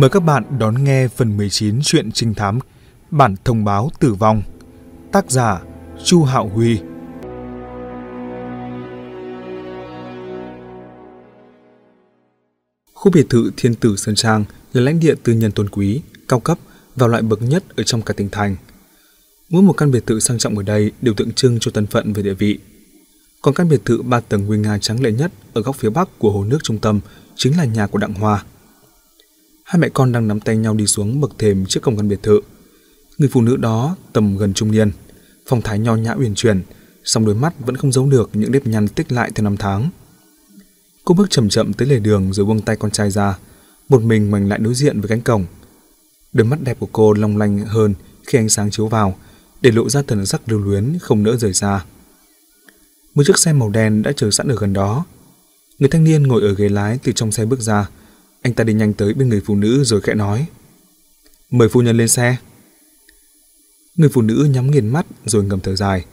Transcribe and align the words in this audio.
Mời 0.00 0.10
các 0.10 0.20
bạn 0.20 0.58
đón 0.58 0.84
nghe 0.84 1.08
phần 1.08 1.36
19 1.36 1.78
chuyện 1.82 2.12
trinh 2.12 2.34
thám 2.34 2.58
Bản 3.10 3.34
thông 3.44 3.64
báo 3.64 3.90
tử 4.00 4.14
vong 4.14 4.42
Tác 5.12 5.30
giả 5.30 5.60
Chu 6.04 6.24
Hạo 6.24 6.48
Huy 6.48 6.78
Khu 12.94 13.12
biệt 13.12 13.26
thự 13.30 13.50
Thiên 13.56 13.74
Tử 13.74 13.96
Sơn 13.96 14.14
Trang 14.14 14.44
là 14.72 14.82
lãnh 14.82 15.00
địa 15.00 15.14
tư 15.24 15.32
nhân 15.32 15.52
tôn 15.52 15.68
quý, 15.68 16.00
cao 16.28 16.40
cấp 16.40 16.58
và 16.96 17.06
loại 17.06 17.22
bậc 17.22 17.42
nhất 17.42 17.64
ở 17.76 17.82
trong 17.82 18.02
cả 18.02 18.14
tỉnh 18.16 18.28
thành. 18.28 18.56
Mỗi 19.50 19.62
một 19.62 19.72
căn 19.72 19.90
biệt 19.90 20.06
thự 20.06 20.20
sang 20.20 20.38
trọng 20.38 20.56
ở 20.56 20.62
đây 20.62 20.92
đều 21.02 21.14
tượng 21.14 21.32
trưng 21.32 21.58
cho 21.60 21.70
thân 21.70 21.86
phận 21.86 22.12
về 22.12 22.22
địa 22.22 22.34
vị. 22.34 22.58
Còn 23.42 23.54
căn 23.54 23.68
biệt 23.68 23.80
thự 23.84 24.02
ba 24.02 24.20
tầng 24.20 24.46
nguy 24.46 24.58
nga 24.58 24.78
trắng 24.78 25.02
lệ 25.02 25.12
nhất 25.12 25.32
ở 25.52 25.62
góc 25.62 25.76
phía 25.76 25.90
bắc 25.90 26.08
của 26.18 26.32
hồ 26.32 26.44
nước 26.44 26.58
trung 26.62 26.78
tâm 26.78 27.00
chính 27.36 27.56
là 27.56 27.64
nhà 27.64 27.86
của 27.86 27.98
Đặng 27.98 28.14
Hoa. 28.14 28.44
Hai 29.68 29.80
mẹ 29.80 29.88
con 29.88 30.12
đang 30.12 30.28
nắm 30.28 30.40
tay 30.40 30.56
nhau 30.56 30.74
đi 30.74 30.86
xuống 30.86 31.20
bậc 31.20 31.38
thềm 31.38 31.66
trước 31.66 31.80
cổng 31.82 31.96
căn 31.96 32.08
biệt 32.08 32.22
thự. 32.22 32.40
Người 33.18 33.28
phụ 33.32 33.42
nữ 33.42 33.56
đó 33.56 33.96
tầm 34.12 34.36
gần 34.36 34.54
trung 34.54 34.70
niên, 34.70 34.90
phong 35.46 35.62
thái 35.62 35.78
nho 35.78 35.96
nhã 35.96 36.14
uyển 36.18 36.34
chuyển, 36.34 36.62
song 37.04 37.26
đôi 37.26 37.34
mắt 37.34 37.54
vẫn 37.58 37.76
không 37.76 37.92
giấu 37.92 38.06
được 38.06 38.30
những 38.32 38.52
nếp 38.52 38.66
nhăn 38.66 38.88
tích 38.88 39.12
lại 39.12 39.30
theo 39.34 39.44
năm 39.44 39.56
tháng. 39.56 39.90
Cô 41.04 41.14
bước 41.14 41.30
chậm 41.30 41.48
chậm 41.48 41.72
tới 41.72 41.88
lề 41.88 41.98
đường 41.98 42.32
rồi 42.32 42.46
buông 42.46 42.60
tay 42.60 42.76
con 42.76 42.90
trai 42.90 43.10
ra, 43.10 43.38
một 43.88 44.02
mình 44.02 44.30
mình 44.30 44.48
lại 44.48 44.58
đối 44.58 44.74
diện 44.74 45.00
với 45.00 45.08
cánh 45.08 45.20
cổng. 45.20 45.44
Đôi 46.32 46.46
mắt 46.46 46.58
đẹp 46.62 46.76
của 46.80 46.88
cô 46.92 47.12
long 47.12 47.36
lanh 47.36 47.58
hơn 47.58 47.94
khi 48.26 48.38
ánh 48.38 48.48
sáng 48.48 48.70
chiếu 48.70 48.86
vào, 48.86 49.18
để 49.60 49.70
lộ 49.70 49.88
ra 49.88 50.02
thần 50.02 50.26
sắc 50.26 50.48
lưu 50.48 50.60
luyến 50.60 50.98
không 50.98 51.22
nỡ 51.22 51.36
rời 51.36 51.54
xa. 51.54 51.84
Một 53.14 53.22
chiếc 53.26 53.38
xe 53.38 53.52
màu 53.52 53.70
đen 53.70 54.02
đã 54.02 54.12
chờ 54.12 54.30
sẵn 54.30 54.48
ở 54.48 54.56
gần 54.60 54.72
đó. 54.72 55.04
Người 55.78 55.88
thanh 55.88 56.04
niên 56.04 56.22
ngồi 56.22 56.42
ở 56.42 56.54
ghế 56.54 56.68
lái 56.68 56.98
từ 57.02 57.12
trong 57.12 57.32
xe 57.32 57.44
bước 57.44 57.60
ra, 57.60 57.88
anh 58.42 58.54
ta 58.54 58.64
đi 58.64 58.72
nhanh 58.72 58.94
tới 58.94 59.14
bên 59.14 59.28
người 59.28 59.42
phụ 59.44 59.54
nữ 59.54 59.84
rồi 59.84 60.00
khẽ 60.00 60.14
nói. 60.14 60.46
Mời 61.50 61.68
phu 61.68 61.82
nhân 61.82 61.96
lên 61.96 62.08
xe. 62.08 62.36
Người 63.96 64.08
phụ 64.08 64.22
nữ 64.22 64.48
nhắm 64.50 64.70
nghiền 64.70 64.88
mắt 64.88 65.06
rồi 65.24 65.44
ngầm 65.44 65.60
thở 65.60 65.76
dài. 65.76 66.04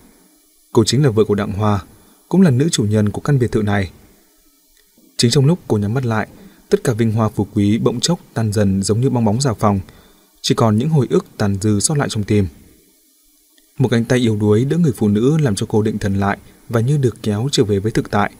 Cô 0.72 0.84
chính 0.84 1.04
là 1.04 1.10
vợ 1.10 1.24
của 1.24 1.36
Đặng 1.36 1.52
Hoa, 1.52 1.84
cũng 2.30 2.42
là 2.42 2.52
nữ 2.52 2.70
chủ 2.72 2.84
nhân 2.84 3.10
của 3.10 3.22
căn 3.22 3.40
biệt 3.40 3.52
thự 3.52 3.62
này. 3.62 3.92
Chính 5.18 5.32
trong 5.32 5.46
lúc 5.46 5.60
cô 5.68 5.78
nhắm 5.78 5.94
mắt 5.94 6.06
lại, 6.06 6.28
tất 6.70 6.84
cả 6.84 6.94
vinh 6.94 7.12
hoa 7.12 7.30
phú 7.30 7.48
quý 7.54 7.78
bỗng 7.78 8.00
chốc 8.00 8.20
tan 8.34 8.54
dần 8.54 8.84
giống 8.84 9.02
như 9.02 9.10
bong 9.10 9.26
bóng 9.26 9.42
rào 9.42 9.56
phòng, 9.60 9.80
chỉ 10.42 10.56
còn 10.56 10.78
những 10.78 10.90
hồi 10.90 11.08
ức 11.10 11.26
tàn 11.38 11.58
dư 11.62 11.80
sót 11.80 11.98
lại 11.98 12.10
trong 12.12 12.24
tim. 12.24 12.48
Một 13.78 13.90
cánh 13.90 14.06
tay 14.06 14.20
yếu 14.20 14.36
đuối 14.36 14.66
đỡ 14.66 14.78
người 14.78 14.94
phụ 14.96 15.08
nữ 15.08 15.38
làm 15.38 15.56
cho 15.56 15.66
cô 15.70 15.82
định 15.82 15.98
thần 15.98 16.20
lại 16.20 16.38
và 16.70 16.80
như 16.80 16.98
được 16.98 17.18
kéo 17.24 17.48
trở 17.52 17.64
về 17.64 17.80
với 17.80 17.92
thực 17.92 18.12
tại 18.12 18.32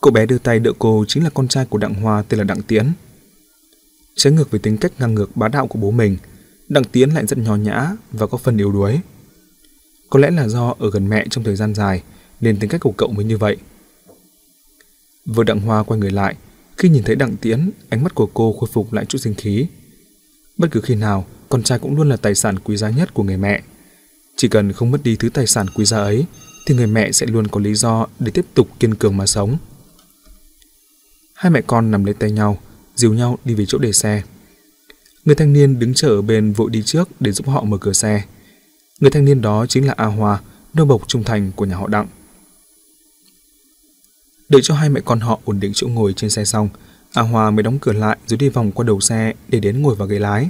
cô 0.00 0.10
bé 0.10 0.26
đưa 0.26 0.38
tay 0.38 0.58
đỡ 0.58 0.72
cô 0.78 1.04
chính 1.08 1.24
là 1.24 1.30
con 1.30 1.48
trai 1.48 1.66
của 1.66 1.78
Đặng 1.78 1.94
Hoa 1.94 2.22
tên 2.28 2.38
là 2.38 2.44
Đặng 2.44 2.62
Tiến. 2.62 2.92
Trái 4.16 4.32
ngược 4.32 4.50
với 4.50 4.60
tính 4.60 4.76
cách 4.76 4.92
ngang 4.98 5.14
ngược 5.14 5.36
bá 5.36 5.48
đạo 5.48 5.66
của 5.66 5.78
bố 5.78 5.90
mình, 5.90 6.16
Đặng 6.68 6.84
Tiến 6.84 7.14
lại 7.14 7.26
rất 7.26 7.38
nhỏ 7.38 7.56
nhã 7.56 7.90
và 8.12 8.26
có 8.26 8.38
phần 8.38 8.56
yếu 8.56 8.72
đuối. 8.72 9.00
Có 10.10 10.20
lẽ 10.20 10.30
là 10.30 10.48
do 10.48 10.74
ở 10.78 10.90
gần 10.90 11.08
mẹ 11.08 11.26
trong 11.30 11.44
thời 11.44 11.56
gian 11.56 11.74
dài 11.74 12.02
nên 12.40 12.56
tính 12.56 12.70
cách 12.70 12.80
của 12.80 12.92
cậu 12.92 13.12
mới 13.12 13.24
như 13.24 13.38
vậy. 13.38 13.56
Vừa 15.26 15.44
Đặng 15.44 15.60
Hoa 15.60 15.82
quay 15.82 16.00
người 16.00 16.10
lại, 16.10 16.34
khi 16.78 16.88
nhìn 16.88 17.02
thấy 17.02 17.16
Đặng 17.16 17.36
Tiến, 17.36 17.70
ánh 17.88 18.02
mắt 18.02 18.14
của 18.14 18.26
cô 18.34 18.56
khôi 18.60 18.70
phục 18.72 18.92
lại 18.92 19.04
chút 19.04 19.18
sinh 19.18 19.34
khí. 19.34 19.66
Bất 20.56 20.68
cứ 20.70 20.80
khi 20.80 20.94
nào, 20.94 21.26
con 21.48 21.62
trai 21.62 21.78
cũng 21.78 21.96
luôn 21.96 22.08
là 22.08 22.16
tài 22.16 22.34
sản 22.34 22.58
quý 22.58 22.76
giá 22.76 22.90
nhất 22.90 23.14
của 23.14 23.22
người 23.22 23.36
mẹ. 23.36 23.62
Chỉ 24.36 24.48
cần 24.48 24.72
không 24.72 24.90
mất 24.90 25.02
đi 25.04 25.16
thứ 25.16 25.28
tài 25.28 25.46
sản 25.46 25.66
quý 25.74 25.84
giá 25.84 25.98
ấy, 25.98 26.24
thì 26.66 26.74
người 26.74 26.86
mẹ 26.86 27.12
sẽ 27.12 27.26
luôn 27.26 27.46
có 27.46 27.60
lý 27.60 27.74
do 27.74 28.06
để 28.18 28.30
tiếp 28.30 28.44
tục 28.54 28.68
kiên 28.78 28.94
cường 28.94 29.16
mà 29.16 29.26
sống. 29.26 29.58
Hai 31.40 31.50
mẹ 31.50 31.60
con 31.66 31.90
nằm 31.90 32.04
lấy 32.04 32.14
tay 32.14 32.30
nhau, 32.30 32.58
dìu 32.94 33.14
nhau 33.14 33.38
đi 33.44 33.54
về 33.54 33.66
chỗ 33.66 33.78
để 33.78 33.92
xe. 33.92 34.22
Người 35.24 35.34
thanh 35.34 35.52
niên 35.52 35.78
đứng 35.78 35.94
chờ 35.94 36.08
ở 36.08 36.22
bên 36.22 36.52
vội 36.52 36.70
đi 36.70 36.82
trước 36.82 37.08
để 37.20 37.32
giúp 37.32 37.48
họ 37.48 37.64
mở 37.64 37.78
cửa 37.80 37.92
xe. 37.92 38.24
Người 39.00 39.10
thanh 39.10 39.24
niên 39.24 39.40
đó 39.40 39.66
chính 39.66 39.86
là 39.86 39.94
A 39.96 40.06
Hoa, 40.06 40.40
nô 40.74 40.84
bộc 40.84 41.08
trung 41.08 41.24
thành 41.24 41.52
của 41.56 41.64
nhà 41.64 41.76
họ 41.76 41.88
Đặng. 41.88 42.06
Đợi 44.48 44.60
cho 44.64 44.74
hai 44.74 44.88
mẹ 44.88 45.00
con 45.04 45.20
họ 45.20 45.40
ổn 45.44 45.60
định 45.60 45.72
chỗ 45.74 45.88
ngồi 45.88 46.12
trên 46.12 46.30
xe 46.30 46.44
xong, 46.44 46.68
A 47.12 47.22
Hoa 47.22 47.50
mới 47.50 47.62
đóng 47.62 47.78
cửa 47.78 47.92
lại 47.92 48.18
rồi 48.26 48.36
đi 48.36 48.48
vòng 48.48 48.72
qua 48.72 48.84
đầu 48.84 49.00
xe 49.00 49.32
để 49.48 49.60
đến 49.60 49.82
ngồi 49.82 49.94
vào 49.94 50.08
ghế 50.08 50.18
lái. 50.18 50.48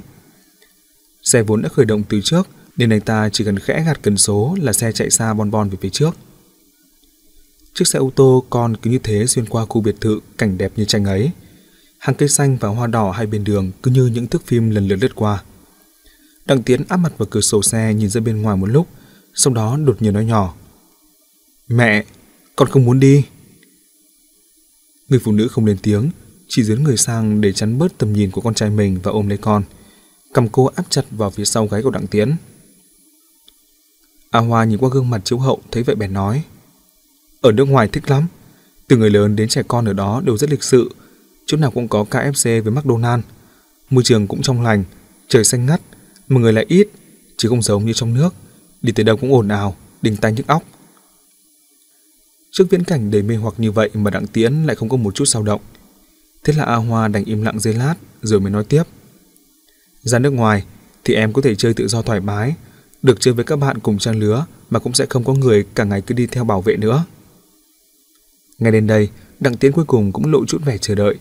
Xe 1.23 1.43
vốn 1.43 1.61
đã 1.61 1.69
khởi 1.69 1.85
động 1.85 2.03
từ 2.09 2.21
trước 2.23 2.47
nên 2.77 2.93
anh 2.93 3.01
ta 3.01 3.29
chỉ 3.29 3.43
cần 3.43 3.59
khẽ 3.59 3.83
gạt 3.85 4.01
cần 4.01 4.17
số 4.17 4.55
là 4.61 4.73
xe 4.73 4.91
chạy 4.91 5.09
xa 5.09 5.33
bon 5.33 5.51
bon 5.51 5.69
về 5.69 5.77
phía 5.81 5.89
trước. 5.89 6.15
Chiếc 7.73 7.87
xe 7.87 7.99
ô 7.99 8.11
tô 8.15 8.43
con 8.49 8.75
cứ 8.77 8.89
như 8.89 8.99
thế 9.03 9.25
xuyên 9.27 9.45
qua 9.45 9.65
khu 9.65 9.81
biệt 9.81 9.95
thự 10.01 10.19
cảnh 10.37 10.57
đẹp 10.57 10.71
như 10.75 10.85
tranh 10.85 11.05
ấy. 11.05 11.31
Hàng 11.97 12.15
cây 12.15 12.29
xanh 12.29 12.57
và 12.57 12.69
hoa 12.69 12.87
đỏ 12.87 13.11
hai 13.11 13.25
bên 13.25 13.43
đường 13.43 13.71
cứ 13.83 13.91
như 13.91 14.05
những 14.05 14.27
thước 14.27 14.45
phim 14.45 14.69
lần 14.69 14.87
lượt 14.87 14.95
lướt 14.95 15.15
qua. 15.15 15.43
Đặng 16.45 16.63
Tiến 16.63 16.83
áp 16.89 16.97
mặt 16.97 17.13
vào 17.17 17.27
cửa 17.31 17.41
sổ 17.41 17.63
xe 17.63 17.93
nhìn 17.93 18.09
ra 18.09 18.21
bên 18.21 18.41
ngoài 18.41 18.57
một 18.57 18.65
lúc, 18.65 18.87
sau 19.33 19.53
đó 19.53 19.77
đột 19.77 20.01
nhiên 20.01 20.13
nói 20.13 20.25
nhỏ. 20.25 20.55
Mẹ, 21.67 22.05
con 22.55 22.67
không 22.69 22.85
muốn 22.85 22.99
đi. 22.99 23.23
Người 25.09 25.19
phụ 25.19 25.31
nữ 25.31 25.47
không 25.47 25.65
lên 25.65 25.77
tiếng, 25.81 26.09
chỉ 26.47 26.63
dướn 26.63 26.83
người 26.83 26.97
sang 26.97 27.41
để 27.41 27.53
chắn 27.53 27.77
bớt 27.77 27.97
tầm 27.97 28.13
nhìn 28.13 28.31
của 28.31 28.41
con 28.41 28.53
trai 28.53 28.69
mình 28.69 28.99
và 29.03 29.11
ôm 29.11 29.27
lấy 29.27 29.37
con. 29.37 29.63
Cầm 30.33 30.49
cô 30.49 30.65
áp 30.65 30.85
chặt 30.89 31.05
vào 31.11 31.31
phía 31.31 31.45
sau 31.45 31.67
gáy 31.67 31.81
của 31.81 31.89
Đặng 31.89 32.07
Tiến. 32.07 32.35
A 34.29 34.39
Hoa 34.39 34.63
nhìn 34.63 34.77
qua 34.77 34.89
gương 34.93 35.09
mặt 35.09 35.21
chiếu 35.23 35.39
hậu 35.39 35.61
thấy 35.71 35.83
vậy 35.83 35.95
bèn 35.95 36.13
nói. 36.13 36.43
Ở 37.41 37.51
nước 37.51 37.65
ngoài 37.65 37.87
thích 37.87 38.09
lắm. 38.09 38.27
Từ 38.87 38.97
người 38.97 39.09
lớn 39.09 39.35
đến 39.35 39.49
trẻ 39.49 39.61
con 39.67 39.85
ở 39.85 39.93
đó 39.93 40.21
đều 40.25 40.37
rất 40.37 40.49
lịch 40.49 40.63
sự. 40.63 40.91
Chỗ 41.45 41.57
nào 41.57 41.71
cũng 41.71 41.87
có 41.87 42.05
KFC 42.09 42.63
với 42.63 42.73
McDonald's. 42.73 43.21
Môi 43.89 44.03
trường 44.03 44.27
cũng 44.27 44.41
trong 44.41 44.61
lành, 44.61 44.83
trời 45.27 45.43
xanh 45.43 45.65
ngắt, 45.65 45.81
mà 46.27 46.41
người 46.41 46.53
lại 46.53 46.65
ít, 46.67 46.87
chứ 47.37 47.49
không 47.49 47.61
giống 47.61 47.85
như 47.85 47.93
trong 47.93 48.13
nước. 48.13 48.33
Đi 48.81 48.91
tới 48.91 49.03
đâu 49.03 49.17
cũng 49.17 49.33
ồn 49.33 49.47
ào, 49.47 49.75
đình 50.01 50.17
tay 50.17 50.31
nhức 50.33 50.47
óc. 50.47 50.63
Trước 52.51 52.65
viễn 52.69 52.83
cảnh 52.83 53.11
đầy 53.11 53.21
mê 53.21 53.35
hoặc 53.35 53.53
như 53.57 53.71
vậy 53.71 53.89
mà 53.93 54.11
Đặng 54.11 54.27
Tiễn 54.27 54.63
lại 54.63 54.75
không 54.75 54.89
có 54.89 54.97
một 54.97 55.15
chút 55.15 55.25
sao 55.25 55.43
động. 55.43 55.61
Thế 56.43 56.53
là 56.53 56.63
A 56.63 56.75
Hoa 56.75 57.07
đành 57.07 57.25
im 57.25 57.41
lặng 57.41 57.59
giây 57.59 57.73
lát 57.73 57.95
rồi 58.21 58.39
mới 58.39 58.51
nói 58.51 58.63
tiếp. 58.63 58.83
Ra 60.03 60.19
nước 60.19 60.29
ngoài 60.29 60.63
thì 61.03 61.13
em 61.13 61.33
có 61.33 61.41
thể 61.41 61.55
chơi 61.55 61.73
tự 61.73 61.87
do 61.87 62.01
thoải 62.01 62.19
mái, 62.19 62.55
được 63.01 63.19
chơi 63.19 63.33
với 63.33 63.45
các 63.45 63.55
bạn 63.55 63.79
cùng 63.79 63.97
trang 63.97 64.19
lứa 64.19 64.45
mà 64.69 64.79
cũng 64.79 64.93
sẽ 64.93 65.05
không 65.09 65.23
có 65.23 65.33
người 65.33 65.65
cả 65.75 65.83
ngày 65.83 66.01
cứ 66.01 66.15
đi 66.15 66.27
theo 66.27 66.43
bảo 66.43 66.61
vệ 66.61 66.75
nữa. 66.77 67.05
Ngay 68.61 68.71
đến 68.71 68.87
đây, 68.87 69.09
Đặng 69.39 69.57
Tiến 69.57 69.71
cuối 69.71 69.85
cùng 69.85 70.11
cũng 70.11 70.31
lộ 70.31 70.45
chút 70.45 70.61
vẻ 70.65 70.77
chờ 70.77 70.95
đợi. 70.95 71.15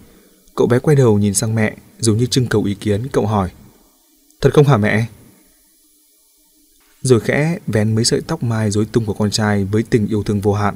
Cậu 0.55 0.67
bé 0.67 0.79
quay 0.79 0.97
đầu 0.97 1.19
nhìn 1.19 1.35
sang 1.35 1.55
mẹ, 1.55 1.77
giống 1.99 2.17
như 2.17 2.27
trưng 2.27 2.47
cầu 2.47 2.65
ý 2.65 2.75
kiến, 2.75 3.09
cậu 3.13 3.27
hỏi. 3.27 3.51
Thật 4.41 4.51
không 4.55 4.67
hả 4.67 4.77
mẹ? 4.77 5.07
Rồi 7.03 7.21
khẽ 7.21 7.59
vén 7.67 7.95
mấy 7.95 8.05
sợi 8.05 8.21
tóc 8.27 8.43
mai 8.43 8.71
rối 8.71 8.85
tung 8.85 9.07
của 9.07 9.15
con 9.15 9.31
trai 9.31 9.65
với 9.65 9.83
tình 9.83 10.09
yêu 10.09 10.23
thương 10.23 10.41
vô 10.41 10.53
hạn. 10.53 10.75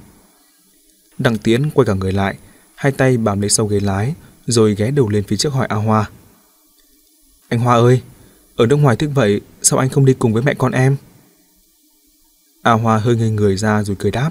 Đặng 1.18 1.38
Tiến 1.38 1.70
quay 1.74 1.86
cả 1.86 1.94
người 1.94 2.12
lại, 2.12 2.36
hai 2.74 2.92
tay 2.92 3.16
bám 3.16 3.40
lấy 3.40 3.50
sau 3.50 3.66
ghế 3.66 3.80
lái, 3.80 4.14
rồi 4.46 4.74
ghé 4.74 4.90
đầu 4.90 5.08
lên 5.08 5.24
phía 5.24 5.36
trước 5.36 5.52
hỏi 5.52 5.66
A 5.66 5.76
Hoa. 5.76 6.10
Anh 7.48 7.60
Hoa 7.60 7.74
ơi, 7.74 8.00
ở 8.56 8.66
nước 8.66 8.76
ngoài 8.76 8.96
thức 8.96 9.10
vậy, 9.14 9.40
sao 9.62 9.78
anh 9.78 9.88
không 9.88 10.04
đi 10.04 10.14
cùng 10.14 10.32
với 10.32 10.42
mẹ 10.42 10.54
con 10.54 10.72
em? 10.72 10.96
A 12.62 12.72
Hoa 12.72 12.98
hơi 12.98 13.16
ngây 13.16 13.30
người 13.30 13.56
ra 13.56 13.82
rồi 13.82 13.96
cười 13.98 14.10
đáp. 14.10 14.30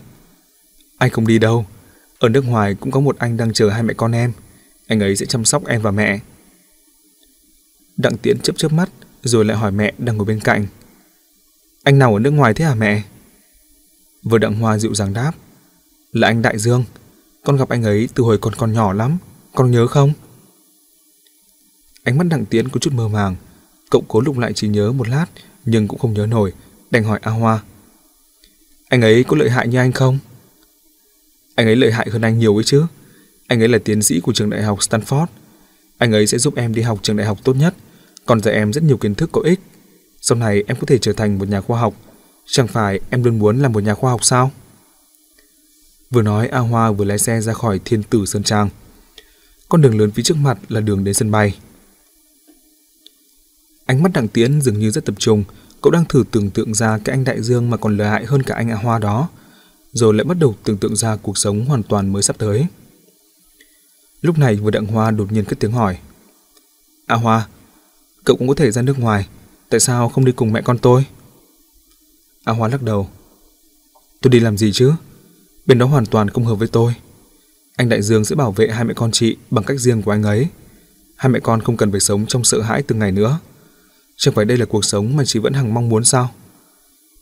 Anh 0.98 1.10
không 1.10 1.28
đi 1.28 1.40
đâu, 1.40 1.66
ở 2.20 2.30
nước 2.30 2.46
ngoài 2.46 2.76
cũng 2.76 2.92
có 2.92 3.00
một 3.00 3.18
anh 3.18 3.38
đang 3.38 3.54
chờ 3.54 3.70
hai 3.70 3.84
mẹ 3.84 3.94
con 3.94 4.12
em. 4.12 4.34
Anh 4.88 5.00
ấy 5.00 5.16
sẽ 5.16 5.26
chăm 5.26 5.46
sóc 5.46 5.66
em 5.66 5.82
và 5.82 5.92
mẹ. 5.92 6.20
Đặng 7.98 8.18
Tiễn 8.18 8.40
chớp 8.40 8.54
chớp 8.58 8.72
mắt, 8.72 8.90
rồi 9.24 9.46
lại 9.46 9.58
hỏi 9.58 9.72
mẹ 9.72 9.94
đang 9.98 10.18
ngồi 10.18 10.26
bên 10.26 10.40
cạnh. 10.40 10.66
Anh 11.84 12.00
nào 12.00 12.14
ở 12.14 12.20
nước 12.20 12.32
ngoài 12.32 12.54
thế 12.54 12.66
hả 12.66 12.76
mẹ? 12.76 13.02
Vừa 14.24 14.38
Đặng 14.38 14.56
Hoa 14.56 14.78
dịu 14.78 14.96
dàng 14.96 15.14
đáp. 15.14 15.32
Là 16.12 16.28
anh 16.28 16.42
Đại 16.42 16.60
Dương. 16.60 16.84
Con 17.44 17.58
gặp 17.58 17.70
anh 17.70 17.84
ấy 17.84 18.10
từ 18.16 18.24
hồi 18.24 18.38
còn 18.38 18.56
còn 18.56 18.74
nhỏ 18.74 18.94
lắm. 18.94 19.18
Con 19.56 19.72
nhớ 19.72 19.88
không? 19.88 20.14
Ánh 22.04 22.18
mắt 22.18 22.28
Đặng 22.30 22.46
Tiễn 22.46 22.70
có 22.70 22.80
chút 22.80 22.94
mơ 22.94 23.08
màng. 23.08 23.36
Cậu 23.90 24.04
cố 24.08 24.22
lục 24.22 24.38
lại 24.38 24.54
trí 24.54 24.68
nhớ 24.68 24.92
một 24.92 25.08
lát, 25.08 25.26
nhưng 25.66 25.88
cũng 25.88 26.00
không 26.00 26.14
nhớ 26.14 26.26
nổi. 26.26 26.54
Đành 26.92 27.04
hỏi 27.04 27.20
A 27.22 27.32
Hoa. 27.32 27.64
Anh 28.90 29.02
ấy 29.02 29.24
có 29.24 29.38
lợi 29.38 29.50
hại 29.50 29.68
như 29.68 29.78
anh 29.78 29.92
không? 29.92 30.20
Anh 31.56 31.68
ấy 31.68 31.76
lợi 31.76 31.92
hại 31.92 32.08
hơn 32.12 32.22
anh 32.22 32.40
nhiều 32.40 32.58
ấy 32.58 32.64
chứ. 32.64 32.86
Anh 33.48 33.62
ấy 33.62 33.68
là 33.68 33.78
tiến 33.78 34.02
sĩ 34.02 34.20
của 34.20 34.34
trường 34.34 34.50
đại 34.50 34.64
học 34.64 34.80
Stanford. 34.80 35.26
Anh 35.98 36.12
ấy 36.12 36.28
sẽ 36.28 36.38
giúp 36.38 36.56
em 36.56 36.74
đi 36.74 36.82
học 36.82 37.00
trường 37.02 37.18
đại 37.18 37.28
học 37.28 37.40
tốt 37.44 37.54
nhất, 37.54 37.76
còn 38.26 38.42
dạy 38.42 38.54
em 38.54 38.74
rất 38.74 38.84
nhiều 38.84 38.98
kiến 38.98 39.16
thức 39.16 39.30
có 39.32 39.42
ích. 39.42 39.60
Sau 40.22 40.38
này 40.38 40.64
em 40.68 40.78
có 40.78 40.86
thể 40.88 40.98
trở 40.98 41.14
thành 41.14 41.40
một 41.40 41.48
nhà 41.48 41.62
khoa 41.62 41.80
học. 41.80 41.94
Chẳng 42.46 42.68
phải 42.68 43.00
em 43.10 43.24
luôn 43.24 43.40
muốn 43.40 43.62
làm 43.62 43.72
một 43.72 43.84
nhà 43.84 43.94
khoa 43.94 44.12
học 44.12 44.24
sao? 44.24 44.52
Vừa 46.12 46.22
nói 46.22 46.48
A 46.48 46.60
Hoa 46.60 46.92
vừa 46.92 47.06
lái 47.06 47.18
xe 47.18 47.42
ra 47.42 47.54
khỏi 47.54 47.80
Thiên 47.86 48.04
Tử 48.04 48.26
Sơn 48.26 48.44
Trang. 48.44 48.70
Con 49.70 49.82
đường 49.82 50.00
lớn 50.00 50.12
phía 50.12 50.24
trước 50.24 50.38
mặt 50.38 50.58
là 50.70 50.82
đường 50.82 51.04
đến 51.04 51.14
sân 51.14 51.32
bay. 51.32 51.58
Ánh 53.86 54.04
mắt 54.04 54.12
Đặng 54.14 54.28
tiến 54.28 54.62
dường 54.62 54.80
như 54.80 54.92
rất 54.92 55.06
tập 55.06 55.16
trung, 55.18 55.44
cậu 55.82 55.92
đang 55.92 56.06
thử 56.06 56.24
tưởng 56.32 56.50
tượng 56.50 56.74
ra 56.74 56.98
cái 56.98 57.16
anh 57.16 57.24
đại 57.24 57.42
dương 57.42 57.70
mà 57.70 57.78
còn 57.78 57.98
lợi 57.98 58.10
hại 58.10 58.26
hơn 58.26 58.44
cả 58.44 58.56
anh 58.56 58.70
A 58.70 58.76
Hoa 58.76 59.00
đó 59.00 59.30
rồi 59.94 60.14
lại 60.14 60.24
bắt 60.24 60.38
đầu 60.40 60.56
tưởng 60.64 60.78
tượng 60.78 60.96
ra 60.96 61.16
cuộc 61.16 61.38
sống 61.38 61.66
hoàn 61.66 61.84
toàn 61.84 62.14
mới 62.14 62.24
sắp 62.24 62.38
tới. 62.38 62.68
Lúc 64.22 64.38
này 64.38 64.56
vừa 64.56 64.72
đặng 64.72 64.86
hoa 64.86 65.12
đột 65.12 65.32
nhiên 65.32 65.46
cất 65.46 65.60
tiếng 65.60 65.72
hỏi. 65.72 65.98
A 67.06 67.16
Hoa, 67.16 67.48
cậu 68.24 68.38
cũng 68.38 68.48
có 68.48 68.54
thể 68.54 68.72
ra 68.72 68.82
nước 68.82 69.00
ngoài, 69.00 69.28
tại 69.70 69.80
sao 69.80 70.10
không 70.10 70.26
đi 70.26 70.32
cùng 70.32 70.54
mẹ 70.54 70.62
con 70.62 70.78
tôi? 70.78 71.06
A 72.44 72.54
Hoa 72.54 72.70
lắc 72.70 72.82
đầu. 72.82 73.10
Tôi 74.22 74.32
đi 74.32 74.40
làm 74.40 74.58
gì 74.58 74.72
chứ? 74.74 74.94
Bên 75.66 75.78
đó 75.78 75.86
hoàn 75.86 76.06
toàn 76.06 76.30
không 76.30 76.46
hợp 76.46 76.56
với 76.56 76.68
tôi. 76.68 76.94
Anh 77.76 77.90
Đại 77.90 78.02
Dương 78.02 78.26
sẽ 78.26 78.36
bảo 78.36 78.52
vệ 78.52 78.68
hai 78.68 78.84
mẹ 78.84 78.94
con 78.94 79.12
chị 79.12 79.38
bằng 79.50 79.66
cách 79.66 79.80
riêng 79.80 80.02
của 80.02 80.12
anh 80.12 80.24
ấy. 80.24 80.48
Hai 81.16 81.30
mẹ 81.30 81.40
con 81.40 81.62
không 81.62 81.78
cần 81.78 81.92
phải 81.92 82.00
sống 82.00 82.26
trong 82.28 82.44
sợ 82.44 82.62
hãi 82.62 82.84
từng 82.84 83.00
ngày 83.00 83.12
nữa. 83.12 83.40
Chẳng 84.18 84.34
phải 84.34 84.46
đây 84.46 84.58
là 84.58 84.66
cuộc 84.66 84.86
sống 84.86 85.16
mà 85.16 85.26
chị 85.26 85.40
vẫn 85.40 85.54
hằng 85.54 85.74
mong 85.74 85.90
muốn 85.90 86.04
sao? 86.04 86.32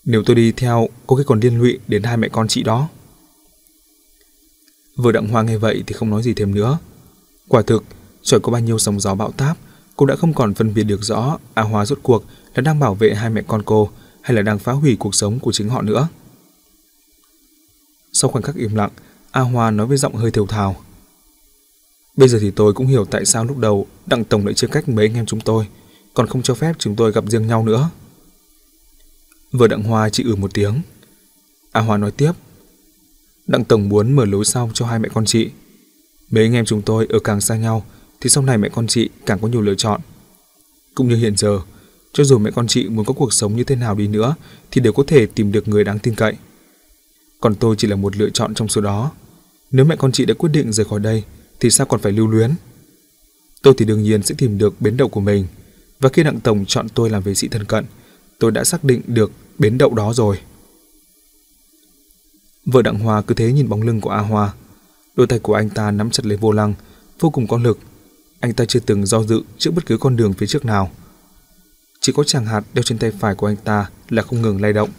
Nếu 0.06 0.24
tôi 0.26 0.36
đi 0.36 0.52
theo, 0.52 0.88
có 1.08 1.16
khi 1.16 1.24
còn 1.28 1.40
liên 1.40 1.60
lụy 1.60 1.80
đến 1.88 2.04
hai 2.04 2.18
mẹ 2.18 2.30
con 2.32 2.48
chị 2.48 2.64
đó. 2.64 2.90
Vừa 4.96 5.12
đặng 5.12 5.28
hoa 5.28 5.42
nghe 5.42 5.58
vậy 5.58 5.84
thì 5.88 5.94
không 5.94 6.10
nói 6.10 6.24
gì 6.24 6.34
thêm 6.34 6.56
nữa. 6.56 6.78
Quả 7.48 7.62
thực, 7.62 7.84
trời 8.22 8.40
có 8.40 8.52
bao 8.52 8.62
nhiêu 8.62 8.80
sóng 8.80 9.00
gió 9.00 9.16
bão 9.16 9.32
táp, 9.32 9.58
cô 9.96 10.06
đã 10.06 10.16
không 10.16 10.34
còn 10.34 10.54
phân 10.54 10.74
biệt 10.74 10.84
được 10.84 11.04
rõ 11.04 11.38
A 11.54 11.64
Hoa 11.64 11.86
rốt 11.86 12.00
cuộc 12.04 12.24
là 12.56 12.62
đang 12.62 12.80
bảo 12.80 12.96
vệ 12.96 13.16
hai 13.16 13.30
mẹ 13.30 13.42
con 13.48 13.64
cô 13.64 13.90
hay 14.22 14.36
là 14.36 14.42
đang 14.42 14.60
phá 14.60 14.72
hủy 14.72 14.96
cuộc 15.00 15.16
sống 15.16 15.40
của 15.40 15.52
chính 15.52 15.70
họ 15.70 15.82
nữa. 15.82 16.08
Sau 18.14 18.32
khoảnh 18.32 18.44
khắc 18.44 18.56
im 18.56 18.76
lặng, 18.76 18.92
A 19.32 19.42
Hoa 19.42 19.72
nói 19.72 19.88
với 19.88 19.98
giọng 19.98 20.16
hơi 20.16 20.32
thều 20.32 20.48
thào. 20.48 20.76
Bây 22.18 22.30
giờ 22.30 22.38
thì 22.42 22.52
tôi 22.52 22.74
cũng 22.74 22.88
hiểu 22.88 23.06
tại 23.06 23.26
sao 23.26 23.46
lúc 23.46 23.58
đầu 23.58 23.88
Đặng 24.06 24.24
Tổng 24.24 24.46
lại 24.46 24.54
chia 24.54 24.68
cách 24.68 24.90
mấy 24.90 25.06
anh 25.06 25.16
em 25.16 25.26
chúng 25.26 25.42
tôi, 25.42 25.68
còn 26.14 26.28
không 26.28 26.42
cho 26.42 26.54
phép 26.54 26.76
chúng 26.80 26.96
tôi 26.96 27.12
gặp 27.12 27.24
riêng 27.28 27.48
nhau 27.48 27.66
nữa. 27.66 27.90
Vừa 29.52 29.68
Đặng 29.68 29.84
Hoa 29.84 30.10
chỉ 30.10 30.24
ử 30.24 30.30
ừ 30.30 30.36
một 30.36 30.54
tiếng. 30.54 30.82
A 31.72 31.82
Hoa 31.82 31.98
nói 31.98 32.12
tiếp. 32.12 32.32
Đặng 33.48 33.66
Tổng 33.66 33.90
muốn 33.90 34.14
mở 34.14 34.26
lối 34.26 34.46
sau 34.46 34.72
cho 34.74 34.86
hai 34.86 35.00
mẹ 35.00 35.10
con 35.14 35.26
chị. 35.26 35.50
Mấy 36.30 36.44
anh 36.44 36.54
em 36.54 36.66
chúng 36.66 36.82
tôi 36.82 37.08
ở 37.10 37.20
càng 37.20 37.42
xa 37.42 37.56
nhau 37.56 37.86
thì 38.22 38.30
sau 38.30 38.44
này 38.44 38.58
mẹ 38.58 38.70
con 38.70 38.88
chị 38.88 39.10
càng 39.26 39.40
có 39.40 39.48
nhiều 39.48 39.62
lựa 39.62 39.76
chọn. 39.76 40.02
Cũng 40.96 41.08
như 41.08 41.16
hiện 41.16 41.38
giờ, 41.38 41.60
cho 42.14 42.24
dù 42.24 42.38
mẹ 42.38 42.52
con 42.56 42.68
chị 42.68 42.90
muốn 42.90 43.06
có 43.06 43.14
cuộc 43.14 43.34
sống 43.34 43.56
như 43.56 43.64
thế 43.64 43.76
nào 43.76 43.96
đi 43.96 44.08
nữa 44.08 44.36
thì 44.72 44.82
đều 44.82 44.94
có 44.94 45.04
thể 45.08 45.26
tìm 45.26 45.52
được 45.52 45.68
người 45.68 45.84
đáng 45.84 46.00
tin 46.00 46.16
cậy. 46.16 46.34
Còn 47.40 47.56
tôi 47.56 47.76
chỉ 47.78 47.88
là 47.88 47.96
một 47.96 48.18
lựa 48.18 48.30
chọn 48.30 48.56
trong 48.56 48.68
số 48.68 48.82
đó. 48.82 49.12
Nếu 49.72 49.86
mẹ 49.86 49.96
con 49.96 50.12
chị 50.12 50.26
đã 50.26 50.34
quyết 50.34 50.50
định 50.50 50.74
rời 50.74 50.86
khỏi 50.86 51.00
đây 51.00 51.24
thì 51.60 51.70
sao 51.70 51.88
còn 51.88 52.00
phải 52.00 52.12
lưu 52.12 52.28
luyến? 52.28 52.52
Tôi 53.62 53.74
thì 53.78 53.86
đương 53.86 54.04
nhiên 54.04 54.24
sẽ 54.24 54.36
tìm 54.38 54.58
được 54.58 54.82
bến 54.82 54.98
đậu 54.98 55.10
của 55.10 55.22
mình. 55.22 55.48
Và 56.00 56.10
khi 56.10 56.24
Đặng 56.24 56.40
Tổng 56.40 56.66
chọn 56.66 56.90
tôi 56.90 57.10
làm 57.10 57.24
vệ 57.24 57.34
sĩ 57.34 57.48
thân 57.48 57.66
cận, 57.66 57.86
tôi 58.42 58.52
đã 58.52 58.64
xác 58.64 58.84
định 58.84 59.02
được 59.08 59.32
bến 59.58 59.78
đậu 59.78 59.94
đó 59.94 60.14
rồi. 60.14 60.40
Vợ 62.66 62.82
Đặng 62.82 63.00
Hòa 63.00 63.22
cứ 63.22 63.34
thế 63.34 63.52
nhìn 63.52 63.70
bóng 63.70 63.82
lưng 63.82 64.02
của 64.02 64.10
A 64.10 64.20
Hoa. 64.20 64.54
Đôi 65.16 65.28
tay 65.28 65.40
của 65.40 65.54
anh 65.54 65.70
ta 65.70 65.92
nắm 65.92 66.12
chặt 66.12 66.26
lấy 66.26 66.38
vô 66.38 66.52
lăng, 66.52 66.74
vô 67.20 67.30
cùng 67.30 67.48
có 67.48 67.58
lực. 67.58 67.80
Anh 68.40 68.54
ta 68.54 68.66
chưa 68.66 68.80
từng 68.80 69.06
do 69.06 69.24
dự 69.24 69.42
trước 69.58 69.72
bất 69.72 69.86
cứ 69.86 69.98
con 69.98 70.16
đường 70.16 70.34
phía 70.34 70.48
trước 70.48 70.66
nào. 70.66 70.92
Chỉ 72.00 72.14
có 72.14 72.24
chàng 72.24 72.46
hạt 72.46 72.64
đeo 72.74 72.84
trên 72.84 72.98
tay 72.98 73.12
phải 73.20 73.36
của 73.36 73.48
anh 73.48 73.56
ta 73.56 73.90
là 74.10 74.22
không 74.22 74.42
ngừng 74.42 74.62
lay 74.62 74.74
động. 74.74 74.90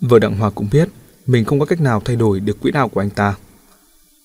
Vợ 0.00 0.18
Đặng 0.18 0.36
Hòa 0.36 0.50
cũng 0.50 0.68
biết 0.72 0.88
mình 1.26 1.44
không 1.44 1.60
có 1.60 1.66
cách 1.66 1.80
nào 1.80 2.00
thay 2.04 2.16
đổi 2.16 2.40
được 2.40 2.60
quỹ 2.60 2.70
đạo 2.70 2.88
của 2.88 3.00
anh 3.00 3.10
ta. 3.10 3.34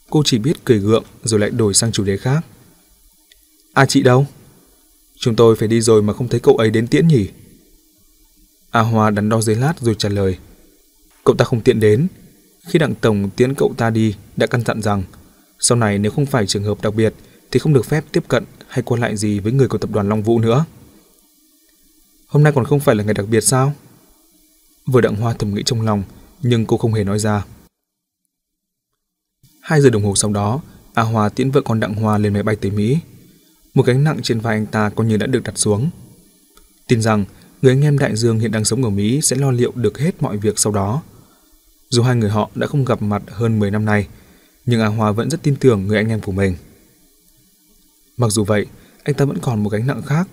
Cô 0.09 0.21
chỉ 0.25 0.37
biết 0.37 0.65
cười 0.65 0.79
gượng 0.79 1.03
rồi 1.23 1.39
lại 1.39 1.49
đổi 1.49 1.73
sang 1.73 1.91
chủ 1.91 2.03
đề 2.03 2.17
khác. 2.17 2.45
À 3.73 3.85
chị 3.85 4.03
đâu? 4.03 4.27
Chúng 5.21 5.35
tôi 5.35 5.55
phải 5.55 5.67
đi 5.67 5.81
rồi 5.81 6.01
mà 6.01 6.13
không 6.13 6.27
thấy 6.27 6.39
cậu 6.39 6.57
ấy 6.57 6.69
đến 6.69 6.87
tiễn 6.87 7.07
nhỉ? 7.07 7.29
A 8.71 8.81
Hoa 8.81 9.09
đắn 9.09 9.29
đo 9.29 9.41
dưới 9.41 9.55
lát 9.55 9.73
rồi 9.81 9.95
trả 9.97 10.09
lời. 10.09 10.37
Cậu 11.23 11.35
ta 11.35 11.45
không 11.45 11.61
tiện 11.61 11.79
đến. 11.79 12.07
Khi 12.67 12.79
đặng 12.79 12.95
tổng 12.95 13.29
tiễn 13.35 13.55
cậu 13.55 13.73
ta 13.77 13.89
đi 13.89 14.15
đã 14.35 14.47
căn 14.47 14.61
dặn 14.65 14.81
rằng 14.81 15.03
sau 15.59 15.77
này 15.77 15.97
nếu 15.97 16.11
không 16.11 16.25
phải 16.25 16.47
trường 16.47 16.63
hợp 16.63 16.81
đặc 16.81 16.95
biệt 16.95 17.13
thì 17.51 17.59
không 17.59 17.73
được 17.73 17.85
phép 17.85 18.03
tiếp 18.11 18.23
cận 18.27 18.43
hay 18.67 18.83
qua 18.83 18.99
lại 18.99 19.17
gì 19.17 19.39
với 19.39 19.51
người 19.51 19.67
của 19.67 19.77
tập 19.77 19.89
đoàn 19.93 20.09
Long 20.09 20.23
Vũ 20.23 20.39
nữa. 20.39 20.65
Hôm 22.27 22.43
nay 22.43 22.53
còn 22.55 22.65
không 22.65 22.79
phải 22.79 22.95
là 22.95 23.03
ngày 23.03 23.13
đặc 23.13 23.25
biệt 23.29 23.41
sao? 23.41 23.73
Vừa 24.85 25.01
đặng 25.01 25.15
hoa 25.15 25.33
thầm 25.33 25.53
nghĩ 25.53 25.61
trong 25.65 25.81
lòng 25.81 26.03
nhưng 26.41 26.65
cô 26.65 26.77
không 26.77 26.93
hề 26.93 27.03
nói 27.03 27.19
ra. 27.19 27.45
Hai 29.61 29.81
giờ 29.81 29.89
đồng 29.89 30.03
hồ 30.03 30.15
sau 30.15 30.31
đó, 30.31 30.61
A 30.93 31.03
Hoa 31.03 31.29
tiễn 31.29 31.51
vợ 31.51 31.61
con 31.61 31.79
Đặng 31.79 31.93
Hoa 31.93 32.17
lên 32.17 32.33
máy 32.33 32.43
bay 32.43 32.55
tới 32.55 32.71
Mỹ. 32.71 32.97
Một 33.73 33.85
gánh 33.85 34.03
nặng 34.03 34.19
trên 34.23 34.39
vai 34.39 34.55
anh 34.55 34.65
ta 34.65 34.89
coi 34.89 35.07
như 35.07 35.17
đã 35.17 35.27
được 35.27 35.43
đặt 35.43 35.57
xuống. 35.57 35.89
Tin 36.87 37.01
rằng 37.01 37.25
người 37.61 37.71
anh 37.71 37.81
em 37.81 37.97
Đại 37.97 38.15
Dương 38.15 38.39
hiện 38.39 38.51
đang 38.51 38.65
sống 38.65 38.83
ở 38.83 38.89
Mỹ 38.89 39.21
sẽ 39.21 39.35
lo 39.35 39.51
liệu 39.51 39.71
được 39.75 39.99
hết 39.99 40.21
mọi 40.21 40.37
việc 40.37 40.59
sau 40.59 40.73
đó. 40.73 41.01
Dù 41.89 42.03
hai 42.03 42.15
người 42.15 42.29
họ 42.29 42.49
đã 42.55 42.67
không 42.67 42.85
gặp 42.85 43.01
mặt 43.01 43.23
hơn 43.27 43.59
10 43.59 43.71
năm 43.71 43.85
nay, 43.85 44.07
nhưng 44.65 44.81
A 44.81 44.87
Hoa 44.87 45.11
vẫn 45.11 45.29
rất 45.29 45.43
tin 45.43 45.55
tưởng 45.55 45.87
người 45.87 45.97
anh 45.97 46.09
em 46.09 46.21
của 46.21 46.31
mình. 46.31 46.55
Mặc 48.17 48.27
dù 48.31 48.43
vậy, 48.43 48.65
anh 49.03 49.15
ta 49.15 49.25
vẫn 49.25 49.37
còn 49.41 49.63
một 49.63 49.69
gánh 49.69 49.87
nặng 49.87 50.01
khác. 50.01 50.27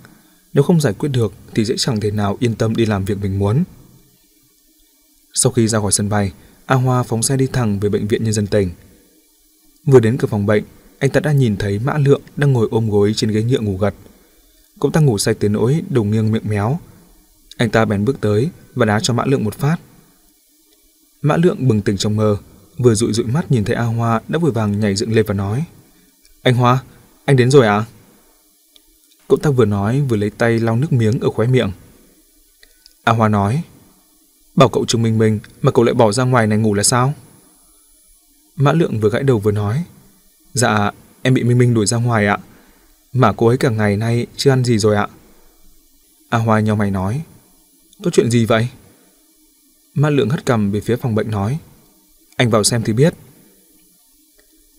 Nếu 0.53 0.65
không 0.65 0.81
giải 0.81 0.93
quyết 0.93 1.09
được 1.09 1.33
thì 1.55 1.65
dễ 1.65 1.75
chẳng 1.79 2.01
thể 2.01 2.11
nào 2.11 2.37
yên 2.41 2.55
tâm 2.55 2.77
đi 2.77 2.87
làm 2.87 3.05
việc 3.05 3.19
mình 3.23 3.39
muốn. 3.39 3.65
Sau 5.35 5.53
khi 5.53 5.69
ra 5.69 5.81
khỏi 5.81 5.93
sân 5.93 6.09
bay, 6.09 6.33
A 6.67 6.77
Hoa 6.77 7.03
phóng 7.03 7.23
xe 7.23 7.37
đi 7.37 7.47
thẳng 7.47 7.81
về 7.81 7.89
bệnh 7.89 8.09
viện 8.09 8.25
nhân 8.25 8.33
dân 8.33 8.47
tỉnh. 8.47 8.71
Vừa 9.85 10.01
đến 10.01 10.17
cửa 10.19 10.29
phòng 10.29 10.47
bệnh, 10.47 10.65
anh 10.99 11.11
ta 11.11 11.21
đã 11.21 11.33
nhìn 11.33 11.57
thấy 11.57 11.79
Mã 11.79 11.99
Lượng 11.99 12.21
đang 12.37 12.53
ngồi 12.53 12.69
ôm 12.71 12.91
gối 12.91 13.13
trên 13.17 13.31
ghế 13.31 13.43
nhựa 13.43 13.61
ngủ 13.61 13.77
gật. 13.77 13.95
Cậu 14.81 14.91
ta 14.91 15.01
ngủ 15.01 15.19
say 15.19 15.35
tới 15.35 15.51
nỗi 15.51 15.83
đầu 15.89 16.05
nghiêng 16.05 16.33
miệng 16.33 16.49
méo. 16.49 16.79
Anh 17.57 17.71
ta 17.71 17.85
bèn 17.85 18.05
bước 18.05 18.21
tới 18.21 18.49
và 18.75 18.87
đá 18.87 19.01
cho 19.01 19.15
Mã 19.15 19.25
Lượng 19.27 19.45
một 19.45 19.55
phát. 19.55 19.77
Mã 21.23 21.37
Lượng 21.37 21.69
bừng 21.69 21.83
tỉnh 21.83 21.97
trong 21.97 22.17
mơ, 22.17 22.37
vừa 22.79 22.95
dụi 22.95 23.13
dụi 23.13 23.27
mắt 23.27 23.51
nhìn 23.51 23.65
thấy 23.65 23.77
A 23.77 23.85
Hoa 23.85 24.21
đã 24.29 24.39
vội 24.39 24.51
vàng 24.51 24.81
nhảy 24.81 24.95
dựng 24.95 25.13
lên 25.13 25.25
và 25.29 25.35
nói: 25.35 25.65
"Anh 26.43 26.55
Hoa, 26.55 26.83
anh 27.25 27.37
đến 27.37 27.51
rồi 27.51 27.67
à?" 27.67 27.85
Cậu 29.29 29.39
ta 29.39 29.51
vừa 29.51 29.65
nói 29.65 30.01
vừa 30.01 30.17
lấy 30.17 30.31
tay 30.31 30.59
lau 30.59 30.77
nước 30.77 30.93
miếng 30.93 31.21
ở 31.21 31.31
khóe 31.31 31.47
miệng. 31.47 31.71
A 33.05 33.13
Hoa 33.13 33.29
nói: 33.29 33.63
"Bảo 34.55 34.69
cậu 34.69 34.85
chứng 34.85 35.03
minh 35.03 35.19
mình 35.19 35.39
mà 35.63 35.71
cậu 35.71 35.85
lại 35.85 35.95
bỏ 35.95 36.13
ra 36.13 36.25
ngoài 36.25 36.47
này 36.47 36.59
ngủ 36.59 36.75
là 36.75 36.83
sao?" 36.83 37.15
Mã 38.57 38.73
Lượng 38.73 39.01
vừa 39.01 39.11
gãi 39.11 39.23
đầu 39.23 39.39
vừa 39.39 39.53
nói: 39.53 39.85
"Dạ, 40.53 40.91
em 41.23 41.35
bị 41.35 41.43
Minh 41.45 41.59
Minh 41.59 41.75
đuổi 41.75 41.87
ra 41.87 41.97
ngoài 41.97 42.27
ạ. 42.27 42.39
Mà 43.13 43.33
cô 43.33 43.47
ấy 43.47 43.57
cả 43.57 43.71
ngày 43.71 43.97
nay 43.97 44.27
chưa 44.37 44.51
ăn 44.51 44.65
gì 44.65 44.79
rồi 44.79 44.97
ạ." 44.97 45.09
A 46.29 46.39
Hoa 46.39 46.61
nhau 46.61 46.77
mày 46.77 46.91
nói: 46.91 47.23
"Có 48.05 48.11
chuyện 48.11 48.31
gì 48.31 48.45
vậy?" 48.45 48.69
Mã 49.95 50.11
Lượng 50.11 50.29
hất 50.29 50.47
cằm 50.47 50.71
về 50.71 50.81
phía 50.81 50.97
phòng 50.97 51.15
bệnh 51.15 51.31
nói: 51.31 51.59
"Anh 52.37 52.51
vào 52.51 52.65
xem 52.65 52.83
thì 52.83 52.93
biết." 52.93 53.15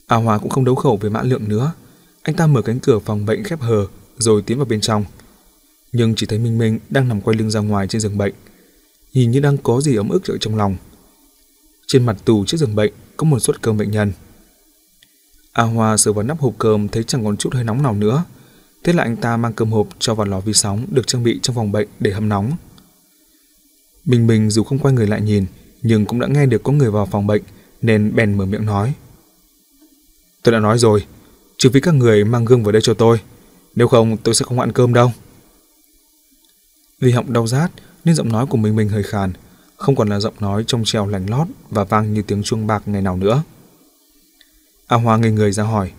A 0.08 0.16
Hoa 0.16 0.38
cũng 0.38 0.50
không 0.50 0.66
đấu 0.66 0.76
khẩu 0.76 0.98
với 0.98 1.10
Mã 1.10 1.22
Lượng 1.22 1.50
nữa, 1.50 1.74
anh 2.22 2.36
ta 2.36 2.48
mở 2.48 2.62
cánh 2.62 2.80
cửa 2.80 3.00
phòng 3.00 3.26
bệnh 3.26 3.44
khép 3.44 3.60
hờ 3.62 3.88
rồi 4.18 4.42
tiến 4.42 4.58
vào 4.58 4.66
bên 4.66 4.82
trong. 4.82 5.06
Nhưng 5.92 6.16
chỉ 6.16 6.26
thấy 6.26 6.40
Minh 6.40 6.58
Minh 6.58 6.80
đang 6.90 7.08
nằm 7.08 7.22
quay 7.22 7.38
lưng 7.38 7.52
ra 7.52 7.60
ngoài 7.60 7.88
trên 7.88 8.02
giường 8.02 8.18
bệnh, 8.18 8.34
nhìn 9.14 9.32
như 9.32 9.40
đang 9.40 9.58
có 9.58 9.82
gì 9.82 9.96
ấm 9.96 10.10
ức 10.10 10.28
ở 10.28 10.38
trong 10.38 10.56
lòng. 10.56 10.78
Trên 11.88 12.06
mặt 12.06 12.18
tù 12.26 12.46
trước 12.46 12.58
giường 12.58 12.76
bệnh 12.76 12.94
có 13.18 13.26
một 13.26 13.40
suất 13.40 13.62
cơm 13.62 13.78
bệnh 13.78 13.92
nhân. 13.92 14.12
A 15.52 15.64
Hoa 15.64 15.98
sờ 15.98 16.14
vào 16.14 16.24
nắp 16.24 16.40
hộp 16.40 16.54
cơm 16.58 16.88
thấy 16.88 17.04
chẳng 17.04 17.26
còn 17.26 17.38
chút 17.38 17.54
hơi 17.54 17.64
nóng 17.64 17.84
nào 17.84 17.94
nữa. 17.94 18.24
Thế 18.84 18.94
là 18.94 19.04
anh 19.04 19.16
ta 19.16 19.38
mang 19.38 19.54
cơm 19.54 19.72
hộp 19.72 19.88
cho 20.00 20.16
vào 20.16 20.28
lò 20.28 20.40
vi 20.40 20.54
sóng 20.54 20.86
được 20.92 21.08
trang 21.08 21.24
bị 21.24 21.40
trong 21.42 21.56
phòng 21.56 21.72
bệnh 21.72 21.88
để 22.00 22.12
hâm 22.12 22.30
nóng. 22.30 22.52
Bình 24.06 24.28
Bình 24.28 24.50
dù 24.50 24.64
không 24.64 24.80
quay 24.80 24.94
người 24.94 25.08
lại 25.08 25.22
nhìn, 25.22 25.46
nhưng 25.82 26.06
cũng 26.06 26.20
đã 26.20 26.28
nghe 26.28 26.46
được 26.46 26.64
có 26.64 26.72
người 26.72 26.92
vào 26.92 27.06
phòng 27.06 27.28
bệnh 27.28 27.42
nên 27.82 28.16
bèn 28.16 28.34
mở 28.34 28.46
miệng 28.46 28.66
nói. 28.66 28.94
Tôi 30.44 30.52
đã 30.54 30.60
nói 30.60 30.78
rồi, 30.78 31.06
trừ 31.58 31.70
phi 31.70 31.80
các 31.80 31.94
người 31.94 32.26
mang 32.26 32.46
gương 32.46 32.64
vào 32.64 32.72
đây 32.72 32.82
cho 32.82 32.94
tôi, 32.94 33.22
nếu 33.76 33.88
không 33.88 34.18
tôi 34.18 34.36
sẽ 34.36 34.46
không 34.46 34.60
ăn 34.60 34.72
cơm 34.72 34.94
đâu. 34.94 35.12
Vì 37.00 37.12
họng 37.12 37.34
đau 37.34 37.48
rát 37.48 37.72
nên 38.06 38.16
giọng 38.16 38.32
nói 38.32 38.46
của 38.46 38.58
Minh 38.58 38.76
Minh 38.76 38.90
hơi 38.90 39.04
khàn, 39.04 39.34
không 39.78 39.96
còn 39.96 40.10
là 40.10 40.20
giọng 40.20 40.34
nói 40.40 40.64
trong 40.68 40.84
trèo 40.86 41.08
lành 41.08 41.30
lót 41.30 41.48
và 41.70 41.84
vang 41.84 42.14
như 42.14 42.22
tiếng 42.22 42.44
chuông 42.44 42.68
bạc 42.68 42.84
ngày 42.86 43.02
nào 43.02 43.18
nữa. 43.18 43.44
À, 44.90 44.98
A 44.98 44.98
Hoa 44.98 45.18
ngây 45.18 45.32
người 45.32 45.52
ra 45.52 45.64
hỏi. 45.64 45.92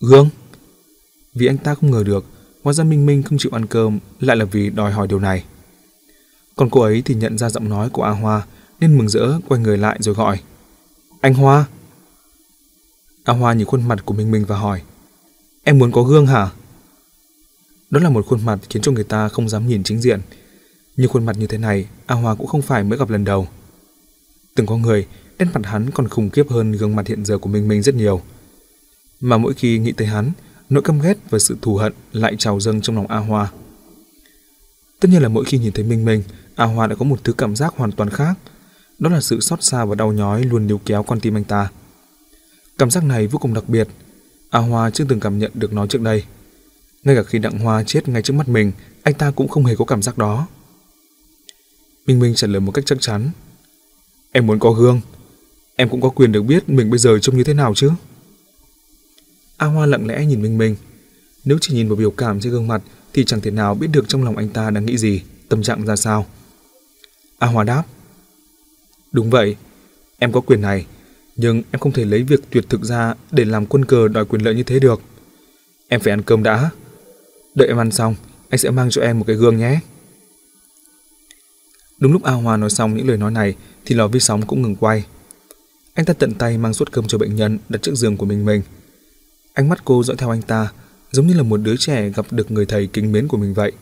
Gương? 0.00 0.28
Vì 1.34 1.46
anh 1.46 1.58
ta 1.58 1.74
không 1.74 1.90
ngờ 1.90 2.02
được, 2.04 2.24
hóa 2.62 2.72
ra 2.72 2.84
Minh 2.84 3.06
Minh 3.06 3.22
không 3.22 3.38
chịu 3.38 3.52
ăn 3.54 3.66
cơm 3.66 3.98
lại 4.20 4.36
là 4.36 4.44
vì 4.44 4.70
đòi 4.70 4.92
hỏi 4.92 5.06
điều 5.06 5.18
này. 5.18 5.44
Còn 6.56 6.70
cô 6.70 6.80
ấy 6.80 7.02
thì 7.04 7.14
nhận 7.14 7.38
ra 7.38 7.50
giọng 7.50 7.68
nói 7.68 7.90
của 7.90 8.02
A 8.02 8.10
Hoa 8.10 8.46
nên 8.80 8.98
mừng 8.98 9.08
rỡ 9.08 9.38
quay 9.48 9.60
người 9.60 9.78
lại 9.78 9.98
rồi 10.00 10.14
gọi. 10.14 10.40
Anh 11.20 11.34
Hoa! 11.34 11.64
A 13.24 13.32
Hoa 13.32 13.52
nhìn 13.52 13.66
khuôn 13.66 13.88
mặt 13.88 13.98
của 14.04 14.14
Minh 14.14 14.30
Minh 14.30 14.44
và 14.44 14.56
hỏi. 14.56 14.82
Em 15.64 15.78
muốn 15.78 15.92
có 15.92 16.02
gương 16.02 16.26
hả? 16.26 16.50
Đó 17.90 18.00
là 18.00 18.10
một 18.10 18.26
khuôn 18.26 18.44
mặt 18.44 18.58
khiến 18.70 18.82
cho 18.82 18.92
người 18.92 19.04
ta 19.04 19.28
không 19.28 19.48
dám 19.48 19.68
nhìn 19.68 19.82
chính 19.82 20.00
diện. 20.00 20.20
Nhưng 20.96 21.08
khuôn 21.08 21.26
mặt 21.26 21.36
như 21.38 21.46
thế 21.46 21.58
này, 21.58 21.88
A 22.06 22.14
Hoa 22.14 22.34
cũng 22.34 22.46
không 22.46 22.62
phải 22.62 22.84
mới 22.84 22.98
gặp 22.98 23.10
lần 23.10 23.24
đầu. 23.24 23.48
Từng 24.54 24.66
có 24.66 24.76
người, 24.76 25.06
nét 25.40 25.46
mặt 25.54 25.60
hắn 25.64 25.90
còn 25.90 26.08
khủng 26.08 26.30
khiếp 26.30 26.50
hơn 26.50 26.72
gương 26.72 26.96
mặt 26.96 27.06
hiện 27.06 27.24
giờ 27.24 27.38
của 27.38 27.48
Minh 27.48 27.68
Minh 27.68 27.82
rất 27.82 27.94
nhiều. 27.94 28.20
Mà 29.20 29.38
mỗi 29.38 29.54
khi 29.54 29.78
nghĩ 29.78 29.92
tới 29.92 30.06
hắn, 30.06 30.32
nỗi 30.70 30.82
căm 30.82 31.00
ghét 31.00 31.14
và 31.30 31.38
sự 31.38 31.56
thù 31.62 31.76
hận 31.76 31.92
lại 32.12 32.36
trào 32.38 32.60
dâng 32.60 32.80
trong 32.80 32.96
lòng 32.96 33.06
A 33.06 33.18
Hoa. 33.18 33.52
Tất 35.00 35.08
nhiên 35.08 35.22
là 35.22 35.28
mỗi 35.28 35.44
khi 35.44 35.58
nhìn 35.58 35.72
thấy 35.72 35.84
Minh 35.84 36.04
Minh, 36.04 36.22
A 36.54 36.64
Hoa 36.64 36.86
đã 36.86 36.94
có 36.94 37.04
một 37.04 37.24
thứ 37.24 37.32
cảm 37.32 37.56
giác 37.56 37.74
hoàn 37.76 37.92
toàn 37.92 38.10
khác. 38.10 38.34
Đó 38.98 39.10
là 39.10 39.20
sự 39.20 39.40
xót 39.40 39.62
xa 39.62 39.84
và 39.84 39.94
đau 39.94 40.12
nhói 40.12 40.44
luôn 40.44 40.66
níu 40.66 40.80
kéo 40.86 41.02
con 41.02 41.20
tim 41.20 41.36
anh 41.36 41.44
ta. 41.44 41.70
Cảm 42.78 42.90
giác 42.90 43.04
này 43.04 43.26
vô 43.26 43.38
cùng 43.38 43.54
đặc 43.54 43.68
biệt. 43.68 43.88
A 44.50 44.58
Hoa 44.58 44.90
chưa 44.90 45.04
từng 45.08 45.20
cảm 45.20 45.38
nhận 45.38 45.50
được 45.54 45.72
nó 45.72 45.86
trước 45.86 46.00
đây. 46.00 46.24
Ngay 47.04 47.16
cả 47.16 47.22
khi 47.22 47.38
Đặng 47.38 47.58
Hoa 47.58 47.84
chết 47.84 48.08
ngay 48.08 48.22
trước 48.22 48.34
mắt 48.34 48.48
mình, 48.48 48.72
anh 49.02 49.14
ta 49.14 49.30
cũng 49.30 49.48
không 49.48 49.64
hề 49.64 49.76
có 49.76 49.84
cảm 49.84 50.02
giác 50.02 50.18
đó. 50.18 50.46
Minh 52.06 52.18
Minh 52.18 52.34
trả 52.34 52.46
lời 52.46 52.60
một 52.60 52.72
cách 52.72 52.86
chắc 52.86 53.00
chắn. 53.00 53.30
Em 54.32 54.46
muốn 54.46 54.58
có 54.58 54.72
gương. 54.72 55.00
Em 55.80 55.88
cũng 55.88 56.00
có 56.00 56.08
quyền 56.08 56.32
được 56.32 56.42
biết 56.42 56.68
mình 56.68 56.90
bây 56.90 56.98
giờ 56.98 57.18
trông 57.18 57.36
như 57.36 57.44
thế 57.44 57.54
nào 57.54 57.74
chứ. 57.74 57.90
A 59.56 59.66
Hoa 59.66 59.86
lặng 59.86 60.06
lẽ 60.06 60.26
nhìn 60.26 60.42
Minh 60.42 60.58
Minh. 60.58 60.76
Nếu 61.44 61.58
chỉ 61.60 61.74
nhìn 61.74 61.88
vào 61.88 61.96
biểu 61.96 62.10
cảm 62.10 62.40
trên 62.40 62.52
gương 62.52 62.68
mặt 62.68 62.82
thì 63.12 63.24
chẳng 63.24 63.40
thể 63.40 63.50
nào 63.50 63.74
biết 63.74 63.86
được 63.92 64.08
trong 64.08 64.24
lòng 64.24 64.36
anh 64.36 64.48
ta 64.48 64.70
đang 64.70 64.86
nghĩ 64.86 64.98
gì, 64.98 65.22
tâm 65.48 65.62
trạng 65.62 65.86
ra 65.86 65.96
sao. 65.96 66.26
A 67.38 67.46
Hoa 67.46 67.64
đáp. 67.64 67.82
Đúng 69.12 69.30
vậy, 69.30 69.56
em 70.18 70.32
có 70.32 70.40
quyền 70.40 70.60
này, 70.60 70.86
nhưng 71.36 71.62
em 71.70 71.80
không 71.80 71.92
thể 71.92 72.04
lấy 72.04 72.22
việc 72.22 72.40
tuyệt 72.50 72.64
thực 72.68 72.84
ra 72.84 73.14
để 73.30 73.44
làm 73.44 73.66
quân 73.66 73.84
cờ 73.84 74.08
đòi 74.08 74.24
quyền 74.24 74.42
lợi 74.42 74.54
như 74.54 74.62
thế 74.62 74.78
được. 74.78 75.00
Em 75.88 76.00
phải 76.00 76.12
ăn 76.12 76.22
cơm 76.22 76.42
đã. 76.42 76.70
Đợi 77.54 77.68
em 77.68 77.80
ăn 77.80 77.90
xong, 77.90 78.14
anh 78.48 78.58
sẽ 78.58 78.70
mang 78.70 78.90
cho 78.90 79.02
em 79.02 79.18
một 79.18 79.24
cái 79.26 79.36
gương 79.36 79.58
nhé. 79.58 79.80
Đúng 81.98 82.12
lúc 82.12 82.22
A 82.22 82.32
Hoa 82.32 82.56
nói 82.56 82.70
xong 82.70 82.96
những 82.96 83.08
lời 83.08 83.16
nói 83.16 83.30
này 83.30 83.54
thì 83.84 83.94
lò 83.94 84.08
vi 84.08 84.20
sóng 84.20 84.46
cũng 84.46 84.62
ngừng 84.62 84.76
quay. 84.76 85.04
Anh 85.94 86.06
ta 86.06 86.12
tận 86.12 86.34
tay 86.34 86.58
mang 86.58 86.74
suất 86.74 86.92
cơm 86.92 87.06
cho 87.06 87.18
bệnh 87.18 87.36
nhân 87.36 87.58
đặt 87.68 87.82
trước 87.82 87.94
giường 87.94 88.16
của 88.16 88.26
mình 88.26 88.44
mình. 88.44 88.62
Ánh 89.52 89.68
mắt 89.68 89.84
cô 89.84 90.02
dõi 90.02 90.16
theo 90.16 90.30
anh 90.30 90.42
ta, 90.42 90.72
giống 91.10 91.26
như 91.26 91.34
là 91.34 91.42
một 91.42 91.56
đứa 91.56 91.76
trẻ 91.76 92.10
gặp 92.10 92.26
được 92.30 92.50
người 92.50 92.66
thầy 92.66 92.86
kính 92.86 93.12
mến 93.12 93.28
của 93.28 93.36
mình 93.36 93.54
vậy. 93.54 93.72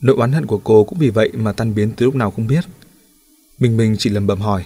Nỗi 0.00 0.16
oán 0.16 0.32
hận 0.32 0.46
của 0.46 0.60
cô 0.64 0.84
cũng 0.84 0.98
vì 0.98 1.10
vậy 1.10 1.30
mà 1.34 1.52
tan 1.52 1.74
biến 1.74 1.92
từ 1.96 2.06
lúc 2.06 2.14
nào 2.14 2.30
không 2.30 2.46
biết. 2.46 2.64
Mình 3.58 3.76
mình 3.76 3.96
chỉ 3.98 4.10
lầm 4.10 4.26
bầm 4.26 4.40
hỏi. 4.40 4.64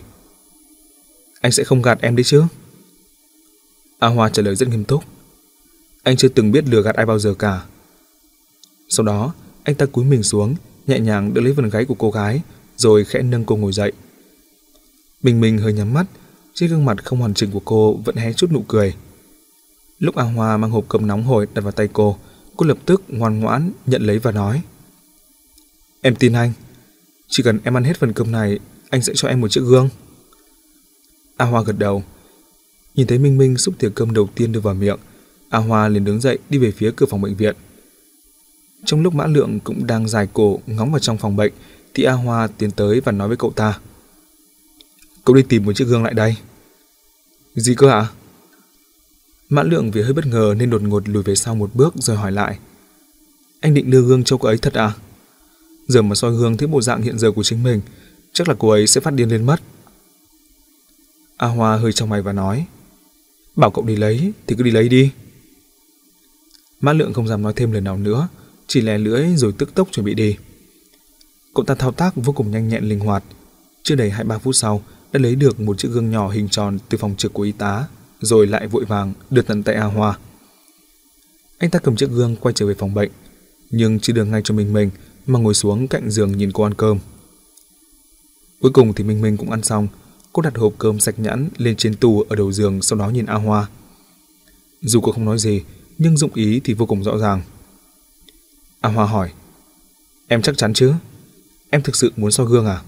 Anh 1.41 1.53
sẽ 1.53 1.65
không 1.65 1.83
gạt 1.83 1.99
em 2.01 2.17
đấy 2.17 2.25
chứ? 2.25 2.45
A 3.99 4.09
Hoa 4.09 4.29
trả 4.29 4.43
lời 4.43 4.57
rất 4.57 4.69
nghiêm 4.69 4.85
túc. 4.85 5.05
Anh 6.03 6.17
chưa 6.17 6.29
từng 6.29 6.53
biết 6.53 6.69
lừa 6.69 6.83
gạt 6.83 6.95
ai 6.95 7.07
bao 7.07 7.19
giờ 7.19 7.35
cả. 7.35 7.65
Sau 8.89 9.07
đó, 9.07 9.35
anh 9.63 9.75
ta 9.75 9.87
cúi 9.87 10.05
mình 10.05 10.23
xuống, 10.23 10.55
nhẹ 10.87 11.01
nhàng 11.01 11.35
đỡ 11.35 11.41
lấy 11.41 11.53
vần 11.53 11.69
gáy 11.69 11.85
của 11.85 11.95
cô 11.95 12.11
gái, 12.11 12.41
rồi 12.77 13.05
khẽ 13.05 13.23
nâng 13.23 13.45
cô 13.45 13.57
ngồi 13.57 13.73
dậy. 13.73 13.93
Mình 15.23 15.41
mình 15.41 15.59
hơi 15.59 15.73
nhắm 15.73 15.95
mắt, 15.95 16.07
trên 16.57 16.71
gương 16.71 16.85
mặt 16.85 17.05
không 17.05 17.19
hoàn 17.19 17.35
chỉnh 17.35 17.51
của 17.51 17.63
cô 17.65 17.95
vẫn 18.05 18.17
hé 18.17 18.33
chút 18.33 18.53
nụ 18.53 18.65
cười. 18.69 18.95
Lúc 19.99 20.15
A 20.15 20.25
Hoa 20.25 20.57
mang 20.57 20.71
hộp 20.71 20.85
cơm 20.89 21.07
nóng 21.07 21.25
hổi 21.25 21.47
đặt 21.55 21.63
vào 21.63 21.73
tay 21.73 21.89
cô, 21.93 22.19
cô 22.57 22.67
lập 22.67 22.79
tức 22.87 23.03
ngoan 23.09 23.41
ngoãn 23.41 23.73
nhận 23.87 24.03
lấy 24.03 24.19
và 24.19 24.33
nói. 24.33 24.63
Em 26.01 26.17
tin 26.17 26.33
anh, 26.33 26.53
chỉ 27.29 27.43
cần 27.43 27.59
em 27.65 27.77
ăn 27.77 27.85
hết 27.85 27.97
phần 27.97 28.13
cơm 28.13 28.33
này, 28.33 28.59
anh 28.91 29.03
sẽ 29.03 29.13
cho 29.17 29.29
em 29.29 29.41
một 29.41 29.49
chiếc 29.49 29.61
gương. 29.61 29.89
A 31.37 31.45
Hoa 31.45 31.63
gật 31.63 31.79
đầu. 31.79 32.03
Nhìn 32.95 33.07
thấy 33.07 33.19
Minh 33.19 33.39
Minh 33.39 33.57
xúc 33.57 33.75
thìa 33.79 33.91
cơm 33.95 34.15
đầu 34.15 34.29
tiên 34.35 34.53
đưa 34.53 34.61
vào 34.61 34.75
miệng, 34.75 34.99
A 35.49 35.59
Hoa 35.59 35.89
liền 35.89 36.05
đứng 36.05 36.21
dậy 36.21 36.39
đi 36.51 36.59
về 36.59 36.71
phía 36.71 36.93
cửa 36.97 37.07
phòng 37.07 37.23
bệnh 37.23 37.37
viện. 37.37 37.57
Trong 38.85 39.03
lúc 39.03 39.15
Mã 39.15 39.27
Lượng 39.27 39.61
cũng 39.61 39.87
đang 39.87 40.09
dài 40.09 40.29
cổ 40.33 40.61
ngóng 40.67 40.91
vào 40.91 41.01
trong 41.01 41.19
phòng 41.19 41.37
bệnh, 41.37 41.53
thì 41.95 42.05
A 42.05 42.13
Hoa 42.13 42.47
tiến 42.47 42.71
tới 42.71 43.01
và 43.01 43.13
nói 43.13 43.29
với 43.29 43.37
cậu 43.37 43.51
ta. 43.51 43.79
Cậu 45.27 45.37
đi 45.37 45.43
tìm 45.43 45.65
một 45.65 45.73
chiếc 45.73 45.85
gương 45.85 46.03
lại 46.03 46.15
đây. 46.15 46.37
Gì 47.55 47.75
cơ 47.75 47.89
ạ? 47.89 48.09
À? 49.51 49.63
Lượng 49.63 49.91
vì 49.91 50.03
hơi 50.03 50.13
bất 50.13 50.27
ngờ 50.27 50.55
nên 50.59 50.71
đột 50.71 50.83
ngột 50.83 51.09
lùi 51.09 51.23
về 51.23 51.35
sau 51.35 51.55
một 51.55 51.71
bước 51.75 51.95
rồi 51.97 52.17
hỏi 52.17 52.33
lại. 52.33 52.59
Anh 53.61 53.75
định 53.75 53.91
đưa 53.91 54.01
gương 54.03 54.25
cho 54.25 54.37
cô 54.37 54.49
ấy 54.49 54.59
thật 54.59 54.75
à? 54.75 54.93
Giờ 55.89 56.03
mà 56.03 56.15
soi 56.15 56.33
gương 56.33 56.57
thấy 56.57 56.69
bộ 56.69 56.83
dạng 56.83 57.03
hiện 57.03 57.19
giờ 57.19 57.33
của 57.33 57.43
chính 57.43 57.63
mình, 57.63 57.81
chắc 58.33 58.49
là 58.49 58.55
cô 58.59 58.71
ấy 58.71 58.87
sẽ 58.87 59.01
phát 59.01 59.15
điên 59.15 59.29
lên 59.29 59.47
mất. 59.47 59.61
A 61.37 61.47
Hoa 61.47 61.77
hơi 61.77 61.93
trong 61.93 62.09
mày 62.09 62.23
và 62.23 62.33
nói. 62.33 62.67
Bảo 63.57 63.71
cậu 63.71 63.85
đi 63.85 63.97
lấy 63.97 64.33
thì 64.47 64.57
cứ 64.57 64.63
đi 64.63 64.71
lấy 64.71 64.89
đi. 64.89 65.11
mãn 66.81 66.99
Lượng 66.99 67.13
không 67.13 67.29
dám 67.29 67.43
nói 67.43 67.53
thêm 67.57 67.73
lời 67.73 67.81
nào 67.81 67.97
nữa, 67.97 68.29
chỉ 68.67 68.81
lè 68.81 68.99
lưỡi 68.99 69.37
rồi 69.37 69.53
tức 69.59 69.75
tốc 69.75 69.89
chuẩn 69.93 70.07
bị 70.07 70.15
đi. 70.15 70.37
Cậu 71.55 71.65
ta 71.65 71.75
thao 71.75 71.93
tác 71.93 72.17
vô 72.17 72.33
cùng 72.33 72.51
nhanh 72.51 72.69
nhẹn 72.69 72.85
linh 72.85 73.01
hoạt. 73.01 73.25
Chưa 73.83 73.95
đầy 73.95 74.11
2-3 74.11 74.39
phút 74.39 74.57
sau, 74.57 74.83
đã 75.13 75.21
lấy 75.21 75.35
được 75.35 75.61
một 75.61 75.79
chiếc 75.79 75.89
gương 75.89 76.11
nhỏ 76.11 76.29
hình 76.29 76.49
tròn 76.49 76.79
từ 76.89 76.99
phòng 76.99 77.15
trực 77.19 77.33
của 77.33 77.43
y 77.43 77.53
tá, 77.53 77.87
rồi 78.21 78.47
lại 78.47 78.67
vội 78.67 78.85
vàng 78.85 79.13
đưa 79.31 79.43
tận 79.43 79.63
tay 79.63 79.75
A 79.75 79.85
Hoa. 79.85 80.19
Anh 81.59 81.71
ta 81.71 81.79
cầm 81.79 81.97
chiếc 81.97 82.11
gương 82.11 82.37
quay 82.37 82.53
trở 82.53 82.67
về 82.67 82.75
phòng 82.75 82.95
bệnh, 82.95 83.11
nhưng 83.71 84.01
chỉ 84.01 84.13
được 84.13 84.25
ngay 84.25 84.41
cho 84.45 84.55
mình 84.55 84.73
mình 84.73 84.91
mà 85.27 85.39
ngồi 85.39 85.55
xuống 85.55 85.89
cạnh 85.89 86.11
giường 86.11 86.37
nhìn 86.37 86.53
cô 86.53 86.65
ăn 86.65 86.75
cơm. 86.75 86.99
Cuối 88.61 88.71
cùng 88.71 88.93
thì 88.93 89.05
Minh 89.05 89.23
Minh 89.23 89.37
cũng 89.37 89.51
ăn 89.51 89.63
xong, 89.63 89.89
cô 90.33 90.43
đặt 90.43 90.57
hộp 90.57 90.73
cơm 90.79 91.01
sạch 91.01 91.19
nhãn 91.19 91.49
lên 91.57 91.77
trên 91.77 91.97
tủ 91.97 92.23
ở 92.29 92.37
đầu 92.37 92.53
giường 92.53 92.83
sau 92.83 92.99
đó 92.99 93.11
nhìn 93.11 93.27
A 93.27 93.35
Hoa. 93.35 93.67
Dù 94.83 95.01
cô 95.01 95.13
không 95.13 95.25
nói 95.25 95.39
gì, 95.39 95.63
nhưng 95.99 96.17
dụng 96.17 96.35
ý 96.35 96.61
thì 96.65 96.75
vô 96.75 96.87
cùng 96.87 97.05
rõ 97.05 97.19
ràng. 97.19 97.43
A 98.81 98.89
Hoa 98.89 99.07
hỏi, 99.07 99.31
em 100.29 100.43
chắc 100.43 100.57
chắn 100.57 100.75
chứ? 100.75 100.93
Em 101.71 101.83
thực 101.83 101.97
sự 101.97 102.13
muốn 102.17 102.31
soi 102.31 102.47
gương 102.47 102.67
à? 102.67 102.83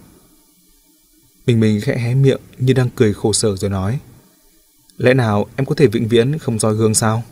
Mình 1.48 1.60
mình 1.60 1.80
khẽ 1.80 1.98
hé 1.98 2.14
miệng 2.14 2.40
như 2.58 2.72
đang 2.72 2.88
cười 2.96 3.14
khổ 3.14 3.32
sở 3.32 3.56
rồi 3.56 3.70
nói, 3.70 3.98
lẽ 4.96 5.14
nào 5.14 5.46
em 5.56 5.66
có 5.66 5.74
thể 5.74 5.86
vĩnh 5.86 6.08
viễn 6.08 6.38
không 6.38 6.58
soi 6.58 6.74
gương 6.74 6.94
sao? 6.94 7.22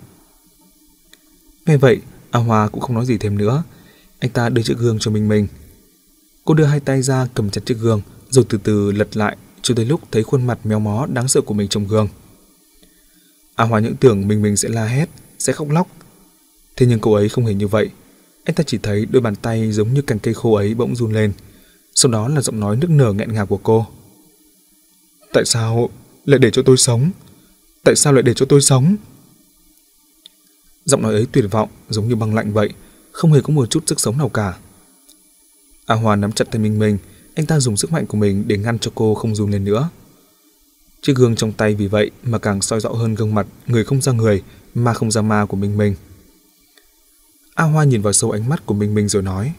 Nghe 1.66 1.76
vậy, 1.76 2.00
A 2.30 2.40
Hoa 2.40 2.68
cũng 2.68 2.80
không 2.80 2.94
nói 2.94 3.06
gì 3.06 3.18
thêm 3.18 3.38
nữa. 3.38 3.62
Anh 4.18 4.30
ta 4.30 4.48
đưa 4.48 4.62
chiếc 4.62 4.78
gương 4.78 4.98
cho 5.00 5.10
mình 5.10 5.28
mình. 5.28 5.46
Cô 6.44 6.54
đưa 6.54 6.64
hai 6.64 6.80
tay 6.80 7.02
ra 7.02 7.28
cầm 7.34 7.50
chặt 7.50 7.66
chiếc 7.66 7.78
gương 7.78 8.00
rồi 8.30 8.44
từ 8.48 8.58
từ 8.62 8.92
lật 8.92 9.16
lại 9.16 9.36
cho 9.62 9.74
tới 9.74 9.84
lúc 9.84 10.00
thấy 10.12 10.22
khuôn 10.22 10.46
mặt 10.46 10.66
méo 10.66 10.78
mó 10.78 11.06
đáng 11.06 11.28
sợ 11.28 11.40
của 11.40 11.54
mình 11.54 11.68
trong 11.68 11.86
gương. 11.86 12.08
A 13.54 13.64
Hoa 13.64 13.80
những 13.80 13.96
tưởng 13.96 14.28
mình 14.28 14.42
mình 14.42 14.56
sẽ 14.56 14.68
la 14.68 14.86
hét, 14.86 15.08
sẽ 15.38 15.52
khóc 15.52 15.70
lóc. 15.70 15.88
Thế 16.76 16.86
nhưng 16.86 17.00
cô 17.00 17.12
ấy 17.12 17.28
không 17.28 17.46
hề 17.46 17.54
như 17.54 17.66
vậy. 17.66 17.90
Anh 18.44 18.54
ta 18.54 18.64
chỉ 18.66 18.78
thấy 18.82 19.06
đôi 19.06 19.22
bàn 19.22 19.36
tay 19.36 19.72
giống 19.72 19.94
như 19.94 20.02
cành 20.02 20.18
cây 20.18 20.34
khô 20.34 20.54
ấy 20.54 20.74
bỗng 20.74 20.96
run 20.96 21.12
lên. 21.12 21.32
Sau 21.94 22.12
đó 22.12 22.28
là 22.28 22.40
giọng 22.40 22.60
nói 22.60 22.76
nức 22.76 22.90
nở 22.90 23.12
nghẹn 23.12 23.32
ngào 23.32 23.46
của 23.46 23.60
cô. 23.62 23.86
Tại 25.36 25.44
sao 25.44 25.90
lại 26.24 26.38
để 26.38 26.50
cho 26.50 26.62
tôi 26.62 26.76
sống? 26.76 27.10
Tại 27.84 27.96
sao 27.96 28.12
lại 28.12 28.22
để 28.22 28.34
cho 28.34 28.46
tôi 28.46 28.60
sống? 28.60 28.96
Giọng 30.84 31.02
nói 31.02 31.14
ấy 31.14 31.26
tuyệt 31.32 31.44
vọng 31.50 31.68
giống 31.88 32.08
như 32.08 32.16
băng 32.16 32.34
lạnh 32.34 32.52
vậy, 32.52 32.70
không 33.12 33.32
hề 33.32 33.40
có 33.40 33.52
một 33.52 33.70
chút 33.70 33.84
sức 33.86 34.00
sống 34.00 34.18
nào 34.18 34.28
cả. 34.28 34.58
A 35.86 35.94
Hoa 35.94 36.16
nắm 36.16 36.32
chặt 36.32 36.44
tay 36.50 36.62
mình 36.62 36.78
mình, 36.78 36.98
anh 37.34 37.46
ta 37.46 37.60
dùng 37.60 37.76
sức 37.76 37.92
mạnh 37.92 38.06
của 38.06 38.16
mình 38.16 38.44
để 38.46 38.58
ngăn 38.58 38.78
cho 38.78 38.90
cô 38.94 39.14
không 39.14 39.34
run 39.34 39.50
lên 39.50 39.64
nữa. 39.64 39.88
Chiếc 41.02 41.16
gương 41.16 41.36
trong 41.36 41.52
tay 41.52 41.74
vì 41.74 41.86
vậy 41.86 42.10
mà 42.22 42.38
càng 42.38 42.62
soi 42.62 42.80
rõ 42.80 42.90
hơn 42.90 43.14
gương 43.14 43.34
mặt 43.34 43.46
người 43.66 43.84
không 43.84 44.02
ra 44.02 44.12
người, 44.12 44.42
ma 44.74 44.94
không 44.94 45.10
ra 45.10 45.22
ma 45.22 45.46
của 45.46 45.56
mình 45.56 45.76
mình. 45.76 45.94
A 47.54 47.64
Hoa 47.64 47.84
nhìn 47.84 48.02
vào 48.02 48.12
sâu 48.12 48.30
ánh 48.30 48.48
mắt 48.48 48.66
của 48.66 48.74
mình 48.74 48.94
mình 48.94 49.08
rồi 49.08 49.22
nói 49.22 49.52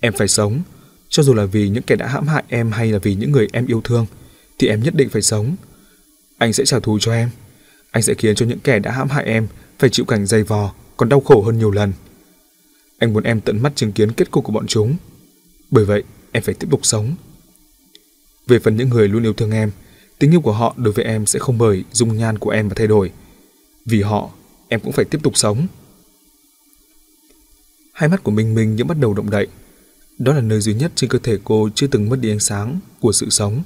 Em 0.00 0.12
phải 0.18 0.28
sống, 0.28 0.62
cho 1.08 1.22
dù 1.22 1.34
là 1.34 1.44
vì 1.44 1.68
những 1.68 1.82
kẻ 1.82 1.96
đã 1.96 2.06
hãm 2.06 2.26
hại 2.26 2.44
em 2.48 2.72
hay 2.72 2.92
là 2.92 2.98
vì 2.98 3.14
những 3.14 3.32
người 3.32 3.48
em 3.52 3.66
yêu 3.66 3.80
thương, 3.84 4.06
thì 4.60 4.68
em 4.68 4.82
nhất 4.82 4.94
định 4.94 5.08
phải 5.08 5.22
sống. 5.22 5.56
Anh 6.38 6.52
sẽ 6.52 6.64
trả 6.64 6.80
thù 6.80 6.98
cho 7.00 7.12
em. 7.12 7.30
Anh 7.90 8.02
sẽ 8.02 8.14
khiến 8.14 8.34
cho 8.34 8.46
những 8.46 8.60
kẻ 8.60 8.78
đã 8.78 8.90
hãm 8.90 9.08
hại 9.08 9.24
em 9.24 9.48
phải 9.78 9.90
chịu 9.90 10.04
cảnh 10.06 10.26
dày 10.26 10.42
vò, 10.42 10.74
còn 10.96 11.08
đau 11.08 11.20
khổ 11.20 11.42
hơn 11.42 11.58
nhiều 11.58 11.70
lần. 11.70 11.92
Anh 12.98 13.12
muốn 13.12 13.22
em 13.22 13.40
tận 13.40 13.62
mắt 13.62 13.72
chứng 13.76 13.92
kiến 13.92 14.12
kết 14.12 14.30
cục 14.30 14.44
của 14.44 14.52
bọn 14.52 14.66
chúng. 14.66 14.96
Bởi 15.70 15.84
vậy, 15.84 16.02
em 16.32 16.42
phải 16.42 16.54
tiếp 16.54 16.66
tục 16.70 16.80
sống. 16.82 17.14
Về 18.46 18.58
phần 18.58 18.76
những 18.76 18.88
người 18.88 19.08
luôn 19.08 19.22
yêu 19.22 19.32
thương 19.32 19.50
em, 19.50 19.70
tình 20.18 20.34
yêu 20.34 20.40
của 20.40 20.52
họ 20.52 20.74
đối 20.76 20.92
với 20.92 21.04
em 21.04 21.26
sẽ 21.26 21.38
không 21.38 21.58
bởi 21.58 21.84
dung 21.92 22.16
nhan 22.16 22.38
của 22.38 22.50
em 22.50 22.68
mà 22.68 22.74
thay 22.76 22.86
đổi. 22.86 23.10
Vì 23.86 24.02
họ, 24.02 24.30
em 24.68 24.80
cũng 24.80 24.92
phải 24.92 25.04
tiếp 25.04 25.18
tục 25.22 25.36
sống. 25.36 25.66
Hai 27.92 28.08
mắt 28.08 28.22
của 28.22 28.30
Minh 28.30 28.54
Minh 28.54 28.76
những 28.76 28.86
bắt 28.86 28.98
đầu 29.00 29.14
động 29.14 29.30
đậy. 29.30 29.46
Đó 30.18 30.32
là 30.32 30.40
nơi 30.40 30.60
duy 30.60 30.74
nhất 30.74 30.92
trên 30.94 31.10
cơ 31.10 31.18
thể 31.22 31.38
cô 31.44 31.68
chưa 31.74 31.86
từng 31.86 32.08
mất 32.08 32.16
đi 32.20 32.30
ánh 32.30 32.40
sáng 32.40 32.78
của 33.00 33.12
sự 33.12 33.30
sống. 33.30 33.62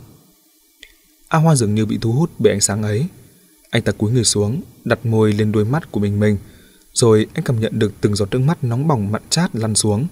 A 1.34 1.38
Hoa 1.38 1.54
dường 1.54 1.74
như 1.74 1.86
bị 1.86 1.98
thu 2.00 2.12
hút 2.12 2.30
bởi 2.38 2.52
ánh 2.52 2.60
sáng 2.60 2.82
ấy. 2.82 3.06
Anh 3.70 3.82
ta 3.82 3.92
cúi 3.92 4.12
người 4.12 4.24
xuống, 4.24 4.62
đặt 4.84 5.06
môi 5.06 5.32
lên 5.32 5.52
đuôi 5.52 5.64
mắt 5.64 5.92
của 5.92 6.00
mình 6.00 6.20
mình, 6.20 6.38
rồi 6.92 7.26
anh 7.34 7.44
cảm 7.44 7.60
nhận 7.60 7.78
được 7.78 7.92
từng 8.00 8.16
giọt 8.16 8.28
nước 8.30 8.38
mắt 8.38 8.64
nóng 8.64 8.88
bỏng 8.88 9.12
mặn 9.12 9.22
chát 9.30 9.56
lăn 9.56 9.74
xuống, 9.74 10.06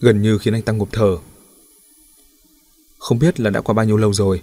gần 0.00 0.22
như 0.22 0.38
khiến 0.38 0.54
anh 0.54 0.62
ta 0.62 0.72
ngộp 0.72 0.88
thở. 0.92 1.16
Không 2.98 3.18
biết 3.18 3.40
là 3.40 3.50
đã 3.50 3.60
qua 3.60 3.72
bao 3.72 3.84
nhiêu 3.84 3.96
lâu 3.96 4.12
rồi, 4.12 4.42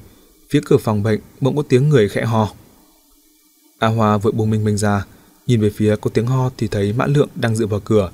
phía 0.50 0.62
cửa 0.66 0.78
phòng 0.78 1.04
bệnh 1.04 1.20
bỗng 1.42 1.56
có 1.56 1.64
tiếng 1.70 1.90
người 1.90 2.10
khẽ 2.10 2.26
ho. 2.26 2.54
A 3.80 3.88
Hoa 3.88 4.18
vội 4.18 4.32
buông 4.32 4.50
mình 4.50 4.64
mình 4.64 4.78
ra, 4.78 5.06
nhìn 5.48 5.62
về 5.62 5.70
phía 5.70 5.96
có 5.96 6.10
tiếng 6.10 6.28
ho 6.28 6.50
thì 6.58 6.68
thấy 6.68 6.94
Mã 6.94 7.06
Lượng 7.06 7.30
đang 7.36 7.56
dựa 7.56 7.68
vào 7.68 7.80
cửa, 7.80 8.12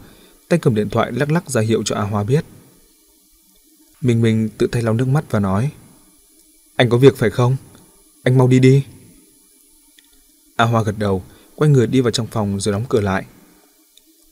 tay 0.50 0.60
cầm 0.60 0.76
điện 0.76 0.90
thoại 0.90 1.12
lắc 1.12 1.32
lắc 1.32 1.50
ra 1.50 1.62
hiệu 1.62 1.84
cho 1.86 1.96
A 1.96 2.02
Hoa 2.02 2.24
biết. 2.24 2.46
Mình 4.02 4.22
mình 4.22 4.50
tự 4.58 4.68
tay 4.68 4.82
lau 4.82 4.94
nước 4.94 5.08
mắt 5.08 5.26
và 5.32 5.40
nói 5.40 5.72
Anh 6.76 6.90
có 6.90 6.98
việc 6.98 7.18
phải 7.18 7.30
không? 7.30 7.58
Anh 8.26 8.38
mau 8.38 8.48
đi 8.48 8.60
đi. 8.60 8.84
A 10.56 10.66
Hoa 10.66 10.84
gật 10.84 10.96
đầu, 10.98 11.24
quay 11.56 11.72
người 11.72 11.88
đi 11.88 12.02
vào 12.02 12.12
trong 12.12 12.28
phòng 12.28 12.60
rồi 12.60 12.72
đóng 12.72 12.86
cửa 12.90 13.02
lại. 13.02 13.26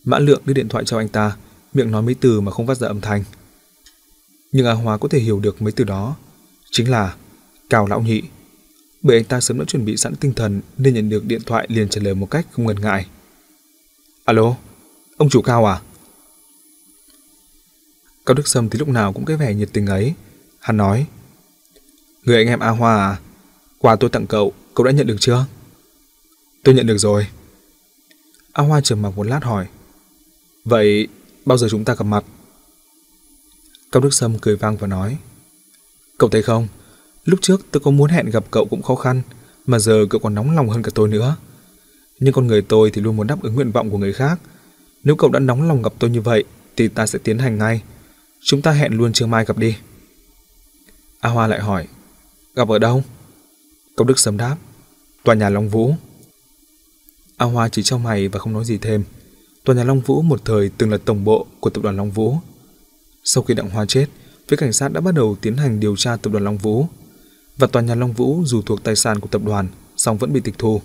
Mã 0.03 0.19
Lượng 0.19 0.41
đưa 0.45 0.53
điện 0.53 0.69
thoại 0.69 0.83
cho 0.85 0.97
anh 0.97 1.07
ta, 1.09 1.37
miệng 1.73 1.91
nói 1.91 2.01
mấy 2.01 2.15
từ 2.21 2.41
mà 2.41 2.51
không 2.51 2.67
phát 2.67 2.77
ra 2.77 2.87
âm 2.87 3.01
thanh. 3.01 3.23
Nhưng 4.51 4.65
A 4.65 4.73
Hoa 4.73 4.97
có 4.97 5.07
thể 5.07 5.19
hiểu 5.19 5.39
được 5.39 5.61
mấy 5.61 5.71
từ 5.71 5.83
đó, 5.83 6.15
chính 6.71 6.91
là 6.91 7.15
Cào 7.69 7.87
Lão 7.87 8.01
Nhị. 8.01 8.21
Bởi 9.01 9.17
anh 9.17 9.25
ta 9.25 9.41
sớm 9.41 9.59
đã 9.59 9.65
chuẩn 9.65 9.85
bị 9.85 9.97
sẵn 9.97 10.15
tinh 10.15 10.33
thần 10.33 10.61
nên 10.77 10.93
nhận 10.93 11.09
được 11.09 11.25
điện 11.25 11.41
thoại 11.45 11.67
liền 11.69 11.89
trả 11.89 12.01
lời 12.01 12.15
một 12.15 12.31
cách 12.31 12.47
không 12.51 12.65
ngần 12.65 12.81
ngại. 12.81 13.05
Alo, 14.23 14.55
Ông 15.17 15.29
chủ 15.29 15.41
Cao 15.41 15.65
à? 15.65 15.81
Cao 18.25 18.33
Đức 18.33 18.47
Sâm 18.47 18.69
thì 18.69 18.79
lúc 18.79 18.87
nào 18.87 19.13
cũng 19.13 19.25
cái 19.25 19.37
vẻ 19.37 19.53
nhiệt 19.53 19.69
tình 19.73 19.85
ấy. 19.85 20.13
Hắn 20.59 20.77
nói, 20.77 21.05
Người 22.23 22.37
anh 22.37 22.47
em 22.47 22.59
A 22.59 22.69
Hoa 22.69 22.95
à? 22.95 23.19
Quà 23.83 23.95
tôi 23.95 24.09
tặng 24.09 24.27
cậu, 24.27 24.53
cậu 24.73 24.85
đã 24.85 24.91
nhận 24.91 25.07
được 25.07 25.15
chưa? 25.19 25.45
Tôi 26.63 26.75
nhận 26.75 26.87
được 26.87 26.97
rồi. 26.97 27.27
A 28.53 28.63
Hoa 28.63 28.81
trầm 28.81 29.01
mặc 29.01 29.13
một 29.15 29.23
lát 29.23 29.43
hỏi, 29.43 29.67
Vậy 30.65 31.07
bao 31.45 31.57
giờ 31.57 31.67
chúng 31.69 31.85
ta 31.85 31.95
gặp 31.95 32.03
mặt? 32.03 32.23
Cao 33.91 34.01
Đức 34.01 34.13
Sâm 34.13 34.39
cười 34.39 34.55
vang 34.55 34.77
và 34.77 34.87
nói, 34.87 35.17
Cậu 36.17 36.29
thấy 36.29 36.41
không, 36.41 36.67
lúc 37.25 37.39
trước 37.41 37.65
tôi 37.71 37.81
có 37.81 37.91
muốn 37.91 38.09
hẹn 38.09 38.29
gặp 38.29 38.43
cậu 38.51 38.65
cũng 38.65 38.81
khó 38.81 38.95
khăn, 38.95 39.21
mà 39.65 39.79
giờ 39.79 40.05
cậu 40.09 40.21
còn 40.21 40.35
nóng 40.35 40.55
lòng 40.55 40.69
hơn 40.69 40.83
cả 40.83 40.91
tôi 40.95 41.09
nữa. 41.09 41.35
Nhưng 42.19 42.33
con 42.33 42.47
người 42.47 42.61
tôi 42.61 42.91
thì 42.91 43.01
luôn 43.01 43.15
muốn 43.15 43.27
đáp 43.27 43.41
ứng 43.41 43.55
nguyện 43.55 43.71
vọng 43.71 43.89
của 43.89 43.97
người 43.97 44.13
khác. 44.13 44.39
Nếu 45.03 45.15
cậu 45.15 45.29
đã 45.29 45.39
nóng 45.39 45.67
lòng 45.67 45.81
gặp 45.81 45.93
tôi 45.99 46.09
như 46.09 46.21
vậy, 46.21 46.43
thì 46.75 46.87
ta 46.87 47.05
sẽ 47.05 47.19
tiến 47.23 47.37
hành 47.37 47.57
ngay. 47.57 47.81
Chúng 48.43 48.61
ta 48.61 48.71
hẹn 48.71 48.93
luôn 48.93 49.13
trưa 49.13 49.25
mai 49.25 49.45
gặp 49.45 49.57
đi. 49.57 49.75
A 51.19 51.29
Hoa 51.29 51.47
lại 51.47 51.59
hỏi, 51.59 51.87
gặp 52.55 52.67
ở 52.67 52.79
đâu? 52.79 53.03
Cao 53.97 54.05
Đức 54.05 54.19
Sâm 54.19 54.37
đáp, 54.37 54.57
tòa 55.23 55.35
nhà 55.35 55.49
Long 55.49 55.69
Vũ. 55.69 55.95
A 57.37 57.45
Hoa 57.45 57.69
chỉ 57.69 57.83
trong 57.83 58.03
mày 58.03 58.27
và 58.27 58.39
không 58.39 58.53
nói 58.53 58.65
gì 58.65 58.77
thêm. 58.77 59.03
Tòa 59.63 59.75
nhà 59.75 59.83
Long 59.83 59.99
Vũ 59.99 60.21
một 60.21 60.45
thời 60.45 60.71
từng 60.77 60.91
là 60.91 60.97
tổng 61.05 61.23
bộ 61.23 61.47
của 61.59 61.69
tập 61.69 61.83
đoàn 61.83 61.97
Long 61.97 62.11
Vũ. 62.11 62.37
Sau 63.23 63.43
khi 63.43 63.53
Đặng 63.53 63.69
Hoa 63.69 63.85
chết, 63.85 64.05
phía 64.47 64.57
cảnh 64.57 64.73
sát 64.73 64.91
đã 64.91 65.01
bắt 65.01 65.15
đầu 65.15 65.37
tiến 65.41 65.57
hành 65.57 65.79
điều 65.79 65.95
tra 65.95 66.15
tập 66.15 66.29
đoàn 66.33 66.43
Long 66.43 66.57
Vũ. 66.57 66.87
Và 67.57 67.67
tòa 67.67 67.81
nhà 67.81 67.95
Long 67.95 68.13
Vũ 68.13 68.43
dù 68.45 68.61
thuộc 68.61 68.83
tài 68.83 68.95
sản 68.95 69.19
của 69.19 69.27
tập 69.27 69.41
đoàn, 69.45 69.67
song 69.97 70.17
vẫn 70.17 70.33
bị 70.33 70.41
tịch 70.41 70.55
thu. 70.57 70.81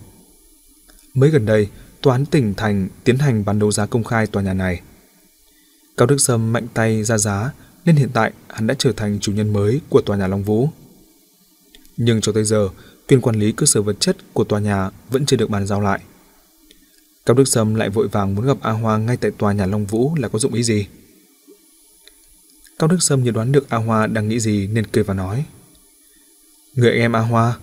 Mới 1.14 1.30
gần 1.30 1.46
đây, 1.46 1.68
tòa 2.02 2.14
án 2.14 2.26
tỉnh 2.26 2.54
thành 2.54 2.88
tiến 3.04 3.18
hành 3.18 3.44
bán 3.44 3.58
đấu 3.58 3.72
giá 3.72 3.86
công 3.86 4.04
khai 4.04 4.26
tòa 4.26 4.42
nhà 4.42 4.54
này. 4.54 4.80
Cao 5.96 6.06
Đức 6.06 6.18
Sâm 6.18 6.52
mạnh 6.52 6.66
tay 6.74 7.04
ra 7.04 7.18
giá 7.18 7.52
nên 7.84 7.96
hiện 7.96 8.10
tại 8.12 8.32
hắn 8.48 8.66
đã 8.66 8.74
trở 8.78 8.92
thành 8.92 9.18
chủ 9.20 9.32
nhân 9.32 9.52
mới 9.52 9.80
của 9.88 10.00
tòa 10.00 10.16
nhà 10.16 10.26
Long 10.26 10.44
Vũ. 10.44 10.68
Nhưng 11.96 12.20
cho 12.20 12.32
tới 12.32 12.44
giờ, 12.44 12.68
Viên 13.08 13.20
quản 13.20 13.36
lý 13.36 13.52
cơ 13.52 13.66
sở 13.66 13.82
vật 13.82 13.96
chất 14.00 14.16
của 14.32 14.44
tòa 14.44 14.60
nhà 14.60 14.90
vẫn 15.10 15.26
chưa 15.26 15.36
được 15.36 15.50
bàn 15.50 15.66
giao 15.66 15.80
lại. 15.80 16.00
Cao 17.26 17.34
Đức 17.34 17.48
Sâm 17.48 17.74
lại 17.74 17.90
vội 17.90 18.08
vàng 18.08 18.34
muốn 18.34 18.46
gặp 18.46 18.56
A 18.60 18.70
Hoa 18.70 18.98
ngay 18.98 19.16
tại 19.16 19.30
tòa 19.38 19.52
nhà 19.52 19.66
Long 19.66 19.86
Vũ 19.86 20.14
là 20.14 20.28
có 20.28 20.38
dụng 20.38 20.54
ý 20.54 20.62
gì? 20.62 20.86
Cao 22.78 22.88
Đức 22.88 22.96
Sâm 23.00 23.24
như 23.24 23.30
đoán 23.30 23.52
được 23.52 23.70
A 23.70 23.76
Hoa 23.76 24.06
đang 24.06 24.28
nghĩ 24.28 24.40
gì 24.40 24.66
nên 24.66 24.86
cười 24.86 25.04
và 25.04 25.14
nói. 25.14 25.44
Người 26.74 26.92
em 26.92 27.16
A 27.16 27.20
Hoa, 27.20 27.58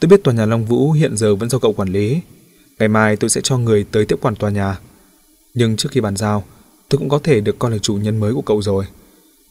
tôi 0.00 0.08
biết 0.08 0.24
tòa 0.24 0.34
nhà 0.34 0.46
Long 0.46 0.64
Vũ 0.64 0.92
hiện 0.92 1.16
giờ 1.16 1.34
vẫn 1.34 1.50
do 1.50 1.58
cậu 1.58 1.72
quản 1.72 1.88
lý. 1.88 2.20
Ngày 2.78 2.88
mai 2.88 3.16
tôi 3.16 3.30
sẽ 3.30 3.40
cho 3.40 3.58
người 3.58 3.84
tới 3.84 4.06
tiếp 4.06 4.16
quản 4.20 4.34
tòa 4.34 4.50
nhà. 4.50 4.78
Nhưng 5.54 5.76
trước 5.76 5.88
khi 5.92 6.00
bàn 6.00 6.16
giao, 6.16 6.44
tôi 6.88 6.98
cũng 6.98 7.08
có 7.08 7.18
thể 7.18 7.40
được 7.40 7.58
coi 7.58 7.70
là 7.70 7.78
chủ 7.78 7.94
nhân 7.94 8.20
mới 8.20 8.34
của 8.34 8.42
cậu 8.42 8.62
rồi. 8.62 8.84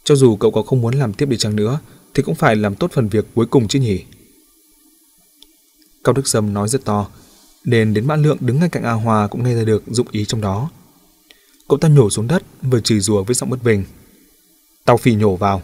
Cho 0.03 0.15
dù 0.15 0.35
cậu 0.35 0.51
có 0.51 0.61
không 0.61 0.81
muốn 0.81 0.93
làm 0.95 1.13
tiếp 1.13 1.25
đi 1.25 1.37
chăng 1.37 1.55
nữa, 1.55 1.79
thì 2.13 2.23
cũng 2.23 2.35
phải 2.35 2.55
làm 2.55 2.75
tốt 2.75 2.91
phần 2.93 3.07
việc 3.07 3.25
cuối 3.35 3.45
cùng 3.45 3.67
chứ 3.67 3.79
nhỉ. 3.79 4.03
Cao 6.03 6.13
Đức 6.13 6.27
Sâm 6.27 6.53
nói 6.53 6.69
rất 6.69 6.85
to, 6.85 7.07
nên 7.65 7.93
đến 7.93 8.07
Mã 8.07 8.15
Lượng 8.15 8.37
đứng 8.39 8.59
ngay 8.59 8.69
cạnh 8.69 8.83
A 8.83 8.91
Hoa 8.91 9.27
cũng 9.27 9.43
nghe 9.43 9.55
ra 9.55 9.63
được 9.63 9.83
dụng 9.87 10.07
ý 10.11 10.25
trong 10.25 10.41
đó. 10.41 10.69
Cậu 11.67 11.79
ta 11.79 11.87
nhổ 11.87 12.09
xuống 12.09 12.27
đất, 12.27 12.43
vừa 12.61 12.79
chửi 12.79 12.99
rủa 12.99 13.23
với 13.23 13.35
giọng 13.35 13.49
bất 13.49 13.63
bình. 13.63 13.83
Tao 14.85 14.97
phì 14.97 15.15
nhổ 15.15 15.35
vào, 15.35 15.61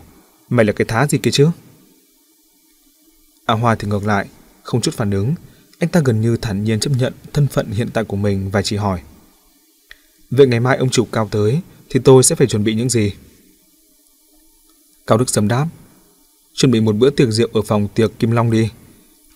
mày 0.50 0.66
là 0.66 0.74
cái 0.74 0.86
thá 0.86 1.08
gì 1.08 1.18
kia 1.18 1.32
chứ? 1.32 1.48
A 3.46 3.54
Hoa 3.54 3.76
thì 3.76 3.88
ngược 3.88 4.06
lại, 4.06 4.28
không 4.64 4.82
chút 4.82 4.94
phản 4.94 5.12
ứng, 5.12 5.36
anh 5.80 5.90
ta 5.90 6.02
gần 6.06 6.22
như 6.22 6.38
thản 6.38 6.64
nhiên 6.64 6.80
chấp 6.80 6.92
nhận 6.98 7.14
thân 7.34 7.48
phận 7.48 7.72
hiện 7.72 7.90
tại 7.94 8.04
của 8.04 8.18
mình 8.18 8.50
và 8.50 8.62
chỉ 8.62 8.76
hỏi. 8.76 9.02
Vậy 10.32 10.48
ngày 10.48 10.60
mai 10.60 10.78
ông 10.78 10.90
chủ 10.90 11.08
cao 11.12 11.28
tới, 11.32 11.60
thì 11.90 12.00
tôi 12.04 12.24
sẽ 12.24 12.36
phải 12.36 12.48
chuẩn 12.48 12.64
bị 12.64 12.76
những 12.76 12.90
gì? 12.90 13.14
Cao 15.08 15.18
Đức 15.18 15.30
Sâm 15.30 15.48
đáp. 15.48 15.68
Chuẩn 16.54 16.72
bị 16.72 16.82
một 16.82 16.96
bữa 16.96 17.10
tiệc 17.10 17.30
rượu 17.30 17.50
ở 17.54 17.62
phòng 17.62 17.88
tiệc 17.88 18.20
Kim 18.20 18.32
Long 18.32 18.52
đi. 18.52 18.70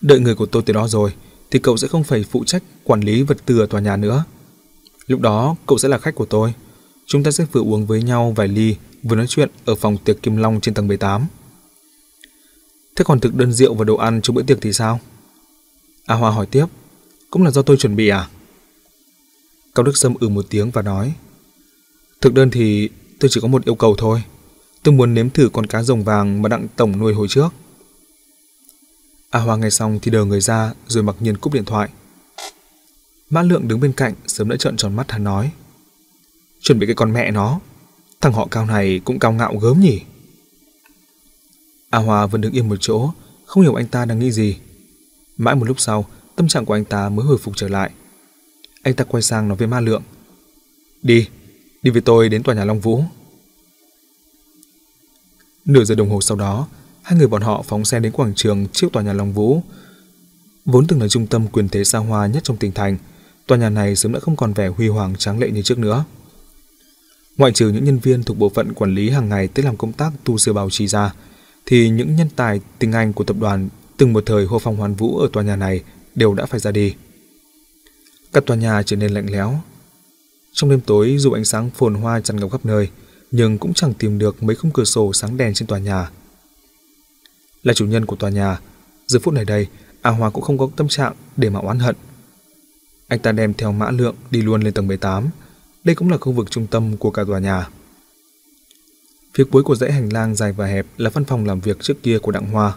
Đợi 0.04 0.20
người 0.20 0.34
của 0.34 0.46
tôi 0.46 0.62
tới 0.62 0.74
đó 0.74 0.88
rồi, 0.88 1.12
thì 1.50 1.58
cậu 1.58 1.76
sẽ 1.76 1.88
không 1.88 2.04
phải 2.04 2.24
phụ 2.30 2.44
trách 2.44 2.62
quản 2.84 3.00
lý 3.00 3.22
vật 3.22 3.36
tư 3.46 3.60
ở 3.60 3.66
tòa 3.66 3.80
nhà 3.80 3.96
nữa. 3.96 4.24
Lúc 5.06 5.20
đó, 5.20 5.56
cậu 5.66 5.78
sẽ 5.78 5.88
là 5.88 5.98
khách 5.98 6.14
của 6.14 6.26
tôi. 6.26 6.54
Chúng 7.06 7.22
ta 7.22 7.30
sẽ 7.30 7.46
vừa 7.52 7.60
uống 7.60 7.86
với 7.86 8.02
nhau 8.02 8.32
vài 8.36 8.48
ly, 8.48 8.76
vừa 9.02 9.16
nói 9.16 9.26
chuyện 9.28 9.50
ở 9.64 9.74
phòng 9.74 9.96
tiệc 9.96 10.22
Kim 10.22 10.36
Long 10.36 10.60
trên 10.60 10.74
tầng 10.74 10.88
18. 10.88 11.26
Thế 12.96 13.04
còn 13.04 13.20
thực 13.20 13.34
đơn 13.34 13.52
rượu 13.52 13.74
và 13.74 13.84
đồ 13.84 13.96
ăn 13.96 14.20
cho 14.22 14.32
bữa 14.32 14.42
tiệc 14.42 14.58
thì 14.60 14.72
sao? 14.72 15.00
A 16.06 16.14
Hoa 16.14 16.30
hỏi 16.30 16.46
tiếp, 16.46 16.66
cũng 17.30 17.42
là 17.42 17.50
do 17.50 17.62
tôi 17.62 17.76
chuẩn 17.76 17.96
bị 17.96 18.08
à? 18.08 18.28
Cao 19.74 19.84
Đức 19.84 19.96
Sâm 19.96 20.14
ừ 20.20 20.28
một 20.28 20.46
tiếng 20.50 20.70
và 20.70 20.82
nói, 20.82 21.14
thực 22.20 22.34
đơn 22.34 22.50
thì 22.50 22.88
tôi 23.20 23.28
chỉ 23.32 23.40
có 23.40 23.48
một 23.48 23.64
yêu 23.64 23.74
cầu 23.74 23.94
thôi. 23.98 24.22
Tôi 24.82 24.94
muốn 24.94 25.14
nếm 25.14 25.30
thử 25.30 25.48
con 25.52 25.66
cá 25.66 25.82
rồng 25.82 26.04
vàng 26.04 26.42
mà 26.42 26.48
đặng 26.48 26.66
tổng 26.76 26.98
nuôi 26.98 27.14
hồi 27.14 27.28
trước. 27.28 27.48
À, 29.34 29.40
A 29.40 29.42
Hoa 29.42 29.56
nghe 29.56 29.70
xong 29.70 29.98
thì 30.02 30.10
đờ 30.10 30.24
người 30.24 30.40
ra 30.40 30.72
rồi 30.86 31.02
mặc 31.02 31.16
nhiên 31.20 31.36
cúp 31.36 31.52
điện 31.52 31.64
thoại. 31.64 31.88
Mã 33.30 33.42
Lượng 33.42 33.68
đứng 33.68 33.80
bên 33.80 33.92
cạnh 33.92 34.14
sớm 34.26 34.48
đã 34.48 34.56
trợn 34.56 34.76
tròn 34.76 34.96
mắt 34.96 35.10
hắn 35.10 35.24
nói. 35.24 35.50
Chuẩn 36.60 36.78
bị 36.78 36.86
cái 36.86 36.94
con 36.94 37.12
mẹ 37.12 37.30
nó. 37.30 37.60
Thằng 38.20 38.32
họ 38.32 38.48
cao 38.50 38.66
này 38.66 39.00
cũng 39.04 39.18
cao 39.18 39.32
ngạo 39.32 39.56
gớm 39.56 39.80
nhỉ. 39.80 40.00
A 41.90 41.98
Hoa 41.98 42.26
vẫn 42.26 42.40
đứng 42.40 42.52
yên 42.52 42.68
một 42.68 42.76
chỗ, 42.80 43.10
không 43.46 43.62
hiểu 43.62 43.74
anh 43.74 43.86
ta 43.86 44.04
đang 44.04 44.18
nghĩ 44.18 44.32
gì. 44.32 44.56
Mãi 45.36 45.54
một 45.54 45.64
lúc 45.64 45.80
sau, 45.80 46.06
tâm 46.36 46.48
trạng 46.48 46.64
của 46.64 46.74
anh 46.74 46.84
ta 46.84 47.08
mới 47.08 47.26
hồi 47.26 47.38
phục 47.38 47.56
trở 47.56 47.68
lại. 47.68 47.90
Anh 48.82 48.94
ta 48.94 49.04
quay 49.04 49.22
sang 49.22 49.48
nói 49.48 49.56
với 49.56 49.68
Ma 49.68 49.80
Lượng. 49.80 50.02
Đi, 51.02 51.28
đi 51.82 51.90
với 51.90 52.02
tôi 52.02 52.28
đến 52.28 52.42
tòa 52.42 52.54
nhà 52.54 52.64
Long 52.64 52.80
Vũ. 52.80 53.04
Nửa 55.64 55.84
giờ 55.84 55.94
đồng 55.94 56.10
hồ 56.10 56.20
sau 56.20 56.36
đó, 56.36 56.68
hai 57.04 57.18
người 57.18 57.28
bọn 57.28 57.42
họ 57.42 57.62
phóng 57.62 57.84
xe 57.84 58.00
đến 58.00 58.12
quảng 58.12 58.34
trường 58.34 58.66
trước 58.72 58.92
tòa 58.92 59.02
nhà 59.02 59.12
Long 59.12 59.32
Vũ. 59.32 59.62
Vốn 60.64 60.86
từng 60.86 61.00
là 61.00 61.08
trung 61.08 61.26
tâm 61.26 61.46
quyền 61.48 61.68
thế 61.68 61.84
xa 61.84 61.98
hoa 61.98 62.26
nhất 62.26 62.44
trong 62.44 62.56
tỉnh 62.56 62.72
thành, 62.72 62.96
tòa 63.46 63.58
nhà 63.58 63.70
này 63.70 63.96
sớm 63.96 64.12
đã 64.12 64.20
không 64.20 64.36
còn 64.36 64.52
vẻ 64.52 64.68
huy 64.68 64.88
hoàng 64.88 65.16
tráng 65.16 65.38
lệ 65.38 65.50
như 65.50 65.62
trước 65.62 65.78
nữa. 65.78 66.04
Ngoại 67.36 67.52
trừ 67.52 67.68
những 67.68 67.84
nhân 67.84 67.98
viên 67.98 68.22
thuộc 68.22 68.38
bộ 68.38 68.48
phận 68.48 68.72
quản 68.72 68.94
lý 68.94 69.10
hàng 69.10 69.28
ngày 69.28 69.48
tới 69.48 69.64
làm 69.64 69.76
công 69.76 69.92
tác 69.92 70.12
tu 70.24 70.38
sửa 70.38 70.52
bảo 70.52 70.70
trì 70.70 70.86
ra, 70.86 71.14
thì 71.66 71.88
những 71.88 72.16
nhân 72.16 72.28
tài 72.36 72.60
tinh 72.78 72.92
anh 72.92 73.12
của 73.12 73.24
tập 73.24 73.36
đoàn 73.40 73.68
từng 73.96 74.12
một 74.12 74.22
thời 74.26 74.44
hô 74.44 74.58
phong 74.58 74.76
hoàn 74.76 74.94
vũ 74.94 75.18
ở 75.18 75.28
tòa 75.32 75.42
nhà 75.42 75.56
này 75.56 75.82
đều 76.14 76.34
đã 76.34 76.46
phải 76.46 76.60
ra 76.60 76.70
đi. 76.70 76.94
Cả 78.32 78.40
tòa 78.46 78.56
nhà 78.56 78.82
trở 78.82 78.96
nên 78.96 79.14
lạnh 79.14 79.26
lẽo. 79.30 79.54
Trong 80.52 80.70
đêm 80.70 80.80
tối 80.80 81.16
dù 81.18 81.32
ánh 81.32 81.44
sáng 81.44 81.70
phồn 81.70 81.94
hoa 81.94 82.20
tràn 82.20 82.36
ngập 82.36 82.50
khắp 82.50 82.66
nơi, 82.66 82.88
nhưng 83.30 83.58
cũng 83.58 83.74
chẳng 83.74 83.94
tìm 83.94 84.18
được 84.18 84.42
mấy 84.42 84.56
khung 84.56 84.70
cửa 84.70 84.84
sổ 84.84 85.12
sáng 85.12 85.36
đèn 85.36 85.54
trên 85.54 85.68
tòa 85.68 85.78
nhà. 85.78 86.10
Là 87.64 87.74
chủ 87.74 87.86
nhân 87.86 88.06
của 88.06 88.16
tòa 88.16 88.30
nhà, 88.30 88.60
giờ 89.06 89.18
phút 89.22 89.34
này 89.34 89.44
đây, 89.44 89.66
A 90.02 90.10
Hoa 90.10 90.30
cũng 90.30 90.44
không 90.44 90.58
có 90.58 90.68
tâm 90.76 90.88
trạng 90.88 91.12
để 91.36 91.50
mà 91.50 91.60
oán 91.60 91.78
hận. 91.78 91.96
Anh 93.08 93.18
ta 93.18 93.32
đem 93.32 93.54
theo 93.54 93.72
mã 93.72 93.90
lượng 93.90 94.14
đi 94.30 94.42
luôn 94.42 94.62
lên 94.62 94.74
tầng 94.74 94.86
18. 94.86 95.28
Đây 95.84 95.94
cũng 95.94 96.10
là 96.10 96.18
khu 96.18 96.32
vực 96.32 96.50
trung 96.50 96.66
tâm 96.66 96.96
của 96.96 97.10
cả 97.10 97.24
tòa 97.26 97.38
nhà. 97.38 97.68
Phía 99.34 99.44
cuối 99.44 99.62
của 99.62 99.74
dãy 99.74 99.92
hành 99.92 100.12
lang 100.12 100.34
dài 100.34 100.52
và 100.52 100.66
hẹp 100.66 100.86
là 100.96 101.10
văn 101.10 101.24
phòng 101.24 101.46
làm 101.46 101.60
việc 101.60 101.80
trước 101.80 102.02
kia 102.02 102.18
của 102.18 102.32
Đặng 102.32 102.50
Hoa. 102.50 102.76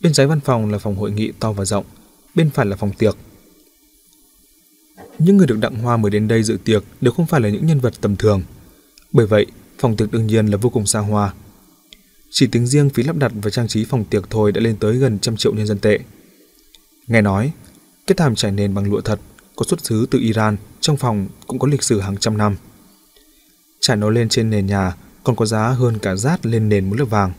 Bên 0.00 0.12
trái 0.12 0.26
văn 0.26 0.40
phòng 0.40 0.72
là 0.72 0.78
phòng 0.78 0.96
hội 0.96 1.10
nghị 1.10 1.32
to 1.40 1.52
và 1.52 1.64
rộng, 1.64 1.84
bên 2.34 2.50
phải 2.50 2.66
là 2.66 2.76
phòng 2.76 2.92
tiệc. 2.98 3.16
Những 5.18 5.36
người 5.36 5.46
được 5.46 5.58
Đặng 5.60 5.74
Hoa 5.74 5.96
mời 5.96 6.10
đến 6.10 6.28
đây 6.28 6.42
dự 6.42 6.58
tiệc 6.64 6.84
đều 7.00 7.12
không 7.12 7.26
phải 7.26 7.40
là 7.40 7.48
những 7.48 7.66
nhân 7.66 7.80
vật 7.80 7.94
tầm 8.00 8.16
thường. 8.16 8.42
Bởi 9.12 9.26
vậy, 9.26 9.46
phòng 9.78 9.96
tiệc 9.96 10.12
đương 10.12 10.26
nhiên 10.26 10.46
là 10.46 10.56
vô 10.56 10.70
cùng 10.70 10.86
xa 10.86 11.00
hoa. 11.00 11.34
Chỉ 12.36 12.46
tính 12.46 12.66
riêng 12.66 12.90
phí 12.90 13.02
lắp 13.02 13.16
đặt 13.16 13.32
và 13.42 13.50
trang 13.50 13.68
trí 13.68 13.84
phòng 13.84 14.04
tiệc 14.04 14.30
thôi 14.30 14.52
đã 14.52 14.60
lên 14.60 14.76
tới 14.76 14.96
gần 14.96 15.18
trăm 15.18 15.36
triệu 15.36 15.54
nhân 15.54 15.66
dân 15.66 15.78
tệ. 15.78 15.98
Nghe 17.06 17.22
nói, 17.22 17.52
cái 18.06 18.14
thảm 18.14 18.34
trải 18.34 18.52
nền 18.52 18.74
bằng 18.74 18.90
lụa 18.90 19.00
thật 19.00 19.20
có 19.56 19.64
xuất 19.68 19.84
xứ 19.84 20.06
từ 20.10 20.18
Iran 20.18 20.56
trong 20.80 20.96
phòng 20.96 21.28
cũng 21.46 21.58
có 21.58 21.68
lịch 21.68 21.82
sử 21.82 22.00
hàng 22.00 22.16
trăm 22.16 22.38
năm. 22.38 22.56
Trải 23.80 23.96
nó 23.96 24.10
lên 24.10 24.28
trên 24.28 24.50
nền 24.50 24.66
nhà 24.66 24.96
còn 25.24 25.36
có 25.36 25.46
giá 25.46 25.68
hơn 25.68 25.98
cả 25.98 26.16
rát 26.16 26.46
lên 26.46 26.68
nền 26.68 26.90
một 26.90 26.96
lớp 26.98 27.04
vàng. 27.04 27.32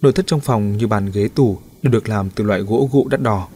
Nội 0.00 0.12
thất 0.12 0.26
trong 0.26 0.40
phòng 0.40 0.76
như 0.76 0.86
bàn 0.86 1.10
ghế 1.10 1.28
tủ 1.28 1.58
đều 1.82 1.92
được 1.92 2.08
làm 2.08 2.30
từ 2.30 2.44
loại 2.44 2.60
gỗ 2.60 2.88
gụ 2.92 3.08
đắt 3.08 3.20
đỏ. 3.20 3.48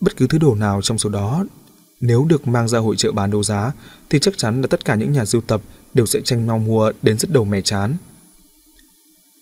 Bất 0.00 0.16
cứ 0.16 0.26
thứ 0.26 0.38
đồ 0.38 0.54
nào 0.54 0.82
trong 0.82 0.98
số 0.98 1.10
đó 1.10 1.44
nếu 2.00 2.24
được 2.24 2.48
mang 2.48 2.68
ra 2.68 2.78
hội 2.78 2.96
trợ 2.96 3.12
bán 3.12 3.30
đấu 3.30 3.42
giá 3.42 3.72
thì 4.10 4.18
chắc 4.18 4.38
chắn 4.38 4.60
là 4.60 4.66
tất 4.66 4.84
cả 4.84 4.94
những 4.94 5.12
nhà 5.12 5.24
sưu 5.24 5.40
tập 5.40 5.60
đều 5.94 6.06
sẽ 6.06 6.20
tranh 6.20 6.46
nhau 6.46 6.58
mua 6.58 6.92
đến 7.02 7.18
rất 7.18 7.30
đầu 7.30 7.44
mẻ 7.44 7.60
chán. 7.60 7.96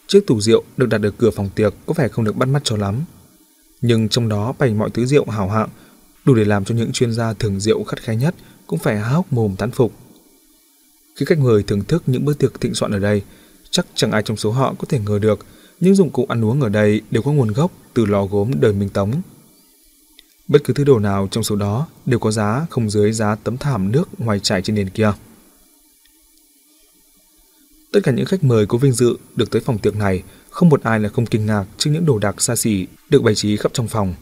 Chiếc 0.06 0.26
tủ 0.26 0.40
rượu 0.40 0.62
được 0.76 0.86
đặt 0.86 1.02
ở 1.02 1.10
cửa 1.18 1.30
phòng 1.30 1.48
tiệc 1.54 1.74
có 1.86 1.94
vẻ 1.96 2.08
không 2.08 2.24
được 2.24 2.36
bắt 2.36 2.48
mắt 2.48 2.60
cho 2.64 2.76
lắm. 2.76 3.04
Nhưng 3.80 4.08
trong 4.08 4.28
đó 4.28 4.54
bày 4.58 4.74
mọi 4.74 4.90
thứ 4.90 5.06
rượu 5.06 5.30
hảo 5.30 5.48
hạng 5.48 5.68
đủ 6.24 6.34
để 6.34 6.44
làm 6.44 6.64
cho 6.64 6.74
những 6.74 6.92
chuyên 6.92 7.12
gia 7.12 7.32
thưởng 7.32 7.60
rượu 7.60 7.84
khắt 7.84 8.02
khe 8.02 8.16
nhất 8.16 8.34
cũng 8.66 8.78
phải 8.78 8.98
há 8.98 9.08
hốc 9.08 9.32
mồm 9.32 9.56
tán 9.56 9.70
phục. 9.70 9.92
Khi 11.16 11.26
khách 11.26 11.38
mời 11.38 11.62
thưởng 11.62 11.84
thức 11.84 12.02
những 12.06 12.24
bữa 12.24 12.34
tiệc 12.34 12.60
thịnh 12.60 12.74
soạn 12.74 12.92
ở 12.92 12.98
đây, 12.98 13.22
chắc 13.70 13.86
chẳng 13.94 14.12
ai 14.12 14.22
trong 14.22 14.36
số 14.36 14.50
họ 14.50 14.74
có 14.78 14.84
thể 14.88 14.98
ngờ 14.98 15.18
được 15.18 15.46
những 15.80 15.94
dụng 15.94 16.10
cụ 16.10 16.26
ăn 16.28 16.44
uống 16.44 16.60
ở 16.60 16.68
đây 16.68 17.00
đều 17.10 17.22
có 17.22 17.32
nguồn 17.32 17.52
gốc 17.52 17.70
từ 17.94 18.06
lò 18.06 18.24
gốm 18.24 18.50
đời 18.60 18.72
Minh 18.72 18.88
Tống. 18.88 19.12
Bất 20.48 20.64
cứ 20.64 20.74
thứ 20.74 20.84
đồ 20.84 20.98
nào 20.98 21.28
trong 21.30 21.44
số 21.44 21.56
đó 21.56 21.86
đều 22.06 22.18
có 22.18 22.30
giá 22.30 22.66
không 22.70 22.90
dưới 22.90 23.12
giá 23.12 23.34
tấm 23.34 23.56
thảm 23.56 23.92
nước 23.92 24.08
ngoài 24.18 24.40
trải 24.40 24.62
trên 24.62 24.76
nền 24.76 24.90
kia. 24.90 25.12
Tất 27.96 28.02
cả 28.02 28.12
những 28.12 28.26
khách 28.26 28.44
mời 28.44 28.66
có 28.66 28.78
vinh 28.78 28.92
dự 28.92 29.16
được 29.36 29.50
tới 29.50 29.60
phòng 29.60 29.78
tiệc 29.78 29.96
này, 29.96 30.22
không 30.50 30.68
một 30.68 30.82
ai 30.82 31.00
là 31.00 31.08
không 31.08 31.26
kinh 31.26 31.46
ngạc 31.46 31.64
trước 31.78 31.90
những 31.90 32.06
đồ 32.06 32.18
đạc 32.18 32.42
xa 32.42 32.56
xỉ 32.56 32.86
được 33.10 33.22
bày 33.22 33.34
trí 33.34 33.56
khắp 33.56 33.72
trong 33.74 33.88
phòng. 33.88 34.14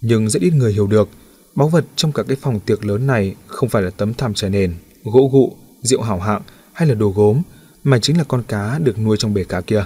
Nhưng 0.00 0.28
rất 0.28 0.42
ít 0.42 0.50
người 0.50 0.72
hiểu 0.72 0.86
được, 0.86 1.08
báu 1.54 1.68
vật 1.68 1.84
trong 1.96 2.12
cả 2.12 2.22
cái 2.22 2.36
phòng 2.36 2.60
tiệc 2.60 2.84
lớn 2.84 3.06
này 3.06 3.34
không 3.46 3.68
phải 3.68 3.82
là 3.82 3.90
tấm 3.90 4.14
thảm 4.14 4.34
trải 4.34 4.50
nền, 4.50 4.74
gỗ 5.04 5.30
gụ, 5.32 5.56
rượu 5.82 6.02
hảo 6.02 6.20
hạng 6.20 6.42
hay 6.72 6.88
là 6.88 6.94
đồ 6.94 7.12
gốm, 7.16 7.42
mà 7.84 7.98
chính 7.98 8.18
là 8.18 8.24
con 8.24 8.42
cá 8.48 8.78
được 8.78 8.98
nuôi 8.98 9.16
trong 9.16 9.34
bể 9.34 9.44
cá 9.44 9.60
kia. 9.60 9.84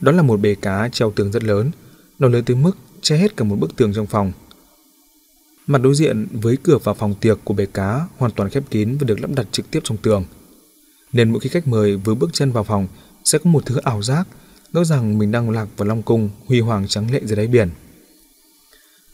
Đó 0.00 0.12
là 0.12 0.22
một 0.22 0.40
bể 0.40 0.54
cá 0.54 0.88
treo 0.88 1.10
tường 1.10 1.32
rất 1.32 1.44
lớn, 1.44 1.70
nó 2.18 2.28
lớn 2.28 2.44
tới 2.44 2.56
mức 2.56 2.76
che 3.02 3.16
hết 3.16 3.36
cả 3.36 3.44
một 3.44 3.56
bức 3.56 3.76
tường 3.76 3.92
trong 3.94 4.06
phòng. 4.06 4.32
Mặt 5.66 5.78
đối 5.82 5.94
diện 5.94 6.26
với 6.32 6.56
cửa 6.62 6.78
vào 6.78 6.94
phòng 6.94 7.14
tiệc 7.20 7.38
của 7.44 7.54
bể 7.54 7.66
cá 7.66 8.06
hoàn 8.16 8.32
toàn 8.32 8.50
khép 8.50 8.62
kín 8.70 8.96
và 9.00 9.04
được 9.04 9.20
lắp 9.20 9.30
đặt 9.36 9.46
trực 9.52 9.70
tiếp 9.70 9.80
trong 9.84 9.96
tường. 9.96 10.24
Nên 11.14 11.30
mỗi 11.30 11.40
khi 11.40 11.48
khách 11.48 11.68
mời 11.68 11.96
vừa 11.96 12.14
bước 12.14 12.30
chân 12.32 12.52
vào 12.52 12.64
phòng 12.64 12.86
sẽ 13.24 13.38
có 13.38 13.50
một 13.50 13.66
thứ 13.66 13.76
ảo 13.76 14.02
giác, 14.02 14.28
ngỡ 14.72 14.84
rằng 14.84 15.18
mình 15.18 15.30
đang 15.30 15.50
lạc 15.50 15.66
vào 15.76 15.88
long 15.88 16.02
cung 16.02 16.30
huy 16.46 16.60
hoàng 16.60 16.88
trắng 16.88 17.10
lệ 17.10 17.20
dưới 17.24 17.36
đáy 17.36 17.46
biển. 17.46 17.70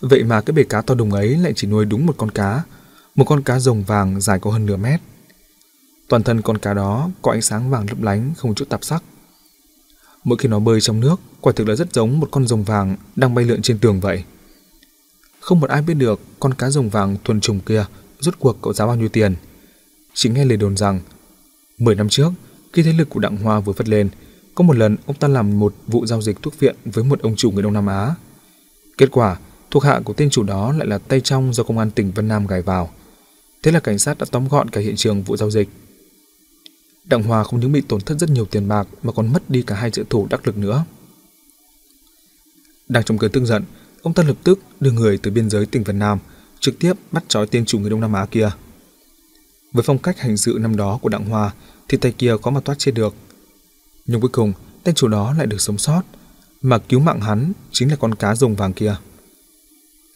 Vậy 0.01 0.25
mà 0.25 0.41
cái 0.41 0.53
bể 0.53 0.63
cá 0.63 0.83
to 0.83 0.95
đùng 0.95 1.13
ấy 1.13 1.39
lại 1.39 1.53
chỉ 1.57 1.67
nuôi 1.67 1.85
đúng 1.85 2.07
một 2.07 2.15
con 2.19 2.31
cá, 2.31 2.63
một 3.15 3.25
con 3.25 3.43
cá 3.43 3.59
rồng 3.59 3.83
vàng 3.83 4.21
dài 4.21 4.39
có 4.39 4.51
hơn 4.51 4.67
nửa 4.67 4.77
mét. 4.77 5.01
Toàn 6.09 6.23
thân 6.23 6.43
con 6.43 6.59
cá 6.59 6.75
đó 6.75 7.11
có 7.23 7.33
ánh 7.33 7.43
sáng 7.43 7.71
vàng 7.71 7.87
lấp 7.89 8.03
lánh 8.03 8.33
không 8.37 8.55
chút 8.55 8.69
tạp 8.69 8.85
sắc. 8.85 9.03
Mỗi 10.25 10.39
khi 10.39 10.49
nó 10.49 10.59
bơi 10.59 10.81
trong 10.81 11.01
nước, 11.01 11.21
quả 11.41 11.53
thực 11.57 11.69
là 11.69 11.75
rất 11.75 11.93
giống 11.93 12.21
một 12.21 12.29
con 12.31 12.47
rồng 12.47 12.65
vàng 12.65 12.97
đang 13.17 13.35
bay 13.35 13.45
lượn 13.45 13.63
trên 13.63 13.79
tường 13.79 14.01
vậy. 14.01 14.25
Không 15.41 15.61
một 15.61 15.71
ai 15.71 15.83
biết 15.83 15.95
được 15.95 16.21
con 16.41 16.55
cá 16.55 16.71
rồng 16.71 16.89
vàng 16.89 17.17
thuần 17.25 17.41
trùng 17.41 17.61
kia 17.61 17.85
rốt 18.21 18.35
cuộc 18.39 18.59
cậu 18.63 18.73
giá 18.73 18.87
bao 18.87 18.97
nhiêu 18.97 19.09
tiền. 19.09 19.35
Chỉ 20.15 20.31
nghe 20.31 20.45
lời 20.45 20.57
đồn 20.57 20.77
rằng 20.77 21.01
10 21.81 21.95
năm 21.95 22.09
trước, 22.09 22.31
khi 22.73 22.83
thế 22.83 22.93
lực 22.93 23.09
của 23.09 23.21
Đặng 23.21 23.37
Hoa 23.37 23.61
vừa 23.61 23.73
phất 23.73 23.89
lên, 23.89 24.09
có 24.55 24.65
một 24.65 24.77
lần 24.77 24.97
ông 25.07 25.17
ta 25.17 25.29
làm 25.29 25.59
một 25.59 25.75
vụ 25.87 26.07
giao 26.07 26.23
dịch 26.23 26.43
thuốc 26.43 26.59
viện 26.59 26.77
với 26.85 27.05
một 27.05 27.21
ông 27.23 27.37
chủ 27.37 27.51
người 27.51 27.63
Đông 27.63 27.73
Nam 27.73 27.87
Á. 27.87 28.15
Kết 28.99 29.11
quả, 29.11 29.37
thuộc 29.71 29.85
hạ 29.85 30.01
của 30.05 30.13
tên 30.13 30.31
chủ 30.31 30.43
đó 30.43 30.73
lại 30.73 30.87
là 30.87 30.99
tay 30.99 31.21
trong 31.21 31.55
do 31.55 31.65
công 31.65 31.79
an 31.79 31.91
tỉnh 31.91 32.13
Vân 32.13 32.29
Nam 32.29 32.47
gài 32.47 32.63
vào. 32.63 32.91
Thế 33.63 33.73
là 33.73 33.81
cảnh 33.81 33.99
sát 33.99 34.19
đã 34.19 34.27
tóm 34.31 34.49
gọn 34.49 34.71
cả 34.71 34.81
hiện 34.81 34.97
trường 34.97 35.23
vụ 35.23 35.37
giao 35.37 35.51
dịch. 35.51 35.69
Đặng 37.05 37.23
Hòa 37.23 37.45
không 37.45 37.61
những 37.61 37.73
bị 37.73 37.81
tổn 37.81 38.01
thất 38.01 38.19
rất 38.19 38.31
nhiều 38.31 38.45
tiền 38.45 38.69
bạc 38.69 38.89
mà 39.03 39.13
còn 39.13 39.33
mất 39.33 39.51
đi 39.51 39.63
cả 39.63 39.75
hai 39.75 39.91
trợ 39.91 40.03
thủ 40.11 40.27
đắc 40.31 40.47
lực 40.47 40.57
nữa. 40.57 40.85
Đang 42.89 43.05
trong 43.05 43.19
cơn 43.19 43.33
tức 43.33 43.45
giận, 43.45 43.65
ông 44.03 44.15
ta 44.15 44.23
lập 44.23 44.37
tức 44.45 44.59
đưa 44.81 44.91
người 44.91 45.19
từ 45.19 45.31
biên 45.31 45.51
giới 45.51 45.67
tỉnh 45.67 45.85
Vân 45.85 45.99
Nam 45.99 46.19
trực 46.61 46.79
tiếp 46.79 46.93
bắt 47.13 47.25
trói 47.29 47.47
tên 47.47 47.65
chủ 47.65 47.79
người 47.79 47.91
Đông 47.91 48.01
Nam 48.01 48.13
Á 48.13 48.27
kia. 48.31 48.51
Với 49.73 49.83
phong 49.83 49.99
cách 49.99 50.21
hành 50.21 50.37
sự 50.37 50.59
năm 50.61 50.77
đó 50.77 50.99
của 51.03 51.09
Đặng 51.09 51.25
Hòa 51.25 51.51
thì 51.89 51.99
tay 51.99 52.13
kia 52.19 52.35
có 52.43 52.51
mà 52.51 52.61
toát 52.61 52.79
chết 52.79 52.93
được. 52.95 53.15
Nhưng 54.07 54.21
cuối 54.21 54.31
cùng, 54.33 54.53
tên 54.85 54.95
chủ 54.95 55.09
đó 55.09 55.35
lại 55.39 55.47
được 55.47 55.61
sống 55.61 55.79
sót, 55.79 56.03
mà 56.63 56.79
cứu 56.79 57.01
mạng 57.01 57.21
hắn 57.21 57.53
chính 57.73 57.91
là 57.91 57.97
con 57.97 58.15
cá 58.15 58.35
rồng 58.35 58.57
vàng 58.57 58.73
kia. 58.73 58.97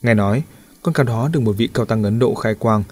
Nghe 0.02 0.14
nói, 0.14 0.42
con 0.82 0.94
cá 0.94 1.02
đó 1.02 1.28
được 1.28 1.40
một 1.40 1.52
vị 1.52 1.68
cao 1.74 1.84
tăng 1.86 2.02
Ấn 2.02 2.18
Độ 2.18 2.34
khai 2.34 2.54
quang, 2.54 2.82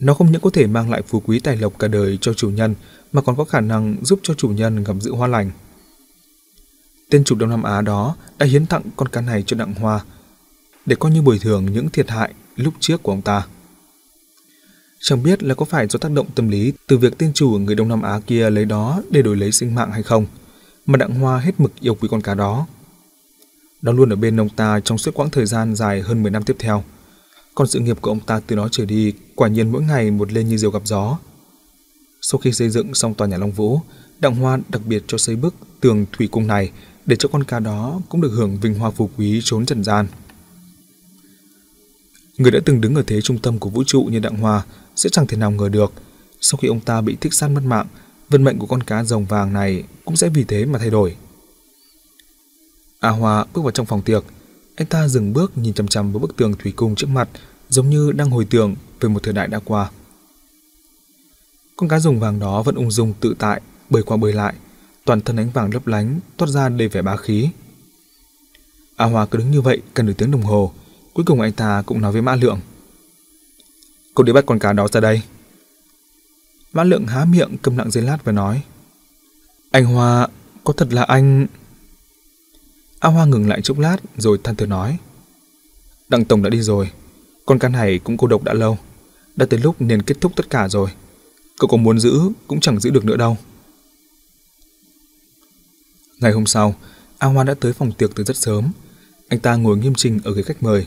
nó 0.00 0.14
không 0.14 0.32
những 0.32 0.40
có 0.40 0.50
thể 0.50 0.66
mang 0.66 0.90
lại 0.90 1.02
phú 1.02 1.22
quý 1.26 1.40
tài 1.40 1.56
lộc 1.56 1.78
cả 1.78 1.88
đời 1.88 2.18
cho 2.20 2.34
chủ 2.34 2.50
nhân 2.50 2.74
mà 3.12 3.22
còn 3.22 3.36
có 3.36 3.44
khả 3.44 3.60
năng 3.60 3.96
giúp 4.02 4.20
cho 4.22 4.34
chủ 4.34 4.48
nhân 4.48 4.84
gặp 4.84 4.94
dự 5.00 5.12
hoa 5.12 5.28
lành. 5.28 5.50
Tên 7.10 7.24
chủ 7.24 7.36
Đông 7.36 7.50
Nam 7.50 7.62
Á 7.62 7.80
đó 7.80 8.16
đã 8.38 8.46
hiến 8.46 8.66
tặng 8.66 8.82
con 8.96 9.08
cá 9.08 9.20
này 9.20 9.42
cho 9.46 9.56
Đặng 9.56 9.74
Hoa 9.74 10.00
để 10.86 10.96
coi 10.96 11.12
như 11.12 11.22
bồi 11.22 11.38
thường 11.38 11.72
những 11.72 11.88
thiệt 11.88 12.10
hại 12.10 12.34
lúc 12.56 12.74
trước 12.80 13.02
của 13.02 13.12
ông 13.12 13.22
ta. 13.22 13.46
Chẳng 15.04 15.22
biết 15.22 15.42
là 15.42 15.54
có 15.54 15.64
phải 15.64 15.86
do 15.86 15.98
tác 15.98 16.12
động 16.12 16.26
tâm 16.34 16.48
lý 16.48 16.72
từ 16.86 16.98
việc 16.98 17.18
tên 17.18 17.32
chủ 17.32 17.50
người 17.50 17.74
Đông 17.74 17.88
Nam 17.88 18.02
Á 18.02 18.20
kia 18.26 18.50
lấy 18.50 18.64
đó 18.64 19.02
để 19.10 19.22
đổi 19.22 19.36
lấy 19.36 19.52
sinh 19.52 19.74
mạng 19.74 19.92
hay 19.92 20.02
không, 20.02 20.26
mà 20.86 20.96
Đặng 20.96 21.14
Hoa 21.14 21.38
hết 21.38 21.60
mực 21.60 21.72
yêu 21.80 21.94
quý 21.94 22.08
con 22.10 22.20
cá 22.20 22.34
đó. 22.34 22.66
Nó 23.82 23.92
luôn 23.92 24.12
ở 24.12 24.16
bên 24.16 24.40
ông 24.40 24.48
ta 24.48 24.80
trong 24.80 24.98
suốt 24.98 25.14
quãng 25.14 25.30
thời 25.30 25.46
gian 25.46 25.74
dài 25.74 26.00
hơn 26.00 26.22
10 26.22 26.30
năm 26.30 26.42
tiếp 26.42 26.56
theo. 26.58 26.84
Còn 27.54 27.68
sự 27.68 27.80
nghiệp 27.80 27.98
của 28.00 28.10
ông 28.10 28.20
ta 28.20 28.40
từ 28.46 28.56
đó 28.56 28.68
trở 28.70 28.84
đi 28.84 29.12
quả 29.34 29.48
nhiên 29.48 29.72
mỗi 29.72 29.82
ngày 29.82 30.10
một 30.10 30.32
lên 30.32 30.48
như 30.48 30.56
diều 30.56 30.70
gặp 30.70 30.82
gió. 30.84 31.18
Sau 32.20 32.38
khi 32.38 32.52
xây 32.52 32.70
dựng 32.70 32.94
xong 32.94 33.14
tòa 33.14 33.28
nhà 33.28 33.36
Long 33.36 33.52
Vũ, 33.52 33.80
Đặng 34.20 34.34
Hoa 34.34 34.58
đặc 34.68 34.82
biệt 34.86 35.04
cho 35.06 35.18
xây 35.18 35.36
bức 35.36 35.54
tường 35.80 36.06
thủy 36.12 36.28
cung 36.32 36.46
này 36.46 36.70
để 37.06 37.16
cho 37.16 37.28
con 37.28 37.44
cá 37.44 37.60
đó 37.60 38.00
cũng 38.08 38.20
được 38.20 38.32
hưởng 38.36 38.58
vinh 38.60 38.74
hoa 38.74 38.90
phú 38.90 39.10
quý 39.16 39.40
trốn 39.44 39.66
trần 39.66 39.84
gian. 39.84 40.06
Người 42.38 42.50
đã 42.50 42.60
từng 42.64 42.80
đứng 42.80 42.94
ở 42.94 43.02
thế 43.06 43.20
trung 43.20 43.38
tâm 43.38 43.58
của 43.58 43.70
vũ 43.70 43.84
trụ 43.86 44.02
như 44.02 44.18
Đặng 44.18 44.36
Hoa 44.36 44.62
sẽ 44.96 45.10
chẳng 45.10 45.26
thể 45.26 45.36
nào 45.36 45.50
ngờ 45.50 45.68
được 45.68 45.92
sau 46.40 46.58
khi 46.62 46.68
ông 46.68 46.80
ta 46.80 47.00
bị 47.00 47.16
thích 47.20 47.34
sát 47.34 47.48
mất 47.48 47.62
mạng, 47.64 47.86
vận 48.28 48.44
mệnh 48.44 48.58
của 48.58 48.66
con 48.66 48.82
cá 48.82 49.04
rồng 49.04 49.24
vàng 49.24 49.52
này 49.52 49.84
cũng 50.04 50.16
sẽ 50.16 50.28
vì 50.28 50.44
thế 50.44 50.64
mà 50.64 50.78
thay 50.78 50.90
đổi. 50.90 51.16
A 53.00 53.10
Hoa 53.10 53.44
bước 53.54 53.62
vào 53.62 53.70
trong 53.70 53.86
phòng 53.86 54.02
tiệc, 54.02 54.24
anh 54.76 54.86
ta 54.86 55.08
dừng 55.08 55.32
bước 55.32 55.58
nhìn 55.58 55.74
chằm 55.74 55.88
chằm 55.88 56.12
vào 56.12 56.18
bức 56.18 56.36
tường 56.36 56.54
thủy 56.58 56.72
cung 56.76 56.94
trước 56.94 57.06
mặt, 57.06 57.28
giống 57.68 57.90
như 57.90 58.12
đang 58.12 58.30
hồi 58.30 58.46
tưởng 58.50 58.74
về 59.00 59.08
một 59.08 59.22
thời 59.22 59.34
đại 59.34 59.48
đã 59.48 59.60
qua. 59.64 59.90
Con 61.76 61.88
cá 61.88 61.98
rồng 61.98 62.20
vàng 62.20 62.38
đó 62.38 62.62
vẫn 62.62 62.74
ung 62.74 62.90
dung 62.90 63.14
tự 63.20 63.34
tại, 63.38 63.60
bơi 63.90 64.02
qua 64.02 64.16
bơi 64.16 64.32
lại, 64.32 64.54
toàn 65.04 65.20
thân 65.20 65.36
ánh 65.36 65.50
vàng 65.50 65.74
lấp 65.74 65.86
lánh, 65.86 66.20
toát 66.36 66.48
ra 66.48 66.68
đầy 66.68 66.88
vẻ 66.88 67.02
bá 67.02 67.16
khí. 67.16 67.48
A 68.96 69.04
Hoa 69.06 69.26
cứ 69.26 69.38
đứng 69.38 69.50
như 69.50 69.60
vậy 69.60 69.82
cần 69.94 70.06
được 70.06 70.14
tiếng 70.18 70.30
đồng 70.30 70.42
hồ, 70.42 70.72
cuối 71.14 71.24
cùng 71.24 71.40
anh 71.40 71.52
ta 71.52 71.82
cũng 71.86 72.00
nói 72.00 72.12
với 72.12 72.22
Mã 72.22 72.34
Lượng. 72.34 72.60
Cậu 74.14 74.24
đi 74.24 74.32
bắt 74.32 74.46
con 74.46 74.58
cá 74.58 74.72
đó 74.72 74.88
ra 74.88 75.00
đây. 75.00 75.22
Mã 76.72 76.84
Lượng 76.84 77.06
há 77.06 77.24
miệng 77.24 77.56
câm 77.62 77.76
lặng 77.76 77.90
giây 77.90 78.04
lát 78.04 78.24
và 78.24 78.32
nói. 78.32 78.62
Anh 79.70 79.84
Hoa, 79.84 80.28
có 80.64 80.72
thật 80.72 80.92
là 80.92 81.02
anh... 81.02 81.46
A 82.98 83.08
Hoa 83.08 83.24
ngừng 83.24 83.48
lại 83.48 83.62
chốc 83.62 83.78
lát 83.78 83.96
rồi 84.16 84.38
than 84.44 84.56
thở 84.56 84.66
nói. 84.66 84.98
Đặng 86.08 86.24
Tổng 86.24 86.42
đã 86.42 86.50
đi 86.50 86.60
rồi, 86.60 86.90
con 87.46 87.58
cá 87.58 87.68
này 87.68 87.98
cũng 87.98 88.16
cô 88.16 88.26
độc 88.26 88.42
đã 88.42 88.52
lâu. 88.52 88.78
Đã 89.36 89.46
tới 89.46 89.60
lúc 89.60 89.76
nên 89.78 90.02
kết 90.02 90.20
thúc 90.20 90.32
tất 90.36 90.50
cả 90.50 90.68
rồi. 90.68 90.90
Cậu 91.58 91.68
có 91.68 91.76
muốn 91.76 92.00
giữ 92.00 92.20
cũng 92.46 92.60
chẳng 92.60 92.80
giữ 92.80 92.90
được 92.90 93.04
nữa 93.04 93.16
đâu. 93.16 93.36
Ngày 96.20 96.32
hôm 96.32 96.46
sau, 96.46 96.74
A 97.18 97.28
Hoa 97.28 97.44
đã 97.44 97.54
tới 97.54 97.72
phòng 97.72 97.92
tiệc 97.92 98.10
từ 98.14 98.24
rất 98.24 98.36
sớm. 98.36 98.72
Anh 99.28 99.40
ta 99.40 99.56
ngồi 99.56 99.76
nghiêm 99.76 99.94
trình 99.94 100.20
ở 100.24 100.34
ghế 100.34 100.42
khách 100.42 100.62
mời. 100.62 100.86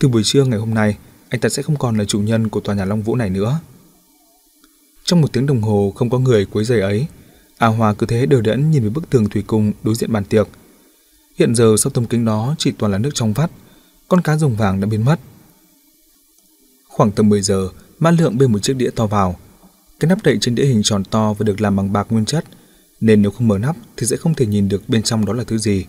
Từ 0.00 0.08
buổi 0.08 0.22
trưa 0.24 0.44
ngày 0.44 0.58
hôm 0.58 0.74
nay, 0.74 0.96
anh 1.30 1.40
ta 1.40 1.48
sẽ 1.48 1.62
không 1.62 1.76
còn 1.76 1.98
là 1.98 2.04
chủ 2.04 2.20
nhân 2.20 2.48
của 2.48 2.60
tòa 2.60 2.74
nhà 2.74 2.84
Long 2.84 3.02
Vũ 3.02 3.16
này 3.16 3.30
nữa. 3.30 3.60
Trong 5.04 5.20
một 5.20 5.32
tiếng 5.32 5.46
đồng 5.46 5.62
hồ 5.62 5.92
không 5.96 6.10
có 6.10 6.18
người 6.18 6.46
cuối 6.46 6.64
giày 6.64 6.80
ấy, 6.80 7.06
A 7.58 7.66
Hoa 7.66 7.94
cứ 7.94 8.06
thế 8.06 8.26
đều 8.26 8.40
đẫn 8.40 8.70
nhìn 8.70 8.82
về 8.82 8.88
bức 8.88 9.10
tường 9.10 9.28
thủy 9.28 9.44
cung 9.46 9.72
đối 9.82 9.94
diện 9.94 10.12
bàn 10.12 10.24
tiệc. 10.24 10.48
Hiện 11.38 11.54
giờ 11.54 11.74
sau 11.78 11.90
tấm 11.90 12.06
kính 12.06 12.24
đó 12.24 12.54
chỉ 12.58 12.72
toàn 12.72 12.92
là 12.92 12.98
nước 12.98 13.10
trong 13.14 13.32
vắt, 13.32 13.50
con 14.08 14.20
cá 14.20 14.36
rồng 14.36 14.56
vàng 14.56 14.80
đã 14.80 14.86
biến 14.86 15.04
mất. 15.04 15.20
Khoảng 16.88 17.10
tầm 17.10 17.28
10 17.28 17.42
giờ, 17.42 17.68
Mã 17.98 18.10
Lượng 18.10 18.38
bê 18.38 18.46
một 18.46 18.58
chiếc 18.58 18.76
đĩa 18.76 18.90
to 18.90 19.06
vào. 19.06 19.36
Cái 20.00 20.08
nắp 20.08 20.22
đậy 20.22 20.38
trên 20.40 20.54
đĩa 20.54 20.64
hình 20.64 20.80
tròn 20.84 21.04
to 21.04 21.32
và 21.32 21.44
được 21.44 21.60
làm 21.60 21.76
bằng 21.76 21.92
bạc 21.92 22.06
nguyên 22.10 22.24
chất, 22.24 22.44
nên 23.00 23.22
nếu 23.22 23.30
không 23.30 23.48
mở 23.48 23.58
nắp 23.58 23.76
thì 23.96 24.06
sẽ 24.06 24.16
không 24.16 24.34
thể 24.34 24.46
nhìn 24.46 24.68
được 24.68 24.88
bên 24.88 25.02
trong 25.02 25.24
đó 25.24 25.32
là 25.32 25.44
thứ 25.44 25.58
gì. 25.58 25.84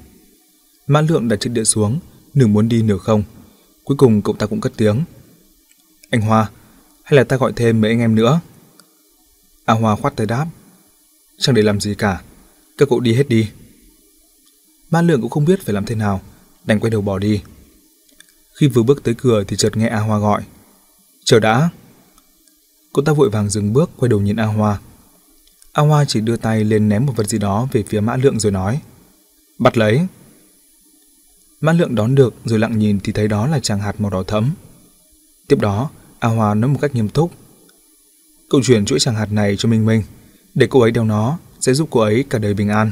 Mã 0.87 1.01
Lượng 1.01 1.27
đặt 1.27 1.39
chiếc 1.39 1.49
đĩa 1.49 1.63
xuống, 1.63 1.99
nửa 2.33 2.47
muốn 2.47 2.69
đi 2.69 2.81
nửa 2.81 2.97
không. 2.97 3.23
Cuối 3.83 3.97
cùng 3.97 4.21
cậu 4.21 4.35
ta 4.35 4.45
cũng 4.45 4.61
cất 4.61 4.73
tiếng. 4.77 5.03
Anh 6.11 6.21
Hoa, 6.21 6.49
hay 7.03 7.17
là 7.17 7.23
ta 7.23 7.37
gọi 7.37 7.53
thêm 7.55 7.81
mấy 7.81 7.91
anh 7.91 7.99
em 7.99 8.15
nữa? 8.15 8.39
A 9.65 9.73
Hoa 9.73 9.95
khoát 9.95 10.15
tay 10.15 10.27
đáp. 10.27 10.45
Chẳng 11.37 11.55
để 11.55 11.61
làm 11.61 11.79
gì 11.79 11.95
cả, 11.95 12.21
các 12.77 12.89
cậu 12.89 12.99
đi 12.99 13.13
hết 13.13 13.29
đi. 13.29 13.49
Mã 14.89 15.01
Lượng 15.01 15.21
cũng 15.21 15.29
không 15.29 15.45
biết 15.45 15.65
phải 15.65 15.73
làm 15.73 15.85
thế 15.85 15.95
nào, 15.95 16.21
đành 16.65 16.79
quay 16.79 16.89
đầu 16.89 17.01
bỏ 17.01 17.19
đi. 17.19 17.41
Khi 18.53 18.67
vừa 18.67 18.83
bước 18.83 19.03
tới 19.03 19.13
cửa 19.13 19.43
thì 19.47 19.57
chợt 19.57 19.77
nghe 19.77 19.87
A 19.87 19.99
Hoa 19.99 20.19
gọi. 20.19 20.43
Chờ 21.23 21.39
đã. 21.39 21.69
Cô 22.93 23.01
ta 23.01 23.13
vội 23.13 23.29
vàng 23.29 23.49
dừng 23.49 23.73
bước 23.73 23.89
quay 23.97 24.09
đầu 24.09 24.19
nhìn 24.19 24.35
A 24.35 24.45
Hoa. 24.45 24.79
A 25.71 25.81
Hoa 25.81 26.05
chỉ 26.05 26.21
đưa 26.21 26.37
tay 26.37 26.63
lên 26.63 26.89
ném 26.89 27.05
một 27.05 27.13
vật 27.15 27.27
gì 27.27 27.37
đó 27.37 27.67
về 27.71 27.83
phía 27.87 27.99
Mã 27.99 28.15
Lượng 28.15 28.39
rồi 28.39 28.51
nói. 28.51 28.81
Bắt 29.57 29.77
lấy. 29.77 30.07
Mã 31.61 31.73
Lượng 31.73 31.95
đón 31.95 32.15
được 32.15 32.33
rồi 32.45 32.59
lặng 32.59 32.79
nhìn 32.79 32.99
thì 32.99 33.11
thấy 33.11 33.27
đó 33.27 33.47
là 33.47 33.59
tràng 33.59 33.79
hạt 33.79 34.01
màu 34.01 34.11
đỏ 34.11 34.23
thẫm. 34.23 34.51
Tiếp 35.47 35.59
đó, 35.59 35.89
A 36.21 36.29
Hoa 36.29 36.53
nói 36.53 36.69
một 36.69 36.79
cách 36.81 36.95
nghiêm 36.95 37.09
túc. 37.09 37.31
Cậu 38.49 38.61
chuyển 38.63 38.85
chuỗi 38.85 38.99
tràng 38.99 39.15
hạt 39.15 39.31
này 39.31 39.55
cho 39.57 39.69
Minh 39.69 39.85
Minh, 39.85 40.03
để 40.55 40.67
cô 40.69 40.79
ấy 40.79 40.91
đeo 40.91 41.05
nó 41.05 41.37
sẽ 41.59 41.73
giúp 41.73 41.87
cô 41.91 41.99
ấy 41.99 42.25
cả 42.29 42.39
đời 42.39 42.53
bình 42.53 42.69
an. 42.69 42.91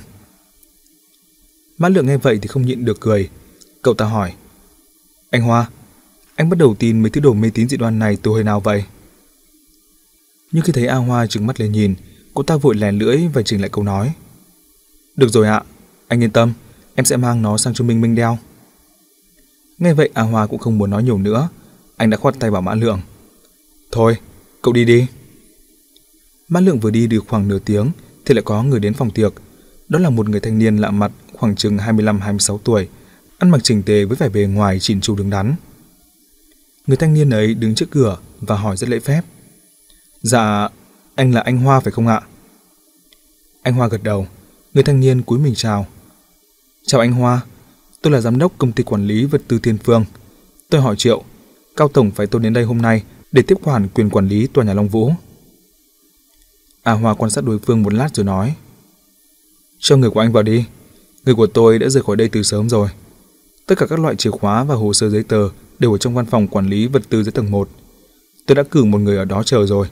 Mã 1.77 1.89
Lượng 1.89 2.05
nghe 2.05 2.17
vậy 2.17 2.39
thì 2.41 2.47
không 2.47 2.65
nhịn 2.65 2.85
được 2.85 2.99
cười. 2.99 3.29
Cậu 3.81 3.93
ta 3.93 4.05
hỏi. 4.05 4.33
Anh 5.29 5.41
Hoa, 5.41 5.69
anh 6.35 6.49
bắt 6.49 6.57
đầu 6.59 6.75
tin 6.79 7.01
mấy 7.01 7.09
thứ 7.09 7.21
đồ 7.21 7.33
mê 7.33 7.49
tín 7.53 7.69
dị 7.69 7.77
đoan 7.77 7.99
này 7.99 8.17
từ 8.21 8.31
hồi 8.31 8.43
nào 8.43 8.59
vậy? 8.59 8.83
Nhưng 10.51 10.63
khi 10.63 10.71
thấy 10.71 10.87
A 10.87 10.95
Hoa 10.95 11.27
trừng 11.27 11.47
mắt 11.47 11.59
lên 11.59 11.71
nhìn, 11.71 11.95
cô 12.33 12.43
ta 12.43 12.55
vội 12.55 12.75
lèn 12.75 12.97
lưỡi 12.99 13.17
và 13.33 13.41
chỉnh 13.41 13.61
lại 13.61 13.69
câu 13.69 13.83
nói. 13.83 14.13
Được 15.15 15.29
rồi 15.29 15.47
ạ, 15.47 15.63
anh 16.07 16.23
yên 16.23 16.31
tâm, 16.31 16.53
em 16.95 17.05
sẽ 17.05 17.17
mang 17.17 17.41
nó 17.41 17.57
sang 17.57 17.73
cho 17.73 17.85
Minh 17.85 18.01
Minh 18.01 18.15
đeo. 18.15 18.37
Nghe 19.77 19.93
vậy 19.93 20.09
A 20.13 20.21
Hoa 20.21 20.47
cũng 20.47 20.59
không 20.59 20.77
muốn 20.77 20.89
nói 20.89 21.03
nhiều 21.03 21.17
nữa, 21.17 21.49
anh 21.97 22.09
đã 22.09 22.17
khoát 22.17 22.35
tay 22.39 22.51
bảo 22.51 22.61
Mã 22.61 22.75
Lượng. 22.75 23.01
Thôi, 23.91 24.17
cậu 24.61 24.73
đi 24.73 24.85
đi. 24.85 25.07
Mã 26.47 26.59
Lượng 26.59 26.79
vừa 26.79 26.91
đi 26.91 27.07
được 27.07 27.23
khoảng 27.27 27.47
nửa 27.47 27.59
tiếng 27.59 27.91
thì 28.25 28.33
lại 28.33 28.43
có 28.45 28.63
người 28.63 28.79
đến 28.79 28.93
phòng 28.93 29.11
tiệc. 29.11 29.33
Đó 29.89 29.99
là 29.99 30.09
một 30.09 30.29
người 30.29 30.39
thanh 30.39 30.59
niên 30.59 30.77
lạ 30.77 30.91
mặt 30.91 31.11
khoảng 31.33 31.55
chừng 31.55 31.77
25-26 31.77 32.57
tuổi, 32.57 32.87
ăn 33.37 33.49
mặc 33.49 33.61
chỉnh 33.63 33.83
tề 33.83 34.05
với 34.05 34.17
vẻ 34.17 34.29
bề 34.29 34.41
ngoài 34.41 34.79
chỉn 34.79 35.01
chu 35.01 35.15
đứng 35.15 35.29
đắn. 35.29 35.55
Người 36.87 36.97
thanh 36.97 37.13
niên 37.13 37.29
ấy 37.29 37.53
đứng 37.53 37.75
trước 37.75 37.91
cửa 37.91 38.17
và 38.41 38.55
hỏi 38.57 38.77
rất 38.77 38.89
lễ 38.89 38.99
phép. 38.99 39.21
Dạ, 40.21 40.69
anh 41.15 41.33
là 41.33 41.41
anh 41.41 41.57
Hoa 41.57 41.79
phải 41.79 41.91
không 41.91 42.07
ạ? 42.07 42.21
Anh 43.61 43.73
Hoa 43.73 43.87
gật 43.87 44.03
đầu, 44.03 44.27
người 44.73 44.83
thanh 44.83 44.99
niên 44.99 45.21
cúi 45.21 45.39
mình 45.39 45.55
chào. 45.55 45.87
Chào 46.85 47.01
anh 47.01 47.11
Hoa, 47.11 47.41
tôi 48.01 48.13
là 48.13 48.21
giám 48.21 48.37
đốc 48.37 48.57
công 48.57 48.71
ty 48.71 48.83
quản 48.83 49.07
lý 49.07 49.25
vật 49.25 49.41
tư 49.47 49.59
Thiên 49.63 49.77
Phương. 49.77 50.05
Tôi 50.69 50.81
hỏi 50.81 50.95
Triệu, 50.95 51.23
Cao 51.75 51.87
Tổng 51.87 52.11
phải 52.11 52.27
tôi 52.27 52.41
đến 52.41 52.53
đây 52.53 52.63
hôm 52.63 52.77
nay 52.77 53.03
để 53.31 53.41
tiếp 53.41 53.55
quản 53.63 53.87
quyền 53.93 54.09
quản 54.09 54.27
lý 54.27 54.47
tòa 54.47 54.65
nhà 54.65 54.73
Long 54.73 54.87
Vũ. 54.87 55.11
A 56.83 56.91
Hoa 56.91 57.13
quan 57.13 57.31
sát 57.31 57.43
đối 57.43 57.59
phương 57.59 57.83
một 57.83 57.93
lát 57.93 58.15
rồi 58.15 58.25
nói. 58.25 58.55
Cho 59.79 59.97
người 59.97 60.09
của 60.09 60.19
anh 60.19 60.31
vào 60.31 60.43
đi. 60.43 60.65
Người 61.25 61.35
của 61.35 61.47
tôi 61.47 61.79
đã 61.79 61.89
rời 61.89 62.03
khỏi 62.03 62.15
đây 62.15 62.29
từ 62.29 62.43
sớm 62.43 62.69
rồi. 62.69 62.89
Tất 63.65 63.77
cả 63.77 63.85
các 63.85 63.99
loại 63.99 64.15
chìa 64.15 64.31
khóa 64.31 64.63
và 64.63 64.75
hồ 64.75 64.93
sơ 64.93 65.09
giấy 65.09 65.23
tờ 65.23 65.49
đều 65.79 65.91
ở 65.91 65.97
trong 65.97 66.13
văn 66.13 66.25
phòng 66.25 66.47
quản 66.47 66.67
lý 66.67 66.87
vật 66.87 67.01
tư 67.09 67.23
dưới 67.23 67.31
tầng 67.31 67.51
1. 67.51 67.69
Tôi 68.45 68.55
đã 68.55 68.63
cử 68.63 68.83
một 68.83 68.97
người 68.97 69.17
ở 69.17 69.25
đó 69.25 69.43
chờ 69.43 69.65
rồi. 69.65 69.87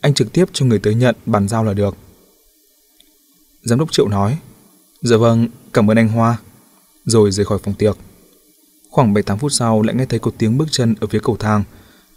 Anh 0.00 0.14
trực 0.14 0.32
tiếp 0.32 0.44
cho 0.52 0.66
người 0.66 0.78
tới 0.78 0.94
nhận 0.94 1.16
bàn 1.26 1.48
giao 1.48 1.64
là 1.64 1.74
được. 1.74 1.96
Giám 3.62 3.78
đốc 3.78 3.92
Triệu 3.92 4.08
nói. 4.08 4.38
Dạ 5.02 5.16
vâng, 5.16 5.48
cảm 5.72 5.90
ơn 5.90 5.98
anh 5.98 6.08
Hoa. 6.08 6.38
Rồi 7.04 7.30
rời 7.30 7.46
khỏi 7.46 7.58
phòng 7.58 7.74
tiệc. 7.74 7.96
Khoảng 8.90 9.14
7-8 9.14 9.36
phút 9.36 9.52
sau 9.52 9.82
lại 9.82 9.94
nghe 9.94 10.06
thấy 10.06 10.18
có 10.18 10.30
tiếng 10.38 10.58
bước 10.58 10.68
chân 10.70 10.94
ở 11.00 11.06
phía 11.06 11.20
cầu 11.22 11.36
thang. 11.36 11.64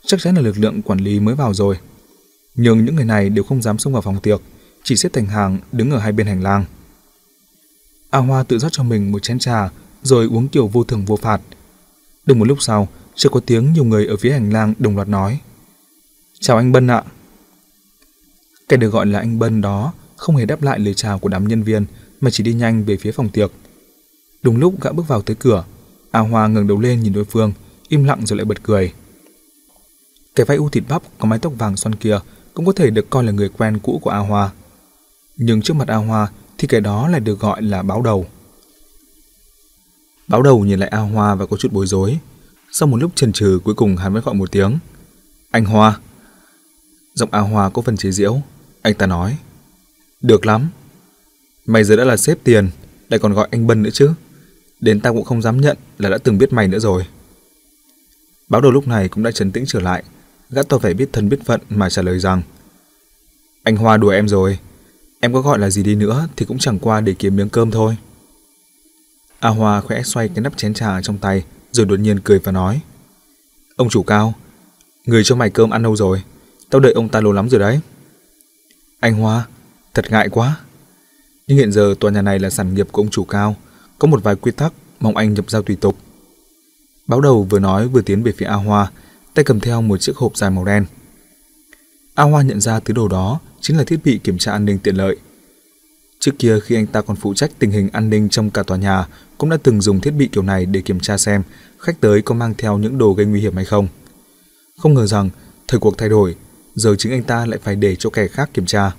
Chắc 0.09 0.21
chắn 0.21 0.35
là 0.35 0.41
lực 0.41 0.57
lượng 0.57 0.81
quản 0.81 0.99
lý 0.99 1.19
mới 1.19 1.35
vào 1.35 1.53
rồi. 1.53 1.77
Nhưng 2.55 2.85
những 2.85 2.95
người 2.95 3.05
này 3.05 3.29
đều 3.29 3.43
không 3.43 3.61
dám 3.61 3.77
xông 3.77 3.93
vào 3.93 4.01
phòng 4.01 4.19
tiệc, 4.19 4.41
chỉ 4.83 4.95
xếp 4.95 5.09
thành 5.13 5.25
hàng 5.25 5.57
đứng 5.71 5.91
ở 5.91 5.99
hai 5.99 6.11
bên 6.11 6.27
hành 6.27 6.43
lang. 6.43 6.65
A 8.09 8.19
Hoa 8.19 8.43
tự 8.43 8.59
rót 8.59 8.71
cho 8.71 8.83
mình 8.83 9.11
một 9.11 9.23
chén 9.23 9.39
trà 9.39 9.69
rồi 10.03 10.27
uống 10.27 10.47
kiểu 10.47 10.67
vô 10.67 10.83
thường 10.83 11.05
vô 11.05 11.15
phạt. 11.15 11.41
Được 12.25 12.33
một 12.37 12.47
lúc 12.47 12.57
sau, 12.61 12.87
chưa 13.15 13.29
có 13.29 13.39
tiếng 13.39 13.73
nhiều 13.73 13.83
người 13.83 14.05
ở 14.05 14.17
phía 14.17 14.31
hành 14.31 14.53
lang 14.53 14.73
đồng 14.79 14.95
loạt 14.95 15.07
nói. 15.07 15.39
Chào 16.39 16.57
anh 16.57 16.71
Bân 16.71 16.87
ạ. 16.87 17.03
Cái 18.69 18.77
được 18.77 18.89
gọi 18.89 19.05
là 19.05 19.19
anh 19.19 19.39
Bân 19.39 19.61
đó 19.61 19.93
không 20.15 20.35
hề 20.35 20.45
đáp 20.45 20.61
lại 20.61 20.79
lời 20.79 20.93
chào 20.93 21.19
của 21.19 21.29
đám 21.29 21.47
nhân 21.47 21.63
viên 21.63 21.85
mà 22.21 22.31
chỉ 22.31 22.43
đi 22.43 22.53
nhanh 22.53 22.85
về 22.85 22.97
phía 22.97 23.11
phòng 23.11 23.29
tiệc. 23.29 23.51
Đúng 24.41 24.57
lúc 24.57 24.81
gã 24.81 24.91
bước 24.91 25.07
vào 25.07 25.21
tới 25.21 25.35
cửa, 25.39 25.65
A 26.11 26.19
Hoa 26.19 26.47
ngẩng 26.47 26.67
đầu 26.67 26.79
lên 26.79 26.99
nhìn 26.99 27.13
đối 27.13 27.25
phương, 27.25 27.53
im 27.87 28.03
lặng 28.03 28.25
rồi 28.25 28.37
lại 28.37 28.45
bật 28.45 28.63
cười 28.63 28.93
kẻ 30.39 30.45
vai 30.45 30.57
u 30.57 30.69
thịt 30.69 30.83
bắp 30.89 31.01
có 31.19 31.27
mái 31.27 31.39
tóc 31.39 31.53
vàng 31.57 31.77
xoăn 31.77 31.95
kia 31.95 32.19
cũng 32.53 32.65
có 32.65 32.71
thể 32.71 32.89
được 32.89 33.09
coi 33.09 33.23
là 33.23 33.31
người 33.31 33.49
quen 33.49 33.79
cũ 33.83 33.99
của 34.01 34.09
A 34.09 34.17
Hoa. 34.17 34.51
Nhưng 35.37 35.61
trước 35.61 35.73
mặt 35.73 35.87
A 35.87 35.95
Hoa 35.95 36.27
thì 36.57 36.67
kẻ 36.67 36.79
đó 36.79 37.07
lại 37.07 37.19
được 37.19 37.39
gọi 37.39 37.61
là 37.61 37.81
báo 37.81 38.01
đầu. 38.01 38.27
Báo 40.27 40.41
đầu 40.41 40.65
nhìn 40.65 40.79
lại 40.79 40.89
A 40.89 40.97
Hoa 40.97 41.35
và 41.35 41.45
có 41.45 41.57
chút 41.57 41.71
bối 41.71 41.87
rối. 41.87 42.19
Sau 42.71 42.87
một 42.87 42.97
lúc 42.97 43.11
chần 43.15 43.31
chừ 43.31 43.59
cuối 43.63 43.75
cùng 43.75 43.97
hắn 43.97 44.13
mới 44.13 44.21
gọi 44.21 44.35
một 44.35 44.51
tiếng. 44.51 44.77
Anh 45.51 45.65
Hoa. 45.65 45.99
Giọng 47.13 47.29
A 47.31 47.39
Hoa 47.39 47.69
có 47.69 47.81
phần 47.81 47.97
chế 47.97 48.11
giễu. 48.11 48.41
Anh 48.81 48.93
ta 48.93 49.05
nói. 49.05 49.37
Được 50.21 50.45
lắm. 50.45 50.69
Mày 51.65 51.83
giờ 51.83 51.95
đã 51.95 52.03
là 52.03 52.17
xếp 52.17 52.37
tiền, 52.43 52.69
lại 53.09 53.19
còn 53.19 53.33
gọi 53.33 53.47
anh 53.51 53.67
Bân 53.67 53.83
nữa 53.83 53.91
chứ. 53.93 54.11
Đến 54.79 55.01
tao 55.01 55.13
cũng 55.13 55.25
không 55.25 55.41
dám 55.41 55.61
nhận 55.61 55.77
là 55.97 56.09
đã 56.09 56.17
từng 56.17 56.37
biết 56.37 56.53
mày 56.53 56.67
nữa 56.67 56.79
rồi. 56.79 57.05
Báo 58.49 58.61
đầu 58.61 58.71
lúc 58.71 58.87
này 58.87 59.09
cũng 59.09 59.23
đã 59.23 59.31
trấn 59.31 59.51
tĩnh 59.51 59.63
trở 59.67 59.79
lại. 59.79 60.03
Gã 60.49 60.63
tỏ 60.63 60.77
vẻ 60.77 60.93
biết 60.93 61.09
thân 61.13 61.29
biết 61.29 61.39
phận 61.45 61.61
mà 61.69 61.89
trả 61.89 62.01
lời 62.01 62.19
rằng 62.19 62.41
Anh 63.63 63.75
Hoa 63.75 63.97
đùa 63.97 64.09
em 64.09 64.27
rồi. 64.27 64.59
Em 65.19 65.33
có 65.33 65.41
gọi 65.41 65.59
là 65.59 65.69
gì 65.69 65.83
đi 65.83 65.95
nữa 65.95 66.27
thì 66.35 66.45
cũng 66.45 66.57
chẳng 66.57 66.79
qua 66.79 67.01
để 67.01 67.15
kiếm 67.19 67.35
miếng 67.35 67.49
cơm 67.49 67.71
thôi. 67.71 67.97
A 69.39 69.49
Hoa 69.49 69.81
khẽ 69.81 70.03
xoay 70.03 70.27
cái 70.27 70.41
nắp 70.41 70.57
chén 70.57 70.73
trà 70.73 71.01
trong 71.01 71.17
tay 71.17 71.43
rồi 71.71 71.85
đột 71.85 71.99
nhiên 71.99 72.19
cười 72.19 72.39
và 72.39 72.51
nói 72.51 72.81
Ông 73.75 73.89
chủ 73.89 74.03
cao, 74.03 74.33
người 75.05 75.23
cho 75.23 75.35
mày 75.35 75.49
cơm 75.49 75.69
ăn 75.69 75.83
đâu 75.83 75.95
rồi? 75.95 76.23
Tao 76.69 76.79
đợi 76.79 76.93
ông 76.93 77.09
ta 77.09 77.21
lâu 77.21 77.31
lắm 77.31 77.49
rồi 77.49 77.59
đấy. 77.59 77.79
Anh 78.99 79.13
Hoa, 79.13 79.47
thật 79.93 80.05
ngại 80.11 80.29
quá. 80.29 80.59
Nhưng 81.47 81.57
hiện 81.57 81.71
giờ 81.71 81.95
tòa 81.99 82.11
nhà 82.11 82.21
này 82.21 82.39
là 82.39 82.49
sản 82.49 82.73
nghiệp 82.73 82.87
của 82.91 83.01
ông 83.01 83.09
chủ 83.09 83.23
cao, 83.23 83.55
có 83.99 84.07
một 84.07 84.23
vài 84.23 84.35
quy 84.35 84.51
tắc 84.51 84.73
mong 84.99 85.17
anh 85.17 85.33
nhập 85.33 85.49
giao 85.49 85.61
tùy 85.61 85.75
tục. 85.75 85.97
Báo 87.07 87.21
đầu 87.21 87.43
vừa 87.43 87.59
nói 87.59 87.87
vừa 87.87 88.01
tiến 88.01 88.23
về 88.23 88.31
phía 88.37 88.45
A 88.45 88.55
Hoa, 88.55 88.91
tay 89.33 89.45
cầm 89.45 89.59
theo 89.59 89.81
một 89.81 89.97
chiếc 89.97 90.15
hộp 90.15 90.37
dài 90.37 90.49
màu 90.49 90.65
đen. 90.65 90.85
A 92.15 92.23
Hoa 92.23 92.41
nhận 92.41 92.61
ra 92.61 92.79
thứ 92.79 92.93
đồ 92.93 93.07
đó 93.07 93.39
chính 93.61 93.77
là 93.77 93.83
thiết 93.83 93.99
bị 94.03 94.19
kiểm 94.23 94.37
tra 94.37 94.51
an 94.51 94.65
ninh 94.65 94.79
tiện 94.79 94.95
lợi. 94.95 95.17
Trước 96.19 96.31
kia 96.39 96.59
khi 96.59 96.75
anh 96.75 96.87
ta 96.87 97.01
còn 97.01 97.15
phụ 97.15 97.33
trách 97.33 97.51
tình 97.59 97.71
hình 97.71 97.89
an 97.93 98.09
ninh 98.09 98.29
trong 98.29 98.49
cả 98.49 98.63
tòa 98.63 98.77
nhà, 98.77 99.07
cũng 99.37 99.49
đã 99.49 99.57
từng 99.63 99.81
dùng 99.81 100.01
thiết 100.01 100.11
bị 100.11 100.29
kiểu 100.31 100.43
này 100.43 100.65
để 100.65 100.81
kiểm 100.81 100.99
tra 100.99 101.17
xem 101.17 101.43
khách 101.79 102.01
tới 102.01 102.21
có 102.21 102.35
mang 102.35 102.53
theo 102.57 102.77
những 102.77 102.97
đồ 102.97 103.13
gây 103.13 103.25
nguy 103.25 103.41
hiểm 103.41 103.55
hay 103.55 103.65
không. 103.65 103.87
Không 104.77 104.93
ngờ 104.93 105.07
rằng 105.07 105.29
thời 105.67 105.79
cuộc 105.79 105.97
thay 105.97 106.09
đổi, 106.09 106.35
giờ 106.75 106.95
chính 106.95 107.11
anh 107.11 107.23
ta 107.23 107.45
lại 107.45 107.59
phải 107.63 107.75
để 107.75 107.95
cho 107.95 108.09
kẻ 108.09 108.27
khác 108.27 108.49
kiểm 108.53 108.65
tra. 108.65 108.91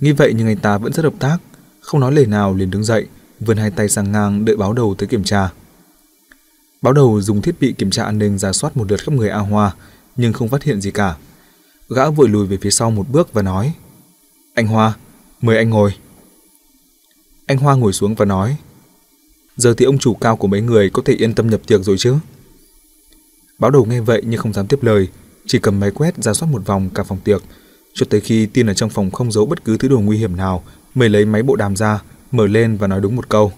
Nghĩ 0.00 0.12
vậy 0.12 0.32
nhưng 0.36 0.46
anh 0.46 0.56
ta 0.56 0.78
vẫn 0.78 0.92
rất 0.92 1.02
hợp 1.02 1.14
tác, 1.18 1.38
không 1.80 2.00
nói 2.00 2.12
lời 2.12 2.26
nào 2.26 2.54
liền 2.54 2.70
đứng 2.70 2.84
dậy, 2.84 3.06
vươn 3.40 3.56
hai 3.56 3.70
tay 3.70 3.88
sang 3.88 4.12
ngang 4.12 4.44
đợi 4.44 4.56
báo 4.56 4.72
đầu 4.72 4.94
tới 4.98 5.06
kiểm 5.06 5.24
tra. 5.24 5.50
Báo 6.82 6.92
đầu 6.92 7.20
dùng 7.20 7.42
thiết 7.42 7.54
bị 7.60 7.74
kiểm 7.78 7.90
tra 7.90 8.04
an 8.04 8.18
ninh 8.18 8.38
ra 8.38 8.52
soát 8.52 8.76
một 8.76 8.90
lượt 8.90 9.04
khắp 9.04 9.14
người 9.14 9.28
A 9.28 9.38
Hoa, 9.38 9.74
nhưng 10.16 10.32
không 10.32 10.48
phát 10.48 10.62
hiện 10.62 10.80
gì 10.80 10.90
cả. 10.90 11.16
Gã 11.88 12.10
vội 12.10 12.28
lùi 12.28 12.46
về 12.46 12.56
phía 12.60 12.70
sau 12.70 12.90
một 12.90 13.06
bước 13.10 13.32
và 13.32 13.42
nói 13.42 13.74
Anh 14.54 14.66
Hoa, 14.66 14.96
mời 15.40 15.56
anh 15.56 15.70
ngồi. 15.70 15.94
Anh 17.46 17.58
Hoa 17.58 17.74
ngồi 17.74 17.92
xuống 17.92 18.14
và 18.14 18.24
nói 18.24 18.56
Giờ 19.56 19.74
thì 19.76 19.84
ông 19.84 19.98
chủ 19.98 20.14
cao 20.14 20.36
của 20.36 20.48
mấy 20.48 20.60
người 20.60 20.90
có 20.90 21.02
thể 21.04 21.14
yên 21.14 21.34
tâm 21.34 21.50
nhập 21.50 21.60
tiệc 21.66 21.84
rồi 21.84 21.96
chứ? 21.98 22.14
Báo 23.58 23.70
đầu 23.70 23.84
nghe 23.84 24.00
vậy 24.00 24.22
nhưng 24.26 24.40
không 24.40 24.52
dám 24.52 24.66
tiếp 24.66 24.82
lời, 24.82 25.08
chỉ 25.46 25.58
cầm 25.58 25.80
máy 25.80 25.90
quét 25.90 26.22
ra 26.22 26.32
soát 26.32 26.48
một 26.52 26.66
vòng 26.66 26.90
cả 26.94 27.02
phòng 27.02 27.18
tiệc, 27.24 27.42
cho 27.94 28.06
tới 28.10 28.20
khi 28.20 28.46
tin 28.46 28.66
ở 28.66 28.74
trong 28.74 28.90
phòng 28.90 29.10
không 29.10 29.32
giấu 29.32 29.46
bất 29.46 29.64
cứ 29.64 29.76
thứ 29.76 29.88
đồ 29.88 30.00
nguy 30.00 30.18
hiểm 30.18 30.36
nào, 30.36 30.64
mới 30.94 31.08
lấy 31.08 31.24
máy 31.24 31.42
bộ 31.42 31.56
đàm 31.56 31.76
ra, 31.76 32.02
mở 32.32 32.46
lên 32.46 32.76
và 32.76 32.86
nói 32.86 33.00
đúng 33.00 33.16
một 33.16 33.28
câu. 33.28 33.52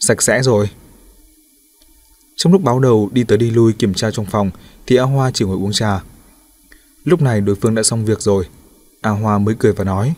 Sạch 0.00 0.22
sẽ 0.22 0.42
rồi. 0.42 0.68
Trong 2.36 2.52
lúc 2.52 2.62
báo 2.62 2.80
đầu 2.80 3.10
đi 3.12 3.24
tới 3.24 3.38
đi 3.38 3.50
lui 3.50 3.72
kiểm 3.72 3.94
tra 3.94 4.10
trong 4.10 4.26
phòng 4.26 4.50
thì 4.86 4.96
A 4.96 5.02
Hoa 5.02 5.30
chỉ 5.30 5.44
ngồi 5.44 5.56
uống 5.56 5.72
trà. 5.72 6.02
Lúc 7.04 7.22
này 7.22 7.40
đối 7.40 7.56
phương 7.56 7.74
đã 7.74 7.82
xong 7.82 8.04
việc 8.04 8.20
rồi. 8.20 8.48
A 9.00 9.10
Hoa 9.10 9.38
mới 9.38 9.54
cười 9.58 9.72
và 9.72 9.84
nói. 9.84 10.14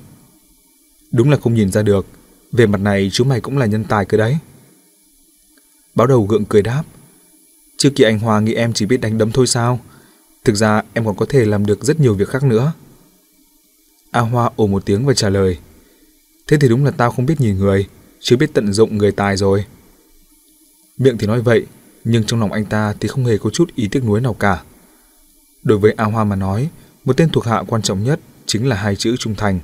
Đúng 1.12 1.31
là 1.31 1.37
không 1.37 1.55
nhìn 1.55 1.70
ra 1.70 1.83
được. 1.83 2.07
Về 2.52 2.66
mặt 2.66 2.81
này 2.81 3.11
chú 3.12 3.24
mày 3.24 3.40
cũng 3.40 3.59
là 3.59 3.66
nhân 3.66 3.85
tài 3.85 4.05
cơ 4.05 4.18
đấy. 4.18 4.38
Báo 5.94 6.07
đầu 6.07 6.26
gượng 6.26 6.44
cười 6.44 6.62
đáp. 6.62 6.83
Trước 7.76 7.90
kia 7.94 8.05
anh 8.05 8.18
Hoa 8.18 8.40
nghĩ 8.40 8.55
em 8.55 8.72
chỉ 8.72 8.87
biết 8.87 9.00
đánh 9.00 9.18
đấm 9.18 9.33
thôi 9.33 9.46
sao? 9.46 9.81
Thực 10.44 10.55
ra 10.55 10.83
em 10.92 11.05
còn 11.05 11.16
có 11.16 11.26
thể 11.29 11.44
làm 11.44 11.66
được 11.66 11.85
rất 11.85 12.00
nhiều 12.00 12.14
việc 12.14 12.29
khác 12.29 12.42
nữa. 12.42 12.72
A 14.11 14.20
Hoa 14.20 14.50
ồ 14.57 14.66
một 14.66 14.87
tiếng 14.87 15.07
và 15.07 15.14
trả 15.14 15.29
lời. 15.29 15.59
Thế 16.46 16.57
thì 16.61 16.68
đúng 16.68 16.85
là 16.85 16.90
tao 16.90 17.11
không 17.11 17.26
biết 17.26 17.40
nhìn 17.40 17.59
người, 17.59 17.87
chứ 18.20 18.37
biết 18.37 18.50
tận 18.52 18.72
dụng 18.72 18.98
người 18.98 19.12
tài 19.12 19.37
rồi. 19.37 19.64
Miệng 20.98 21.18
thì 21.18 21.26
nói 21.26 21.40
vậy, 21.40 21.66
nhưng 22.08 22.24
trong 22.24 22.40
lòng 22.40 22.52
anh 22.52 22.64
ta 22.64 22.94
thì 23.00 23.08
không 23.08 23.24
hề 23.24 23.38
có 23.38 23.50
chút 23.50 23.74
ý 23.74 23.88
tiếc 23.88 24.04
nuối 24.04 24.20
nào 24.20 24.34
cả. 24.34 24.62
Đối 25.62 25.78
với 25.78 25.94
A 25.96 26.04
Hoa 26.04 26.24
mà 26.24 26.36
nói, 26.36 26.68
một 27.04 27.16
tên 27.16 27.28
thuộc 27.32 27.44
hạ 27.44 27.62
quan 27.66 27.82
trọng 27.82 28.04
nhất 28.04 28.20
chính 28.46 28.68
là 28.68 28.76
hai 28.76 28.96
chữ 28.96 29.16
trung 29.16 29.34
thành. 29.34 29.60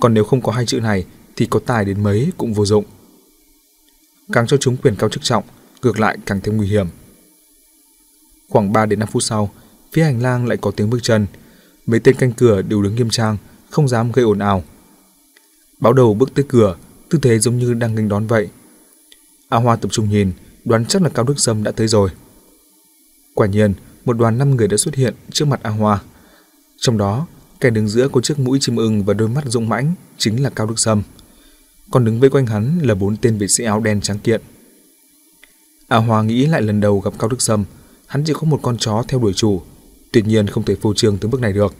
Còn 0.00 0.14
nếu 0.14 0.24
không 0.24 0.42
có 0.42 0.52
hai 0.52 0.66
chữ 0.66 0.80
này 0.80 1.04
thì 1.36 1.46
có 1.46 1.60
tài 1.66 1.84
đến 1.84 2.02
mấy 2.02 2.32
cũng 2.38 2.54
vô 2.54 2.64
dụng. 2.64 2.84
Càng 4.32 4.46
cho 4.46 4.56
chúng 4.56 4.76
quyền 4.76 4.96
cao 4.96 5.08
chức 5.08 5.22
trọng, 5.22 5.44
ngược 5.82 6.00
lại 6.00 6.18
càng 6.26 6.40
thêm 6.40 6.56
nguy 6.56 6.68
hiểm. 6.68 6.86
Khoảng 8.48 8.72
3 8.72 8.86
đến 8.86 8.98
5 8.98 9.08
phút 9.12 9.22
sau, 9.22 9.50
phía 9.92 10.04
hành 10.04 10.22
lang 10.22 10.46
lại 10.46 10.58
có 10.60 10.70
tiếng 10.70 10.90
bước 10.90 10.98
chân. 11.02 11.26
Mấy 11.86 12.00
tên 12.00 12.14
canh 12.14 12.32
cửa 12.32 12.62
đều 12.62 12.82
đứng 12.82 12.94
nghiêm 12.94 13.10
trang, 13.10 13.36
không 13.70 13.88
dám 13.88 14.12
gây 14.12 14.24
ồn 14.24 14.38
ào. 14.38 14.64
Báo 15.80 15.92
đầu 15.92 16.14
bước 16.14 16.34
tới 16.34 16.44
cửa, 16.48 16.76
tư 17.08 17.18
thế 17.22 17.38
giống 17.38 17.58
như 17.58 17.74
đang 17.74 17.94
nghênh 17.94 18.08
đón 18.08 18.26
vậy. 18.26 18.48
A 19.48 19.58
Hoa 19.58 19.76
tập 19.76 19.88
trung 19.92 20.10
nhìn, 20.10 20.32
đoán 20.64 20.84
chắc 20.86 21.02
là 21.02 21.08
Cao 21.08 21.24
Đức 21.24 21.38
Sâm 21.38 21.62
đã 21.62 21.70
tới 21.70 21.88
rồi. 21.88 22.10
Quả 23.34 23.46
nhiên, 23.46 23.74
một 24.04 24.18
đoàn 24.18 24.38
năm 24.38 24.56
người 24.56 24.68
đã 24.68 24.76
xuất 24.76 24.94
hiện 24.94 25.14
trước 25.32 25.44
mặt 25.44 25.60
A 25.62 25.70
Hoa. 25.70 26.02
Trong 26.78 26.98
đó, 26.98 27.26
kẻ 27.60 27.70
đứng 27.70 27.88
giữa 27.88 28.08
có 28.08 28.20
chiếc 28.20 28.38
mũi 28.38 28.58
chim 28.60 28.76
ưng 28.76 29.04
và 29.04 29.14
đôi 29.14 29.28
mắt 29.28 29.44
rung 29.46 29.68
mãnh 29.68 29.94
chính 30.18 30.42
là 30.42 30.50
Cao 30.50 30.66
Đức 30.66 30.78
Sâm. 30.78 31.02
Còn 31.90 32.04
đứng 32.04 32.20
vây 32.20 32.30
quanh 32.30 32.46
hắn 32.46 32.78
là 32.82 32.94
bốn 32.94 33.16
tên 33.16 33.38
vệ 33.38 33.48
sĩ 33.48 33.64
áo 33.64 33.80
đen 33.80 34.00
trắng 34.00 34.18
kiện. 34.18 34.40
A 35.88 35.96
Hoa 35.96 36.22
nghĩ 36.22 36.46
lại 36.46 36.62
lần 36.62 36.80
đầu 36.80 37.00
gặp 37.00 37.12
Cao 37.18 37.28
Đức 37.28 37.42
Sâm, 37.42 37.64
hắn 38.06 38.24
chỉ 38.24 38.32
có 38.32 38.42
một 38.42 38.60
con 38.62 38.78
chó 38.78 39.02
theo 39.08 39.20
đuổi 39.20 39.32
chủ, 39.32 39.62
tuyệt 40.12 40.26
nhiên 40.26 40.46
không 40.46 40.64
thể 40.64 40.74
phô 40.74 40.94
trương 40.94 41.18
tới 41.18 41.30
bước 41.30 41.40
này 41.40 41.52
được. 41.52 41.74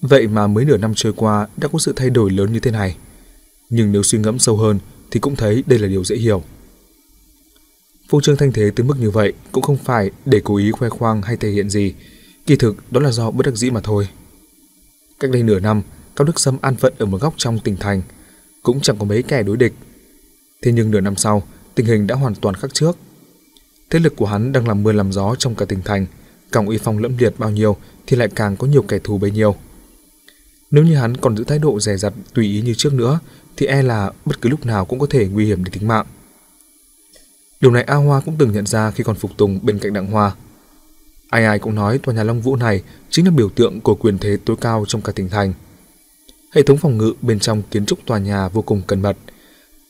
Vậy 0.00 0.28
mà 0.28 0.46
mới 0.46 0.64
nửa 0.64 0.76
năm 0.76 0.92
trôi 0.96 1.12
qua 1.12 1.48
đã 1.56 1.68
có 1.68 1.78
sự 1.78 1.92
thay 1.96 2.10
đổi 2.10 2.30
lớn 2.30 2.52
như 2.52 2.60
thế 2.60 2.70
này. 2.70 2.96
Nhưng 3.70 3.92
nếu 3.92 4.02
suy 4.02 4.18
ngẫm 4.18 4.38
sâu 4.38 4.56
hơn 4.56 4.78
thì 5.10 5.20
cũng 5.20 5.36
thấy 5.36 5.64
đây 5.66 5.78
là 5.78 5.88
điều 5.88 6.04
dễ 6.04 6.16
hiểu. 6.16 6.42
Phô 8.10 8.20
trương 8.20 8.36
thanh 8.36 8.52
thế 8.52 8.70
tới 8.76 8.86
mức 8.86 8.94
như 9.00 9.10
vậy 9.10 9.32
cũng 9.52 9.62
không 9.62 9.76
phải 9.76 10.10
để 10.26 10.40
cố 10.44 10.56
ý 10.56 10.70
khoe 10.70 10.88
khoang 10.88 11.22
hay 11.22 11.36
thể 11.36 11.50
hiện 11.50 11.70
gì, 11.70 11.94
kỳ 12.46 12.56
thực 12.56 12.92
đó 12.92 13.00
là 13.00 13.10
do 13.10 13.30
bất 13.30 13.46
đắc 13.46 13.54
dĩ 13.54 13.70
mà 13.70 13.80
thôi. 13.80 14.08
Cách 15.20 15.30
đây 15.30 15.42
nửa 15.42 15.60
năm, 15.60 15.82
Cao 16.16 16.24
Đức 16.24 16.40
Sâm 16.40 16.56
an 16.62 16.76
phận 16.76 16.94
ở 16.98 17.06
một 17.06 17.20
góc 17.20 17.34
trong 17.36 17.58
tỉnh 17.58 17.76
thành, 17.76 18.02
cũng 18.62 18.80
chẳng 18.80 18.98
có 18.98 19.04
mấy 19.04 19.22
kẻ 19.22 19.42
đối 19.42 19.56
địch. 19.56 19.72
Thế 20.62 20.72
nhưng 20.72 20.90
nửa 20.90 21.00
năm 21.00 21.16
sau, 21.16 21.42
tình 21.74 21.86
hình 21.86 22.06
đã 22.06 22.14
hoàn 22.14 22.34
toàn 22.34 22.54
khác 22.54 22.74
trước. 22.74 22.98
Thế 23.90 23.98
lực 23.98 24.16
của 24.16 24.26
hắn 24.26 24.52
đang 24.52 24.68
làm 24.68 24.82
mưa 24.82 24.92
làm 24.92 25.12
gió 25.12 25.34
trong 25.38 25.54
cả 25.54 25.64
tỉnh 25.64 25.82
thành, 25.84 26.06
càng 26.52 26.66
uy 26.66 26.78
phong 26.78 26.98
lẫm 26.98 27.18
liệt 27.18 27.34
bao 27.38 27.50
nhiêu 27.50 27.76
thì 28.06 28.16
lại 28.16 28.28
càng 28.34 28.56
có 28.56 28.66
nhiều 28.66 28.82
kẻ 28.82 28.98
thù 29.04 29.18
bấy 29.18 29.30
nhiêu. 29.30 29.56
Nếu 30.70 30.84
như 30.84 30.96
hắn 30.96 31.16
còn 31.16 31.36
giữ 31.36 31.44
thái 31.44 31.58
độ 31.58 31.80
dè 31.80 31.96
dặt 31.96 32.12
tùy 32.34 32.46
ý 32.46 32.62
như 32.62 32.74
trước 32.74 32.92
nữa 32.92 33.20
thì 33.56 33.66
e 33.66 33.82
là 33.82 34.12
bất 34.24 34.40
cứ 34.40 34.48
lúc 34.48 34.66
nào 34.66 34.84
cũng 34.84 34.98
có 34.98 35.06
thể 35.10 35.28
nguy 35.28 35.46
hiểm 35.46 35.64
đến 35.64 35.72
tính 35.72 35.88
mạng. 35.88 36.06
Điều 37.60 37.70
này 37.70 37.82
A 37.82 37.94
Hoa 37.94 38.20
cũng 38.20 38.36
từng 38.38 38.52
nhận 38.52 38.66
ra 38.66 38.90
khi 38.90 39.04
còn 39.04 39.16
phục 39.16 39.36
tùng 39.36 39.60
bên 39.62 39.78
cạnh 39.78 39.92
Đặng 39.92 40.06
Hoa. 40.06 40.34
Ai 41.30 41.44
ai 41.44 41.58
cũng 41.58 41.74
nói 41.74 41.98
tòa 41.98 42.14
nhà 42.14 42.24
Long 42.24 42.40
Vũ 42.40 42.56
này 42.56 42.82
chính 43.10 43.24
là 43.24 43.30
biểu 43.30 43.48
tượng 43.48 43.80
của 43.80 43.94
quyền 43.94 44.18
thế 44.18 44.36
tối 44.44 44.56
cao 44.60 44.84
trong 44.88 45.02
cả 45.02 45.12
tỉnh 45.12 45.28
thành. 45.28 45.52
Hệ 46.50 46.62
thống 46.62 46.78
phòng 46.78 46.98
ngự 46.98 47.12
bên 47.22 47.38
trong 47.38 47.62
kiến 47.70 47.86
trúc 47.86 47.98
tòa 48.06 48.18
nhà 48.18 48.48
vô 48.48 48.62
cùng 48.62 48.82
cẩn 48.86 49.02
mật, 49.02 49.16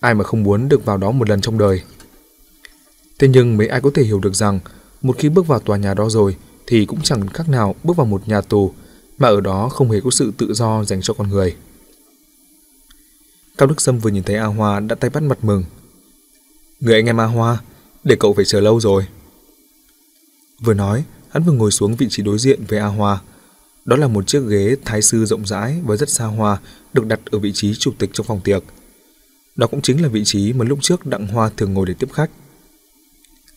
ai 0.01 0.15
mà 0.15 0.25
không 0.25 0.43
muốn 0.43 0.69
được 0.69 0.85
vào 0.85 0.97
đó 0.97 1.11
một 1.11 1.29
lần 1.29 1.41
trong 1.41 1.59
đời. 1.59 1.83
Thế 3.19 3.29
nhưng 3.29 3.57
mấy 3.57 3.67
ai 3.67 3.81
có 3.81 3.91
thể 3.95 4.03
hiểu 4.03 4.21
được 4.21 4.35
rằng 4.35 4.61
một 5.03 5.17
khi 5.19 5.29
bước 5.29 5.47
vào 5.47 5.61
tòa 5.61 5.77
nhà 5.77 5.95
đó 5.95 6.09
rồi 6.09 6.37
thì 6.67 6.87
cũng 6.87 6.99
chẳng 7.03 7.29
khác 7.29 7.49
nào 7.49 7.75
bước 7.85 7.97
vào 7.97 8.07
một 8.07 8.29
nhà 8.29 8.41
tù 8.41 8.73
mà 9.19 9.29
ở 9.29 9.41
đó 9.41 9.69
không 9.69 9.91
hề 9.91 10.01
có 10.01 10.11
sự 10.11 10.33
tự 10.37 10.55
do 10.55 10.85
dành 10.85 11.01
cho 11.03 11.15
con 11.15 11.29
người. 11.29 11.57
Cao 13.59 13.69
Đức 13.69 13.81
Sâm 13.81 13.99
vừa 13.99 14.11
nhìn 14.11 14.23
thấy 14.23 14.37
A 14.37 14.47
Hoa 14.47 14.81
đã 14.81 14.95
tay 14.95 15.11
bắt 15.11 15.23
mặt 15.23 15.45
mừng. 15.45 15.65
Người 16.81 16.95
anh 16.95 17.07
em 17.07 17.21
A 17.21 17.25
Hoa, 17.25 17.59
để 18.05 18.17
cậu 18.21 18.35
phải 18.35 18.45
chờ 18.45 18.61
lâu 18.61 18.81
rồi. 18.81 19.07
Vừa 20.61 20.75
nói, 20.75 21.05
hắn 21.31 21.43
vừa 21.43 21.53
ngồi 21.53 21.71
xuống 21.71 21.97
vị 21.97 22.07
trí 22.11 22.23
đối 22.23 22.39
diện 22.39 22.65
với 22.69 22.79
A 22.79 22.87
Hoa. 22.87 23.21
Đó 23.85 23.97
là 23.97 24.09
một 24.09 24.27
chiếc 24.27 24.43
ghế 24.49 24.77
thái 24.85 25.03
sư 25.03 25.25
rộng 25.25 25.47
rãi 25.47 25.81
và 25.85 25.97
rất 25.97 26.11
xa 26.11 26.25
hoa 26.25 26.59
được 26.93 27.07
đặt 27.07 27.21
ở 27.31 27.39
vị 27.39 27.53
trí 27.55 27.75
chủ 27.75 27.93
tịch 27.99 28.11
trong 28.13 28.27
phòng 28.27 28.41
tiệc. 28.45 28.63
Đó 29.57 29.67
cũng 29.67 29.83
chính 29.83 30.03
là 30.03 30.09
vị 30.09 30.23
trí 30.25 30.53
mà 30.53 30.65
lúc 30.65 30.79
trước 30.83 31.07
Đặng 31.07 31.27
Hoa 31.27 31.51
thường 31.57 31.75
ngồi 31.75 31.87
để 31.87 31.95
tiếp 31.95 32.13
khách. 32.13 32.31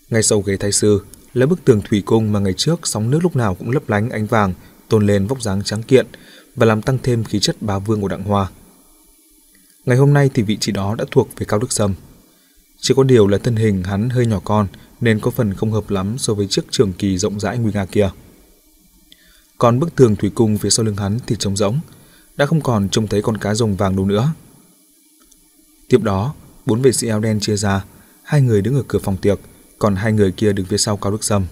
Ngay 0.09 0.23
sau 0.23 0.41
ghế 0.41 0.57
thái 0.57 0.71
sư 0.71 1.01
là 1.33 1.45
bức 1.45 1.65
tường 1.65 1.81
thủy 1.81 2.03
cung 2.05 2.31
mà 2.31 2.39
ngày 2.39 2.53
trước 2.53 2.87
sóng 2.87 3.11
nước 3.11 3.19
lúc 3.23 3.35
nào 3.35 3.55
cũng 3.55 3.71
lấp 3.71 3.89
lánh 3.89 4.09
ánh 4.09 4.25
vàng, 4.25 4.53
tôn 4.87 5.07
lên 5.07 5.27
vóc 5.27 5.41
dáng 5.41 5.63
trắng 5.63 5.83
kiện 5.83 6.07
và 6.55 6.65
làm 6.65 6.81
tăng 6.81 6.97
thêm 7.03 7.23
khí 7.23 7.39
chất 7.39 7.61
bá 7.61 7.79
vương 7.79 8.01
của 8.01 8.07
Đặng 8.07 8.23
Hoa. 8.23 8.49
Ngày 9.85 9.97
hôm 9.97 10.13
nay 10.13 10.29
thì 10.33 10.43
vị 10.43 10.57
trí 10.57 10.71
đó 10.71 10.95
đã 10.95 11.05
thuộc 11.11 11.29
về 11.37 11.45
Cao 11.49 11.59
Đức 11.59 11.71
Sâm. 11.71 11.93
Chỉ 12.85 12.93
có 12.97 13.03
điều 13.03 13.27
là 13.27 13.37
thân 13.37 13.55
hình 13.55 13.83
hắn 13.83 14.09
hơi 14.09 14.25
nhỏ 14.25 14.39
con 14.43 14.67
nên 15.01 15.19
có 15.19 15.31
phần 15.31 15.53
không 15.53 15.71
hợp 15.71 15.89
lắm 15.89 16.17
so 16.17 16.33
với 16.33 16.47
chiếc 16.47 16.61
trường 16.71 16.93
kỳ 16.93 17.17
rộng 17.17 17.39
rãi 17.39 17.57
nguy 17.57 17.71
nga 17.71 17.85
kia. 17.85 18.09
Còn 19.57 19.79
bức 19.79 19.95
tường 19.95 20.15
thủy 20.15 20.31
cung 20.35 20.57
phía 20.57 20.69
sau 20.69 20.85
lưng 20.85 20.95
hắn 20.95 21.19
thì 21.27 21.35
trống 21.39 21.57
rỗng, 21.57 21.79
đã 22.37 22.45
không 22.45 22.61
còn 22.61 22.89
trông 22.89 23.07
thấy 23.07 23.21
con 23.21 23.37
cá 23.37 23.53
rồng 23.53 23.75
vàng 23.75 23.95
đâu 23.95 24.05
nữa. 24.05 24.33
Tiếp 25.89 26.01
đó, 26.03 26.33
bốn 26.65 26.81
vệ 26.81 26.91
sĩ 26.91 27.07
áo 27.07 27.19
đen 27.19 27.39
chia 27.39 27.55
ra, 27.55 27.85
hai 28.23 28.41
người 28.41 28.61
đứng 28.61 28.75
ở 28.75 28.83
cửa 28.87 28.99
phòng 28.99 29.17
tiệc, 29.17 29.39
còn 29.79 29.95
hai 29.95 30.13
người 30.13 30.31
kia 30.31 30.53
đứng 30.53 30.65
phía 30.65 30.77
sau 30.77 30.97
Cao 30.97 31.11
Đức 31.11 31.23
Sâm. 31.23 31.45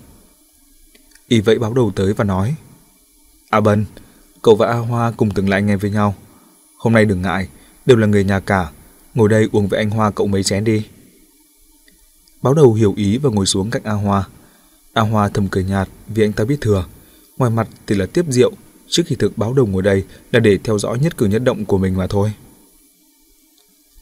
Y 1.28 1.41
vậy 1.41 1.60
báo 1.60 1.74
đầu 1.74 1.91
tới 1.96 2.13
và 2.13 2.24
nói, 2.24 2.56
A 3.50 3.60
Bân, 3.60 3.86
cậu 4.41 4.56
và 4.56 4.67
A 4.67 4.78
Hoa 4.78 5.12
cùng 5.12 5.32
từng 5.32 5.50
là 5.50 5.58
anh 5.58 5.67
em 5.67 5.80
với 5.80 5.91
nhau. 5.91 6.15
Hôm 6.78 6.94
nay 6.94 7.06
đừng 7.06 7.22
ngại, 7.22 7.48
đều 7.86 7.98
là 7.98 8.08
người 8.08 8.24
nhà 8.24 8.39
cả, 8.39 8.72
ngồi 9.13 9.30
đây 9.30 9.50
uống 9.52 9.67
với 9.67 9.80
anh 9.80 9.89
Hoa 9.89 10.12
cậu 10.12 10.28
mấy 10.28 10.44
chén 10.44 10.63
đi. 10.63 10.86
Báo 12.41 12.54
đầu 12.54 12.73
hiểu 12.73 12.93
ý 12.97 13.17
và 13.17 13.30
ngồi 13.30 13.45
xuống 13.45 13.69
cạnh 13.69 13.84
A 13.84 13.93
Hoa. 13.93 14.27
A 14.93 15.01
Hoa 15.01 15.30
thầm 15.30 15.47
cười 15.47 15.63
nhạt 15.63 15.89
vì 16.08 16.23
anh 16.23 16.34
ta 16.34 16.45
biết 16.45 16.58
thừa. 16.62 16.86
Ngoài 17.38 17.51
mặt 17.51 17.67
thì 17.88 17.95
là 17.95 18.06
tiếp 18.06 18.25
rượu, 18.30 18.51
trước 18.88 19.04
khi 19.06 19.15
thực 19.15 19.38
báo 19.38 19.54
đầu 19.54 19.65
ngồi 19.67 19.82
đây 19.82 20.04
là 20.32 20.39
để 20.39 20.58
theo 20.63 20.80
dõi 20.80 20.99
nhất 20.99 21.17
cử 21.17 21.25
nhất 21.25 21.43
động 21.43 21.65
của 21.65 21.77
mình 21.77 21.97
mà 21.97 22.08
thôi. 22.08 22.34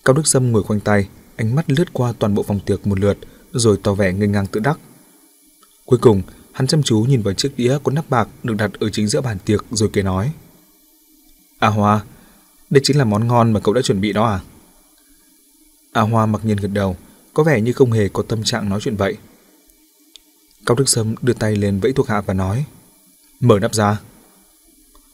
Cao 0.06 0.13
Đức 0.13 0.28
Sâm 0.28 0.52
ngồi 0.52 0.63
khoanh 0.63 0.80
tay, 0.80 1.08
ánh 1.36 1.56
mắt 1.56 1.69
lướt 1.69 1.93
qua 1.93 2.13
toàn 2.19 2.36
bộ 2.36 2.43
phòng 2.43 2.60
tiệc 2.60 2.88
một 2.88 2.99
lượt, 2.99 3.17
rồi 3.54 3.78
tỏ 3.84 3.93
vẻ 3.93 4.13
ngây 4.13 4.28
ngang 4.28 4.47
tự 4.47 4.60
đắc. 4.60 4.80
Cuối 5.86 5.99
cùng, 6.02 6.21
hắn 6.52 6.67
chăm 6.67 6.84
chú 6.84 6.99
nhìn 6.99 7.21
vào 7.21 7.34
chiếc 7.34 7.52
đĩa 7.58 7.78
có 7.84 7.91
nắp 7.91 8.10
bạc 8.10 8.30
được 8.43 8.54
đặt 8.58 8.71
ở 8.80 8.89
chính 8.89 9.08
giữa 9.08 9.21
bàn 9.21 9.38
tiệc 9.45 9.65
rồi 9.71 9.89
kể 9.93 10.02
nói. 10.02 10.32
A 11.60 11.67
Hoa, 11.67 12.04
đây 12.69 12.82
chính 12.84 12.97
là 12.97 13.04
món 13.04 13.28
ngon 13.28 13.54
mà 13.54 13.60
cậu 13.60 13.73
đã 13.73 13.82
chuẩn 13.82 14.02
bị 14.02 14.13
đó 14.13 14.25
à? 14.25 14.39
A 15.91 16.02
Hoa 16.02 16.25
mặc 16.25 16.45
nhiên 16.45 16.58
gật 16.58 16.71
đầu, 16.73 16.97
có 17.34 17.44
vẻ 17.44 17.62
như 17.62 17.74
không 17.74 17.92
hề 17.92 18.10
có 18.10 18.24
tâm 18.24 18.44
trạng 18.44 18.70
nói 18.70 18.80
chuyện 18.82 18.96
vậy. 18.96 19.18
Cao 20.65 20.76
Đức 20.76 20.89
Sâm 20.89 21.15
đưa 21.22 21.34
tay 21.34 21.56
lên 21.56 21.80
vẫy 21.80 21.94
thuộc 21.94 22.08
hạ 22.08 22.22
và 22.22 22.34
nói, 22.34 22.65
mở 23.39 23.60
nắp 23.60 23.76
ra. 23.76 24.02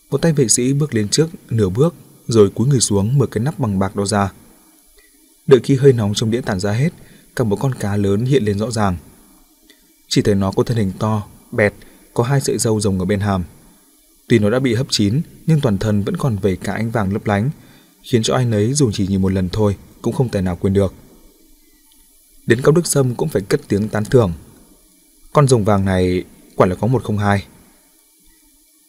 Một 0.10 0.22
tay 0.22 0.34
vệ 0.34 0.48
sĩ 0.48 0.74
bước 0.74 0.94
lên 0.94 1.10
trước 1.10 1.28
nửa 1.50 1.70
bước, 1.70 1.96
rồi 2.28 2.50
cúi 2.50 2.68
người 2.68 2.80
xuống 2.80 3.18
mở 3.18 3.26
cái 3.26 3.44
nắp 3.44 3.60
bằng 3.60 3.80
bạc 3.80 3.96
đó 3.96 4.06
ra. 4.06 4.32
Đợi 5.48 5.60
khi 5.64 5.76
hơi 5.76 5.94
nóng 5.94 6.14
trong 6.14 6.32
đĩa 6.32 6.42
tản 6.42 6.60
ra 6.60 6.72
hết, 6.72 6.90
cả 7.36 7.44
một 7.44 7.56
con 7.56 7.74
cá 7.74 7.98
lớn 7.98 8.26
hiện 8.26 8.44
lên 8.44 8.60
rõ 8.60 8.72
ràng. 8.72 8.98
Chỉ 10.08 10.22
thấy 10.22 10.36
nó 10.36 10.52
có 10.52 10.64
thân 10.64 10.78
hình 10.78 10.92
to, 11.00 11.28
bẹt, 11.52 11.74
có 12.14 12.24
hai 12.24 12.42
sợi 12.42 12.58
râu 12.58 12.80
rồng 12.80 13.00
ở 13.00 13.06
bên 13.06 13.20
hàm. 13.20 13.44
Tuy 14.28 14.40
nó 14.40 14.50
đã 14.50 14.60
bị 14.60 14.74
hấp 14.74 14.88
chín, 14.90 15.22
nhưng 15.48 15.62
toàn 15.62 15.78
thân 15.78 16.04
vẫn 16.04 16.18
còn 16.18 16.38
vẩy 16.38 16.56
cả 16.56 16.74
ánh 16.74 16.92
vàng 16.92 17.14
lấp 17.14 17.28
lánh, 17.28 17.50
khiến 18.04 18.24
cho 18.24 18.36
anh 18.36 18.52
ấy 18.52 18.74
dù 18.74 18.92
chỉ 18.92 19.08
nhìn 19.08 19.22
một 19.22 19.32
lần 19.32 19.50
thôi 19.50 19.76
cũng 20.02 20.14
không 20.14 20.30
thể 20.30 20.42
nào 20.42 20.56
quên 20.56 20.74
được. 20.74 20.94
Đến 22.46 22.62
Cao 22.62 22.72
Đức 22.72 22.88
Sâm 22.88 23.16
cũng 23.16 23.30
phải 23.30 23.42
cất 23.42 23.62
tiếng 23.68 23.90
tán 23.90 24.06
thưởng. 24.06 24.34
Con 25.34 25.48
rồng 25.48 25.64
vàng 25.64 25.86
này 25.86 26.24
quả 26.56 26.68
là 26.68 26.76
có 26.76 26.88
một 26.88 27.04
không 27.04 27.18
hai. 27.18 27.46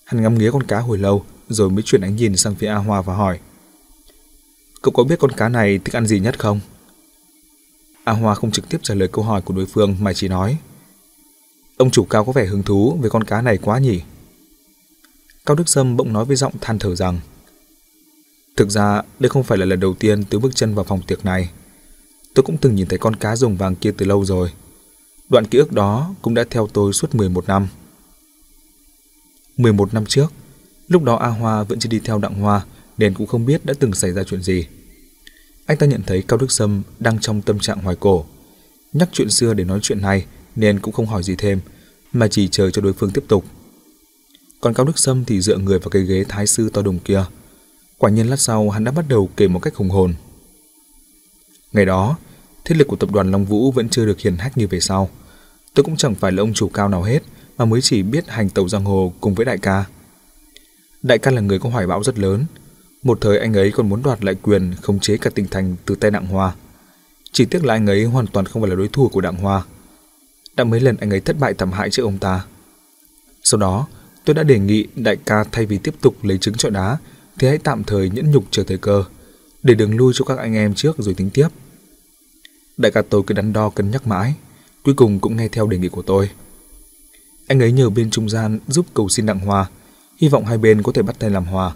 Hắn 0.04 0.22
ngắm 0.22 0.38
nghía 0.38 0.50
con 0.50 0.62
cá 0.62 0.80
hồi 0.80 0.98
lâu, 0.98 1.24
rồi 1.48 1.70
mới 1.70 1.82
chuyển 1.82 2.00
ánh 2.00 2.16
nhìn 2.16 2.36
sang 2.36 2.54
phía 2.54 2.66
A 2.66 2.76
Hoa 2.76 3.02
và 3.02 3.14
hỏi. 3.14 3.38
Cậu 4.82 4.92
có 4.92 5.04
biết 5.04 5.18
con 5.18 5.30
cá 5.30 5.48
này 5.48 5.78
thích 5.84 5.96
ăn 5.96 6.06
gì 6.06 6.20
nhất 6.20 6.38
không? 6.38 6.60
A 8.04 8.12
Hoa 8.12 8.34
không 8.34 8.50
trực 8.50 8.68
tiếp 8.68 8.78
trả 8.82 8.94
lời 8.94 9.08
câu 9.08 9.24
hỏi 9.24 9.42
của 9.42 9.54
đối 9.54 9.66
phương 9.66 9.96
mà 10.00 10.12
chỉ 10.12 10.28
nói. 10.28 10.58
Ông 11.76 11.90
chủ 11.90 12.04
cao 12.04 12.24
có 12.24 12.32
vẻ 12.32 12.46
hứng 12.46 12.62
thú 12.62 12.98
với 13.00 13.10
con 13.10 13.24
cá 13.24 13.42
này 13.42 13.58
quá 13.58 13.78
nhỉ? 13.78 14.00
Cao 15.46 15.56
Đức 15.56 15.68
Sâm 15.68 15.96
bỗng 15.96 16.12
nói 16.12 16.24
với 16.24 16.36
giọng 16.36 16.52
than 16.60 16.78
thở 16.78 16.94
rằng 16.94 17.20
Thực 18.56 18.70
ra 18.70 19.02
đây 19.18 19.28
không 19.28 19.42
phải 19.42 19.58
là 19.58 19.64
lần 19.64 19.80
đầu 19.80 19.94
tiên 19.94 20.24
tôi 20.24 20.40
bước 20.40 20.54
chân 20.54 20.74
vào 20.74 20.84
phòng 20.84 21.02
tiệc 21.06 21.24
này. 21.24 21.50
Tôi 22.36 22.42
cũng 22.42 22.56
từng 22.56 22.74
nhìn 22.74 22.86
thấy 22.86 22.98
con 22.98 23.16
cá 23.16 23.36
rồng 23.36 23.56
vàng 23.56 23.74
kia 23.74 23.92
từ 23.96 24.06
lâu 24.06 24.24
rồi. 24.24 24.50
Đoạn 25.28 25.46
ký 25.46 25.58
ức 25.58 25.72
đó 25.72 26.14
cũng 26.22 26.34
đã 26.34 26.44
theo 26.50 26.68
tôi 26.72 26.92
suốt 26.92 27.14
11 27.14 27.46
năm. 27.46 27.68
11 29.56 29.94
năm 29.94 30.06
trước, 30.06 30.32
lúc 30.88 31.02
đó 31.02 31.16
A 31.16 31.28
Hoa 31.28 31.62
vẫn 31.62 31.78
chưa 31.78 31.88
đi 31.88 32.00
theo 32.04 32.18
Đặng 32.18 32.34
Hoa 32.34 32.64
nên 32.98 33.14
cũng 33.14 33.26
không 33.26 33.46
biết 33.46 33.66
đã 33.66 33.74
từng 33.78 33.94
xảy 33.94 34.12
ra 34.12 34.24
chuyện 34.24 34.42
gì. 34.42 34.66
Anh 35.66 35.78
ta 35.78 35.86
nhận 35.86 36.02
thấy 36.06 36.22
Cao 36.28 36.38
Đức 36.38 36.52
Sâm 36.52 36.82
đang 36.98 37.18
trong 37.20 37.42
tâm 37.42 37.58
trạng 37.58 37.80
hoài 37.80 37.96
cổ. 38.00 38.24
Nhắc 38.92 39.08
chuyện 39.12 39.30
xưa 39.30 39.54
để 39.54 39.64
nói 39.64 39.78
chuyện 39.82 40.00
này 40.00 40.24
nên 40.56 40.80
cũng 40.80 40.94
không 40.94 41.06
hỏi 41.06 41.22
gì 41.22 41.34
thêm, 41.38 41.60
mà 42.12 42.28
chỉ 42.28 42.48
chờ 42.48 42.70
cho 42.70 42.82
đối 42.82 42.92
phương 42.92 43.10
tiếp 43.10 43.24
tục. 43.28 43.44
Còn 44.60 44.74
Cao 44.74 44.86
Đức 44.86 44.98
Sâm 44.98 45.24
thì 45.24 45.40
dựa 45.40 45.56
người 45.56 45.78
vào 45.78 45.90
cái 45.90 46.02
ghế 46.02 46.24
thái 46.28 46.46
sư 46.46 46.70
to 46.72 46.82
đùng 46.82 46.98
kia. 46.98 47.24
Quả 47.98 48.10
nhiên 48.10 48.30
lát 48.30 48.40
sau 48.40 48.70
hắn 48.70 48.84
đã 48.84 48.92
bắt 48.92 49.04
đầu 49.08 49.30
kể 49.36 49.48
một 49.48 49.58
cách 49.58 49.74
hùng 49.74 49.90
hồn. 49.90 50.14
Ngày 51.72 51.86
đó, 51.86 52.16
thế 52.66 52.76
lực 52.76 52.88
của 52.88 52.96
tập 52.96 53.12
đoàn 53.12 53.30
Long 53.30 53.44
Vũ 53.44 53.72
vẫn 53.72 53.88
chưa 53.88 54.06
được 54.06 54.20
hiển 54.20 54.36
hách 54.36 54.58
như 54.58 54.66
về 54.66 54.80
sau. 54.80 55.10
Tôi 55.74 55.84
cũng 55.84 55.96
chẳng 55.96 56.14
phải 56.14 56.32
là 56.32 56.42
ông 56.42 56.54
chủ 56.54 56.68
cao 56.68 56.88
nào 56.88 57.02
hết, 57.02 57.22
mà 57.58 57.64
mới 57.64 57.80
chỉ 57.80 58.02
biết 58.02 58.28
hành 58.28 58.48
tàu 58.48 58.68
giang 58.68 58.84
hồ 58.84 59.12
cùng 59.20 59.34
với 59.34 59.46
đại 59.46 59.58
ca. 59.58 59.84
Đại 61.02 61.18
ca 61.18 61.30
là 61.30 61.40
người 61.40 61.58
có 61.58 61.68
hoài 61.68 61.86
bão 61.86 62.02
rất 62.02 62.18
lớn. 62.18 62.44
Một 63.02 63.18
thời 63.20 63.38
anh 63.38 63.54
ấy 63.54 63.70
còn 63.70 63.88
muốn 63.88 64.02
đoạt 64.02 64.24
lại 64.24 64.34
quyền 64.42 64.74
khống 64.82 65.00
chế 65.00 65.16
cả 65.16 65.30
tỉnh 65.34 65.46
thành 65.46 65.76
từ 65.84 65.94
tay 65.94 66.10
Đặng 66.10 66.26
Hoa. 66.26 66.54
Chỉ 67.32 67.44
tiếc 67.44 67.64
là 67.64 67.74
anh 67.74 67.86
ấy 67.86 68.04
hoàn 68.04 68.26
toàn 68.26 68.46
không 68.46 68.62
phải 68.62 68.70
là 68.70 68.76
đối 68.76 68.88
thủ 68.88 69.08
của 69.08 69.20
Đặng 69.20 69.36
Hoa. 69.36 69.62
Đã 70.56 70.64
mấy 70.64 70.80
lần 70.80 70.96
anh 70.96 71.10
ấy 71.10 71.20
thất 71.20 71.38
bại 71.38 71.54
thảm 71.54 71.72
hại 71.72 71.90
trước 71.90 72.02
ông 72.02 72.18
ta. 72.18 72.44
Sau 73.42 73.60
đó, 73.60 73.86
tôi 74.24 74.34
đã 74.34 74.42
đề 74.42 74.58
nghị 74.58 74.86
đại 74.96 75.16
ca 75.16 75.44
thay 75.52 75.66
vì 75.66 75.78
tiếp 75.78 75.94
tục 76.00 76.24
lấy 76.24 76.38
trứng 76.38 76.54
trọi 76.54 76.70
đá 76.70 76.96
thì 77.38 77.48
hãy 77.48 77.58
tạm 77.58 77.84
thời 77.84 78.10
nhẫn 78.10 78.30
nhục 78.30 78.44
chờ 78.50 78.64
thời 78.64 78.78
cơ, 78.78 79.04
để 79.62 79.74
đường 79.74 79.96
lui 79.96 80.12
cho 80.16 80.24
các 80.24 80.38
anh 80.38 80.54
em 80.54 80.74
trước 80.74 80.96
rồi 80.98 81.14
tính 81.14 81.30
tiếp. 81.30 81.48
Đại 82.76 82.92
ca 82.92 83.02
tôi 83.02 83.22
cứ 83.26 83.34
đắn 83.34 83.52
đo 83.52 83.70
cân 83.70 83.90
nhắc 83.90 84.06
mãi, 84.06 84.34
cuối 84.84 84.94
cùng 84.94 85.20
cũng 85.20 85.36
nghe 85.36 85.48
theo 85.48 85.66
đề 85.66 85.78
nghị 85.78 85.88
của 85.88 86.02
tôi. 86.02 86.30
Anh 87.46 87.60
ấy 87.60 87.72
nhờ 87.72 87.90
bên 87.90 88.10
trung 88.10 88.28
gian 88.28 88.58
giúp 88.68 88.86
cầu 88.94 89.08
xin 89.08 89.26
Đặng 89.26 89.38
hòa, 89.38 89.70
hy 90.16 90.28
vọng 90.28 90.46
hai 90.46 90.58
bên 90.58 90.82
có 90.82 90.92
thể 90.92 91.02
bắt 91.02 91.16
tay 91.18 91.30
làm 91.30 91.44
hòa. 91.44 91.74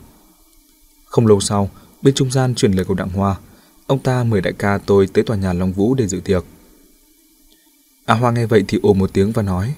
Không 1.04 1.26
lâu 1.26 1.40
sau, 1.40 1.70
bên 2.02 2.14
trung 2.14 2.30
gian 2.30 2.54
truyền 2.54 2.72
lời 2.72 2.84
của 2.84 2.94
Đặng 2.94 3.08
hòa. 3.08 3.36
ông 3.86 3.98
ta 3.98 4.24
mời 4.24 4.40
đại 4.40 4.52
ca 4.52 4.78
tôi 4.78 5.06
tới 5.06 5.24
tòa 5.24 5.36
nhà 5.36 5.52
Long 5.52 5.72
Vũ 5.72 5.94
để 5.94 6.06
dự 6.06 6.20
tiệc. 6.20 6.44
A 8.04 8.14
Hoa 8.14 8.30
nghe 8.30 8.46
vậy 8.46 8.64
thì 8.68 8.78
ồ 8.82 8.92
một 8.92 9.10
tiếng 9.12 9.32
và 9.32 9.42
nói, 9.42 9.74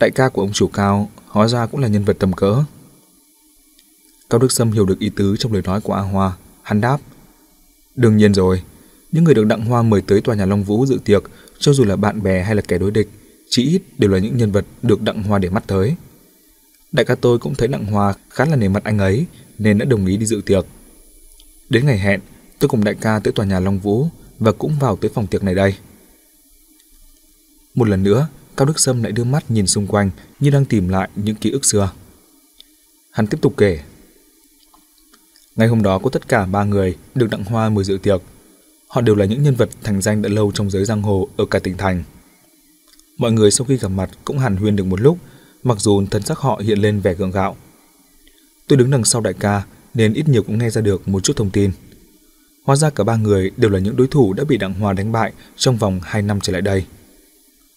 đại 0.00 0.10
ca 0.10 0.28
của 0.28 0.42
ông 0.42 0.52
chủ 0.52 0.68
cao 0.68 1.10
hóa 1.26 1.48
ra 1.48 1.66
cũng 1.66 1.80
là 1.80 1.88
nhân 1.88 2.04
vật 2.04 2.16
tầm 2.18 2.32
cỡ. 2.32 2.64
Cao 4.30 4.38
Đức 4.38 4.52
Sâm 4.52 4.72
hiểu 4.72 4.86
được 4.86 4.98
ý 4.98 5.10
tứ 5.16 5.36
trong 5.38 5.52
lời 5.52 5.62
nói 5.64 5.80
của 5.80 5.92
A 5.92 6.00
Hoa, 6.00 6.36
hắn 6.62 6.80
đáp, 6.80 6.98
đương 7.96 8.16
nhiên 8.16 8.34
rồi, 8.34 8.62
những 9.12 9.24
người 9.24 9.34
được 9.34 9.46
Đặng 9.46 9.64
Hoa 9.64 9.82
mời 9.82 10.02
tới 10.02 10.20
tòa 10.20 10.34
nhà 10.34 10.46
Long 10.46 10.64
Vũ 10.64 10.86
dự 10.86 10.98
tiệc, 11.04 11.22
cho 11.58 11.72
dù 11.72 11.84
là 11.84 11.96
bạn 11.96 12.22
bè 12.22 12.42
hay 12.42 12.54
là 12.54 12.62
kẻ 12.68 12.78
đối 12.78 12.90
địch, 12.90 13.08
chỉ 13.48 13.62
ít 13.64 13.82
đều 13.98 14.10
là 14.10 14.18
những 14.18 14.36
nhân 14.36 14.52
vật 14.52 14.64
được 14.82 15.02
Đặng 15.02 15.22
Hoa 15.22 15.38
để 15.38 15.50
mắt 15.50 15.64
tới. 15.66 15.94
Đại 16.92 17.04
ca 17.04 17.14
tôi 17.14 17.38
cũng 17.38 17.54
thấy 17.54 17.68
Đặng 17.68 17.86
Hoa 17.86 18.14
khá 18.30 18.44
là 18.44 18.56
nể 18.56 18.68
mặt 18.68 18.84
anh 18.84 18.98
ấy 18.98 19.26
nên 19.58 19.78
đã 19.78 19.84
đồng 19.84 20.06
ý 20.06 20.16
đi 20.16 20.26
dự 20.26 20.40
tiệc. 20.46 20.64
Đến 21.68 21.86
ngày 21.86 21.98
hẹn, 21.98 22.20
tôi 22.58 22.68
cùng 22.68 22.84
đại 22.84 22.94
ca 22.94 23.18
tới 23.18 23.32
tòa 23.32 23.46
nhà 23.46 23.60
Long 23.60 23.78
Vũ 23.78 24.06
và 24.38 24.52
cũng 24.52 24.78
vào 24.80 24.96
tới 24.96 25.10
phòng 25.14 25.26
tiệc 25.26 25.42
này 25.42 25.54
đây. 25.54 25.74
Một 27.74 27.88
lần 27.88 28.02
nữa, 28.02 28.28
Cao 28.56 28.66
Đức 28.66 28.80
Sâm 28.80 29.02
lại 29.02 29.12
đưa 29.12 29.24
mắt 29.24 29.50
nhìn 29.50 29.66
xung 29.66 29.86
quanh 29.86 30.10
như 30.40 30.50
đang 30.50 30.64
tìm 30.64 30.88
lại 30.88 31.08
những 31.16 31.36
ký 31.36 31.50
ức 31.50 31.64
xưa. 31.64 31.92
Hắn 33.10 33.26
tiếp 33.26 33.38
tục 33.40 33.54
kể. 33.56 33.80
Ngày 35.56 35.68
hôm 35.68 35.82
đó 35.82 35.98
có 35.98 36.10
tất 36.10 36.28
cả 36.28 36.46
ba 36.46 36.64
người 36.64 36.96
được 37.14 37.30
Đặng 37.30 37.44
Hoa 37.44 37.68
mời 37.68 37.84
dự 37.84 37.98
tiệc. 38.02 38.22
Họ 38.92 39.00
đều 39.00 39.14
là 39.14 39.24
những 39.24 39.42
nhân 39.42 39.54
vật 39.54 39.68
thành 39.82 40.02
danh 40.02 40.22
đã 40.22 40.28
lâu 40.28 40.52
trong 40.54 40.70
giới 40.70 40.84
giang 40.84 41.02
hồ 41.02 41.28
ở 41.36 41.44
cả 41.44 41.58
tỉnh 41.58 41.76
thành. 41.76 42.02
Mọi 43.18 43.32
người 43.32 43.50
sau 43.50 43.64
khi 43.64 43.76
gặp 43.76 43.88
mặt 43.88 44.10
cũng 44.24 44.38
hàn 44.38 44.56
huyên 44.56 44.76
được 44.76 44.84
một 44.84 45.00
lúc, 45.00 45.18
mặc 45.62 45.80
dù 45.80 46.02
thân 46.10 46.22
sắc 46.22 46.38
họ 46.38 46.60
hiện 46.64 46.78
lên 46.78 47.00
vẻ 47.00 47.14
gượng 47.14 47.30
gạo. 47.30 47.56
Tôi 48.68 48.76
đứng 48.76 48.90
đằng 48.90 49.04
sau 49.04 49.20
đại 49.20 49.34
ca 49.34 49.62
nên 49.94 50.12
ít 50.12 50.28
nhiều 50.28 50.42
cũng 50.42 50.58
nghe 50.58 50.70
ra 50.70 50.80
được 50.80 51.08
một 51.08 51.24
chút 51.24 51.36
thông 51.36 51.50
tin. 51.50 51.70
Hóa 52.64 52.76
ra 52.76 52.90
cả 52.90 53.04
ba 53.04 53.16
người 53.16 53.50
đều 53.56 53.70
là 53.70 53.78
những 53.78 53.96
đối 53.96 54.06
thủ 54.06 54.32
đã 54.32 54.44
bị 54.44 54.56
Đặng 54.56 54.74
Hoa 54.74 54.92
đánh 54.92 55.12
bại 55.12 55.32
trong 55.56 55.76
vòng 55.76 56.00
2 56.02 56.22
năm 56.22 56.40
trở 56.40 56.52
lại 56.52 56.62
đây. 56.62 56.84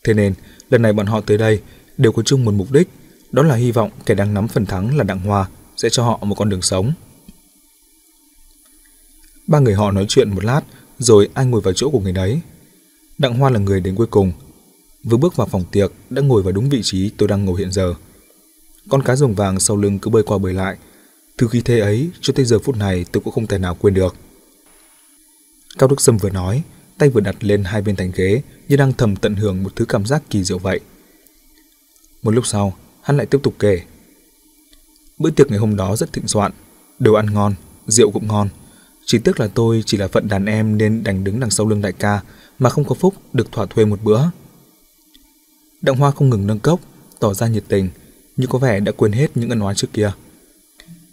Thế 0.03 0.13
nên, 0.13 0.33
lần 0.69 0.81
này 0.81 0.93
bọn 0.93 1.05
họ 1.05 1.21
tới 1.21 1.37
đây 1.37 1.61
đều 1.97 2.11
có 2.11 2.23
chung 2.23 2.45
một 2.45 2.53
mục 2.53 2.71
đích, 2.71 2.89
đó 3.31 3.43
là 3.43 3.55
hy 3.55 3.71
vọng 3.71 3.89
kẻ 4.05 4.15
đang 4.15 4.33
nắm 4.33 4.47
phần 4.47 4.65
thắng 4.65 4.97
là 4.97 5.03
Đặng 5.03 5.19
Hoa 5.19 5.49
sẽ 5.77 5.89
cho 5.89 6.03
họ 6.03 6.19
một 6.21 6.35
con 6.35 6.49
đường 6.49 6.61
sống. 6.61 6.93
Ba 9.47 9.59
người 9.59 9.73
họ 9.73 9.91
nói 9.91 10.05
chuyện 10.09 10.29
một 10.29 10.43
lát, 10.45 10.61
rồi 10.99 11.29
ai 11.33 11.45
ngồi 11.45 11.61
vào 11.61 11.73
chỗ 11.73 11.89
của 11.89 11.99
người 11.99 12.11
đấy. 12.11 12.41
Đặng 13.17 13.37
Hoa 13.37 13.49
là 13.49 13.59
người 13.59 13.81
đến 13.81 13.95
cuối 13.95 14.07
cùng. 14.07 14.31
Vừa 15.03 15.17
bước 15.17 15.35
vào 15.35 15.47
phòng 15.47 15.63
tiệc 15.71 15.91
đã 16.09 16.21
ngồi 16.21 16.41
vào 16.41 16.51
đúng 16.51 16.69
vị 16.69 16.81
trí 16.83 17.09
tôi 17.17 17.27
đang 17.27 17.45
ngồi 17.45 17.59
hiện 17.59 17.71
giờ. 17.71 17.93
Con 18.89 19.03
cá 19.03 19.15
rồng 19.15 19.33
vàng 19.33 19.59
sau 19.59 19.77
lưng 19.77 19.99
cứ 19.99 20.09
bơi 20.09 20.23
qua 20.23 20.37
bơi 20.37 20.53
lại. 20.53 20.77
Từ 21.37 21.47
khi 21.47 21.61
thế 21.61 21.79
ấy 21.79 22.09
cho 22.21 22.33
tới 22.33 22.45
giờ 22.45 22.59
phút 22.59 22.77
này 22.77 23.05
tôi 23.11 23.23
cũng 23.23 23.33
không 23.33 23.47
thể 23.47 23.57
nào 23.57 23.75
quên 23.75 23.93
được. 23.93 24.15
Cao 25.77 25.89
Đức 25.89 26.01
Sâm 26.01 26.17
vừa 26.17 26.29
nói, 26.29 26.63
tay 26.97 27.09
vừa 27.09 27.21
đặt 27.21 27.35
lên 27.39 27.63
hai 27.63 27.81
bên 27.81 27.95
thành 27.95 28.11
ghế 28.15 28.41
như 28.67 28.75
đang 28.75 28.93
thầm 28.93 29.15
tận 29.15 29.35
hưởng 29.35 29.63
một 29.63 29.75
thứ 29.75 29.85
cảm 29.85 30.05
giác 30.05 30.23
kỳ 30.29 30.43
diệu 30.43 30.57
vậy. 30.57 30.79
Một 32.23 32.31
lúc 32.31 32.47
sau, 32.47 32.73
hắn 33.01 33.17
lại 33.17 33.25
tiếp 33.25 33.39
tục 33.43 33.55
kể. 33.59 33.81
Bữa 35.17 35.29
tiệc 35.29 35.49
ngày 35.49 35.59
hôm 35.59 35.75
đó 35.75 35.95
rất 35.95 36.13
thịnh 36.13 36.27
soạn, 36.27 36.51
đồ 36.99 37.13
ăn 37.13 37.33
ngon, 37.33 37.55
rượu 37.87 38.11
cũng 38.11 38.27
ngon. 38.27 38.49
Chỉ 39.05 39.17
tiếc 39.19 39.39
là 39.39 39.47
tôi 39.47 39.83
chỉ 39.85 39.97
là 39.97 40.07
phận 40.07 40.27
đàn 40.27 40.45
em 40.45 40.77
nên 40.77 41.03
đành 41.03 41.23
đứng 41.23 41.39
đằng 41.39 41.49
sau 41.49 41.67
lưng 41.67 41.81
đại 41.81 41.93
ca 41.93 42.21
mà 42.59 42.69
không 42.69 42.85
có 42.85 42.95
phúc 42.95 43.13
được 43.33 43.51
thỏa 43.51 43.65
thuê 43.65 43.85
một 43.85 43.99
bữa. 44.03 44.21
Đặng 45.81 45.95
Hoa 45.95 46.11
không 46.11 46.29
ngừng 46.29 46.47
nâng 46.47 46.59
cốc, 46.59 46.79
tỏ 47.19 47.33
ra 47.33 47.47
nhiệt 47.47 47.63
tình, 47.67 47.89
nhưng 48.37 48.49
có 48.49 48.59
vẻ 48.59 48.79
đã 48.79 48.91
quên 48.91 49.11
hết 49.11 49.37
những 49.37 49.49
ân 49.49 49.59
oán 49.59 49.75
trước 49.75 49.87
kia. 49.93 50.11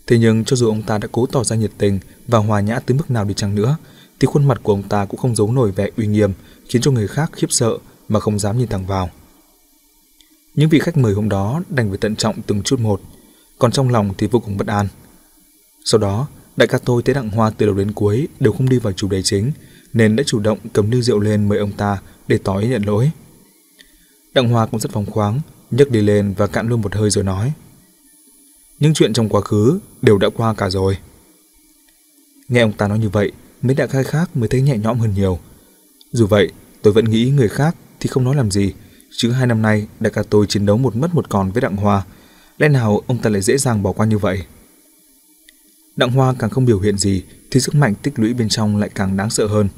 Thế 0.07 0.19
nhưng 0.19 0.45
cho 0.45 0.57
dù 0.57 0.69
ông 0.69 0.83
ta 0.83 0.99
đã 0.99 1.09
cố 1.13 1.27
tỏ 1.27 1.45
ra 1.45 1.57
nhiệt 1.57 1.71
tình 1.79 1.99
và 2.29 2.39
hòa 2.39 2.61
nhã 2.61 2.81
tới 2.81 2.97
mức 2.97 3.11
nào 3.11 3.25
đi 3.25 3.35
chăng 3.35 3.55
nữa, 3.55 3.77
thì 4.21 4.27
khuôn 4.27 4.49
mặt 4.49 4.61
của 4.63 4.73
ông 4.73 4.83
ta 4.83 5.05
cũng 5.05 5.21
không 5.21 5.37
giấu 5.37 5.53
nổi 5.53 5.71
vẻ 5.71 5.91
uy 5.97 6.07
nghiêm, 6.07 6.33
khiến 6.69 6.83
cho 6.83 6.91
người 6.91 7.09
khác 7.09 7.31
khiếp 7.33 7.53
sợ 7.53 7.79
mà 8.09 8.21
không 8.21 8.39
dám 8.39 8.59
nhìn 8.59 8.69
thẳng 8.69 8.87
vào. 8.87 9.11
Những 10.55 10.69
vị 10.69 10.79
khách 10.79 10.97
mời 10.97 11.15
hôm 11.15 11.29
đó 11.29 11.63
đành 11.69 11.89
phải 11.89 11.99
tận 11.99 12.17
trọng 12.17 12.43
từng 12.43 12.63
chút 12.63 12.81
một, 12.81 13.01
còn 13.59 13.73
trong 13.73 13.89
lòng 13.89 14.15
thì 14.19 14.27
vô 14.27 14.41
cùng 14.41 14.57
bất 14.57 14.67
an. 14.67 14.89
Sau 15.85 16.01
đó, 16.01 16.29
đại 16.57 16.69
ca 16.69 16.79
tôi 16.79 17.03
thấy 17.03 17.15
đặng 17.15 17.31
hoa 17.31 17.51
từ 17.51 17.67
đầu 17.67 17.75
đến 17.75 17.93
cuối 17.93 18.29
đều 18.41 18.53
không 18.53 18.69
đi 18.69 18.79
vào 18.79 18.93
chủ 18.93 19.09
đề 19.09 19.23
chính, 19.23 19.53
nên 19.93 20.17
đã 20.17 20.23
chủ 20.27 20.41
động 20.41 20.59
cầm 20.73 20.91
ly 20.91 21.03
rượu 21.03 21.21
lên 21.21 21.49
mời 21.49 21.59
ông 21.59 21.73
ta 21.73 21.99
để 22.29 22.39
tỏ 22.39 22.59
ý 22.59 22.69
nhận 22.69 22.83
lỗi. 22.83 23.11
Đặng 24.35 24.49
hoa 24.49 24.67
cũng 24.67 24.81
rất 24.81 24.93
phóng 24.93 25.07
khoáng, 25.07 25.41
nhấc 25.71 25.91
đi 25.91 26.01
lên 26.01 26.35
và 26.37 26.47
cạn 26.47 26.69
luôn 26.69 26.81
một 26.81 26.95
hơi 26.95 27.11
rồi 27.11 27.25
nói. 27.25 27.53
Những 28.79 28.95
chuyện 28.95 29.13
trong 29.13 29.29
quá 29.29 29.41
khứ 29.41 29.79
đều 30.03 30.19
đã 30.19 30.29
qua 30.29 30.55
cả 30.55 30.71
rồi. 30.71 30.99
Nghe 32.49 32.61
ông 32.61 32.73
ta 32.73 32.89
nói 32.89 32.99
như 32.99 33.09
vậy, 33.09 33.33
mấy 33.63 33.75
đại 33.75 33.89
khai 33.89 34.05
khác 34.05 34.37
mới 34.37 34.49
thấy 34.49 34.61
nhẹ 34.61 34.77
nhõm 34.77 34.99
hơn 34.99 35.15
nhiều. 35.15 35.39
Dù 36.13 36.27
vậy, 36.27 36.51
tôi 36.83 36.93
vẫn 36.93 37.05
nghĩ 37.05 37.31
người 37.31 37.49
khác 37.49 37.77
thì 38.01 38.09
không 38.09 38.25
nói 38.25 38.35
làm 38.35 38.51
gì, 38.51 38.73
chứ 39.11 39.31
hai 39.31 39.47
năm 39.47 39.63
nay 39.63 39.87
đại 40.01 40.11
ca 40.11 40.23
tôi 40.23 40.47
chiến 40.47 40.67
đấu 40.67 40.79
một 40.79 40.97
mất 40.97 41.15
một 41.15 41.29
còn 41.29 41.51
với 41.51 41.61
Đặng 41.61 41.77
Hoa, 41.77 42.05
lẽ 42.59 42.69
nào 42.69 43.01
ông 43.07 43.19
ta 43.19 43.31
lại 43.31 43.43
dễ 43.43 43.59
dàng 43.59 43.83
bỏ 43.83 43.93
qua 43.93 44.07
như 44.07 44.19
vậy? 44.19 44.43
Đặng 45.97 46.11
Hoa 46.11 46.35
càng 46.39 46.51
không 46.51 46.65
biểu 46.65 46.81
hiện 46.81 46.99
gì 46.99 47.23
thì 47.51 47.61
sức 47.61 47.75
mạnh 47.75 47.95
tích 48.03 48.19
lũy 48.19 48.35
bên 48.35 48.49
trong 48.49 48.77
lại 48.77 48.91
càng 48.95 49.17
đáng 49.17 49.31
sợ 49.31 49.47
hơn. 49.47 49.69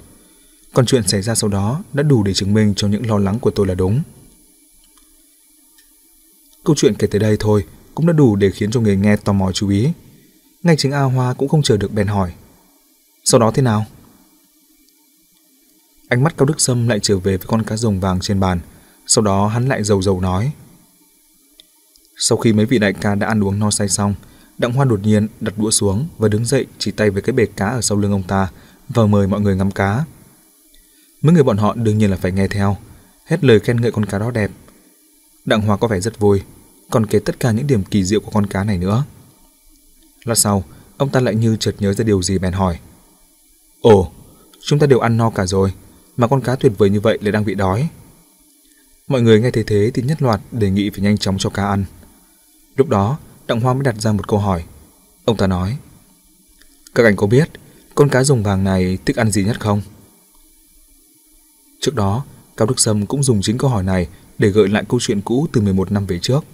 Còn 0.72 0.86
chuyện 0.86 1.08
xảy 1.08 1.22
ra 1.22 1.34
sau 1.34 1.50
đó 1.50 1.84
đã 1.92 2.02
đủ 2.02 2.22
để 2.22 2.34
chứng 2.34 2.54
minh 2.54 2.74
cho 2.76 2.88
những 2.88 3.06
lo 3.06 3.18
lắng 3.18 3.38
của 3.38 3.50
tôi 3.50 3.66
là 3.66 3.74
đúng. 3.74 4.02
Câu 6.64 6.76
chuyện 6.76 6.94
kể 6.94 7.06
tới 7.06 7.20
đây 7.20 7.36
thôi 7.40 7.64
cũng 7.94 8.06
đã 8.06 8.12
đủ 8.12 8.36
để 8.36 8.50
khiến 8.50 8.70
cho 8.70 8.80
người 8.80 8.96
nghe 8.96 9.16
tò 9.16 9.32
mò 9.32 9.52
chú 9.52 9.68
ý. 9.68 9.88
Ngay 10.62 10.76
chính 10.78 10.92
A 10.92 11.02
Hoa 11.02 11.34
cũng 11.34 11.48
không 11.48 11.62
chờ 11.62 11.76
được 11.76 11.92
bèn 11.92 12.06
hỏi. 12.06 12.32
Sau 13.24 13.40
đó 13.40 13.50
thế 13.50 13.62
nào? 13.62 13.86
Ánh 16.08 16.22
mắt 16.22 16.34
Cao 16.36 16.46
Đức 16.46 16.60
Sâm 16.60 16.88
lại 16.88 17.00
trở 17.02 17.18
về 17.18 17.36
với 17.36 17.46
con 17.46 17.62
cá 17.62 17.76
rồng 17.76 18.00
vàng 18.00 18.20
trên 18.20 18.40
bàn. 18.40 18.60
Sau 19.06 19.24
đó 19.24 19.46
hắn 19.46 19.68
lại 19.68 19.82
dầu 19.82 20.02
dầu 20.02 20.20
nói. 20.20 20.52
Sau 22.16 22.38
khi 22.38 22.52
mấy 22.52 22.66
vị 22.66 22.78
đại 22.78 22.92
ca 22.92 23.14
đã 23.14 23.26
ăn 23.26 23.44
uống 23.44 23.58
no 23.58 23.70
say 23.70 23.88
xong, 23.88 24.14
Đặng 24.58 24.72
Hoa 24.72 24.84
đột 24.84 25.00
nhiên 25.02 25.28
đặt 25.40 25.58
đũa 25.58 25.70
xuống 25.70 26.08
và 26.18 26.28
đứng 26.28 26.44
dậy 26.44 26.66
chỉ 26.78 26.90
tay 26.90 27.10
về 27.10 27.20
cái 27.20 27.32
bể 27.32 27.46
cá 27.46 27.68
ở 27.68 27.80
sau 27.80 27.98
lưng 27.98 28.12
ông 28.12 28.22
ta 28.22 28.48
và 28.88 29.06
mời 29.06 29.26
mọi 29.26 29.40
người 29.40 29.56
ngắm 29.56 29.70
cá. 29.70 30.04
Mấy 31.22 31.34
người 31.34 31.42
bọn 31.42 31.56
họ 31.56 31.74
đương 31.74 31.98
nhiên 31.98 32.10
là 32.10 32.16
phải 32.16 32.32
nghe 32.32 32.48
theo, 32.48 32.76
hết 33.24 33.44
lời 33.44 33.60
khen 33.60 33.80
ngợi 33.80 33.92
con 33.92 34.04
cá 34.04 34.18
đó 34.18 34.30
đẹp. 34.30 34.50
Đặng 35.44 35.62
Hoa 35.62 35.76
có 35.76 35.88
vẻ 35.88 36.00
rất 36.00 36.18
vui, 36.18 36.42
còn 36.90 37.06
kể 37.06 37.18
tất 37.18 37.40
cả 37.40 37.50
những 37.50 37.66
điểm 37.66 37.84
kỳ 37.84 38.04
diệu 38.04 38.20
của 38.20 38.30
con 38.30 38.46
cá 38.46 38.64
này 38.64 38.78
nữa. 38.78 39.04
Lát 40.24 40.34
sau, 40.34 40.64
ông 40.96 41.08
ta 41.08 41.20
lại 41.20 41.34
như 41.34 41.56
chợt 41.56 41.74
nhớ 41.78 41.94
ra 41.94 42.04
điều 42.04 42.22
gì 42.22 42.38
bèn 42.38 42.52
hỏi. 42.52 42.78
Ồ, 43.80 44.12
chúng 44.62 44.78
ta 44.78 44.86
đều 44.86 44.98
ăn 44.98 45.16
no 45.16 45.30
cả 45.30 45.46
rồi, 45.46 45.72
mà 46.16 46.26
con 46.26 46.40
cá 46.40 46.56
tuyệt 46.56 46.72
vời 46.78 46.90
như 46.90 47.00
vậy 47.00 47.18
lại 47.22 47.32
đang 47.32 47.44
bị 47.44 47.54
đói. 47.54 47.88
Mọi 49.08 49.22
người 49.22 49.40
nghe 49.40 49.50
thấy 49.50 49.64
thế 49.64 49.90
thì 49.94 50.02
nhất 50.02 50.22
loạt 50.22 50.40
đề 50.52 50.70
nghị 50.70 50.90
phải 50.90 51.00
nhanh 51.00 51.18
chóng 51.18 51.38
cho 51.38 51.50
cá 51.50 51.66
ăn. 51.66 51.84
Lúc 52.76 52.88
đó, 52.88 53.18
Đặng 53.46 53.60
Hoa 53.60 53.74
mới 53.74 53.82
đặt 53.82 53.94
ra 53.98 54.12
một 54.12 54.28
câu 54.28 54.38
hỏi. 54.38 54.64
Ông 55.24 55.36
ta 55.36 55.46
nói, 55.46 55.76
Các 56.94 57.04
anh 57.04 57.16
có 57.16 57.26
biết 57.26 57.50
con 57.94 58.08
cá 58.08 58.24
rồng 58.24 58.42
vàng 58.42 58.64
này 58.64 58.98
thích 59.04 59.16
ăn 59.16 59.30
gì 59.30 59.44
nhất 59.44 59.60
không? 59.60 59.82
Trước 61.80 61.94
đó, 61.94 62.24
Cao 62.56 62.66
Đức 62.66 62.80
Sâm 62.80 63.06
cũng 63.06 63.22
dùng 63.22 63.42
chính 63.42 63.58
câu 63.58 63.70
hỏi 63.70 63.82
này 63.82 64.08
để 64.38 64.48
gợi 64.48 64.68
lại 64.68 64.84
câu 64.88 65.00
chuyện 65.02 65.20
cũ 65.20 65.46
từ 65.52 65.60
11 65.60 65.92
năm 65.92 66.06
về 66.06 66.18
trước. 66.18 66.44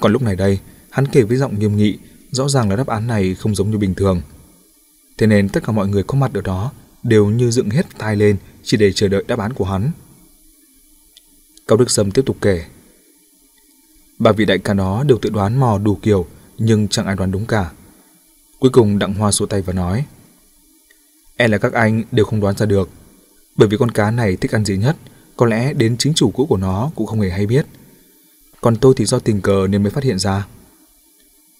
Còn 0.00 0.12
lúc 0.12 0.22
này 0.22 0.36
đây, 0.36 0.58
hắn 0.90 1.06
kể 1.06 1.22
với 1.22 1.36
giọng 1.36 1.58
nghiêm 1.58 1.76
nghị, 1.76 1.98
rõ 2.30 2.48
ràng 2.48 2.70
là 2.70 2.76
đáp 2.76 2.86
án 2.86 3.06
này 3.06 3.34
không 3.34 3.54
giống 3.54 3.70
như 3.70 3.78
bình 3.78 3.94
thường. 3.94 4.20
Thế 5.18 5.26
nên 5.26 5.48
tất 5.48 5.60
cả 5.66 5.72
mọi 5.72 5.88
người 5.88 6.02
có 6.02 6.18
mặt 6.18 6.30
ở 6.34 6.40
đó 6.40 6.72
đều 7.02 7.26
như 7.26 7.50
dựng 7.50 7.70
hết 7.70 7.86
tai 7.98 8.16
lên 8.16 8.36
chỉ 8.62 8.76
để 8.76 8.92
chờ 8.92 9.08
đợi 9.08 9.24
đáp 9.26 9.38
án 9.38 9.52
của 9.52 9.64
hắn. 9.64 9.90
Cao 11.68 11.76
Đức 11.76 11.90
Sâm 11.90 12.10
tiếp 12.10 12.22
tục 12.26 12.36
kể. 12.40 12.64
Ba 14.22 14.32
vị 14.32 14.44
đại 14.44 14.58
ca 14.58 14.74
đó 14.74 15.04
đều 15.06 15.18
tự 15.18 15.30
đoán 15.30 15.60
mò 15.60 15.78
đủ 15.78 15.98
kiểu, 16.02 16.26
nhưng 16.58 16.88
chẳng 16.88 17.06
ai 17.06 17.16
đoán 17.16 17.30
đúng 17.30 17.46
cả. 17.46 17.70
Cuối 18.58 18.70
cùng 18.70 18.98
Đặng 18.98 19.14
Hoa 19.14 19.32
xua 19.32 19.46
tay 19.46 19.62
và 19.62 19.72
nói 19.72 20.04
E 21.36 21.48
là 21.48 21.58
các 21.58 21.72
anh 21.72 22.02
đều 22.12 22.24
không 22.24 22.40
đoán 22.40 22.56
ra 22.56 22.66
được, 22.66 22.90
bởi 23.56 23.68
vì 23.68 23.76
con 23.76 23.90
cá 23.90 24.10
này 24.10 24.36
thích 24.36 24.54
ăn 24.54 24.64
gì 24.64 24.76
nhất, 24.76 24.96
có 25.36 25.46
lẽ 25.46 25.72
đến 25.72 25.96
chính 25.98 26.14
chủ 26.14 26.30
cũ 26.30 26.46
của 26.46 26.56
nó 26.56 26.90
cũng 26.94 27.06
không 27.06 27.20
hề 27.20 27.30
hay 27.30 27.46
biết. 27.46 27.66
Còn 28.60 28.76
tôi 28.76 28.94
thì 28.96 29.04
do 29.04 29.18
tình 29.18 29.40
cờ 29.40 29.66
nên 29.70 29.82
mới 29.82 29.90
phát 29.90 30.04
hiện 30.04 30.18
ra. 30.18 30.46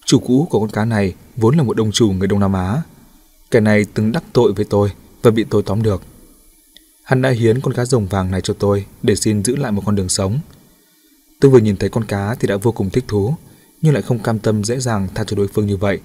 Chủ 0.05 0.19
cũ 0.19 0.47
của 0.49 0.59
con 0.59 0.69
cá 0.69 0.85
này 0.85 1.15
vốn 1.35 1.57
là 1.57 1.63
một 1.63 1.77
đồng 1.77 1.91
chủ 1.91 2.11
người 2.11 2.27
Đông 2.27 2.39
Nam 2.39 2.53
Á. 2.53 2.81
Kẻ 3.51 3.59
này 3.59 3.85
từng 3.93 4.11
đắc 4.11 4.23
tội 4.33 4.53
với 4.53 4.65
tôi 4.65 4.91
và 5.21 5.31
bị 5.31 5.45
tôi 5.49 5.63
tóm 5.63 5.83
được. 5.83 6.01
Hắn 7.03 7.21
đã 7.21 7.29
hiến 7.29 7.61
con 7.61 7.73
cá 7.73 7.85
rồng 7.85 8.05
vàng 8.05 8.31
này 8.31 8.41
cho 8.41 8.53
tôi 8.59 8.85
để 9.01 9.15
xin 9.15 9.43
giữ 9.43 9.55
lại 9.55 9.71
một 9.71 9.83
con 9.85 9.95
đường 9.95 10.09
sống. 10.09 10.39
Tôi 11.43 11.51
vừa 11.51 11.59
nhìn 11.59 11.77
thấy 11.77 11.89
con 11.89 12.03
cá 12.03 12.35
thì 12.35 12.47
đã 12.47 12.57
vô 12.57 12.71
cùng 12.71 12.89
thích 12.89 13.03
thú, 13.07 13.35
nhưng 13.81 13.93
lại 13.93 14.01
không 14.01 14.19
cam 14.19 14.39
tâm 14.39 14.63
dễ 14.63 14.79
dàng 14.79 15.07
tha 15.15 15.23
cho 15.23 15.37
đối 15.37 15.47
phương 15.47 15.67
như 15.67 15.77
vậy. 15.77 15.99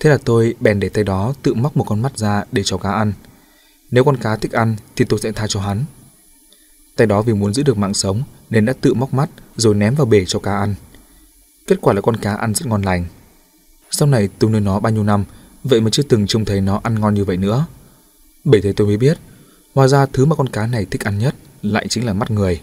Thế 0.00 0.10
là 0.10 0.18
tôi 0.24 0.54
bèn 0.60 0.80
để 0.80 0.88
tay 0.88 1.04
đó 1.04 1.34
tự 1.42 1.54
móc 1.54 1.76
một 1.76 1.84
con 1.84 2.02
mắt 2.02 2.18
ra 2.18 2.44
để 2.52 2.62
cho 2.64 2.78
cá 2.78 2.92
ăn. 2.92 3.12
Nếu 3.90 4.04
con 4.04 4.16
cá 4.16 4.36
thích 4.36 4.52
ăn 4.52 4.76
thì 4.96 5.04
tôi 5.04 5.20
sẽ 5.22 5.32
tha 5.32 5.46
cho 5.46 5.60
hắn. 5.60 5.84
Tay 6.96 7.06
đó 7.06 7.22
vì 7.22 7.34
muốn 7.34 7.54
giữ 7.54 7.62
được 7.62 7.78
mạng 7.78 7.94
sống 7.94 8.22
nên 8.50 8.64
đã 8.64 8.72
tự 8.80 8.94
móc 8.94 9.14
mắt 9.14 9.30
rồi 9.56 9.74
ném 9.74 9.94
vào 9.94 10.06
bể 10.06 10.24
cho 10.24 10.38
cá 10.38 10.56
ăn. 10.56 10.74
Kết 11.66 11.78
quả 11.80 11.94
là 11.94 12.00
con 12.00 12.16
cá 12.16 12.34
ăn 12.34 12.54
rất 12.54 12.66
ngon 12.66 12.82
lành. 12.82 13.06
Sau 13.90 14.08
này 14.08 14.28
tôi 14.38 14.50
nuôi 14.50 14.60
nó 14.60 14.80
bao 14.80 14.92
nhiêu 14.92 15.04
năm, 15.04 15.24
vậy 15.64 15.80
mà 15.80 15.90
chưa 15.90 16.02
từng 16.02 16.26
trông 16.26 16.44
thấy 16.44 16.60
nó 16.60 16.80
ăn 16.82 17.00
ngon 17.00 17.14
như 17.14 17.24
vậy 17.24 17.36
nữa. 17.36 17.66
Bởi 18.44 18.60
thế 18.60 18.72
tôi 18.72 18.86
mới 18.86 18.96
biết, 18.96 19.18
hóa 19.74 19.88
ra 19.88 20.06
thứ 20.06 20.24
mà 20.24 20.36
con 20.36 20.48
cá 20.48 20.66
này 20.66 20.86
thích 20.90 21.04
ăn 21.04 21.18
nhất 21.18 21.34
lại 21.62 21.88
chính 21.88 22.06
là 22.06 22.12
mắt 22.12 22.30
người. 22.30 22.60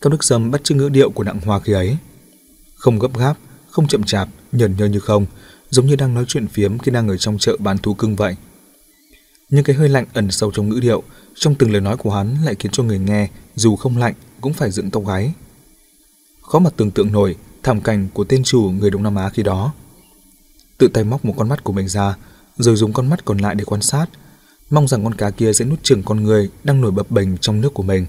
Cao 0.00 0.10
Đức 0.10 0.24
Sâm 0.24 0.50
bắt 0.50 0.64
chước 0.64 0.76
ngữ 0.76 0.88
điệu 0.88 1.10
của 1.10 1.24
nặng 1.24 1.40
Hoa 1.44 1.60
khi 1.60 1.72
ấy. 1.72 1.96
Không 2.74 2.98
gấp 2.98 3.18
gáp, 3.18 3.34
không 3.70 3.88
chậm 3.88 4.02
chạp, 4.02 4.28
nhờn 4.52 4.76
nhơ 4.76 4.86
như 4.86 5.00
không, 5.00 5.26
giống 5.70 5.86
như 5.86 5.96
đang 5.96 6.14
nói 6.14 6.24
chuyện 6.28 6.48
phiếm 6.48 6.78
khi 6.78 6.90
đang 6.90 7.08
ở 7.08 7.16
trong 7.16 7.38
chợ 7.38 7.56
bán 7.58 7.78
thú 7.78 7.94
cưng 7.94 8.16
vậy. 8.16 8.36
Nhưng 9.50 9.64
cái 9.64 9.76
hơi 9.76 9.88
lạnh 9.88 10.06
ẩn 10.12 10.30
sâu 10.30 10.50
trong 10.54 10.68
ngữ 10.68 10.80
điệu, 10.80 11.02
trong 11.34 11.54
từng 11.54 11.72
lời 11.72 11.80
nói 11.80 11.96
của 11.96 12.10
hắn 12.10 12.36
lại 12.44 12.54
khiến 12.58 12.72
cho 12.72 12.82
người 12.82 12.98
nghe, 12.98 13.28
dù 13.54 13.76
không 13.76 13.98
lạnh, 13.98 14.14
cũng 14.40 14.52
phải 14.52 14.70
dựng 14.70 14.90
tóc 14.90 15.06
gáy. 15.06 15.32
khó 16.42 16.58
mà 16.58 16.70
tưởng 16.76 16.90
tượng 16.90 17.12
nổi 17.12 17.36
thảm 17.62 17.80
cảnh 17.80 18.08
của 18.14 18.24
tên 18.24 18.42
chủ 18.42 18.72
người 18.80 18.90
Đông 18.90 19.02
Nam 19.02 19.16
Á 19.16 19.28
khi 19.28 19.42
đó. 19.42 19.72
Tự 20.78 20.88
tay 20.88 21.04
móc 21.04 21.24
một 21.24 21.34
con 21.36 21.48
mắt 21.48 21.64
của 21.64 21.72
mình 21.72 21.88
ra, 21.88 22.16
rồi 22.58 22.76
dùng 22.76 22.92
con 22.92 23.10
mắt 23.10 23.24
còn 23.24 23.38
lại 23.38 23.54
để 23.54 23.64
quan 23.64 23.82
sát, 23.82 24.06
mong 24.70 24.88
rằng 24.88 25.04
con 25.04 25.14
cá 25.14 25.30
kia 25.30 25.52
sẽ 25.52 25.64
nuốt 25.64 25.82
chửng 25.82 26.02
con 26.02 26.22
người 26.22 26.50
đang 26.64 26.80
nổi 26.80 26.90
bập 26.90 27.10
bềnh 27.10 27.38
trong 27.38 27.60
nước 27.60 27.74
của 27.74 27.82
mình. 27.82 28.06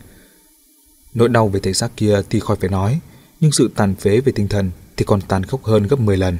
Nỗi 1.13 1.29
đau 1.29 1.47
về 1.47 1.59
thể 1.59 1.73
xác 1.73 1.97
kia 1.97 2.21
thì 2.29 2.39
khỏi 2.39 2.57
phải 2.59 2.69
nói, 2.69 2.99
nhưng 3.39 3.51
sự 3.51 3.71
tàn 3.75 3.95
phế 3.95 4.21
về 4.21 4.31
tinh 4.31 4.47
thần 4.47 4.71
thì 4.97 5.05
còn 5.05 5.21
tàn 5.21 5.43
khốc 5.43 5.63
hơn 5.63 5.87
gấp 5.87 5.99
10 5.99 6.17
lần. 6.17 6.37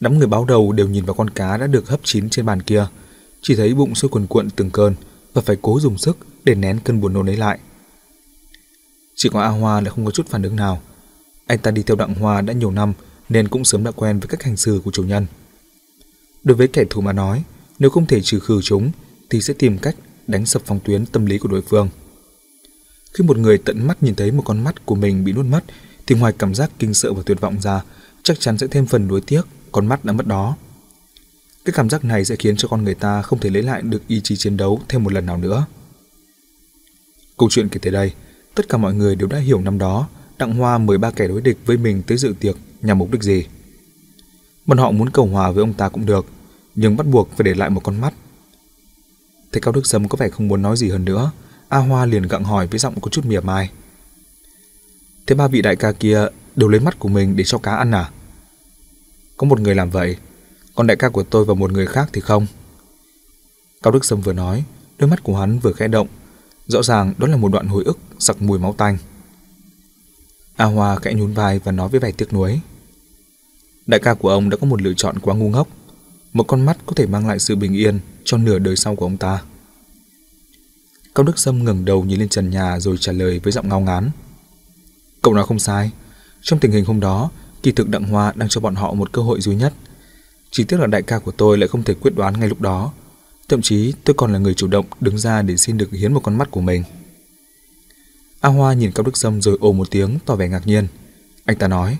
Đám 0.00 0.18
người 0.18 0.26
báo 0.26 0.44
đầu 0.44 0.72
đều 0.72 0.88
nhìn 0.88 1.04
vào 1.04 1.14
con 1.14 1.30
cá 1.30 1.56
đã 1.56 1.66
được 1.66 1.88
hấp 1.88 2.00
chín 2.02 2.30
trên 2.30 2.46
bàn 2.46 2.62
kia, 2.62 2.86
chỉ 3.42 3.56
thấy 3.56 3.74
bụng 3.74 3.94
sôi 3.94 4.08
cuồn 4.08 4.26
cuộn 4.26 4.50
từng 4.50 4.70
cơn 4.70 4.94
và 5.32 5.42
phải 5.42 5.56
cố 5.62 5.80
dùng 5.80 5.98
sức 5.98 6.18
để 6.44 6.54
nén 6.54 6.78
cơn 6.84 7.00
buồn 7.00 7.12
nôn 7.12 7.28
ấy 7.28 7.36
lại. 7.36 7.58
Chỉ 9.14 9.28
có 9.28 9.40
A 9.40 9.48
Hoa 9.48 9.80
lại 9.80 9.90
không 9.90 10.04
có 10.04 10.10
chút 10.10 10.26
phản 10.28 10.42
ứng 10.42 10.56
nào. 10.56 10.82
Anh 11.46 11.58
ta 11.58 11.70
đi 11.70 11.82
theo 11.82 11.96
Đặng 11.96 12.14
Hoa 12.14 12.40
đã 12.40 12.52
nhiều 12.52 12.70
năm 12.70 12.92
nên 13.28 13.48
cũng 13.48 13.64
sớm 13.64 13.84
đã 13.84 13.90
quen 13.90 14.20
với 14.20 14.28
cách 14.28 14.42
hành 14.42 14.56
xử 14.56 14.80
của 14.84 14.90
chủ 14.90 15.02
nhân. 15.02 15.26
Đối 16.44 16.56
với 16.56 16.68
kẻ 16.68 16.84
thù 16.90 17.00
mà 17.00 17.12
nói, 17.12 17.44
nếu 17.78 17.90
không 17.90 18.06
thể 18.06 18.20
trừ 18.20 18.40
khử 18.40 18.60
chúng 18.62 18.90
thì 19.30 19.40
sẽ 19.40 19.54
tìm 19.54 19.78
cách 19.78 19.96
đánh 20.26 20.46
sập 20.46 20.62
phòng 20.64 20.80
tuyến 20.84 21.06
tâm 21.06 21.26
lý 21.26 21.38
của 21.38 21.48
đối 21.48 21.62
phương. 21.62 21.88
Khi 23.14 23.24
một 23.24 23.38
người 23.38 23.58
tận 23.58 23.86
mắt 23.86 24.02
nhìn 24.02 24.14
thấy 24.14 24.32
một 24.32 24.42
con 24.44 24.64
mắt 24.64 24.86
của 24.86 24.94
mình 24.94 25.24
bị 25.24 25.32
nuốt 25.32 25.46
mất 25.46 25.64
thì 26.06 26.14
ngoài 26.14 26.32
cảm 26.38 26.54
giác 26.54 26.70
kinh 26.78 26.94
sợ 26.94 27.12
và 27.12 27.22
tuyệt 27.26 27.40
vọng 27.40 27.60
ra, 27.60 27.82
chắc 28.22 28.40
chắn 28.40 28.58
sẽ 28.58 28.66
thêm 28.66 28.86
phần 28.86 29.08
nuối 29.08 29.20
tiếc 29.20 29.42
con 29.72 29.86
mắt 29.86 30.04
đã 30.04 30.12
mất 30.12 30.26
đó. 30.26 30.56
Cái 31.64 31.72
cảm 31.72 31.90
giác 31.90 32.04
này 32.04 32.24
sẽ 32.24 32.36
khiến 32.36 32.56
cho 32.56 32.68
con 32.68 32.84
người 32.84 32.94
ta 32.94 33.22
không 33.22 33.40
thể 33.40 33.50
lấy 33.50 33.62
lại 33.62 33.82
được 33.82 34.08
ý 34.08 34.20
chí 34.20 34.36
chiến 34.36 34.56
đấu 34.56 34.80
thêm 34.88 35.04
một 35.04 35.12
lần 35.12 35.26
nào 35.26 35.36
nữa. 35.36 35.66
Câu 37.38 37.48
chuyện 37.50 37.68
kể 37.68 37.78
tới 37.82 37.92
đây, 37.92 38.12
tất 38.54 38.68
cả 38.68 38.78
mọi 38.78 38.94
người 38.94 39.16
đều 39.16 39.28
đã 39.28 39.38
hiểu 39.38 39.60
năm 39.60 39.78
đó 39.78 40.08
Đặng 40.38 40.54
Hoa 40.54 40.78
mời 40.78 40.98
ba 40.98 41.10
kẻ 41.10 41.28
đối 41.28 41.40
địch 41.40 41.58
với 41.66 41.76
mình 41.76 42.02
tới 42.06 42.18
dự 42.18 42.34
tiệc 42.40 42.56
nhằm 42.82 42.98
mục 42.98 43.10
đích 43.12 43.22
gì. 43.22 43.46
Bọn 44.66 44.78
họ 44.78 44.90
muốn 44.90 45.10
cầu 45.10 45.26
hòa 45.26 45.50
với 45.50 45.60
ông 45.60 45.72
ta 45.72 45.88
cũng 45.88 46.06
được, 46.06 46.26
nhưng 46.74 46.96
bắt 46.96 47.06
buộc 47.06 47.30
phải 47.36 47.44
để 47.44 47.54
lại 47.54 47.70
một 47.70 47.80
con 47.84 48.00
mắt. 48.00 48.14
Thấy 49.52 49.60
Cao 49.60 49.72
Đức 49.72 49.86
Sâm 49.86 50.08
có 50.08 50.16
vẻ 50.16 50.28
không 50.28 50.48
muốn 50.48 50.62
nói 50.62 50.76
gì 50.76 50.88
hơn 50.88 51.04
nữa, 51.04 51.30
A 51.74 51.78
Hoa 51.80 52.06
liền 52.06 52.22
gặng 52.22 52.44
hỏi 52.44 52.66
với 52.66 52.78
giọng 52.78 53.00
có 53.00 53.08
chút 53.08 53.24
mỉa 53.24 53.40
mai. 53.40 53.70
Thế 55.26 55.34
ba 55.34 55.48
vị 55.48 55.62
đại 55.62 55.76
ca 55.76 55.92
kia 55.92 56.26
đều 56.56 56.68
lấy 56.68 56.80
mắt 56.80 56.98
của 56.98 57.08
mình 57.08 57.36
để 57.36 57.44
cho 57.44 57.58
cá 57.58 57.76
ăn 57.76 57.90
à? 57.90 58.10
Có 59.36 59.46
một 59.46 59.60
người 59.60 59.74
làm 59.74 59.90
vậy, 59.90 60.16
còn 60.74 60.86
đại 60.86 60.96
ca 60.96 61.08
của 61.08 61.22
tôi 61.22 61.44
và 61.44 61.54
một 61.54 61.72
người 61.72 61.86
khác 61.86 62.08
thì 62.12 62.20
không. 62.20 62.46
Cao 63.82 63.92
Đức 63.92 64.04
Sâm 64.04 64.20
vừa 64.20 64.32
nói, 64.32 64.64
đôi 64.98 65.10
mắt 65.10 65.22
của 65.22 65.36
hắn 65.36 65.58
vừa 65.58 65.72
khẽ 65.72 65.88
động. 65.88 66.08
Rõ 66.66 66.82
ràng 66.82 67.14
đó 67.18 67.26
là 67.26 67.36
một 67.36 67.52
đoạn 67.52 67.68
hồi 67.68 67.84
ức 67.84 67.98
sặc 68.18 68.42
mùi 68.42 68.58
máu 68.58 68.74
tanh. 68.78 68.98
A 70.56 70.64
Hoa 70.64 70.96
khẽ 70.96 71.14
nhún 71.14 71.32
vai 71.32 71.58
và 71.58 71.72
nói 71.72 71.88
với 71.88 72.00
vẻ 72.00 72.12
tiếc 72.12 72.32
nuối. 72.32 72.60
Đại 73.86 74.00
ca 74.00 74.14
của 74.14 74.28
ông 74.28 74.50
đã 74.50 74.56
có 74.56 74.66
một 74.66 74.82
lựa 74.82 74.94
chọn 74.96 75.18
quá 75.18 75.34
ngu 75.34 75.48
ngốc. 75.48 75.68
Một 76.32 76.44
con 76.44 76.64
mắt 76.64 76.78
có 76.86 76.92
thể 76.96 77.06
mang 77.06 77.28
lại 77.28 77.38
sự 77.38 77.56
bình 77.56 77.72
yên 77.72 78.00
cho 78.24 78.36
nửa 78.36 78.58
đời 78.58 78.76
sau 78.76 78.96
của 78.96 79.06
ông 79.06 79.16
ta. 79.16 79.42
Cao 81.14 81.24
Đức 81.24 81.38
Sâm 81.38 81.64
ngẩng 81.64 81.84
đầu 81.84 82.04
nhìn 82.04 82.18
lên 82.18 82.28
trần 82.28 82.50
nhà 82.50 82.80
rồi 82.80 82.96
trả 83.00 83.12
lời 83.12 83.40
với 83.42 83.52
giọng 83.52 83.68
ngao 83.68 83.80
ngán. 83.80 84.10
Cậu 85.22 85.34
nói 85.34 85.44
không 85.46 85.58
sai. 85.58 85.90
Trong 86.42 86.58
tình 86.58 86.72
hình 86.72 86.84
hôm 86.84 87.00
đó, 87.00 87.30
kỳ 87.62 87.72
thực 87.72 87.88
Đặng 87.88 88.04
Hoa 88.04 88.32
đang 88.36 88.48
cho 88.48 88.60
bọn 88.60 88.74
họ 88.74 88.94
một 88.94 89.12
cơ 89.12 89.22
hội 89.22 89.40
duy 89.40 89.54
nhất. 89.54 89.72
Chỉ 90.50 90.64
tiếc 90.64 90.80
là 90.80 90.86
đại 90.86 91.02
ca 91.02 91.18
của 91.18 91.30
tôi 91.30 91.58
lại 91.58 91.68
không 91.68 91.82
thể 91.82 91.94
quyết 91.94 92.14
đoán 92.16 92.40
ngay 92.40 92.48
lúc 92.48 92.60
đó. 92.60 92.92
Thậm 93.48 93.62
chí 93.62 93.92
tôi 94.04 94.14
còn 94.14 94.32
là 94.32 94.38
người 94.38 94.54
chủ 94.54 94.66
động 94.66 94.86
đứng 95.00 95.18
ra 95.18 95.42
để 95.42 95.56
xin 95.56 95.76
được 95.76 95.92
hiến 95.92 96.14
một 96.14 96.20
con 96.22 96.38
mắt 96.38 96.50
của 96.50 96.60
mình. 96.60 96.84
A 98.40 98.48
Hoa 98.48 98.72
nhìn 98.72 98.92
Cao 98.92 99.04
Đức 99.04 99.16
Sâm 99.16 99.42
rồi 99.42 99.58
ồ 99.60 99.72
một 99.72 99.90
tiếng 99.90 100.18
tỏ 100.26 100.36
vẻ 100.36 100.48
ngạc 100.48 100.66
nhiên. 100.66 100.86
Anh 101.44 101.58
ta 101.58 101.68
nói, 101.68 101.98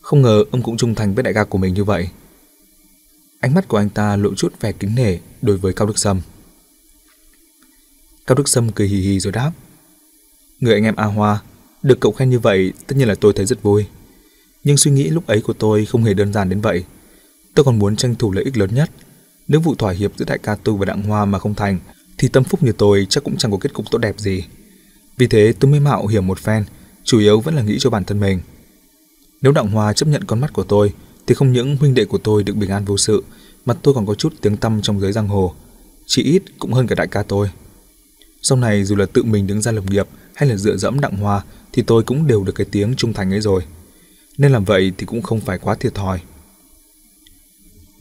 không 0.00 0.22
ngờ 0.22 0.44
ông 0.50 0.62
cũng 0.62 0.76
trung 0.76 0.94
thành 0.94 1.14
với 1.14 1.22
đại 1.22 1.34
ca 1.34 1.44
của 1.44 1.58
mình 1.58 1.74
như 1.74 1.84
vậy. 1.84 2.08
Ánh 3.40 3.54
mắt 3.54 3.68
của 3.68 3.76
anh 3.76 3.88
ta 3.88 4.16
lộ 4.16 4.34
chút 4.34 4.60
vẻ 4.60 4.72
kính 4.72 4.94
nể 4.94 5.18
đối 5.42 5.56
với 5.56 5.72
Cao 5.72 5.86
Đức 5.86 5.98
Sâm. 5.98 6.20
Cao 8.26 8.34
Đức 8.34 8.48
Sâm 8.48 8.72
cười 8.72 8.88
hì 8.88 8.96
hì 8.96 9.20
rồi 9.20 9.32
đáp. 9.32 9.52
Người 10.60 10.74
anh 10.74 10.84
em 10.84 10.96
A 10.96 11.04
Hoa, 11.04 11.42
được 11.82 12.00
cậu 12.00 12.12
khen 12.12 12.30
như 12.30 12.38
vậy 12.38 12.72
tất 12.86 12.96
nhiên 12.96 13.08
là 13.08 13.14
tôi 13.14 13.32
thấy 13.36 13.46
rất 13.46 13.62
vui. 13.62 13.86
Nhưng 14.64 14.76
suy 14.76 14.90
nghĩ 14.90 15.08
lúc 15.08 15.26
ấy 15.26 15.40
của 15.40 15.52
tôi 15.52 15.84
không 15.84 16.04
hề 16.04 16.14
đơn 16.14 16.32
giản 16.32 16.48
đến 16.48 16.60
vậy. 16.60 16.84
Tôi 17.54 17.64
còn 17.64 17.78
muốn 17.78 17.96
tranh 17.96 18.14
thủ 18.14 18.32
lợi 18.32 18.44
ích 18.44 18.56
lớn 18.56 18.74
nhất. 18.74 18.90
Nếu 19.48 19.60
vụ 19.60 19.74
thỏa 19.74 19.92
hiệp 19.92 20.12
giữa 20.16 20.24
đại 20.24 20.38
ca 20.38 20.54
tôi 20.54 20.76
và 20.76 20.84
Đặng 20.84 21.02
Hoa 21.02 21.24
mà 21.24 21.38
không 21.38 21.54
thành, 21.54 21.78
thì 22.18 22.28
tâm 22.28 22.44
phúc 22.44 22.62
như 22.62 22.72
tôi 22.72 23.06
chắc 23.10 23.24
cũng 23.24 23.36
chẳng 23.36 23.50
có 23.50 23.58
kết 23.60 23.72
cục 23.72 23.90
tốt 23.90 23.98
đẹp 23.98 24.18
gì. 24.18 24.44
Vì 25.16 25.26
thế 25.26 25.52
tôi 25.60 25.70
mới 25.70 25.80
mạo 25.80 26.06
hiểm 26.06 26.26
một 26.26 26.38
phen, 26.38 26.64
chủ 27.04 27.18
yếu 27.18 27.40
vẫn 27.40 27.54
là 27.54 27.62
nghĩ 27.62 27.76
cho 27.80 27.90
bản 27.90 28.04
thân 28.04 28.20
mình. 28.20 28.40
Nếu 29.42 29.52
Đặng 29.52 29.70
Hoa 29.70 29.92
chấp 29.92 30.06
nhận 30.06 30.24
con 30.24 30.40
mắt 30.40 30.52
của 30.52 30.64
tôi, 30.64 30.92
thì 31.26 31.34
không 31.34 31.52
những 31.52 31.76
huynh 31.76 31.94
đệ 31.94 32.04
của 32.04 32.18
tôi 32.18 32.42
được 32.42 32.56
bình 32.56 32.70
an 32.70 32.84
vô 32.84 32.96
sự, 32.96 33.24
mà 33.66 33.74
tôi 33.74 33.94
còn 33.94 34.06
có 34.06 34.14
chút 34.14 34.34
tiếng 34.40 34.56
tăm 34.56 34.82
trong 34.82 35.00
giới 35.00 35.12
giang 35.12 35.28
hồ. 35.28 35.54
Chỉ 36.06 36.22
ít 36.22 36.42
cũng 36.58 36.72
hơn 36.72 36.86
cả 36.86 36.94
đại 36.94 37.06
ca 37.06 37.22
tôi. 37.22 37.50
Sau 38.48 38.58
này 38.58 38.84
dù 38.84 38.96
là 38.96 39.06
tự 39.06 39.22
mình 39.22 39.46
đứng 39.46 39.62
ra 39.62 39.72
lập 39.72 39.84
nghiệp 39.90 40.06
hay 40.34 40.48
là 40.48 40.56
dựa 40.56 40.76
dẫm 40.76 41.00
Đặng 41.00 41.16
Hoa 41.16 41.44
thì 41.72 41.82
tôi 41.82 42.02
cũng 42.02 42.26
đều 42.26 42.44
được 42.44 42.52
cái 42.52 42.66
tiếng 42.70 42.94
trung 42.96 43.12
thành 43.12 43.32
ấy 43.34 43.40
rồi. 43.40 43.62
Nên 44.38 44.52
làm 44.52 44.64
vậy 44.64 44.92
thì 44.98 45.06
cũng 45.06 45.22
không 45.22 45.40
phải 45.40 45.58
quá 45.58 45.74
thiệt 45.74 45.94
thòi. 45.94 46.20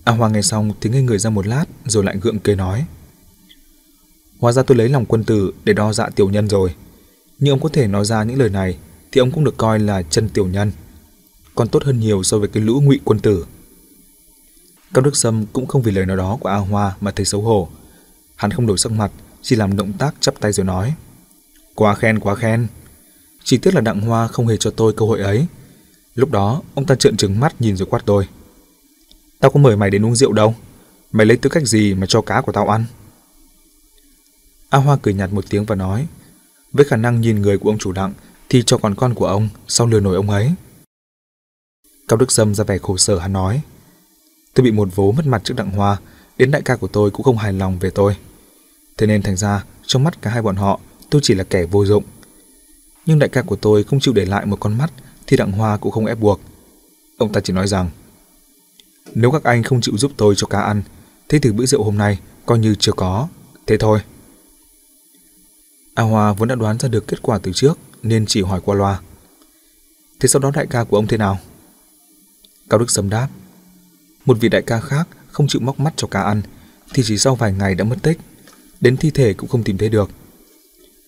A 0.04 0.14
Hoa 0.14 0.30
nghe 0.30 0.42
xong 0.42 0.72
thì 0.82 0.90
ngây 0.90 1.02
người 1.02 1.18
ra 1.18 1.30
một 1.30 1.48
lát 1.48 1.66
rồi 1.86 2.04
lại 2.04 2.18
gượng 2.22 2.40
cười 2.40 2.56
nói. 2.56 2.86
Hóa 4.40 4.52
ra 4.52 4.64
tôi 4.64 4.78
lấy 4.78 4.90
lòng 4.90 5.06
quân 5.06 5.24
tử 5.24 5.52
để 5.64 5.74
đo 5.74 5.94
dạ 5.94 6.10
tiểu 6.10 6.30
nhân 6.30 6.50
rồi. 6.50 6.76
Nhưng 7.40 7.54
ông 7.54 7.60
có 7.60 7.70
thể 7.70 7.88
nói 7.88 8.06
ra 8.06 8.24
những 8.24 8.40
lời 8.40 8.50
này 8.50 8.78
thì 9.12 9.20
ông 9.20 9.32
cũng 9.32 9.44
được 9.44 9.58
coi 9.58 9.80
là 9.80 10.02
chân 10.02 10.30
tiểu 10.30 10.48
nhân. 10.48 10.72
Còn 11.56 11.68
tốt 11.68 11.84
hơn 11.84 12.00
nhiều 12.00 12.24
so 12.24 12.38
với 12.38 12.48
cái 12.48 12.64
lũ 12.64 12.82
ngụy 12.82 13.00
quân 13.04 13.20
tử. 13.20 13.46
Cao 14.94 15.04
Đức 15.04 15.18
Sâm 15.18 15.46
cũng 15.54 15.68
không 15.68 15.82
vì 15.82 15.92
lời 15.92 16.06
nói 16.06 16.18
đó 16.18 16.38
của 16.40 16.50
A 16.50 16.58
Hoa 16.58 16.96
mà 17.02 17.12
thấy 17.12 17.26
xấu 17.26 17.42
hổ. 17.42 17.70
Hắn 18.36 18.52
không 18.52 18.68
đổi 18.68 18.78
sắc 18.78 18.92
mặt, 18.92 19.12
chỉ 19.46 19.56
làm 19.56 19.78
động 19.78 19.94
tác 19.94 20.16
chắp 20.20 20.40
tay 20.40 20.52
rồi 20.52 20.66
nói. 20.66 20.94
Quá 21.76 21.96
khen, 21.96 22.20
quá 22.20 22.36
khen. 22.36 22.68
Chỉ 23.44 23.58
tiếc 23.58 23.76
là 23.76 23.82
Đặng 23.82 24.02
Hoa 24.02 24.28
không 24.28 24.48
hề 24.48 24.58
cho 24.58 24.72
tôi 24.72 24.94
cơ 24.94 25.06
hội 25.06 25.20
ấy. 25.20 25.46
Lúc 26.16 26.32
đó, 26.32 26.62
ông 26.74 26.86
ta 26.86 26.96
trợn 26.96 27.18
trừng 27.18 27.40
mắt 27.40 27.62
nhìn 27.62 27.78
rồi 27.78 27.88
quát 27.92 28.02
tôi. 28.06 28.28
Tao 29.40 29.52
có 29.52 29.60
mời 29.60 29.78
mày 29.78 29.90
đến 29.90 30.06
uống 30.06 30.16
rượu 30.16 30.34
đâu. 30.34 30.56
Mày 31.12 31.26
lấy 31.26 31.38
tư 31.38 31.50
cách 31.50 31.68
gì 31.68 31.94
mà 31.94 32.08
cho 32.08 32.22
cá 32.22 32.42
của 32.42 32.52
tao 32.52 32.68
ăn? 32.68 32.86
A 34.70 34.78
Hoa 34.78 34.98
cười 35.02 35.14
nhạt 35.14 35.34
một 35.34 35.46
tiếng 35.50 35.66
và 35.66 35.76
nói, 35.76 36.08
với 36.72 36.86
khả 36.86 36.96
năng 36.96 37.22
nhìn 37.22 37.42
người 37.42 37.58
của 37.58 37.70
ông 37.70 37.78
chủ 37.78 37.92
đặng 37.92 38.14
thì 38.50 38.64
cho 38.66 38.78
còn 38.78 38.96
con 38.96 39.14
của 39.14 39.28
ông 39.28 39.50
sao 39.68 39.88
lừa 39.88 40.00
nổi 40.00 40.16
ông 40.16 40.30
ấy. 40.30 40.52
Cao 42.08 42.18
Đức 42.18 42.32
Sâm 42.32 42.56
ra 42.56 42.64
vẻ 42.64 42.78
khổ 42.78 42.98
sở 42.98 43.20
hắn 43.20 43.34
nói, 43.34 43.62
tôi 44.54 44.64
bị 44.64 44.72
một 44.72 44.90
vố 44.96 45.12
mất 45.12 45.28
mặt 45.28 45.42
trước 45.44 45.54
đặng 45.58 45.72
Hoa, 45.72 45.98
đến 46.38 46.52
đại 46.52 46.62
ca 46.62 46.76
của 46.76 46.88
tôi 46.88 47.12
cũng 47.12 47.24
không 47.24 47.38
hài 47.38 47.54
lòng 47.54 47.80
về 47.80 47.90
tôi. 47.90 48.16
Thế 48.98 49.08
nên 49.08 49.22
thành 49.22 49.36
ra, 49.36 49.64
trong 49.86 50.04
mắt 50.04 50.22
cả 50.22 50.32
hai 50.32 50.42
bọn 50.42 50.56
họ, 50.56 50.80
tôi 51.10 51.22
chỉ 51.24 51.34
là 51.34 51.44
kẻ 51.44 51.66
vô 51.66 51.86
dụng. 51.86 52.04
Nhưng 53.06 53.20
đại 53.20 53.30
ca 53.30 53.42
của 53.42 53.56
tôi 53.56 53.84
không 53.84 54.00
chịu 54.00 54.14
để 54.14 54.26
lại 54.26 54.46
một 54.46 54.60
con 54.60 54.78
mắt 54.78 54.92
thì 55.28 55.38
đặng 55.38 55.52
Hoa 55.52 55.78
cũng 55.78 55.92
không 55.92 56.06
ép 56.06 56.20
buộc. 56.20 56.42
Ông 57.18 57.32
ta 57.34 57.42
chỉ 57.42 57.54
nói 57.54 57.68
rằng, 57.68 57.90
nếu 59.14 59.32
các 59.32 59.44
anh 59.44 59.64
không 59.64 59.82
chịu 59.82 59.98
giúp 59.98 60.12
tôi 60.18 60.34
cho 60.38 60.48
cá 60.48 60.62
ăn, 60.62 60.82
thế 61.30 61.40
thì 61.40 61.52
bữa 61.52 61.66
rượu 61.66 61.84
hôm 61.84 61.98
nay 61.98 62.20
coi 62.46 62.60
như 62.60 62.76
chưa 62.80 62.92
có, 62.92 63.28
thế 63.68 63.78
thôi. 63.78 64.00
A 65.94 66.04
Hoa 66.04 66.34
vốn 66.34 66.48
đã 66.48 66.56
đoán 66.56 66.80
ra 66.80 66.90
được 66.90 67.08
kết 67.08 67.22
quả 67.22 67.40
từ 67.44 67.52
trước 67.54 67.78
nên 68.04 68.26
chỉ 68.26 68.42
hỏi 68.42 68.62
qua 68.66 68.76
loa. 68.76 69.00
Thế 70.20 70.28
sau 70.28 70.40
đó 70.40 70.52
đại 70.54 70.68
ca 70.70 70.84
của 70.84 70.98
ông 70.98 71.08
thế 71.08 71.18
nào? 71.18 71.40
Cao 72.70 72.80
Đức 72.80 72.92
Sâm 72.92 73.10
đáp. 73.10 73.28
Một 74.26 74.38
vị 74.40 74.50
đại 74.50 74.62
ca 74.62 74.80
khác 74.80 75.08
không 75.32 75.48
chịu 75.48 75.62
móc 75.62 75.80
mắt 75.80 75.94
cho 75.96 76.08
cá 76.08 76.22
ăn 76.22 76.42
thì 76.94 77.04
chỉ 77.06 77.18
sau 77.18 77.36
vài 77.36 77.54
ngày 77.54 77.76
đã 77.76 77.84
mất 77.84 77.98
tích. 78.02 78.18
Đến 78.82 78.98
thi 78.98 79.12
thể 79.12 79.34
cũng 79.34 79.50
không 79.50 79.64
tìm 79.64 79.78
thấy 79.78 79.90
được. 79.90 80.10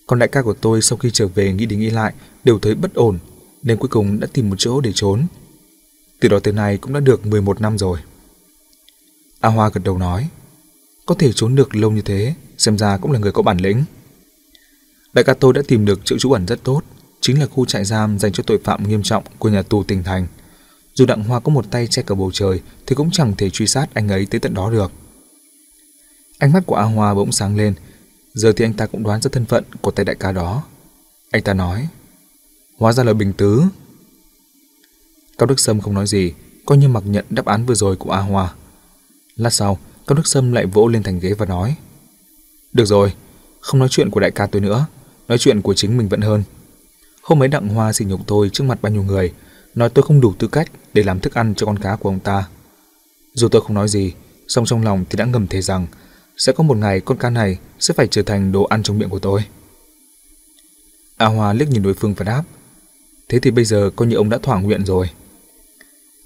Còn 0.07 0.19
đại 0.19 0.29
ca 0.29 0.41
của 0.41 0.53
tôi 0.53 0.81
sau 0.81 0.97
khi 0.97 1.09
trở 1.13 1.27
về 1.27 1.53
nghĩ 1.53 1.65
đi 1.65 1.75
nghĩ 1.75 1.89
lại 1.89 2.13
đều 2.43 2.59
thấy 2.59 2.75
bất 2.75 2.93
ổn 2.93 3.19
nên 3.63 3.77
cuối 3.77 3.89
cùng 3.89 4.19
đã 4.19 4.27
tìm 4.33 4.49
một 4.49 4.55
chỗ 4.59 4.81
để 4.81 4.91
trốn. 4.95 5.27
Từ 6.19 6.29
đó 6.29 6.39
tới 6.39 6.53
nay 6.53 6.77
cũng 6.77 6.93
đã 6.93 6.99
được 6.99 7.25
11 7.25 7.61
năm 7.61 7.77
rồi. 7.77 7.99
A 9.39 9.49
Hoa 9.49 9.69
gật 9.73 9.81
đầu 9.83 9.97
nói 9.97 10.29
Có 11.05 11.15
thể 11.15 11.33
trốn 11.33 11.55
được 11.55 11.75
lâu 11.75 11.91
như 11.91 12.01
thế 12.01 12.33
Xem 12.57 12.77
ra 12.77 12.97
cũng 12.97 13.11
là 13.11 13.19
người 13.19 13.31
có 13.31 13.41
bản 13.41 13.57
lĩnh 13.57 13.83
Đại 15.13 15.23
ca 15.23 15.33
tôi 15.33 15.53
đã 15.53 15.61
tìm 15.67 15.85
được 15.85 15.99
chỗ 16.03 16.17
trú 16.17 16.31
ẩn 16.31 16.47
rất 16.47 16.63
tốt, 16.63 16.81
chính 17.21 17.39
là 17.39 17.45
khu 17.45 17.65
trại 17.65 17.85
giam 17.85 18.19
dành 18.19 18.31
cho 18.31 18.43
tội 18.47 18.59
phạm 18.63 18.89
nghiêm 18.89 19.03
trọng 19.03 19.23
của 19.39 19.49
nhà 19.49 19.61
tù 19.61 19.83
tỉnh 19.83 20.03
thành. 20.03 20.27
Dù 20.93 21.05
Đặng 21.05 21.23
Hoa 21.23 21.39
có 21.39 21.49
một 21.49 21.65
tay 21.71 21.87
che 21.87 22.01
cả 22.01 22.15
bầu 22.15 22.31
trời 22.33 22.61
thì 22.85 22.95
cũng 22.95 23.11
chẳng 23.11 23.33
thể 23.37 23.49
truy 23.49 23.67
sát 23.67 23.87
anh 23.93 24.07
ấy 24.07 24.25
tới 24.25 24.39
tận 24.39 24.53
đó 24.53 24.71
được. 24.71 24.91
Ánh 26.37 26.53
mắt 26.53 26.63
của 26.65 26.75
A 26.75 26.83
Hoa 26.83 27.13
bỗng 27.13 27.31
sáng 27.31 27.57
lên, 27.57 27.73
giờ 28.33 28.53
thì 28.55 28.65
anh 28.65 28.73
ta 28.73 28.85
cũng 28.85 29.03
đoán 29.03 29.21
ra 29.21 29.29
thân 29.31 29.45
phận 29.45 29.63
của 29.81 29.91
tay 29.91 30.05
đại 30.05 30.15
ca 30.15 30.31
đó. 30.31 30.63
Anh 31.31 31.43
ta 31.43 31.53
nói, 31.53 31.87
hóa 32.77 32.93
ra 32.93 33.03
là 33.03 33.13
Bình 33.13 33.33
Tứ. 33.33 33.63
Cao 35.37 35.47
Đức 35.47 35.59
Sâm 35.59 35.81
không 35.81 35.93
nói 35.93 36.07
gì, 36.07 36.33
coi 36.65 36.77
như 36.77 36.87
mặc 36.87 37.03
nhận 37.05 37.25
đáp 37.29 37.45
án 37.45 37.65
vừa 37.65 37.75
rồi 37.75 37.95
của 37.95 38.11
A 38.11 38.19
Hoa. 38.19 38.53
Lát 39.35 39.49
sau, 39.49 39.77
Cao 40.07 40.15
Đức 40.15 40.27
Sâm 40.27 40.51
lại 40.51 40.65
vỗ 40.65 40.87
lên 40.87 41.03
thành 41.03 41.19
ghế 41.19 41.33
và 41.33 41.45
nói, 41.45 41.75
Được 42.73 42.85
rồi, 42.85 43.13
không 43.59 43.79
nói 43.79 43.89
chuyện 43.91 44.09
của 44.09 44.19
đại 44.19 44.31
ca 44.31 44.45
tôi 44.45 44.61
nữa, 44.61 44.85
nói 45.27 45.37
chuyện 45.37 45.61
của 45.61 45.73
chính 45.73 45.97
mình 45.97 46.09
vẫn 46.09 46.21
hơn. 46.21 46.43
Hôm 47.21 47.41
ấy 47.41 47.47
Đặng 47.47 47.67
Hoa 47.67 47.93
xỉ 47.93 48.05
nhục 48.05 48.21
tôi 48.27 48.49
trước 48.53 48.63
mặt 48.63 48.81
bao 48.81 48.91
nhiêu 48.91 49.03
người, 49.03 49.33
nói 49.75 49.89
tôi 49.89 50.03
không 50.03 50.21
đủ 50.21 50.33
tư 50.39 50.47
cách 50.47 50.71
để 50.93 51.03
làm 51.03 51.19
thức 51.19 51.33
ăn 51.33 51.53
cho 51.55 51.65
con 51.65 51.79
cá 51.79 51.95
của 51.95 52.09
ông 52.09 52.19
ta. 52.19 52.47
Dù 53.33 53.47
tôi 53.47 53.61
không 53.61 53.73
nói 53.73 53.87
gì, 53.87 54.13
song 54.47 54.65
trong 54.65 54.83
lòng 54.83 55.05
thì 55.09 55.17
đã 55.17 55.25
ngầm 55.25 55.47
thề 55.47 55.61
rằng 55.61 55.87
sẽ 56.37 56.53
có 56.53 56.63
một 56.63 56.77
ngày 56.77 56.99
con 56.99 57.17
cá 57.17 57.29
này 57.29 57.57
sẽ 57.79 57.93
phải 57.93 58.07
trở 58.07 58.21
thành 58.23 58.51
đồ 58.51 58.63
ăn 58.63 58.83
trong 58.83 58.99
miệng 58.99 59.09
của 59.09 59.19
tôi. 59.19 59.43
A 61.17 61.25
Hoa 61.25 61.53
liếc 61.53 61.69
nhìn 61.69 61.83
đối 61.83 61.93
phương 61.93 62.13
và 62.13 62.23
đáp, 62.23 62.43
thế 63.29 63.39
thì 63.39 63.51
bây 63.51 63.65
giờ 63.65 63.89
coi 63.95 64.07
như 64.07 64.15
ông 64.15 64.29
đã 64.29 64.37
thỏa 64.37 64.59
nguyện 64.59 64.85
rồi. 64.85 65.09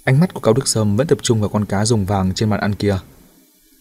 Ánh 0.03 0.19
mắt 0.19 0.33
của 0.33 0.39
Cao 0.39 0.53
Đức 0.53 0.67
Sâm 0.67 0.97
vẫn 0.97 1.07
tập 1.07 1.17
trung 1.21 1.39
vào 1.39 1.49
con 1.49 1.65
cá 1.65 1.85
rồng 1.85 2.05
vàng 2.05 2.33
trên 2.33 2.49
bàn 2.49 2.59
ăn 2.59 2.75
kia. 2.75 2.97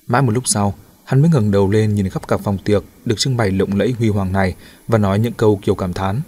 Mãi 0.07 0.23
một 0.23 0.33
lúc 0.33 0.49
sau, 0.49 0.75
hắn 1.05 1.21
mới 1.21 1.31
ngẩng 1.31 1.51
đầu 1.51 1.71
lên 1.71 1.95
nhìn 1.95 2.09
khắp 2.09 2.29
cả 2.29 2.37
phòng 2.37 2.59
tiệc 2.59 2.83
được 3.05 3.19
trưng 3.19 3.37
bày 3.37 3.51
lộng 3.51 3.77
lẫy 3.77 3.95
huy 3.99 4.09
hoàng 4.09 4.33
này 4.33 4.55
và 4.89 4.99
nói 4.99 5.19
những 5.19 5.33
câu 5.33 5.61
kiểu 5.63 5.75
cảm 5.75 5.93
thán. 5.93 6.21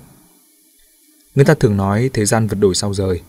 Người 1.34 1.44
ta 1.44 1.54
thường 1.54 1.76
nói 1.76 2.10
thế 2.12 2.24
gian 2.24 2.46
vật 2.46 2.56
đổi 2.60 2.74
sao 2.74 2.94
rời. 2.94 3.20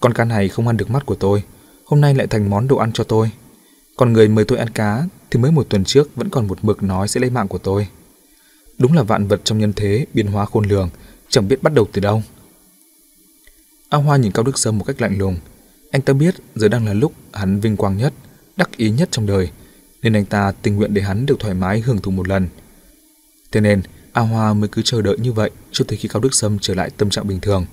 Con 0.00 0.14
cá 0.14 0.24
này 0.24 0.48
không 0.48 0.66
ăn 0.66 0.76
được 0.76 0.90
mắt 0.90 1.06
của 1.06 1.14
tôi, 1.14 1.42
hôm 1.84 2.00
nay 2.00 2.14
lại 2.14 2.26
thành 2.26 2.50
món 2.50 2.68
đồ 2.68 2.76
ăn 2.76 2.92
cho 2.92 3.04
tôi. 3.04 3.30
Còn 3.96 4.12
người 4.12 4.28
mời 4.28 4.44
tôi 4.44 4.58
ăn 4.58 4.70
cá 4.70 5.04
thì 5.34 5.40
mới 5.40 5.50
một 5.50 5.66
tuần 5.68 5.84
trước 5.84 6.16
vẫn 6.16 6.30
còn 6.30 6.46
một 6.46 6.64
mực 6.64 6.82
nói 6.82 7.08
sẽ 7.08 7.20
lấy 7.20 7.30
mạng 7.30 7.48
của 7.48 7.58
tôi. 7.58 7.88
Đúng 8.78 8.92
là 8.92 9.02
vạn 9.02 9.26
vật 9.26 9.40
trong 9.44 9.58
nhân 9.58 9.72
thế 9.76 10.06
biến 10.14 10.26
hóa 10.26 10.44
khôn 10.44 10.64
lường, 10.68 10.90
chẳng 11.28 11.48
biết 11.48 11.62
bắt 11.62 11.72
đầu 11.74 11.88
từ 11.92 12.00
đâu. 12.00 12.22
A 13.88 13.98
Hoa 13.98 14.16
nhìn 14.16 14.32
Cao 14.32 14.44
Đức 14.44 14.58
Sâm 14.58 14.78
một 14.78 14.84
cách 14.84 15.00
lạnh 15.00 15.18
lùng. 15.18 15.36
Anh 15.90 16.02
ta 16.02 16.12
biết 16.12 16.34
giờ 16.54 16.68
đang 16.68 16.86
là 16.86 16.92
lúc 16.92 17.12
hắn 17.32 17.60
vinh 17.60 17.76
quang 17.76 17.96
nhất, 17.96 18.12
đắc 18.56 18.76
ý 18.76 18.90
nhất 18.90 19.08
trong 19.12 19.26
đời, 19.26 19.50
nên 20.02 20.12
anh 20.12 20.24
ta 20.24 20.52
tình 20.62 20.76
nguyện 20.76 20.94
để 20.94 21.02
hắn 21.02 21.26
được 21.26 21.40
thoải 21.40 21.54
mái 21.54 21.80
hưởng 21.80 21.98
thụ 21.98 22.10
một 22.10 22.28
lần. 22.28 22.48
Thế 23.52 23.60
nên, 23.60 23.82
A 24.12 24.22
Hoa 24.22 24.54
mới 24.54 24.68
cứ 24.68 24.82
chờ 24.82 25.02
đợi 25.02 25.18
như 25.18 25.32
vậy 25.32 25.50
cho 25.72 25.84
tới 25.88 25.98
khi 25.98 26.08
Cao 26.08 26.20
Đức 26.22 26.34
Sâm 26.34 26.58
trở 26.58 26.74
lại 26.74 26.90
tâm 26.96 27.10
trạng 27.10 27.28
bình 27.28 27.40
thường. 27.40 27.66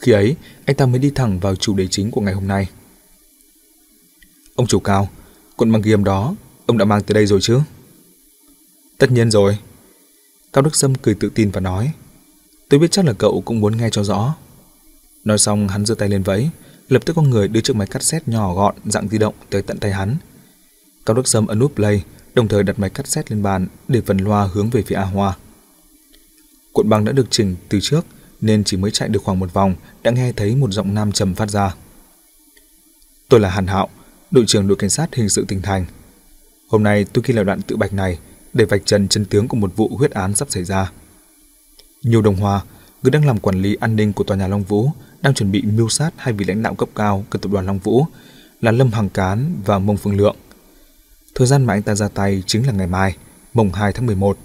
Khi 0.00 0.12
ấy, 0.12 0.36
anh 0.64 0.76
ta 0.76 0.86
mới 0.86 0.98
đi 0.98 1.10
thẳng 1.14 1.40
vào 1.40 1.56
chủ 1.56 1.74
đề 1.74 1.86
chính 1.90 2.10
của 2.10 2.20
ngày 2.20 2.34
hôm 2.34 2.48
nay. 2.48 2.68
Ông 4.54 4.66
chủ 4.66 4.80
Cao, 4.80 5.08
cuộn 5.56 5.72
băng 5.72 5.82
ghi 5.82 5.92
âm 5.92 6.04
đó, 6.04 6.34
ông 6.68 6.78
đã 6.78 6.84
mang 6.84 7.02
tới 7.02 7.14
đây 7.14 7.26
rồi 7.26 7.40
chứ? 7.42 7.60
Tất 8.98 9.10
nhiên 9.10 9.30
rồi. 9.30 9.58
Cao 10.52 10.62
Đức 10.62 10.76
Sâm 10.76 10.94
cười 10.94 11.14
tự 11.14 11.30
tin 11.34 11.50
và 11.50 11.60
nói, 11.60 11.92
tôi 12.68 12.80
biết 12.80 12.90
chắc 12.90 13.04
là 13.04 13.12
cậu 13.12 13.40
cũng 13.40 13.60
muốn 13.60 13.76
nghe 13.76 13.90
cho 13.90 14.04
rõ. 14.04 14.34
Nói 15.24 15.38
xong 15.38 15.68
hắn 15.68 15.86
giơ 15.86 15.94
tay 15.94 16.08
lên 16.08 16.22
vẫy, 16.22 16.50
lập 16.88 17.02
tức 17.06 17.12
có 17.16 17.22
người 17.22 17.48
đưa 17.48 17.60
chiếc 17.60 17.76
máy 17.76 17.86
cassette 17.86 18.32
nhỏ 18.32 18.54
gọn 18.54 18.74
dạng 18.84 19.08
di 19.08 19.18
động 19.18 19.34
tới 19.50 19.62
tận 19.62 19.78
tay 19.78 19.92
hắn. 19.92 20.16
Cao 21.06 21.16
Đức 21.16 21.28
Sâm 21.28 21.46
ấn 21.46 21.58
nút 21.58 21.74
play, 21.74 22.04
đồng 22.34 22.48
thời 22.48 22.62
đặt 22.62 22.78
máy 22.78 22.90
cassette 22.90 23.34
lên 23.34 23.42
bàn 23.42 23.66
để 23.88 24.00
phần 24.06 24.18
loa 24.18 24.44
hướng 24.52 24.70
về 24.70 24.82
phía 24.82 24.96
A 24.96 25.04
Hoa. 25.04 25.36
Cuộn 26.72 26.88
băng 26.88 27.04
đã 27.04 27.12
được 27.12 27.26
chỉnh 27.30 27.56
từ 27.68 27.78
trước 27.82 28.06
nên 28.40 28.64
chỉ 28.64 28.76
mới 28.76 28.90
chạy 28.90 29.08
được 29.08 29.22
khoảng 29.24 29.38
một 29.38 29.52
vòng 29.52 29.74
đã 30.02 30.10
nghe 30.10 30.32
thấy 30.32 30.56
một 30.56 30.72
giọng 30.72 30.94
nam 30.94 31.12
trầm 31.12 31.34
phát 31.34 31.50
ra. 31.50 31.74
Tôi 33.28 33.40
là 33.40 33.50
Hàn 33.50 33.66
Hạo, 33.66 33.88
đội 34.30 34.44
trưởng 34.46 34.68
đội 34.68 34.76
cảnh 34.76 34.90
sát 34.90 35.14
hình 35.14 35.28
sự 35.28 35.44
tỉnh 35.48 35.62
thành. 35.62 35.86
Hôm 36.68 36.82
nay 36.82 37.04
tôi 37.12 37.22
ghi 37.26 37.34
lại 37.34 37.44
đoạn 37.44 37.62
tự 37.62 37.76
bạch 37.76 37.92
này 37.92 38.18
để 38.52 38.64
vạch 38.64 38.82
trần 38.84 39.08
chân 39.08 39.24
tướng 39.24 39.48
của 39.48 39.56
một 39.56 39.76
vụ 39.76 39.90
huyết 39.98 40.10
án 40.10 40.34
sắp 40.34 40.50
xảy 40.50 40.64
ra. 40.64 40.92
Nhiều 42.02 42.22
đồng 42.22 42.36
hòa, 42.36 42.60
người 43.02 43.10
đang 43.10 43.26
làm 43.26 43.40
quản 43.40 43.62
lý 43.62 43.76
an 43.80 43.96
ninh 43.96 44.12
của 44.12 44.24
tòa 44.24 44.36
nhà 44.36 44.48
Long 44.48 44.62
Vũ, 44.62 44.90
đang 45.22 45.34
chuẩn 45.34 45.52
bị 45.52 45.62
mưu 45.62 45.88
sát 45.88 46.10
hai 46.16 46.34
vị 46.34 46.44
lãnh 46.44 46.62
đạo 46.62 46.74
cấp 46.74 46.88
cao 46.94 47.24
của 47.30 47.38
tập 47.38 47.52
đoàn 47.52 47.66
Long 47.66 47.78
Vũ 47.78 48.04
là 48.60 48.72
Lâm 48.72 48.92
Hằng 48.92 49.08
Cán 49.08 49.54
và 49.64 49.78
Mông 49.78 49.96
Phương 49.96 50.16
Lượng. 50.16 50.36
Thời 51.34 51.46
gian 51.46 51.64
mà 51.64 51.74
anh 51.74 51.82
ta 51.82 51.94
ra 51.94 52.08
tay 52.08 52.42
chính 52.46 52.66
là 52.66 52.72
ngày 52.72 52.86
mai, 52.86 53.16
mùng 53.54 53.72
2 53.72 53.92
tháng 53.92 54.06
11. 54.06 54.38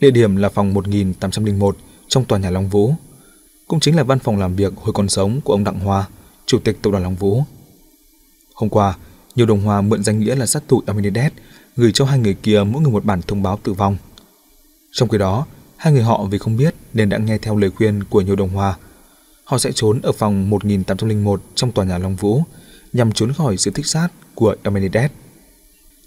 Địa 0.00 0.10
điểm 0.10 0.36
là 0.36 0.48
phòng 0.48 0.74
1801 0.74 1.76
trong 2.08 2.24
tòa 2.24 2.38
nhà 2.38 2.50
Long 2.50 2.68
Vũ. 2.68 2.94
Cũng 3.68 3.80
chính 3.80 3.96
là 3.96 4.02
văn 4.02 4.18
phòng 4.18 4.38
làm 4.38 4.56
việc 4.56 4.72
hồi 4.76 4.92
còn 4.92 5.08
sống 5.08 5.40
của 5.44 5.52
ông 5.52 5.64
Đặng 5.64 5.80
Hoa, 5.80 6.08
chủ 6.46 6.58
tịch 6.58 6.78
tập 6.82 6.90
đoàn 6.90 7.02
Long 7.02 7.16
Vũ. 7.16 7.42
Hôm 8.54 8.68
qua, 8.68 8.96
nhiều 9.36 9.46
đồng 9.46 9.60
hòa 9.60 9.80
mượn 9.80 10.04
danh 10.04 10.20
nghĩa 10.20 10.34
là 10.34 10.46
sát 10.46 10.62
thủ 10.68 10.82
Amenides 10.86 11.32
gửi 11.76 11.92
cho 11.92 12.04
hai 12.04 12.18
người 12.18 12.34
kia 12.34 12.62
mỗi 12.66 12.82
người 12.82 12.92
một 12.92 13.04
bản 13.04 13.22
thông 13.22 13.42
báo 13.42 13.58
tử 13.62 13.72
vong. 13.72 13.96
Trong 14.92 15.08
khi 15.08 15.18
đó, 15.18 15.46
hai 15.76 15.92
người 15.92 16.02
họ 16.02 16.24
vì 16.30 16.38
không 16.38 16.56
biết 16.56 16.74
nên 16.92 17.08
đã 17.08 17.18
nghe 17.18 17.38
theo 17.38 17.56
lời 17.56 17.70
khuyên 17.70 18.04
của 18.04 18.20
nhiều 18.20 18.36
đồng 18.36 18.48
hòa. 18.48 18.76
Họ 19.44 19.58
sẽ 19.58 19.72
trốn 19.72 20.00
ở 20.02 20.12
phòng 20.12 20.50
1801 20.50 21.42
trong 21.54 21.72
tòa 21.72 21.84
nhà 21.84 21.98
Long 21.98 22.16
Vũ 22.16 22.42
nhằm 22.92 23.12
trốn 23.12 23.32
khỏi 23.32 23.56
sự 23.56 23.70
thích 23.70 23.86
sát 23.86 24.08
của 24.34 24.56
Amenides. 24.62 25.10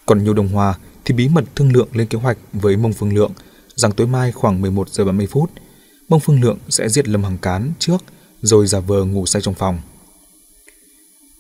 Còn 0.06 0.24
nhiều 0.24 0.34
đồng 0.34 0.48
hòa 0.48 0.74
thì 1.06 1.14
bí 1.14 1.28
mật 1.28 1.44
thương 1.56 1.74
lượng 1.74 1.88
lên 1.94 2.08
kế 2.08 2.20
hoạch 2.20 2.38
với 2.54 2.78
Mông 2.78 2.94
Phương 2.94 3.14
Lượng 3.14 3.32
rằng 3.76 3.92
tối 3.92 4.08
mai 4.08 4.32
khoảng 4.32 4.62
11 4.62 4.90
giờ 4.90 5.06
30 5.06 5.28
phút, 5.32 5.52
Mông 6.10 6.20
Phương 6.20 6.42
Lượng 6.42 6.58
sẽ 6.70 6.90
giết 6.90 7.08
Lâm 7.08 7.24
Hằng 7.24 7.38
Cán 7.38 7.74
trước 7.80 7.98
rồi 8.42 8.68
giả 8.68 8.80
vờ 8.80 9.06
ngủ 9.06 9.26
say 9.26 9.42
trong 9.42 9.54
phòng. 9.54 9.80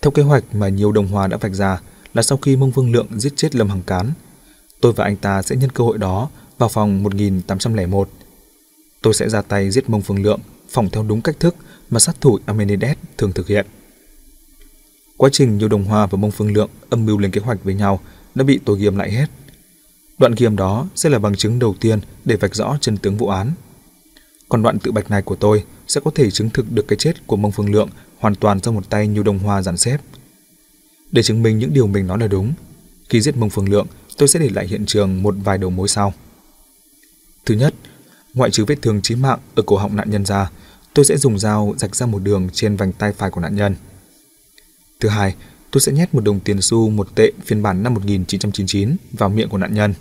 Theo 0.05 0.11
kế 0.11 0.23
hoạch 0.23 0.43
mà 0.55 0.69
nhiều 0.69 0.91
đồng 0.91 1.07
hòa 1.07 1.27
đã 1.27 1.37
vạch 1.37 1.53
ra 1.53 1.81
là 2.13 2.21
sau 2.21 2.37
khi 2.37 2.55
Mông 2.55 2.71
Phương 2.71 2.91
Lượng 2.91 3.07
giết 3.19 3.33
chết 3.35 3.55
Lâm 3.55 3.69
Hằng 3.69 3.81
Cán, 3.81 4.11
tôi 4.81 4.93
và 4.93 5.03
anh 5.03 5.15
ta 5.15 5.41
sẽ 5.41 5.55
nhân 5.55 5.69
cơ 5.69 5.83
hội 5.83 5.97
đó 5.97 6.29
vào 6.57 6.69
phòng 6.69 7.03
1801. 7.03 8.09
Tôi 9.01 9.13
sẽ 9.13 9.29
ra 9.29 9.41
tay 9.41 9.71
giết 9.71 9.89
Mông 9.89 10.01
Phương 10.01 10.23
Lượng 10.23 10.39
phỏng 10.69 10.89
theo 10.89 11.03
đúng 11.03 11.21
cách 11.21 11.39
thức 11.39 11.55
mà 11.89 11.99
sát 11.99 12.21
thủ 12.21 12.39
Amenides 12.45 12.97
thường 13.17 13.31
thực 13.31 13.47
hiện. 13.47 13.65
Quá 15.17 15.29
trình 15.31 15.57
nhiều 15.57 15.67
đồng 15.67 15.83
hòa 15.83 16.05
và 16.05 16.17
Mông 16.17 16.31
Phương 16.31 16.53
Lượng 16.53 16.69
âm 16.89 17.05
mưu 17.05 17.17
lên 17.17 17.31
kế 17.31 17.41
hoạch 17.41 17.63
với 17.63 17.73
nhau 17.73 17.99
đã 18.35 18.43
bị 18.43 18.59
tôi 18.65 18.79
ghi 18.79 18.87
âm 18.87 18.97
lại 18.97 19.11
hết. 19.11 19.27
Đoạn 20.17 20.33
ghi 20.37 20.45
âm 20.45 20.55
đó 20.55 20.87
sẽ 20.95 21.09
là 21.09 21.19
bằng 21.19 21.35
chứng 21.35 21.59
đầu 21.59 21.75
tiên 21.79 21.99
để 22.25 22.35
vạch 22.35 22.55
rõ 22.55 22.77
chân 22.81 22.97
tướng 22.97 23.17
vụ 23.17 23.27
án. 23.27 23.51
Còn 24.49 24.63
đoạn 24.63 24.79
tự 24.79 24.91
bạch 24.91 25.11
này 25.11 25.21
của 25.21 25.35
tôi 25.35 25.63
sẽ 25.87 26.01
có 26.03 26.11
thể 26.15 26.31
chứng 26.31 26.49
thực 26.49 26.71
được 26.71 26.87
cái 26.87 26.97
chết 26.97 27.27
của 27.27 27.35
Mông 27.35 27.51
Phương 27.51 27.71
Lượng 27.71 27.89
hoàn 28.19 28.35
toàn 28.35 28.59
do 28.59 28.71
một 28.71 28.89
tay 28.89 29.07
Nhu 29.07 29.23
đồng 29.23 29.39
hoa 29.39 29.61
dàn 29.61 29.77
xếp. 29.77 29.97
Để 31.11 31.23
chứng 31.23 31.43
minh 31.43 31.59
những 31.59 31.73
điều 31.73 31.87
mình 31.87 32.07
nói 32.07 32.19
là 32.19 32.27
đúng, 32.27 32.53
khi 33.09 33.21
giết 33.21 33.37
Mông 33.37 33.49
Phương 33.49 33.69
Lượng, 33.69 33.87
tôi 34.17 34.27
sẽ 34.27 34.39
để 34.39 34.49
lại 34.49 34.67
hiện 34.67 34.85
trường 34.85 35.23
một 35.23 35.35
vài 35.43 35.57
đầu 35.57 35.69
mối 35.69 35.87
sau. 35.87 36.13
Thứ 37.45 37.55
nhất, 37.55 37.73
ngoại 38.33 38.51
trừ 38.51 38.65
vết 38.65 38.75
thương 38.81 39.01
chí 39.01 39.15
mạng 39.15 39.39
ở 39.55 39.63
cổ 39.65 39.77
họng 39.77 39.95
nạn 39.95 40.09
nhân 40.09 40.25
ra, 40.25 40.51
tôi 40.93 41.05
sẽ 41.05 41.17
dùng 41.17 41.39
dao 41.39 41.73
rạch 41.77 41.95
ra 41.95 42.05
một 42.05 42.19
đường 42.19 42.49
trên 42.53 42.75
vành 42.75 42.91
tay 42.91 43.13
phải 43.13 43.31
của 43.31 43.41
nạn 43.41 43.55
nhân. 43.55 43.75
Thứ 44.99 45.09
hai, 45.09 45.35
tôi 45.71 45.81
sẽ 45.81 45.91
nhét 45.91 46.13
một 46.13 46.23
đồng 46.23 46.39
tiền 46.39 46.61
xu 46.61 46.89
một 46.89 47.15
tệ 47.15 47.31
phiên 47.45 47.63
bản 47.63 47.83
năm 47.83 47.93
1999 47.93 48.95
vào 49.11 49.29
miệng 49.29 49.49
của 49.49 49.57
nạn 49.57 49.73
nhân. 49.73 49.93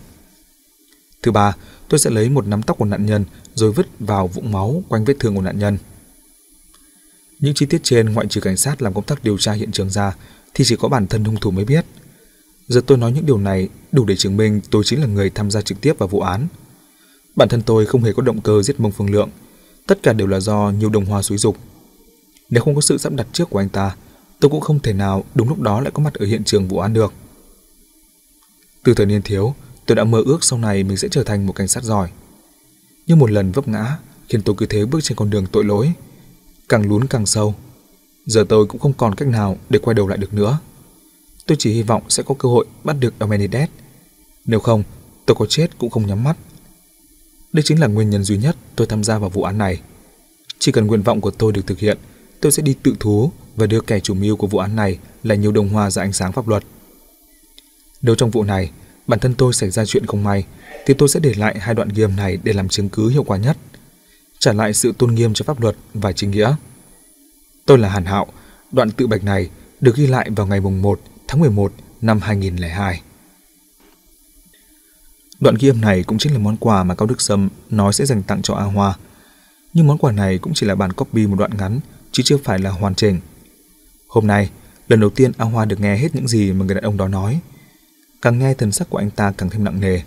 Thứ 1.22 1.32
ba, 1.32 1.52
tôi 1.88 1.98
sẽ 1.98 2.10
lấy 2.10 2.30
một 2.30 2.46
nắm 2.46 2.62
tóc 2.62 2.78
của 2.78 2.84
nạn 2.84 3.06
nhân 3.06 3.24
rồi 3.54 3.72
vứt 3.72 3.86
vào 3.98 4.26
vũng 4.26 4.52
máu 4.52 4.82
quanh 4.88 5.04
vết 5.04 5.14
thương 5.20 5.34
của 5.34 5.42
nạn 5.42 5.58
nhân. 5.58 5.78
Những 7.44 7.54
chi 7.54 7.66
tiết 7.66 7.80
trên 7.84 8.12
ngoại 8.12 8.26
trừ 8.26 8.40
cảnh 8.40 8.56
sát 8.56 8.82
làm 8.82 8.94
công 8.94 9.04
tác 9.04 9.24
điều 9.24 9.38
tra 9.38 9.52
hiện 9.52 9.72
trường 9.72 9.90
ra 9.90 10.16
thì 10.54 10.64
chỉ 10.64 10.76
có 10.76 10.88
bản 10.88 11.06
thân 11.06 11.24
hung 11.24 11.36
thủ 11.36 11.50
mới 11.50 11.64
biết. 11.64 11.84
Giờ 12.68 12.80
tôi 12.86 12.98
nói 12.98 13.12
những 13.12 13.26
điều 13.26 13.38
này 13.38 13.68
đủ 13.92 14.04
để 14.04 14.16
chứng 14.16 14.36
minh 14.36 14.60
tôi 14.70 14.84
chính 14.84 15.00
là 15.00 15.06
người 15.06 15.30
tham 15.30 15.50
gia 15.50 15.60
trực 15.62 15.80
tiếp 15.80 15.98
vào 15.98 16.08
vụ 16.08 16.20
án. 16.20 16.46
Bản 17.36 17.48
thân 17.48 17.62
tôi 17.62 17.86
không 17.86 18.02
hề 18.02 18.12
có 18.12 18.22
động 18.22 18.40
cơ 18.40 18.62
giết 18.62 18.80
Mông 18.80 18.92
Phương 18.92 19.10
Lượng, 19.10 19.28
tất 19.86 20.02
cả 20.02 20.12
đều 20.12 20.26
là 20.26 20.40
do 20.40 20.72
nhiều 20.78 20.88
đồng 20.90 21.04
hoa 21.04 21.22
xúi 21.22 21.38
dục. 21.38 21.56
Nếu 22.50 22.62
không 22.62 22.74
có 22.74 22.80
sự 22.80 22.98
sắp 22.98 23.12
đặt 23.12 23.26
trước 23.32 23.50
của 23.50 23.58
anh 23.58 23.68
ta, 23.68 23.96
tôi 24.40 24.50
cũng 24.50 24.60
không 24.60 24.80
thể 24.80 24.92
nào 24.92 25.24
đúng 25.34 25.48
lúc 25.48 25.60
đó 25.60 25.80
lại 25.80 25.90
có 25.94 26.02
mặt 26.02 26.14
ở 26.14 26.26
hiện 26.26 26.44
trường 26.44 26.68
vụ 26.68 26.78
án 26.78 26.92
được. 26.92 27.12
Từ 28.84 28.94
thời 28.94 29.06
niên 29.06 29.22
thiếu, 29.22 29.54
tôi 29.86 29.96
đã 29.96 30.04
mơ 30.04 30.22
ước 30.26 30.44
sau 30.44 30.58
này 30.58 30.84
mình 30.84 30.96
sẽ 30.96 31.08
trở 31.08 31.24
thành 31.24 31.46
một 31.46 31.52
cảnh 31.52 31.68
sát 31.68 31.82
giỏi. 31.82 32.08
Nhưng 33.06 33.18
một 33.18 33.30
lần 33.30 33.52
vấp 33.52 33.68
ngã 33.68 33.98
khiến 34.28 34.42
tôi 34.42 34.54
cứ 34.58 34.66
thế 34.66 34.84
bước 34.84 35.00
trên 35.02 35.16
con 35.16 35.30
đường 35.30 35.46
tội 35.52 35.64
lỗi, 35.64 35.92
càng 36.68 36.88
lún 36.88 37.06
càng 37.06 37.26
sâu. 37.26 37.54
Giờ 38.26 38.44
tôi 38.48 38.66
cũng 38.66 38.80
không 38.80 38.92
còn 38.92 39.14
cách 39.14 39.28
nào 39.28 39.58
để 39.68 39.78
quay 39.78 39.94
đầu 39.94 40.08
lại 40.08 40.18
được 40.18 40.34
nữa. 40.34 40.58
Tôi 41.46 41.56
chỉ 41.60 41.72
hy 41.72 41.82
vọng 41.82 42.02
sẽ 42.08 42.22
có 42.22 42.34
cơ 42.38 42.48
hội 42.48 42.66
bắt 42.84 42.96
được 43.00 43.14
Amenides. 43.18 43.68
Nếu 44.44 44.60
không, 44.60 44.82
tôi 45.26 45.34
có 45.34 45.46
chết 45.46 45.78
cũng 45.78 45.90
không 45.90 46.06
nhắm 46.06 46.24
mắt. 46.24 46.36
Đây 47.52 47.62
chính 47.62 47.80
là 47.80 47.86
nguyên 47.86 48.10
nhân 48.10 48.24
duy 48.24 48.36
nhất 48.36 48.56
tôi 48.76 48.86
tham 48.86 49.04
gia 49.04 49.18
vào 49.18 49.30
vụ 49.30 49.42
án 49.42 49.58
này. 49.58 49.80
Chỉ 50.58 50.72
cần 50.72 50.86
nguyện 50.86 51.02
vọng 51.02 51.20
của 51.20 51.30
tôi 51.30 51.52
được 51.52 51.66
thực 51.66 51.78
hiện, 51.78 51.98
tôi 52.40 52.52
sẽ 52.52 52.62
đi 52.62 52.74
tự 52.82 52.94
thú 53.00 53.32
và 53.56 53.66
đưa 53.66 53.80
kẻ 53.80 54.00
chủ 54.00 54.14
mưu 54.14 54.36
của 54.36 54.46
vụ 54.46 54.58
án 54.58 54.76
này 54.76 54.98
là 55.22 55.34
nhiều 55.34 55.52
đồng 55.52 55.68
hoa 55.68 55.90
ra 55.90 56.02
ánh 56.02 56.12
sáng 56.12 56.32
pháp 56.32 56.48
luật. 56.48 56.64
Nếu 58.02 58.14
trong 58.14 58.30
vụ 58.30 58.42
này, 58.42 58.70
bản 59.06 59.20
thân 59.20 59.34
tôi 59.34 59.52
xảy 59.52 59.70
ra 59.70 59.84
chuyện 59.84 60.06
không 60.06 60.24
may, 60.24 60.44
thì 60.86 60.94
tôi 60.94 61.08
sẽ 61.08 61.20
để 61.20 61.34
lại 61.34 61.58
hai 61.60 61.74
đoạn 61.74 61.88
ghi 61.88 62.02
âm 62.02 62.16
này 62.16 62.38
để 62.42 62.52
làm 62.52 62.68
chứng 62.68 62.88
cứ 62.88 63.08
hiệu 63.08 63.22
quả 63.22 63.36
nhất 63.36 63.56
trả 64.44 64.52
lại 64.52 64.74
sự 64.74 64.92
tôn 64.98 65.14
nghiêm 65.14 65.34
cho 65.34 65.44
pháp 65.44 65.60
luật 65.60 65.76
và 65.94 66.12
chính 66.12 66.30
nghĩa. 66.30 66.54
Tôi 67.66 67.78
là 67.78 67.88
Hàn 67.88 68.04
Hạo, 68.04 68.26
đoạn 68.72 68.90
tự 68.90 69.06
bạch 69.06 69.24
này 69.24 69.50
được 69.80 69.96
ghi 69.96 70.06
lại 70.06 70.30
vào 70.36 70.46
ngày 70.46 70.60
mùng 70.60 70.82
1 70.82 71.00
tháng 71.28 71.40
11 71.40 71.72
năm 72.00 72.20
2002. 72.20 73.02
Đoạn 75.40 75.54
ghi 75.58 75.68
âm 75.68 75.80
này 75.80 76.02
cũng 76.02 76.18
chính 76.18 76.32
là 76.32 76.38
món 76.38 76.56
quà 76.56 76.84
mà 76.84 76.94
Cao 76.94 77.06
Đức 77.06 77.20
Sâm 77.20 77.48
nói 77.70 77.92
sẽ 77.92 78.06
dành 78.06 78.22
tặng 78.22 78.42
cho 78.42 78.54
A 78.54 78.64
Hoa. 78.64 78.94
Nhưng 79.72 79.86
món 79.86 79.98
quà 79.98 80.12
này 80.12 80.38
cũng 80.38 80.54
chỉ 80.54 80.66
là 80.66 80.74
bản 80.74 80.92
copy 80.92 81.26
một 81.26 81.36
đoạn 81.38 81.50
ngắn, 81.58 81.80
chứ 82.12 82.22
chưa 82.26 82.36
phải 82.44 82.58
là 82.58 82.70
hoàn 82.70 82.94
chỉnh. 82.94 83.20
Hôm 84.08 84.26
nay, 84.26 84.50
lần 84.88 85.00
đầu 85.00 85.10
tiên 85.10 85.32
A 85.36 85.44
Hoa 85.44 85.64
được 85.64 85.80
nghe 85.80 85.96
hết 85.96 86.14
những 86.14 86.28
gì 86.28 86.52
mà 86.52 86.64
người 86.64 86.74
đàn 86.74 86.84
ông 86.84 86.96
đó 86.96 87.08
nói. 87.08 87.40
Càng 88.22 88.38
nghe 88.38 88.54
thần 88.54 88.72
sắc 88.72 88.90
của 88.90 88.98
anh 88.98 89.10
ta 89.10 89.32
càng 89.38 89.50
thêm 89.50 89.64
nặng 89.64 89.80
nề. 89.80 90.00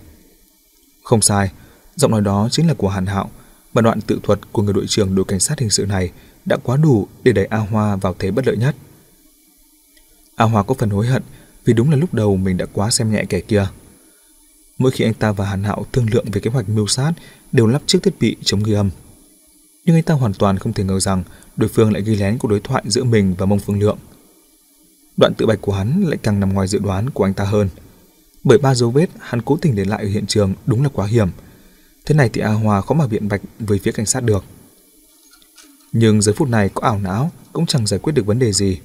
Không 1.04 1.22
sai, 1.22 1.52
giọng 1.96 2.12
nói 2.12 2.22
đó 2.22 2.48
chính 2.52 2.68
là 2.68 2.74
của 2.74 2.90
Hàn 2.90 3.06
Hạo, 3.06 3.30
và 3.78 3.82
đoạn 3.82 4.02
tự 4.02 4.20
thuật 4.24 4.40
của 4.52 4.62
người 4.62 4.74
đội 4.74 4.86
trưởng 4.88 5.16
đội 5.16 5.26
cảnh 5.26 5.40
sát 5.40 5.60
hình 5.60 5.70
sự 5.70 5.86
này 5.86 6.12
đã 6.46 6.58
quá 6.64 6.78
đủ 6.78 7.08
để 7.24 7.32
đẩy 7.32 7.46
A 7.46 7.58
Hoa 7.58 7.96
vào 7.96 8.16
thế 8.20 8.32
bất 8.32 8.48
lợi 8.48 8.58
nhất. 8.58 8.76
A 10.36 10.46
Hoa 10.46 10.64
có 10.64 10.74
phần 10.74 10.90
hối 10.90 11.08
hận 11.08 11.24
vì 11.66 11.74
đúng 11.74 11.92
là 11.92 11.98
lúc 11.98 12.14
đầu 12.14 12.38
mình 12.38 12.58
đã 12.58 12.66
quá 12.74 12.90
xem 12.90 13.12
nhẹ 13.12 13.26
kẻ 13.30 13.40
kia. 13.40 13.68
Mỗi 14.78 14.92
khi 14.92 15.06
anh 15.06 15.14
ta 15.14 15.32
và 15.32 15.46
Hàn 15.46 15.64
Hạo 15.64 15.86
thương 15.92 16.06
lượng 16.12 16.26
về 16.32 16.42
kế 16.42 16.50
hoạch 16.50 16.70
mưu 16.70 16.88
sát 16.88 17.12
đều 17.52 17.68
lắp 17.68 17.82
chiếc 17.86 18.04
thiết 18.04 18.14
bị 18.20 18.36
chống 18.44 18.64
ghi 18.64 18.74
âm. 18.74 18.90
Nhưng 19.86 19.96
anh 19.96 20.04
ta 20.04 20.14
hoàn 20.14 20.34
toàn 20.34 20.58
không 20.58 20.74
thể 20.74 20.84
ngờ 20.84 21.00
rằng 21.00 21.24
đối 21.58 21.70
phương 21.70 21.94
lại 21.94 22.02
ghi 22.02 22.16
lén 22.16 22.38
cuộc 22.38 22.48
đối 22.48 22.60
thoại 22.60 22.84
giữa 22.88 23.04
mình 23.04 23.36
và 23.38 23.46
Mông 23.46 23.60
Phương 23.60 23.80
Lượng. 23.80 23.98
Đoạn 25.18 25.34
tự 25.34 25.46
bạch 25.46 25.62
của 25.62 25.74
hắn 25.74 26.04
lại 26.08 26.18
càng 26.24 26.40
nằm 26.40 26.54
ngoài 26.54 26.68
dự 26.68 26.80
đoán 26.80 27.10
của 27.10 27.24
anh 27.24 27.34
ta 27.34 27.44
hơn. 27.44 27.70
Bởi 28.44 28.58
ba 28.58 28.76
dấu 28.76 28.92
vết 28.92 29.10
hắn 29.20 29.42
cố 29.42 29.58
tình 29.62 29.76
để 29.76 29.86
lại 29.86 30.04
ở 30.04 30.10
hiện 30.10 30.26
trường 30.26 30.54
đúng 30.66 30.84
là 30.84 30.90
quá 30.94 31.08
hiểm. 31.08 31.30
Thế 32.08 32.16
này 32.16 32.30
thì 32.30 32.42
A 32.42 32.50
hòa 32.52 32.82
khó 32.82 32.96
mà 32.96 33.08
biện 33.08 33.28
bạch 33.28 33.42
với 33.60 33.80
phía 33.80 33.92
cảnh 33.92 34.06
sát 34.06 34.24
được. 34.24 34.44
Nhưng 35.92 36.22
giờ 36.22 36.34
phút 36.36 36.50
này 36.50 36.70
có 36.74 36.82
ảo 36.82 37.00
não 37.00 37.32
cũng 37.54 37.66
chẳng 37.66 37.88
giải 37.88 38.00
quyết 38.00 38.14
được 38.14 38.26
vấn 38.26 38.40
đề 38.40 38.52
gì. 38.52 38.80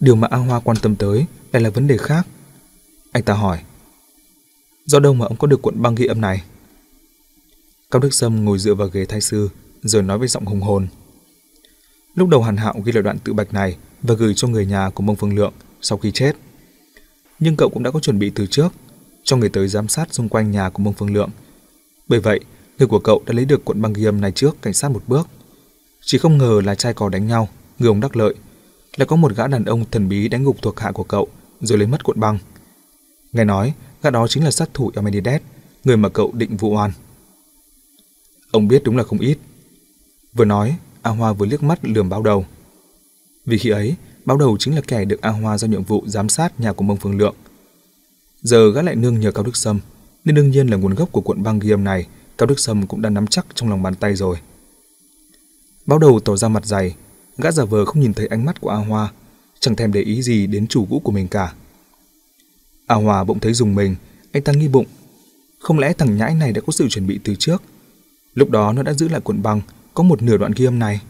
Điều 0.00 0.14
mà 0.16 0.28
A 0.30 0.36
Hoa 0.36 0.60
quan 0.60 0.76
tâm 0.82 0.96
tới 0.96 1.26
lại 1.52 1.62
là 1.62 1.70
vấn 1.70 1.86
đề 1.86 1.96
khác. 1.96 2.26
Anh 3.12 3.22
ta 3.22 3.34
hỏi. 3.34 3.58
Do 4.86 4.98
đâu 4.98 5.14
mà 5.14 5.26
ông 5.26 5.36
có 5.36 5.46
được 5.46 5.62
cuộn 5.62 5.82
băng 5.82 5.94
ghi 5.94 6.06
âm 6.06 6.20
này? 6.20 6.42
Cao 7.90 8.00
Đức 8.00 8.14
Sâm 8.14 8.44
ngồi 8.44 8.58
dựa 8.58 8.74
vào 8.74 8.88
ghế 8.88 9.04
thay 9.04 9.20
sư, 9.20 9.48
rồi 9.82 10.02
nói 10.02 10.18
với 10.18 10.28
giọng 10.28 10.44
hùng 10.44 10.60
hồn. 10.60 10.88
Lúc 12.14 12.28
đầu 12.28 12.42
Hàn 12.42 12.56
Hạo 12.56 12.74
ghi 12.84 12.92
lại 12.92 13.02
đoạn 13.02 13.18
tự 13.18 13.32
bạch 13.32 13.52
này 13.52 13.76
và 14.02 14.14
gửi 14.14 14.34
cho 14.36 14.48
người 14.48 14.66
nhà 14.66 14.90
của 14.90 15.02
Mông 15.02 15.16
Phương 15.16 15.36
Lượng 15.36 15.52
sau 15.80 15.98
khi 15.98 16.10
chết. 16.10 16.36
Nhưng 17.38 17.56
cậu 17.56 17.68
cũng 17.68 17.82
đã 17.82 17.90
có 17.90 18.00
chuẩn 18.00 18.18
bị 18.18 18.30
từ 18.30 18.46
trước, 18.46 18.72
cho 19.24 19.36
người 19.36 19.48
tới 19.48 19.68
giám 19.68 19.88
sát 19.88 20.14
xung 20.14 20.28
quanh 20.28 20.50
nhà 20.50 20.70
của 20.70 20.82
Mông 20.82 20.94
Phương 20.94 21.14
Lượng. 21.14 21.30
Bởi 22.10 22.20
vậy, 22.20 22.40
người 22.78 22.88
của 22.88 22.98
cậu 22.98 23.22
đã 23.26 23.32
lấy 23.32 23.44
được 23.44 23.64
cuộn 23.64 23.82
băng 23.82 23.92
ghi 23.92 24.04
âm 24.04 24.20
này 24.20 24.32
trước 24.32 24.62
cảnh 24.62 24.74
sát 24.74 24.90
một 24.90 25.02
bước. 25.06 25.28
Chỉ 26.00 26.18
không 26.18 26.38
ngờ 26.38 26.60
là 26.64 26.74
trai 26.74 26.94
cò 26.94 27.08
đánh 27.08 27.26
nhau, 27.26 27.48
người 27.78 27.88
ông 27.88 28.00
đắc 28.00 28.16
lợi, 28.16 28.34
lại 28.96 29.06
có 29.06 29.16
một 29.16 29.36
gã 29.36 29.46
đàn 29.46 29.64
ông 29.64 29.84
thần 29.90 30.08
bí 30.08 30.28
đánh 30.28 30.44
gục 30.44 30.62
thuộc 30.62 30.80
hạ 30.80 30.92
của 30.92 31.04
cậu 31.04 31.28
rồi 31.60 31.78
lấy 31.78 31.86
mất 31.86 32.04
cuộn 32.04 32.20
băng. 32.20 32.38
Nghe 33.32 33.44
nói, 33.44 33.74
gã 34.02 34.10
đó 34.10 34.26
chính 34.28 34.44
là 34.44 34.50
sát 34.50 34.74
thủ 34.74 34.90
Elmenides, 34.94 35.42
người 35.84 35.96
mà 35.96 36.08
cậu 36.08 36.32
định 36.32 36.56
vụ 36.56 36.74
oan. 36.74 36.92
Ông 38.50 38.68
biết 38.68 38.82
đúng 38.84 38.96
là 38.96 39.02
không 39.02 39.18
ít. 39.18 39.38
Vừa 40.32 40.44
nói, 40.44 40.76
A 41.02 41.10
Hoa 41.10 41.32
vừa 41.32 41.46
liếc 41.46 41.62
mắt 41.62 41.84
lườm 41.84 42.08
báo 42.08 42.22
đầu. 42.22 42.46
Vì 43.46 43.58
khi 43.58 43.70
ấy, 43.70 43.94
báo 44.24 44.36
đầu 44.36 44.56
chính 44.58 44.74
là 44.74 44.80
kẻ 44.80 45.04
được 45.04 45.20
A 45.20 45.30
Hoa 45.30 45.58
giao 45.58 45.70
nhiệm 45.70 45.84
vụ 45.84 46.04
giám 46.06 46.28
sát 46.28 46.60
nhà 46.60 46.72
của 46.72 46.84
Mông 46.84 46.96
Phương 46.96 47.18
Lượng. 47.18 47.34
Giờ 48.42 48.72
gã 48.72 48.82
lại 48.82 48.96
nương 48.96 49.20
nhờ 49.20 49.32
Cao 49.32 49.44
Đức 49.44 49.56
Sâm, 49.56 49.80
nên 50.24 50.34
đương 50.34 50.50
nhiên 50.50 50.66
là 50.66 50.76
nguồn 50.76 50.94
gốc 50.94 51.12
của 51.12 51.20
cuộn 51.20 51.42
băng 51.42 51.58
ghi 51.58 51.70
âm 51.70 51.84
này, 51.84 52.06
Cao 52.38 52.46
Đức 52.46 52.60
Sâm 52.60 52.86
cũng 52.86 53.02
đã 53.02 53.10
nắm 53.10 53.26
chắc 53.26 53.46
trong 53.54 53.70
lòng 53.70 53.82
bàn 53.82 53.94
tay 53.94 54.14
rồi. 54.14 54.36
Báo 55.86 55.98
đầu 55.98 56.20
tỏ 56.20 56.36
ra 56.36 56.48
mặt 56.48 56.66
dày, 56.66 56.94
gã 57.38 57.50
giả 57.50 57.64
vờ 57.64 57.84
không 57.84 58.00
nhìn 58.00 58.14
thấy 58.14 58.26
ánh 58.26 58.44
mắt 58.44 58.60
của 58.60 58.70
A 58.70 58.76
Hoa, 58.76 59.12
chẳng 59.60 59.76
thèm 59.76 59.92
để 59.92 60.00
ý 60.00 60.22
gì 60.22 60.46
đến 60.46 60.66
chủ 60.66 60.86
cũ 60.90 61.00
của 61.04 61.12
mình 61.12 61.28
cả. 61.28 61.54
A 62.86 62.94
Hoa 62.94 63.24
bỗng 63.24 63.40
thấy 63.40 63.52
dùng 63.52 63.74
mình, 63.74 63.96
anh 64.32 64.42
ta 64.42 64.52
nghi 64.52 64.68
bụng. 64.68 64.86
Không 65.58 65.78
lẽ 65.78 65.92
thằng 65.92 66.16
nhãi 66.16 66.34
này 66.34 66.52
đã 66.52 66.60
có 66.60 66.72
sự 66.72 66.88
chuẩn 66.88 67.06
bị 67.06 67.20
từ 67.24 67.34
trước? 67.38 67.62
Lúc 68.34 68.50
đó 68.50 68.72
nó 68.72 68.82
đã 68.82 68.92
giữ 68.92 69.08
lại 69.08 69.20
cuộn 69.20 69.42
băng, 69.42 69.60
có 69.94 70.02
một 70.02 70.22
nửa 70.22 70.36
đoạn 70.36 70.52
ghi 70.56 70.64
âm 70.64 70.78
này. 70.78 71.00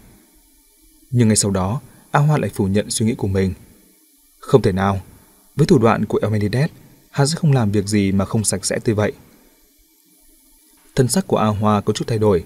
Nhưng 1.11 1.29
ngay 1.29 1.37
sau 1.37 1.51
đó, 1.51 1.81
A 2.11 2.21
Hoa 2.21 2.39
lại 2.39 2.51
phủ 2.55 2.67
nhận 2.67 2.91
suy 2.91 3.07
nghĩ 3.07 3.15
của 3.15 3.29
mình. 3.29 3.55
Không 4.39 4.63
thể 4.63 4.73
nào, 4.73 5.01
với 5.57 5.67
thủ 5.67 5.79
đoạn 5.79 6.05
của 6.05 6.19
Elmenides, 6.23 6.71
hắn 7.11 7.27
sẽ 7.27 7.37
không 7.37 7.53
làm 7.53 7.73
việc 7.73 7.87
gì 7.87 8.13
mà 8.13 8.25
không 8.25 8.45
sạch 8.45 8.65
sẽ 8.65 8.79
tới 8.79 8.95
vậy. 8.95 9.13
Thân 10.95 11.09
sắc 11.09 11.27
của 11.27 11.37
A 11.37 11.47
Hoa 11.47 11.81
có 11.81 11.93
chút 11.93 12.05
thay 12.09 12.19
đổi. 12.19 12.45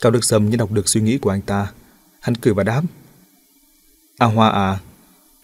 Cao 0.00 0.12
Đức 0.12 0.24
Sâm 0.24 0.50
như 0.50 0.56
đọc 0.56 0.72
được 0.72 0.88
suy 0.88 1.00
nghĩ 1.00 1.18
của 1.18 1.30
anh 1.30 1.42
ta. 1.42 1.72
Hắn 2.20 2.34
cười 2.34 2.54
và 2.54 2.64
đáp. 2.64 2.82
A 4.18 4.26
Hoa 4.26 4.48
à, 4.48 4.80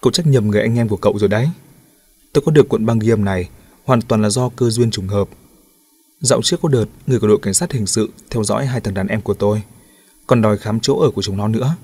cậu 0.00 0.12
trách 0.12 0.26
nhầm 0.26 0.48
người 0.48 0.60
anh 0.60 0.78
em 0.78 0.88
của 0.88 0.96
cậu 0.96 1.18
rồi 1.18 1.28
đấy. 1.28 1.48
Tôi 2.32 2.42
có 2.46 2.52
được 2.52 2.68
cuộn 2.68 2.86
băng 2.86 2.98
ghi 2.98 3.10
âm 3.10 3.24
này 3.24 3.48
hoàn 3.84 4.02
toàn 4.02 4.22
là 4.22 4.28
do 4.28 4.48
cơ 4.48 4.70
duyên 4.70 4.90
trùng 4.90 5.08
hợp. 5.08 5.28
Dạo 6.20 6.42
trước 6.42 6.60
có 6.62 6.68
đợt, 6.68 6.84
người 7.06 7.20
của 7.20 7.26
đội 7.26 7.38
cảnh 7.42 7.54
sát 7.54 7.72
hình 7.72 7.86
sự 7.86 8.10
theo 8.30 8.44
dõi 8.44 8.66
hai 8.66 8.80
thằng 8.80 8.94
đàn 8.94 9.06
em 9.06 9.20
của 9.20 9.34
tôi, 9.34 9.62
còn 10.26 10.42
đòi 10.42 10.58
khám 10.58 10.80
chỗ 10.80 10.98
ở 10.98 11.10
của 11.10 11.22
chúng 11.22 11.36
nó 11.36 11.48
nữa. 11.48 11.76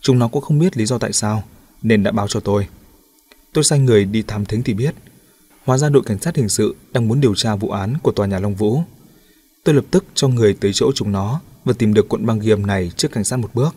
Chúng 0.00 0.18
nó 0.18 0.28
cũng 0.28 0.42
không 0.42 0.58
biết 0.58 0.76
lý 0.76 0.86
do 0.86 0.98
tại 0.98 1.12
sao, 1.12 1.42
nên 1.82 2.02
đã 2.02 2.12
báo 2.12 2.28
cho 2.28 2.40
tôi. 2.40 2.68
Tôi 3.52 3.64
sai 3.64 3.78
người 3.78 4.04
đi 4.04 4.22
thám 4.22 4.44
thính 4.44 4.62
thì 4.62 4.74
biết. 4.74 4.94
Hóa 5.66 5.78
ra 5.78 5.88
đội 5.88 6.02
cảnh 6.06 6.18
sát 6.18 6.36
hình 6.36 6.48
sự 6.48 6.76
đang 6.92 7.08
muốn 7.08 7.20
điều 7.20 7.34
tra 7.34 7.56
vụ 7.56 7.70
án 7.70 7.94
của 8.02 8.12
tòa 8.12 8.26
nhà 8.26 8.38
Long 8.38 8.54
Vũ. 8.54 8.82
Tôi 9.64 9.74
lập 9.74 9.84
tức 9.90 10.04
cho 10.14 10.28
người 10.28 10.54
tới 10.54 10.72
chỗ 10.74 10.92
chúng 10.94 11.12
nó 11.12 11.40
và 11.64 11.72
tìm 11.78 11.94
được 11.94 12.08
cuộn 12.08 12.26
băng 12.26 12.38
ghi 12.38 12.50
âm 12.50 12.66
này 12.66 12.90
trước 12.96 13.12
cảnh 13.12 13.24
sát 13.24 13.36
một 13.36 13.50
bước. 13.54 13.74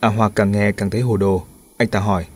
A 0.00 0.08
Hoa 0.08 0.28
càng 0.30 0.52
nghe 0.52 0.72
càng 0.72 0.90
thấy 0.90 1.00
hồ 1.00 1.16
đồ, 1.16 1.46
anh 1.76 1.88
ta 1.88 2.00
hỏi. 2.00 2.26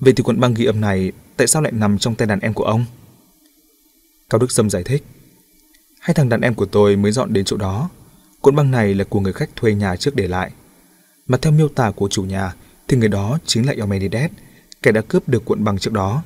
Vậy 0.00 0.12
thì 0.16 0.22
cuộn 0.22 0.40
băng 0.40 0.54
ghi 0.54 0.64
âm 0.64 0.80
này 0.80 1.12
tại 1.36 1.46
sao 1.46 1.62
lại 1.62 1.72
nằm 1.72 1.98
trong 1.98 2.14
tay 2.14 2.26
đàn 2.26 2.40
em 2.40 2.54
của 2.54 2.64
ông? 2.64 2.84
Cao 4.30 4.38
Đức 4.38 4.52
Sâm 4.52 4.70
giải 4.70 4.82
thích. 4.82 5.04
Hai 6.00 6.14
thằng 6.14 6.28
đàn 6.28 6.40
em 6.40 6.54
của 6.54 6.66
tôi 6.66 6.96
mới 6.96 7.12
dọn 7.12 7.32
đến 7.32 7.44
chỗ 7.44 7.56
đó. 7.56 7.88
Cuộn 8.40 8.56
băng 8.56 8.70
này 8.70 8.94
là 8.94 9.04
của 9.04 9.20
người 9.20 9.32
khách 9.32 9.56
thuê 9.56 9.74
nhà 9.74 9.96
trước 9.96 10.16
để 10.16 10.28
lại. 10.28 10.50
Mà 11.26 11.38
theo 11.38 11.52
miêu 11.52 11.68
tả 11.68 11.90
của 11.90 12.08
chủ 12.08 12.24
nhà 12.24 12.54
thì 12.88 12.96
người 12.96 13.08
đó 13.08 13.38
chính 13.46 13.66
là 13.66 13.72
Eumenides, 13.72 14.30
kẻ 14.82 14.92
đã 14.92 15.00
cướp 15.00 15.28
được 15.28 15.44
cuộn 15.44 15.64
băng 15.64 15.78
trước 15.78 15.92
đó. 15.92 16.22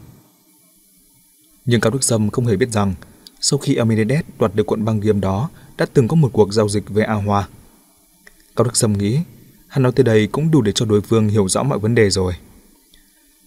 Nhưng 1.66 1.80
Cao 1.80 1.90
Đức 1.90 2.04
Sâm 2.04 2.30
không 2.30 2.46
hề 2.46 2.56
biết 2.56 2.72
rằng 2.72 2.94
sau 3.40 3.58
khi 3.58 3.74
Eumenides 3.74 4.24
đoạt 4.38 4.54
được 4.54 4.66
cuộn 4.66 4.84
băng 4.84 5.00
ghiêm 5.00 5.20
đó 5.20 5.50
đã 5.76 5.86
từng 5.92 6.08
có 6.08 6.16
một 6.16 6.30
cuộc 6.32 6.52
giao 6.52 6.68
dịch 6.68 6.88
với 6.88 7.04
A 7.04 7.14
Hoa. 7.14 7.48
Cao 8.56 8.64
Đức 8.64 8.76
Sâm 8.76 8.92
nghĩ 8.92 9.18
hắn 9.68 9.82
nói 9.82 9.92
tới 9.92 10.04
đây 10.04 10.26
cũng 10.26 10.50
đủ 10.50 10.62
để 10.62 10.72
cho 10.72 10.86
đối 10.86 11.00
phương 11.00 11.28
hiểu 11.28 11.48
rõ 11.48 11.62
mọi 11.62 11.78
vấn 11.78 11.94
đề 11.94 12.10
rồi. 12.10 12.32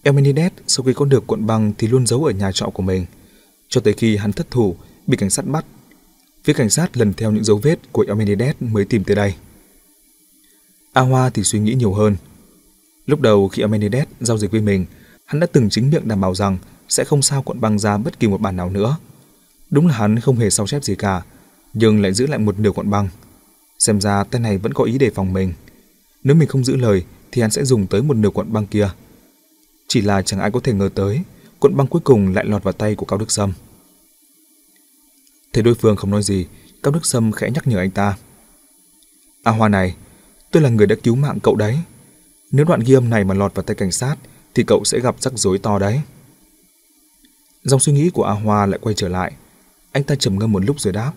Eumenides 0.03 0.51
sau 0.67 0.84
khi 0.84 0.93
có 0.93 1.05
được 1.05 1.28
cuộn 1.28 1.45
băng 1.45 1.74
thì 1.78 1.88
luôn 1.88 2.07
giấu 2.07 2.26
ở 2.26 2.32
nhà 2.32 2.51
trọ 2.51 2.65
của 2.65 2.84
mình, 2.84 3.05
cho 3.70 3.82
tới 3.82 3.93
khi 3.93 4.17
hắn 4.17 4.32
thất 4.32 4.51
thủ, 4.51 4.76
bị 5.07 5.17
cảnh 5.17 5.30
sát 5.30 5.45
bắt. 5.45 5.65
Phía 6.43 6.53
cảnh 6.53 6.70
sát 6.70 6.97
lần 6.97 7.13
theo 7.13 7.32
những 7.32 7.43
dấu 7.43 7.57
vết 7.57 7.80
của 7.91 8.05
Eumenides 8.07 8.55
mới 8.59 8.86
tìm 8.86 9.03
tới 9.03 9.15
đây. 9.15 9.34
A 10.93 11.01
Hoa 11.01 11.30
thì 11.30 11.43
suy 11.43 11.59
nghĩ 11.59 11.74
nhiều 11.74 11.93
hơn. 11.93 12.15
Lúc 13.05 13.22
đầu 13.22 13.47
khi 13.47 13.61
Eumenides 13.61 14.07
giao 14.20 14.38
dịch 14.38 14.51
với 14.51 14.61
mình, 14.61 14.86
hắn 15.26 15.39
đã 15.39 15.47
từng 15.51 15.70
chính 15.70 15.89
miệng 15.89 16.07
đảm 16.07 16.22
bảo 16.22 16.36
rằng 16.36 16.57
sẽ 16.90 17.04
không 17.04 17.22
sao 17.22 17.44
cuộn 17.44 17.62
băng 17.62 17.80
ra 17.80 17.98
bất 17.98 18.20
kỳ 18.20 18.28
một 18.28 18.42
bản 18.42 18.56
nào 18.56 18.70
nữa. 18.70 18.98
Đúng 19.70 19.88
là 19.88 19.94
hắn 19.94 20.20
không 20.20 20.36
hề 20.36 20.50
sao 20.50 20.68
chép 20.68 20.84
gì 20.84 20.96
cả, 20.96 21.22
nhưng 21.74 22.02
lại 22.02 22.14
giữ 22.14 22.28
lại 22.28 22.40
một 22.40 22.60
nửa 22.60 22.72
cuộn 22.72 22.90
băng. 22.90 23.10
Xem 23.80 24.02
ra 24.02 24.24
tên 24.24 24.42
này 24.42 24.58
vẫn 24.58 24.74
có 24.74 24.84
ý 24.84 24.98
đề 24.98 25.10
phòng 25.10 25.34
mình. 25.34 25.54
Nếu 26.24 26.36
mình 26.36 26.48
không 26.48 26.64
giữ 26.64 26.76
lời 26.76 27.04
thì 27.32 27.42
hắn 27.42 27.52
sẽ 27.52 27.66
dùng 27.66 27.88
tới 27.88 28.02
một 28.02 28.14
nửa 28.14 28.30
cuộn 28.30 28.54
băng 28.54 28.68
kia 28.68 28.90
chỉ 29.90 30.02
là 30.02 30.22
chẳng 30.22 30.40
ai 30.40 30.52
có 30.52 30.60
thể 30.60 30.74
ngờ 30.74 30.90
tới, 30.96 31.22
cuộn 31.60 31.76
băng 31.76 31.88
cuối 31.88 32.02
cùng 32.04 32.34
lại 32.34 32.46
lọt 32.46 32.64
vào 32.64 32.74
tay 32.74 32.96
của 32.96 33.06
Cao 33.06 33.20
Đức 33.20 33.32
Sâm. 33.32 33.54
Thấy 35.54 35.64
đối 35.64 35.76
phương 35.76 35.96
không 35.96 36.12
nói 36.12 36.24
gì, 36.24 36.46
Cao 36.84 36.92
Đức 36.92 37.06
Sâm 37.06 37.32
khẽ 37.32 37.50
nhắc 37.52 37.68
nhở 37.68 37.78
anh 37.78 37.92
ta. 37.92 38.18
À 39.44 39.52
Hoa 39.52 39.70
này, 39.70 39.96
tôi 40.52 40.64
là 40.64 40.70
người 40.70 40.88
đã 40.88 40.96
cứu 41.04 41.16
mạng 41.16 41.40
cậu 41.44 41.56
đấy. 41.56 41.80
Nếu 42.52 42.66
đoạn 42.66 42.80
ghi 42.80 42.94
âm 42.94 43.10
này 43.10 43.24
mà 43.24 43.34
lọt 43.34 43.56
vào 43.56 43.64
tay 43.64 43.76
cảnh 43.76 43.92
sát, 43.92 44.16
thì 44.56 44.64
cậu 44.64 44.84
sẽ 44.84 45.00
gặp 45.00 45.16
rắc 45.20 45.34
rối 45.36 45.58
to 45.58 45.80
đấy. 45.80 46.02
Dòng 47.70 47.80
suy 47.80 47.93
nghĩ 47.93 48.09
của 48.09 48.24
A 48.24 48.34
Hoa 48.34 48.65
lại 48.65 48.80
quay 48.82 48.95
trở 48.95 49.07
lại. 49.07 49.32
Anh 49.91 50.03
ta 50.03 50.15
trầm 50.15 50.39
ngâm 50.39 50.51
một 50.51 50.65
lúc 50.65 50.80
rồi 50.80 50.93
đáp. 50.93 51.13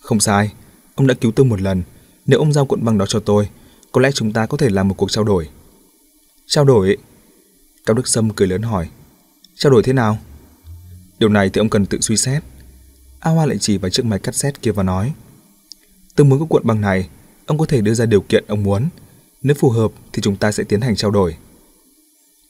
Không 0.00 0.20
sai, 0.20 0.52
ông 0.94 1.06
đã 1.06 1.14
cứu 1.14 1.32
tôi 1.32 1.46
một 1.46 1.60
lần. 1.60 1.82
Nếu 2.26 2.38
ông 2.38 2.52
giao 2.52 2.66
cuộn 2.66 2.84
băng 2.84 2.98
đó 2.98 3.06
cho 3.08 3.20
tôi, 3.20 3.48
có 3.92 4.00
lẽ 4.00 4.10
chúng 4.12 4.32
ta 4.32 4.46
có 4.46 4.56
thể 4.56 4.68
làm 4.68 4.88
một 4.88 4.94
cuộc 4.98 5.10
trao 5.10 5.24
đổi. 5.24 5.48
Trao 6.46 6.64
đổi 6.64 6.96
Cao 7.86 7.94
Đức 7.94 8.08
Sâm 8.08 8.30
cười 8.30 8.48
lớn 8.48 8.62
hỏi. 8.62 8.88
Trao 9.54 9.72
đổi 9.72 9.82
thế 9.82 9.92
nào? 9.92 10.18
Điều 11.18 11.28
này 11.28 11.50
thì 11.50 11.58
ông 11.58 11.68
cần 11.68 11.86
tự 11.86 12.00
suy 12.00 12.16
xét. 12.16 12.42
A 13.20 13.30
Hoa 13.30 13.46
lại 13.46 13.58
chỉ 13.58 13.78
vào 13.78 13.90
chiếc 13.90 14.06
máy 14.06 14.18
cassette 14.18 14.58
kia 14.62 14.70
và 14.70 14.82
nói. 14.82 15.12
Tôi 16.14 16.24
muốn 16.24 16.40
có 16.40 16.46
cuộn 16.46 16.62
băng 16.64 16.80
này, 16.80 17.08
ông 17.46 17.58
có 17.58 17.66
thể 17.66 17.80
đưa 17.80 17.94
ra 17.94 18.06
điều 18.06 18.20
kiện 18.20 18.44
ông 18.48 18.62
muốn. 18.62 18.88
Nếu 19.42 19.56
phù 19.60 19.70
hợp 19.70 19.92
thì 20.12 20.22
chúng 20.22 20.36
ta 20.36 20.52
sẽ 20.52 20.64
tiến 20.64 20.80
hành 20.80 20.96
trao 20.96 21.10
đổi. 21.10 21.36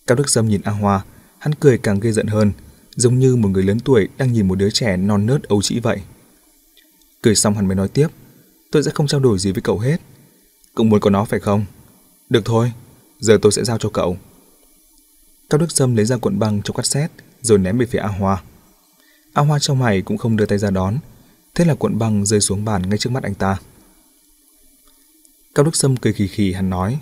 Cao 0.06 0.16
Đức 0.16 0.28
Sâm 0.28 0.48
nhìn 0.48 0.60
A 0.64 0.72
Hoa, 0.72 1.04
hắn 1.38 1.54
cười 1.54 1.78
càng 1.78 2.00
gây 2.00 2.12
giận 2.12 2.26
hơn, 2.26 2.52
giống 2.96 3.18
như 3.18 3.36
một 3.36 3.48
người 3.48 3.62
lớn 3.62 3.80
tuổi 3.80 4.08
đang 4.18 4.32
nhìn 4.32 4.48
một 4.48 4.54
đứa 4.54 4.70
trẻ 4.70 4.96
non 4.96 5.26
nớt 5.26 5.42
ấu 5.42 5.62
trĩ 5.62 5.80
vậy. 5.80 6.00
Cười 7.22 7.34
xong 7.34 7.54
hắn 7.54 7.66
mới 7.66 7.76
nói 7.76 7.88
tiếp, 7.88 8.08
tôi 8.70 8.82
sẽ 8.82 8.90
không 8.94 9.06
trao 9.06 9.20
đổi 9.20 9.38
gì 9.38 9.52
với 9.52 9.62
cậu 9.62 9.78
hết. 9.78 10.00
Cậu 10.74 10.86
muốn 10.86 11.00
có 11.00 11.10
nó 11.10 11.24
phải 11.24 11.40
không? 11.40 11.64
Được 12.28 12.44
thôi, 12.44 12.72
giờ 13.20 13.38
tôi 13.42 13.52
sẽ 13.52 13.64
giao 13.64 13.78
cho 13.78 13.88
cậu. 13.88 14.16
Cao 15.50 15.58
Đức 15.58 15.72
Sâm 15.72 15.96
lấy 15.96 16.04
ra 16.04 16.16
cuộn 16.16 16.38
băng 16.38 16.62
cho 16.62 16.74
cassette 16.74 17.24
rồi 17.42 17.58
ném 17.58 17.78
về 17.78 17.86
phía 17.86 17.98
A 17.98 18.08
Hoa. 18.08 18.42
A 19.32 19.42
Hoa 19.42 19.58
trong 19.58 19.78
mày 19.78 20.02
cũng 20.02 20.18
không 20.18 20.36
đưa 20.36 20.46
tay 20.46 20.58
ra 20.58 20.70
đón, 20.70 20.98
thế 21.54 21.64
là 21.64 21.74
cuộn 21.74 21.98
băng 21.98 22.26
rơi 22.26 22.40
xuống 22.40 22.64
bàn 22.64 22.88
ngay 22.88 22.98
trước 22.98 23.10
mắt 23.10 23.22
anh 23.22 23.34
ta. 23.34 23.58
Cao 25.54 25.64
Đức 25.64 25.76
Sâm 25.76 25.96
cười 25.96 26.12
khì 26.12 26.26
khì 26.26 26.52
hắn 26.52 26.70
nói, 26.70 26.98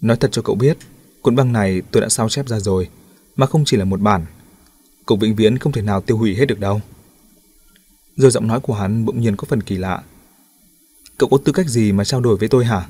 nói 0.00 0.16
thật 0.16 0.28
cho 0.32 0.42
cậu 0.42 0.54
biết, 0.54 0.78
cuộn 1.22 1.36
băng 1.36 1.52
này 1.52 1.82
tôi 1.90 2.02
đã 2.02 2.08
sao 2.08 2.28
chép 2.28 2.48
ra 2.48 2.58
rồi, 2.58 2.88
mà 3.36 3.46
không 3.46 3.64
chỉ 3.64 3.76
là 3.76 3.84
một 3.84 4.00
bản. 4.00 4.26
Cậu 5.10 5.16
vĩnh 5.16 5.34
viễn 5.34 5.58
không 5.58 5.72
thể 5.72 5.82
nào 5.82 6.00
tiêu 6.00 6.16
hủy 6.16 6.34
hết 6.34 6.46
được 6.46 6.60
đâu. 6.60 6.80
Rồi 8.16 8.30
giọng 8.30 8.46
nói 8.46 8.60
của 8.60 8.74
hắn 8.74 9.04
bỗng 9.04 9.20
nhiên 9.20 9.36
có 9.36 9.44
phần 9.48 9.62
kỳ 9.62 9.76
lạ, 9.76 10.02
Cậu 11.18 11.28
có 11.28 11.38
tư 11.44 11.52
cách 11.52 11.68
gì 11.68 11.92
mà 11.92 12.04
trao 12.04 12.20
đổi 12.20 12.36
với 12.36 12.48
tôi 12.48 12.64
hả? 12.64 12.88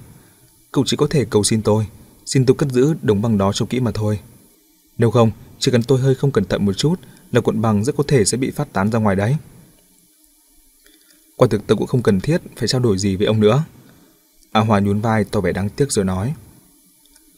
Cậu 0.73 0.85
chỉ 0.87 0.97
có 0.97 1.07
thể 1.11 1.25
cầu 1.31 1.45
xin 1.45 1.62
tôi, 1.62 1.87
xin 2.27 2.47
tôi 2.47 2.55
cất 2.57 2.73
giữ 2.73 2.95
đồng 3.03 3.23
bằng 3.23 3.39
đó 3.39 3.53
cho 3.53 3.66
kỹ 3.66 3.81
mà 3.81 3.91
thôi. 3.95 4.21
Nếu 4.99 5.11
không, 5.11 5.31
chỉ 5.59 5.71
cần 5.71 5.83
tôi 5.83 6.01
hơi 6.01 6.14
không 6.14 6.33
cẩn 6.33 6.45
thận 6.45 6.64
một 6.64 6.73
chút 6.73 7.01
là 7.33 7.41
cuộn 7.41 7.62
bằng 7.62 7.85
rất 7.85 7.97
có 7.97 8.05
thể 8.09 8.25
sẽ 8.25 8.37
bị 8.37 8.51
phát 8.51 8.73
tán 8.73 8.91
ra 8.91 8.99
ngoài 8.99 9.16
đấy. 9.16 9.37
Quả 11.37 11.49
thực 11.51 11.66
tôi 11.66 11.79
cũng 11.79 11.87
không 11.87 12.03
cần 12.03 12.21
thiết 12.21 12.43
phải 12.57 12.68
trao 12.68 12.81
đổi 12.81 12.99
gì 12.99 13.16
với 13.16 13.27
ông 13.27 13.41
nữa. 13.41 13.64
A 14.53 14.61
Hòa 14.61 14.81
nhún 14.81 15.01
vai 15.01 15.25
tỏ 15.25 15.41
vẻ 15.41 15.53
đáng 15.53 15.68
tiếc 15.68 15.93
rồi 15.93 16.05
nói. 16.05 16.35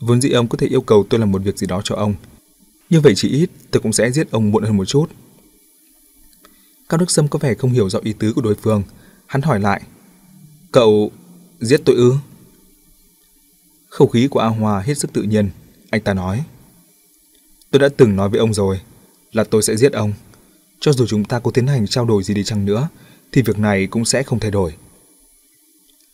Vốn 0.01 0.21
dĩ 0.21 0.31
ông 0.31 0.49
có 0.49 0.59
thể 0.59 0.67
yêu 0.67 0.81
cầu 0.81 1.07
tôi 1.11 1.21
làm 1.21 1.33
một 1.33 1.43
việc 1.45 1.59
gì 1.59 1.67
đó 1.67 1.81
cho 1.85 1.95
ông. 1.95 2.15
Như 2.91 3.01
vậy 3.01 3.13
chỉ 3.17 3.29
ít 3.29 3.51
tôi 3.71 3.83
cũng 3.83 3.93
sẽ 3.93 4.11
giết 4.11 4.31
ông 4.31 4.51
muộn 4.51 4.63
hơn 4.63 4.77
một 4.77 4.85
chút. 4.85 5.07
Cao 6.89 6.99
Đức 6.99 7.11
Sâm 7.11 7.29
có 7.29 7.39
vẻ 7.39 7.55
không 7.55 7.71
hiểu 7.71 7.91
rõ 7.91 7.99
ý 8.03 8.13
tứ 8.13 8.33
của 8.33 8.43
đối 8.43 8.55
phương. 8.55 8.83
Hắn 9.27 9.43
hỏi 9.43 9.61
lại. 9.61 9.83
Cậu 10.73 11.13
giết 11.61 11.81
tôi 11.85 11.97
ư? 11.97 12.15
Khẩu 13.89 14.09
khí 14.09 14.29
của 14.29 14.41
A 14.41 14.49
Hòa 14.49 14.81
hết 14.81 14.99
sức 14.99 15.13
tự 15.13 15.23
nhiên. 15.23 15.51
Anh 15.91 16.01
ta 16.01 16.15
nói. 16.15 16.45
Tôi 17.71 17.81
đã 17.81 17.89
từng 17.97 18.17
nói 18.17 18.29
với 18.29 18.41
ông 18.41 18.55
rồi 18.55 18.81
là 19.33 19.45
tôi 19.45 19.63
sẽ 19.63 19.77
giết 19.77 19.93
ông. 19.93 20.13
Cho 20.81 20.93
dù 20.93 21.07
chúng 21.07 21.25
ta 21.25 21.39
có 21.39 21.51
tiến 21.51 21.67
hành 21.67 21.87
trao 21.87 22.05
đổi 22.05 22.23
gì 22.23 22.35
đi 22.35 22.45
chăng 22.45 22.65
nữa, 22.65 22.89
thì 23.33 23.43
việc 23.43 23.59
này 23.59 23.87
cũng 23.87 24.05
sẽ 24.05 24.23
không 24.23 24.41
thay 24.41 24.51
đổi. 24.51 24.75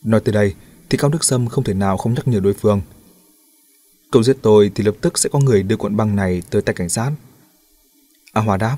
Nói 0.03 0.21
từ 0.25 0.31
đây, 0.31 0.53
thì 0.89 0.97
Cao 0.97 1.09
Đức 1.09 1.23
Sâm 1.23 1.47
không 1.47 1.63
thể 1.63 1.73
nào 1.73 1.97
không 1.97 2.13
nhắc 2.13 2.27
nhở 2.27 2.39
đối 2.39 2.53
phương. 2.53 2.81
Cậu 4.11 4.23
giết 4.23 4.37
tôi 4.41 4.71
thì 4.75 4.83
lập 4.83 4.95
tức 5.01 5.17
sẽ 5.17 5.29
có 5.29 5.39
người 5.39 5.63
đưa 5.63 5.77
cuộn 5.77 5.97
băng 5.97 6.15
này 6.15 6.41
tới 6.49 6.61
tay 6.61 6.75
cảnh 6.75 6.89
sát. 6.89 7.11
A 8.33 8.41
Hòa 8.41 8.57
đáp. 8.57 8.77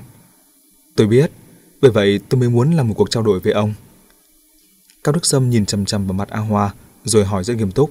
Tôi 0.96 1.06
biết, 1.06 1.30
bởi 1.80 1.90
vậy 1.90 2.20
tôi 2.28 2.40
mới 2.40 2.48
muốn 2.48 2.72
làm 2.72 2.88
một 2.88 2.94
cuộc 2.96 3.10
trao 3.10 3.22
đổi 3.22 3.40
với 3.40 3.52
ông. 3.52 3.74
Cao 5.04 5.12
Đức 5.12 5.26
Sâm 5.26 5.50
nhìn 5.50 5.66
chằm 5.66 5.84
chằm 5.84 6.06
vào 6.06 6.12
mặt 6.12 6.28
A 6.28 6.38
Hoa 6.38 6.74
rồi 7.04 7.24
hỏi 7.24 7.44
rất 7.44 7.56
nghiêm 7.56 7.72
túc. 7.72 7.90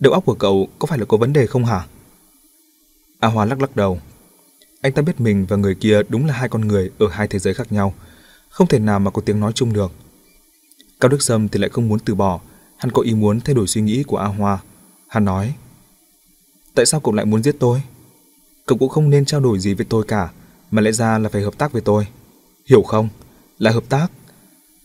Đầu 0.00 0.12
óc 0.12 0.24
của 0.24 0.34
cậu 0.34 0.68
có 0.78 0.86
phải 0.86 0.98
là 0.98 1.04
có 1.04 1.16
vấn 1.16 1.32
đề 1.32 1.46
không 1.46 1.64
hả? 1.64 1.86
A 3.18 3.28
Hoa 3.28 3.44
lắc 3.44 3.60
lắc 3.60 3.76
đầu. 3.76 4.00
Anh 4.80 4.92
ta 4.92 5.02
biết 5.02 5.20
mình 5.20 5.46
và 5.48 5.56
người 5.56 5.74
kia 5.74 6.00
đúng 6.08 6.26
là 6.26 6.34
hai 6.34 6.48
con 6.48 6.68
người 6.68 6.90
ở 6.98 7.08
hai 7.08 7.28
thế 7.28 7.38
giới 7.38 7.54
khác 7.54 7.72
nhau, 7.72 7.94
không 8.48 8.66
thể 8.66 8.78
nào 8.78 9.00
mà 9.00 9.10
có 9.10 9.22
tiếng 9.22 9.40
nói 9.40 9.52
chung 9.52 9.72
được. 9.72 9.92
Cao 11.00 11.08
Đức 11.08 11.22
Sâm 11.22 11.48
thì 11.48 11.58
lại 11.60 11.70
không 11.70 11.88
muốn 11.88 11.98
từ 11.98 12.14
bỏ, 12.14 12.40
hắn 12.76 12.92
có 12.92 13.02
ý 13.02 13.14
muốn 13.14 13.40
thay 13.40 13.54
đổi 13.54 13.66
suy 13.66 13.80
nghĩ 13.80 14.02
của 14.02 14.16
A 14.16 14.26
Hoa. 14.26 14.58
Hắn 15.08 15.24
nói, 15.24 15.54
Tại 16.78 16.86
sao 16.86 17.00
cậu 17.00 17.14
lại 17.14 17.26
muốn 17.26 17.42
giết 17.42 17.56
tôi? 17.58 17.82
Cậu 18.66 18.78
cũng 18.78 18.88
không 18.88 19.10
nên 19.10 19.24
trao 19.24 19.40
đổi 19.40 19.58
gì 19.58 19.74
với 19.74 19.86
tôi 19.88 20.04
cả, 20.08 20.30
mà 20.70 20.82
lẽ 20.82 20.92
ra 20.92 21.18
là 21.18 21.28
phải 21.28 21.42
hợp 21.42 21.58
tác 21.58 21.72
với 21.72 21.82
tôi. 21.82 22.06
Hiểu 22.66 22.82
không? 22.82 23.08
Là 23.58 23.70
hợp 23.70 23.84
tác. 23.88 24.06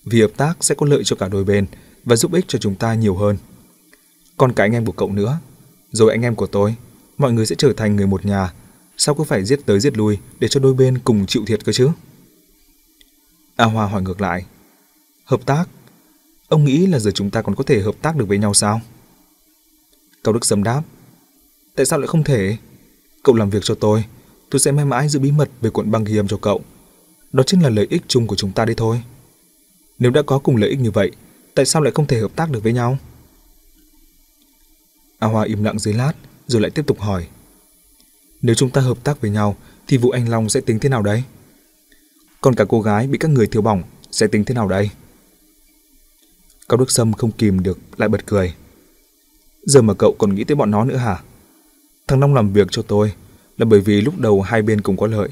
Vì 0.06 0.22
hợp 0.22 0.32
tác 0.38 0.64
sẽ 0.64 0.76
có 0.76 0.86
lợi 0.86 1.04
cho 1.04 1.16
cả 1.16 1.28
đôi 1.28 1.44
bên 1.44 1.66
và 2.04 2.16
giúp 2.16 2.34
ích 2.34 2.46
cho 2.48 2.60
chúng 2.60 2.76
ta 2.76 2.94
nhiều 2.94 3.16
hơn. 3.16 3.38
Còn 4.38 4.54
cả 4.54 4.64
anh 4.64 4.72
em 4.72 4.86
của 4.86 4.92
cậu 4.92 5.12
nữa, 5.12 5.40
rồi 5.92 6.12
anh 6.12 6.22
em 6.22 6.36
của 6.36 6.48
tôi, 6.48 6.76
mọi 7.18 7.34
người 7.34 7.46
sẽ 7.46 7.56
trở 7.58 7.74
thành 7.78 7.96
người 7.96 8.08
một 8.08 8.26
nhà. 8.26 8.54
Sao 8.98 9.16
cứ 9.16 9.24
phải 9.24 9.46
giết 9.46 9.60
tới 9.66 9.80
giết 9.80 9.98
lui 9.98 10.18
để 10.40 10.48
cho 10.48 10.60
đôi 10.60 10.74
bên 10.74 11.00
cùng 11.00 11.26
chịu 11.26 11.44
thiệt 11.46 11.66
cơ 11.66 11.72
chứ? 11.72 11.90
A 13.56 13.66
Hoa 13.66 13.88
hỏi 13.88 14.02
ngược 14.02 14.22
lại. 14.22 14.46
Hợp 15.26 15.46
tác? 15.46 15.66
Ông 16.48 16.66
nghĩ 16.66 16.86
là 16.86 17.00
giờ 17.00 17.12
chúng 17.12 17.30
ta 17.30 17.42
còn 17.42 17.56
có 17.56 17.64
thể 17.64 17.82
hợp 17.82 17.96
tác 18.02 18.16
được 18.16 18.26
với 18.28 18.38
nhau 18.38 18.54
sao? 18.54 18.82
Cao 20.24 20.34
Đức 20.34 20.46
Sâm 20.46 20.64
đáp. 20.64 20.84
Tại 21.76 21.86
sao 21.86 22.00
lại 22.00 22.08
không 22.08 22.24
thể? 22.24 22.58
Cậu 23.24 23.36
làm 23.36 23.50
việc 23.50 23.64
cho 23.64 23.76
tôi, 23.76 24.06
tôi 24.50 24.60
sẽ 24.60 24.72
mãi 24.72 24.86
mãi 24.86 25.10
giữ 25.10 25.20
bí 25.20 25.32
mật 25.32 25.50
về 25.62 25.70
cuộn 25.70 25.92
băng 25.92 26.04
ghi 26.04 26.18
âm 26.18 26.28
cho 26.28 26.38
cậu. 26.38 26.62
Đó 27.32 27.44
chính 27.44 27.64
là 27.64 27.70
lợi 27.70 27.88
ích 27.90 28.02
chung 28.08 28.28
của 28.28 28.36
chúng 28.36 28.52
ta 28.52 28.66
đi 28.66 28.74
thôi. 28.78 29.04
Nếu 30.00 30.12
đã 30.12 30.22
có 30.22 30.40
cùng 30.40 30.56
lợi 30.56 30.70
ích 30.70 30.80
như 30.80 30.92
vậy, 30.92 31.12
tại 31.56 31.66
sao 31.66 31.82
lại 31.82 31.92
không 31.96 32.08
thể 32.08 32.20
hợp 32.20 32.32
tác 32.36 32.52
được 32.52 32.64
với 32.64 32.74
nhau? 32.74 32.98
A 35.20 35.28
Hoa 35.28 35.46
im 35.46 35.64
lặng 35.64 35.80
dưới 35.80 35.94
lát, 35.94 36.14
rồi 36.48 36.62
lại 36.62 36.72
tiếp 36.72 36.88
tục 36.88 37.00
hỏi. 37.00 37.28
Nếu 38.42 38.56
chúng 38.56 38.70
ta 38.70 38.82
hợp 38.82 39.04
tác 39.04 39.22
với 39.22 39.32
nhau, 39.32 39.56
thì 39.88 39.98
vụ 39.98 40.10
anh 40.10 40.30
Long 40.30 40.50
sẽ 40.50 40.62
tính 40.62 40.80
thế 40.80 40.90
nào 40.90 41.02
đấy 41.02 41.24
Còn 42.42 42.56
cả 42.56 42.66
cô 42.70 42.82
gái 42.82 43.08
bị 43.08 43.18
các 43.18 43.32
người 43.32 43.48
thiếu 43.48 43.62
bỏng 43.62 43.84
sẽ 44.12 44.28
tính 44.28 44.46
thế 44.46 44.56
nào 44.56 44.68
đây? 44.68 44.90
Cao 46.70 46.78
Đức 46.78 46.92
Sâm 46.92 47.14
không 47.14 47.32
kìm 47.32 47.64
được 47.64 47.80
lại 47.98 48.10
bật 48.10 48.26
cười. 48.26 48.54
Giờ 49.64 49.82
mà 49.82 49.94
cậu 49.94 50.16
còn 50.20 50.36
nghĩ 50.36 50.44
tới 50.44 50.56
bọn 50.56 50.72
nó 50.72 50.86
nữa 50.86 50.98
hả? 50.98 51.24
Thằng 52.08 52.20
Long 52.20 52.34
làm 52.34 52.54
việc 52.54 52.68
cho 52.72 52.82
tôi 52.82 53.14
là 53.58 53.66
bởi 53.66 53.80
vì 53.80 54.02
lúc 54.02 54.20
đầu 54.20 54.42
hai 54.42 54.62
bên 54.62 54.82
cùng 54.82 54.98
có 54.98 55.08
lợi. 55.08 55.30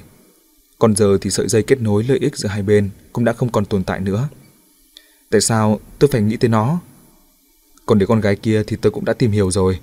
Còn 0.79 0.95
giờ 0.95 1.17
thì 1.21 1.29
sợi 1.29 1.47
dây 1.47 1.63
kết 1.63 1.81
nối 1.81 2.03
lợi 2.03 2.19
ích 2.19 2.37
giữa 2.37 2.49
hai 2.49 2.63
bên 2.63 2.89
cũng 3.13 3.25
đã 3.25 3.33
không 3.33 3.51
còn 3.51 3.65
tồn 3.65 3.83
tại 3.83 3.99
nữa. 3.99 4.29
Tại 5.29 5.41
sao 5.41 5.79
tôi 5.99 6.09
phải 6.13 6.21
nghĩ 6.21 6.37
tới 6.37 6.49
nó? 6.49 6.79
Còn 7.85 7.99
để 7.99 8.05
con 8.05 8.21
gái 8.21 8.35
kia 8.35 8.63
thì 8.67 8.77
tôi 8.81 8.91
cũng 8.91 9.05
đã 9.05 9.13
tìm 9.13 9.31
hiểu 9.31 9.51
rồi. 9.51 9.79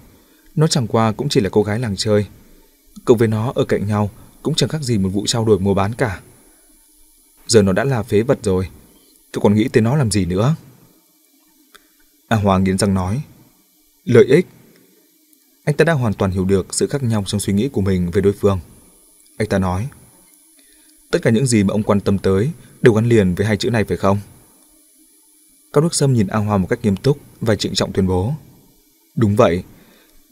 Nó 0.55 0.66
chẳng 0.66 0.86
qua 0.86 1.12
cũng 1.12 1.28
chỉ 1.28 1.41
là 1.41 1.49
cô 1.53 1.62
gái 1.62 1.78
làng 1.78 1.97
chơi. 1.97 2.26
Cậu 3.05 3.16
với 3.16 3.28
nó 3.28 3.53
ở 3.55 3.64
cạnh 3.64 3.86
nhau 3.86 4.11
cũng 4.43 4.55
chẳng 4.55 4.68
khác 4.68 4.82
gì 4.82 4.99
một 4.99 5.09
vụ 5.09 5.26
trao 5.26 5.45
đổi 5.45 5.59
mua 5.59 5.74
bán 5.74 5.95
cả. 5.95 6.20
Giờ 7.47 7.62
nó 7.62 7.72
đã 7.72 7.84
là 7.84 8.03
phế 8.03 8.22
vật 8.22 8.39
rồi. 8.43 8.68
Cậu 9.32 9.43
còn 9.43 9.55
nghĩ 9.55 9.68
tới 9.68 9.82
nó 9.82 9.97
làm 9.97 10.11
gì 10.11 10.24
nữa? 10.24 10.57
A 12.28 12.36
Hoàng 12.36 12.64
nghiến 12.64 12.78
răng 12.78 12.95
nói. 12.95 13.22
Lợi 14.05 14.24
ích? 14.24 14.47
Anh 15.69 15.77
ta 15.77 15.85
đã 15.85 15.93
hoàn 15.93 16.14
toàn 16.14 16.31
hiểu 16.31 16.45
được 16.45 16.75
sự 16.75 16.87
khác 16.87 17.03
nhau 17.03 17.25
trong 17.27 17.41
suy 17.41 17.53
nghĩ 17.53 17.69
của 17.69 17.81
mình 17.81 18.11
về 18.11 18.21
đối 18.21 18.33
phương. 18.33 18.61
Anh 19.37 19.49
ta 19.49 19.59
nói. 19.59 19.89
Tất 21.11 21.19
cả 21.23 21.31
những 21.31 21.47
gì 21.47 21.64
mà 21.64 21.73
ông 21.73 21.83
quan 21.83 22.01
tâm 22.01 22.19
tới 22.19 22.51
đều 22.83 22.95
gắn 22.95 23.07
liền 23.07 23.35
với 23.35 23.47
hai 23.47 23.57
chữ 23.57 23.71
này 23.71 23.85
phải 23.85 23.97
không? 23.97 24.19
Cao 25.73 25.83
Đức 25.83 25.95
Sâm 25.95 26.12
nhìn 26.12 26.27
A 26.27 26.39
Hoa 26.39 26.59
một 26.59 26.66
cách 26.71 26.79
nghiêm 26.83 26.97
túc 26.97 27.19
và 27.41 27.57
trịnh 27.57 27.75
trọng 27.75 27.93
tuyên 27.93 28.07
bố. 28.07 28.35
Đúng 29.16 29.37
vậy, 29.37 29.62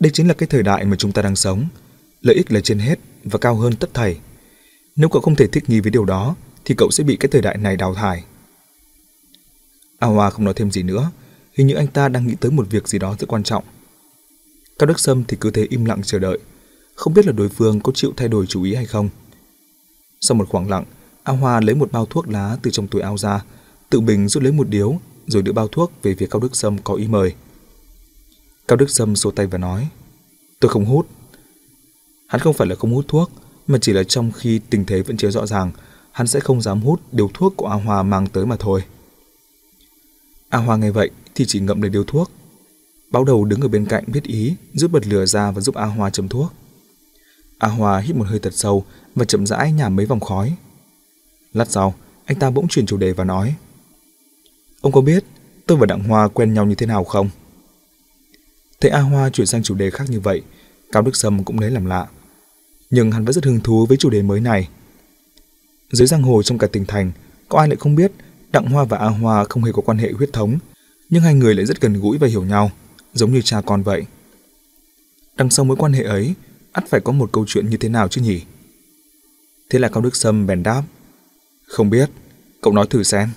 đây 0.01 0.11
chính 0.15 0.29
là 0.29 0.35
cái 0.35 0.47
thời 0.47 0.63
đại 0.63 0.85
mà 0.85 0.97
chúng 0.97 1.13
ta 1.13 1.23
đang 1.23 1.37
sống. 1.37 1.69
Lợi 2.23 2.37
ích 2.37 2.53
là 2.53 2.61
trên 2.61 2.79
hết 2.79 2.99
và 3.25 3.39
cao 3.39 3.55
hơn 3.55 3.77
tất 3.77 3.95
thảy. 3.95 4.19
Nếu 4.97 5.09
cậu 5.09 5.23
không 5.23 5.37
thể 5.37 5.47
thích 5.47 5.65
nghi 5.69 5.81
với 5.81 5.91
điều 5.91 6.05
đó, 6.05 6.37
thì 6.65 6.75
cậu 6.79 6.91
sẽ 6.91 7.05
bị 7.05 7.17
cái 7.17 7.29
thời 7.33 7.43
đại 7.43 7.59
này 7.59 7.77
đào 7.77 7.95
thải. 7.95 8.25
A 9.99 10.07
Hoa 10.07 10.31
không 10.31 10.45
nói 10.45 10.55
thêm 10.55 10.71
gì 10.71 10.83
nữa, 10.83 11.11
hình 11.53 11.67
như 11.67 11.75
anh 11.75 11.87
ta 11.87 12.09
đang 12.09 12.27
nghĩ 12.27 12.35
tới 12.41 12.51
một 12.51 12.67
việc 12.71 12.89
gì 12.89 12.99
đó 12.99 13.17
rất 13.19 13.29
quan 13.29 13.43
trọng. 13.43 13.65
Cao 14.79 14.87
Đức 14.87 15.01
Sâm 15.01 15.25
thì 15.25 15.37
cứ 15.41 15.51
thế 15.51 15.67
im 15.71 15.85
lặng 15.85 16.01
chờ 16.05 16.19
đợi, 16.19 16.39
không 16.95 17.15
biết 17.15 17.27
là 17.27 17.33
đối 17.33 17.49
phương 17.49 17.81
có 17.81 17.93
chịu 17.93 18.13
thay 18.17 18.29
đổi 18.29 18.47
chủ 18.47 18.63
ý 18.63 18.75
hay 18.75 18.87
không. 18.87 19.09
Sau 20.21 20.35
một 20.35 20.49
khoảng 20.49 20.71
lặng, 20.71 20.85
A 21.23 21.33
Hoa 21.33 21.61
lấy 21.61 21.75
một 21.75 21.93
bao 21.93 22.07
thuốc 22.07 22.29
lá 22.29 22.59
từ 22.63 22.71
trong 22.71 22.89
túi 22.89 23.03
áo 23.03 23.19
ra, 23.19 23.45
tự 23.91 24.01
mình 24.01 24.29
rút 24.29 24.43
lấy 24.43 24.53
một 24.53 24.69
điếu, 24.69 24.99
rồi 25.27 25.43
đưa 25.43 25.53
bao 25.53 25.69
thuốc 25.69 25.93
về 26.03 26.15
phía 26.15 26.27
Cao 26.31 26.41
Đức 26.41 26.57
Sâm 26.57 26.79
có 26.79 26.95
ý 26.95 27.09
mời. 27.09 27.35
Cao 28.69 28.77
Đức 28.77 28.91
Sâm 28.91 29.17
xô 29.17 29.31
tay 29.31 29.47
và 29.47 29.59
nói, 29.59 29.89
tôi 30.61 30.69
không 30.69 30.85
hút. 30.85 31.09
Hắn 32.27 32.41
không 32.41 32.55
phải 32.55 32.67
là 32.67 32.75
không 32.75 32.95
hút 32.95 33.05
thuốc, 33.09 33.31
mà 33.67 33.79
chỉ 33.81 33.93
là 33.93 34.05
trong 34.05 34.33
khi 34.33 34.61
tình 34.71 34.85
thế 34.87 35.03
vẫn 35.03 35.17
chưa 35.17 35.31
rõ 35.31 35.47
ràng, 35.47 35.71
hắn 36.13 36.27
sẽ 36.27 36.41
không 36.41 36.63
dám 36.63 36.81
hút 36.81 37.01
điều 37.13 37.31
thuốc 37.35 37.55
của 37.57 37.67
A 37.67 37.75
Hoa 37.75 38.03
mang 38.03 38.27
tới 38.27 38.47
mà 38.47 38.57
thôi. 38.59 38.85
A 40.49 40.59
Hoa 40.59 40.77
nghe 40.77 40.91
vậy 40.91 41.11
thì 41.35 41.45
chỉ 41.49 41.61
ngậm 41.61 41.83
lấy 41.83 41.91
điếu 41.91 42.05
thuốc. 42.05 42.31
Báo 43.17 43.25
đầu 43.25 43.45
đứng 43.45 43.61
ở 43.61 43.69
bên 43.69 43.87
cạnh 43.87 44.05
biết 44.07 44.23
ý, 44.23 44.55
rút 44.75 44.91
bật 44.91 45.07
lửa 45.07 45.27
ra 45.27 45.51
và 45.51 45.61
giúp 45.61 45.75
A 45.75 45.85
Hoa 45.85 46.11
châm 46.11 46.29
thuốc. 46.29 46.53
A 47.59 47.69
Hoa 47.69 47.99
hít 47.99 48.17
một 48.17 48.27
hơi 48.29 48.39
thật 48.39 48.55
sâu 48.55 48.85
và 49.15 49.25
chậm 49.25 49.47
rãi 49.47 49.73
nhả 49.73 49.89
mấy 49.89 50.07
vòng 50.07 50.21
khói. 50.21 50.57
Lát 51.53 51.71
sau, 51.71 51.95
anh 52.25 52.39
ta 52.39 52.51
bỗng 52.51 52.69
chuyển 52.69 52.87
chủ 52.87 52.97
đề 52.97 53.13
và 53.13 53.25
nói 53.25 53.55
Ông 54.81 54.93
có 54.93 55.01
biết 55.01 55.25
tôi 55.67 55.79
và 55.79 55.87
Đặng 55.87 56.05
Hoa 56.05 56.29
quen 56.29 56.55
nhau 56.55 56.65
như 56.65 56.75
thế 56.75 56.87
nào 56.87 57.05
không? 57.05 57.31
Thấy 58.81 58.91
A 58.91 59.01
Hoa 59.01 59.31
chuyển 59.31 59.47
sang 59.47 59.63
chủ 59.63 59.75
đề 59.75 59.91
khác 59.91 60.05
như 60.09 60.21
vậy, 60.21 60.43
Cao 60.93 61.03
Đức 61.03 61.17
Sâm 61.17 61.45
cũng 61.45 61.61
lấy 61.61 61.71
làm 61.71 61.87
lạ. 61.87 62.07
Nhưng 62.91 63.13
hắn 63.13 63.25
vẫn 63.25 63.33
rất 63.33 63.45
hứng 63.45 63.61
thú 63.61 63.87
với 63.87 63.97
chủ 63.97 64.11
đề 64.11 64.23
mới 64.23 64.41
này. 64.41 64.69
Dưới 65.91 66.07
giang 66.07 66.23
hồ 66.23 66.43
trong 66.43 66.59
cả 66.59 66.67
tỉnh 66.67 66.87
thành, 66.87 67.13
có 67.49 67.59
ai 67.59 67.69
lại 67.69 67.77
không 67.77 67.95
biết 67.95 68.13
Đặng 68.53 68.67
Hoa 68.67 68.85
và 68.85 68.99
A 68.99 69.07
Hoa 69.07 69.45
không 69.45 69.65
hề 69.65 69.73
có 69.73 69.83
quan 69.83 69.99
hệ 69.99 70.13
huyết 70.13 70.33
thống, 70.33 70.59
nhưng 71.11 71.23
hai 71.23 71.35
người 71.35 71.55
lại 71.55 71.67
rất 71.67 71.81
gần 71.81 72.01
gũi 72.01 72.19
và 72.19 72.29
hiểu 72.29 72.45
nhau, 72.45 72.71
giống 73.17 73.33
như 73.33 73.43
cha 73.43 73.61
con 73.61 73.83
vậy. 73.83 74.07
Đằng 75.37 75.51
sau 75.51 75.65
mối 75.65 75.77
quan 75.77 75.93
hệ 75.93 76.03
ấy, 76.03 76.35
ắt 76.73 76.85
phải 76.89 77.01
có 77.01 77.13
một 77.13 77.33
câu 77.33 77.45
chuyện 77.49 77.71
như 77.71 77.77
thế 77.77 77.89
nào 77.89 78.09
chứ 78.09 78.21
nhỉ? 78.21 78.41
Thế 79.71 79.79
là 79.79 79.89
Cao 79.89 80.03
Đức 80.03 80.17
Sâm 80.17 80.47
bèn 80.47 80.63
đáp. 80.63 80.83
Không 81.67 81.91
biết, 81.91 82.11
cậu 82.61 82.73
nói 82.73 82.87
thử 82.91 83.03
xem. 83.03 83.31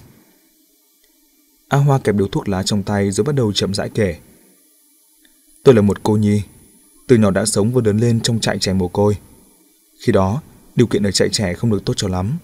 A 1.68 1.78
Hoa 1.78 2.00
kẹp 2.00 2.16
điếu 2.16 2.28
thuốc 2.28 2.50
lá 2.50 2.64
trong 2.64 2.84
tay 2.84 3.12
rồi 3.12 3.24
bắt 3.24 3.36
đầu 3.36 3.54
chậm 3.54 3.74
rãi 3.74 3.90
kể. 3.90 4.16
Tôi 5.64 5.76
là 5.76 5.82
một 5.82 6.04
cô 6.04 6.14
nhi, 6.14 6.42
từ 7.08 7.18
nhỏ 7.18 7.32
đã 7.32 7.46
sống 7.46 7.74
và 7.74 7.82
lớn 7.86 7.98
lên 7.98 8.22
trong 8.22 8.40
trại 8.40 8.60
trẻ 8.60 8.74
mồ 8.74 8.88
côi. 8.88 9.18
Khi 10.00 10.12
đó, 10.12 10.42
điều 10.76 10.88
kiện 10.88 11.04
ở 11.04 11.12
trại 11.12 11.30
trẻ 11.30 11.54
không 11.54 11.72
được 11.72 11.86
tốt 11.86 11.94
cho 11.98 12.08
lắm. 12.08 12.38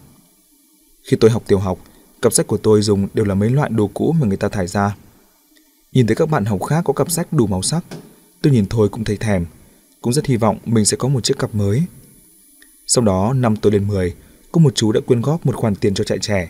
Khi 1.04 1.18
tôi 1.20 1.32
học 1.32 1.44
tiểu 1.48 1.60
học, 1.60 1.80
cặp 2.22 2.34
sách 2.34 2.48
của 2.48 2.58
tôi 2.58 2.82
dùng 2.82 3.08
đều 3.14 3.26
là 3.26 3.36
mấy 3.36 3.50
loại 3.50 3.70
đồ 3.70 3.88
cũ 3.94 4.16
mà 4.20 4.28
người 4.28 4.38
ta 4.38 4.50
thải 4.50 4.68
ra. 4.68 4.96
Nhìn 5.96 6.08
thấy 6.08 6.16
các 6.16 6.30
bạn 6.30 6.46
học 6.46 6.64
khác 6.64 6.82
có 6.86 6.94
cặp 6.94 7.12
sách 7.12 7.34
đủ 7.34 7.48
màu 7.48 7.62
sắc, 7.62 7.86
tôi 8.42 8.54
nhìn 8.54 8.66
thôi 8.70 8.90
cũng 8.90 9.04
thấy 9.04 9.18
thèm, 9.18 9.46
cũng 10.02 10.14
rất 10.14 10.26
hy 10.26 10.38
vọng 10.38 10.58
mình 10.66 10.86
sẽ 10.86 10.98
có 10.98 11.08
một 11.08 11.24
chiếc 11.24 11.40
cặp 11.40 11.56
mới. 11.56 11.84
Sau 12.88 13.04
đó, 13.04 13.34
năm 13.34 13.56
tôi 13.56 13.72
lên 13.72 13.88
10, 13.88 14.16
có 14.52 14.62
một 14.62 14.76
chú 14.76 14.92
đã 14.92 15.00
quyên 15.08 15.22
góp 15.22 15.46
một 15.46 15.56
khoản 15.56 15.76
tiền 15.76 15.94
cho 15.94 16.04
trại 16.04 16.20
trẻ. 16.20 16.50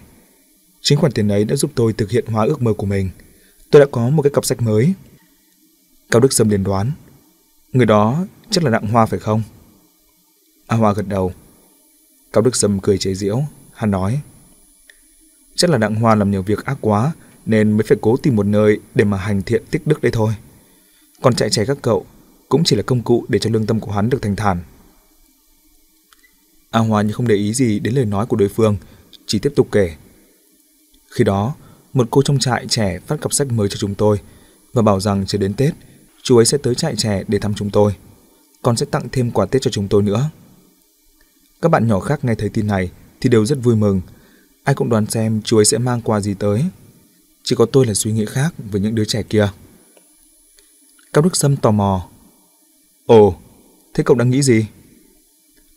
Chính 0.82 1.00
khoản 1.00 1.12
tiền 1.12 1.28
ấy 1.28 1.46
đã 1.46 1.56
giúp 1.56 1.72
tôi 1.76 1.94
thực 1.94 2.12
hiện 2.12 2.26
hóa 2.28 2.46
ước 2.46 2.62
mơ 2.62 2.74
của 2.74 2.86
mình. 2.86 3.10
tôi 3.72 3.80
đã 3.80 3.86
có 3.92 4.10
một 4.10 4.22
cái 4.22 4.32
cặp 4.34 4.46
sách 4.46 4.62
mới. 4.62 4.94
Cao 6.12 6.20
Đức 6.20 6.34
Sâm 6.34 6.50
liền 6.50 6.64
đoán, 6.64 6.92
người 7.74 7.86
đó 7.86 8.26
chắc 8.50 8.64
là 8.64 8.72
Đặng 8.72 8.88
Hoa 8.88 9.06
phải 9.06 9.20
không? 9.20 9.44
A 10.68 10.78
Hoa 10.78 10.94
gật 10.94 11.08
đầu. 11.08 11.32
Cao 12.34 12.42
Đức 12.42 12.56
Sâm 12.56 12.80
cười 12.80 12.98
chế 12.98 13.14
giễu, 13.14 13.44
hắn 13.74 13.92
nói, 13.92 14.20
chắc 15.56 15.70
là 15.70 15.78
Đặng 15.78 15.96
Hoa 15.96 16.16
làm 16.16 16.32
nhiều 16.32 16.42
việc 16.42 16.66
ác 16.66 16.78
quá 16.82 17.14
nên 17.46 17.72
mới 17.72 17.84
phải 17.88 17.98
cố 18.02 18.18
tìm 18.18 18.36
một 18.36 18.46
nơi 18.46 18.80
để 18.96 19.06
mà 19.06 19.18
hành 19.18 19.42
thiện 19.42 19.64
tích 19.72 19.88
đức 19.88 20.02
đấy 20.02 20.12
thôi. 20.12 20.34
Còn 21.22 21.36
chạy 21.36 21.50
trẻ 21.50 21.66
các 21.66 21.78
cậu 21.82 22.06
cũng 22.50 22.64
chỉ 22.64 22.76
là 22.76 22.82
công 22.82 23.02
cụ 23.02 23.26
để 23.28 23.40
cho 23.40 23.50
lương 23.50 23.66
tâm 23.66 23.80
của 23.80 23.92
hắn 23.92 24.10
được 24.10 24.22
thành 24.22 24.36
thản. 24.36 24.60
A 26.72 26.80
Hoa 26.80 27.02
như 27.02 27.14
không 27.14 27.28
để 27.28 27.36
ý 27.36 27.54
gì 27.54 27.80
đến 27.80 27.96
lời 27.96 28.06
nói 28.06 28.26
của 28.26 28.38
đối 28.38 28.50
phương, 28.50 28.78
chỉ 29.26 29.40
tiếp 29.40 29.54
tục 29.56 29.68
kể. 29.72 29.96
Khi 31.10 31.24
đó, 31.24 31.56
một 31.94 32.08
cô 32.12 32.22
trong 32.22 32.40
trại 32.40 32.68
trẻ 32.68 33.00
phát 33.00 33.22
cặp 33.22 33.34
sách 33.34 33.52
mới 33.52 33.70
cho 33.70 33.78
chúng 33.78 33.96
tôi 33.96 34.20
và 34.74 34.82
bảo 34.82 35.00
rằng 35.00 35.26
chờ 35.26 35.38
đến 35.38 35.54
Tết, 35.54 35.74
chú 36.24 36.38
ấy 36.38 36.46
sẽ 36.46 36.58
tới 36.58 36.76
trại 36.76 36.96
trẻ 36.96 37.24
để 37.28 37.40
thăm 37.40 37.54
chúng 37.54 37.70
tôi. 37.70 37.96
Còn 38.62 38.78
sẽ 38.78 38.86
tặng 38.86 39.08
thêm 39.12 39.32
quà 39.32 39.46
Tết 39.46 39.62
cho 39.62 39.72
chúng 39.72 39.88
tôi 39.88 40.04
nữa. 40.04 40.30
Các 41.62 41.70
bạn 41.70 41.88
nhỏ 41.88 42.00
khác 42.00 42.26
nghe 42.26 42.36
thấy 42.36 42.50
tin 42.50 42.68
này 42.68 42.92
thì 43.22 43.30
đều 43.30 43.46
rất 43.46 43.58
vui 43.64 43.76
mừng. 43.76 44.02
Ai 44.64 44.76
cũng 44.76 44.90
đoán 44.90 45.06
xem 45.06 45.42
chú 45.42 45.58
ấy 45.58 45.66
sẽ 45.66 45.78
mang 45.78 46.02
quà 46.02 46.20
gì 46.20 46.34
tới. 46.34 46.64
Chỉ 47.48 47.56
có 47.56 47.66
tôi 47.66 47.86
là 47.86 47.94
suy 47.94 48.12
nghĩ 48.12 48.26
khác 48.26 48.54
với 48.72 48.82
những 48.82 48.96
đứa 48.96 49.06
trẻ 49.06 49.24
kia. 49.24 49.50
Cao 51.14 51.22
Đức 51.22 51.36
Sâm 51.36 51.56
tò 51.56 51.72
mò. 51.72 52.08
Ồ, 53.06 53.36
thế 53.94 54.04
cậu 54.04 54.18
đang 54.18 54.30
nghĩ 54.30 54.42
gì? 54.42 54.66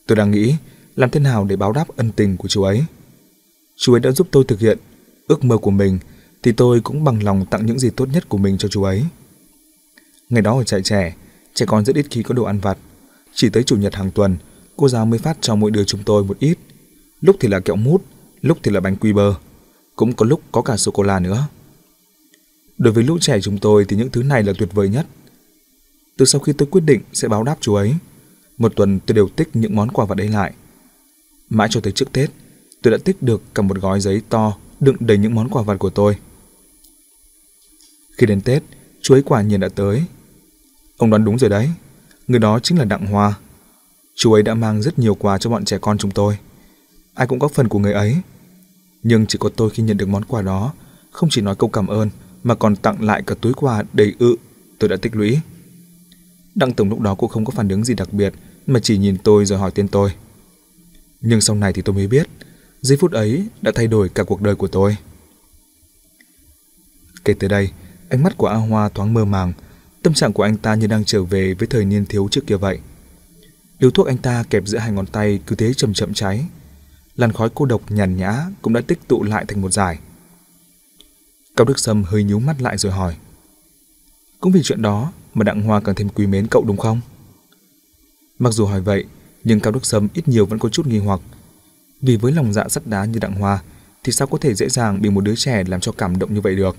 Tôi 0.06 0.16
đang 0.16 0.30
nghĩ 0.30 0.54
làm 0.96 1.10
thế 1.10 1.20
nào 1.20 1.44
để 1.44 1.56
báo 1.56 1.72
đáp 1.72 1.88
ân 1.96 2.12
tình 2.12 2.36
của 2.36 2.48
chú 2.48 2.62
ấy. 2.62 2.84
Chú 3.76 3.94
ấy 3.94 4.00
đã 4.00 4.10
giúp 4.10 4.28
tôi 4.30 4.44
thực 4.44 4.60
hiện 4.60 4.78
ước 5.26 5.44
mơ 5.44 5.58
của 5.58 5.70
mình 5.70 5.98
thì 6.42 6.52
tôi 6.52 6.80
cũng 6.80 7.04
bằng 7.04 7.22
lòng 7.22 7.46
tặng 7.46 7.66
những 7.66 7.78
gì 7.78 7.90
tốt 7.90 8.08
nhất 8.12 8.28
của 8.28 8.38
mình 8.38 8.58
cho 8.58 8.68
chú 8.68 8.82
ấy. 8.82 9.04
Ngày 10.28 10.42
đó 10.42 10.58
ở 10.58 10.64
trại 10.64 10.82
trẻ, 10.82 11.16
trẻ 11.54 11.66
con 11.68 11.84
rất 11.84 11.96
ít 11.96 12.06
khi 12.10 12.22
có 12.22 12.34
đồ 12.34 12.44
ăn 12.44 12.60
vặt. 12.60 12.78
Chỉ 13.34 13.50
tới 13.50 13.62
chủ 13.62 13.76
nhật 13.76 13.94
hàng 13.94 14.10
tuần, 14.10 14.36
cô 14.76 14.88
giáo 14.88 15.06
mới 15.06 15.18
phát 15.18 15.38
cho 15.40 15.54
mỗi 15.54 15.70
đứa 15.70 15.84
chúng 15.84 16.02
tôi 16.04 16.24
một 16.24 16.38
ít. 16.38 16.58
Lúc 17.20 17.36
thì 17.40 17.48
là 17.48 17.60
kẹo 17.60 17.76
mút, 17.76 18.04
lúc 18.42 18.58
thì 18.62 18.70
là 18.70 18.80
bánh 18.80 18.96
quy 18.96 19.12
bơ. 19.12 19.34
Cũng 19.96 20.12
có 20.12 20.26
lúc 20.26 20.40
có 20.52 20.62
cả 20.62 20.76
sô-cô-la 20.76 21.20
nữa. 21.20 21.48
Đối 22.79 22.93
với 22.93 23.05
lũ 23.05 23.18
trẻ 23.20 23.41
chúng 23.41 23.59
tôi 23.59 23.85
thì 23.89 23.97
những 23.97 24.11
thứ 24.11 24.22
này 24.22 24.43
là 24.43 24.53
tuyệt 24.59 24.68
vời 24.72 24.89
nhất. 24.89 25.07
Từ 26.16 26.24
sau 26.24 26.41
khi 26.41 26.53
tôi 26.53 26.68
quyết 26.70 26.81
định 26.81 27.01
sẽ 27.12 27.29
báo 27.29 27.43
đáp 27.43 27.57
chú 27.61 27.74
ấy, 27.74 27.95
một 28.59 28.72
tuần 28.76 29.01
tôi 29.07 29.14
đều 29.14 29.29
tích 29.29 29.49
những 29.55 29.76
món 29.76 29.91
quà 29.91 30.05
vật 30.05 30.18
ấy 30.18 30.29
lại. 30.29 30.53
Mãi 31.49 31.68
cho 31.70 31.81
tới 31.81 31.93
trước 31.93 32.12
Tết, 32.12 32.31
tôi 32.83 32.91
đã 32.91 32.99
tích 33.05 33.22
được 33.22 33.43
cả 33.55 33.62
một 33.62 33.79
gói 33.79 34.01
giấy 34.01 34.22
to 34.29 34.57
đựng 34.81 34.97
đầy 35.01 35.18
những 35.18 35.35
món 35.35 35.49
quà 35.49 35.62
vặt 35.62 35.76
của 35.79 35.91
tôi. 35.91 36.16
Khi 38.18 38.26
đến 38.26 38.41
Tết, 38.41 38.62
chú 39.03 39.14
ấy 39.14 39.22
quả 39.22 39.43
nhiên 39.43 39.61
đã 39.61 39.68
tới. 39.68 40.05
Ông 40.97 41.11
đoán 41.11 41.24
đúng 41.24 41.39
rồi 41.39 41.51
đấy, 41.51 41.70
người 42.29 42.41
đó 42.41 42.59
chính 42.62 42.79
là 42.79 42.85
Đặng 42.85 43.07
Hoa. 43.07 43.35
Chú 44.16 44.33
ấy 44.33 44.43
đã 44.43 44.55
mang 44.55 44.83
rất 44.83 44.99
nhiều 44.99 45.14
quà 45.14 45.39
cho 45.39 45.51
bọn 45.51 45.64
trẻ 45.64 45.79
con 45.81 45.99
chúng 45.99 46.11
tôi. 46.11 46.39
Ai 47.14 47.26
cũng 47.26 47.39
có 47.39 47.49
phần 47.49 47.68
của 47.68 47.79
người 47.79 47.93
ấy. 47.93 48.16
Nhưng 49.03 49.26
chỉ 49.26 49.39
có 49.41 49.51
tôi 49.57 49.70
khi 49.70 49.83
nhận 49.83 49.97
được 49.97 50.09
món 50.09 50.24
quà 50.24 50.43
đó, 50.43 50.72
không 51.11 51.29
chỉ 51.33 51.41
nói 51.41 51.55
câu 51.57 51.70
cảm 51.70 51.87
ơn 51.87 52.11
mà 52.43 52.55
còn 52.55 52.76
tặng 52.76 53.05
lại 53.05 53.22
cả 53.26 53.34
túi 53.41 53.53
quà 53.53 53.84
đầy 53.93 54.14
ự 54.18 54.36
tôi 54.78 54.89
đã 54.89 54.97
tích 54.97 55.16
lũy. 55.16 55.39
Đặng 56.55 56.72
Tổng 56.72 56.89
lúc 56.89 57.01
đó 57.01 57.14
cũng 57.14 57.30
không 57.30 57.45
có 57.45 57.51
phản 57.51 57.68
ứng 57.68 57.84
gì 57.84 57.95
đặc 57.95 58.12
biệt 58.12 58.32
mà 58.66 58.80
chỉ 58.80 58.99
nhìn 58.99 59.16
tôi 59.18 59.45
rồi 59.45 59.59
hỏi 59.59 59.70
tên 59.74 59.89
tôi. 59.89 60.11
Nhưng 61.20 61.41
sau 61.41 61.57
này 61.57 61.72
thì 61.72 61.82
tôi 61.82 61.95
mới 61.95 62.07
biết, 62.07 62.28
giây 62.80 62.99
phút 63.01 63.12
ấy 63.12 63.47
đã 63.62 63.72
thay 63.74 63.86
đổi 63.86 64.09
cả 64.09 64.24
cuộc 64.24 64.43
đời 64.43 64.55
của 64.55 64.68
tôi. 64.68 64.97
Kể 67.24 67.34
từ 67.39 67.49
đây, 67.49 67.70
ánh 68.09 68.22
mắt 68.22 68.36
của 68.36 68.47
A 68.47 68.57
Hoa 68.57 68.89
thoáng 68.89 69.14
mơ 69.14 69.24
màng, 69.24 69.53
tâm 70.03 70.14
trạng 70.14 70.32
của 70.32 70.43
anh 70.43 70.57
ta 70.57 70.74
như 70.74 70.86
đang 70.86 71.05
trở 71.05 71.22
về 71.22 71.55
với 71.55 71.68
thời 71.68 71.84
niên 71.84 72.07
thiếu 72.07 72.28
trước 72.30 72.47
kia 72.47 72.57
vậy. 72.57 72.78
Điếu 73.78 73.91
thuốc 73.91 74.07
anh 74.07 74.18
ta 74.18 74.45
kẹp 74.51 74.62
giữa 74.66 74.78
hai 74.78 74.93
ngón 74.93 75.07
tay 75.07 75.41
cứ 75.47 75.57
thế 75.57 75.74
chậm 75.74 75.95
chậm 75.95 76.14
cháy. 76.14 76.45
Làn 77.16 77.32
khói 77.32 77.49
cô 77.55 77.64
độc 77.64 77.91
nhàn 77.91 78.16
nhã 78.16 78.47
cũng 78.62 78.72
đã 78.72 78.80
tích 78.80 79.09
tụ 79.09 79.22
lại 79.22 79.45
thành 79.49 79.62
một 79.62 79.70
dải. 79.70 79.99
Cao 81.59 81.64
Đức 81.64 81.78
Sâm 81.78 82.04
hơi 82.04 82.24
nhíu 82.24 82.38
mắt 82.38 82.62
lại 82.62 82.78
rồi 82.78 82.92
hỏi. 82.92 83.16
Cũng 84.40 84.52
vì 84.52 84.61
chuyện 84.64 84.82
đó 84.82 85.12
mà 85.34 85.44
Đặng 85.44 85.62
Hoa 85.62 85.80
càng 85.80 85.94
thêm 85.94 86.09
quý 86.09 86.26
mến 86.26 86.46
cậu 86.50 86.64
đúng 86.66 86.76
không? 86.76 87.00
Mặc 88.38 88.50
dù 88.50 88.66
hỏi 88.66 88.80
vậy, 88.80 89.04
nhưng 89.44 89.61
Cao 89.61 89.72
Đức 89.72 89.86
Sâm 89.86 90.09
ít 90.14 90.28
nhiều 90.28 90.46
vẫn 90.46 90.59
có 90.59 90.68
chút 90.68 90.86
nghi 90.86 90.98
hoặc. 90.98 91.20
Vì 92.00 92.16
với 92.16 92.32
lòng 92.32 92.52
dạ 92.52 92.68
sắt 92.68 92.86
đá 92.86 93.04
như 93.04 93.18
Đặng 93.18 93.34
Hoa, 93.34 93.62
thì 94.04 94.12
sao 94.12 94.28
có 94.28 94.38
thể 94.38 94.54
dễ 94.54 94.68
dàng 94.68 95.02
bị 95.02 95.11
một 95.11 95.20
đứa 95.20 95.34
trẻ 95.36 95.64
làm 95.66 95.80
cho 95.80 95.92
cảm 95.92 96.18
động 96.18 96.34
như 96.34 96.40
vậy 96.40 96.56
được? 96.56 96.76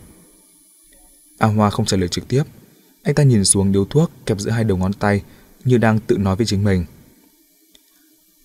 A 1.37 1.47
Hoa 1.47 1.69
không 1.69 1.85
trả 1.85 1.97
lời 1.97 2.07
trực 2.07 2.27
tiếp. 2.27 2.43
Anh 3.03 3.15
ta 3.15 3.23
nhìn 3.23 3.45
xuống 3.45 3.71
điếu 3.71 3.85
thuốc 3.85 4.11
kẹp 4.25 4.39
giữa 4.39 4.51
hai 4.51 4.63
đầu 4.63 4.77
ngón 4.77 4.93
tay 4.93 5.23
như 5.63 5.77
đang 5.77 5.99
tự 5.99 6.17
nói 6.17 6.35
với 6.35 6.45
chính 6.45 6.63
mình. 6.63 6.85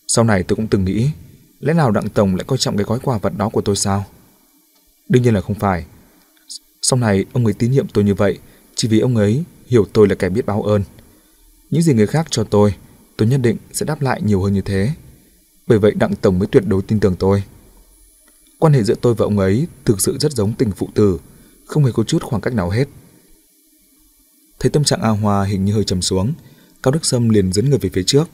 Sau 0.08 0.24
này 0.24 0.42
tôi 0.42 0.56
cũng 0.56 0.68
từng 0.68 0.84
nghĩ, 0.84 1.10
lẽ 1.60 1.72
nào 1.72 1.90
Đặng 1.90 2.08
Tổng 2.08 2.36
lại 2.36 2.44
coi 2.46 2.58
trọng 2.58 2.76
cái 2.76 2.84
gói 2.84 2.98
quà 2.98 3.18
vật 3.18 3.32
đó 3.36 3.48
của 3.48 3.60
tôi 3.60 3.76
sao? 3.76 4.04
Đương 5.08 5.22
nhiên 5.22 5.34
là 5.34 5.40
không 5.40 5.58
phải. 5.58 5.84
Sau 6.86 6.98
này 6.98 7.24
ông 7.32 7.44
ấy 7.44 7.54
tín 7.54 7.70
nhiệm 7.70 7.88
tôi 7.88 8.04
như 8.04 8.14
vậy 8.14 8.38
chỉ 8.74 8.88
vì 8.88 9.00
ông 9.00 9.16
ấy 9.16 9.44
hiểu 9.66 9.86
tôi 9.92 10.08
là 10.08 10.14
kẻ 10.14 10.28
biết 10.28 10.46
báo 10.46 10.62
ơn. 10.62 10.82
Những 11.70 11.82
gì 11.82 11.94
người 11.94 12.06
khác 12.06 12.26
cho 12.30 12.44
tôi, 12.44 12.74
tôi 13.16 13.28
nhất 13.28 13.40
định 13.42 13.56
sẽ 13.72 13.86
đáp 13.86 14.02
lại 14.02 14.22
nhiều 14.22 14.42
hơn 14.42 14.52
như 14.52 14.60
thế. 14.60 14.90
Bởi 15.66 15.78
vậy 15.78 15.92
Đặng 15.94 16.16
Tổng 16.16 16.38
mới 16.38 16.48
tuyệt 16.52 16.62
đối 16.66 16.82
tin 16.82 17.00
tưởng 17.00 17.16
tôi. 17.16 17.42
Quan 18.58 18.72
hệ 18.72 18.82
giữa 18.82 18.94
tôi 19.00 19.14
và 19.14 19.24
ông 19.24 19.38
ấy 19.38 19.66
thực 19.84 20.00
sự 20.00 20.18
rất 20.18 20.32
giống 20.32 20.52
tình 20.52 20.72
phụ 20.72 20.88
tử, 20.94 21.18
không 21.66 21.84
hề 21.84 21.92
có 21.92 22.04
chút 22.04 22.22
khoảng 22.22 22.42
cách 22.42 22.54
nào 22.54 22.70
hết. 22.70 22.88
Thấy 24.58 24.70
tâm 24.70 24.84
trạng 24.84 25.02
A 25.02 25.08
Hoa 25.08 25.44
hình 25.44 25.64
như 25.64 25.72
hơi 25.72 25.84
trầm 25.84 26.02
xuống, 26.02 26.32
Cao 26.82 26.92
Đức 26.92 27.04
Sâm 27.04 27.28
liền 27.28 27.52
dẫn 27.52 27.70
người 27.70 27.78
về 27.78 27.90
phía 27.92 28.04
trước, 28.06 28.24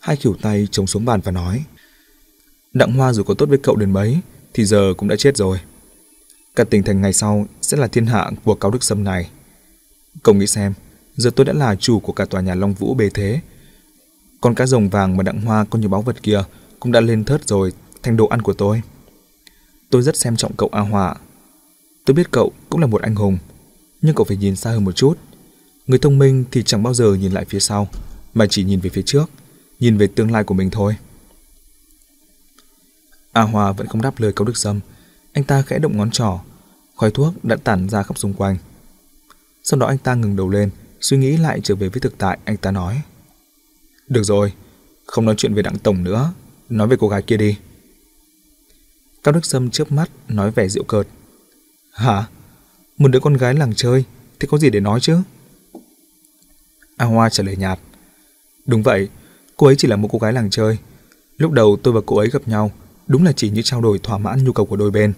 hai 0.00 0.16
khỉu 0.16 0.36
tay 0.42 0.68
chống 0.70 0.86
xuống 0.86 1.04
bàn 1.04 1.20
và 1.24 1.32
nói 1.32 1.64
Đặng 2.72 2.92
Hoa 2.92 3.12
dù 3.12 3.22
có 3.22 3.34
tốt 3.34 3.48
với 3.48 3.58
cậu 3.58 3.76
đến 3.76 3.92
mấy, 3.92 4.18
thì 4.54 4.64
giờ 4.64 4.94
cũng 4.96 5.08
đã 5.08 5.16
chết 5.16 5.36
rồi. 5.36 5.58
Cả 6.56 6.64
tỉnh 6.64 6.82
thành 6.82 7.00
ngày 7.00 7.12
sau 7.12 7.46
sẽ 7.62 7.76
là 7.76 7.86
thiên 7.86 8.06
hạ 8.06 8.30
của 8.44 8.54
Cao 8.54 8.70
Đức 8.70 8.84
Sâm 8.84 9.04
này. 9.04 9.30
Cậu 10.22 10.34
nghĩ 10.34 10.46
xem, 10.46 10.74
giờ 11.16 11.30
tôi 11.36 11.46
đã 11.46 11.52
là 11.52 11.74
chủ 11.74 12.00
của 12.00 12.12
cả 12.12 12.24
tòa 12.24 12.40
nhà 12.40 12.54
Long 12.54 12.74
Vũ 12.74 12.94
bề 12.94 13.10
thế. 13.10 13.40
Con 14.40 14.54
cá 14.54 14.66
rồng 14.66 14.88
vàng 14.88 15.16
mà 15.16 15.22
Đặng 15.22 15.40
Hoa 15.40 15.64
có 15.64 15.78
nhiều 15.78 15.88
báu 15.88 16.02
vật 16.02 16.22
kia 16.22 16.44
cũng 16.80 16.92
đã 16.92 17.00
lên 17.00 17.24
thớt 17.24 17.48
rồi, 17.48 17.72
thành 18.02 18.16
đồ 18.16 18.26
ăn 18.26 18.42
của 18.42 18.52
tôi. 18.52 18.82
Tôi 19.90 20.02
rất 20.02 20.16
xem 20.16 20.36
trọng 20.36 20.56
cậu 20.56 20.68
A 20.72 20.80
Hòa. 20.80 21.14
Tôi 22.04 22.14
biết 22.14 22.30
cậu 22.30 22.52
cũng 22.70 22.80
là 22.80 22.86
một 22.86 23.02
anh 23.02 23.14
hùng, 23.14 23.38
nhưng 24.02 24.14
cậu 24.14 24.24
phải 24.24 24.36
nhìn 24.36 24.56
xa 24.56 24.70
hơn 24.70 24.84
một 24.84 24.92
chút. 24.92 25.18
Người 25.86 25.98
thông 25.98 26.18
minh 26.18 26.44
thì 26.50 26.62
chẳng 26.62 26.82
bao 26.82 26.94
giờ 26.94 27.14
nhìn 27.14 27.32
lại 27.32 27.44
phía 27.48 27.60
sau, 27.60 27.88
mà 28.34 28.46
chỉ 28.46 28.64
nhìn 28.64 28.80
về 28.80 28.90
phía 28.90 29.02
trước, 29.02 29.30
nhìn 29.80 29.96
về 29.96 30.06
tương 30.06 30.30
lai 30.30 30.44
của 30.44 30.54
mình 30.54 30.70
thôi. 30.70 30.96
A 33.32 33.42
Hòa 33.42 33.72
vẫn 33.72 33.86
không 33.86 34.02
đáp 34.02 34.20
lời 34.20 34.32
Cao 34.36 34.44
Đức 34.44 34.56
Sâm, 34.56 34.80
anh 35.32 35.44
ta 35.44 35.62
khẽ 35.62 35.78
động 35.78 35.96
ngón 35.96 36.10
trỏ, 36.10 36.40
khói 36.96 37.10
thuốc 37.10 37.44
đã 37.44 37.56
tản 37.64 37.88
ra 37.88 38.02
khắp 38.02 38.18
xung 38.18 38.34
quanh. 38.34 38.56
Sau 39.62 39.80
đó 39.80 39.86
anh 39.86 39.98
ta 39.98 40.14
ngừng 40.14 40.36
đầu 40.36 40.48
lên, 40.48 40.70
suy 41.00 41.16
nghĩ 41.16 41.36
lại 41.36 41.60
trở 41.62 41.74
về 41.74 41.88
với 41.88 42.00
thực 42.00 42.18
tại, 42.18 42.38
anh 42.44 42.56
ta 42.56 42.70
nói. 42.70 43.02
Được 44.08 44.22
rồi, 44.22 44.52
không 45.06 45.24
nói 45.24 45.34
chuyện 45.38 45.54
về 45.54 45.62
đặng 45.62 45.78
tổng 45.78 46.04
nữa, 46.04 46.32
nói 46.68 46.88
về 46.88 46.96
cô 47.00 47.08
gái 47.08 47.22
kia 47.22 47.36
đi. 47.36 47.58
Cao 49.22 49.32
Đức 49.32 49.44
Sâm 49.44 49.70
chớp 49.70 49.92
mắt, 49.92 50.10
nói 50.28 50.50
vẻ 50.50 50.68
rượu 50.68 50.84
cợt. 50.84 51.06
Hả? 51.92 52.26
Một 52.98 53.08
đứa 53.08 53.20
con 53.20 53.34
gái 53.34 53.54
làng 53.54 53.74
chơi, 53.74 54.04
thì 54.40 54.48
có 54.50 54.58
gì 54.58 54.70
để 54.70 54.80
nói 54.80 55.00
chứ? 55.00 55.18
A 56.96 57.06
Hoa 57.06 57.28
trả 57.28 57.42
lời 57.42 57.56
nhạt. 57.56 57.78
Đúng 58.66 58.82
vậy, 58.82 59.08
cô 59.56 59.66
ấy 59.66 59.76
chỉ 59.78 59.88
là 59.88 59.96
một 59.96 60.08
cô 60.12 60.18
gái 60.18 60.32
làng 60.32 60.50
chơi. 60.50 60.78
Lúc 61.36 61.52
đầu 61.52 61.76
tôi 61.82 61.94
và 61.94 62.00
cô 62.06 62.16
ấy 62.16 62.30
gặp 62.30 62.48
nhau, 62.48 62.70
đúng 63.06 63.24
là 63.24 63.32
chỉ 63.32 63.50
như 63.50 63.62
trao 63.62 63.80
đổi 63.80 63.98
thỏa 63.98 64.18
mãn 64.18 64.44
nhu 64.44 64.52
cầu 64.52 64.66
của 64.66 64.76
đôi 64.76 64.90
bên. 64.90 65.12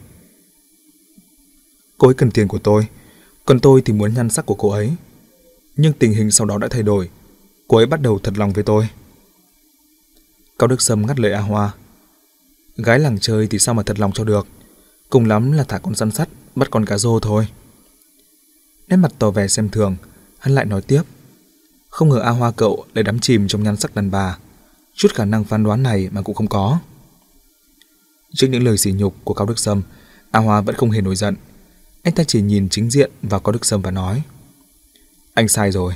Cô 1.99 2.09
ấy 2.09 2.15
cần 2.15 2.31
tiền 2.31 2.49
của 2.49 2.59
tôi, 2.59 2.87
còn 3.45 3.61
tôi 3.61 3.83
thì 3.85 3.93
muốn 3.93 4.15
nhan 4.15 4.31
sắc 4.31 4.47
của 4.47 4.55
cô 4.55 4.71
ấy. 4.71 4.93
Nhưng 5.77 5.93
tình 5.93 6.13
hình 6.13 6.31
sau 6.31 6.47
đó 6.47 6.59
đã 6.59 6.69
thay 6.71 6.83
đổi. 6.83 7.11
Cô 7.69 7.77
ấy 7.77 7.87
bắt 7.87 8.01
đầu 8.01 8.19
thật 8.19 8.39
lòng 8.39 8.53
với 8.53 8.65
tôi. 8.65 8.89
Cao 10.59 10.67
Đức 10.69 10.83
Sâm 10.83 11.07
ngắt 11.07 11.21
lời 11.21 11.33
A 11.33 11.41
Hoa. 11.41 11.73
Gái 12.77 12.99
làng 12.99 13.19
chơi 13.21 13.47
thì 13.47 13.59
sao 13.59 13.75
mà 13.75 13.83
thật 13.83 14.01
lòng 14.01 14.13
cho 14.13 14.25
được. 14.25 14.47
Cùng 15.11 15.27
lắm 15.27 15.53
là 15.53 15.65
thả 15.65 15.79
con 15.79 15.95
săn 15.95 16.11
sắt, 16.11 16.29
bắt 16.55 16.71
con 16.71 16.85
cá 16.85 16.99
rô 16.99 17.21
thôi. 17.21 17.49
Nét 18.89 18.97
mặt 18.97 19.13
tỏ 19.19 19.31
vẻ 19.31 19.49
xem 19.49 19.69
thường, 19.69 19.97
hắn 20.39 20.55
lại 20.55 20.65
nói 20.65 20.83
tiếp. 20.83 21.03
Không 21.89 22.09
ngờ 22.09 22.19
A 22.19 22.31
Hoa 22.31 22.51
cậu 22.51 22.85
lại 22.95 23.03
đắm 23.03 23.19
chìm 23.19 23.49
trong 23.49 23.63
nhan 23.63 23.77
sắc 23.77 23.95
đàn 23.95 24.11
bà. 24.11 24.39
Chút 24.95 25.15
khả 25.15 25.25
năng 25.25 25.45
phán 25.45 25.65
đoán 25.65 25.83
này 25.83 26.09
mà 26.13 26.23
cũng 26.23 26.35
không 26.35 26.49
có. 26.49 26.79
Trước 28.35 28.47
những 28.47 28.65
lời 28.65 28.79
sỉ 28.79 28.93
nhục 28.93 29.15
của 29.25 29.35
Cao 29.35 29.47
Đức 29.47 29.59
Sâm, 29.59 29.83
A 30.31 30.41
Hoa 30.41 30.61
vẫn 30.61 30.75
không 30.75 30.91
hề 30.91 31.01
nổi 31.01 31.17
giận. 31.17 31.37
Anh 32.05 32.15
ta 32.15 32.25
chỉ 32.25 32.43
nhìn 32.43 32.69
chính 32.69 32.91
diện 32.91 33.11
vào 33.23 33.41
Cao 33.41 33.53
Đức 33.53 33.65
Sâm 33.65 33.83
và 33.83 33.91
nói 33.91 34.23
Anh 35.35 35.49
sai 35.49 35.71
rồi 35.71 35.95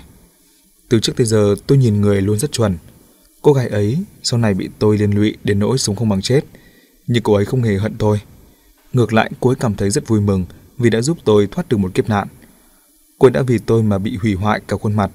Từ 0.88 1.00
trước 1.00 1.12
tới 1.16 1.26
giờ 1.26 1.54
tôi 1.66 1.78
nhìn 1.78 2.00
người 2.00 2.20
luôn 2.20 2.38
rất 2.38 2.52
chuẩn 2.52 2.76
Cô 3.42 3.52
gái 3.52 3.68
ấy 3.68 3.98
sau 4.22 4.40
này 4.40 4.54
bị 4.54 4.68
tôi 4.78 4.98
liên 4.98 5.10
lụy 5.10 5.36
đến 5.44 5.58
nỗi 5.58 5.78
sống 5.78 5.96
không 5.96 6.08
bằng 6.08 6.22
chết 6.22 6.40
Nhưng 7.06 7.22
cô 7.22 7.34
ấy 7.34 7.44
không 7.44 7.62
hề 7.62 7.76
hận 7.76 7.94
tôi 7.98 8.20
Ngược 8.92 9.12
lại 9.12 9.30
cô 9.40 9.50
ấy 9.50 9.56
cảm 9.60 9.74
thấy 9.74 9.90
rất 9.90 10.08
vui 10.08 10.20
mừng 10.20 10.44
Vì 10.78 10.90
đã 10.90 11.00
giúp 11.00 11.18
tôi 11.24 11.46
thoát 11.46 11.68
được 11.68 11.76
một 11.76 11.94
kiếp 11.94 12.08
nạn 12.08 12.28
Cô 13.18 13.26
ấy 13.26 13.32
đã 13.32 13.42
vì 13.42 13.58
tôi 13.58 13.82
mà 13.82 13.98
bị 13.98 14.16
hủy 14.16 14.34
hoại 14.34 14.60
cả 14.68 14.76
khuôn 14.76 14.96
mặt, 14.96 15.10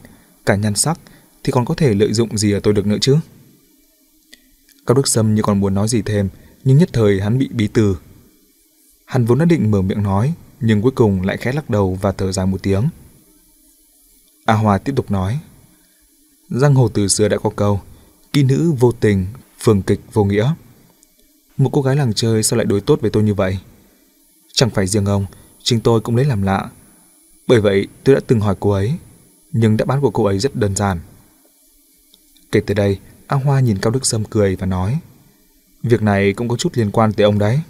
cả 0.46 0.56
nhan 0.56 0.76
sắc, 0.76 1.00
thì 1.44 1.52
còn 1.52 1.66
có 1.66 1.74
thể 1.74 1.94
lợi 1.94 2.14
dụng 2.14 2.38
gì 2.38 2.52
ở 2.52 2.60
tôi 2.60 2.74
được 2.74 2.86
nữa 2.88 2.98
chứ? 3.02 3.16
Cao 4.86 4.96
Đức 4.96 5.08
Sâm 5.08 5.36
như 5.36 5.42
còn 5.42 5.60
muốn 5.60 5.74
nói 5.74 5.88
gì 5.88 6.02
thêm, 6.02 6.30
nhưng 6.64 6.78
nhất 6.78 6.90
thời 6.94 7.22
hắn 7.22 7.38
bị 7.38 7.50
bí 7.52 7.68
từ. 7.68 7.98
Hắn 9.06 9.26
vốn 9.26 9.40
đã 9.40 9.46
định 9.46 9.72
mở 9.72 9.82
miệng 9.82 10.04
nói, 10.04 10.34
nhưng 10.60 10.82
cuối 10.82 10.92
cùng 10.96 11.22
lại 11.22 11.38
khẽ 11.38 11.52
lắc 11.52 11.70
đầu 11.70 11.98
và 12.02 12.12
thở 12.12 12.32
dài 12.32 12.46
một 12.46 12.64
tiếng. 12.64 12.90
A 14.46 14.54
Hòa 14.54 14.78
tiếp 14.78 14.94
tục 14.96 15.12
nói, 15.12 15.40
Giang 16.50 16.76
hồ 16.76 16.90
từ 16.90 17.08
xưa 17.08 17.28
đã 17.28 17.38
có 17.38 17.50
câu, 17.50 17.82
kỹ 18.34 18.44
nữ 18.44 18.74
vô 18.80 18.92
tình, 18.92 19.28
phường 19.60 19.82
kịch 19.82 20.00
vô 20.14 20.24
nghĩa. 20.24 20.54
Một 21.58 21.70
cô 21.74 21.82
gái 21.82 21.96
làng 21.96 22.14
chơi 22.14 22.44
sao 22.44 22.58
lại 22.58 22.66
đối 22.66 22.82
tốt 22.82 23.02
với 23.02 23.12
tôi 23.12 23.24
như 23.24 23.34
vậy? 23.34 23.58
Chẳng 24.54 24.70
phải 24.70 24.88
riêng 24.88 25.06
ông, 25.06 25.26
chính 25.64 25.80
tôi 25.80 26.02
cũng 26.02 26.16
lấy 26.16 26.26
làm 26.26 26.42
lạ. 26.42 26.70
Bởi 27.48 27.62
vậy 27.62 27.88
tôi 28.04 28.16
đã 28.16 28.22
từng 28.28 28.40
hỏi 28.40 28.56
cô 28.60 28.72
ấy, 28.72 28.94
nhưng 29.52 29.78
đáp 29.78 29.88
án 29.88 30.02
của 30.02 30.12
cô 30.12 30.24
ấy 30.24 30.40
rất 30.40 30.56
đơn 30.56 30.76
giản. 30.76 31.00
Kể 32.52 32.60
từ 32.66 32.74
đây, 32.74 33.00
A 33.28 33.38
Hoa 33.38 33.60
nhìn 33.60 33.78
Cao 33.78 33.92
Đức 33.92 34.06
Sâm 34.06 34.24
cười 34.24 34.56
và 34.56 34.66
nói, 34.66 35.00
Việc 35.84 36.02
này 36.02 36.34
cũng 36.34 36.48
có 36.48 36.56
chút 36.56 36.78
liên 36.78 36.92
quan 36.92 37.14
tới 37.14 37.24
ông 37.24 37.40
đấy. 37.40 37.62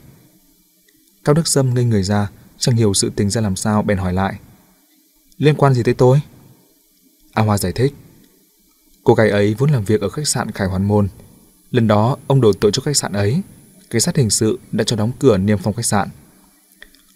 Cao 1.24 1.34
Đức 1.34 1.48
Sâm 1.48 1.74
ngây 1.74 1.84
người 1.84 2.04
ra, 2.04 2.30
chẳng 2.58 2.76
hiểu 2.76 2.94
sự 2.94 3.12
tình 3.16 3.30
ra 3.30 3.42
làm 3.42 3.56
sao 3.56 3.82
bèn 3.82 3.98
hỏi 3.98 4.14
lại. 4.14 4.40
Liên 5.38 5.56
quan 5.56 5.74
gì 5.74 5.84
tới 5.84 5.94
tôi? 5.94 6.22
A 7.34 7.44
Hoa 7.44 7.58
giải 7.58 7.72
thích. 7.72 7.94
Cô 9.04 9.14
gái 9.14 9.30
ấy 9.30 9.56
vốn 9.58 9.70
làm 9.70 9.84
việc 9.84 10.02
ở 10.02 10.10
khách 10.10 10.28
sạn 10.28 10.52
Khải 10.52 10.68
Hoàn 10.68 10.88
Môn. 10.88 11.08
Lần 11.72 11.88
đó, 11.88 12.18
ông 12.28 12.42
đổ 12.42 12.54
tội 12.54 12.72
cho 12.72 12.82
khách 12.82 12.98
sạn 12.98 13.14
ấy. 13.14 13.42
Cảnh 13.90 14.02
sát 14.02 14.18
hình 14.18 14.30
sự 14.30 14.60
đã 14.72 14.84
cho 14.84 14.96
đóng 14.96 15.12
cửa 15.20 15.38
niêm 15.38 15.58
phong 15.58 15.74
khách 15.74 15.86
sạn. 15.86 16.10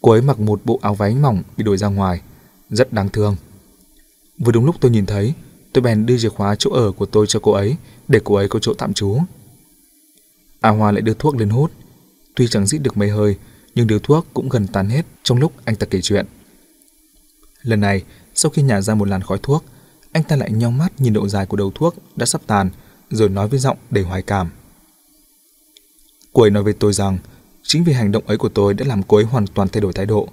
Cô 0.02 0.12
ấy 0.12 0.22
mặc 0.22 0.40
một 0.40 0.62
bộ 0.66 0.80
áo 0.82 0.96
váy 0.96 1.16
mỏng 1.16 1.44
bị 1.58 1.64
đổi 1.64 1.78
ra 1.78 1.88
ngoài. 1.88 2.22
Rất 2.70 2.94
đáng 2.94 3.10
thương. 3.10 3.36
Vừa 4.40 4.52
đúng 4.52 4.66
lúc 4.66 4.76
tôi 4.80 4.92
nhìn 4.92 5.06
thấy, 5.06 5.34
tôi 5.74 5.82
bèn 5.82 6.06
đưa 6.06 6.18
chìa 6.18 6.30
khóa 6.30 6.56
chỗ 6.56 6.72
ở 6.72 6.92
của 6.92 7.06
tôi 7.06 7.28
cho 7.28 7.40
cô 7.44 7.52
ấy 7.52 7.76
để 8.08 8.20
cô 8.24 8.36
ấy 8.36 8.48
có 8.48 8.60
chỗ 8.60 8.74
tạm 8.74 8.94
trú. 8.94 9.20
A 10.68 10.70
Hoa 10.70 10.92
lại 10.92 11.02
đưa 11.02 11.14
thuốc 11.14 11.36
lên 11.36 11.50
hút. 11.50 11.72
Tuy 12.36 12.48
chẳng 12.48 12.68
rít 12.68 12.78
được 12.78 12.98
mấy 12.98 13.10
hơi, 13.10 13.36
nhưng 13.76 13.88
điếu 13.88 14.00
thuốc 14.00 14.28
cũng 14.34 14.50
gần 14.50 14.68
tàn 14.68 14.90
hết 14.90 15.06
trong 15.24 15.38
lúc 15.40 15.54
anh 15.66 15.76
ta 15.76 15.88
kể 15.90 16.02
chuyện. 16.02 16.26
Lần 17.62 17.80
này, 17.80 18.04
sau 18.36 18.50
khi 18.50 18.62
nhả 18.62 18.82
ra 18.82 18.96
một 18.96 19.08
làn 19.08 19.22
khói 19.22 19.40
thuốc, 19.44 19.66
anh 20.12 20.24
ta 20.24 20.36
lại 20.36 20.52
nhong 20.52 20.78
mắt 20.78 21.02
nhìn 21.02 21.14
độ 21.14 21.28
dài 21.28 21.46
của 21.46 21.58
đầu 21.58 21.72
thuốc 21.76 21.96
đã 22.16 22.26
sắp 22.26 22.42
tàn, 22.48 22.70
rồi 23.10 23.30
nói 23.30 23.48
với 23.48 23.60
giọng 23.60 23.78
đầy 23.90 24.04
hoài 24.04 24.22
cảm. 24.22 24.50
Cô 26.34 26.42
ấy 26.42 26.50
nói 26.50 26.64
với 26.64 26.74
tôi 26.74 26.94
rằng, 26.94 27.18
chính 27.64 27.84
vì 27.84 27.94
hành 27.94 28.12
động 28.12 28.28
ấy 28.28 28.38
của 28.38 28.50
tôi 28.50 28.74
đã 28.74 28.86
làm 28.86 29.04
cô 29.04 29.18
ấy 29.18 29.24
hoàn 29.24 29.48
toàn 29.48 29.68
thay 29.70 29.82
đổi 29.82 29.94
thái 29.94 30.06
độ. 30.06 30.28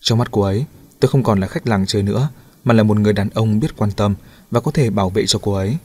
Trong 0.00 0.18
mắt 0.18 0.28
cô 0.30 0.42
ấy, 0.42 0.64
tôi 1.00 1.08
không 1.08 1.22
còn 1.22 1.40
là 1.40 1.46
khách 1.46 1.66
làng 1.66 1.86
chơi 1.86 2.02
nữa, 2.02 2.28
mà 2.64 2.74
là 2.74 2.82
một 2.82 2.98
người 2.98 3.12
đàn 3.12 3.30
ông 3.30 3.60
biết 3.60 3.76
quan 3.76 3.90
tâm 3.90 4.14
và 4.50 4.60
có 4.60 4.70
thể 4.70 4.90
bảo 4.90 5.10
vệ 5.10 5.26
cho 5.26 5.38
cô 5.42 5.52
ấy. 5.52 5.76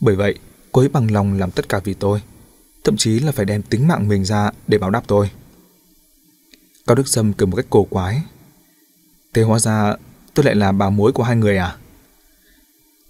Bởi 0.00 0.16
vậy, 0.16 0.38
cô 0.72 0.82
ấy 0.82 0.88
bằng 0.88 1.10
lòng 1.10 1.38
làm 1.38 1.50
tất 1.50 1.68
cả 1.68 1.80
vì 1.84 1.94
tôi, 1.94 2.20
thậm 2.86 2.96
chí 2.96 3.18
là 3.20 3.32
phải 3.32 3.44
đem 3.44 3.62
tính 3.62 3.88
mạng 3.88 4.08
mình 4.08 4.24
ra 4.24 4.50
để 4.68 4.78
báo 4.78 4.90
đáp 4.90 5.02
tôi. 5.06 5.30
Cao 6.86 6.94
Đức 6.94 7.08
Sâm 7.08 7.32
cười 7.32 7.46
một 7.46 7.56
cách 7.56 7.66
cổ 7.70 7.84
quái. 7.84 8.22
Thế 9.34 9.42
hóa 9.42 9.58
ra 9.58 9.94
tôi 10.34 10.44
lại 10.44 10.54
là 10.54 10.72
bà 10.72 10.90
mối 10.90 11.12
của 11.12 11.22
hai 11.22 11.36
người 11.36 11.56
à? 11.56 11.76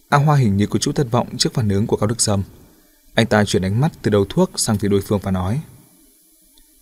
A 0.09 0.19
Hoa 0.19 0.37
hình 0.37 0.57
như 0.57 0.67
có 0.67 0.79
chút 0.79 0.95
thất 0.95 1.11
vọng 1.11 1.37
trước 1.37 1.55
phản 1.55 1.69
ứng 1.69 1.87
của 1.87 1.97
Cao 1.97 2.07
Đức 2.07 2.21
Sâm. 2.21 2.43
Anh 3.15 3.27
ta 3.27 3.45
chuyển 3.45 3.63
ánh 3.63 3.81
mắt 3.81 3.93
từ 4.03 4.11
đầu 4.11 4.25
thuốc 4.29 4.51
sang 4.57 4.79
phía 4.79 4.89
đối 4.89 5.01
phương 5.01 5.21
và 5.23 5.31
nói. 5.31 5.61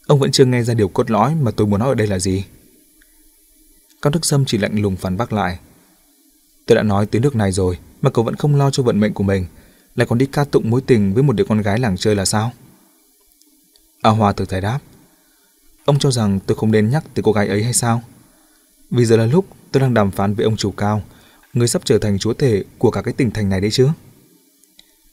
Ông 0.07 0.19
vẫn 0.19 0.33
chưa 0.33 0.45
nghe 0.45 0.63
ra 0.63 0.75
điều 0.75 0.89
cốt 0.89 1.11
lõi 1.11 1.35
mà 1.35 1.51
tôi 1.51 1.67
muốn 1.67 1.81
nói 1.81 1.89
ở 1.89 1.95
đây 1.95 2.07
là 2.07 2.19
gì. 2.19 2.45
Cao 4.03 4.11
Đức 4.11 4.25
Sâm 4.25 4.45
chỉ 4.45 4.59
lạnh 4.59 4.83
lùng 4.83 4.97
phản 4.97 5.17
bác 5.17 5.33
lại. 5.33 5.59
Tôi 6.67 6.77
đã 6.77 6.83
nói 6.83 7.07
tới 7.07 7.21
nước 7.21 7.37
này 7.37 7.53
rồi 7.53 7.79
mà 8.03 8.11
cậu 8.11 8.25
vẫn 8.25 8.37
không 8.37 8.57
lo 8.57 8.71
cho 8.71 8.83
vận 8.83 9.01
mệnh 9.01 9.15
của 9.15 9.25
mình, 9.25 9.47
lại 9.95 10.07
còn 10.07 10.19
đi 10.19 10.27
ca 10.27 10.45
tụng 10.45 10.71
mối 10.71 10.81
tình 10.81 11.15
với 11.15 11.23
một 11.23 11.33
đứa 11.33 11.45
con 11.45 11.61
gái 11.63 11.79
làng 11.79 11.97
chơi 11.97 12.17
là 12.17 12.25
sao? 12.25 12.53
A 14.05 14.11
Hoa 14.11 14.33
tự 14.33 14.45
giải 14.45 14.61
đáp. 14.61 14.81
Ông 15.85 15.99
cho 15.99 16.11
rằng 16.11 16.41
tôi 16.47 16.57
không 16.57 16.73
nên 16.73 16.91
nhắc 16.91 17.05
tới 17.15 17.23
cô 17.23 17.33
gái 17.33 17.49
ấy 17.49 17.65
hay 17.65 17.73
sao? 17.73 18.03
Vì 18.91 19.05
giờ 19.05 19.17
là 19.17 19.27
lúc 19.27 19.47
tôi 19.73 19.81
đang 19.81 19.95
đàm 19.95 20.11
phán 20.11 20.35
với 20.35 20.45
ông 20.45 20.57
chủ 20.57 20.71
cao, 20.71 21.03
người 21.53 21.69
sắp 21.69 21.83
trở 21.85 21.99
thành 21.99 22.19
chúa 22.19 22.35
tể 22.35 22.63
của 22.79 22.91
cả 22.91 23.03
cái 23.03 23.15
tỉnh 23.15 23.31
thành 23.31 23.49
này 23.49 23.61
đấy 23.61 23.71
chứ. 23.71 23.89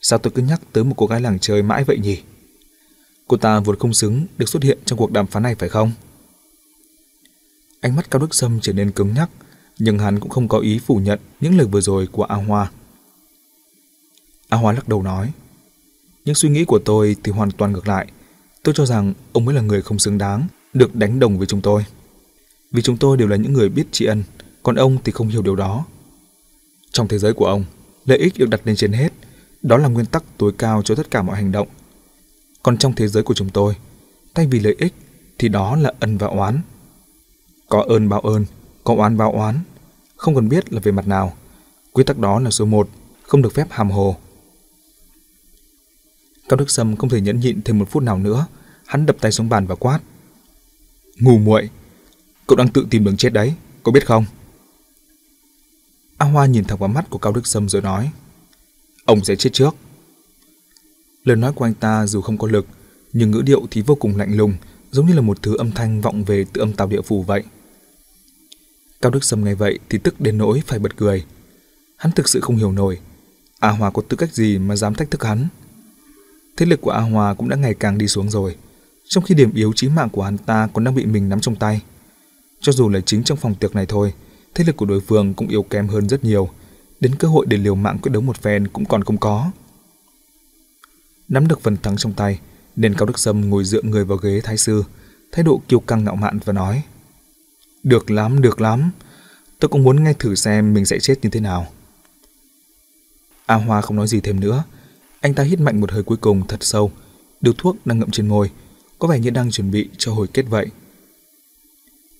Sao 0.00 0.18
tôi 0.18 0.32
cứ 0.34 0.42
nhắc 0.42 0.60
tới 0.72 0.84
một 0.84 0.94
cô 0.96 1.06
gái 1.06 1.20
làng 1.20 1.38
chơi 1.38 1.62
mãi 1.62 1.84
vậy 1.84 1.98
nhỉ? 1.98 2.22
Cô 3.28 3.36
ta 3.36 3.60
vốn 3.60 3.78
không 3.78 3.94
xứng 3.94 4.26
được 4.38 4.48
xuất 4.48 4.62
hiện 4.62 4.78
trong 4.84 4.98
cuộc 4.98 5.12
đàm 5.12 5.26
phán 5.26 5.42
này 5.42 5.54
phải 5.54 5.68
không? 5.68 5.92
Ánh 7.80 7.96
mắt 7.96 8.10
Cao 8.10 8.20
Đức 8.20 8.34
Sâm 8.34 8.60
trở 8.60 8.72
nên 8.72 8.90
cứng 8.90 9.14
nhắc, 9.14 9.30
nhưng 9.78 9.98
hắn 9.98 10.20
cũng 10.20 10.30
không 10.30 10.48
có 10.48 10.58
ý 10.58 10.78
phủ 10.78 10.96
nhận 10.96 11.18
những 11.40 11.58
lời 11.58 11.66
vừa 11.66 11.80
rồi 11.80 12.06
của 12.06 12.24
A 12.24 12.36
Hoa. 12.36 12.70
A 14.48 14.56
Hoa 14.56 14.72
lắc 14.72 14.88
đầu 14.88 15.02
nói, 15.02 15.32
những 16.24 16.34
suy 16.34 16.48
nghĩ 16.48 16.64
của 16.64 16.78
tôi 16.78 17.16
thì 17.24 17.32
hoàn 17.32 17.50
toàn 17.50 17.72
ngược 17.72 17.88
lại. 17.88 18.06
Tôi 18.62 18.74
cho 18.74 18.86
rằng 18.86 19.14
ông 19.32 19.44
mới 19.44 19.54
là 19.54 19.60
người 19.60 19.82
không 19.82 19.98
xứng 19.98 20.18
đáng 20.18 20.46
được 20.72 20.94
đánh 20.94 21.20
đồng 21.20 21.38
với 21.38 21.46
chúng 21.46 21.60
tôi. 21.60 21.84
Vì 22.70 22.82
chúng 22.82 22.96
tôi 22.96 23.16
đều 23.16 23.28
là 23.28 23.36
những 23.36 23.52
người 23.52 23.68
biết 23.68 23.84
tri 23.92 24.04
ân, 24.04 24.22
còn 24.62 24.74
ông 24.74 24.98
thì 25.04 25.12
không 25.12 25.28
hiểu 25.28 25.42
điều 25.42 25.56
đó. 25.56 25.84
Trong 26.92 27.08
thế 27.08 27.18
giới 27.18 27.32
của 27.32 27.46
ông, 27.46 27.64
lợi 28.04 28.18
ích 28.18 28.38
được 28.38 28.48
đặt 28.48 28.60
lên 28.64 28.76
trên 28.76 28.92
hết, 28.92 29.12
đó 29.62 29.76
là 29.76 29.88
nguyên 29.88 30.06
tắc 30.06 30.24
tối 30.38 30.52
cao 30.58 30.82
cho 30.82 30.94
tất 30.94 31.10
cả 31.10 31.22
mọi 31.22 31.36
hành 31.36 31.52
động. 31.52 31.68
Còn 32.62 32.78
trong 32.78 32.92
thế 32.94 33.08
giới 33.08 33.22
của 33.22 33.34
chúng 33.34 33.50
tôi, 33.50 33.74
thay 34.34 34.46
vì 34.46 34.60
lợi 34.60 34.76
ích 34.78 34.94
thì 35.38 35.48
đó 35.48 35.76
là 35.76 35.92
ân 36.00 36.18
và 36.18 36.26
oán. 36.26 36.60
Có 37.68 37.84
ơn 37.88 38.08
báo 38.08 38.20
ơn, 38.20 38.44
có 38.84 38.94
oán 38.94 39.16
báo 39.16 39.32
oán, 39.32 39.60
không 40.16 40.34
cần 40.34 40.48
biết 40.48 40.72
là 40.72 40.80
về 40.80 40.92
mặt 40.92 41.08
nào. 41.08 41.36
Quy 41.92 42.04
tắc 42.04 42.18
đó 42.18 42.40
là 42.40 42.50
số 42.50 42.64
một, 42.64 42.88
không 43.22 43.42
được 43.42 43.54
phép 43.54 43.66
hàm 43.70 43.90
hồ. 43.90 44.16
Cao 46.48 46.56
Đức 46.56 46.70
Sâm 46.70 46.96
không 46.96 47.10
thể 47.10 47.20
nhẫn 47.20 47.40
nhịn 47.40 47.62
thêm 47.62 47.78
một 47.78 47.88
phút 47.90 48.02
nào 48.02 48.18
nữa, 48.18 48.46
hắn 48.86 49.06
đập 49.06 49.16
tay 49.20 49.32
xuống 49.32 49.48
bàn 49.48 49.66
và 49.66 49.74
quát. 49.74 50.00
Ngu 51.16 51.38
muội, 51.38 51.70
cậu 52.46 52.56
đang 52.56 52.68
tự 52.68 52.86
tìm 52.90 53.04
đường 53.04 53.16
chết 53.16 53.32
đấy, 53.32 53.54
có 53.82 53.92
biết 53.92 54.06
không? 54.06 54.24
A 56.18 56.26
Hoa 56.26 56.46
nhìn 56.46 56.64
thẳng 56.64 56.78
vào 56.78 56.88
mắt 56.88 57.10
của 57.10 57.18
Cao 57.18 57.32
Đức 57.32 57.46
Sâm 57.46 57.68
rồi 57.68 57.82
nói, 57.82 58.10
ông 59.04 59.24
sẽ 59.24 59.36
chết 59.36 59.50
trước. 59.52 59.74
Lời 61.24 61.36
nói 61.36 61.52
của 61.52 61.64
anh 61.64 61.74
ta 61.74 62.06
dù 62.06 62.20
không 62.20 62.38
có 62.38 62.48
lực, 62.48 62.66
nhưng 63.12 63.30
ngữ 63.30 63.42
điệu 63.42 63.66
thì 63.70 63.82
vô 63.82 63.94
cùng 63.94 64.16
lạnh 64.16 64.36
lùng, 64.36 64.54
giống 64.90 65.06
như 65.06 65.14
là 65.14 65.20
một 65.20 65.42
thứ 65.42 65.56
âm 65.56 65.72
thanh 65.72 66.00
vọng 66.00 66.24
về 66.24 66.44
từ 66.52 66.60
âm 66.60 66.72
tàu 66.72 66.86
địa 66.86 67.02
phủ 67.02 67.22
vậy. 67.22 67.42
Cao 69.02 69.12
Đức 69.12 69.24
Sâm 69.24 69.44
nghe 69.44 69.54
vậy 69.54 69.78
thì 69.88 69.98
tức 69.98 70.20
đến 70.20 70.38
nỗi 70.38 70.62
phải 70.66 70.78
bật 70.78 70.96
cười. 70.96 71.24
Hắn 71.96 72.12
thực 72.12 72.28
sự 72.28 72.40
không 72.40 72.56
hiểu 72.56 72.72
nổi, 72.72 72.98
A 73.58 73.70
Hoa 73.70 73.90
có 73.90 74.02
tư 74.08 74.16
cách 74.16 74.34
gì 74.34 74.58
mà 74.58 74.76
dám 74.76 74.94
thách 74.94 75.10
thức 75.10 75.24
hắn. 75.24 75.48
Thế 76.56 76.66
lực 76.66 76.80
của 76.80 76.90
A 76.90 77.00
Hòa 77.00 77.34
cũng 77.34 77.48
đã 77.48 77.56
ngày 77.56 77.74
càng 77.74 77.98
đi 77.98 78.08
xuống 78.08 78.30
rồi, 78.30 78.56
trong 79.08 79.24
khi 79.24 79.34
điểm 79.34 79.54
yếu 79.54 79.72
chí 79.76 79.88
mạng 79.88 80.08
của 80.08 80.22
hắn 80.22 80.38
ta 80.38 80.68
còn 80.72 80.84
đang 80.84 80.94
bị 80.94 81.06
mình 81.06 81.28
nắm 81.28 81.40
trong 81.40 81.56
tay. 81.56 81.80
Cho 82.60 82.72
dù 82.72 82.88
là 82.88 83.00
chính 83.00 83.24
trong 83.24 83.38
phòng 83.38 83.54
tiệc 83.54 83.74
này 83.74 83.86
thôi, 83.86 84.12
thế 84.54 84.64
lực 84.64 84.76
của 84.76 84.86
đối 84.86 85.00
phương 85.00 85.34
cũng 85.34 85.48
yếu 85.48 85.62
kém 85.62 85.88
hơn 85.88 86.08
rất 86.08 86.24
nhiều, 86.24 86.48
đến 87.00 87.14
cơ 87.14 87.28
hội 87.28 87.46
để 87.48 87.56
liều 87.56 87.74
mạng 87.74 87.98
quyết 88.02 88.12
đấu 88.12 88.22
một 88.22 88.36
phen 88.36 88.68
cũng 88.68 88.84
còn 88.84 89.04
không 89.04 89.18
có. 89.18 89.50
Nắm 91.28 91.48
được 91.48 91.60
phần 91.60 91.76
thắng 91.76 91.96
trong 91.96 92.12
tay, 92.12 92.40
nên 92.76 92.94
Cao 92.94 93.06
Đức 93.06 93.18
Sâm 93.18 93.50
ngồi 93.50 93.64
dựa 93.64 93.82
người 93.82 94.04
vào 94.04 94.18
ghế 94.18 94.40
thái 94.44 94.56
sư, 94.56 94.84
thái 95.32 95.44
độ 95.44 95.62
kiêu 95.68 95.80
căng 95.80 96.04
ngạo 96.04 96.16
mạn 96.16 96.38
và 96.44 96.52
nói 96.52 96.82
Được 97.82 98.10
lắm, 98.10 98.42
được 98.42 98.60
lắm, 98.60 98.90
tôi 99.58 99.68
cũng 99.68 99.82
muốn 99.82 100.04
nghe 100.04 100.12
thử 100.12 100.34
xem 100.34 100.74
mình 100.74 100.86
sẽ 100.86 100.98
chết 100.98 101.14
như 101.22 101.30
thế 101.30 101.40
nào. 101.40 101.66
A 103.46 103.54
Hoa 103.54 103.80
không 103.80 103.96
nói 103.96 104.08
gì 104.08 104.20
thêm 104.20 104.40
nữa, 104.40 104.64
anh 105.22 105.34
ta 105.34 105.42
hít 105.42 105.60
mạnh 105.60 105.80
một 105.80 105.92
hơi 105.92 106.02
cuối 106.02 106.16
cùng 106.16 106.46
thật 106.46 106.56
sâu, 106.60 106.92
điếu 107.40 107.52
thuốc 107.58 107.76
đang 107.86 107.98
ngậm 107.98 108.10
trên 108.10 108.28
môi, 108.28 108.50
có 108.98 109.08
vẻ 109.08 109.18
như 109.18 109.30
đang 109.30 109.50
chuẩn 109.50 109.70
bị 109.70 109.88
cho 109.98 110.12
hồi 110.12 110.26
kết 110.32 110.42
vậy. 110.42 110.66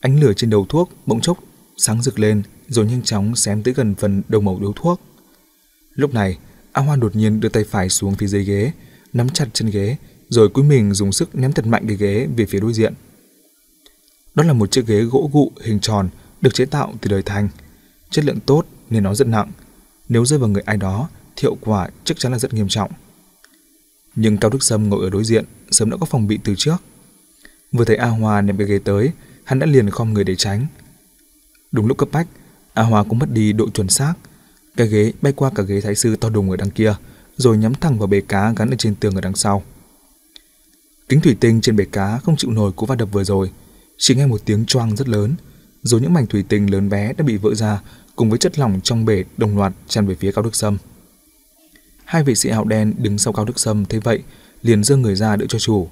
Ánh 0.00 0.20
lửa 0.20 0.32
trên 0.36 0.50
đầu 0.50 0.66
thuốc 0.68 0.90
bỗng 1.06 1.20
chốc 1.20 1.38
sáng 1.76 2.02
rực 2.02 2.18
lên 2.18 2.42
rồi 2.68 2.86
nhanh 2.86 3.02
chóng 3.02 3.36
xém 3.36 3.62
tới 3.62 3.74
gần 3.74 3.94
phần 3.94 4.22
đầu 4.28 4.40
màu 4.40 4.58
điếu 4.60 4.72
thuốc. 4.72 5.00
Lúc 5.94 6.14
này, 6.14 6.38
A 6.72 6.82
Hoa 6.82 6.96
đột 6.96 7.16
nhiên 7.16 7.40
đưa 7.40 7.48
tay 7.48 7.64
phải 7.64 7.88
xuống 7.88 8.14
phía 8.14 8.26
dưới 8.26 8.44
ghế, 8.44 8.72
nắm 9.12 9.28
chặt 9.28 9.48
chân 9.52 9.70
ghế, 9.70 9.96
rồi 10.28 10.48
cúi 10.48 10.64
mình 10.64 10.94
dùng 10.94 11.12
sức 11.12 11.34
ném 11.34 11.52
thật 11.52 11.66
mạnh 11.66 11.84
cái 11.86 11.96
ghế 11.96 12.28
về 12.36 12.46
phía 12.46 12.60
đối 12.60 12.72
diện. 12.72 12.94
Đó 14.34 14.42
là 14.42 14.52
một 14.52 14.70
chiếc 14.70 14.86
ghế 14.86 15.02
gỗ 15.02 15.30
gụ 15.32 15.52
hình 15.62 15.80
tròn 15.80 16.08
được 16.40 16.54
chế 16.54 16.64
tạo 16.64 16.94
từ 17.00 17.10
đời 17.10 17.22
thanh. 17.22 17.48
Chất 18.10 18.24
lượng 18.24 18.40
tốt 18.40 18.66
nên 18.90 19.02
nó 19.02 19.14
rất 19.14 19.28
nặng. 19.28 19.52
Nếu 20.08 20.24
rơi 20.24 20.38
vào 20.38 20.48
người 20.48 20.62
ai 20.66 20.76
đó 20.76 21.08
hiệu 21.42 21.56
quả 21.60 21.88
chắc 22.04 22.18
chắn 22.18 22.32
là 22.32 22.38
rất 22.38 22.54
nghiêm 22.54 22.68
trọng. 22.68 22.90
Nhưng 24.16 24.38
Cao 24.38 24.50
Đức 24.50 24.62
Sâm 24.62 24.88
ngồi 24.88 25.04
ở 25.04 25.10
đối 25.10 25.24
diện 25.24 25.44
sớm 25.70 25.90
đã 25.90 25.96
có 25.96 26.06
phòng 26.06 26.26
bị 26.26 26.38
từ 26.44 26.54
trước. 26.56 26.76
Vừa 27.72 27.84
thấy 27.84 27.96
A 27.96 28.06
Hoa 28.06 28.40
ném 28.40 28.56
cái 28.56 28.66
ghế 28.66 28.78
tới, 28.78 29.10
hắn 29.44 29.58
đã 29.58 29.66
liền 29.66 29.90
khom 29.90 30.12
người 30.12 30.24
để 30.24 30.36
tránh. 30.36 30.66
Đúng 31.72 31.86
lúc 31.86 31.98
cấp 31.98 32.08
bách, 32.12 32.26
A 32.74 32.82
Hoa 32.82 33.04
cũng 33.04 33.18
mất 33.18 33.30
đi 33.32 33.52
độ 33.52 33.70
chuẩn 33.70 33.88
xác. 33.88 34.14
Cái 34.76 34.88
ghế 34.88 35.12
bay 35.22 35.32
qua 35.32 35.50
cả 35.54 35.62
ghế 35.62 35.80
thái 35.80 35.94
sư 35.94 36.16
to 36.16 36.28
đùng 36.28 36.50
ở 36.50 36.56
đằng 36.56 36.70
kia, 36.70 36.94
rồi 37.36 37.58
nhắm 37.58 37.74
thẳng 37.74 37.98
vào 37.98 38.06
bể 38.06 38.20
cá 38.20 38.52
gắn 38.56 38.70
ở 38.70 38.76
trên 38.78 38.94
tường 38.94 39.14
ở 39.14 39.20
đằng 39.20 39.34
sau. 39.34 39.62
Kính 41.08 41.20
thủy 41.20 41.36
tinh 41.40 41.60
trên 41.60 41.76
bể 41.76 41.84
cá 41.92 42.18
không 42.18 42.36
chịu 42.36 42.50
nổi 42.50 42.72
cú 42.72 42.86
va 42.86 42.94
đập 42.94 43.08
vừa 43.12 43.24
rồi, 43.24 43.50
chỉ 43.98 44.14
nghe 44.14 44.26
một 44.26 44.40
tiếng 44.44 44.66
choang 44.66 44.96
rất 44.96 45.08
lớn, 45.08 45.34
rồi 45.82 46.00
những 46.00 46.12
mảnh 46.12 46.26
thủy 46.26 46.44
tinh 46.48 46.70
lớn 46.70 46.88
bé 46.88 47.12
đã 47.12 47.24
bị 47.24 47.36
vỡ 47.36 47.54
ra 47.54 47.80
cùng 48.16 48.30
với 48.30 48.38
chất 48.38 48.58
lỏng 48.58 48.80
trong 48.84 49.04
bể 49.04 49.24
đồng 49.36 49.56
loạt 49.56 49.72
tràn 49.88 50.06
về 50.06 50.14
phía 50.14 50.32
Cao 50.32 50.44
Đức 50.44 50.54
Sâm. 50.54 50.78
Hai 52.12 52.22
vệ 52.22 52.34
sĩ 52.34 52.48
áo 52.48 52.64
đen 52.64 52.94
đứng 52.98 53.18
sau 53.18 53.32
Cao 53.32 53.44
Đức 53.44 53.58
Sâm 53.58 53.84
thấy 53.84 54.00
vậy, 54.00 54.22
liền 54.62 54.84
giơ 54.84 54.96
người 54.96 55.14
ra 55.14 55.36
đỡ 55.36 55.46
cho 55.48 55.58
chủ. 55.58 55.88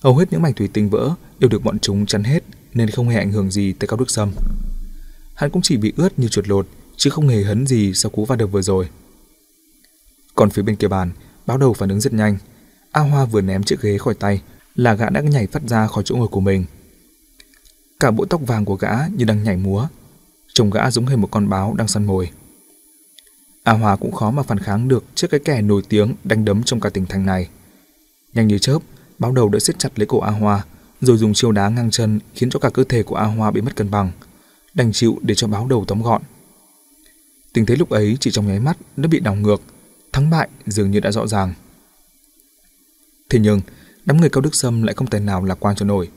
Hầu 0.00 0.16
hết 0.16 0.32
những 0.32 0.42
mảnh 0.42 0.54
thủy 0.54 0.68
tinh 0.72 0.90
vỡ 0.90 1.14
đều 1.38 1.48
được 1.48 1.64
bọn 1.64 1.78
chúng 1.78 2.06
chắn 2.06 2.24
hết 2.24 2.44
nên 2.74 2.90
không 2.90 3.08
hề 3.08 3.18
ảnh 3.18 3.32
hưởng 3.32 3.50
gì 3.50 3.72
tới 3.72 3.88
Cao 3.88 3.96
Đức 3.96 4.10
Sâm. 4.10 4.32
Hắn 5.34 5.50
cũng 5.50 5.62
chỉ 5.62 5.76
bị 5.76 5.92
ướt 5.96 6.18
như 6.18 6.28
chuột 6.28 6.48
lột, 6.48 6.68
chứ 6.96 7.10
không 7.10 7.28
hề 7.28 7.42
hấn 7.42 7.66
gì 7.66 7.92
sau 7.94 8.10
cú 8.10 8.24
va 8.24 8.36
đập 8.36 8.48
vừa 8.52 8.62
rồi. 8.62 8.88
Còn 10.34 10.50
phía 10.50 10.62
bên 10.62 10.76
kia 10.76 10.88
bàn, 10.88 11.10
báo 11.46 11.58
đầu 11.58 11.72
phản 11.72 11.88
ứng 11.88 12.00
rất 12.00 12.12
nhanh. 12.12 12.38
A 12.92 13.00
Hoa 13.00 13.24
vừa 13.24 13.40
ném 13.40 13.62
chiếc 13.62 13.80
ghế 13.82 13.98
khỏi 13.98 14.14
tay, 14.14 14.42
là 14.74 14.94
gã 14.94 15.10
đã 15.10 15.20
nhảy 15.20 15.46
phát 15.46 15.62
ra 15.68 15.86
khỏi 15.86 16.04
chỗ 16.06 16.16
ngồi 16.16 16.28
của 16.28 16.40
mình. 16.40 16.64
Cả 18.00 18.10
bộ 18.10 18.24
tóc 18.24 18.40
vàng 18.46 18.64
của 18.64 18.76
gã 18.76 18.94
như 19.16 19.24
đang 19.24 19.42
nhảy 19.42 19.56
múa, 19.56 19.88
trông 20.54 20.70
gã 20.70 20.90
giống 20.90 21.06
hệt 21.06 21.18
một 21.18 21.28
con 21.30 21.48
báo 21.48 21.74
đang 21.74 21.88
săn 21.88 22.04
mồi. 22.04 22.30
A 23.66 23.72
Hòa 23.72 23.96
cũng 23.96 24.12
khó 24.12 24.30
mà 24.30 24.42
phản 24.42 24.58
kháng 24.58 24.88
được 24.88 25.04
trước 25.14 25.28
cái 25.30 25.40
kẻ 25.44 25.62
nổi 25.62 25.82
tiếng 25.88 26.14
đánh 26.24 26.44
đấm 26.44 26.62
trong 26.62 26.80
cả 26.80 26.90
tỉnh 26.90 27.06
thành 27.06 27.26
này. 27.26 27.48
Nhanh 28.34 28.46
như 28.46 28.58
chớp, 28.58 28.78
báo 29.18 29.32
đầu 29.32 29.48
đã 29.48 29.58
siết 29.58 29.78
chặt 29.78 29.88
lấy 29.96 30.06
cổ 30.06 30.20
A 30.20 30.30
Hoa, 30.30 30.64
rồi 31.00 31.16
dùng 31.16 31.34
chiêu 31.34 31.52
đá 31.52 31.68
ngang 31.68 31.90
chân 31.90 32.20
khiến 32.34 32.50
cho 32.50 32.58
cả 32.58 32.70
cơ 32.70 32.84
thể 32.84 33.02
của 33.02 33.16
A 33.16 33.24
Hoa 33.24 33.50
bị 33.50 33.60
mất 33.60 33.76
cân 33.76 33.90
bằng, 33.90 34.10
đành 34.74 34.92
chịu 34.92 35.18
để 35.22 35.34
cho 35.34 35.46
báo 35.46 35.66
đầu 35.66 35.84
tóm 35.88 36.02
gọn. 36.02 36.22
Tình 37.52 37.66
thế 37.66 37.76
lúc 37.76 37.90
ấy 37.90 38.16
chỉ 38.20 38.30
trong 38.30 38.46
nháy 38.46 38.60
mắt 38.60 38.76
đã 38.96 39.08
bị 39.08 39.20
đảo 39.20 39.34
ngược, 39.34 39.62
thắng 40.12 40.30
bại 40.30 40.48
dường 40.66 40.90
như 40.90 41.00
đã 41.00 41.10
rõ 41.10 41.26
ràng. 41.26 41.54
Thế 43.30 43.38
nhưng, 43.38 43.60
đám 44.04 44.16
người 44.20 44.30
Cao 44.30 44.40
Đức 44.40 44.54
Sâm 44.54 44.82
lại 44.82 44.94
không 44.94 45.10
thể 45.10 45.20
nào 45.20 45.44
lạc 45.44 45.56
quan 45.60 45.76
cho 45.76 45.86
nổi. 45.86 46.08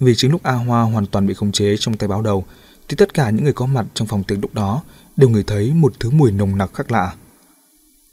Vì 0.00 0.14
chính 0.16 0.30
lúc 0.30 0.42
A 0.42 0.52
Hoa 0.52 0.82
hoàn 0.82 1.06
toàn 1.06 1.26
bị 1.26 1.34
khống 1.34 1.52
chế 1.52 1.76
trong 1.78 1.96
tay 1.96 2.08
báo 2.08 2.22
đầu, 2.22 2.44
thì 2.88 2.96
tất 2.96 3.14
cả 3.14 3.30
những 3.30 3.44
người 3.44 3.52
có 3.52 3.66
mặt 3.66 3.86
trong 3.94 4.08
phòng 4.08 4.24
tiệc 4.24 4.38
lúc 4.42 4.54
đó 4.54 4.82
đều 5.18 5.28
ngửi 5.28 5.42
thấy 5.42 5.74
một 5.74 5.92
thứ 6.00 6.10
mùi 6.10 6.32
nồng 6.32 6.58
nặc 6.58 6.74
khác 6.74 6.92
lạ. 6.92 7.14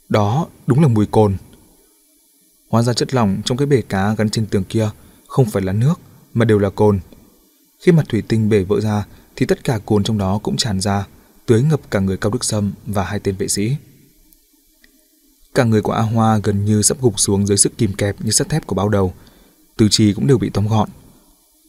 Đó 0.08 0.46
đúng 0.66 0.82
là 0.82 0.88
mùi 0.88 1.06
cồn. 1.06 1.36
Hóa 2.68 2.82
ra 2.82 2.92
chất 2.92 3.14
lỏng 3.14 3.42
trong 3.44 3.58
cái 3.58 3.66
bể 3.66 3.82
cá 3.82 4.14
gắn 4.14 4.30
trên 4.30 4.46
tường 4.46 4.64
kia 4.64 4.90
không 5.26 5.46
phải 5.50 5.62
là 5.62 5.72
nước 5.72 5.94
mà 6.34 6.44
đều 6.44 6.58
là 6.58 6.70
cồn. 6.70 7.00
Khi 7.80 7.92
mặt 7.92 8.06
thủy 8.08 8.22
tinh 8.28 8.48
bể 8.48 8.62
vỡ 8.62 8.80
ra 8.80 9.04
thì 9.36 9.46
tất 9.46 9.64
cả 9.64 9.78
cồn 9.86 10.04
trong 10.04 10.18
đó 10.18 10.38
cũng 10.42 10.56
tràn 10.56 10.80
ra, 10.80 11.06
tưới 11.46 11.62
ngập 11.62 11.80
cả 11.90 12.00
người 12.00 12.16
Cao 12.16 12.30
Đức 12.30 12.44
Sâm 12.44 12.72
và 12.86 13.04
hai 13.04 13.18
tên 13.18 13.36
vệ 13.36 13.48
sĩ. 13.48 13.76
Cả 15.54 15.64
người 15.64 15.82
của 15.82 15.92
A 15.92 16.02
Hoa 16.02 16.40
gần 16.44 16.64
như 16.64 16.82
sắp 16.82 16.96
gục 17.00 17.20
xuống 17.20 17.46
dưới 17.46 17.56
sức 17.56 17.78
kìm 17.78 17.92
kẹp 17.92 18.16
như 18.20 18.30
sắt 18.30 18.48
thép 18.48 18.66
của 18.66 18.74
bao 18.74 18.88
đầu. 18.88 19.14
Từ 19.76 19.88
trì 19.90 20.12
cũng 20.12 20.26
đều 20.26 20.38
bị 20.38 20.50
tóm 20.50 20.68
gọn. 20.68 20.88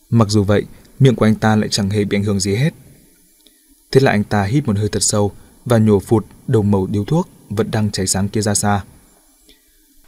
Mặc 0.10 0.28
dù 0.30 0.44
vậy, 0.44 0.66
miệng 1.00 1.16
của 1.16 1.26
anh 1.26 1.36
ta 1.36 1.56
lại 1.56 1.70
chẳng 1.70 1.90
hề 1.90 2.06
bị 2.06 2.18
ảnh 2.18 2.24
hưởng 2.24 2.40
gì 2.40 2.56
hết. 2.56 2.74
Thế 3.92 4.02
là 4.02 4.12
anh 4.12 4.24
ta 4.24 4.44
hít 4.44 4.68
một 4.68 4.78
hơi 4.78 4.90
thật 4.90 5.04
sâu 5.04 5.32
và 5.66 5.78
nhổ 5.78 6.00
phụt 6.00 6.26
đầu 6.48 6.64
màu 6.64 6.88
điếu 6.88 7.06
thuốc 7.06 7.30
vẫn 7.50 7.72
đang 7.72 7.92
cháy 7.92 8.08
sáng 8.08 8.30
kia 8.30 8.42
ra 8.42 8.54
xa. 8.54 8.84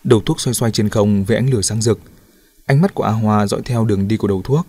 Đầu 0.04 0.22
thuốc 0.26 0.42
xoay 0.42 0.54
xoay 0.54 0.72
trên 0.72 0.90
không 0.90 1.24
với 1.24 1.38
ánh 1.38 1.50
lửa 1.50 1.62
sáng 1.62 1.82
rực. 1.82 2.00
Ánh 2.66 2.82
mắt 2.82 2.94
của 2.94 3.04
A 3.04 3.12
Hoa 3.12 3.48
dõi 3.48 3.62
theo 3.66 3.86
đường 3.86 4.08
đi 4.08 4.18
của 4.18 4.28
đầu 4.28 4.42
thuốc, 4.42 4.68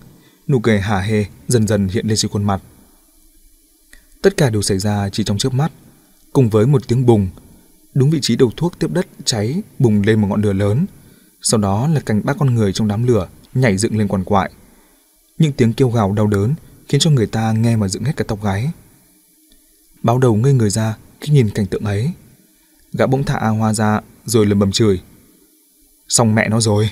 nụ 0.48 0.60
cười 0.60 0.80
hả 0.80 1.00
hê 1.00 1.24
dần 1.48 1.66
dần 1.66 1.88
hiện 1.88 2.06
lên 2.06 2.16
trên 2.16 2.30
khuôn 2.30 2.44
mặt. 2.44 2.62
Tất 4.22 4.36
cả 4.36 4.50
đều 4.50 4.62
xảy 4.62 4.78
ra 4.78 5.08
chỉ 5.08 5.24
trong 5.24 5.38
chớp 5.38 5.54
mắt, 5.54 5.72
cùng 6.32 6.50
với 6.50 6.66
một 6.66 6.88
tiếng 6.88 7.06
bùng. 7.06 7.28
Đúng 7.94 8.10
vị 8.10 8.18
trí 8.22 8.36
đầu 8.36 8.52
thuốc 8.56 8.78
tiếp 8.78 8.90
đất 8.90 9.06
cháy 9.24 9.62
bùng 9.78 10.02
lên 10.02 10.20
một 10.20 10.28
ngọn 10.28 10.42
lửa 10.42 10.52
lớn. 10.52 10.86
Sau 11.42 11.60
đó 11.60 11.88
là 11.88 12.00
cảnh 12.00 12.20
ba 12.24 12.34
con 12.34 12.54
người 12.54 12.72
trong 12.72 12.88
đám 12.88 13.06
lửa 13.06 13.28
nhảy 13.54 13.76
dựng 13.76 13.98
lên 13.98 14.08
quằn 14.08 14.24
quại. 14.24 14.50
Những 15.38 15.52
tiếng 15.52 15.72
kêu 15.72 15.90
gào 15.90 16.12
đau 16.12 16.26
đớn 16.26 16.54
khiến 16.88 17.00
cho 17.00 17.10
người 17.10 17.26
ta 17.26 17.52
nghe 17.52 17.76
mà 17.76 17.88
dựng 17.88 18.04
hết 18.04 18.16
cả 18.16 18.24
tóc 18.28 18.44
gáy. 18.44 18.70
Báo 20.02 20.18
đầu 20.18 20.34
ngây 20.34 20.52
người 20.52 20.70
ra 20.70 20.96
khi 21.20 21.32
nhìn 21.32 21.50
cảnh 21.50 21.66
tượng 21.66 21.84
ấy. 21.84 22.10
Gã 22.92 23.06
bỗng 23.06 23.24
thả 23.24 23.36
A 23.36 23.48
Hoa 23.48 23.74
ra 23.74 24.00
rồi 24.24 24.46
lầm 24.46 24.58
bầm 24.58 24.72
chửi. 24.72 25.00
Xong 26.08 26.34
mẹ 26.34 26.48
nó 26.48 26.60
rồi. 26.60 26.90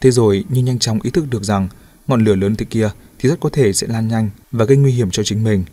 Thế 0.00 0.10
rồi 0.10 0.44
như 0.48 0.62
nhanh 0.62 0.78
chóng 0.78 0.98
ý 1.02 1.10
thức 1.10 1.26
được 1.30 1.44
rằng 1.44 1.68
ngọn 2.06 2.24
lửa 2.24 2.34
lớn 2.34 2.56
thế 2.56 2.66
kia 2.70 2.90
thì 3.18 3.28
rất 3.28 3.40
có 3.40 3.50
thể 3.52 3.72
sẽ 3.72 3.86
lan 3.86 4.08
nhanh 4.08 4.30
và 4.52 4.64
gây 4.64 4.76
nguy 4.76 4.92
hiểm 4.92 5.10
cho 5.10 5.22
chính 5.22 5.44
mình, 5.44 5.64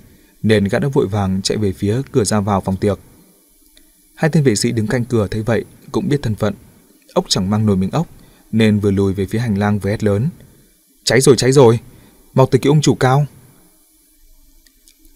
nên 0.43 0.63
gã 0.63 0.79
đã 0.79 0.87
vội 0.87 1.07
vàng 1.07 1.41
chạy 1.41 1.57
về 1.57 1.73
phía 1.73 2.01
cửa 2.11 2.23
ra 2.23 2.39
vào 2.39 2.61
phòng 2.61 2.77
tiệc. 2.77 2.99
Hai 4.15 4.31
tên 4.31 4.43
vệ 4.43 4.55
sĩ 4.55 4.71
đứng 4.71 4.87
canh 4.87 5.05
cửa 5.05 5.27
thấy 5.31 5.43
vậy 5.43 5.65
cũng 5.91 6.09
biết 6.09 6.21
thân 6.21 6.35
phận. 6.35 6.53
Ốc 7.13 7.25
chẳng 7.29 7.49
mang 7.49 7.65
nổi 7.65 7.77
miếng 7.77 7.91
ốc, 7.91 8.07
nên 8.51 8.79
vừa 8.79 8.91
lùi 8.91 9.13
về 9.13 9.25
phía 9.25 9.39
hành 9.39 9.57
lang 9.57 9.79
với 9.79 9.91
hét 9.91 10.03
lớn. 10.03 10.29
Cháy 11.03 11.21
rồi, 11.21 11.35
cháy 11.35 11.51
rồi! 11.51 11.79
Mau 12.33 12.45
tới 12.45 12.59
cứu 12.59 12.71
ông 12.71 12.81
chủ 12.81 12.95
cao! 12.95 13.25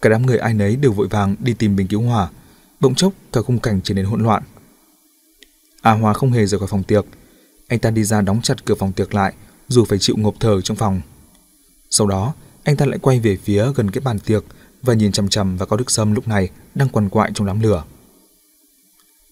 Cả 0.06 0.10
đám 0.10 0.26
người 0.26 0.38
ai 0.38 0.54
nấy 0.54 0.76
đều 0.76 0.92
vội 0.92 1.08
vàng 1.08 1.36
đi 1.40 1.54
tìm 1.54 1.76
bình 1.76 1.88
cứu 1.88 2.02
hỏa. 2.02 2.30
Bỗng 2.80 2.96
chốc 2.96 3.14
cả 3.34 3.42
khung 3.42 3.60
cảnh 3.60 3.82
trở 3.84 3.94
nên 3.94 4.06
hỗn 4.06 4.24
loạn. 4.24 4.44
A 5.82 5.92
Hoa 5.92 6.14
không 6.14 6.32
hề 6.32 6.46
rời 6.46 6.60
khỏi 6.60 6.68
phòng 6.68 6.84
tiệc. 6.84 7.06
Anh 7.68 7.80
ta 7.80 7.90
đi 7.90 8.04
ra 8.04 8.22
đóng 8.22 8.42
chặt 8.44 8.66
cửa 8.66 8.76
phòng 8.76 8.94
tiệc 8.94 9.14
lại, 9.14 9.34
dù 9.68 9.86
phải 9.86 10.00
chịu 10.00 10.16
ngộp 10.18 10.36
thở 10.40 10.62
trong 10.62 10.78
phòng. 10.78 11.02
Sau 11.90 12.08
đó, 12.08 12.34
anh 12.64 12.78
ta 12.78 12.86
lại 12.86 13.00
quay 13.00 13.20
về 13.20 13.38
phía 13.44 13.66
gần 13.76 13.92
cái 13.92 14.02
bàn 14.02 14.20
tiệc 14.20 14.44
và 14.82 14.94
nhìn 14.94 15.12
chằm 15.12 15.30
chằm 15.30 15.58
vào 15.58 15.68
Cao 15.68 15.78
Đức 15.78 15.92
Sâm 15.92 16.14
lúc 16.14 16.28
này 16.28 16.50
đang 16.76 16.90
quằn 16.90 17.10
quại 17.10 17.32
trong 17.34 17.48
đám 17.48 17.62
lửa. 17.62 17.84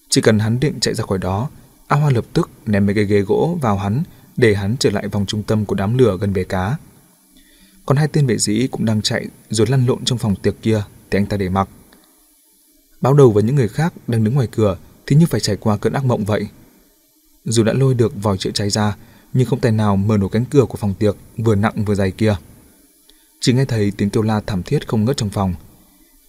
Chỉ 0.10 0.22
cần 0.22 0.40
hắn 0.40 0.60
định 0.60 0.80
chạy 0.80 0.94
ra 0.94 1.06
khỏi 1.06 1.18
đó, 1.18 1.50
A 1.88 1.96
Hoa 1.96 2.12
lập 2.12 2.26
tức 2.34 2.50
ném 2.66 2.86
mấy 2.86 2.96
cái 2.96 3.06
ghế 3.06 3.22
gỗ 3.22 3.58
vào 3.62 3.78
hắn 3.78 4.04
để 4.38 4.56
hắn 4.56 4.76
trở 4.80 4.90
lại 4.90 5.08
vòng 5.08 5.26
trung 5.26 5.44
tâm 5.44 5.66
của 5.66 5.76
đám 5.76 5.98
lửa 5.98 6.18
gần 6.22 6.34
bể 6.34 6.44
cá. 6.44 6.78
Còn 7.86 7.98
hai 7.98 8.08
tên 8.08 8.28
vệ 8.28 8.38
sĩ 8.38 8.68
cũng 8.68 8.86
đang 8.86 9.02
chạy 9.02 9.28
rồi 9.50 9.68
lăn 9.68 9.86
lộn 9.86 10.06
trong 10.06 10.18
phòng 10.18 10.36
tiệc 10.36 10.56
kia 10.62 10.84
thì 11.12 11.20
anh 11.20 11.26
ta 11.26 11.38
để 11.38 11.50
mặc. 11.50 11.70
Báo 13.02 13.14
đầu 13.14 13.32
với 13.32 13.44
những 13.44 13.56
người 13.56 13.68
khác 13.68 13.94
đang 14.08 14.24
đứng 14.24 14.34
ngoài 14.34 14.48
cửa 14.52 14.78
thì 15.08 15.16
như 15.16 15.26
phải 15.26 15.40
trải 15.40 15.56
qua 15.56 15.78
cơn 15.78 15.94
ác 15.94 16.06
mộng 16.06 16.26
vậy. 16.26 16.48
Dù 17.46 17.64
đã 17.64 17.74
lôi 17.74 17.94
được 17.94 18.24
vòi 18.24 18.38
chữa 18.38 18.52
cháy 18.52 18.70
ra, 18.70 18.96
nhưng 19.34 19.46
không 19.46 19.60
tài 19.60 19.72
nào 19.72 19.96
mở 19.96 20.18
nổi 20.18 20.30
cánh 20.32 20.46
cửa 20.46 20.66
của 20.66 20.78
phòng 20.78 20.94
tiệc 20.94 21.16
vừa 21.38 21.56
nặng 21.56 21.86
vừa 21.86 21.96
dày 21.96 22.12
kia. 22.12 22.36
Chỉ 23.40 23.54
nghe 23.54 23.66
thấy 23.66 23.92
tiếng 23.98 24.10
kêu 24.10 24.24
la 24.24 24.42
thảm 24.48 24.64
thiết 24.64 24.88
không 24.88 25.06
ngớt 25.06 25.18
trong 25.18 25.30
phòng. 25.30 25.54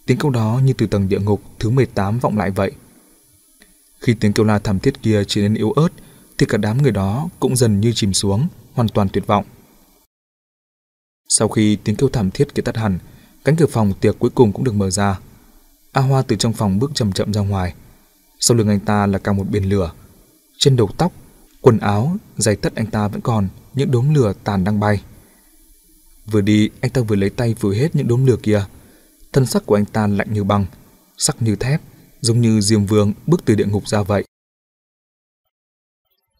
Tiếng 0.05 0.17
câu 0.17 0.31
đó 0.31 0.61
như 0.63 0.73
từ 0.73 0.87
tầng 0.87 1.09
địa 1.09 1.19
ngục 1.19 1.41
thứ 1.59 1.69
18 1.69 2.19
vọng 2.19 2.37
lại 2.37 2.51
vậy. 2.51 2.71
Khi 3.99 4.15
tiếng 4.19 4.33
kêu 4.33 4.45
la 4.45 4.59
thảm 4.59 4.79
thiết 4.79 5.01
kia 5.01 5.23
trở 5.27 5.41
nên 5.41 5.53
yếu 5.53 5.71
ớt, 5.71 5.89
thì 6.37 6.45
cả 6.45 6.57
đám 6.57 6.81
người 6.81 6.91
đó 6.91 7.29
cũng 7.39 7.55
dần 7.55 7.79
như 7.79 7.91
chìm 7.95 8.13
xuống, 8.13 8.47
hoàn 8.73 8.87
toàn 8.89 9.09
tuyệt 9.09 9.27
vọng. 9.27 9.45
Sau 11.29 11.47
khi 11.47 11.75
tiếng 11.75 11.95
kêu 11.95 12.09
thảm 12.09 12.31
thiết 12.31 12.55
kia 12.55 12.61
tắt 12.61 12.77
hẳn, 12.77 12.99
cánh 13.43 13.55
cửa 13.55 13.65
phòng 13.65 13.93
tiệc 14.01 14.19
cuối 14.19 14.29
cùng 14.35 14.53
cũng 14.53 14.63
được 14.63 14.75
mở 14.75 14.89
ra. 14.89 15.19
A 15.91 16.01
Hoa 16.01 16.21
từ 16.21 16.35
trong 16.35 16.53
phòng 16.53 16.79
bước 16.79 16.91
chậm 16.95 17.11
chậm 17.11 17.33
ra 17.33 17.41
ngoài. 17.41 17.73
Sau 18.39 18.57
lưng 18.57 18.67
anh 18.67 18.79
ta 18.79 19.07
là 19.07 19.19
cả 19.19 19.33
một 19.33 19.43
biển 19.49 19.69
lửa. 19.69 19.91
Trên 20.57 20.75
đầu 20.75 20.89
tóc, 20.97 21.11
quần 21.61 21.77
áo, 21.77 22.17
giày 22.37 22.55
tất 22.55 22.75
anh 22.75 22.85
ta 22.85 23.07
vẫn 23.07 23.21
còn 23.21 23.47
những 23.73 23.91
đốm 23.91 24.13
lửa 24.13 24.33
tàn 24.43 24.63
đang 24.63 24.79
bay. 24.79 25.01
Vừa 26.25 26.41
đi, 26.41 26.69
anh 26.81 26.91
ta 26.91 27.01
vừa 27.01 27.15
lấy 27.15 27.29
tay 27.29 27.55
vừa 27.59 27.73
hết 27.73 27.95
những 27.95 28.07
đốm 28.07 28.25
lửa 28.25 28.37
kia. 28.43 28.65
Thân 29.33 29.45
sắc 29.45 29.65
của 29.65 29.75
anh 29.75 29.85
ta 29.85 30.07
lạnh 30.07 30.33
như 30.33 30.43
băng, 30.43 30.65
sắc 31.17 31.41
như 31.41 31.55
thép, 31.55 31.81
giống 32.21 32.41
như 32.41 32.61
Diêm 32.61 32.85
Vương 32.85 33.13
bước 33.27 33.41
từ 33.45 33.55
địa 33.55 33.65
ngục 33.65 33.87
ra 33.87 34.01
vậy. 34.01 34.23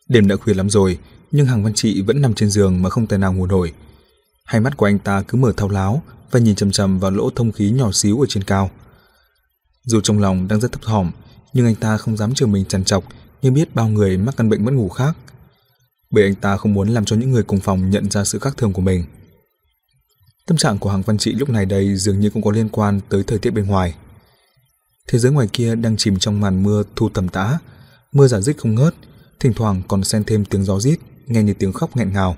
Đêm 0.08 0.28
đã 0.28 0.36
khuya 0.36 0.54
lắm 0.54 0.70
rồi, 0.70 1.00
nhưng 1.32 1.46
Hàng 1.46 1.64
Văn 1.64 1.74
Trị 1.74 2.02
vẫn 2.02 2.22
nằm 2.22 2.34
trên 2.34 2.50
giường 2.50 2.82
mà 2.82 2.90
không 2.90 3.08
thể 3.08 3.18
nào 3.18 3.34
ngủ 3.34 3.46
nổi. 3.46 3.74
Hai 4.46 4.62
mắt 4.62 4.78
của 4.78 4.86
anh 4.86 5.00
ta 5.00 5.22
cứ 5.22 5.38
mở 5.38 5.54
thao 5.58 5.70
láo 5.70 6.04
và 6.32 6.40
nhìn 6.40 6.56
chầm 6.56 6.72
chầm 6.72 7.00
vào 7.00 7.12
lỗ 7.12 7.30
thông 7.30 7.52
khí 7.52 7.72
nhỏ 7.72 7.92
xíu 7.92 8.22
ở 8.22 8.26
trên 8.30 8.44
cao. 8.44 8.70
Dù 9.84 10.02
trong 10.02 10.20
lòng 10.20 10.48
đang 10.48 10.60
rất 10.60 10.72
thấp 10.72 10.82
thỏm, 10.82 11.12
nhưng 11.54 11.66
anh 11.66 11.76
ta 11.76 11.98
không 11.98 12.18
dám 12.18 12.34
chờ 12.34 12.46
mình 12.46 12.66
chằn 12.66 12.84
chọc 12.84 13.04
như 13.42 13.52
biết 13.52 13.76
bao 13.76 13.88
người 13.88 14.18
mắc 14.18 14.36
căn 14.38 14.50
bệnh 14.50 14.66
mất 14.66 14.74
ngủ 14.74 14.90
khác. 14.90 15.18
Bởi 16.12 16.24
anh 16.24 16.36
ta 16.36 16.58
không 16.58 16.74
muốn 16.74 16.90
làm 16.90 17.06
cho 17.06 17.16
những 17.16 17.32
người 17.32 17.44
cùng 17.44 17.60
phòng 17.60 17.90
nhận 17.90 18.12
ra 18.12 18.24
sự 18.24 18.40
khác 18.40 18.58
thường 18.58 18.74
của 18.74 18.82
mình. 18.82 19.06
Tâm 20.48 20.58
trạng 20.58 20.78
của 20.78 20.90
Hàng 20.90 21.02
Văn 21.02 21.18
Trị 21.18 21.32
lúc 21.32 21.50
này 21.50 21.66
đây 21.66 21.96
dường 21.96 22.20
như 22.20 22.30
cũng 22.30 22.44
có 22.44 22.52
liên 22.52 22.70
quan 22.70 23.00
tới 23.10 23.24
thời 23.24 23.40
tiết 23.40 23.52
bên 23.52 23.68
ngoài. 23.68 23.96
Thế 25.08 25.20
giới 25.20 25.32
ngoài 25.32 25.48
kia 25.54 25.76
đang 25.76 25.98
chìm 25.98 26.20
trong 26.20 26.42
màn 26.42 26.64
mưa 26.64 26.84
thu 26.96 27.10
tầm 27.10 27.30
tã, 27.30 27.60
mưa 28.12 28.28
giả 28.28 28.42
dích 28.42 28.58
không 28.58 28.76
ngớt, 28.76 28.96
thỉnh 29.40 29.54
thoảng 29.54 29.82
còn 29.88 30.04
xen 30.04 30.24
thêm 30.24 30.46
tiếng 30.46 30.64
gió 30.64 30.80
rít, 30.80 31.00
nghe 31.28 31.44
như 31.44 31.54
tiếng 31.54 31.74
khóc 31.74 31.98
nghẹn 31.98 32.14
ngào. 32.14 32.38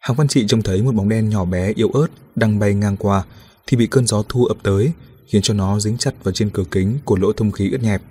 Hàng 0.00 0.16
Văn 0.16 0.28
Trị 0.28 0.44
trông 0.48 0.62
thấy 0.62 0.82
một 0.82 0.94
bóng 0.94 1.08
đen 1.08 1.28
nhỏ 1.28 1.44
bé 1.44 1.72
yếu 1.72 1.90
ớt 1.90 2.06
đang 2.36 2.58
bay 2.58 2.74
ngang 2.74 2.96
qua 2.96 3.24
thì 3.66 3.76
bị 3.76 3.86
cơn 3.86 4.06
gió 4.06 4.22
thu 4.28 4.44
ập 4.44 4.56
tới, 4.62 4.92
khiến 5.26 5.42
cho 5.42 5.54
nó 5.54 5.80
dính 5.80 5.98
chặt 5.98 6.12
vào 6.22 6.32
trên 6.32 6.50
cửa 6.50 6.64
kính 6.70 6.98
của 7.04 7.16
lỗ 7.16 7.32
thông 7.32 7.52
khí 7.52 7.70
ướt 7.70 7.82
nhẹp. 7.82 8.02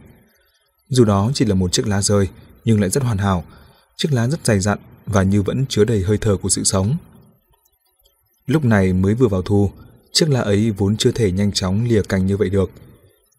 Dù 0.89 1.05
đó 1.05 1.31
chỉ 1.33 1.45
là 1.45 1.55
một 1.55 1.71
chiếc 1.71 1.87
lá 1.87 2.01
rơi, 2.01 2.27
nhưng 2.65 2.81
lại 2.81 2.89
rất 2.89 3.03
hoàn 3.03 3.17
hảo. 3.17 3.43
Chiếc 3.97 4.13
lá 4.13 4.27
rất 4.27 4.45
dày 4.45 4.59
dặn 4.59 4.77
và 5.05 5.23
như 5.23 5.41
vẫn 5.41 5.65
chứa 5.69 5.83
đầy 5.83 6.03
hơi 6.03 6.17
thở 6.17 6.37
của 6.37 6.49
sự 6.49 6.63
sống. 6.63 6.97
Lúc 8.45 8.65
này 8.65 8.93
mới 8.93 9.13
vừa 9.13 9.27
vào 9.27 9.41
thu, 9.41 9.71
chiếc 10.13 10.29
lá 10.29 10.39
ấy 10.39 10.71
vốn 10.71 10.97
chưa 10.97 11.11
thể 11.11 11.31
nhanh 11.31 11.51
chóng 11.51 11.85
lìa 11.85 12.01
cành 12.01 12.25
như 12.25 12.37
vậy 12.37 12.49
được. 12.49 12.71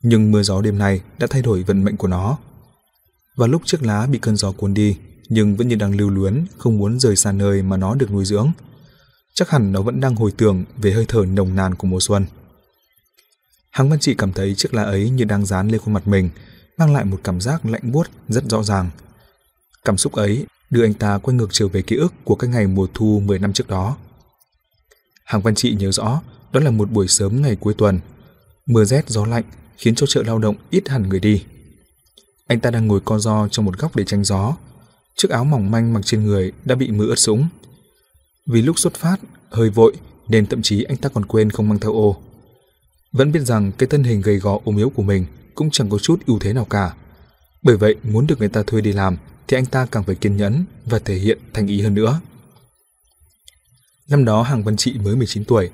Nhưng 0.03 0.31
mưa 0.31 0.43
gió 0.43 0.61
đêm 0.61 0.79
nay 0.79 1.01
đã 1.19 1.27
thay 1.31 1.43
đổi 1.43 1.63
vận 1.63 1.85
mệnh 1.85 1.97
của 1.97 2.09
nó. 2.09 2.39
Và 3.37 3.47
lúc 3.47 3.63
chiếc 3.65 3.83
lá 3.83 4.07
bị 4.07 4.19
cơn 4.19 4.37
gió 4.37 4.53
cuốn 4.53 4.75
đi, 4.75 4.97
nhưng 5.31 5.57
vẫn 5.57 5.69
như 5.69 5.77
đang 5.77 5.97
lưu 5.97 6.11
luyến, 6.11 6.45
không 6.59 6.79
muốn 6.79 7.01
rời 7.01 7.17
xa 7.17 7.33
nơi 7.33 7.63
mà 7.63 7.77
nó 7.77 7.95
được 7.95 8.11
nuôi 8.11 8.25
dưỡng. 8.25 8.53
Chắc 9.35 9.51
hẳn 9.51 9.73
nó 9.73 9.83
vẫn 9.83 10.01
đang 10.01 10.15
hồi 10.15 10.33
tưởng 10.37 10.65
về 10.77 10.93
hơi 10.93 11.05
thở 11.09 11.25
nồng 11.25 11.55
nàn 11.55 11.75
của 11.75 11.87
mùa 11.87 12.01
xuân. 12.01 12.25
Hàng 13.71 13.91
Văn 13.91 13.99
Trị 13.99 14.15
cảm 14.19 14.33
thấy 14.33 14.55
chiếc 14.55 14.75
lá 14.75 14.83
ấy 14.83 15.11
như 15.11 15.25
đang 15.25 15.47
dán 15.47 15.69
lên 15.69 15.81
khuôn 15.81 15.95
mặt 15.95 16.09
mình, 16.09 16.31
mang 16.79 16.95
lại 16.95 17.05
một 17.05 17.21
cảm 17.25 17.41
giác 17.41 17.67
lạnh 17.67 17.93
buốt 17.93 18.07
rất 18.29 18.45
rõ 18.45 18.63
ràng. 18.63 18.91
Cảm 19.85 19.97
xúc 19.97 20.13
ấy 20.13 20.47
đưa 20.71 20.85
anh 20.85 20.95
ta 20.95 21.19
quay 21.19 21.37
ngược 21.37 21.49
trở 21.53 21.69
về 21.69 21.83
ký 21.83 21.97
ức 21.97 22.13
của 22.25 22.35
cái 22.35 22.51
ngày 22.51 22.67
mùa 22.67 22.87
thu 22.95 23.23
10 23.25 23.39
năm 23.39 23.53
trước 23.53 23.69
đó. 23.69 23.97
Hàng 25.25 25.43
Văn 25.43 25.55
Trị 25.55 25.75
nhớ 25.75 25.93
rõ, 25.93 26.21
đó 26.53 26.61
là 26.61 26.71
một 26.71 26.91
buổi 26.91 27.09
sớm 27.09 27.43
ngày 27.43 27.57
cuối 27.57 27.75
tuần. 27.75 28.01
Mưa 28.67 28.85
rét 28.85 29.09
gió 29.09 29.27
lạnh 29.27 29.45
khiến 29.77 29.95
cho 29.95 30.07
chợ 30.07 30.23
lao 30.23 30.39
động 30.39 30.57
ít 30.71 30.89
hẳn 30.89 31.09
người 31.09 31.21
đi. 31.21 31.45
Anh 32.47 32.61
ta 32.61 32.71
đang 32.71 32.87
ngồi 32.87 33.01
co 33.01 33.19
ro 33.19 33.49
trong 33.49 33.65
một 33.65 33.79
góc 33.79 33.97
để 33.97 34.05
tránh 34.05 34.25
gió. 34.25 34.57
Chiếc 35.23 35.31
áo 35.31 35.45
mỏng 35.45 35.71
manh 35.71 35.95
mặc 35.95 36.01
trên 36.05 36.25
người 36.25 36.53
đã 36.65 36.75
bị 36.75 36.91
mưa 36.91 37.07
ướt 37.07 37.19
sũng. 37.19 37.49
Vì 38.47 38.63
lúc 38.63 38.79
xuất 38.79 38.95
phát, 38.95 39.17
hơi 39.51 39.71
vội 39.71 39.97
nên 40.29 40.47
thậm 40.47 40.63
chí 40.63 40.83
anh 40.83 40.97
ta 40.97 41.09
còn 41.09 41.25
quên 41.25 41.51
không 41.51 41.69
mang 41.69 41.79
theo 41.79 41.93
ô. 41.93 42.17
Vẫn 43.13 43.33
biết 43.33 43.41
rằng 43.41 43.73
cái 43.79 43.89
thân 43.89 44.05
hình 44.05 44.21
gầy 44.21 44.37
gò 44.37 44.59
ốm 44.65 44.77
yếu 44.77 44.91
của 44.91 45.03
mình 45.03 45.27
cũng 45.55 45.71
chẳng 45.71 45.91
có 45.91 45.99
chút 45.99 46.27
ưu 46.27 46.39
thế 46.39 46.53
nào 46.53 46.65
cả. 46.65 46.95
Bởi 47.63 47.77
vậy, 47.77 47.95
muốn 48.03 48.27
được 48.27 48.39
người 48.39 48.49
ta 48.49 48.63
thuê 48.67 48.81
đi 48.81 48.93
làm 48.93 49.17
thì 49.49 49.57
anh 49.57 49.67
ta 49.67 49.87
càng 49.87 50.05
phải 50.05 50.15
kiên 50.15 50.37
nhẫn 50.37 50.65
và 50.87 50.99
thể 50.99 51.15
hiện 51.15 51.39
thành 51.55 51.67
ý 51.67 51.81
hơn 51.81 51.95
nữa. 51.95 52.21
Năm 54.09 54.25
đó 54.25 54.43
Hàng 54.43 54.65
Văn 54.65 54.77
Trị 54.77 54.95
mới 55.05 55.17
19 55.17 55.45
tuổi. 55.45 55.71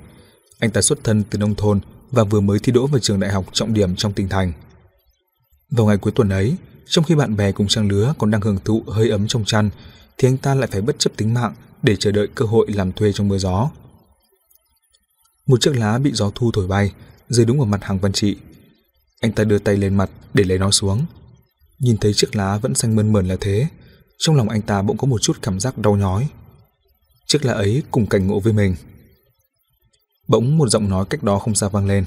Anh 0.59 0.71
ta 0.71 0.81
xuất 0.81 1.03
thân 1.03 1.23
từ 1.29 1.37
nông 1.37 1.55
thôn 1.55 1.79
và 2.11 2.23
vừa 2.23 2.39
mới 2.39 2.59
thi 2.59 2.71
đỗ 2.71 2.87
vào 2.87 2.99
trường 2.99 3.19
đại 3.19 3.31
học 3.31 3.45
trọng 3.53 3.73
điểm 3.73 3.95
trong 3.95 4.13
tỉnh 4.13 4.29
thành. 4.29 4.53
Vào 5.71 5.85
ngày 5.85 5.97
cuối 5.97 6.13
tuần 6.15 6.29
ấy, 6.29 6.55
trong 6.89 7.05
khi 7.05 7.15
bạn 7.15 7.35
bè 7.35 7.51
cùng 7.51 7.67
trang 7.67 7.87
lứa 7.87 8.13
còn 8.17 8.31
đang 8.31 8.41
hưởng 8.41 8.59
thụ 8.65 8.83
hơi 8.87 9.09
ấm 9.09 9.27
trong 9.27 9.45
chăn, 9.45 9.69
thì 10.17 10.27
anh 10.27 10.37
ta 10.37 10.55
lại 10.55 10.69
phải 10.71 10.81
bất 10.81 10.99
chấp 10.99 11.11
tính 11.17 11.33
mạng 11.33 11.53
để 11.81 11.95
chờ 11.95 12.11
đợi 12.11 12.27
cơ 12.35 12.45
hội 12.45 12.67
làm 12.69 12.91
thuê 12.91 13.13
trong 13.13 13.27
mưa 13.27 13.37
gió. 13.37 13.69
Một 15.47 15.61
chiếc 15.61 15.75
lá 15.75 15.97
bị 15.97 16.11
gió 16.13 16.31
thu 16.35 16.51
thổi 16.51 16.67
bay, 16.67 16.93
rơi 17.29 17.45
đúng 17.45 17.57
vào 17.57 17.65
mặt 17.65 17.83
Hàng 17.83 17.99
Văn 17.99 18.13
Trị. 18.13 18.35
Anh 19.21 19.31
ta 19.31 19.43
đưa 19.43 19.59
tay 19.59 19.77
lên 19.77 19.95
mặt 19.95 20.09
để 20.33 20.43
lấy 20.43 20.57
nó 20.57 20.71
xuống. 20.71 21.05
Nhìn 21.79 21.97
thấy 21.97 22.13
chiếc 22.13 22.35
lá 22.35 22.57
vẫn 22.57 22.75
xanh 22.75 22.95
mơn 22.95 23.13
mởn 23.13 23.27
là 23.27 23.35
thế, 23.39 23.67
trong 24.17 24.35
lòng 24.35 24.49
anh 24.49 24.61
ta 24.61 24.81
bỗng 24.81 24.97
có 24.97 25.07
một 25.07 25.21
chút 25.21 25.37
cảm 25.41 25.59
giác 25.59 25.77
đau 25.77 25.95
nhói. 25.95 26.27
Chiếc 27.27 27.45
lá 27.45 27.53
ấy 27.53 27.83
cùng 27.91 28.07
cảnh 28.07 28.27
ngộ 28.27 28.39
với 28.39 28.53
mình. 28.53 28.75
Bỗng 30.27 30.57
một 30.57 30.69
giọng 30.69 30.89
nói 30.89 31.05
cách 31.09 31.23
đó 31.23 31.39
không 31.39 31.55
xa 31.55 31.67
vang 31.69 31.87
lên. 31.87 32.05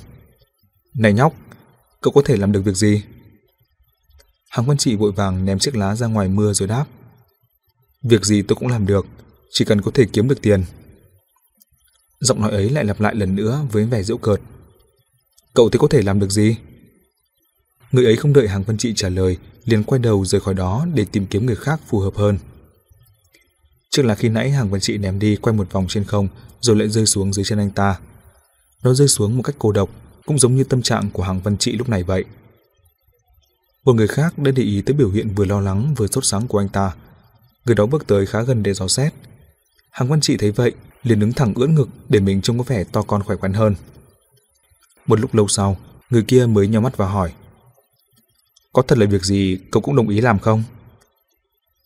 Này 0.94 1.12
nhóc, 1.12 1.34
cậu 2.00 2.12
có 2.12 2.22
thể 2.24 2.36
làm 2.36 2.52
được 2.52 2.60
việc 2.64 2.76
gì? 2.76 3.02
Hàng 4.50 4.68
quân 4.68 4.78
Trị 4.78 4.96
vội 4.96 5.12
vàng 5.12 5.44
ném 5.44 5.58
chiếc 5.58 5.76
lá 5.76 5.94
ra 5.94 6.06
ngoài 6.06 6.28
mưa 6.28 6.52
rồi 6.52 6.68
đáp. 6.68 6.86
Việc 8.02 8.24
gì 8.24 8.42
tôi 8.42 8.56
cũng 8.56 8.68
làm 8.68 8.86
được, 8.86 9.06
chỉ 9.50 9.64
cần 9.64 9.82
có 9.82 9.90
thể 9.94 10.04
kiếm 10.12 10.28
được 10.28 10.42
tiền. 10.42 10.64
Giọng 12.20 12.40
nói 12.40 12.50
ấy 12.50 12.70
lại 12.70 12.84
lặp 12.84 13.00
lại 13.00 13.14
lần 13.14 13.34
nữa 13.34 13.62
với 13.72 13.84
vẻ 13.84 14.02
giễu 14.02 14.16
cợt. 14.16 14.40
Cậu 15.54 15.68
thì 15.70 15.78
có 15.78 15.88
thể 15.90 16.02
làm 16.02 16.20
được 16.20 16.30
gì? 16.30 16.56
Người 17.92 18.04
ấy 18.04 18.16
không 18.16 18.32
đợi 18.32 18.48
Hàng 18.48 18.64
quân 18.64 18.78
Trị 18.78 18.92
trả 18.96 19.08
lời, 19.08 19.36
liền 19.64 19.84
quay 19.84 19.98
đầu 19.98 20.24
rời 20.24 20.40
khỏi 20.40 20.54
đó 20.54 20.86
để 20.94 21.06
tìm 21.12 21.26
kiếm 21.26 21.46
người 21.46 21.56
khác 21.56 21.80
phù 21.88 21.98
hợp 21.98 22.14
hơn. 22.16 22.38
Trước 23.90 24.02
là 24.02 24.14
khi 24.14 24.28
nãy 24.28 24.50
Hàng 24.50 24.72
quân 24.72 24.80
Trị 24.80 24.98
ném 24.98 25.18
đi 25.18 25.36
quay 25.36 25.56
một 25.56 25.72
vòng 25.72 25.86
trên 25.88 26.04
không 26.04 26.28
rồi 26.60 26.76
lại 26.76 26.88
rơi 26.88 27.06
xuống 27.06 27.32
dưới 27.32 27.44
chân 27.44 27.58
anh 27.58 27.70
ta. 27.70 27.98
Nó 28.82 28.94
rơi 28.94 29.08
xuống 29.08 29.36
một 29.36 29.42
cách 29.42 29.56
cô 29.58 29.72
độc, 29.72 29.90
cũng 30.26 30.38
giống 30.38 30.56
như 30.56 30.64
tâm 30.64 30.82
trạng 30.82 31.10
của 31.10 31.22
Hàng 31.22 31.40
Văn 31.40 31.56
Trị 31.56 31.72
lúc 31.72 31.88
này 31.88 32.02
vậy. 32.02 32.24
Một 33.84 33.92
người 33.92 34.08
khác 34.08 34.38
đã 34.38 34.50
để 34.50 34.62
ý 34.62 34.82
tới 34.82 34.94
biểu 34.94 35.10
hiện 35.10 35.34
vừa 35.34 35.44
lo 35.44 35.60
lắng 35.60 35.94
vừa 35.96 36.06
sốt 36.06 36.24
sáng 36.24 36.48
của 36.48 36.58
anh 36.58 36.68
ta. 36.68 36.94
Người 37.64 37.74
đó 37.74 37.86
bước 37.86 38.06
tới 38.06 38.26
khá 38.26 38.42
gần 38.42 38.62
để 38.62 38.74
dò 38.74 38.88
xét. 38.88 39.14
Hàng 39.90 40.08
Văn 40.08 40.20
Trị 40.20 40.36
thấy 40.36 40.50
vậy, 40.50 40.72
liền 41.02 41.20
đứng 41.20 41.32
thẳng 41.32 41.54
ưỡn 41.54 41.74
ngực 41.74 41.88
để 42.08 42.20
mình 42.20 42.42
trông 42.42 42.58
có 42.58 42.64
vẻ 42.64 42.84
to 42.84 43.02
con 43.02 43.22
khỏe 43.22 43.36
khoắn 43.36 43.52
hơn. 43.52 43.74
Một 45.06 45.20
lúc 45.20 45.34
lâu 45.34 45.48
sau, 45.48 45.76
người 46.10 46.22
kia 46.22 46.46
mới 46.46 46.68
nhau 46.68 46.80
mắt 46.80 46.96
và 46.96 47.08
hỏi. 47.08 47.32
Có 48.72 48.82
thật 48.82 48.98
là 48.98 49.06
việc 49.06 49.24
gì 49.24 49.58
cậu 49.70 49.82
cũng 49.82 49.96
đồng 49.96 50.08
ý 50.08 50.20
làm 50.20 50.38
không? 50.38 50.62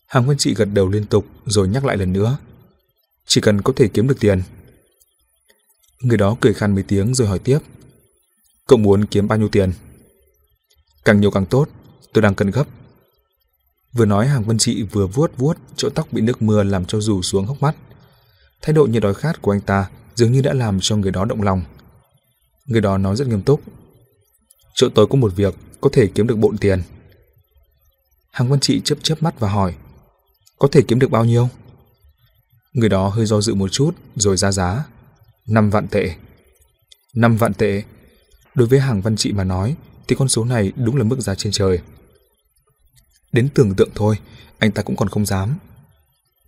Hàng 0.07 0.27
Văn 0.27 0.37
Trị 0.37 0.53
gật 0.53 0.65
đầu 0.65 0.89
liên 0.89 1.05
tục 1.05 1.25
rồi 1.45 1.67
nhắc 1.67 1.85
lại 1.85 1.97
lần 1.97 2.13
nữa. 2.13 2.37
Chỉ 3.25 3.41
cần 3.41 3.61
có 3.61 3.73
thể 3.75 3.87
kiếm 3.87 4.07
được 4.07 4.19
tiền. 4.19 4.41
Người 6.01 6.17
đó 6.17 6.35
cười 6.41 6.53
khan 6.53 6.75
mấy 6.75 6.83
tiếng 6.83 7.13
rồi 7.13 7.27
hỏi 7.27 7.39
tiếp. 7.39 7.59
Cậu 8.67 8.79
muốn 8.79 9.05
kiếm 9.05 9.27
bao 9.27 9.37
nhiêu 9.37 9.49
tiền? 9.49 9.73
Càng 11.05 11.21
nhiều 11.21 11.31
càng 11.31 11.45
tốt, 11.45 11.69
tôi 12.15 12.21
đang 12.21 12.35
cần 12.35 12.51
gấp. 12.51 12.67
Vừa 13.93 14.05
nói, 14.05 14.27
Hàng 14.27 14.43
quân 14.47 14.57
Trị 14.57 14.83
vừa 14.83 15.07
vuốt 15.07 15.37
vuốt 15.37 15.57
chỗ 15.75 15.89
tóc 15.89 16.07
bị 16.11 16.21
nước 16.21 16.41
mưa 16.41 16.63
làm 16.63 16.85
cho 16.85 16.99
rủ 16.99 17.21
xuống 17.21 17.45
hốc 17.45 17.61
mắt. 17.61 17.75
Thái 18.61 18.73
độ 18.73 18.85
như 18.85 18.99
đói 18.99 19.13
khát 19.13 19.41
của 19.41 19.51
anh 19.51 19.61
ta 19.61 19.89
dường 20.15 20.31
như 20.31 20.41
đã 20.41 20.53
làm 20.53 20.79
cho 20.81 20.95
người 20.95 21.11
đó 21.11 21.25
động 21.25 21.41
lòng. 21.41 21.61
Người 22.65 22.81
đó 22.81 22.97
nói 22.97 23.15
rất 23.15 23.27
nghiêm 23.27 23.41
túc. 23.41 23.61
Chỗ 24.73 24.89
tôi 24.95 25.07
có 25.07 25.15
một 25.15 25.35
việc 25.35 25.55
có 25.81 25.89
thể 25.93 26.07
kiếm 26.07 26.27
được 26.27 26.35
bộn 26.35 26.57
tiền. 26.57 26.81
Hàng 28.31 28.51
quân 28.51 28.59
Trị 28.59 28.81
chớp 28.83 28.95
chớp 29.01 29.23
mắt 29.23 29.39
và 29.39 29.49
hỏi. 29.49 29.75
Có 30.59 30.67
thể 30.71 30.81
kiếm 30.87 30.99
được 30.99 31.11
bao 31.11 31.25
nhiêu? 31.25 31.49
Người 32.73 32.89
đó 32.89 33.07
hơi 33.07 33.25
do 33.25 33.41
dự 33.41 33.53
một 33.53 33.71
chút 33.71 33.95
rồi 34.15 34.37
ra 34.37 34.51
giá. 34.51 34.85
5 35.47 35.69
vạn 35.69 35.87
tệ. 35.87 36.15
5 37.15 37.37
vạn 37.37 37.53
tệ. 37.53 37.83
Đối 38.55 38.67
với 38.67 38.79
Hàng 38.79 39.01
Văn 39.01 39.15
Trị 39.15 39.33
mà 39.33 39.43
nói 39.43 39.75
thì 40.07 40.15
con 40.19 40.27
số 40.27 40.45
này 40.45 40.71
đúng 40.75 40.95
là 40.95 41.03
mức 41.03 41.19
giá 41.19 41.35
trên 41.35 41.51
trời. 41.51 41.79
Đến 43.35 43.49
tưởng 43.53 43.75
tượng 43.75 43.89
thôi, 43.95 44.15
anh 44.57 44.71
ta 44.71 44.81
cũng 44.81 44.95
còn 44.95 45.09
không 45.09 45.25
dám. 45.25 45.57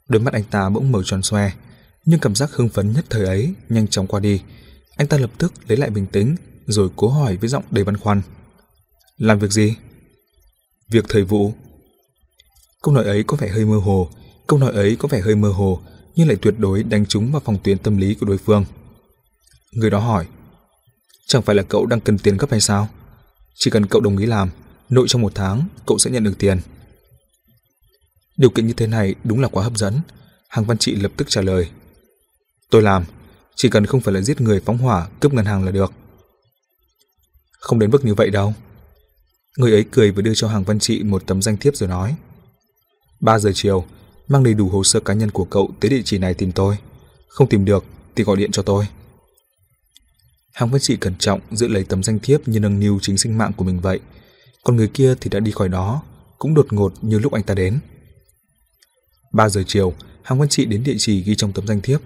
Đôi 0.10 0.22
mắt 0.22 0.34
anh 0.34 0.44
ta 0.44 0.70
bỗng 0.70 0.92
mở 0.92 1.02
tròn 1.06 1.22
xoe, 1.22 1.52
nhưng 2.06 2.20
cảm 2.20 2.36
giác 2.36 2.52
hưng 2.52 2.70
phấn 2.70 2.94
nhất 2.94 3.06
thời 3.10 3.26
ấy 3.26 3.54
nhanh 3.70 3.88
chóng 3.88 4.08
qua 4.08 4.20
đi. 4.20 4.42
Anh 4.98 5.08
ta 5.08 5.18
lập 5.18 5.32
tức 5.38 5.54
lấy 5.68 5.78
lại 5.78 5.90
bình 5.90 6.06
tĩnh, 6.06 6.36
rồi 6.66 6.90
cố 6.96 7.08
hỏi 7.08 7.38
với 7.38 7.50
giọng 7.50 7.64
đầy 7.72 7.84
băn 7.84 7.98
khoăn. 7.98 8.22
Làm 9.18 9.40
việc 9.40 9.52
gì? 9.52 9.76
Việc 10.92 11.06
thời 11.10 11.24
vụ. 11.24 11.54
Câu 12.84 12.94
nói 12.94 13.04
ấy 13.04 13.24
có 13.24 13.38
vẻ 13.38 13.48
hơi 13.48 13.66
mơ 13.66 13.78
hồ, 13.78 14.10
câu 14.48 14.60
nói 14.60 14.72
ấy 14.72 14.96
có 14.96 15.08
vẻ 15.08 15.20
hơi 15.20 15.36
mơ 15.36 15.50
hồ, 15.50 15.82
nhưng 16.16 16.28
lại 16.28 16.38
tuyệt 16.42 16.56
đối 16.58 16.84
đánh 16.84 17.06
trúng 17.06 17.32
vào 17.32 17.42
phòng 17.46 17.58
tuyến 17.64 17.78
tâm 17.78 17.98
lý 17.98 18.16
của 18.16 18.26
đối 18.26 18.38
phương. 18.38 18.66
Người 19.72 19.90
đó 19.90 20.00
hỏi, 20.00 20.26
chẳng 21.28 21.42
phải 21.42 21.56
là 21.56 21.64
cậu 21.64 21.86
đang 21.86 22.02
cần 22.02 22.18
tiền 22.18 22.38
gấp 22.38 22.52
hay 22.52 22.62
sao? 22.62 22.88
Chỉ 23.56 23.72
cần 23.72 23.86
cậu 23.86 24.02
đồng 24.02 24.18
ý 24.18 24.26
làm, 24.26 24.50
nội 24.90 25.08
trong 25.08 25.22
một 25.22 25.32
tháng 25.36 25.68
cậu 25.86 25.98
sẽ 25.98 26.12
nhận 26.12 26.24
được 26.24 26.36
tiền. 26.40 26.60
Điều 28.38 28.50
kiện 28.50 28.68
như 28.68 28.74
thế 28.74 28.88
này 28.88 29.16
đúng 29.24 29.40
là 29.40 29.48
quá 29.48 29.64
hấp 29.64 29.78
dẫn. 29.78 30.00
Hàng 30.50 30.66
Văn 30.66 30.78
Trị 30.78 30.96
lập 30.96 31.12
tức 31.18 31.30
trả 31.30 31.42
lời. 31.42 31.70
Tôi 32.72 32.82
làm, 32.82 33.04
chỉ 33.56 33.70
cần 33.70 33.86
không 33.86 34.02
phải 34.02 34.14
là 34.14 34.22
giết 34.22 34.42
người 34.42 34.62
phóng 34.66 34.78
hỏa 34.78 35.08
cướp 35.20 35.34
ngân 35.34 35.46
hàng 35.46 35.64
là 35.66 35.72
được. 35.72 35.92
Không 37.60 37.80
đến 37.80 37.92
mức 37.92 38.06
như 38.06 38.14
vậy 38.14 38.30
đâu. 38.30 38.54
Người 39.58 39.72
ấy 39.72 39.86
cười 39.92 40.12
và 40.12 40.22
đưa 40.22 40.34
cho 40.34 40.48
Hàng 40.48 40.64
Văn 40.64 40.80
Trị 40.80 41.04
một 41.04 41.24
tấm 41.26 41.42
danh 41.42 41.58
thiếp 41.58 41.76
rồi 41.76 41.90
nói. 41.90 42.16
3 43.20 43.40
giờ 43.40 43.52
chiều, 43.54 43.86
mang 44.28 44.44
đầy 44.44 44.54
đủ 44.54 44.70
hồ 44.70 44.84
sơ 44.84 45.00
cá 45.00 45.14
nhân 45.14 45.32
của 45.32 45.46
cậu 45.46 45.72
tới 45.80 45.90
địa 45.90 46.02
chỉ 46.06 46.18
này 46.18 46.34
tìm 46.34 46.52
tôi. 46.52 46.78
Không 47.28 47.50
tìm 47.50 47.66
được 47.66 47.86
thì 48.16 48.24
gọi 48.24 48.38
điện 48.38 48.52
cho 48.52 48.62
tôi. 48.62 48.88
Hàng 50.54 50.70
Văn 50.70 50.82
Trị 50.82 50.98
cẩn 50.98 51.16
trọng 51.16 51.40
giữ 51.52 51.68
lấy 51.68 51.84
tấm 51.84 52.04
danh 52.04 52.20
thiếp 52.20 52.48
như 52.48 52.60
nâng 52.60 52.80
niu 52.80 53.00
chính 53.02 53.18
sinh 53.18 53.38
mạng 53.38 53.52
của 53.58 53.64
mình 53.64 53.80
vậy. 53.80 54.00
Còn 54.64 54.76
người 54.76 54.88
kia 54.88 55.16
thì 55.22 55.30
đã 55.30 55.40
đi 55.40 55.52
khỏi 55.52 55.70
đó, 55.70 56.02
cũng 56.38 56.54
đột 56.54 56.74
ngột 56.74 56.94
như 57.02 57.20
lúc 57.20 57.34
anh 57.34 57.44
ta 57.44 57.54
đến. 57.54 57.80
3 59.34 59.50
giờ 59.50 59.64
chiều, 59.68 59.94
Hàng 60.24 60.40
Văn 60.40 60.50
Trị 60.50 60.66
đến 60.66 60.84
địa 60.84 60.96
chỉ 60.98 61.22
ghi 61.24 61.36
trong 61.36 61.54
tấm 61.54 61.68
danh 61.68 61.82
thiếp. 61.82 62.02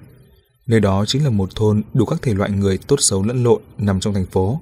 Nơi 0.68 0.80
đó 0.80 1.06
chính 1.08 1.24
là 1.24 1.30
một 1.30 1.56
thôn 1.56 1.84
đủ 1.94 2.06
các 2.06 2.22
thể 2.22 2.34
loại 2.34 2.52
người 2.52 2.78
tốt 2.78 2.96
xấu 3.00 3.24
lẫn 3.24 3.44
lộn 3.44 3.62
nằm 3.78 4.00
trong 4.00 4.14
thành 4.14 4.26
phố. 4.26 4.62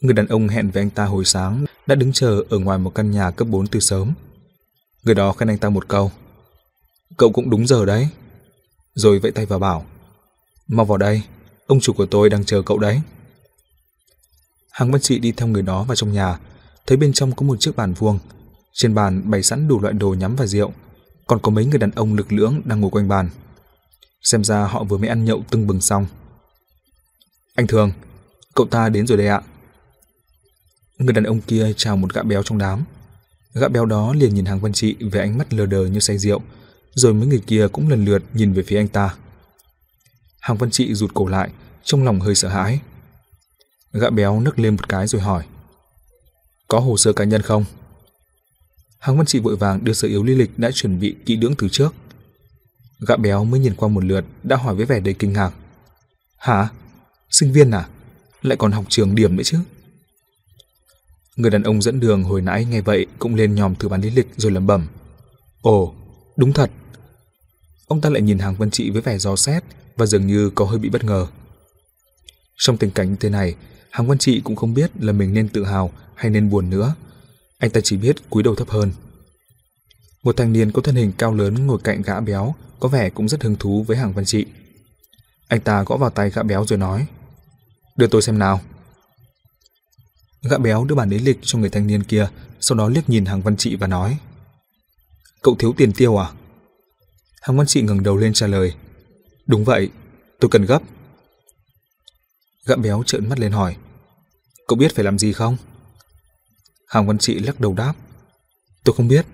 Người 0.00 0.14
đàn 0.14 0.26
ông 0.26 0.48
hẹn 0.48 0.70
với 0.70 0.82
anh 0.82 0.90
ta 0.90 1.04
hồi 1.04 1.24
sáng 1.24 1.64
đã 1.86 1.94
đứng 1.94 2.12
chờ 2.12 2.42
ở 2.50 2.58
ngoài 2.58 2.78
một 2.78 2.94
căn 2.94 3.10
nhà 3.10 3.30
cấp 3.30 3.48
4 3.48 3.66
từ 3.66 3.80
sớm. 3.80 4.12
Người 5.02 5.14
đó 5.14 5.32
khen 5.32 5.50
anh 5.50 5.58
ta 5.58 5.68
một 5.68 5.88
câu. 5.88 6.10
Cậu 7.16 7.32
cũng 7.32 7.50
đúng 7.50 7.66
giờ 7.66 7.84
đấy. 7.84 8.08
Rồi 8.94 9.18
vẫy 9.18 9.32
tay 9.32 9.46
vào 9.46 9.58
bảo. 9.58 9.84
Mau 10.68 10.86
vào 10.86 10.98
đây, 10.98 11.22
ông 11.66 11.80
chủ 11.80 11.92
của 11.92 12.06
tôi 12.06 12.30
đang 12.30 12.44
chờ 12.44 12.62
cậu 12.62 12.78
đấy. 12.78 13.00
Hàng 14.70 14.92
Văn 14.92 15.00
Trị 15.00 15.18
đi 15.18 15.32
theo 15.32 15.48
người 15.48 15.62
đó 15.62 15.84
vào 15.84 15.96
trong 15.96 16.12
nhà, 16.12 16.38
thấy 16.86 16.96
bên 16.96 17.12
trong 17.12 17.32
có 17.32 17.46
một 17.46 17.60
chiếc 17.60 17.76
bàn 17.76 17.94
vuông. 17.94 18.18
Trên 18.72 18.94
bàn 18.94 19.30
bày 19.30 19.42
sẵn 19.42 19.68
đủ 19.68 19.80
loại 19.80 19.94
đồ 19.94 20.14
nhắm 20.14 20.36
và 20.36 20.46
rượu, 20.46 20.72
còn 21.30 21.40
có 21.42 21.50
mấy 21.50 21.64
người 21.64 21.78
đàn 21.78 21.90
ông 21.90 22.14
lực 22.14 22.32
lưỡng 22.32 22.62
đang 22.64 22.80
ngồi 22.80 22.90
quanh 22.90 23.08
bàn. 23.08 23.28
Xem 24.22 24.44
ra 24.44 24.64
họ 24.64 24.84
vừa 24.84 24.98
mới 24.98 25.08
ăn 25.08 25.24
nhậu 25.24 25.44
tưng 25.50 25.66
bừng 25.66 25.80
xong. 25.80 26.06
Anh 27.54 27.66
Thường, 27.66 27.92
cậu 28.54 28.66
ta 28.66 28.88
đến 28.88 29.06
rồi 29.06 29.18
đây 29.18 29.26
ạ. 29.26 29.40
Người 30.98 31.12
đàn 31.12 31.24
ông 31.24 31.40
kia 31.40 31.72
chào 31.76 31.96
một 31.96 32.14
gã 32.14 32.22
béo 32.22 32.42
trong 32.42 32.58
đám. 32.58 32.84
Gã 33.54 33.68
béo 33.68 33.86
đó 33.86 34.14
liền 34.14 34.34
nhìn 34.34 34.44
Hàng 34.44 34.60
Văn 34.60 34.72
Trị 34.72 34.96
với 35.00 35.20
ánh 35.20 35.38
mắt 35.38 35.52
lờ 35.52 35.66
đờ 35.66 35.86
như 35.86 36.00
say 36.00 36.18
rượu, 36.18 36.40
rồi 36.94 37.14
mấy 37.14 37.28
người 37.28 37.42
kia 37.46 37.68
cũng 37.72 37.88
lần 37.88 38.04
lượt 38.04 38.22
nhìn 38.34 38.52
về 38.52 38.62
phía 38.62 38.76
anh 38.76 38.88
ta. 38.88 39.14
Hàng 40.40 40.56
Văn 40.56 40.70
Trị 40.70 40.94
rụt 40.94 41.14
cổ 41.14 41.26
lại, 41.26 41.50
trong 41.84 42.04
lòng 42.04 42.20
hơi 42.20 42.34
sợ 42.34 42.48
hãi. 42.48 42.80
Gã 43.92 44.10
béo 44.10 44.40
nấc 44.40 44.58
lên 44.58 44.76
một 44.76 44.88
cái 44.88 45.06
rồi 45.06 45.22
hỏi. 45.22 45.44
Có 46.68 46.78
hồ 46.78 46.96
sơ 46.96 47.12
cá 47.12 47.24
nhân 47.24 47.42
không? 47.42 47.64
Hàng 49.00 49.16
Văn 49.16 49.26
Trị 49.26 49.38
vội 49.38 49.56
vàng 49.56 49.84
đưa 49.84 49.92
sở 49.92 50.08
yếu 50.08 50.22
lý 50.22 50.34
lịch 50.34 50.58
đã 50.58 50.70
chuẩn 50.70 51.00
bị 51.00 51.16
kỹ 51.26 51.36
lưỡng 51.36 51.54
từ 51.58 51.68
trước. 51.68 51.94
Gã 53.08 53.16
béo 53.16 53.44
mới 53.44 53.60
nhìn 53.60 53.74
qua 53.74 53.88
một 53.88 54.04
lượt 54.04 54.24
đã 54.42 54.56
hỏi 54.56 54.74
với 54.74 54.86
vẻ 54.86 55.00
đầy 55.00 55.14
kinh 55.14 55.32
ngạc. 55.32 55.50
Hả? 56.38 56.68
Sinh 57.30 57.52
viên 57.52 57.70
à? 57.70 57.88
Lại 58.42 58.56
còn 58.56 58.72
học 58.72 58.84
trường 58.88 59.14
điểm 59.14 59.36
nữa 59.36 59.42
chứ? 59.42 59.58
Người 61.36 61.50
đàn 61.50 61.62
ông 61.62 61.82
dẫn 61.82 62.00
đường 62.00 62.24
hồi 62.24 62.42
nãy 62.42 62.64
nghe 62.64 62.80
vậy 62.80 63.06
cũng 63.18 63.34
lên 63.34 63.54
nhòm 63.54 63.74
thử 63.74 63.88
bán 63.88 64.00
lý 64.00 64.10
lịch 64.10 64.28
rồi 64.36 64.52
lẩm 64.52 64.66
bẩm. 64.66 64.86
Ồ, 65.62 65.94
đúng 66.36 66.52
thật. 66.52 66.70
Ông 67.86 68.00
ta 68.00 68.10
lại 68.10 68.22
nhìn 68.22 68.38
hàng 68.38 68.56
văn 68.58 68.70
Trị 68.70 68.90
với 68.90 69.02
vẻ 69.02 69.18
gió 69.18 69.36
xét 69.36 69.64
và 69.96 70.06
dường 70.06 70.26
như 70.26 70.50
có 70.50 70.64
hơi 70.64 70.78
bị 70.78 70.88
bất 70.88 71.04
ngờ. 71.04 71.26
Trong 72.56 72.76
tình 72.76 72.90
cảnh 72.90 73.10
như 73.10 73.16
thế 73.20 73.28
này, 73.28 73.54
hàng 73.90 74.06
văn 74.06 74.18
Trị 74.18 74.40
cũng 74.44 74.56
không 74.56 74.74
biết 74.74 74.90
là 75.00 75.12
mình 75.12 75.34
nên 75.34 75.48
tự 75.48 75.64
hào 75.64 75.92
hay 76.14 76.30
nên 76.30 76.50
buồn 76.50 76.70
nữa. 76.70 76.94
Anh 77.60 77.70
ta 77.70 77.80
chỉ 77.84 77.96
biết 77.96 78.30
cúi 78.30 78.42
đầu 78.42 78.54
thấp 78.54 78.70
hơn. 78.70 78.92
Một 80.22 80.36
thanh 80.36 80.52
niên 80.52 80.72
có 80.72 80.82
thân 80.82 80.94
hình 80.94 81.12
cao 81.18 81.34
lớn 81.34 81.66
ngồi 81.66 81.78
cạnh 81.84 82.02
gã 82.02 82.20
béo, 82.20 82.54
có 82.80 82.88
vẻ 82.88 83.10
cũng 83.10 83.28
rất 83.28 83.42
hứng 83.42 83.56
thú 83.56 83.84
với 83.88 83.96
hàng 83.96 84.12
văn 84.12 84.24
Trị. 84.24 84.46
Anh 85.48 85.60
ta 85.60 85.82
gõ 85.82 85.96
vào 85.96 86.10
tay 86.10 86.30
gã 86.30 86.42
béo 86.42 86.66
rồi 86.66 86.78
nói, 86.78 87.06
đưa 87.96 88.06
tôi 88.06 88.22
xem 88.22 88.38
nào. 88.38 88.60
Gã 90.50 90.58
béo 90.58 90.84
đưa 90.84 90.94
bản 90.94 91.10
lý 91.10 91.18
lịch 91.18 91.38
cho 91.42 91.58
người 91.58 91.70
thanh 91.70 91.86
niên 91.86 92.02
kia, 92.02 92.28
sau 92.60 92.78
đó 92.78 92.88
liếc 92.88 93.08
nhìn 93.10 93.24
hàng 93.24 93.42
Văn 93.42 93.56
Trị 93.56 93.76
và 93.76 93.86
nói, 93.86 94.18
Cậu 95.42 95.56
thiếu 95.58 95.74
tiền 95.76 95.92
tiêu 95.92 96.16
à? 96.16 96.30
Hàng 97.42 97.56
Văn 97.56 97.66
Trị 97.66 97.82
ngẩng 97.82 98.02
đầu 98.02 98.16
lên 98.16 98.32
trả 98.32 98.46
lời, 98.46 98.74
Đúng 99.46 99.64
vậy, 99.64 99.90
tôi 100.40 100.48
cần 100.50 100.66
gấp. 100.66 100.82
Gã 102.66 102.76
béo 102.76 103.02
trợn 103.06 103.28
mắt 103.28 103.38
lên 103.38 103.52
hỏi, 103.52 103.76
Cậu 104.68 104.78
biết 104.78 104.94
phải 104.94 105.04
làm 105.04 105.18
gì 105.18 105.32
không? 105.32 105.56
Hàng 106.90 107.06
Văn 107.06 107.18
Trị 107.18 107.38
lắc 107.38 107.60
đầu 107.60 107.74
đáp, 107.74 107.94
Tôi 108.84 108.94
không 108.94 109.08
biết. 109.08 109.26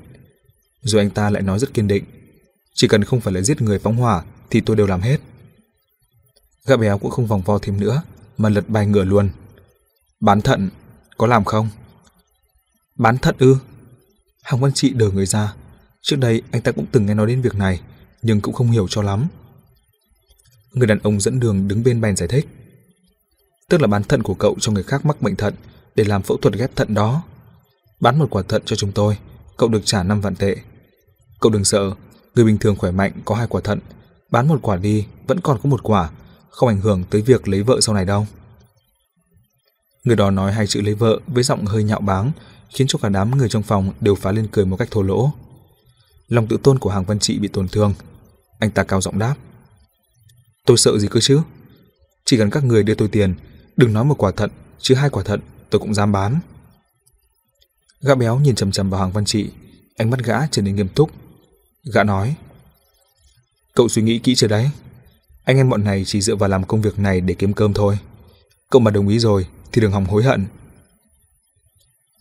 Rồi 0.83 1.03
anh 1.03 1.11
ta 1.11 1.31
lại 1.31 1.43
nói 1.43 1.59
rất 1.59 1.75
kiên 1.75 1.89
định, 1.89 2.05
Chỉ 2.75 2.89
cần 2.89 3.05
không 3.05 3.21
phải 3.21 3.35
là 3.35 3.41
giết 3.41 3.63
người 3.63 3.79
phóng 3.79 3.97
hỏa 3.97 4.25
thì 4.51 4.61
tôi 4.61 4.77
đều 4.77 4.87
làm 4.87 5.01
hết. 5.01 5.21
Gã 6.67 6.77
béo 6.77 6.99
cũng 6.99 7.11
không 7.11 7.27
vòng 7.27 7.43
vo 7.43 7.59
thêm 7.59 7.81
nữa, 7.81 8.03
mà 8.39 8.49
lật 8.49 8.69
bài 8.69 8.87
ngửa 8.87 9.05
luôn. 9.05 9.31
Bán 10.21 10.41
thận, 10.41 10.71
có 11.17 11.27
làm 11.27 11.45
không? 11.45 11.69
Bán 12.99 13.19
thận 13.19 13.37
ư? 13.39 13.57
Hàng 14.43 14.61
Văn 14.61 14.73
Trị 14.73 14.91
đờ 14.91 15.11
người 15.11 15.27
ra. 15.27 15.55
Trước 16.03 16.17
đây 16.17 16.43
anh 16.51 16.63
ta 16.63 16.73
cũng 16.73 16.87
từng 16.93 17.07
nghe 17.07 17.15
nói 17.15 17.27
đến 17.27 17.43
việc 17.43 17.55
này, 17.55 17.81
nhưng 18.23 18.41
cũng 18.41 18.55
không 18.55 18.71
hiểu 18.71 18.87
cho 18.89 19.03
lắm. 19.03 19.27
Người 20.73 20.87
đàn 20.87 20.99
ông 20.99 21.21
dẫn 21.21 21.41
đường 21.41 21.69
đứng 21.69 21.83
bên 21.83 22.01
bàn 22.01 22.17
giải 22.17 22.29
thích. 22.29 22.49
Tức 23.69 23.81
là 23.81 23.87
bán 23.87 24.05
thận 24.05 24.23
của 24.23 24.35
cậu 24.35 24.57
cho 24.61 24.73
người 24.73 24.83
khác 24.83 25.07
mắc 25.07 25.23
bệnh 25.23 25.37
thận 25.37 25.55
để 25.95 26.05
làm 26.05 26.23
phẫu 26.23 26.37
thuật 26.37 26.55
ghép 26.55 26.77
thận 26.77 26.95
đó. 26.95 27.23
Bán 28.01 28.19
một 28.19 28.27
quả 28.31 28.43
thận 28.49 28.63
cho 28.65 28.77
chúng 28.77 28.93
tôi, 28.93 29.19
cậu 29.57 29.69
được 29.69 29.81
trả 29.85 30.03
5 30.03 30.21
vạn 30.21 30.37
tệ. 30.37 30.57
Cậu 31.41 31.53
đừng 31.53 31.65
sợ, 31.65 31.91
người 32.35 32.45
bình 32.45 32.59
thường 32.59 32.77
khỏe 32.77 32.91
mạnh 32.91 33.13
có 33.25 33.35
hai 33.35 33.47
quả 33.47 33.61
thận, 33.65 33.79
bán 34.31 34.49
một 34.49 34.59
quả 34.63 34.77
đi 34.77 35.07
vẫn 35.27 35.41
còn 35.41 35.59
có 35.63 35.71
một 35.71 35.83
quả, 35.83 36.11
không 36.51 36.69
ảnh 36.69 36.81
hưởng 36.81 37.05
tới 37.11 37.23
việc 37.23 37.49
lấy 37.49 37.63
vợ 37.63 37.81
sau 37.81 37.95
này 37.95 38.05
đâu. 38.05 38.27
Người 40.05 40.17
đó 40.17 40.31
nói 40.31 40.53
hai 40.53 40.67
chữ 40.67 40.81
lấy 40.81 40.95
vợ 40.95 41.21
với 41.27 41.43
giọng 41.43 41.65
hơi 41.65 41.85
nhạo 41.85 42.01
báng, 42.01 42.33
khiến 42.71 42.87
cho 42.87 42.99
cả 43.03 43.09
đám 43.09 43.39
người 43.39 43.49
trong 43.49 43.63
phòng 43.63 43.93
đều 44.01 44.15
phá 44.15 44.33
lên 44.33 44.49
cười 44.53 44.65
một 44.65 44.77
cách 44.77 44.89
thô 44.91 45.03
lỗ. 45.03 45.33
Lòng 46.29 46.47
tự 46.47 46.57
tôn 46.63 46.79
của 46.79 46.91
Hàng 46.91 47.05
Văn 47.05 47.19
Trị 47.19 47.39
bị 47.39 47.49
tổn 47.49 47.69
thương. 47.69 47.95
Anh 48.59 48.71
ta 48.71 48.85
cao 48.85 49.01
giọng 49.01 49.19
đáp. 49.19 49.35
Tôi 50.67 50.77
sợ 50.77 50.99
gì 50.99 51.09
cơ 51.09 51.21
chứ? 51.21 51.41
Chỉ 52.25 52.39
cần 52.39 52.51
các 52.51 52.65
người 52.65 52.83
đưa 52.83 52.95
tôi 52.95 53.09
tiền, 53.09 53.35
đừng 53.77 53.93
nói 53.93 54.05
một 54.05 54.15
quả 54.19 54.31
thận, 54.31 54.51
chứ 54.79 54.95
hai 54.95 55.11
quả 55.11 55.23
thận 55.23 55.41
tôi 55.71 55.79
cũng 55.79 55.95
dám 55.95 56.13
bán. 56.13 56.41
Gã 58.07 58.15
béo 58.15 58.39
nhìn 58.39 58.55
chầm 58.55 58.73
chầm 58.73 58.91
vào 58.91 59.01
Hàng 59.01 59.13
Văn 59.13 59.25
Trị, 59.25 59.51
ánh 59.97 60.11
mắt 60.11 60.21
gã 60.25 60.47
trở 60.51 60.63
nên 60.63 60.77
nghiêm 60.77 60.89
túc. 60.89 61.11
Gã 61.95 62.05
nói, 62.05 62.37
Cậu 63.75 63.89
suy 63.89 64.03
nghĩ 64.03 64.19
kỹ 64.19 64.35
chưa 64.35 64.47
đấy? 64.47 64.71
Anh 65.45 65.57
em 65.57 65.71
bọn 65.71 65.85
này 65.85 66.05
chỉ 66.05 66.21
dựa 66.21 66.37
vào 66.37 66.49
làm 66.49 66.65
công 66.65 66.83
việc 66.83 66.99
này 66.99 67.21
để 67.21 67.35
kiếm 67.35 67.53
cơm 67.53 67.75
thôi. 67.75 67.99
Cậu 68.71 68.81
mà 68.81 68.91
đồng 68.91 69.09
ý 69.09 69.19
rồi 69.19 69.47
thì 69.73 69.83
đừng 69.83 69.93
hòng 69.93 70.05
hối 70.05 70.23
hận. 70.23 70.47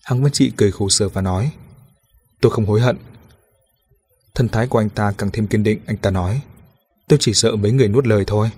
Hằng 0.03 0.23
Văn 0.23 0.31
Trị 0.31 0.51
cười 0.57 0.71
khổ 0.71 0.89
sở 0.89 1.09
và 1.09 1.21
nói, 1.21 1.51
tôi 2.41 2.51
không 2.51 2.65
hối 2.65 2.81
hận. 2.81 2.97
Thân 4.35 4.49
thái 4.49 4.67
của 4.67 4.79
anh 4.79 4.89
ta 4.89 5.13
càng 5.17 5.31
thêm 5.31 5.47
kiên 5.47 5.63
định, 5.63 5.79
anh 5.85 5.97
ta 5.97 6.11
nói, 6.11 6.41
tôi 7.07 7.19
chỉ 7.21 7.33
sợ 7.33 7.55
mấy 7.55 7.71
người 7.71 7.87
nuốt 7.87 8.07
lời 8.07 8.23
thôi. 8.27 8.49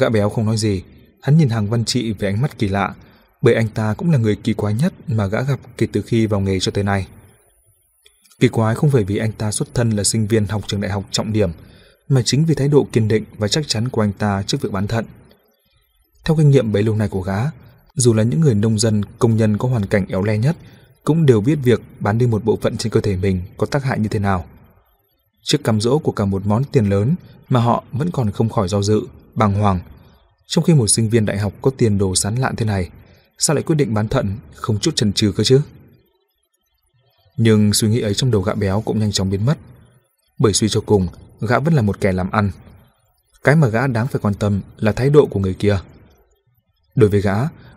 Gã 0.00 0.08
béo 0.08 0.30
không 0.30 0.46
nói 0.46 0.56
gì, 0.56 0.82
hắn 1.22 1.38
nhìn 1.38 1.48
Hằng 1.48 1.70
Văn 1.70 1.84
Trị 1.84 2.12
với 2.12 2.30
ánh 2.30 2.42
mắt 2.42 2.58
kỳ 2.58 2.68
lạ, 2.68 2.94
bởi 3.42 3.54
anh 3.54 3.68
ta 3.68 3.94
cũng 3.94 4.10
là 4.10 4.18
người 4.18 4.36
kỳ 4.36 4.52
quái 4.54 4.74
nhất 4.74 4.92
mà 5.08 5.26
gã 5.26 5.42
gặp 5.42 5.60
kể 5.78 5.86
từ 5.92 6.02
khi 6.02 6.26
vào 6.26 6.40
nghề 6.40 6.60
cho 6.60 6.72
tới 6.72 6.84
nay. 6.84 7.06
Kỳ 8.40 8.48
quái 8.48 8.74
không 8.74 8.90
phải 8.90 9.04
vì 9.04 9.16
anh 9.16 9.32
ta 9.32 9.52
xuất 9.52 9.74
thân 9.74 9.90
là 9.90 10.04
sinh 10.04 10.26
viên 10.26 10.46
học 10.46 10.62
trường 10.66 10.80
đại 10.80 10.90
học 10.90 11.04
trọng 11.10 11.32
điểm, 11.32 11.50
mà 12.08 12.22
chính 12.24 12.44
vì 12.44 12.54
thái 12.54 12.68
độ 12.68 12.86
kiên 12.92 13.08
định 13.08 13.24
và 13.38 13.48
chắc 13.48 13.68
chắn 13.68 13.88
của 13.88 14.02
anh 14.02 14.12
ta 14.12 14.42
trước 14.42 14.60
việc 14.60 14.72
bán 14.72 14.86
thận. 14.86 15.04
Theo 16.24 16.36
kinh 16.36 16.50
nghiệm 16.50 16.72
bấy 16.72 16.82
lâu 16.82 16.96
nay 16.96 17.08
của 17.08 17.20
gã, 17.20 17.38
dù 17.94 18.14
là 18.14 18.22
những 18.22 18.40
người 18.40 18.54
nông 18.54 18.78
dân, 18.78 19.02
công 19.18 19.36
nhân 19.36 19.58
có 19.58 19.68
hoàn 19.68 19.86
cảnh 19.86 20.06
éo 20.08 20.22
le 20.22 20.38
nhất, 20.38 20.56
cũng 21.04 21.26
đều 21.26 21.40
biết 21.40 21.58
việc 21.62 21.80
bán 22.00 22.18
đi 22.18 22.26
một 22.26 22.44
bộ 22.44 22.58
phận 22.62 22.76
trên 22.76 22.92
cơ 22.92 23.00
thể 23.00 23.16
mình 23.16 23.42
có 23.56 23.66
tác 23.66 23.84
hại 23.84 23.98
như 23.98 24.08
thế 24.08 24.18
nào. 24.18 24.44
Trước 25.42 25.64
cam 25.64 25.80
dỗ 25.80 25.98
của 25.98 26.12
cả 26.12 26.24
một 26.24 26.46
món 26.46 26.64
tiền 26.64 26.90
lớn 26.90 27.14
mà 27.48 27.60
họ 27.60 27.84
vẫn 27.92 28.10
còn 28.10 28.30
không 28.30 28.48
khỏi 28.48 28.68
do 28.68 28.82
dự, 28.82 29.00
bàng 29.34 29.54
hoàng. 29.54 29.80
Trong 30.46 30.64
khi 30.64 30.74
một 30.74 30.86
sinh 30.86 31.10
viên 31.10 31.26
đại 31.26 31.38
học 31.38 31.52
có 31.62 31.70
tiền 31.76 31.98
đồ 31.98 32.14
sán 32.14 32.34
lạn 32.36 32.56
thế 32.56 32.66
này, 32.66 32.90
sao 33.38 33.54
lại 33.56 33.62
quyết 33.62 33.76
định 33.76 33.94
bán 33.94 34.08
thận 34.08 34.36
không 34.54 34.78
chút 34.78 34.96
chần 34.96 35.12
chừ 35.12 35.32
cơ 35.36 35.44
chứ? 35.44 35.60
Nhưng 37.36 37.72
suy 37.72 37.88
nghĩ 37.88 38.00
ấy 38.00 38.14
trong 38.14 38.30
đầu 38.30 38.42
gã 38.42 38.54
béo 38.54 38.80
cũng 38.80 38.98
nhanh 38.98 39.12
chóng 39.12 39.30
biến 39.30 39.46
mất. 39.46 39.58
Bởi 40.38 40.52
suy 40.52 40.68
cho 40.68 40.80
cùng, 40.80 41.08
gã 41.40 41.58
vẫn 41.58 41.74
là 41.74 41.82
một 41.82 42.00
kẻ 42.00 42.12
làm 42.12 42.30
ăn. 42.30 42.50
Cái 43.44 43.56
mà 43.56 43.68
gã 43.68 43.86
đáng 43.86 44.06
phải 44.06 44.20
quan 44.20 44.34
tâm 44.34 44.60
là 44.78 44.92
thái 44.92 45.10
độ 45.10 45.26
của 45.26 45.40
người 45.40 45.54
kia. 45.54 45.78
Đối 46.94 47.10
với 47.10 47.20
gã, 47.20 47.34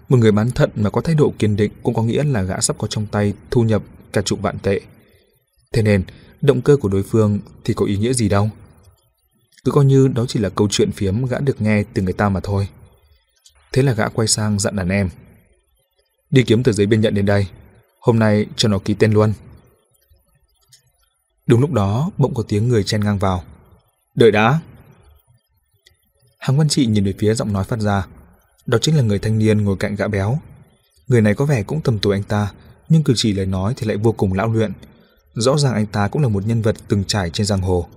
một 0.10 0.18
người 0.18 0.32
bán 0.32 0.52
thận 0.52 0.70
mà 0.76 0.90
có 0.90 1.02
thái 1.02 1.16
độ 1.16 1.34
kiên 1.40 1.56
định 1.56 1.72
cũng 1.84 1.94
có 1.94 2.04
nghĩa 2.04 2.24
là 2.24 2.42
gã 2.42 2.62
sắp 2.62 2.78
có 2.80 2.88
trong 2.88 3.06
tay 3.06 3.34
thu 3.52 3.64
nhập 3.64 3.84
cả 4.14 4.22
chục 4.22 4.42
vạn 4.42 4.60
tệ. 4.60 4.82
Thế 5.74 5.82
nên, 5.82 6.04
động 6.42 6.62
cơ 6.62 6.78
của 6.78 6.90
đối 6.90 7.04
phương 7.04 7.40
thì 7.64 7.74
có 7.74 7.86
ý 7.86 7.98
nghĩa 7.98 8.14
gì 8.14 8.30
đâu. 8.30 8.50
Cứ 9.64 9.72
coi 9.72 9.86
như 9.86 10.08
đó 10.08 10.26
chỉ 10.28 10.40
là 10.40 10.50
câu 10.50 10.68
chuyện 10.72 10.92
phiếm 10.92 11.26
gã 11.26 11.40
được 11.40 11.62
nghe 11.62 11.84
từ 11.94 12.02
người 12.02 12.14
ta 12.14 12.30
mà 12.30 12.40
thôi. 12.40 12.68
Thế 13.72 13.82
là 13.82 13.94
gã 13.94 14.10
quay 14.10 14.28
sang 14.28 14.60
dặn 14.60 14.76
đàn 14.76 14.90
em. 14.90 15.10
Đi 16.30 16.44
kiếm 16.44 16.64
tờ 16.64 16.72
giấy 16.72 16.88
biên 16.88 17.02
nhận 17.02 17.14
đến 17.14 17.26
đây. 17.26 17.48
Hôm 18.00 18.20
nay 18.20 18.46
cho 18.56 18.70
nó 18.70 18.80
ký 18.80 18.94
tên 18.94 19.14
luôn. 19.14 19.34
Đúng 21.48 21.60
lúc 21.60 21.72
đó, 21.72 22.12
bỗng 22.18 22.34
có 22.34 22.44
tiếng 22.48 22.68
người 22.68 22.84
chen 22.84 23.04
ngang 23.04 23.20
vào. 23.20 23.44
Đợi 24.16 24.32
đã. 24.32 24.60
Hàng 26.40 26.58
Văn 26.58 26.70
Trị 26.70 26.86
nhìn 26.86 27.06
về 27.06 27.14
phía 27.20 27.34
giọng 27.34 27.54
nói 27.54 27.64
phát 27.64 27.80
ra. 27.80 28.08
Đó 28.66 28.78
chính 28.82 28.96
là 28.96 29.02
người 29.02 29.20
thanh 29.20 29.40
niên 29.40 29.64
ngồi 29.64 29.78
cạnh 29.78 29.96
gã 29.96 30.08
béo. 30.08 30.40
Người 31.08 31.22
này 31.22 31.36
có 31.36 31.46
vẻ 31.46 31.64
cũng 31.64 31.82
tầm 31.82 32.00
tuổi 32.00 32.16
anh 32.16 32.24
ta, 32.24 32.52
nhưng 32.90 33.04
cử 33.04 33.14
chỉ 33.16 33.34
lời 33.34 33.46
nói 33.46 33.74
thì 33.78 33.88
lại 33.88 33.98
vô 33.98 34.12
cùng 34.12 34.34
lão 34.34 34.54
luyện. 34.54 34.72
Rõ 35.34 35.58
ràng 35.58 35.74
anh 35.74 35.86
ta 35.86 36.08
cũng 36.08 36.22
là 36.22 36.28
một 36.28 36.46
nhân 36.46 36.62
vật 36.62 36.76
từng 36.88 37.04
trải 37.04 37.30
trên 37.30 37.46
giang 37.46 37.62
hồ. 37.62 37.88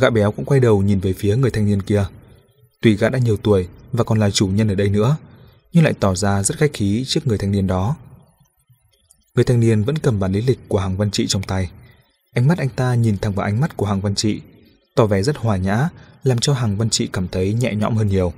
Gã 0.00 0.10
béo 0.10 0.32
cũng 0.32 0.44
quay 0.44 0.60
đầu 0.60 0.82
nhìn 0.82 1.00
về 1.00 1.12
phía 1.12 1.36
người 1.36 1.50
thanh 1.50 1.66
niên 1.66 1.82
kia. 1.82 2.04
Tuy 2.82 2.96
gã 2.96 3.08
đã 3.08 3.18
nhiều 3.18 3.36
tuổi 3.36 3.68
và 3.92 4.04
còn 4.04 4.18
là 4.18 4.30
chủ 4.30 4.46
nhân 4.46 4.68
ở 4.68 4.74
đây 4.74 4.88
nữa, 4.88 5.16
nhưng 5.72 5.84
lại 5.84 5.94
tỏ 6.00 6.14
ra 6.14 6.42
rất 6.42 6.58
khách 6.58 6.70
khí 6.74 7.04
trước 7.06 7.26
người 7.26 7.38
thanh 7.38 7.50
niên 7.50 7.66
đó. 7.66 7.96
Người 9.34 9.44
thanh 9.44 9.60
niên 9.60 9.84
vẫn 9.84 9.98
cầm 9.98 10.20
bản 10.20 10.32
lý 10.32 10.42
lịch 10.42 10.58
của 10.68 10.78
hàng 10.78 10.96
văn 10.96 11.10
trị 11.10 11.26
trong 11.26 11.42
tay. 11.42 11.70
Ánh 12.34 12.48
mắt 12.48 12.58
anh 12.58 12.68
ta 12.68 12.94
nhìn 12.94 13.18
thẳng 13.18 13.32
vào 13.32 13.46
ánh 13.46 13.60
mắt 13.60 13.76
của 13.76 13.86
hàng 13.86 14.00
văn 14.00 14.14
trị, 14.14 14.40
tỏ 14.94 15.06
vẻ 15.06 15.22
rất 15.22 15.36
hòa 15.36 15.56
nhã, 15.56 15.88
làm 16.22 16.38
cho 16.38 16.52
hàng 16.52 16.76
văn 16.76 16.90
trị 16.90 17.08
cảm 17.12 17.28
thấy 17.28 17.54
nhẹ 17.54 17.74
nhõm 17.74 17.96
hơn 17.96 18.08
nhiều. 18.08 18.32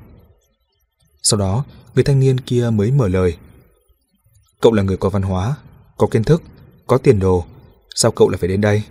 Sau 1.23 1.41
đó, 1.41 1.65
người 1.95 2.05
thanh 2.05 2.21
niên 2.21 2.41
kia 2.41 2.71
mới 2.71 2.91
mở 2.91 3.09
lời. 3.09 3.37
Cậu 4.61 4.73
là 4.73 4.83
người 4.83 4.97
có 4.97 5.11
văn 5.11 5.23
hóa, 5.23 5.57
có 5.97 6.07
kiến 6.07 6.25
thức, 6.25 6.43
có 6.87 6.99
tiền 6.99 7.19
đồ, 7.19 7.47
sao 7.95 8.13
cậu 8.13 8.29
lại 8.29 8.39
phải 8.39 8.49
đến 8.49 8.61
đây? 8.61 8.83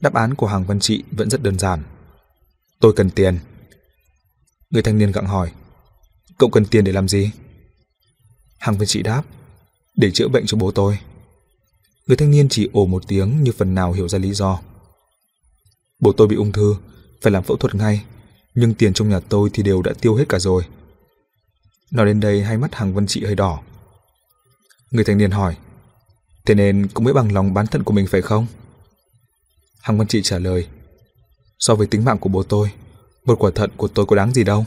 Đáp 0.00 0.14
án 0.14 0.34
của 0.34 0.46
hàng 0.46 0.64
văn 0.64 0.80
trị 0.80 1.04
vẫn 1.10 1.30
rất 1.30 1.42
đơn 1.42 1.58
giản. 1.58 1.82
Tôi 2.80 2.92
cần 2.96 3.10
tiền. 3.10 3.38
Người 4.70 4.82
thanh 4.82 4.98
niên 4.98 5.12
gặng 5.12 5.26
hỏi. 5.26 5.52
Cậu 6.38 6.50
cần 6.50 6.66
tiền 6.66 6.84
để 6.84 6.92
làm 6.92 7.08
gì? 7.08 7.30
Hàng 8.58 8.78
văn 8.78 8.86
trị 8.86 9.02
đáp. 9.02 9.22
Để 9.96 10.10
chữa 10.10 10.28
bệnh 10.28 10.46
cho 10.46 10.58
bố 10.58 10.70
tôi. 10.70 10.98
Người 12.06 12.16
thanh 12.16 12.30
niên 12.30 12.48
chỉ 12.48 12.68
ồ 12.72 12.86
một 12.86 13.02
tiếng 13.08 13.42
như 13.44 13.52
phần 13.52 13.74
nào 13.74 13.92
hiểu 13.92 14.08
ra 14.08 14.18
lý 14.18 14.32
do. 14.32 14.60
Bố 16.00 16.12
tôi 16.12 16.28
bị 16.28 16.36
ung 16.36 16.52
thư, 16.52 16.76
phải 17.22 17.32
làm 17.32 17.42
phẫu 17.42 17.56
thuật 17.56 17.74
ngay 17.74 18.04
nhưng 18.60 18.74
tiền 18.74 18.92
trong 18.92 19.08
nhà 19.08 19.20
tôi 19.20 19.50
thì 19.52 19.62
đều 19.62 19.82
đã 19.82 19.92
tiêu 20.00 20.14
hết 20.14 20.28
cả 20.28 20.38
rồi. 20.38 20.62
Nói 21.90 22.06
đến 22.06 22.20
đây 22.20 22.42
hai 22.42 22.58
mắt 22.58 22.74
hàng 22.74 22.94
vân 22.94 23.06
trị 23.06 23.24
hơi 23.24 23.34
đỏ. 23.34 23.62
Người 24.90 25.04
thanh 25.04 25.18
niên 25.18 25.30
hỏi, 25.30 25.56
thế 26.46 26.54
nên 26.54 26.88
cũng 26.94 27.04
mới 27.04 27.14
bằng 27.14 27.32
lòng 27.32 27.54
bán 27.54 27.66
thận 27.66 27.84
của 27.84 27.92
mình 27.92 28.06
phải 28.06 28.22
không? 28.22 28.46
Hàng 29.80 29.98
vân 29.98 30.06
trị 30.06 30.22
trả 30.22 30.38
lời, 30.38 30.66
so 31.58 31.74
với 31.74 31.86
tính 31.86 32.04
mạng 32.04 32.18
của 32.18 32.28
bố 32.28 32.42
tôi, 32.42 32.70
một 33.24 33.38
quả 33.38 33.50
thận 33.54 33.70
của 33.76 33.88
tôi 33.88 34.06
có 34.06 34.16
đáng 34.16 34.32
gì 34.32 34.44
đâu. 34.44 34.64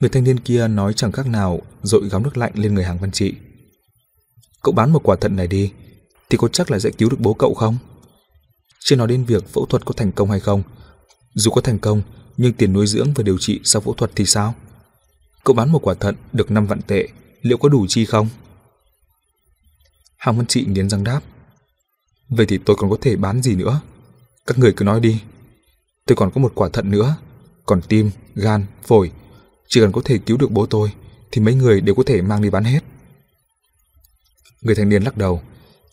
Người 0.00 0.10
thanh 0.10 0.24
niên 0.24 0.40
kia 0.40 0.68
nói 0.68 0.92
chẳng 0.92 1.12
khác 1.12 1.26
nào 1.26 1.60
dội 1.82 2.08
gáo 2.08 2.20
nước 2.20 2.36
lạnh 2.36 2.52
lên 2.54 2.74
người 2.74 2.84
hàng 2.84 2.98
văn 2.98 3.10
trị. 3.10 3.34
Cậu 4.62 4.74
bán 4.74 4.92
một 4.92 5.00
quả 5.02 5.16
thận 5.20 5.36
này 5.36 5.46
đi, 5.46 5.72
thì 6.30 6.38
có 6.38 6.48
chắc 6.48 6.70
là 6.70 6.78
sẽ 6.78 6.90
cứu 6.90 7.08
được 7.10 7.20
bố 7.20 7.34
cậu 7.34 7.54
không? 7.54 7.76
Chưa 8.80 8.96
nói 8.96 9.08
đến 9.08 9.24
việc 9.24 9.48
phẫu 9.48 9.66
thuật 9.66 9.84
có 9.84 9.92
thành 9.96 10.12
công 10.12 10.30
hay 10.30 10.40
không. 10.40 10.62
Dù 11.34 11.50
có 11.50 11.60
thành 11.60 11.78
công, 11.78 12.02
nhưng 12.36 12.52
tiền 12.52 12.72
nuôi 12.72 12.86
dưỡng 12.86 13.12
và 13.14 13.22
điều 13.22 13.38
trị 13.38 13.60
sau 13.64 13.82
phẫu 13.82 13.94
thuật 13.94 14.10
thì 14.14 14.26
sao? 14.26 14.54
Cậu 15.44 15.54
bán 15.54 15.72
một 15.72 15.78
quả 15.82 15.94
thận 15.94 16.14
được 16.32 16.50
5 16.50 16.66
vạn 16.66 16.82
tệ, 16.82 17.08
liệu 17.42 17.58
có 17.58 17.68
đủ 17.68 17.86
chi 17.88 18.04
không? 18.04 18.28
Hàng 20.18 20.36
Văn 20.36 20.46
Trị 20.46 20.66
nghiến 20.68 20.88
răng 20.88 21.04
đáp. 21.04 21.20
Vậy 22.28 22.46
thì 22.46 22.58
tôi 22.58 22.76
còn 22.76 22.90
có 22.90 22.96
thể 23.00 23.16
bán 23.16 23.42
gì 23.42 23.56
nữa? 23.56 23.80
Các 24.46 24.58
người 24.58 24.72
cứ 24.72 24.84
nói 24.84 25.00
đi. 25.00 25.20
Tôi 26.06 26.16
còn 26.16 26.30
có 26.30 26.40
một 26.40 26.52
quả 26.54 26.68
thận 26.72 26.90
nữa, 26.90 27.16
còn 27.66 27.82
tim, 27.82 28.10
gan, 28.34 28.66
phổi. 28.82 29.10
Chỉ 29.68 29.80
cần 29.80 29.92
có 29.92 30.00
thể 30.04 30.18
cứu 30.18 30.36
được 30.36 30.50
bố 30.50 30.66
tôi, 30.66 30.92
thì 31.30 31.42
mấy 31.42 31.54
người 31.54 31.80
đều 31.80 31.94
có 31.94 32.02
thể 32.06 32.22
mang 32.22 32.42
đi 32.42 32.50
bán 32.50 32.64
hết. 32.64 32.80
Người 34.62 34.74
thanh 34.74 34.88
niên 34.88 35.02
lắc 35.02 35.16
đầu. 35.16 35.42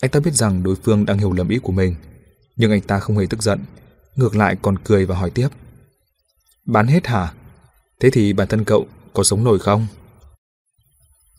Anh 0.02 0.12
ta 0.12 0.20
biết 0.20 0.34
rằng 0.34 0.64
đối 0.64 0.76
phương 0.76 1.06
đang 1.06 1.18
hiểu 1.18 1.34
lầm 1.34 1.50
ý 1.50 1.60
của 1.60 1.72
mình. 1.72 1.96
Nhưng 2.56 2.72
anh 2.72 2.82
ta 2.82 3.00
không 3.00 3.18
hề 3.18 3.26
tức 3.30 3.44
giận. 3.44 3.66
Ngược 4.16 4.36
lại 4.36 4.56
còn 4.62 4.78
cười 4.84 5.06
và 5.06 5.16
hỏi 5.16 5.30
tiếp. 5.30 5.48
Bán 6.66 6.88
hết 6.88 7.08
hả? 7.08 7.34
Thế 8.00 8.10
thì 8.10 8.34
bản 8.34 8.48
thân 8.48 8.64
cậu 8.64 8.88
có 9.14 9.24
sống 9.24 9.44
nổi 9.44 9.60
không? 9.60 9.88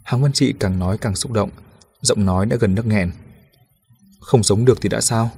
Hàng 0.04 0.22
Văn 0.22 0.32
Trị 0.32 0.54
càng 0.60 0.78
nói 0.78 0.98
càng 0.98 1.16
xúc 1.16 1.32
động, 1.32 1.50
giọng 2.00 2.24
nói 2.24 2.46
đã 2.46 2.56
gần 2.60 2.74
nấc 2.74 2.86
nghẹn. 2.86 3.12
Không 4.20 4.42
sống 4.42 4.64
được 4.64 4.78
thì 4.80 4.88
đã 4.88 5.00
sao? 5.00 5.30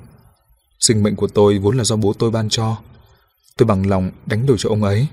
Sinh 0.81 1.03
mệnh 1.03 1.17
của 1.17 1.29
tôi 1.29 1.59
vốn 1.59 1.77
là 1.77 1.85
do 1.85 1.97
bố 1.97 2.13
tôi 2.13 2.31
ban 2.31 2.49
cho. 2.49 2.77
Tôi 3.57 3.67
bằng 3.67 3.87
lòng 3.87 4.11
đánh 4.27 4.47
đổi 4.47 4.57
cho 4.59 4.69
ông 4.69 4.83
ấy. 4.83 5.07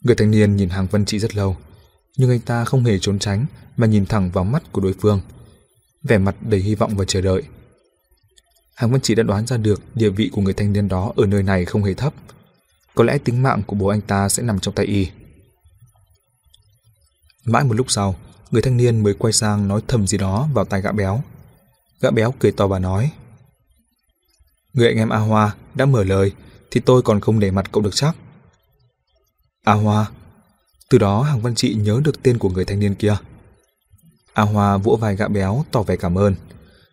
Người 0.00 0.14
thanh 0.14 0.30
niên 0.30 0.56
nhìn 0.56 0.68
Hàng 0.68 0.86
Văn 0.90 1.04
Trị 1.04 1.18
rất 1.18 1.36
lâu, 1.36 1.56
nhưng 2.16 2.30
anh 2.30 2.40
ta 2.40 2.64
không 2.64 2.84
hề 2.84 2.98
trốn 2.98 3.18
tránh 3.18 3.46
mà 3.76 3.86
nhìn 3.86 4.06
thẳng 4.06 4.30
vào 4.30 4.44
mắt 4.44 4.72
của 4.72 4.80
đối 4.80 4.94
phương, 5.00 5.20
vẻ 6.02 6.18
mặt 6.18 6.36
đầy 6.40 6.60
hy 6.60 6.74
vọng 6.74 6.96
và 6.96 7.04
chờ 7.04 7.20
đợi. 7.20 7.42
Hàng 8.74 8.90
Văn 8.90 9.00
Trị 9.00 9.14
đã 9.14 9.22
đoán 9.22 9.46
ra 9.46 9.56
được 9.56 9.82
địa 9.94 10.10
vị 10.10 10.30
của 10.32 10.42
người 10.42 10.54
thanh 10.54 10.72
niên 10.72 10.88
đó 10.88 11.12
ở 11.16 11.26
nơi 11.26 11.42
này 11.42 11.64
không 11.64 11.84
hề 11.84 11.94
thấp. 11.94 12.14
Có 12.94 13.04
lẽ 13.04 13.18
tính 13.18 13.42
mạng 13.42 13.62
của 13.66 13.76
bố 13.76 13.86
anh 13.86 14.00
ta 14.00 14.28
sẽ 14.28 14.42
nằm 14.42 14.60
trong 14.60 14.74
tay 14.74 14.86
y. 14.86 15.08
Mãi 17.44 17.64
một 17.64 17.74
lúc 17.74 17.90
sau, 17.90 18.16
người 18.50 18.62
thanh 18.62 18.76
niên 18.76 19.02
mới 19.02 19.14
quay 19.14 19.32
sang 19.32 19.68
nói 19.68 19.80
thầm 19.88 20.06
gì 20.06 20.18
đó 20.18 20.48
vào 20.54 20.64
tai 20.64 20.82
gã 20.82 20.92
béo. 20.92 21.22
Gã 22.00 22.10
béo 22.10 22.34
cười 22.38 22.52
to 22.52 22.66
và 22.66 22.78
nói 22.78 23.10
Người 24.72 24.88
anh 24.88 24.96
em 24.96 25.08
A 25.08 25.18
Hoa 25.18 25.54
đã 25.74 25.86
mở 25.86 26.04
lời 26.04 26.32
thì 26.70 26.80
tôi 26.80 27.02
còn 27.02 27.20
không 27.20 27.40
để 27.40 27.50
mặt 27.50 27.72
cậu 27.72 27.82
được 27.82 27.94
chắc. 27.94 28.16
A 29.64 29.72
Hoa 29.72 30.10
Từ 30.90 30.98
đó 30.98 31.22
Hàng 31.22 31.40
Văn 31.40 31.54
Trị 31.54 31.74
nhớ 31.74 32.00
được 32.04 32.22
tên 32.22 32.38
của 32.38 32.48
người 32.48 32.64
thanh 32.64 32.80
niên 32.80 32.94
kia. 32.94 33.16
A 34.32 34.42
Hoa 34.42 34.76
vỗ 34.76 34.96
vai 35.00 35.16
gã 35.16 35.28
béo 35.28 35.64
tỏ 35.70 35.82
vẻ 35.82 35.96
cảm 35.96 36.18
ơn. 36.18 36.34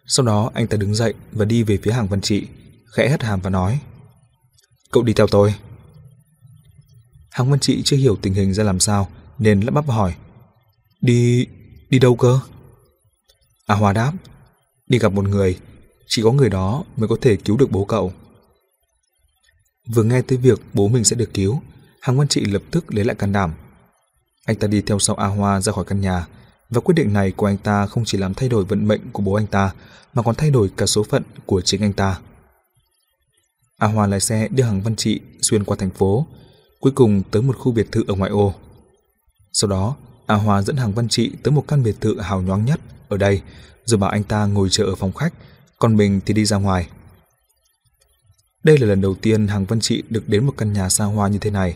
Sau 0.05 0.25
đó 0.25 0.51
anh 0.53 0.67
ta 0.67 0.77
đứng 0.77 0.95
dậy 0.95 1.13
và 1.31 1.45
đi 1.45 1.63
về 1.63 1.77
phía 1.83 1.91
Hàng 1.91 2.07
Văn 2.07 2.21
Trị, 2.21 2.47
khẽ 2.95 3.09
hất 3.09 3.23
hàm 3.23 3.41
và 3.41 3.49
nói 3.49 3.79
Cậu 4.91 5.03
đi 5.03 5.13
theo 5.13 5.27
tôi. 5.27 5.53
Hàng 7.31 7.49
Văn 7.49 7.59
Trị 7.59 7.81
chưa 7.85 7.97
hiểu 7.97 8.15
tình 8.21 8.33
hình 8.33 8.53
ra 8.53 8.63
làm 8.63 8.79
sao 8.79 9.09
nên 9.39 9.61
lắp 9.61 9.71
bắp 9.71 9.89
hỏi 9.89 10.15
Đi... 11.01 11.47
đi 11.89 11.99
đâu 11.99 12.15
cơ? 12.15 12.39
A 13.65 13.75
Hoa 13.75 13.93
đáp 13.93 14.13
Đi 14.87 14.99
gặp 14.99 15.13
một 15.13 15.27
người, 15.27 15.59
chỉ 16.07 16.21
có 16.21 16.31
người 16.31 16.49
đó 16.49 16.83
mới 16.97 17.07
có 17.07 17.17
thể 17.21 17.35
cứu 17.35 17.57
được 17.57 17.71
bố 17.71 17.85
cậu. 17.85 18.13
Vừa 19.93 20.03
nghe 20.03 20.21
tới 20.21 20.37
việc 20.37 20.61
bố 20.73 20.87
mình 20.87 21.03
sẽ 21.03 21.15
được 21.15 21.33
cứu, 21.33 21.61
Hàng 22.01 22.17
Văn 22.17 22.27
Trị 22.27 22.45
lập 22.45 22.61
tức 22.71 22.93
lấy 22.93 23.05
lại 23.05 23.15
can 23.15 23.31
đảm. 23.31 23.53
Anh 24.45 24.55
ta 24.55 24.67
đi 24.67 24.81
theo 24.81 24.99
sau 24.99 25.15
A 25.15 25.27
Hoa 25.27 25.61
ra 25.61 25.71
khỏi 25.71 25.85
căn 25.85 26.01
nhà, 26.01 26.25
và 26.69 26.81
quyết 26.81 26.95
định 26.95 27.13
này 27.13 27.31
của 27.31 27.45
anh 27.45 27.57
ta 27.57 27.85
không 27.85 28.05
chỉ 28.05 28.17
làm 28.17 28.33
thay 28.33 28.49
đổi 28.49 28.65
vận 28.65 28.87
mệnh 28.87 29.01
của 29.11 29.23
bố 29.23 29.33
anh 29.33 29.47
ta, 29.47 29.73
mà 30.13 30.23
còn 30.23 30.35
thay 30.35 30.51
đổi 30.51 30.69
cả 30.77 30.85
số 30.85 31.03
phận 31.03 31.23
của 31.45 31.61
chính 31.61 31.81
anh 31.81 31.93
ta. 31.93 32.19
A 33.77 33.87
Hoa 33.87 34.07
lái 34.07 34.19
xe 34.19 34.47
đưa 34.47 34.63
Hàng 34.63 34.81
Văn 34.81 34.95
Trị 34.95 35.19
xuyên 35.41 35.63
qua 35.63 35.77
thành 35.79 35.89
phố, 35.89 36.27
cuối 36.79 36.91
cùng 36.95 37.23
tới 37.31 37.41
một 37.41 37.57
khu 37.57 37.71
biệt 37.71 37.91
thự 37.91 38.03
ở 38.07 38.15
ngoại 38.15 38.31
ô. 38.31 38.53
Sau 39.53 39.69
đó, 39.69 39.95
A 40.25 40.35
Hoa 40.35 40.61
dẫn 40.61 40.77
Hàng 40.77 40.93
Văn 40.93 41.07
Trị 41.09 41.31
tới 41.43 41.51
một 41.51 41.63
căn 41.67 41.83
biệt 41.83 41.95
thự 42.01 42.19
hào 42.19 42.41
nhoáng 42.41 42.65
nhất 42.65 42.79
ở 43.09 43.17
đây, 43.17 43.41
rồi 43.85 43.97
bảo 43.97 44.09
anh 44.09 44.23
ta 44.23 44.45
ngồi 44.45 44.67
chờ 44.71 44.83
ở 44.83 44.95
phòng 44.95 45.13
khách, 45.13 45.33
còn 45.79 45.97
mình 45.97 46.21
thì 46.25 46.33
đi 46.33 46.45
ra 46.45 46.57
ngoài. 46.57 46.89
Đây 48.67 48.77
là 48.77 48.87
lần 48.87 49.01
đầu 49.01 49.15
tiên 49.15 49.47
Hàng 49.47 49.65
Văn 49.65 49.79
Trị 49.79 50.03
được 50.09 50.29
đến 50.29 50.45
một 50.45 50.53
căn 50.57 50.73
nhà 50.73 50.89
xa 50.89 51.05
hoa 51.05 51.27
như 51.27 51.37
thế 51.37 51.49
này. 51.49 51.75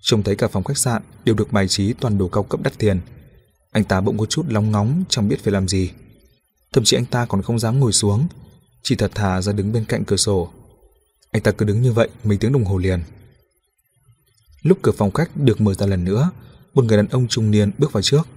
Trông 0.00 0.22
thấy 0.22 0.36
cả 0.36 0.48
phòng 0.48 0.64
khách 0.64 0.78
sạn 0.78 1.02
đều 1.24 1.34
được 1.34 1.52
bài 1.52 1.68
trí 1.68 1.92
toàn 1.92 2.18
đồ 2.18 2.28
cao 2.28 2.42
cấp 2.42 2.60
đắt 2.62 2.78
tiền. 2.78 3.00
Anh 3.72 3.84
ta 3.84 4.00
bỗng 4.00 4.18
có 4.18 4.26
chút 4.26 4.46
lóng 4.48 4.70
ngóng 4.70 5.04
chẳng 5.08 5.28
biết 5.28 5.36
phải 5.44 5.52
làm 5.52 5.68
gì. 5.68 5.90
Thậm 6.72 6.84
chí 6.84 6.96
anh 6.96 7.04
ta 7.04 7.26
còn 7.26 7.42
không 7.42 7.58
dám 7.58 7.80
ngồi 7.80 7.92
xuống, 7.92 8.28
chỉ 8.82 8.96
thật 8.96 9.10
thà 9.14 9.42
ra 9.42 9.52
đứng 9.52 9.72
bên 9.72 9.84
cạnh 9.84 10.04
cửa 10.04 10.16
sổ. 10.16 10.50
Anh 11.30 11.42
ta 11.42 11.50
cứ 11.50 11.64
đứng 11.64 11.82
như 11.82 11.92
vậy 11.92 12.08
mấy 12.24 12.36
tiếng 12.38 12.52
đồng 12.52 12.64
hồ 12.64 12.78
liền. 12.78 13.00
Lúc 14.62 14.78
cửa 14.82 14.92
phòng 14.92 15.10
khách 15.10 15.36
được 15.36 15.60
mở 15.60 15.74
ra 15.74 15.86
lần 15.86 16.04
nữa, 16.04 16.30
một 16.74 16.84
người 16.84 16.96
đàn 16.96 17.08
ông 17.08 17.28
trung 17.28 17.50
niên 17.50 17.70
bước 17.78 17.92
vào 17.92 18.02
trước. 18.02 18.28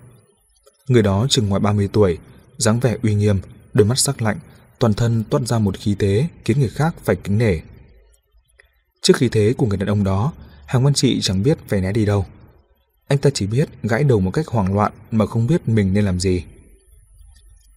Người 0.88 1.02
đó 1.02 1.28
chừng 1.30 1.50
ngoài 1.50 1.60
30 1.60 1.90
tuổi, 1.94 2.18
dáng 2.58 2.80
vẻ 2.80 2.98
uy 3.04 3.16
nghiêm, 3.16 3.40
đôi 3.74 3.88
mắt 3.88 4.00
sắc 4.00 4.22
lạnh, 4.22 4.38
toàn 4.80 4.94
thân 4.94 5.24
toát 5.30 5.48
ra 5.48 5.60
một 5.60 5.78
khí 5.78 5.96
thế 6.00 6.28
khiến 6.46 6.60
người 6.60 6.70
khác 6.70 6.96
phải 7.04 7.16
kính 7.16 7.38
nể. 7.38 7.60
Trước 9.02 9.18
khi 9.18 9.30
thế 9.30 9.54
của 9.58 9.66
người 9.66 9.78
đàn 9.78 9.90
ông 9.90 10.04
đó, 10.04 10.34
Hàng 10.66 10.84
Văn 10.84 10.94
Trị 10.94 11.20
chẳng 11.22 11.44
biết 11.44 11.58
phải 11.68 11.82
né 11.82 11.92
đi 11.92 12.06
đâu. 12.06 12.26
Anh 13.08 13.18
ta 13.18 13.30
chỉ 13.34 13.48
biết 13.48 13.70
gãi 13.84 14.04
đầu 14.04 14.20
một 14.20 14.32
cách 14.32 14.48
hoảng 14.48 14.74
loạn 14.76 14.92
mà 15.12 15.26
không 15.26 15.48
biết 15.48 15.70
mình 15.70 15.94
nên 15.94 16.06
làm 16.06 16.20
gì. 16.20 16.44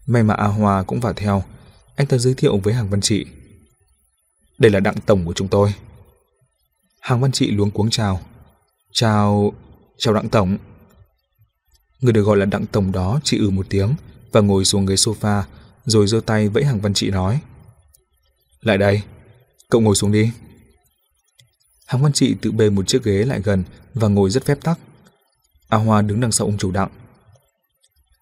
May 0.06 0.22
mà 0.22 0.34
A 0.34 0.46
Hoa 0.46 0.82
cũng 0.82 1.00
vào 1.00 1.12
theo, 1.12 1.44
anh 1.96 2.06
ta 2.06 2.18
giới 2.18 2.34
thiệu 2.34 2.58
với 2.58 2.74
Hàng 2.74 2.90
Văn 2.90 3.00
Trị. 3.00 3.26
Đây 4.58 4.70
là 4.70 4.80
đặng 4.80 4.94
tổng 5.06 5.24
của 5.24 5.32
chúng 5.32 5.48
tôi. 5.48 5.74
Hàng 7.00 7.20
Văn 7.20 7.32
Trị 7.32 7.50
luống 7.50 7.70
cuống 7.70 7.90
chào. 7.90 8.20
Chào... 8.92 9.52
chào 9.98 10.14
đặng 10.14 10.28
tổng. 10.28 10.58
Người 12.00 12.12
được 12.12 12.22
gọi 12.22 12.36
là 12.36 12.44
đặng 12.44 12.66
tổng 12.66 12.92
đó 12.92 13.20
chỉ 13.24 13.38
ừ 13.38 13.50
một 13.50 13.66
tiếng 13.68 13.94
và 14.32 14.40
ngồi 14.40 14.64
xuống 14.64 14.86
ghế 14.86 14.94
sofa 14.94 15.42
rồi 15.84 16.06
giơ 16.06 16.20
tay 16.26 16.48
vẫy 16.48 16.64
Hàng 16.64 16.80
Văn 16.80 16.94
Trị 16.94 17.10
nói. 17.10 17.40
Lại 18.60 18.78
đây, 18.78 19.02
cậu 19.70 19.80
ngồi 19.80 19.94
xuống 19.94 20.12
đi. 20.12 20.30
Hàng 21.94 22.04
quan 22.04 22.12
Trị 22.12 22.36
tự 22.42 22.52
bê 22.52 22.70
một 22.70 22.88
chiếc 22.88 23.04
ghế 23.04 23.24
lại 23.24 23.40
gần 23.44 23.64
và 23.94 24.08
ngồi 24.08 24.30
rất 24.30 24.44
phép 24.44 24.58
tắc. 24.62 24.78
A 25.68 25.78
Hoa 25.78 26.02
đứng 26.02 26.20
đằng 26.20 26.32
sau 26.32 26.46
ông 26.46 26.58
chủ 26.58 26.70
Đặng. 26.70 26.90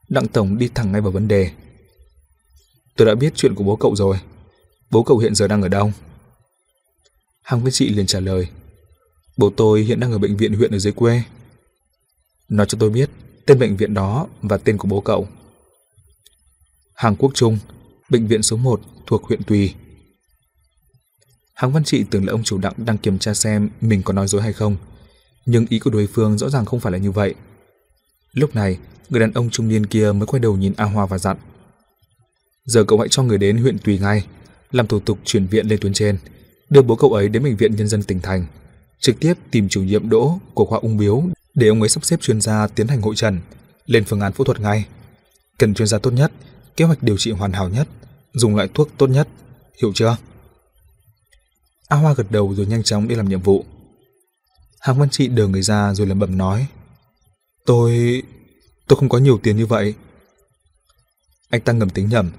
Đặng 0.08 0.28
Tổng 0.28 0.58
đi 0.58 0.68
thẳng 0.74 0.92
ngay 0.92 1.00
vào 1.00 1.12
vấn 1.12 1.28
đề. 1.28 1.50
Tôi 2.96 3.06
đã 3.06 3.14
biết 3.14 3.32
chuyện 3.36 3.54
của 3.54 3.64
bố 3.64 3.76
cậu 3.76 3.96
rồi. 3.96 4.20
Bố 4.90 5.02
cậu 5.02 5.18
hiện 5.18 5.34
giờ 5.34 5.48
đang 5.48 5.62
ở 5.62 5.68
đâu? 5.68 5.92
Hàng 7.42 7.60
quan 7.60 7.72
Trị 7.72 7.88
liền 7.88 8.06
trả 8.06 8.20
lời. 8.20 8.48
Bố 9.36 9.50
tôi 9.56 9.82
hiện 9.82 10.00
đang 10.00 10.12
ở 10.12 10.18
bệnh 10.18 10.36
viện 10.36 10.54
huyện 10.54 10.70
ở 10.70 10.78
dưới 10.78 10.92
quê. 10.92 11.22
Nói 12.48 12.66
cho 12.68 12.78
tôi 12.80 12.90
biết 12.90 13.10
tên 13.46 13.58
bệnh 13.58 13.76
viện 13.76 13.94
đó 13.94 14.26
và 14.42 14.58
tên 14.58 14.78
của 14.78 14.88
bố 14.88 15.00
cậu. 15.00 15.28
Hàng 16.94 17.16
Quốc 17.16 17.30
Trung, 17.34 17.58
bệnh 18.10 18.26
viện 18.26 18.42
số 18.42 18.56
1 18.56 18.80
thuộc 19.06 19.24
huyện 19.24 19.42
Tùy. 19.42 19.74
Hàng 21.62 21.72
Văn 21.72 21.84
Trị 21.84 22.04
tưởng 22.10 22.26
là 22.26 22.32
ông 22.32 22.42
chủ 22.42 22.58
đặng 22.58 22.72
đang 22.76 22.98
kiểm 22.98 23.18
tra 23.18 23.34
xem 23.34 23.70
mình 23.80 24.02
có 24.02 24.12
nói 24.12 24.28
dối 24.28 24.42
hay 24.42 24.52
không, 24.52 24.76
nhưng 25.46 25.66
ý 25.68 25.78
của 25.78 25.90
đối 25.90 26.06
phương 26.06 26.38
rõ 26.38 26.48
ràng 26.48 26.64
không 26.64 26.80
phải 26.80 26.92
là 26.92 26.98
như 26.98 27.10
vậy. 27.10 27.34
Lúc 28.32 28.54
này, 28.54 28.78
người 29.08 29.20
đàn 29.20 29.32
ông 29.32 29.50
trung 29.50 29.68
niên 29.68 29.86
kia 29.86 30.12
mới 30.12 30.26
quay 30.26 30.40
đầu 30.40 30.56
nhìn 30.56 30.72
A 30.76 30.84
Hoa 30.84 31.06
và 31.06 31.18
dặn. 31.18 31.36
Giờ 32.64 32.84
cậu 32.84 32.98
hãy 32.98 33.08
cho 33.08 33.22
người 33.22 33.38
đến 33.38 33.56
huyện 33.56 33.78
Tùy 33.78 33.98
ngay, 33.98 34.26
làm 34.72 34.86
thủ 34.86 35.00
tục 35.00 35.18
chuyển 35.24 35.46
viện 35.46 35.66
lên 35.66 35.78
tuyến 35.80 35.92
trên, 35.92 36.18
đưa 36.70 36.82
bố 36.82 36.96
cậu 36.96 37.12
ấy 37.12 37.28
đến 37.28 37.42
bệnh 37.42 37.56
viện 37.56 37.76
nhân 37.76 37.88
dân 37.88 38.02
tỉnh 38.02 38.20
thành, 38.20 38.46
trực 39.00 39.20
tiếp 39.20 39.34
tìm 39.50 39.68
chủ 39.68 39.82
nhiệm 39.82 40.08
đỗ 40.08 40.38
của 40.54 40.64
khoa 40.64 40.78
ung 40.78 40.96
biếu 40.96 41.22
để 41.54 41.68
ông 41.68 41.80
ấy 41.82 41.88
sắp 41.88 42.04
xếp 42.04 42.20
chuyên 42.20 42.40
gia 42.40 42.66
tiến 42.66 42.88
hành 42.88 43.02
hội 43.02 43.14
trần, 43.16 43.40
lên 43.86 44.04
phương 44.04 44.20
án 44.20 44.32
phẫu 44.32 44.44
thuật 44.44 44.60
ngay. 44.60 44.86
Cần 45.58 45.74
chuyên 45.74 45.88
gia 45.88 45.98
tốt 45.98 46.10
nhất, 46.10 46.32
kế 46.76 46.84
hoạch 46.84 47.02
điều 47.02 47.16
trị 47.16 47.30
hoàn 47.30 47.52
hảo 47.52 47.68
nhất, 47.68 47.88
dùng 48.34 48.56
loại 48.56 48.68
thuốc 48.74 48.88
tốt 48.98 49.06
nhất, 49.06 49.28
hiểu 49.82 49.92
chưa? 49.94 50.16
A 51.92 51.96
Hoa 51.96 52.14
gật 52.14 52.26
đầu 52.30 52.54
rồi 52.54 52.66
nhanh 52.66 52.82
chóng 52.82 53.08
đi 53.08 53.14
làm 53.14 53.28
nhiệm 53.28 53.40
vụ. 53.40 53.64
Hàng 54.80 54.98
Văn 54.98 55.10
Trị 55.10 55.28
đờ 55.28 55.46
người 55.46 55.62
ra 55.62 55.94
rồi 55.94 56.06
lẩm 56.06 56.18
bẩm 56.18 56.38
nói. 56.38 56.66
Tôi... 57.66 58.22
tôi 58.88 58.96
không 58.96 59.08
có 59.08 59.18
nhiều 59.18 59.38
tiền 59.42 59.56
như 59.56 59.66
vậy. 59.66 59.94
Anh 61.50 61.60
ta 61.60 61.72
ngầm 61.72 61.90
tính 61.90 62.08
nhầm. 62.08 62.30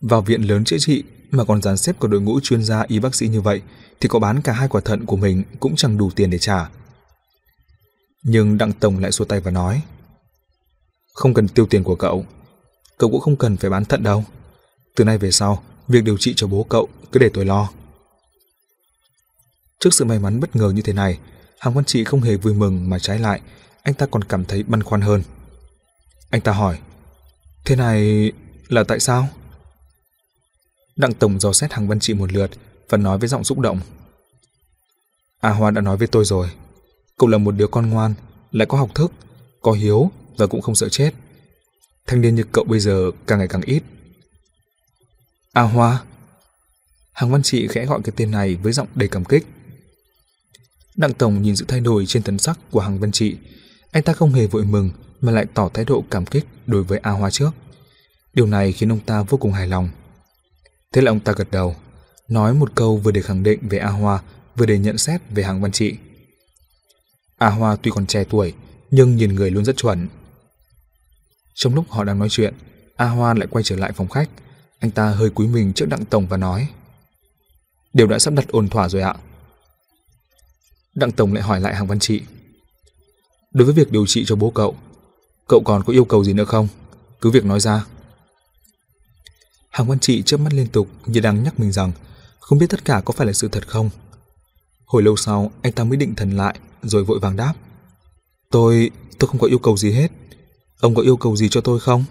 Vào 0.00 0.22
viện 0.22 0.42
lớn 0.42 0.64
chữa 0.64 0.76
trị 0.80 1.04
mà 1.30 1.44
còn 1.44 1.62
dàn 1.62 1.76
xếp 1.76 1.96
cả 2.00 2.08
đội 2.08 2.20
ngũ 2.20 2.40
chuyên 2.40 2.62
gia 2.64 2.82
y 2.88 2.98
bác 2.98 3.14
sĩ 3.14 3.28
như 3.28 3.40
vậy 3.40 3.62
thì 4.00 4.08
có 4.08 4.18
bán 4.18 4.42
cả 4.42 4.52
hai 4.52 4.68
quả 4.68 4.80
thận 4.84 5.06
của 5.06 5.16
mình 5.16 5.42
cũng 5.60 5.76
chẳng 5.76 5.98
đủ 5.98 6.10
tiền 6.16 6.30
để 6.30 6.38
trả. 6.38 6.70
Nhưng 8.22 8.58
Đặng 8.58 8.72
Tổng 8.72 8.98
lại 8.98 9.12
xua 9.12 9.24
tay 9.24 9.40
và 9.40 9.50
nói, 9.50 9.82
Không 11.14 11.34
cần 11.34 11.48
tiêu 11.48 11.66
tiền 11.66 11.84
của 11.84 11.96
cậu 11.96 12.26
Cậu 12.98 13.10
cũng 13.10 13.20
không 13.20 13.36
cần 13.36 13.56
phải 13.56 13.70
bán 13.70 13.84
thận 13.84 14.02
đâu 14.02 14.24
Từ 14.96 15.04
nay 15.04 15.18
về 15.18 15.30
sau, 15.30 15.62
Việc 15.88 16.04
điều 16.04 16.16
trị 16.18 16.32
cho 16.36 16.46
bố 16.46 16.62
cậu 16.68 16.88
cứ 17.12 17.18
để 17.18 17.30
tôi 17.34 17.44
lo 17.44 17.68
Trước 19.80 19.94
sự 19.94 20.04
may 20.04 20.18
mắn 20.18 20.40
bất 20.40 20.56
ngờ 20.56 20.70
như 20.70 20.82
thế 20.82 20.92
này 20.92 21.18
Hàng 21.58 21.74
Văn 21.74 21.84
Trị 21.84 22.04
không 22.04 22.20
hề 22.20 22.36
vui 22.36 22.54
mừng 22.54 22.90
mà 22.90 22.98
trái 22.98 23.18
lại 23.18 23.40
Anh 23.82 23.94
ta 23.94 24.06
còn 24.06 24.24
cảm 24.24 24.44
thấy 24.44 24.62
băn 24.62 24.82
khoăn 24.82 25.00
hơn 25.00 25.22
Anh 26.30 26.40
ta 26.40 26.52
hỏi 26.52 26.78
Thế 27.64 27.76
này 27.76 28.32
là 28.68 28.84
tại 28.84 29.00
sao? 29.00 29.28
Đặng 30.96 31.14
Tổng 31.14 31.40
dò 31.40 31.52
xét 31.52 31.72
hàng 31.72 31.88
văn 31.88 32.00
trị 32.00 32.14
một 32.14 32.32
lượt 32.32 32.50
và 32.88 32.98
nói 32.98 33.18
với 33.18 33.28
giọng 33.28 33.44
xúc 33.44 33.58
động. 33.58 33.80
A 35.40 35.50
Hoa 35.50 35.70
đã 35.70 35.80
nói 35.80 35.96
với 35.96 36.06
tôi 36.06 36.24
rồi, 36.24 36.50
cậu 37.18 37.28
là 37.28 37.38
một 37.38 37.50
đứa 37.50 37.66
con 37.66 37.90
ngoan, 37.90 38.14
lại 38.50 38.66
có 38.66 38.78
học 38.78 38.90
thức, 38.94 39.12
có 39.62 39.72
hiếu 39.72 40.10
và 40.36 40.46
cũng 40.46 40.62
không 40.62 40.74
sợ 40.74 40.88
chết. 40.88 41.10
Thanh 42.06 42.20
niên 42.20 42.34
như 42.34 42.44
cậu 42.52 42.64
bây 42.64 42.80
giờ 42.80 43.10
càng 43.26 43.38
ngày 43.38 43.48
càng 43.48 43.62
ít. 43.62 43.82
A 45.52 45.62
Hoa. 45.62 46.02
Hàng 47.12 47.32
văn 47.32 47.42
trị 47.42 47.68
khẽ 47.68 47.86
gọi 47.86 48.00
cái 48.04 48.12
tên 48.16 48.30
này 48.30 48.54
với 48.54 48.72
giọng 48.72 48.88
đầy 48.94 49.08
cảm 49.08 49.24
kích. 49.24 49.46
Đặng 50.96 51.14
Tổng 51.14 51.42
nhìn 51.42 51.56
sự 51.56 51.64
thay 51.68 51.80
đổi 51.80 52.06
trên 52.06 52.22
tấn 52.22 52.38
sắc 52.38 52.58
của 52.70 52.80
Hằng 52.80 52.98
văn 52.98 53.12
trị. 53.12 53.36
Anh 53.90 54.02
ta 54.02 54.12
không 54.12 54.32
hề 54.32 54.46
vội 54.46 54.64
mừng 54.64 54.90
mà 55.20 55.32
lại 55.32 55.46
tỏ 55.54 55.68
thái 55.74 55.84
độ 55.84 56.04
cảm 56.10 56.26
kích 56.26 56.44
đối 56.66 56.82
với 56.82 56.98
A 56.98 57.10
Hoa 57.10 57.30
trước. 57.30 57.50
Điều 58.34 58.46
này 58.46 58.72
khiến 58.72 58.92
ông 58.92 59.00
ta 59.06 59.22
vô 59.22 59.38
cùng 59.38 59.52
hài 59.52 59.66
lòng. 59.66 59.88
Thế 60.92 61.02
là 61.02 61.10
ông 61.10 61.20
ta 61.20 61.32
gật 61.32 61.50
đầu, 61.50 61.76
nói 62.28 62.54
một 62.54 62.74
câu 62.74 62.96
vừa 62.96 63.10
để 63.10 63.22
khẳng 63.22 63.42
định 63.42 63.58
về 63.62 63.78
A 63.78 63.88
Hoa, 63.88 64.22
vừa 64.56 64.66
để 64.66 64.78
nhận 64.78 64.98
xét 64.98 65.20
về 65.30 65.42
Hằng 65.42 65.62
văn 65.62 65.72
trị. 65.72 65.96
A 67.38 67.50
Hoa 67.50 67.76
tuy 67.76 67.90
còn 67.90 68.06
trẻ 68.06 68.24
tuổi, 68.24 68.54
nhưng 68.90 69.16
nhìn 69.16 69.34
người 69.34 69.50
luôn 69.50 69.64
rất 69.64 69.76
chuẩn. 69.76 70.08
Trong 71.54 71.74
lúc 71.74 71.84
họ 71.88 72.04
đang 72.04 72.18
nói 72.18 72.28
chuyện, 72.30 72.54
A 72.96 73.08
Hoa 73.08 73.34
lại 73.34 73.46
quay 73.50 73.64
trở 73.64 73.76
lại 73.76 73.92
phòng 73.92 74.08
khách. 74.08 74.28
Anh 74.78 74.90
ta 74.90 75.08
hơi 75.08 75.30
cúi 75.30 75.46
mình 75.46 75.72
trước 75.72 75.88
Đặng 75.88 76.04
Tổng 76.04 76.26
và 76.26 76.36
nói 76.36 76.68
Đều 77.92 78.06
đã 78.06 78.18
sắp 78.18 78.34
đặt 78.34 78.48
ổn 78.48 78.68
thỏa 78.68 78.88
rồi 78.88 79.02
ạ. 79.02 79.14
Đặng 80.96 81.12
Tổng 81.12 81.32
lại 81.32 81.42
hỏi 81.42 81.60
lại 81.60 81.74
hàng 81.74 81.86
văn 81.86 81.98
trị 81.98 82.22
Đối 83.52 83.64
với 83.64 83.74
việc 83.74 83.92
điều 83.92 84.06
trị 84.06 84.24
cho 84.26 84.36
bố 84.36 84.50
cậu, 84.50 84.76
cậu 85.48 85.62
còn 85.64 85.82
có 85.86 85.92
yêu 85.92 86.04
cầu 86.04 86.24
gì 86.24 86.32
nữa 86.32 86.44
không? 86.44 86.68
Cứ 87.20 87.30
việc 87.30 87.44
nói 87.44 87.60
ra. 87.60 87.86
Hàng 89.70 89.88
văn 89.88 89.98
trị 89.98 90.22
chớp 90.22 90.36
mắt 90.36 90.52
liên 90.52 90.66
tục 90.66 90.88
như 91.06 91.20
đang 91.20 91.42
nhắc 91.42 91.60
mình 91.60 91.72
rằng 91.72 91.92
không 92.40 92.58
biết 92.58 92.66
tất 92.70 92.84
cả 92.84 93.02
có 93.04 93.12
phải 93.12 93.26
là 93.26 93.32
sự 93.32 93.48
thật 93.48 93.68
không. 93.68 93.90
Hồi 94.86 95.02
lâu 95.02 95.16
sau, 95.16 95.50
anh 95.62 95.72
ta 95.72 95.84
mới 95.84 95.96
định 95.96 96.14
thần 96.14 96.36
lại 96.36 96.58
rồi 96.82 97.04
vội 97.04 97.18
vàng 97.18 97.36
đáp. 97.36 97.54
Tôi, 98.50 98.90
tôi 99.18 99.28
không 99.28 99.40
có 99.40 99.46
yêu 99.46 99.58
cầu 99.58 99.76
gì 99.76 99.92
hết. 99.92 100.12
Ông 100.80 100.94
có 100.94 101.02
yêu 101.02 101.16
cầu 101.16 101.36
gì 101.36 101.48
cho 101.48 101.60
tôi 101.60 101.80
không? 101.80 102.04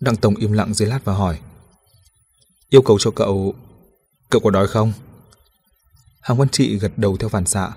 Đặng 0.00 0.16
Tổng 0.16 0.36
im 0.36 0.52
lặng 0.52 0.74
dưới 0.74 0.88
lát 0.88 1.04
và 1.04 1.14
hỏi. 1.14 1.38
Yêu 2.70 2.82
cầu 2.82 2.98
cho 3.00 3.10
cậu... 3.10 3.54
Cậu 4.30 4.40
có 4.40 4.50
đói 4.50 4.66
không? 4.66 4.92
Hàng 6.22 6.38
Văn 6.38 6.48
Trị 6.48 6.78
gật 6.78 6.92
đầu 6.96 7.16
theo 7.16 7.28
phản 7.28 7.46
xạ. 7.46 7.70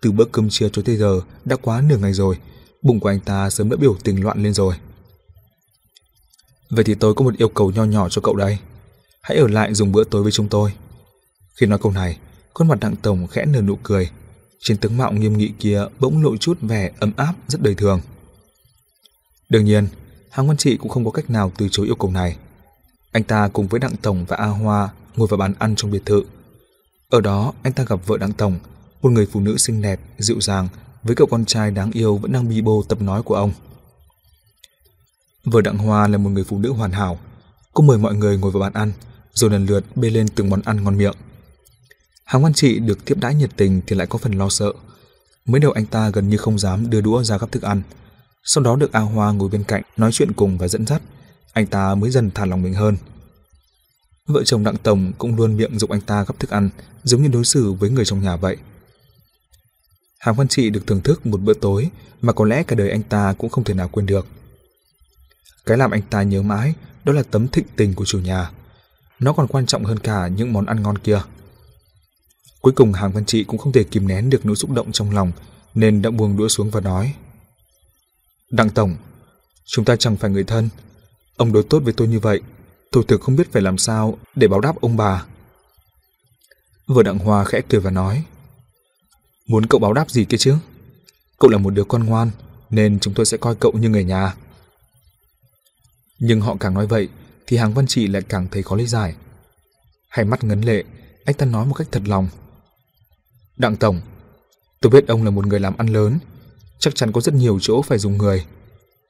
Từ 0.00 0.12
bữa 0.12 0.24
cơm 0.24 0.48
trưa 0.50 0.68
cho 0.68 0.82
tới 0.82 0.96
giờ 0.96 1.20
đã 1.44 1.56
quá 1.56 1.82
nửa 1.88 1.96
ngày 1.96 2.12
rồi, 2.12 2.38
bụng 2.82 3.00
của 3.00 3.08
anh 3.08 3.20
ta 3.20 3.50
sớm 3.50 3.70
đã 3.70 3.76
biểu 3.76 3.96
tình 4.04 4.24
loạn 4.24 4.42
lên 4.42 4.54
rồi. 4.54 4.74
Vậy 6.70 6.84
thì 6.84 6.94
tôi 6.94 7.14
có 7.14 7.24
một 7.24 7.36
yêu 7.36 7.48
cầu 7.48 7.70
nho 7.70 7.84
nhỏ 7.84 8.08
cho 8.08 8.22
cậu 8.24 8.36
đây. 8.36 8.58
Hãy 9.22 9.36
ở 9.36 9.48
lại 9.48 9.74
dùng 9.74 9.92
bữa 9.92 10.04
tối 10.04 10.22
với 10.22 10.32
chúng 10.32 10.48
tôi. 10.48 10.72
Khi 11.54 11.66
nói 11.66 11.78
câu 11.82 11.92
này, 11.92 12.18
khuôn 12.54 12.68
mặt 12.68 12.78
Đặng 12.80 12.96
Tổng 12.96 13.26
khẽ 13.26 13.44
nở 13.44 13.60
nụ 13.60 13.76
cười. 13.82 14.10
Trên 14.60 14.76
tướng 14.76 14.96
mạo 14.96 15.12
nghiêm 15.12 15.38
nghị 15.38 15.52
kia 15.58 15.84
bỗng 16.00 16.22
lộ 16.22 16.36
chút 16.36 16.58
vẻ 16.60 16.90
ấm 16.98 17.12
áp 17.16 17.34
rất 17.48 17.62
đời 17.62 17.74
thường. 17.74 18.00
Đương 19.48 19.64
nhiên, 19.64 19.88
Hàng 20.30 20.48
Văn 20.48 20.56
Trị 20.56 20.76
cũng 20.76 20.88
không 20.88 21.04
có 21.04 21.10
cách 21.10 21.30
nào 21.30 21.52
từ 21.56 21.68
chối 21.68 21.86
yêu 21.86 21.94
cầu 21.94 22.10
này. 22.10 22.36
Anh 23.12 23.24
ta 23.24 23.48
cùng 23.52 23.68
với 23.68 23.80
Đặng 23.80 23.96
Tổng 24.02 24.24
và 24.28 24.36
A 24.36 24.46
Hoa 24.46 24.88
ngồi 25.16 25.28
vào 25.28 25.38
bàn 25.38 25.54
ăn 25.58 25.76
trong 25.76 25.90
biệt 25.90 26.02
thự. 26.06 26.22
Ở 27.10 27.20
đó, 27.20 27.52
anh 27.62 27.72
ta 27.72 27.84
gặp 27.84 28.06
vợ 28.06 28.18
Đặng 28.18 28.32
Tổng, 28.32 28.58
một 29.02 29.10
người 29.10 29.26
phụ 29.32 29.40
nữ 29.40 29.56
xinh 29.56 29.82
đẹp, 29.82 30.00
dịu 30.18 30.40
dàng, 30.40 30.68
với 31.02 31.16
cậu 31.16 31.26
con 31.26 31.44
trai 31.44 31.70
đáng 31.70 31.90
yêu 31.92 32.16
vẫn 32.16 32.32
đang 32.32 32.48
bi 32.48 32.60
bô 32.60 32.82
tập 32.88 33.02
nói 33.02 33.22
của 33.22 33.34
ông. 33.34 33.52
Vợ 35.44 35.60
Đặng 35.60 35.78
Hoa 35.78 36.08
là 36.08 36.18
một 36.18 36.30
người 36.30 36.44
phụ 36.44 36.58
nữ 36.58 36.72
hoàn 36.72 36.92
hảo. 36.92 37.18
Cô 37.74 37.82
mời 37.82 37.98
mọi 37.98 38.14
người 38.14 38.38
ngồi 38.38 38.50
vào 38.50 38.60
bàn 38.60 38.72
ăn, 38.72 38.92
rồi 39.34 39.50
lần 39.50 39.66
lượt 39.66 39.84
bê 39.96 40.10
lên 40.10 40.28
từng 40.28 40.50
món 40.50 40.60
ăn 40.62 40.84
ngon 40.84 40.98
miệng. 40.98 41.14
Hàng 42.24 42.44
quan 42.44 42.54
Trị 42.54 42.78
được 42.78 43.04
tiếp 43.04 43.14
đãi 43.20 43.34
nhiệt 43.34 43.50
tình 43.56 43.80
thì 43.86 43.96
lại 43.96 44.06
có 44.06 44.18
phần 44.18 44.32
lo 44.32 44.48
sợ. 44.48 44.72
Mới 45.44 45.60
đầu 45.60 45.72
anh 45.72 45.86
ta 45.86 46.10
gần 46.10 46.28
như 46.28 46.36
không 46.36 46.58
dám 46.58 46.90
đưa 46.90 47.00
đũa 47.00 47.22
ra 47.22 47.38
gắp 47.38 47.52
thức 47.52 47.62
ăn. 47.62 47.82
Sau 48.44 48.64
đó 48.64 48.76
được 48.76 48.92
A 48.92 49.00
Hoa 49.00 49.32
ngồi 49.32 49.48
bên 49.48 49.64
cạnh 49.64 49.82
nói 49.96 50.12
chuyện 50.12 50.32
cùng 50.32 50.58
và 50.58 50.68
dẫn 50.68 50.86
dắt, 50.86 51.02
anh 51.52 51.66
ta 51.66 51.94
mới 51.94 52.10
dần 52.10 52.30
thả 52.34 52.44
lòng 52.44 52.62
mình 52.62 52.74
hơn. 52.74 52.96
Vợ 54.32 54.44
chồng 54.44 54.64
Đặng 54.64 54.76
Tổng 54.76 55.12
cũng 55.18 55.36
luôn 55.36 55.56
miệng 55.56 55.78
dục 55.78 55.90
anh 55.90 56.00
ta 56.00 56.24
gấp 56.24 56.38
thức 56.38 56.50
ăn, 56.50 56.70
giống 57.04 57.22
như 57.22 57.28
đối 57.28 57.44
xử 57.44 57.72
với 57.72 57.90
người 57.90 58.04
trong 58.04 58.22
nhà 58.22 58.36
vậy. 58.36 58.56
Hàng 60.18 60.34
Văn 60.34 60.48
Trị 60.48 60.70
được 60.70 60.86
thưởng 60.86 61.00
thức 61.00 61.26
một 61.26 61.40
bữa 61.40 61.54
tối 61.54 61.90
mà 62.20 62.32
có 62.32 62.44
lẽ 62.44 62.62
cả 62.62 62.76
đời 62.76 62.90
anh 62.90 63.02
ta 63.02 63.34
cũng 63.38 63.50
không 63.50 63.64
thể 63.64 63.74
nào 63.74 63.88
quên 63.88 64.06
được. 64.06 64.26
Cái 65.66 65.78
làm 65.78 65.90
anh 65.90 66.02
ta 66.10 66.22
nhớ 66.22 66.42
mãi 66.42 66.74
đó 67.04 67.12
là 67.12 67.22
tấm 67.30 67.48
thịnh 67.48 67.66
tình 67.76 67.94
của 67.94 68.04
chủ 68.04 68.18
nhà. 68.18 68.50
Nó 69.18 69.32
còn 69.32 69.46
quan 69.46 69.66
trọng 69.66 69.84
hơn 69.84 69.98
cả 69.98 70.28
những 70.28 70.52
món 70.52 70.66
ăn 70.66 70.82
ngon 70.82 70.98
kia. 70.98 71.22
Cuối 72.60 72.72
cùng 72.72 72.92
Hàng 72.92 73.12
Văn 73.12 73.24
Trị 73.24 73.44
cũng 73.44 73.58
không 73.58 73.72
thể 73.72 73.84
kìm 73.84 74.08
nén 74.08 74.30
được 74.30 74.46
nỗi 74.46 74.56
xúc 74.56 74.70
động 74.70 74.92
trong 74.92 75.10
lòng 75.10 75.32
nên 75.74 76.02
đã 76.02 76.10
buông 76.10 76.36
đũa 76.36 76.48
xuống 76.48 76.70
và 76.70 76.80
nói 76.80 77.14
Đặng 78.50 78.70
Tổng, 78.70 78.96
chúng 79.66 79.84
ta 79.84 79.96
chẳng 79.96 80.16
phải 80.16 80.30
người 80.30 80.44
thân. 80.44 80.68
Ông 81.36 81.52
đối 81.52 81.62
tốt 81.62 81.80
với 81.84 81.92
tôi 81.92 82.08
như 82.08 82.20
vậy, 82.20 82.40
tôi 82.92 83.04
thực 83.08 83.20
không 83.20 83.36
biết 83.36 83.52
phải 83.52 83.62
làm 83.62 83.78
sao 83.78 84.18
để 84.34 84.48
báo 84.48 84.60
đáp 84.60 84.80
ông 84.80 84.96
bà. 84.96 85.24
Vừa 86.86 87.02
Đặng 87.02 87.18
Hoa 87.18 87.44
khẽ 87.44 87.60
cười 87.68 87.80
và 87.80 87.90
nói 87.90 88.24
Muốn 89.48 89.66
cậu 89.66 89.80
báo 89.80 89.92
đáp 89.92 90.10
gì 90.10 90.24
kia 90.24 90.36
chứ? 90.36 90.56
Cậu 91.38 91.50
là 91.50 91.58
một 91.58 91.70
đứa 91.70 91.84
con 91.84 92.04
ngoan, 92.04 92.30
nên 92.70 92.98
chúng 93.00 93.14
tôi 93.14 93.26
sẽ 93.26 93.36
coi 93.36 93.54
cậu 93.54 93.72
như 93.72 93.88
người 93.88 94.04
nhà. 94.04 94.34
Nhưng 96.18 96.40
họ 96.40 96.56
càng 96.60 96.74
nói 96.74 96.86
vậy, 96.86 97.08
thì 97.46 97.56
Hàng 97.56 97.74
Văn 97.74 97.86
Trị 97.86 98.06
lại 98.06 98.22
càng 98.22 98.46
thấy 98.50 98.62
khó 98.62 98.76
lý 98.76 98.86
giải. 98.86 99.14
Hai 100.08 100.24
mắt 100.24 100.44
ngấn 100.44 100.60
lệ, 100.60 100.84
anh 101.24 101.36
ta 101.36 101.46
nói 101.46 101.66
một 101.66 101.74
cách 101.74 101.88
thật 101.90 102.02
lòng. 102.06 102.28
Đặng 103.56 103.76
Tổng, 103.76 104.00
tôi 104.80 104.90
biết 104.90 105.08
ông 105.08 105.24
là 105.24 105.30
một 105.30 105.46
người 105.46 105.60
làm 105.60 105.76
ăn 105.76 105.86
lớn, 105.86 106.18
chắc 106.78 106.94
chắn 106.94 107.12
có 107.12 107.20
rất 107.20 107.34
nhiều 107.34 107.58
chỗ 107.62 107.82
phải 107.82 107.98
dùng 107.98 108.18
người. 108.18 108.46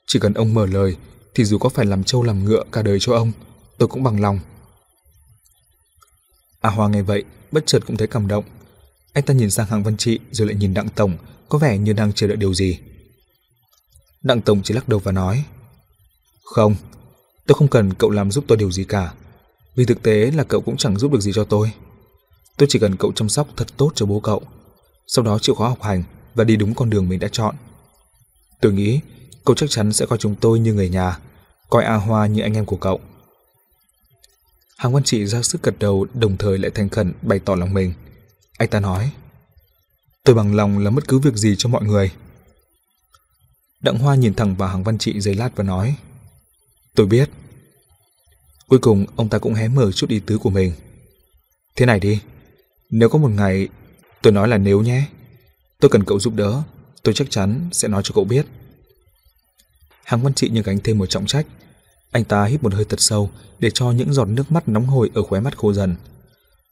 Chỉ 0.06 0.18
cần 0.18 0.34
ông 0.34 0.54
mở 0.54 0.66
lời, 0.66 0.96
thì 1.34 1.44
dù 1.44 1.58
có 1.58 1.68
phải 1.68 1.86
làm 1.86 2.04
trâu 2.04 2.22
làm 2.22 2.44
ngựa 2.44 2.64
cả 2.72 2.82
đời 2.82 2.98
cho 3.00 3.14
ông, 3.14 3.32
tôi 3.80 3.88
cũng 3.88 4.02
bằng 4.02 4.20
lòng. 4.20 4.38
À, 6.60 6.70
A 6.70 6.70
Hoa 6.70 6.88
nghe 6.88 7.02
vậy, 7.02 7.24
bất 7.52 7.66
chợt 7.66 7.78
cũng 7.86 7.96
thấy 7.96 8.08
cảm 8.08 8.28
động. 8.28 8.44
Anh 9.12 9.24
ta 9.24 9.34
nhìn 9.34 9.50
sang 9.50 9.66
Hàng 9.66 9.82
Văn 9.82 9.96
Trị 9.96 10.18
rồi 10.30 10.48
lại 10.48 10.56
nhìn 10.56 10.74
Đặng 10.74 10.88
Tổng, 10.88 11.16
có 11.48 11.58
vẻ 11.58 11.78
như 11.78 11.92
đang 11.92 12.12
chờ 12.12 12.26
đợi 12.26 12.36
điều 12.36 12.54
gì. 12.54 12.78
Đặng 14.22 14.40
Tổng 14.40 14.60
chỉ 14.62 14.74
lắc 14.74 14.88
đầu 14.88 14.98
và 14.98 15.12
nói, 15.12 15.44
Không, 16.44 16.74
tôi 17.46 17.54
không 17.54 17.68
cần 17.68 17.94
cậu 17.94 18.10
làm 18.10 18.30
giúp 18.30 18.44
tôi 18.48 18.58
điều 18.58 18.70
gì 18.70 18.84
cả, 18.84 19.12
vì 19.76 19.84
thực 19.84 20.02
tế 20.02 20.30
là 20.30 20.44
cậu 20.44 20.60
cũng 20.60 20.76
chẳng 20.76 20.98
giúp 20.98 21.12
được 21.12 21.20
gì 21.20 21.32
cho 21.34 21.44
tôi. 21.44 21.72
Tôi 22.56 22.66
chỉ 22.70 22.78
cần 22.78 22.96
cậu 22.96 23.12
chăm 23.12 23.28
sóc 23.28 23.48
thật 23.56 23.68
tốt 23.76 23.92
cho 23.94 24.06
bố 24.06 24.20
cậu, 24.20 24.42
sau 25.06 25.24
đó 25.24 25.38
chịu 25.38 25.54
khó 25.54 25.68
học 25.68 25.82
hành 25.82 26.02
và 26.34 26.44
đi 26.44 26.56
đúng 26.56 26.74
con 26.74 26.90
đường 26.90 27.08
mình 27.08 27.20
đã 27.20 27.28
chọn. 27.32 27.54
Tôi 28.60 28.72
nghĩ 28.72 29.00
cậu 29.44 29.56
chắc 29.56 29.70
chắn 29.70 29.92
sẽ 29.92 30.06
coi 30.06 30.18
chúng 30.18 30.34
tôi 30.34 30.60
như 30.60 30.74
người 30.74 30.88
nhà, 30.88 31.18
coi 31.70 31.84
A 31.84 31.94
Hoa 31.94 32.26
như 32.26 32.42
anh 32.42 32.54
em 32.54 32.64
của 32.64 32.76
cậu. 32.76 33.00
Hàng 34.80 34.92
Văn 34.92 35.02
Trị 35.02 35.26
ra 35.26 35.42
sức 35.42 35.62
gật 35.62 35.74
đầu 35.78 36.06
đồng 36.14 36.36
thời 36.36 36.58
lại 36.58 36.70
thành 36.74 36.88
khẩn 36.88 37.12
bày 37.22 37.38
tỏ 37.38 37.54
lòng 37.54 37.74
mình. 37.74 37.92
Anh 38.58 38.68
ta 38.68 38.80
nói, 38.80 39.12
tôi 40.24 40.34
bằng 40.34 40.54
lòng 40.54 40.78
làm 40.78 40.94
bất 40.94 41.08
cứ 41.08 41.18
việc 41.18 41.34
gì 41.34 41.54
cho 41.58 41.68
mọi 41.68 41.84
người. 41.84 42.12
Đặng 43.80 43.98
Hoa 43.98 44.14
nhìn 44.14 44.34
thẳng 44.34 44.56
vào 44.56 44.68
Hàng 44.68 44.84
Văn 44.84 44.98
Trị 44.98 45.20
giây 45.20 45.34
lát 45.34 45.56
và 45.56 45.64
nói, 45.64 45.96
tôi 46.94 47.06
biết. 47.06 47.30
Cuối 48.68 48.78
cùng 48.78 49.06
ông 49.16 49.28
ta 49.28 49.38
cũng 49.38 49.54
hé 49.54 49.68
mở 49.68 49.92
chút 49.92 50.10
ý 50.10 50.20
tứ 50.20 50.38
của 50.38 50.50
mình. 50.50 50.72
Thế 51.76 51.86
này 51.86 52.00
đi, 52.00 52.20
nếu 52.90 53.08
có 53.08 53.18
một 53.18 53.30
ngày, 53.30 53.68
tôi 54.22 54.32
nói 54.32 54.48
là 54.48 54.58
nếu 54.58 54.82
nhé, 54.82 55.06
tôi 55.80 55.88
cần 55.88 56.04
cậu 56.04 56.20
giúp 56.20 56.34
đỡ, 56.34 56.62
tôi 57.02 57.14
chắc 57.14 57.30
chắn 57.30 57.68
sẽ 57.72 57.88
nói 57.88 58.02
cho 58.04 58.12
cậu 58.14 58.24
biết. 58.24 58.46
Hàng 60.04 60.22
Văn 60.22 60.34
Trị 60.34 60.48
như 60.48 60.62
gánh 60.62 60.78
thêm 60.84 60.98
một 60.98 61.06
trọng 61.06 61.26
trách. 61.26 61.46
Anh 62.10 62.24
ta 62.24 62.44
hít 62.44 62.62
một 62.62 62.74
hơi 62.74 62.84
thật 62.84 63.00
sâu 63.00 63.30
để 63.58 63.70
cho 63.70 63.90
những 63.90 64.12
giọt 64.12 64.24
nước 64.24 64.52
mắt 64.52 64.68
nóng 64.68 64.86
hổi 64.86 65.10
ở 65.14 65.22
khóe 65.22 65.40
mắt 65.40 65.58
khô 65.58 65.72
dần. 65.72 65.96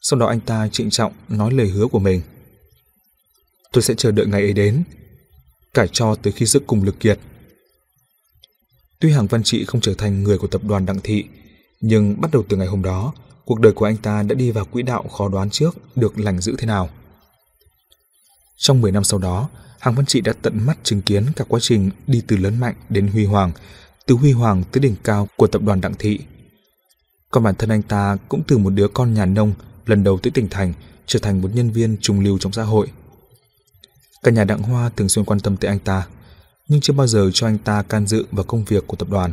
Sau 0.01 0.19
đó 0.19 0.27
anh 0.27 0.41
ta 0.41 0.69
trịnh 0.73 0.91
trọng 0.91 1.13
nói 1.29 1.53
lời 1.53 1.69
hứa 1.69 1.87
của 1.87 1.99
mình. 1.99 2.23
Tôi 3.73 3.83
sẽ 3.83 3.95
chờ 3.95 4.11
đợi 4.11 4.27
ngày 4.27 4.43
ấy 4.43 4.53
đến, 4.53 4.83
cải 5.75 5.89
cho 5.93 6.15
tới 6.15 6.33
khi 6.33 6.47
sức 6.47 6.63
cùng 6.67 6.85
lực 6.85 7.01
kiệt. 7.01 7.19
Tuy 9.01 9.13
Hàng 9.13 9.27
Văn 9.27 9.43
Trị 9.43 9.65
không 9.65 9.81
trở 9.81 9.95
thành 9.95 10.23
người 10.23 10.39
của 10.39 10.47
tập 10.47 10.61
đoàn 10.65 10.87
Đặng 10.87 11.01
Thị, 11.05 11.25
nhưng 11.81 12.21
bắt 12.21 12.31
đầu 12.33 12.45
từ 12.49 12.57
ngày 12.57 12.67
hôm 12.67 12.83
đó, 12.83 13.13
cuộc 13.45 13.61
đời 13.61 13.73
của 13.73 13.85
anh 13.85 13.97
ta 13.97 14.23
đã 14.23 14.35
đi 14.35 14.51
vào 14.51 14.65
quỹ 14.65 14.83
đạo 14.83 15.09
khó 15.09 15.29
đoán 15.29 15.51
trước 15.51 15.97
được 15.97 16.19
lành 16.19 16.41
giữ 16.41 16.55
thế 16.59 16.67
nào. 16.67 16.91
Trong 18.57 18.81
10 18.81 18.93
năm 18.93 19.05
sau 19.05 19.19
đó, 19.19 19.49
Hàng 19.79 19.95
Văn 19.95 20.07
Trị 20.07 20.21
đã 20.21 20.33
tận 20.43 20.67
mắt 20.67 20.79
chứng 20.83 21.03
kiến 21.03 21.27
cả 21.37 21.45
quá 21.49 21.61
trình 21.63 21.91
đi 22.07 22.23
từ 22.27 22.37
lớn 22.37 22.61
mạnh 22.61 22.75
đến 22.89 23.09
huy 23.09 23.25
hoàng, 23.25 23.53
từ 24.09 24.15
huy 24.15 24.33
hoàng 24.33 24.65
tới 24.73 24.81
đỉnh 24.81 24.97
cao 25.05 25.29
của 25.37 25.47
tập 25.47 25.63
đoàn 25.63 25.81
Đặng 25.81 25.95
Thị. 25.99 26.21
Còn 27.31 27.45
bản 27.45 27.55
thân 27.55 27.71
anh 27.71 27.83
ta 27.83 28.17
cũng 28.29 28.43
từ 28.47 28.59
một 28.59 28.71
đứa 28.71 28.89
con 28.89 29.15
nhà 29.15 29.27
nông 29.27 29.53
lần 29.87 30.05
đầu 30.05 30.19
tới 30.19 30.31
tỉnh 30.31 30.49
thành 30.49 30.73
trở 31.07 31.19
thành 31.19 31.43
một 31.43 31.49
nhân 31.55 31.71
viên 31.71 31.97
trung 32.01 32.21
lưu 32.21 32.39
trong 32.39 32.53
xã 32.53 32.63
hội. 32.63 32.89
Cả 34.23 34.31
nhà 34.31 34.45
Đặng 34.45 34.63
Hoa 34.63 34.91
thường 34.97 35.09
xuyên 35.09 35.25
quan 35.25 35.41
tâm 35.41 35.57
tới 35.57 35.69
anh 35.69 35.79
ta, 35.79 36.07
nhưng 36.69 36.81
chưa 36.81 36.93
bao 36.93 37.07
giờ 37.07 37.31
cho 37.35 37.47
anh 37.47 37.59
ta 37.59 37.83
can 37.83 38.07
dự 38.07 38.27
vào 38.33 38.45
công 38.45 38.65
việc 38.65 38.87
của 38.87 38.97
tập 38.97 39.09
đoàn. 39.11 39.33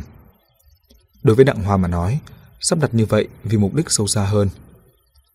Đối 1.22 1.36
với 1.36 1.44
Đặng 1.44 1.62
Hoa 1.62 1.76
mà 1.76 1.88
nói, 1.88 2.20
sắp 2.60 2.78
đặt 2.78 2.94
như 2.94 3.06
vậy 3.06 3.28
vì 3.44 3.58
mục 3.58 3.74
đích 3.74 3.90
sâu 3.90 4.06
xa 4.06 4.24
hơn. 4.24 4.48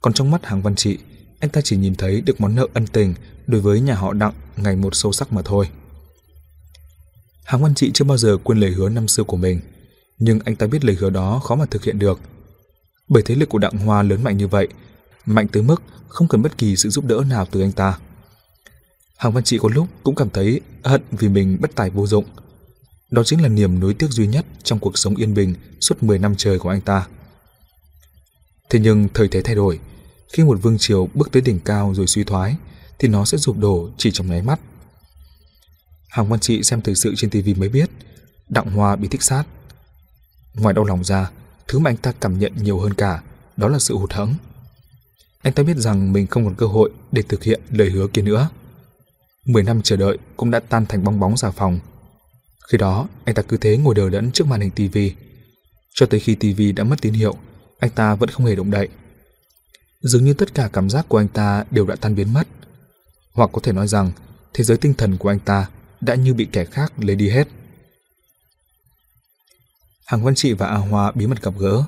Còn 0.01 0.13
trong 0.13 0.31
mắt 0.31 0.45
Hàng 0.45 0.61
Văn 0.61 0.75
Trị, 0.75 0.97
anh 1.39 1.49
ta 1.49 1.61
chỉ 1.61 1.77
nhìn 1.77 1.95
thấy 1.95 2.21
được 2.21 2.41
món 2.41 2.55
nợ 2.55 2.67
ân 2.73 2.87
tình 2.87 3.13
đối 3.47 3.61
với 3.61 3.81
nhà 3.81 3.95
họ 3.95 4.13
Đặng 4.13 4.33
ngày 4.57 4.75
một 4.75 4.95
sâu 4.95 5.11
sắc 5.11 5.33
mà 5.33 5.41
thôi. 5.45 5.69
Hàng 7.43 7.61
Văn 7.61 7.75
Trị 7.75 7.91
chưa 7.93 8.05
bao 8.05 8.17
giờ 8.17 8.37
quên 8.43 8.59
lời 8.59 8.71
hứa 8.71 8.89
năm 8.89 9.07
xưa 9.07 9.23
của 9.23 9.37
mình, 9.37 9.59
nhưng 10.17 10.39
anh 10.45 10.55
ta 10.55 10.67
biết 10.67 10.85
lời 10.85 10.97
hứa 10.99 11.09
đó 11.09 11.39
khó 11.43 11.55
mà 11.55 11.65
thực 11.65 11.83
hiện 11.83 11.99
được. 11.99 12.19
Bởi 13.07 13.23
thế 13.23 13.35
lực 13.35 13.49
của 13.49 13.57
Đặng 13.57 13.77
Hoa 13.77 14.03
lớn 14.03 14.23
mạnh 14.23 14.37
như 14.37 14.47
vậy, 14.47 14.67
mạnh 15.25 15.47
tới 15.47 15.63
mức 15.63 15.83
không 16.07 16.27
cần 16.27 16.41
bất 16.41 16.57
kỳ 16.57 16.75
sự 16.75 16.89
giúp 16.89 17.05
đỡ 17.05 17.23
nào 17.29 17.47
từ 17.51 17.61
anh 17.61 17.71
ta. 17.71 17.97
Hàng 19.17 19.33
Văn 19.33 19.43
Trị 19.43 19.57
có 19.57 19.69
lúc 19.73 19.87
cũng 20.03 20.15
cảm 20.15 20.29
thấy 20.29 20.61
hận 20.83 21.01
vì 21.11 21.29
mình 21.29 21.57
bất 21.61 21.75
tài 21.75 21.89
vô 21.89 22.07
dụng. 22.07 22.25
Đó 23.11 23.23
chính 23.23 23.41
là 23.41 23.47
niềm 23.47 23.79
nuối 23.79 23.93
tiếc 23.93 24.09
duy 24.09 24.27
nhất 24.27 24.45
trong 24.63 24.79
cuộc 24.79 24.97
sống 24.97 25.15
yên 25.15 25.33
bình 25.33 25.55
suốt 25.79 26.03
10 26.03 26.19
năm 26.19 26.35
trời 26.37 26.59
của 26.59 26.69
anh 26.69 26.81
ta. 26.81 27.07
Thế 28.69 28.79
nhưng 28.79 29.07
thời 29.13 29.27
thế 29.27 29.41
thay 29.41 29.55
đổi, 29.55 29.79
khi 30.33 30.43
một 30.43 30.59
vương 30.61 30.77
triều 30.77 31.09
bước 31.13 31.31
tới 31.31 31.41
đỉnh 31.41 31.59
cao 31.59 31.93
rồi 31.95 32.07
suy 32.07 32.23
thoái, 32.23 32.55
thì 32.99 33.07
nó 33.07 33.25
sẽ 33.25 33.37
sụp 33.37 33.57
đổ 33.57 33.89
chỉ 33.97 34.11
trong 34.11 34.29
nháy 34.29 34.41
mắt. 34.41 34.59
Hàng 36.11 36.31
quan 36.31 36.39
Trị 36.39 36.63
xem 36.63 36.81
thời 36.81 36.95
sự 36.95 37.13
trên 37.15 37.29
TV 37.29 37.59
mới 37.59 37.69
biết, 37.69 37.89
Đặng 38.49 38.71
Hoa 38.71 38.95
bị 38.95 39.07
thích 39.07 39.23
sát. 39.23 39.43
Ngoài 40.53 40.73
đau 40.73 40.85
lòng 40.85 41.03
ra, 41.03 41.31
thứ 41.67 41.79
mà 41.79 41.89
anh 41.89 41.97
ta 41.97 42.13
cảm 42.21 42.39
nhận 42.39 42.53
nhiều 42.55 42.79
hơn 42.79 42.93
cả, 42.93 43.21
đó 43.57 43.67
là 43.67 43.79
sự 43.79 43.97
hụt 43.97 44.13
hẫng. 44.13 44.35
Anh 45.41 45.53
ta 45.53 45.63
biết 45.63 45.77
rằng 45.77 46.13
mình 46.13 46.27
không 46.27 46.45
còn 46.45 46.55
cơ 46.55 46.65
hội 46.65 46.91
để 47.11 47.21
thực 47.21 47.43
hiện 47.43 47.61
lời 47.69 47.89
hứa 47.89 48.07
kia 48.07 48.21
nữa. 48.21 48.49
Mười 49.45 49.63
năm 49.63 49.81
chờ 49.81 49.95
đợi 49.95 50.17
cũng 50.37 50.51
đã 50.51 50.59
tan 50.59 50.85
thành 50.85 51.03
bong 51.03 51.19
bóng 51.19 51.37
xà 51.37 51.51
phòng. 51.51 51.79
Khi 52.69 52.77
đó, 52.77 53.07
anh 53.25 53.35
ta 53.35 53.41
cứ 53.41 53.57
thế 53.57 53.77
ngồi 53.77 53.95
đờ 53.95 54.09
đẫn 54.09 54.31
trước 54.31 54.47
màn 54.47 54.61
hình 54.61 54.71
TV. 54.71 54.97
Cho 55.93 56.05
tới 56.05 56.19
khi 56.19 56.35
TV 56.35 56.61
đã 56.75 56.83
mất 56.83 57.01
tín 57.01 57.13
hiệu, 57.13 57.35
anh 57.79 57.91
ta 57.91 58.15
vẫn 58.15 58.29
không 58.29 58.45
hề 58.45 58.55
động 58.55 58.71
đậy. 58.71 58.87
Dường 60.01 60.25
như 60.25 60.33
tất 60.33 60.53
cả 60.53 60.69
cảm 60.73 60.89
giác 60.89 61.05
của 61.09 61.17
anh 61.17 61.27
ta 61.27 61.65
đều 61.71 61.85
đã 61.85 61.95
tan 61.95 62.15
biến 62.15 62.33
mất. 62.33 62.47
Hoặc 63.33 63.49
có 63.53 63.61
thể 63.63 63.71
nói 63.71 63.87
rằng, 63.87 64.11
thế 64.53 64.63
giới 64.63 64.77
tinh 64.77 64.93
thần 64.93 65.17
của 65.17 65.29
anh 65.29 65.39
ta 65.39 65.67
đã 66.01 66.15
như 66.15 66.33
bị 66.33 66.47
kẻ 66.51 66.65
khác 66.65 66.93
lấy 66.97 67.15
đi 67.15 67.29
hết. 67.29 67.47
Hàng 70.05 70.23
Văn 70.23 70.35
Trị 70.35 70.53
và 70.53 70.67
A 70.67 70.77
Hoa 70.77 71.11
bí 71.11 71.27
mật 71.27 71.41
gặp 71.41 71.53
gỡ. 71.59 71.83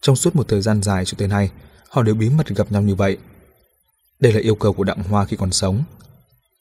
Trong 0.00 0.16
suốt 0.16 0.36
một 0.36 0.48
thời 0.48 0.62
gian 0.62 0.82
dài 0.82 1.04
cho 1.04 1.14
tới 1.18 1.28
nay, 1.28 1.50
họ 1.88 2.02
đều 2.02 2.14
bí 2.14 2.30
mật 2.30 2.48
gặp 2.48 2.72
nhau 2.72 2.82
như 2.82 2.94
vậy. 2.94 3.18
Đây 4.20 4.32
là 4.32 4.40
yêu 4.40 4.54
cầu 4.54 4.72
của 4.72 4.84
Đặng 4.84 5.02
Hoa 5.02 5.24
khi 5.24 5.36
còn 5.36 5.52
sống. 5.52 5.84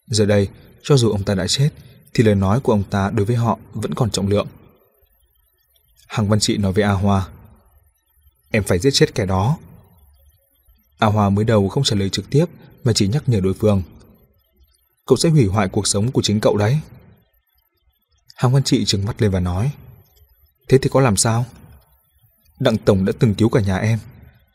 Giờ 0.07 0.25
đây, 0.25 0.47
cho 0.83 0.97
dù 0.97 1.11
ông 1.11 1.23
ta 1.23 1.35
đã 1.35 1.47
chết, 1.47 1.69
thì 2.13 2.23
lời 2.23 2.35
nói 2.35 2.59
của 2.59 2.73
ông 2.73 2.83
ta 2.83 3.09
đối 3.09 3.25
với 3.25 3.35
họ 3.35 3.59
vẫn 3.73 3.93
còn 3.93 4.11
trọng 4.11 4.27
lượng. 4.27 4.47
Hằng 6.07 6.27
Văn 6.27 6.39
Trị 6.39 6.57
nói 6.57 6.73
với 6.73 6.83
A 6.83 6.91
Hoa, 6.91 7.27
Em 8.51 8.63
phải 8.63 8.79
giết 8.79 8.91
chết 8.91 9.15
kẻ 9.15 9.25
đó. 9.25 9.57
A 10.97 11.07
Hoa 11.07 11.29
mới 11.29 11.45
đầu 11.45 11.69
không 11.69 11.83
trả 11.83 11.95
lời 11.95 12.09
trực 12.09 12.29
tiếp 12.29 12.45
mà 12.83 12.93
chỉ 12.93 13.07
nhắc 13.07 13.29
nhở 13.29 13.39
đối 13.39 13.53
phương. 13.53 13.83
Cậu 15.09 15.17
sẽ 15.17 15.29
hủy 15.29 15.45
hoại 15.45 15.69
cuộc 15.69 15.87
sống 15.87 16.11
của 16.11 16.21
chính 16.21 16.39
cậu 16.39 16.57
đấy. 16.57 16.79
Hàng 18.35 18.53
Văn 18.53 18.63
Trị 18.63 18.85
trừng 18.85 19.05
mắt 19.05 19.21
lên 19.21 19.31
và 19.31 19.39
nói, 19.39 19.71
Thế 20.67 20.77
thì 20.77 20.89
có 20.89 20.99
làm 20.99 21.17
sao? 21.17 21.45
Đặng 22.59 22.77
Tổng 22.77 23.05
đã 23.05 23.13
từng 23.19 23.35
cứu 23.35 23.49
cả 23.49 23.61
nhà 23.61 23.77
em, 23.77 23.99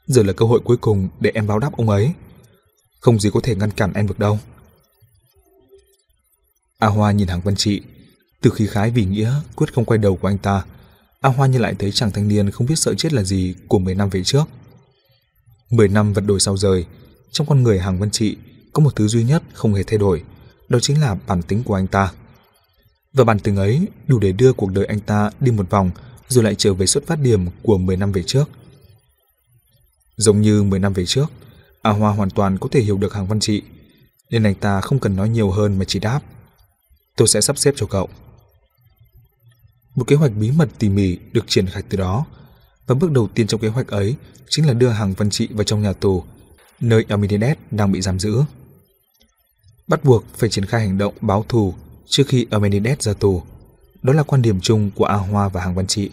giờ 0.07 0.23
là 0.23 0.33
cơ 0.33 0.47
hội 0.47 0.61
cuối 0.65 0.77
cùng 0.77 1.09
để 1.21 1.31
em 1.35 1.47
báo 1.47 1.59
đáp 1.59 1.73
ông 1.77 1.91
ấy. 1.91 2.13
Không 3.01 3.21
gì 3.21 3.31
có 3.35 3.41
thể 3.43 3.55
ngăn 3.55 3.71
cản 3.71 3.93
em 3.93 4.07
được 4.07 4.19
đâu. 4.19 4.39
A 6.79 6.89
Hoa 6.89 7.13
nhìn 7.13 7.29
Hàng 7.29 7.41
Văn 7.41 7.57
Trị, 7.57 7.83
từ 8.43 8.51
khi 8.51 8.67
khái 8.67 8.91
vì 8.91 9.05
nghĩa 9.05 9.33
quyết 9.57 9.75
không 9.75 9.85
quay 9.85 9.99
đầu 9.99 10.17
của 10.17 10.29
anh 10.29 10.39
ta, 10.39 10.65
A 11.21 11.29
Hoa 11.29 11.47
như 11.47 11.59
lại 11.59 11.75
thấy 11.79 11.93
chàng 11.93 12.11
thanh 12.11 12.29
niên 12.29 12.51
không 12.51 12.67
biết 12.67 12.79
sợ 12.79 12.95
chết 12.95 13.13
là 13.13 13.23
gì 13.23 13.55
của 13.69 13.79
10 13.79 13.95
năm 13.95 14.11
về 14.11 14.25
trước. 14.25 14.45
10 15.71 15.89
năm 15.89 16.13
vật 16.13 16.25
đổi 16.27 16.41
sao 16.41 16.57
rời, 16.57 16.87
trong 17.33 17.47
con 17.47 17.63
người 17.63 17.79
Hàng 17.79 17.99
Văn 17.99 18.11
Trị 18.11 18.37
có 18.73 18.83
một 18.83 18.97
thứ 18.97 19.09
duy 19.09 19.25
nhất 19.25 19.43
không 19.53 19.75
hề 19.75 19.83
thay 19.83 19.99
đổi, 19.99 20.23
đó 20.69 20.79
chính 20.81 21.01
là 21.01 21.17
bản 21.27 21.43
tính 21.43 21.63
của 21.65 21.75
anh 21.75 21.87
ta. 21.87 22.13
Và 23.13 23.25
bản 23.25 23.39
tính 23.39 23.57
ấy 23.57 23.89
đủ 24.07 24.19
để 24.19 24.33
đưa 24.33 24.53
cuộc 24.53 24.73
đời 24.73 24.87
anh 24.87 25.01
ta 25.01 25.31
đi 25.41 25.51
một 25.51 25.71
vòng 25.71 25.91
rồi 26.29 26.45
lại 26.45 26.55
trở 26.59 26.75
về 26.75 26.87
xuất 26.87 27.07
phát 27.07 27.21
điểm 27.21 27.47
của 27.63 27.79
10 27.79 27.97
năm 27.97 28.13
về 28.13 28.23
trước. 28.23 28.45
Giống 30.17 30.41
như 30.41 30.63
10 30.63 30.79
năm 30.79 30.93
về 30.93 31.07
trước, 31.07 31.27
A 31.83 31.91
Hoa 31.91 32.13
hoàn 32.13 32.31
toàn 32.31 32.59
có 32.59 32.69
thể 32.73 32.81
hiểu 32.81 32.99
được 32.99 33.15
Hàng 33.15 33.27
Văn 33.27 33.41
Trị, 33.41 33.63
nên 34.31 34.43
anh 34.43 34.55
ta 34.55 34.81
không 34.81 34.99
cần 34.99 35.17
nói 35.17 35.29
nhiều 35.29 35.51
hơn 35.51 35.79
mà 35.79 35.85
chỉ 35.85 35.99
đáp. 35.99 36.21
Tôi 37.17 37.29
sẽ 37.29 37.41
sắp 37.41 37.59
xếp 37.59 37.75
cho 37.77 37.87
cậu. 37.87 38.09
Một 39.95 40.05
kế 40.07 40.17
hoạch 40.17 40.33
bí 40.33 40.51
mật 40.51 40.69
tỉ 40.79 40.89
mỉ 40.89 41.19
được 41.33 41.45
triển 41.47 41.67
khai 41.67 41.83
từ 41.89 41.99
đó, 41.99 42.27
và 42.87 42.95
bước 42.95 43.11
đầu 43.11 43.29
tiên 43.35 43.47
trong 43.47 43.61
kế 43.61 43.69
hoạch 43.69 43.89
ấy 43.89 44.17
chính 44.49 44.67
là 44.67 44.73
đưa 44.73 44.89
Hàng 44.89 45.15
Văn 45.15 45.31
Trị 45.31 45.49
vào 45.51 45.65
trong 45.65 45.83
nhà 45.83 45.93
tù, 45.93 46.25
nơi 46.81 47.05
Almenides 47.09 47.57
đang 47.71 47.93
bị 47.93 48.01
giam 48.01 48.19
giữ. 48.19 48.43
Bắt 49.89 50.05
buộc 50.05 50.25
phải 50.35 50.49
triển 50.51 50.67
khai 50.67 50.81
hành 50.81 50.99
động 50.99 51.15
báo 51.21 51.45
thù 51.49 51.75
trước 52.07 52.23
khi 52.29 52.47
Almenides 52.51 53.01
ra 53.01 53.13
tù. 53.13 53.43
Đó 54.03 54.13
là 54.13 54.23
quan 54.23 54.43
điểm 54.43 54.61
chung 54.61 54.91
của 54.95 55.05
A 55.05 55.17
Hoa 55.17 55.49
và 55.49 55.61
Hàng 55.61 55.75
Văn 55.75 55.87
Trị. 55.87 56.11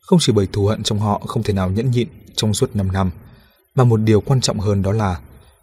Không 0.00 0.18
chỉ 0.22 0.32
bởi 0.32 0.48
thù 0.52 0.66
hận 0.66 0.82
trong 0.82 0.98
họ 0.98 1.22
không 1.26 1.42
thể 1.42 1.52
nào 1.52 1.70
nhẫn 1.70 1.90
nhịn 1.90 2.08
trong 2.36 2.54
suốt 2.54 2.76
5 2.76 2.92
năm, 2.92 3.10
mà 3.74 3.84
một 3.84 3.96
điều 3.96 4.20
quan 4.20 4.40
trọng 4.40 4.60
hơn 4.60 4.82
đó 4.82 4.92
là 4.92 5.20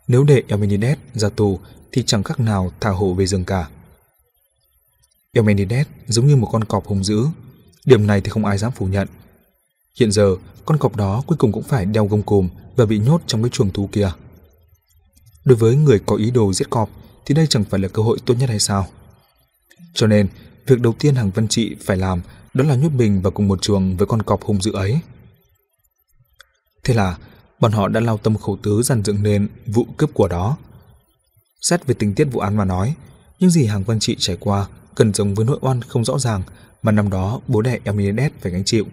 nếu 0.08 0.24
để 0.24 0.44
Almenides 0.50 0.98
ra 1.14 1.30
tù 1.30 1.60
thì 1.92 2.04
chẳng 2.04 2.24
khác 2.24 2.40
nào 2.40 2.72
thả 2.80 2.90
hổ 2.90 3.14
về 3.14 3.26
rừng 3.26 3.46
cả. 3.46 3.70
Eumenides 5.34 5.88
giống 6.08 6.28
như 6.28 6.36
một 6.36 6.50
con 6.52 6.64
cọp 6.64 6.86
hung 6.86 7.04
dữ. 7.04 7.26
Điểm 7.86 8.08
này 8.08 8.22
thì 8.22 8.30
không 8.30 8.46
ai 8.46 8.58
dám 8.58 8.72
phủ 8.72 8.86
nhận. 8.86 9.08
Hiện 10.00 10.12
giờ, 10.12 10.36
con 10.66 10.78
cọp 10.78 10.96
đó 10.96 11.24
cuối 11.28 11.38
cùng 11.38 11.52
cũng 11.52 11.64
phải 11.64 11.86
đeo 11.86 12.06
gông 12.06 12.24
cùm 12.24 12.50
và 12.76 12.86
bị 12.86 13.00
nhốt 13.00 13.22
trong 13.28 13.44
cái 13.44 13.50
chuồng 13.50 13.72
thú 13.72 13.90
kia. 13.92 14.12
Đối 15.48 15.58
với 15.58 15.76
người 15.76 16.00
có 16.06 16.16
ý 16.16 16.32
đồ 16.32 16.54
giết 16.54 16.70
cọp 16.70 16.90
thì 17.26 17.36
đây 17.36 17.48
chẳng 17.48 17.64
phải 17.64 17.80
là 17.80 17.88
cơ 17.88 18.02
hội 18.02 18.18
tốt 18.26 18.34
nhất 18.40 18.50
hay 18.50 18.60
sao? 18.60 18.88
Cho 19.94 20.08
nên, 20.08 20.28
việc 20.68 20.80
đầu 20.80 20.94
tiên 21.00 21.16
hàng 21.16 21.32
văn 21.36 21.48
trị 21.48 21.76
phải 21.86 21.98
làm 21.98 22.22
đó 22.54 22.64
là 22.64 22.76
nhốt 22.76 22.92
mình 22.92 23.22
vào 23.22 23.32
cùng 23.32 23.48
một 23.48 23.62
chuồng 23.62 23.98
với 23.98 24.08
con 24.08 24.22
cọp 24.22 24.44
hung 24.44 24.62
dữ 24.62 24.72
ấy. 24.72 25.00
Thế 26.84 26.94
là, 26.94 27.18
bọn 27.60 27.72
họ 27.72 27.88
đã 27.88 28.00
lao 28.00 28.18
tâm 28.18 28.38
khẩu 28.38 28.58
tứ 28.64 28.82
dàn 28.84 29.04
dựng 29.04 29.24
nên 29.24 29.48
vụ 29.66 29.88
cướp 29.98 30.14
của 30.14 30.28
đó. 30.28 30.58
Xét 31.62 31.86
về 31.86 31.96
tình 32.00 32.16
tiết 32.16 32.26
vụ 32.26 32.40
án 32.40 32.58
mà 32.58 32.66
nói, 32.66 32.96
những 33.40 33.50
gì 33.50 33.66
hàng 33.66 33.84
văn 33.84 34.00
trị 34.00 34.16
trải 34.20 34.38
qua 34.40 34.68
cần 34.96 35.14
giống 35.14 35.34
với 35.34 35.46
nỗi 35.46 35.58
oan 35.62 35.82
không 35.82 36.06
rõ 36.06 36.20
ràng 36.20 36.44
mà 36.82 36.92
năm 36.92 37.10
đó 37.10 37.42
bố 37.48 37.62
đẻ 37.62 37.80
Eminides 37.84 38.32
phải 38.42 38.52
gánh 38.52 38.66
chịu. 38.66 38.86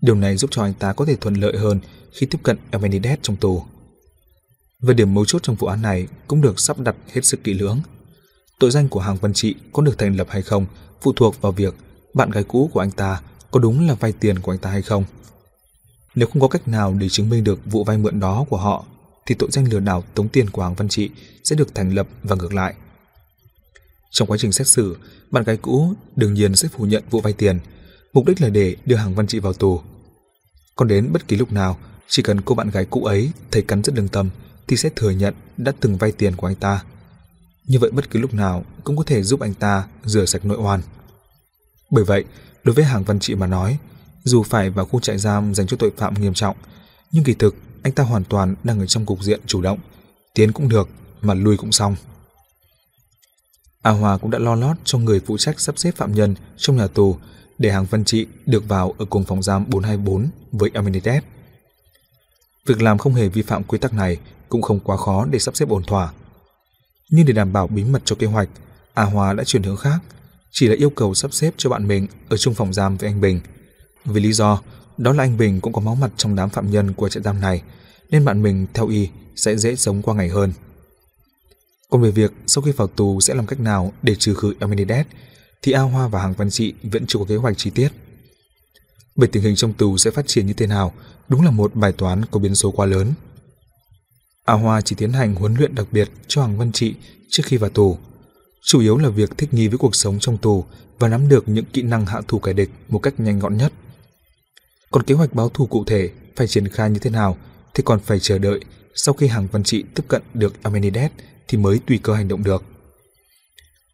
Điều 0.00 0.14
này 0.14 0.36
giúp 0.36 0.50
cho 0.50 0.62
anh 0.62 0.74
ta 0.74 0.92
có 0.92 1.04
thể 1.04 1.16
thuận 1.16 1.34
lợi 1.34 1.58
hơn 1.58 1.80
khi 2.12 2.26
tiếp 2.26 2.38
cận 2.42 2.56
Eminides 2.70 3.18
trong 3.22 3.36
tù. 3.36 3.64
Về 4.80 4.94
điểm 4.94 5.14
mấu 5.14 5.24
chốt 5.24 5.42
trong 5.42 5.56
vụ 5.56 5.66
án 5.66 5.82
này 5.82 6.06
cũng 6.28 6.40
được 6.40 6.60
sắp 6.60 6.78
đặt 6.78 6.96
hết 7.12 7.24
sức 7.24 7.44
kỹ 7.44 7.54
lưỡng. 7.54 7.80
Tội 8.58 8.70
danh 8.70 8.88
của 8.88 9.00
Hàng 9.00 9.16
Văn 9.16 9.32
Trị 9.32 9.54
có 9.72 9.82
được 9.82 9.98
thành 9.98 10.16
lập 10.16 10.26
hay 10.30 10.42
không 10.42 10.66
phụ 11.02 11.12
thuộc 11.12 11.42
vào 11.42 11.52
việc 11.52 11.74
bạn 12.14 12.30
gái 12.30 12.44
cũ 12.44 12.70
của 12.72 12.80
anh 12.80 12.90
ta 12.90 13.20
có 13.50 13.60
đúng 13.60 13.86
là 13.86 13.94
vay 13.94 14.12
tiền 14.12 14.38
của 14.38 14.52
anh 14.52 14.58
ta 14.58 14.70
hay 14.70 14.82
không. 14.82 15.04
Nếu 16.14 16.28
không 16.28 16.40
có 16.40 16.48
cách 16.48 16.68
nào 16.68 16.94
để 16.94 17.08
chứng 17.08 17.28
minh 17.28 17.44
được 17.44 17.60
vụ 17.64 17.84
vay 17.84 17.98
mượn 17.98 18.20
đó 18.20 18.44
của 18.50 18.56
họ, 18.56 18.84
thì 19.26 19.34
tội 19.34 19.48
danh 19.52 19.72
lừa 19.72 19.80
đảo 19.80 20.04
tống 20.14 20.28
tiền 20.28 20.50
của 20.50 20.62
Hàng 20.62 20.74
Văn 20.74 20.88
Trị 20.88 21.10
sẽ 21.44 21.56
được 21.56 21.74
thành 21.74 21.94
lập 21.94 22.08
và 22.22 22.36
ngược 22.36 22.54
lại. 22.54 22.74
Trong 24.10 24.28
quá 24.28 24.38
trình 24.40 24.52
xét 24.52 24.66
xử, 24.66 24.96
bạn 25.30 25.44
gái 25.44 25.56
cũ 25.56 25.94
đương 26.16 26.34
nhiên 26.34 26.56
sẽ 26.56 26.68
phủ 26.68 26.84
nhận 26.84 27.02
vụ 27.10 27.20
vay 27.20 27.32
tiền, 27.32 27.58
mục 28.12 28.26
đích 28.26 28.40
là 28.40 28.48
để 28.48 28.76
đưa 28.86 28.96
Hàng 28.96 29.14
Văn 29.14 29.26
Trị 29.26 29.38
vào 29.38 29.52
tù. 29.52 29.80
Còn 30.76 30.88
đến 30.88 31.12
bất 31.12 31.28
kỳ 31.28 31.36
lúc 31.36 31.52
nào, 31.52 31.78
chỉ 32.08 32.22
cần 32.22 32.40
cô 32.40 32.54
bạn 32.54 32.70
gái 32.70 32.84
cũ 32.84 33.04
ấy 33.04 33.30
thấy 33.50 33.62
cắn 33.62 33.82
rất 33.82 33.94
lương 33.94 34.08
tâm 34.08 34.30
thì 34.70 34.76
sẽ 34.76 34.90
thừa 34.96 35.10
nhận 35.10 35.34
đã 35.56 35.72
từng 35.80 35.96
vay 35.96 36.12
tiền 36.12 36.36
của 36.36 36.46
anh 36.46 36.54
ta. 36.54 36.82
Như 37.64 37.78
vậy 37.78 37.90
bất 37.90 38.10
cứ 38.10 38.18
lúc 38.18 38.34
nào 38.34 38.64
cũng 38.84 38.96
có 38.96 39.04
thể 39.06 39.22
giúp 39.22 39.40
anh 39.40 39.54
ta 39.54 39.86
rửa 40.04 40.24
sạch 40.24 40.44
nội 40.44 40.58
oan. 40.58 40.80
Bởi 41.90 42.04
vậy, 42.04 42.24
đối 42.64 42.74
với 42.74 42.84
Hàng 42.84 43.04
Văn 43.04 43.20
Trị 43.20 43.34
mà 43.34 43.46
nói, 43.46 43.78
dù 44.24 44.42
phải 44.42 44.70
vào 44.70 44.86
khu 44.86 45.00
trại 45.00 45.18
giam 45.18 45.54
dành 45.54 45.66
cho 45.66 45.76
tội 45.76 45.92
phạm 45.96 46.14
nghiêm 46.14 46.34
trọng, 46.34 46.56
nhưng 47.12 47.24
kỳ 47.24 47.34
thực 47.34 47.56
anh 47.82 47.92
ta 47.92 48.04
hoàn 48.04 48.24
toàn 48.24 48.54
đang 48.64 48.80
ở 48.80 48.86
trong 48.86 49.06
cục 49.06 49.22
diện 49.22 49.40
chủ 49.46 49.62
động, 49.62 49.78
tiến 50.34 50.52
cũng 50.52 50.68
được 50.68 50.88
mà 51.20 51.34
lui 51.34 51.56
cũng 51.56 51.72
xong. 51.72 51.96
A 53.82 53.90
Hòa 53.90 54.18
cũng 54.18 54.30
đã 54.30 54.38
lo 54.38 54.54
lót 54.54 54.76
cho 54.84 54.98
người 54.98 55.20
phụ 55.26 55.38
trách 55.38 55.60
sắp 55.60 55.78
xếp 55.78 55.96
phạm 55.96 56.14
nhân 56.14 56.34
trong 56.56 56.76
nhà 56.76 56.86
tù 56.86 57.16
để 57.58 57.70
Hàng 57.72 57.86
Văn 57.90 58.04
Trị 58.04 58.26
được 58.46 58.68
vào 58.68 58.94
ở 58.98 59.04
cùng 59.04 59.24
phòng 59.24 59.42
giam 59.42 59.64
424 59.70 60.28
với 60.52 60.70
Amenides. 60.74 61.22
Việc 62.66 62.82
làm 62.82 62.98
không 62.98 63.14
hề 63.14 63.28
vi 63.28 63.42
phạm 63.42 63.64
quy 63.64 63.78
tắc 63.78 63.92
này 63.92 64.18
cũng 64.50 64.62
không 64.62 64.80
quá 64.80 64.96
khó 64.96 65.26
để 65.30 65.38
sắp 65.38 65.56
xếp 65.56 65.68
ổn 65.68 65.82
thỏa. 65.84 66.12
Nhưng 67.10 67.26
để 67.26 67.32
đảm 67.32 67.52
bảo 67.52 67.66
bí 67.66 67.84
mật 67.84 68.02
cho 68.04 68.16
kế 68.16 68.26
hoạch, 68.26 68.48
A 68.94 69.04
Hòa 69.04 69.32
đã 69.32 69.44
chuyển 69.44 69.62
hướng 69.62 69.76
khác, 69.76 69.98
chỉ 70.50 70.68
là 70.68 70.74
yêu 70.78 70.90
cầu 70.90 71.14
sắp 71.14 71.32
xếp 71.32 71.54
cho 71.56 71.70
bạn 71.70 71.88
mình 71.88 72.06
ở 72.28 72.36
chung 72.36 72.54
phòng 72.54 72.72
giam 72.72 72.96
với 72.96 73.10
anh 73.10 73.20
Bình. 73.20 73.40
Vì 74.04 74.20
lý 74.20 74.32
do, 74.32 74.60
đó 74.98 75.12
là 75.12 75.24
anh 75.24 75.38
Bình 75.38 75.60
cũng 75.60 75.72
có 75.72 75.80
máu 75.80 75.94
mặt 75.94 76.10
trong 76.16 76.34
đám 76.34 76.50
phạm 76.50 76.70
nhân 76.70 76.92
của 76.92 77.08
trại 77.08 77.22
giam 77.22 77.40
này, 77.40 77.62
nên 78.10 78.24
bạn 78.24 78.42
mình 78.42 78.66
theo 78.74 78.88
y 78.88 79.08
sẽ 79.36 79.56
dễ 79.56 79.76
sống 79.76 80.02
qua 80.02 80.14
ngày 80.14 80.28
hơn. 80.28 80.52
Còn 81.90 82.02
về 82.02 82.10
việc 82.10 82.32
sau 82.46 82.62
khi 82.62 82.72
vào 82.72 82.88
tù 82.88 83.20
sẽ 83.20 83.34
làm 83.34 83.46
cách 83.46 83.60
nào 83.60 83.92
để 84.02 84.14
trừ 84.14 84.34
khử 84.34 84.54
Amenides 84.60 85.06
thì 85.62 85.72
A 85.72 85.80
Hoa 85.80 86.08
và 86.08 86.22
Hàng 86.22 86.32
Văn 86.32 86.50
Trị 86.50 86.74
vẫn 86.82 87.06
chưa 87.06 87.18
có 87.18 87.24
kế 87.24 87.36
hoạch 87.36 87.58
chi 87.58 87.70
tiết. 87.70 87.88
Về 89.16 89.28
tình 89.32 89.42
hình 89.42 89.56
trong 89.56 89.72
tù 89.72 89.96
sẽ 89.96 90.10
phát 90.10 90.26
triển 90.26 90.46
như 90.46 90.52
thế 90.52 90.66
nào, 90.66 90.92
đúng 91.28 91.44
là 91.44 91.50
một 91.50 91.74
bài 91.74 91.92
toán 91.92 92.24
có 92.30 92.40
biến 92.40 92.54
số 92.54 92.70
quá 92.70 92.86
lớn. 92.86 93.12
A 94.50 94.54
Hoa 94.54 94.80
chỉ 94.80 94.96
tiến 94.96 95.12
hành 95.12 95.34
huấn 95.34 95.54
luyện 95.54 95.74
đặc 95.74 95.86
biệt 95.90 96.08
cho 96.28 96.40
Hoàng 96.40 96.58
Văn 96.58 96.72
Trị 96.72 96.94
trước 97.28 97.42
khi 97.46 97.56
vào 97.56 97.70
tù. 97.70 97.98
Chủ 98.62 98.80
yếu 98.80 98.98
là 98.98 99.08
việc 99.08 99.38
thích 99.38 99.54
nghi 99.54 99.68
với 99.68 99.78
cuộc 99.78 99.94
sống 99.94 100.18
trong 100.18 100.38
tù 100.38 100.64
và 100.98 101.08
nắm 101.08 101.28
được 101.28 101.48
những 101.48 101.64
kỹ 101.64 101.82
năng 101.82 102.06
hạ 102.06 102.20
thủ 102.28 102.38
kẻ 102.38 102.52
địch 102.52 102.70
một 102.88 102.98
cách 102.98 103.20
nhanh 103.20 103.38
gọn 103.38 103.56
nhất. 103.56 103.72
Còn 104.90 105.02
kế 105.02 105.14
hoạch 105.14 105.34
báo 105.34 105.48
thù 105.48 105.66
cụ 105.66 105.84
thể 105.84 106.10
phải 106.36 106.46
triển 106.46 106.68
khai 106.68 106.90
như 106.90 106.98
thế 106.98 107.10
nào 107.10 107.36
thì 107.74 107.82
còn 107.82 108.00
phải 108.00 108.20
chờ 108.20 108.38
đợi 108.38 108.60
sau 108.94 109.14
khi 109.14 109.26
hàng 109.26 109.48
văn 109.52 109.62
trị 109.62 109.84
tiếp 109.94 110.02
cận 110.08 110.22
được 110.34 110.62
Amenides 110.62 111.10
thì 111.48 111.58
mới 111.58 111.80
tùy 111.86 112.00
cơ 112.02 112.14
hành 112.14 112.28
động 112.28 112.44
được. 112.44 112.64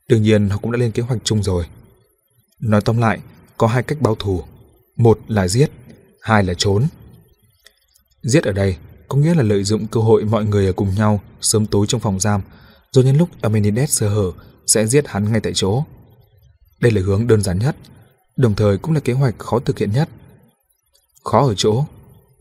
Đương 0.08 0.22
nhiên 0.22 0.48
họ 0.48 0.58
cũng 0.58 0.72
đã 0.72 0.78
lên 0.78 0.92
kế 0.92 1.02
hoạch 1.02 1.24
chung 1.24 1.42
rồi. 1.42 1.66
Nói 2.60 2.80
tóm 2.80 2.98
lại, 2.98 3.20
có 3.56 3.66
hai 3.66 3.82
cách 3.82 4.00
báo 4.00 4.14
thù. 4.14 4.42
Một 4.96 5.20
là 5.28 5.48
giết, 5.48 5.70
hai 6.20 6.44
là 6.44 6.54
trốn. 6.54 6.86
Giết 8.22 8.44
ở 8.44 8.52
đây 8.52 8.76
có 9.08 9.18
nghĩa 9.18 9.34
là 9.34 9.42
lợi 9.42 9.64
dụng 9.64 9.86
cơ 9.86 10.00
hội 10.00 10.24
mọi 10.24 10.44
người 10.44 10.66
ở 10.66 10.72
cùng 10.72 10.94
nhau 10.94 11.20
sớm 11.40 11.66
tối 11.66 11.86
trong 11.88 12.00
phòng 12.00 12.20
giam, 12.20 12.40
rồi 12.92 13.04
nhân 13.04 13.16
lúc 13.16 13.28
Amenides 13.40 13.90
sơ 13.90 14.08
hở 14.08 14.32
sẽ 14.66 14.86
giết 14.86 15.08
hắn 15.08 15.32
ngay 15.32 15.40
tại 15.40 15.52
chỗ. 15.54 15.84
Đây 16.80 16.92
là 16.92 17.02
hướng 17.02 17.26
đơn 17.26 17.42
giản 17.42 17.58
nhất, 17.58 17.76
đồng 18.36 18.54
thời 18.54 18.78
cũng 18.78 18.94
là 18.94 19.00
kế 19.00 19.12
hoạch 19.12 19.38
khó 19.38 19.58
thực 19.58 19.78
hiện 19.78 19.90
nhất. 19.92 20.08
Khó 21.24 21.46
ở 21.46 21.54
chỗ, 21.54 21.84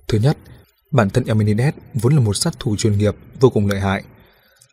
thứ 0.07 0.17
nhất, 0.19 0.37
bản 0.91 1.09
thân 1.09 1.25
Amenides 1.25 1.73
vốn 1.93 2.13
là 2.13 2.19
một 2.19 2.33
sát 2.33 2.59
thủ 2.59 2.75
chuyên 2.75 2.97
nghiệp 2.97 3.15
vô 3.39 3.49
cùng 3.49 3.67
lợi 3.67 3.79
hại. 3.79 4.03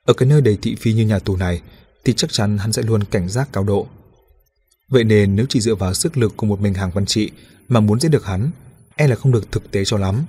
Ở 0.04 0.14
cái 0.14 0.28
nơi 0.28 0.40
đầy 0.40 0.58
thị 0.62 0.76
phi 0.80 0.92
như 0.92 1.06
nhà 1.06 1.18
tù 1.18 1.36
này 1.36 1.60
thì 2.04 2.12
chắc 2.12 2.32
chắn 2.32 2.58
hắn 2.58 2.72
sẽ 2.72 2.82
luôn 2.82 3.04
cảnh 3.04 3.28
giác 3.28 3.48
cao 3.52 3.64
độ. 3.64 3.86
Vậy 4.88 5.04
nên 5.04 5.36
nếu 5.36 5.46
chỉ 5.48 5.60
dựa 5.60 5.74
vào 5.74 5.94
sức 5.94 6.16
lực 6.16 6.36
của 6.36 6.46
một 6.46 6.60
mình 6.60 6.74
hàng 6.74 6.90
văn 6.90 7.06
trị 7.06 7.30
mà 7.68 7.80
muốn 7.80 8.00
giết 8.00 8.08
được 8.08 8.24
hắn, 8.24 8.50
e 8.96 9.06
là 9.06 9.16
không 9.16 9.32
được 9.32 9.52
thực 9.52 9.70
tế 9.70 9.84
cho 9.84 9.98
lắm. 9.98 10.24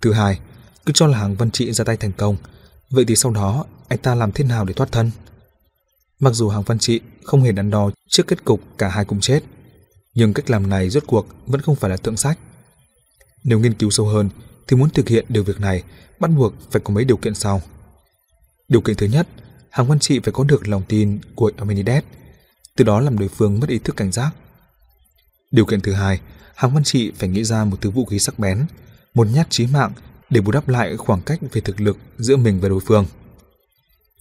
Thứ 0.00 0.12
hai, 0.12 0.40
cứ 0.86 0.92
cho 0.92 1.06
là 1.06 1.18
hàng 1.18 1.36
văn 1.36 1.50
trị 1.50 1.72
ra 1.72 1.84
tay 1.84 1.96
thành 1.96 2.12
công, 2.12 2.36
vậy 2.90 3.04
thì 3.08 3.16
sau 3.16 3.32
đó 3.32 3.64
anh 3.88 3.98
ta 3.98 4.14
làm 4.14 4.32
thế 4.32 4.44
nào 4.44 4.64
để 4.64 4.74
thoát 4.74 4.92
thân? 4.92 5.10
Mặc 6.20 6.30
dù 6.30 6.48
hàng 6.48 6.62
văn 6.62 6.78
trị 6.78 7.00
không 7.24 7.42
hề 7.42 7.52
đắn 7.52 7.70
đo 7.70 7.90
trước 8.08 8.26
kết 8.26 8.44
cục 8.44 8.60
cả 8.78 8.88
hai 8.88 9.04
cùng 9.04 9.20
chết, 9.20 9.40
nhưng 10.14 10.32
cách 10.32 10.50
làm 10.50 10.68
này 10.68 10.90
rốt 10.90 11.02
cuộc 11.06 11.26
vẫn 11.46 11.60
không 11.60 11.76
phải 11.76 11.90
là 11.90 11.96
tượng 11.96 12.16
sách. 12.16 12.38
Nếu 13.44 13.58
nghiên 13.58 13.74
cứu 13.74 13.90
sâu 13.90 14.06
hơn 14.06 14.28
thì 14.68 14.76
muốn 14.76 14.90
thực 14.90 15.08
hiện 15.08 15.24
được 15.28 15.42
việc 15.42 15.60
này 15.60 15.82
bắt 16.20 16.30
buộc 16.36 16.54
phải 16.70 16.82
có 16.84 16.94
mấy 16.94 17.04
điều 17.04 17.16
kiện 17.16 17.34
sau. 17.34 17.62
Điều 18.68 18.80
kiện 18.80 18.96
thứ 18.96 19.06
nhất, 19.06 19.28
hàng 19.70 19.88
văn 19.88 19.98
trị 19.98 20.18
phải 20.18 20.32
có 20.32 20.44
được 20.44 20.68
lòng 20.68 20.82
tin 20.88 21.20
của 21.34 21.50
Amenides, 21.56 22.04
từ 22.76 22.84
đó 22.84 23.00
làm 23.00 23.18
đối 23.18 23.28
phương 23.28 23.60
mất 23.60 23.68
ý 23.68 23.78
thức 23.78 23.96
cảnh 23.96 24.12
giác. 24.12 24.30
Điều 25.50 25.64
kiện 25.64 25.80
thứ 25.80 25.92
hai, 25.92 26.20
hàng 26.54 26.74
văn 26.74 26.84
trị 26.84 27.12
phải 27.18 27.28
nghĩ 27.28 27.44
ra 27.44 27.64
một 27.64 27.76
thứ 27.80 27.90
vũ 27.90 28.04
khí 28.04 28.18
sắc 28.18 28.38
bén, 28.38 28.66
một 29.14 29.26
nhát 29.32 29.46
chí 29.50 29.66
mạng 29.66 29.92
để 30.30 30.40
bù 30.40 30.50
đắp 30.50 30.68
lại 30.68 30.96
khoảng 30.96 31.22
cách 31.22 31.40
về 31.52 31.60
thực 31.60 31.80
lực 31.80 31.96
giữa 32.18 32.36
mình 32.36 32.60
và 32.60 32.68
đối 32.68 32.80
phương. 32.80 33.06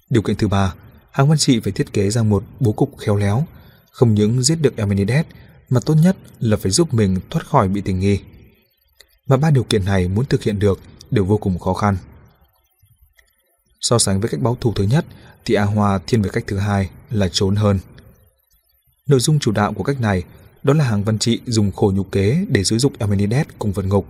Điều 0.10 0.22
kiện 0.22 0.36
thứ 0.36 0.48
ba, 0.48 0.74
hàng 1.12 1.30
văn 1.30 1.38
trị 1.38 1.60
phải 1.60 1.72
thiết 1.72 1.94
kế 1.94 2.10
ra 2.10 2.24
một 2.24 2.44
bố 2.60 2.72
cục 2.72 2.98
khéo 2.98 3.16
léo, 3.16 3.46
không 3.92 4.14
những 4.14 4.44
giết 4.44 4.62
được 4.62 4.78
Elmenides 4.78 5.26
mà 5.70 5.80
tốt 5.86 5.94
nhất 5.94 6.18
là 6.40 6.58
phải 6.58 6.72
giúp 6.72 6.94
mình 6.94 7.20
thoát 7.30 7.46
khỏi 7.46 7.68
bị 7.68 7.82
tình 7.82 8.00
nghi. 8.00 8.20
Mà 9.28 9.38
ba 9.38 9.52
điều 9.52 9.64
kiện 9.64 9.86
này 9.86 10.08
muốn 10.08 10.26
thực 10.26 10.44
hiện 10.44 10.60
được 10.60 10.80
đều 11.12 11.26
vô 11.26 11.38
cùng 11.38 11.60
khó 11.60 11.74
khăn. 11.74 11.98
So 13.82 14.00
sánh 14.00 14.20
với 14.20 14.30
cách 14.30 14.42
báo 14.42 14.58
thù 14.62 14.74
thứ 14.74 14.84
nhất 14.84 15.06
thì 15.46 15.56
A 15.56 15.64
Hoa 15.64 16.00
thiên 16.08 16.22
về 16.22 16.30
cách 16.34 16.44
thứ 16.48 16.58
hai 16.58 16.90
là 17.10 17.30
trốn 17.32 17.56
hơn. 17.56 17.80
Nội 19.08 19.20
dung 19.20 19.40
chủ 19.40 19.52
đạo 19.52 19.74
của 19.74 19.84
cách 19.84 20.02
này 20.02 20.24
đó 20.64 20.74
là 20.74 20.86
hàng 20.86 21.04
văn 21.04 21.20
trị 21.20 21.42
dùng 21.46 21.72
khổ 21.72 21.92
nhục 21.96 22.12
kế 22.12 22.46
để 22.50 22.64
sử 22.64 22.78
dục 22.78 22.94
Amenides 23.00 23.46
cùng 23.60 23.72
vượt 23.72 23.86
ngục. 23.86 24.08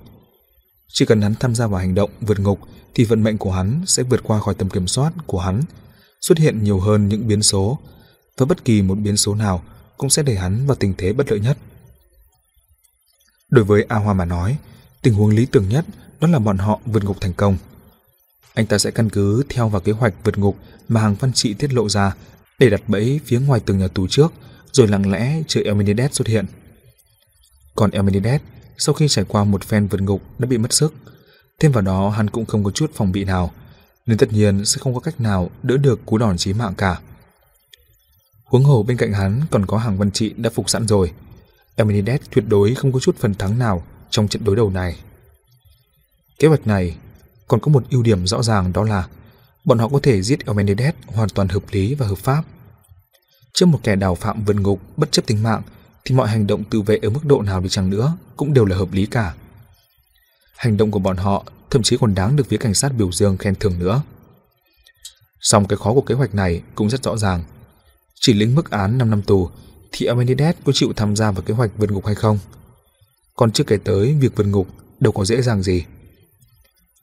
Chỉ 0.94 1.06
cần 1.06 1.22
hắn 1.22 1.36
tham 1.36 1.56
gia 1.56 1.68
vào 1.68 1.80
hành 1.80 1.96
động 1.96 2.10
vượt 2.22 2.40
ngục 2.40 2.60
thì 2.94 3.04
vận 3.04 3.24
mệnh 3.24 3.38
của 3.38 3.52
hắn 3.52 3.82
sẽ 3.88 4.04
vượt 4.04 4.24
qua 4.24 4.40
khỏi 4.40 4.56
tầm 4.56 4.70
kiểm 4.70 4.88
soát 4.88 5.14
của 5.26 5.40
hắn, 5.40 5.62
xuất 6.22 6.38
hiện 6.38 6.64
nhiều 6.64 6.80
hơn 6.80 7.08
những 7.08 7.28
biến 7.28 7.44
số, 7.44 7.80
và 8.38 8.46
bất 8.46 8.66
kỳ 8.66 8.82
một 8.82 8.96
biến 8.96 9.18
số 9.18 9.36
nào 9.36 9.64
cũng 9.98 10.10
sẽ 10.10 10.24
đẩy 10.24 10.36
hắn 10.36 10.68
vào 10.68 10.76
tình 10.76 10.94
thế 10.98 11.14
bất 11.14 11.32
lợi 11.32 11.40
nhất. 11.40 11.58
Đối 13.50 13.66
với 13.66 13.86
A 13.90 13.96
Hoa 13.96 14.14
mà 14.14 14.26
nói, 14.26 14.58
tình 15.02 15.14
huống 15.14 15.30
lý 15.30 15.46
tưởng 15.46 15.70
nhất 15.70 15.86
đó 16.20 16.28
là 16.28 16.40
bọn 16.40 16.58
họ 16.58 16.80
vượt 16.86 17.04
ngục 17.04 17.18
thành 17.22 17.34
công. 17.34 17.58
Anh 18.54 18.66
ta 18.66 18.78
sẽ 18.78 18.92
căn 18.92 19.10
cứ 19.10 19.44
theo 19.50 19.70
vào 19.70 19.82
kế 19.82 19.92
hoạch 19.92 20.14
vượt 20.24 20.38
ngục 20.38 20.58
mà 20.88 21.02
hàng 21.02 21.16
văn 21.16 21.34
trị 21.34 21.54
tiết 21.54 21.74
lộ 21.74 21.90
ra 21.90 22.16
để 22.60 22.70
đặt 22.70 22.82
bẫy 22.88 23.20
phía 23.26 23.40
ngoài 23.40 23.60
tường 23.60 23.78
nhà 23.78 23.88
tù 23.88 24.08
trước, 24.08 24.34
rồi 24.72 24.88
lặng 24.88 25.12
lẽ 25.12 25.42
chờ 25.48 25.62
Elmenides 25.66 26.12
xuất 26.12 26.28
hiện. 26.28 26.46
Còn 27.76 27.92
Elmenides, 27.92 28.42
sau 28.80 28.96
khi 28.96 29.08
trải 29.08 29.26
qua 29.28 29.44
một 29.44 29.64
phen 29.64 29.88
vượt 29.88 30.02
ngục 30.02 30.22
đã 30.40 30.48
bị 30.48 30.58
mất 30.58 30.74
sức, 30.74 30.94
thêm 31.60 31.72
vào 31.72 31.82
đó 31.82 32.10
hắn 32.10 32.30
cũng 32.30 32.46
không 32.46 32.64
có 32.64 32.72
chút 32.72 32.92
phòng 32.94 33.12
bị 33.12 33.24
nào, 33.24 33.52
nên 34.06 34.18
tất 34.18 34.34
nhiên 34.34 34.66
sẽ 34.66 34.80
không 34.80 34.94
có 34.94 35.00
cách 35.00 35.22
nào 35.22 35.50
đỡ 35.64 35.78
được 35.78 36.06
cú 36.06 36.18
đòn 36.18 36.38
chí 36.38 36.54
mạng 36.54 36.74
cả. 36.78 37.00
Huống 38.46 38.64
hồ 38.64 38.84
bên 38.84 38.98
cạnh 38.98 39.14
hắn 39.14 39.42
còn 39.52 39.66
có 39.66 39.78
hàng 39.78 39.98
văn 39.98 40.12
trị 40.12 40.34
đã 40.38 40.50
phục 40.50 40.70
sẵn 40.70 40.88
rồi. 40.88 41.12
Eminides 41.76 42.22
tuyệt 42.36 42.46
đối 42.48 42.76
không 42.76 42.92
có 42.92 43.00
chút 43.00 43.16
phần 43.20 43.36
thắng 43.36 43.60
nào 43.60 43.84
trong 44.10 44.28
trận 44.28 44.44
đối 44.44 44.56
đầu 44.56 44.70
này. 44.70 45.00
Kế 46.40 46.48
hoạch 46.48 46.68
này 46.68 46.98
còn 47.48 47.60
có 47.60 47.72
một 47.72 47.84
ưu 47.90 48.04
điểm 48.04 48.28
rõ 48.28 48.44
ràng 48.44 48.74
đó 48.74 48.84
là 48.84 49.08
bọn 49.66 49.80
họ 49.80 49.88
có 49.88 50.00
thể 50.04 50.22
giết 50.22 50.46
Elmenides 50.46 50.94
hoàn 51.08 51.30
toàn 51.30 51.48
hợp 51.48 51.64
lý 51.72 51.96
và 51.96 52.08
hợp 52.08 52.18
pháp. 52.18 52.44
Trước 53.54 53.66
một 53.66 53.80
kẻ 53.84 53.96
đào 53.96 54.16
phạm 54.16 54.44
vượt 54.44 54.56
ngục 54.56 54.82
bất 54.98 55.12
chấp 55.12 55.26
tính 55.26 55.44
mạng 55.44 55.62
thì 56.10 56.16
mọi 56.16 56.28
hành 56.28 56.48
động 56.48 56.64
tự 56.64 56.82
vệ 56.82 57.00
ở 57.02 57.10
mức 57.10 57.26
độ 57.26 57.42
nào 57.42 57.62
đi 57.62 57.70
chăng 57.70 57.90
nữa 57.90 58.18
cũng 58.38 58.54
đều 58.54 58.66
là 58.66 58.78
hợp 58.78 58.94
lý 58.94 59.06
cả. 59.06 59.34
Hành 60.58 60.78
động 60.78 60.92
của 60.92 61.00
bọn 61.00 61.18
họ 61.18 61.46
thậm 61.70 61.84
chí 61.84 61.98
còn 61.98 62.16
đáng 62.16 62.36
được 62.36 62.48
phía 62.50 62.58
cảnh 62.58 62.74
sát 62.74 62.90
biểu 62.98 63.12
dương 63.12 63.38
khen 63.38 63.56
thưởng 63.56 63.80
nữa. 63.80 64.02
Song 65.42 65.68
cái 65.68 65.78
khó 65.78 65.94
của 65.94 66.02
kế 66.02 66.16
hoạch 66.16 66.36
này 66.36 66.62
cũng 66.76 66.90
rất 66.90 67.04
rõ 67.04 67.18
ràng. 67.18 67.44
Chỉ 68.22 68.34
lĩnh 68.34 68.56
mức 68.56 68.72
án 68.72 68.98
5 68.98 69.10
năm 69.10 69.22
tù 69.22 69.50
thì 69.92 70.06
Amenides 70.06 70.56
có 70.66 70.72
chịu 70.76 70.94
tham 70.96 71.16
gia 71.16 71.32
vào 71.32 71.42
kế 71.42 71.54
hoạch 71.54 71.72
vượt 71.78 71.92
ngục 71.92 72.06
hay 72.06 72.16
không? 72.16 72.40
Còn 73.36 73.52
chưa 73.52 73.64
kể 73.64 73.78
tới 73.84 74.14
việc 74.14 74.36
vượt 74.36 74.48
ngục 74.48 74.68
đâu 75.00 75.14
có 75.14 75.26
dễ 75.26 75.42
dàng 75.42 75.64
gì. 75.64 75.86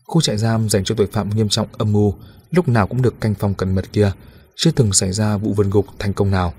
Khu 0.04 0.20
trại 0.20 0.36
giam 0.36 0.68
dành 0.68 0.84
cho 0.84 0.94
tội 0.94 1.06
phạm 1.12 1.30
nghiêm 1.30 1.48
trọng 1.48 1.68
âm 1.78 1.92
mưu 1.92 2.14
lúc 2.50 2.68
nào 2.68 2.86
cũng 2.86 3.02
được 3.02 3.20
canh 3.20 3.34
phòng 3.34 3.54
cẩn 3.54 3.74
mật 3.74 3.92
kia, 3.92 4.12
chưa 4.56 4.70
từng 4.70 4.92
xảy 4.92 5.12
ra 5.12 5.36
vụ 5.36 5.52
vượt 5.52 5.66
ngục 5.66 5.86
thành 5.98 6.12
công 6.12 6.30
nào. 6.30 6.54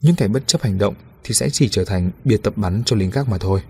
Những 0.00 0.16
kẻ 0.16 0.28
bất 0.28 0.46
chấp 0.46 0.62
hành 0.62 0.78
động 0.78 0.94
thì 1.24 1.34
sẽ 1.34 1.50
chỉ 1.50 1.68
trở 1.68 1.84
thành 1.84 2.10
biệt 2.24 2.42
tập 2.42 2.56
bắn 2.56 2.82
cho 2.86 2.96
lính 2.96 3.10
gác 3.10 3.28
mà 3.28 3.38
thôi. 3.38 3.62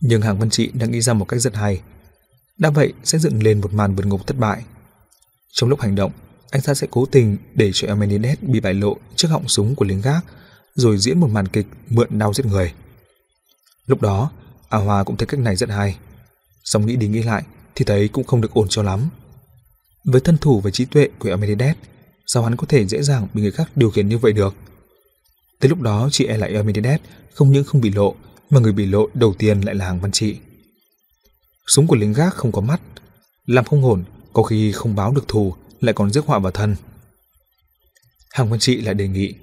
Nhưng 0.00 0.22
Hàng 0.22 0.38
Văn 0.38 0.50
Trị 0.50 0.70
đã 0.74 0.86
nghĩ 0.86 1.00
ra 1.00 1.12
một 1.12 1.24
cách 1.24 1.40
rất 1.40 1.54
hay. 1.54 1.80
Đã 2.58 2.70
vậy 2.70 2.92
sẽ 3.04 3.18
dựng 3.18 3.42
lên 3.42 3.60
một 3.60 3.72
màn 3.72 3.94
vượt 3.94 4.06
ngục 4.06 4.26
thất 4.26 4.38
bại. 4.38 4.62
Trong 5.52 5.70
lúc 5.70 5.80
hành 5.80 5.94
động, 5.94 6.12
anh 6.50 6.62
ta 6.62 6.74
sẽ 6.74 6.86
cố 6.90 7.06
tình 7.06 7.36
để 7.54 7.70
cho 7.74 7.88
Amenides 7.88 8.38
bị 8.40 8.60
bại 8.60 8.74
lộ 8.74 8.96
trước 9.16 9.28
họng 9.28 9.48
súng 9.48 9.74
của 9.74 9.84
lính 9.84 10.00
gác, 10.00 10.24
rồi 10.74 10.98
diễn 10.98 11.20
một 11.20 11.30
màn 11.30 11.48
kịch 11.48 11.66
mượn 11.88 12.18
đau 12.18 12.34
giết 12.34 12.46
người. 12.46 12.72
Lúc 13.86 14.02
đó, 14.02 14.30
A 14.68 14.78
Hoa 14.78 15.04
cũng 15.04 15.16
thấy 15.16 15.26
cách 15.26 15.40
này 15.40 15.56
rất 15.56 15.68
hay. 15.68 15.98
Xong 16.64 16.86
nghĩ 16.86 16.96
đi 16.96 17.08
nghĩ 17.08 17.22
lại 17.22 17.42
thì 17.74 17.84
thấy 17.84 18.08
cũng 18.08 18.24
không 18.24 18.40
được 18.40 18.54
ổn 18.54 18.66
cho 18.68 18.82
lắm. 18.82 19.08
Với 20.04 20.20
thân 20.20 20.38
thủ 20.38 20.60
và 20.60 20.70
trí 20.70 20.84
tuệ 20.84 21.08
của 21.18 21.30
Amenides, 21.30 21.76
sao 22.32 22.42
hắn 22.42 22.56
có 22.56 22.66
thể 22.68 22.86
dễ 22.86 23.02
dàng 23.02 23.28
bị 23.34 23.42
người 23.42 23.50
khác 23.50 23.70
điều 23.76 23.90
khiển 23.90 24.08
như 24.08 24.18
vậy 24.18 24.32
được? 24.32 24.54
Tới 25.60 25.68
lúc 25.68 25.80
đó 25.80 26.08
chị 26.12 26.26
e 26.26 26.36
lại 26.36 26.54
Amenides 26.54 27.00
không 27.34 27.52
những 27.52 27.64
không 27.64 27.80
bị 27.80 27.90
lộ 27.90 28.14
mà 28.50 28.60
người 28.60 28.72
bị 28.72 28.86
lộ 28.86 29.06
đầu 29.14 29.34
tiên 29.38 29.60
lại 29.60 29.74
là 29.74 29.84
hàng 29.86 30.00
văn 30.00 30.12
trị. 30.12 30.36
Súng 31.66 31.86
của 31.86 31.96
lính 31.96 32.12
gác 32.12 32.34
không 32.34 32.52
có 32.52 32.60
mắt, 32.60 32.80
làm 33.46 33.64
không 33.64 33.82
hồn, 33.82 34.04
có 34.32 34.42
khi 34.42 34.72
không 34.72 34.94
báo 34.94 35.12
được 35.12 35.28
thù 35.28 35.54
lại 35.80 35.92
còn 35.94 36.10
rước 36.10 36.26
họa 36.26 36.38
vào 36.38 36.52
thân. 36.52 36.76
Hàng 38.30 38.50
văn 38.50 38.58
trị 38.58 38.80
lại 38.80 38.94
đề 38.94 39.08
nghị, 39.08 39.34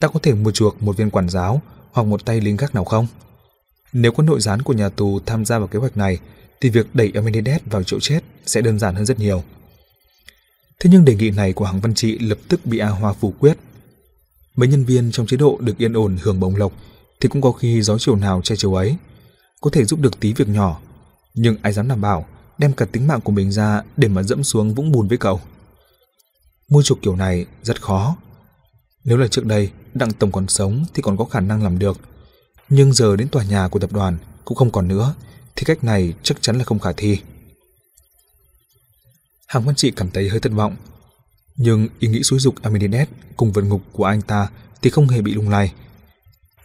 ta 0.00 0.08
có 0.08 0.20
thể 0.22 0.34
mua 0.34 0.50
chuộc 0.50 0.82
một 0.82 0.96
viên 0.96 1.10
quản 1.10 1.28
giáo 1.28 1.62
hoặc 1.92 2.02
một 2.02 2.24
tay 2.24 2.40
lính 2.40 2.56
gác 2.56 2.74
nào 2.74 2.84
không? 2.84 3.06
Nếu 3.92 4.12
có 4.12 4.22
nội 4.22 4.40
gián 4.40 4.62
của 4.62 4.72
nhà 4.72 4.88
tù 4.88 5.20
tham 5.26 5.44
gia 5.44 5.58
vào 5.58 5.68
kế 5.68 5.78
hoạch 5.78 5.96
này, 5.96 6.18
thì 6.60 6.70
việc 6.70 6.94
đẩy 6.94 7.12
Amenides 7.14 7.62
vào 7.64 7.82
chỗ 7.82 8.00
chết 8.00 8.20
sẽ 8.46 8.60
đơn 8.60 8.78
giản 8.78 8.94
hơn 8.94 9.06
rất 9.06 9.18
nhiều. 9.18 9.44
Thế 10.80 10.90
nhưng 10.92 11.04
đề 11.04 11.14
nghị 11.14 11.30
này 11.30 11.52
của 11.52 11.64
Hằng 11.64 11.80
văn 11.80 11.94
trị 11.94 12.18
lập 12.18 12.38
tức 12.48 12.66
bị 12.66 12.78
A 12.78 12.88
Hoa 12.88 13.12
phủ 13.12 13.34
quyết. 13.38 13.58
Mấy 14.56 14.68
nhân 14.68 14.84
viên 14.84 15.10
trong 15.12 15.26
chế 15.26 15.36
độ 15.36 15.58
được 15.60 15.78
yên 15.78 15.92
ổn 15.92 16.16
hưởng 16.22 16.40
bổng 16.40 16.56
lộc 16.56 16.72
thì 17.20 17.28
cũng 17.28 17.42
có 17.42 17.52
khi 17.52 17.82
gió 17.82 17.98
chiều 17.98 18.16
nào 18.16 18.40
che 18.44 18.56
chiều 18.56 18.74
ấy. 18.74 18.96
Có 19.60 19.70
thể 19.70 19.84
giúp 19.84 20.00
được 20.00 20.20
tí 20.20 20.32
việc 20.32 20.48
nhỏ, 20.48 20.80
nhưng 21.34 21.56
ai 21.62 21.72
dám 21.72 21.88
đảm 21.88 22.00
bảo 22.00 22.26
đem 22.58 22.72
cả 22.72 22.84
tính 22.84 23.06
mạng 23.06 23.20
của 23.20 23.32
mình 23.32 23.52
ra 23.52 23.82
để 23.96 24.08
mà 24.08 24.22
dẫm 24.22 24.44
xuống 24.44 24.74
vũng 24.74 24.92
bùn 24.92 25.08
với 25.08 25.18
cậu. 25.18 25.40
Mua 26.68 26.82
chuộc 26.82 27.02
kiểu 27.02 27.16
này 27.16 27.46
rất 27.62 27.82
khó. 27.82 28.16
Nếu 29.04 29.16
là 29.16 29.28
trước 29.28 29.44
đây, 29.46 29.70
Đặng 29.94 30.12
Tổng 30.12 30.32
còn 30.32 30.48
sống 30.48 30.84
thì 30.94 31.02
còn 31.02 31.16
có 31.16 31.24
khả 31.24 31.40
năng 31.40 31.62
làm 31.62 31.78
được. 31.78 32.00
Nhưng 32.68 32.92
giờ 32.92 33.16
đến 33.16 33.28
tòa 33.28 33.44
nhà 33.44 33.68
của 33.68 33.78
tập 33.78 33.92
đoàn 33.92 34.18
cũng 34.44 34.56
không 34.56 34.70
còn 34.70 34.88
nữa, 34.88 35.14
thì 35.56 35.64
cách 35.64 35.84
này 35.84 36.14
chắc 36.22 36.42
chắn 36.42 36.58
là 36.58 36.64
không 36.64 36.78
khả 36.78 36.92
thi. 36.96 37.18
Hàng 39.46 39.64
Văn 39.64 39.74
Trị 39.74 39.90
cảm 39.90 40.10
thấy 40.10 40.28
hơi 40.28 40.40
thất 40.40 40.52
vọng. 40.52 40.76
Nhưng 41.56 41.88
ý 41.98 42.08
nghĩ 42.08 42.22
xúi 42.22 42.38
dục 42.38 42.54
Amenides 42.62 43.08
cùng 43.36 43.52
vận 43.52 43.68
ngục 43.68 43.80
của 43.92 44.04
anh 44.04 44.22
ta 44.22 44.48
thì 44.82 44.90
không 44.90 45.08
hề 45.08 45.22
bị 45.22 45.34
lung 45.34 45.48
lay. 45.48 45.72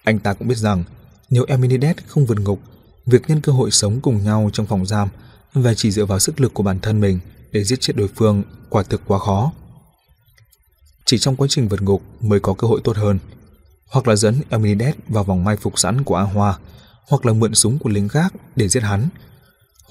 Anh 0.03 0.19
ta 0.19 0.33
cũng 0.33 0.47
biết 0.47 0.57
rằng 0.57 0.83
Nếu 1.29 1.43
Amenides 1.43 1.95
không 2.07 2.25
vượt 2.25 2.39
ngục, 2.39 2.59
việc 3.05 3.29
nhân 3.29 3.41
cơ 3.41 3.51
hội 3.51 3.71
sống 3.71 3.99
cùng 4.01 4.23
nhau 4.23 4.49
trong 4.53 4.65
phòng 4.65 4.85
giam 4.85 5.09
và 5.53 5.73
chỉ 5.73 5.91
dựa 5.91 6.05
vào 6.05 6.19
sức 6.19 6.39
lực 6.39 6.53
của 6.53 6.63
bản 6.63 6.79
thân 6.79 7.01
mình 7.01 7.19
để 7.51 7.63
giết 7.63 7.81
chết 7.81 7.95
đối 7.95 8.07
phương 8.07 8.43
quả 8.69 8.83
thực 8.83 9.01
quá 9.07 9.19
khó. 9.19 9.51
Chỉ 11.05 11.17
trong 11.17 11.35
quá 11.35 11.47
trình 11.49 11.67
vượt 11.67 11.81
ngục 11.81 12.03
mới 12.21 12.39
có 12.39 12.53
cơ 12.53 12.67
hội 12.67 12.81
tốt 12.83 12.97
hơn, 12.97 13.19
hoặc 13.89 14.07
là 14.07 14.15
dẫn 14.15 14.41
Amenides 14.49 14.95
vào 15.07 15.23
vòng 15.23 15.43
mai 15.43 15.57
phục 15.57 15.79
sẵn 15.79 16.03
của 16.03 16.15
A 16.15 16.23
Hoa, 16.23 16.57
hoặc 17.07 17.25
là 17.25 17.33
mượn 17.33 17.55
súng 17.55 17.79
của 17.79 17.89
lính 17.89 18.07
gác 18.07 18.33
để 18.55 18.67
giết 18.67 18.83
hắn, 18.83 19.09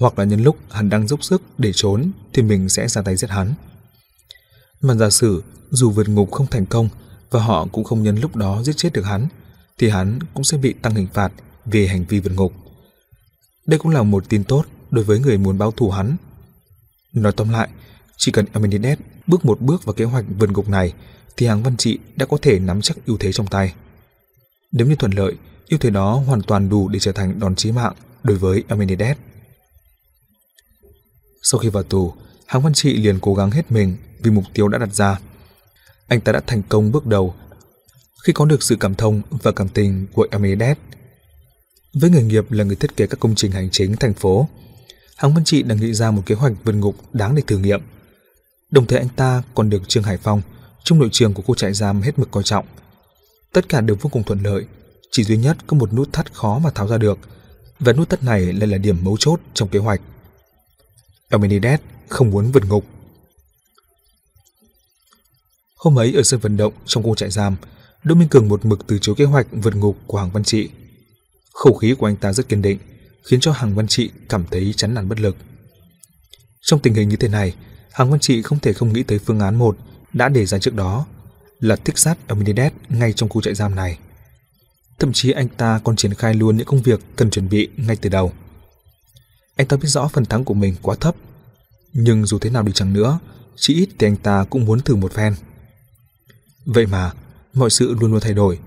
hoặc 0.01 0.19
là 0.19 0.25
nhân 0.25 0.43
lúc 0.43 0.57
hắn 0.71 0.89
đang 0.89 1.07
dốc 1.07 1.23
sức 1.23 1.41
để 1.57 1.71
trốn 1.75 2.11
thì 2.33 2.41
mình 2.41 2.69
sẽ 2.69 2.87
ra 2.87 3.01
tay 3.01 3.15
giết 3.15 3.29
hắn. 3.29 3.53
Mà 4.81 4.95
giả 4.95 5.09
sử 5.09 5.43
dù 5.69 5.91
vượt 5.91 6.09
ngục 6.09 6.31
không 6.31 6.47
thành 6.47 6.65
công 6.65 6.89
và 7.31 7.43
họ 7.43 7.67
cũng 7.71 7.83
không 7.83 8.03
nhân 8.03 8.19
lúc 8.19 8.35
đó 8.35 8.63
giết 8.63 8.77
chết 8.77 8.93
được 8.93 9.05
hắn, 9.05 9.27
thì 9.77 9.89
hắn 9.89 10.19
cũng 10.33 10.43
sẽ 10.43 10.57
bị 10.57 10.73
tăng 10.73 10.95
hình 10.95 11.07
phạt 11.13 11.31
về 11.65 11.87
hành 11.87 12.05
vi 12.09 12.19
vượt 12.19 12.31
ngục. 12.35 12.53
Đây 13.67 13.79
cũng 13.79 13.91
là 13.91 14.03
một 14.03 14.29
tin 14.29 14.43
tốt 14.43 14.65
đối 14.91 15.03
với 15.03 15.19
người 15.19 15.37
muốn 15.37 15.57
báo 15.57 15.71
thù 15.71 15.89
hắn. 15.89 16.15
Nói 17.13 17.31
tóm 17.31 17.49
lại, 17.49 17.69
chỉ 18.17 18.31
cần 18.31 18.45
Amenides 18.53 18.99
bước 19.27 19.45
một 19.45 19.61
bước 19.61 19.85
vào 19.85 19.93
kế 19.93 20.05
hoạch 20.05 20.25
vượt 20.39 20.51
ngục 20.51 20.69
này 20.69 20.93
thì 21.37 21.47
hàng 21.47 21.63
văn 21.63 21.77
trị 21.77 21.99
đã 22.15 22.25
có 22.25 22.37
thể 22.41 22.59
nắm 22.59 22.81
chắc 22.81 22.97
ưu 23.05 23.17
thế 23.17 23.31
trong 23.31 23.47
tay. 23.47 23.73
Nếu 24.71 24.87
như 24.87 24.95
thuận 24.95 25.11
lợi, 25.11 25.33
ưu 25.69 25.79
thế 25.79 25.89
đó 25.89 26.15
hoàn 26.15 26.41
toàn 26.41 26.69
đủ 26.69 26.89
để 26.89 26.99
trở 26.99 27.11
thành 27.11 27.39
đòn 27.39 27.55
chí 27.55 27.71
mạng 27.71 27.93
đối 28.23 28.37
với 28.37 28.63
Amenides. 28.67 29.17
Sau 31.41 31.59
khi 31.59 31.69
vào 31.69 31.83
tù, 31.83 32.13
hàng 32.45 32.61
văn 32.61 32.73
trị 32.73 32.97
liền 32.97 33.19
cố 33.19 33.33
gắng 33.33 33.51
hết 33.51 33.71
mình 33.71 33.97
vì 34.19 34.31
mục 34.31 34.43
tiêu 34.53 34.67
đã 34.67 34.77
đặt 34.77 34.93
ra. 34.93 35.19
Anh 36.07 36.21
ta 36.21 36.31
đã 36.31 36.41
thành 36.47 36.61
công 36.69 36.91
bước 36.91 37.05
đầu 37.05 37.35
khi 38.23 38.33
có 38.33 38.45
được 38.45 38.63
sự 38.63 38.75
cảm 38.79 38.95
thông 38.95 39.21
và 39.29 39.51
cảm 39.51 39.69
tình 39.69 40.07
của 40.13 40.27
Amenides. 40.31 40.77
Với 41.93 42.09
nghề 42.09 42.23
nghiệp 42.23 42.51
là 42.51 42.63
người 42.63 42.75
thiết 42.75 42.97
kế 42.97 43.07
các 43.07 43.19
công 43.19 43.35
trình 43.35 43.51
hành 43.51 43.69
chính 43.71 43.95
thành 43.95 44.13
phố, 44.13 44.47
Hàng 45.17 45.33
Văn 45.33 45.43
Trị 45.43 45.63
đã 45.63 45.75
nghĩ 45.75 45.93
ra 45.93 46.11
một 46.11 46.23
kế 46.25 46.35
hoạch 46.35 46.53
vượt 46.63 46.73
ngục 46.73 46.95
đáng 47.13 47.35
để 47.35 47.41
thử 47.47 47.57
nghiệm. 47.57 47.81
Đồng 48.71 48.87
thời 48.87 48.99
anh 48.99 49.09
ta 49.09 49.43
còn 49.55 49.69
được 49.69 49.89
Trương 49.89 50.03
Hải 50.03 50.17
Phong, 50.17 50.41
trung 50.83 50.99
đội 50.99 51.09
trưởng 51.11 51.33
của 51.33 51.41
khu 51.41 51.55
trại 51.55 51.73
giam 51.73 52.01
hết 52.01 52.19
mực 52.19 52.31
coi 52.31 52.43
trọng. 52.43 52.65
Tất 53.53 53.69
cả 53.69 53.81
đều 53.81 53.97
vô 54.01 54.09
cùng 54.13 54.23
thuận 54.23 54.43
lợi, 54.43 54.65
chỉ 55.11 55.23
duy 55.23 55.37
nhất 55.37 55.57
có 55.67 55.77
một 55.77 55.93
nút 55.93 56.13
thắt 56.13 56.33
khó 56.33 56.59
mà 56.59 56.69
tháo 56.69 56.87
ra 56.87 56.97
được, 56.97 57.19
và 57.79 57.93
nút 57.93 58.09
thắt 58.09 58.23
này 58.23 58.53
lại 58.53 58.67
là 58.67 58.77
điểm 58.77 58.97
mấu 59.03 59.17
chốt 59.19 59.39
trong 59.53 59.69
kế 59.69 59.79
hoạch. 59.79 60.01
Amenides 61.31 61.79
không 62.09 62.31
muốn 62.31 62.51
vượt 62.51 62.65
ngục. 62.65 62.85
Hôm 65.75 65.99
ấy 65.99 66.13
ở 66.13 66.23
sân 66.23 66.39
vận 66.39 66.57
động 66.57 66.73
trong 66.85 67.03
khu 67.03 67.15
trại 67.15 67.29
giam, 67.29 67.55
Đỗ 68.03 68.15
Minh 68.15 68.27
Cường 68.27 68.47
một 68.47 68.65
mực 68.65 68.87
từ 68.87 68.97
chối 69.01 69.15
kế 69.15 69.25
hoạch 69.25 69.47
vượt 69.51 69.75
ngục 69.75 69.97
của 70.07 70.17
Hàng 70.17 70.31
Văn 70.31 70.43
Trị. 70.43 70.69
Khẩu 71.53 71.73
khí 71.73 71.95
của 71.97 72.05
anh 72.05 72.15
ta 72.15 72.33
rất 72.33 72.49
kiên 72.49 72.61
định, 72.61 72.79
khiến 73.25 73.39
cho 73.39 73.51
Hàng 73.51 73.75
Văn 73.75 73.87
Trị 73.87 74.09
cảm 74.29 74.45
thấy 74.51 74.73
chán 74.77 74.93
nản 74.93 75.09
bất 75.09 75.19
lực. 75.19 75.35
Trong 76.61 76.79
tình 76.79 76.93
hình 76.93 77.09
như 77.09 77.15
thế 77.15 77.27
này, 77.27 77.55
Hàng 77.91 78.11
Văn 78.11 78.19
Trị 78.19 78.41
không 78.41 78.59
thể 78.59 78.73
không 78.73 78.93
nghĩ 78.93 79.03
tới 79.03 79.19
phương 79.19 79.39
án 79.39 79.55
một 79.55 79.77
đã 80.13 80.29
đề 80.29 80.45
ra 80.45 80.59
trước 80.59 80.73
đó 80.73 81.05
là 81.59 81.75
thích 81.75 81.97
sát 81.97 82.27
ở 82.27 82.35
ngay 82.89 83.13
trong 83.13 83.29
khu 83.29 83.41
trại 83.41 83.55
giam 83.55 83.75
này. 83.75 83.97
Thậm 84.99 85.13
chí 85.13 85.31
anh 85.31 85.47
ta 85.47 85.79
còn 85.83 85.95
triển 85.95 86.13
khai 86.13 86.33
luôn 86.33 86.57
những 86.57 86.67
công 86.67 86.81
việc 86.81 86.99
cần 87.15 87.29
chuẩn 87.29 87.49
bị 87.49 87.69
ngay 87.77 87.95
từ 87.95 88.09
đầu. 88.09 88.33
Anh 89.55 89.67
ta 89.67 89.77
biết 89.77 89.87
rõ 89.87 90.07
phần 90.07 90.25
thắng 90.25 90.43
của 90.43 90.53
mình 90.53 90.75
quá 90.81 90.95
thấp, 90.99 91.15
nhưng 91.93 92.25
dù 92.25 92.39
thế 92.39 92.49
nào 92.49 92.63
đi 92.63 92.71
chăng 92.71 92.93
nữa, 92.93 93.19
chỉ 93.55 93.73
ít 93.73 93.89
thì 93.99 94.07
anh 94.07 94.15
ta 94.15 94.45
cũng 94.49 94.65
muốn 94.65 94.79
thử 94.79 94.95
một 94.95 95.13
phen. 95.13 95.35
Vậy 96.65 96.85
mà, 96.85 97.11
mọi 97.53 97.69
sự 97.69 97.95
luôn 97.99 98.11
luôn 98.11 98.21
thay 98.21 98.33
đổi. 98.33 98.59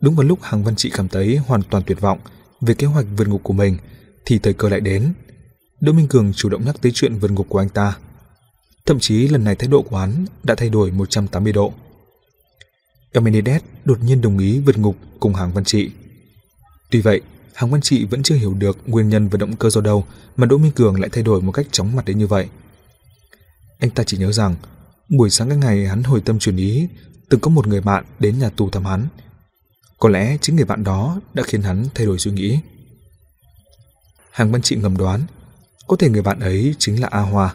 Đúng 0.00 0.16
vào 0.16 0.26
lúc 0.26 0.38
Hàng 0.42 0.64
Văn 0.64 0.76
Trị 0.76 0.90
cảm 0.94 1.08
thấy 1.08 1.36
hoàn 1.36 1.62
toàn 1.62 1.82
tuyệt 1.86 2.00
vọng 2.00 2.18
về 2.60 2.74
kế 2.74 2.86
hoạch 2.86 3.06
vượt 3.16 3.28
ngục 3.28 3.40
của 3.44 3.52
mình, 3.52 3.78
thì 4.24 4.38
thời 4.38 4.52
cơ 4.52 4.68
lại 4.68 4.80
đến. 4.80 5.12
Đỗ 5.80 5.92
Minh 5.92 6.08
Cường 6.08 6.32
chủ 6.32 6.48
động 6.48 6.64
nhắc 6.64 6.76
tới 6.82 6.92
chuyện 6.94 7.18
vượt 7.18 7.30
ngục 7.30 7.46
của 7.48 7.58
anh 7.58 7.68
ta. 7.68 7.96
Thậm 8.86 8.98
chí 9.00 9.28
lần 9.28 9.44
này 9.44 9.54
thái 9.54 9.68
độ 9.68 9.82
của 9.82 9.96
hắn 9.96 10.26
đã 10.42 10.54
thay 10.54 10.68
đổi 10.68 10.90
180 10.90 11.52
độ. 11.52 11.72
Emenides 13.12 13.62
đột 13.84 14.02
nhiên 14.02 14.20
đồng 14.20 14.38
ý 14.38 14.58
vượt 14.58 14.78
ngục 14.78 14.96
cùng 15.20 15.34
Hàng 15.34 15.52
Văn 15.52 15.64
Trị. 15.64 15.90
Tuy 16.90 17.00
vậy, 17.00 17.20
Hàng 17.54 17.70
Văn 17.70 17.80
Trị 17.80 18.04
vẫn 18.04 18.22
chưa 18.22 18.34
hiểu 18.34 18.54
được 18.54 18.78
nguyên 18.86 19.08
nhân 19.08 19.28
và 19.28 19.36
động 19.36 19.56
cơ 19.56 19.70
do 19.70 19.80
đâu 19.80 20.04
mà 20.36 20.46
Đỗ 20.46 20.58
Minh 20.58 20.72
Cường 20.72 21.00
lại 21.00 21.10
thay 21.12 21.24
đổi 21.24 21.42
một 21.42 21.52
cách 21.52 21.66
chóng 21.72 21.96
mặt 21.96 22.04
đến 22.04 22.18
như 22.18 22.26
vậy. 22.26 22.48
Anh 23.78 23.90
ta 23.90 24.04
chỉ 24.04 24.16
nhớ 24.18 24.32
rằng, 24.32 24.54
buổi 25.08 25.30
sáng 25.30 25.48
cái 25.48 25.58
ngày 25.58 25.86
hắn 25.86 26.02
hồi 26.02 26.20
tâm 26.24 26.38
chuyển 26.38 26.56
ý, 26.56 26.88
từng 27.28 27.40
có 27.40 27.50
một 27.50 27.66
người 27.66 27.80
bạn 27.80 28.04
đến 28.18 28.38
nhà 28.38 28.50
tù 28.56 28.70
thăm 28.70 28.84
hắn. 28.84 29.06
Có 29.98 30.08
lẽ 30.08 30.36
chính 30.40 30.56
người 30.56 30.64
bạn 30.64 30.84
đó 30.84 31.20
đã 31.34 31.42
khiến 31.42 31.62
hắn 31.62 31.86
thay 31.94 32.06
đổi 32.06 32.18
suy 32.18 32.30
nghĩ. 32.30 32.58
Hàng 34.30 34.52
Văn 34.52 34.62
Trị 34.62 34.76
ngầm 34.76 34.96
đoán, 34.96 35.20
có 35.86 35.96
thể 35.96 36.08
người 36.08 36.22
bạn 36.22 36.40
ấy 36.40 36.74
chính 36.78 37.00
là 37.00 37.08
A 37.10 37.20
Hoa. 37.20 37.54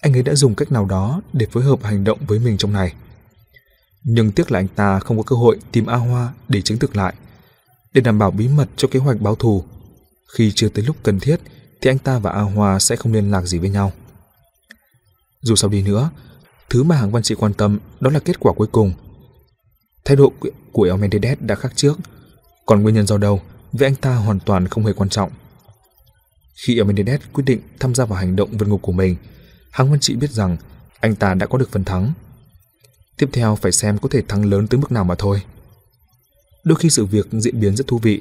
Anh 0.00 0.12
ấy 0.12 0.22
đã 0.22 0.34
dùng 0.34 0.54
cách 0.54 0.72
nào 0.72 0.86
đó 0.86 1.22
để 1.32 1.46
phối 1.50 1.62
hợp 1.62 1.82
hành 1.82 2.04
động 2.04 2.18
với 2.26 2.38
mình 2.38 2.56
trong 2.58 2.72
này. 2.72 2.94
Nhưng 4.02 4.32
tiếc 4.32 4.52
là 4.52 4.58
anh 4.58 4.68
ta 4.68 4.98
không 4.98 5.16
có 5.16 5.22
cơ 5.22 5.36
hội 5.36 5.58
tìm 5.72 5.86
A 5.86 5.96
Hoa 5.96 6.32
để 6.48 6.62
chứng 6.62 6.78
thực 6.78 6.96
lại. 6.96 7.14
Để 7.92 8.00
đảm 8.00 8.18
bảo 8.18 8.30
bí 8.30 8.48
mật 8.48 8.68
cho 8.76 8.88
kế 8.88 8.98
hoạch 8.98 9.20
báo 9.20 9.34
thù, 9.34 9.64
khi 10.36 10.52
chưa 10.54 10.68
tới 10.68 10.84
lúc 10.84 10.96
cần 11.02 11.20
thiết 11.20 11.40
thì 11.80 11.90
anh 11.90 11.98
ta 11.98 12.18
và 12.18 12.30
A 12.30 12.40
Hoa 12.40 12.78
sẽ 12.78 12.96
không 12.96 13.12
liên 13.12 13.30
lạc 13.30 13.42
gì 13.42 13.58
với 13.58 13.70
nhau. 13.70 13.92
Dù 15.40 15.54
sao 15.54 15.70
đi 15.70 15.82
nữa, 15.82 16.10
thứ 16.70 16.82
mà 16.82 16.96
Hàng 16.96 17.10
Văn 17.10 17.22
Trị 17.22 17.34
quan 17.34 17.54
tâm 17.54 17.78
đó 18.00 18.10
là 18.10 18.20
kết 18.20 18.40
quả 18.40 18.52
cuối 18.52 18.68
cùng. 18.72 18.92
Thái 20.04 20.16
độ 20.16 20.32
của 20.72 20.82
El 20.82 20.96
Mendedes 20.96 21.38
đã 21.40 21.54
khác 21.54 21.72
trước, 21.76 21.98
còn 22.66 22.82
nguyên 22.82 22.94
nhân 22.94 23.06
do 23.06 23.18
đâu 23.18 23.42
với 23.72 23.88
anh 23.88 23.94
ta 23.94 24.14
hoàn 24.14 24.40
toàn 24.40 24.68
không 24.68 24.86
hề 24.86 24.92
quan 24.92 25.08
trọng. 25.08 25.30
Khi 26.54 26.74
El 26.74 26.80
Amenedes 26.80 27.20
quyết 27.32 27.44
định 27.46 27.60
tham 27.80 27.94
gia 27.94 28.04
vào 28.04 28.18
hành 28.18 28.36
động 28.36 28.50
vượt 28.58 28.68
ngục 28.68 28.82
của 28.82 28.92
mình, 28.92 29.16
Hàng 29.70 29.90
Văn 29.90 30.00
Trị 30.00 30.16
biết 30.16 30.30
rằng 30.30 30.56
anh 31.00 31.14
ta 31.14 31.34
đã 31.34 31.46
có 31.46 31.58
được 31.58 31.70
phần 31.70 31.84
thắng. 31.84 32.12
Tiếp 33.16 33.28
theo 33.32 33.56
phải 33.56 33.72
xem 33.72 33.98
có 33.98 34.08
thể 34.12 34.22
thắng 34.28 34.44
lớn 34.44 34.66
tới 34.66 34.80
mức 34.80 34.92
nào 34.92 35.04
mà 35.04 35.14
thôi. 35.14 35.42
Đôi 36.64 36.76
khi 36.76 36.90
sự 36.90 37.04
việc 37.04 37.28
diễn 37.32 37.60
biến 37.60 37.76
rất 37.76 37.86
thú 37.86 37.98
vị. 37.98 38.20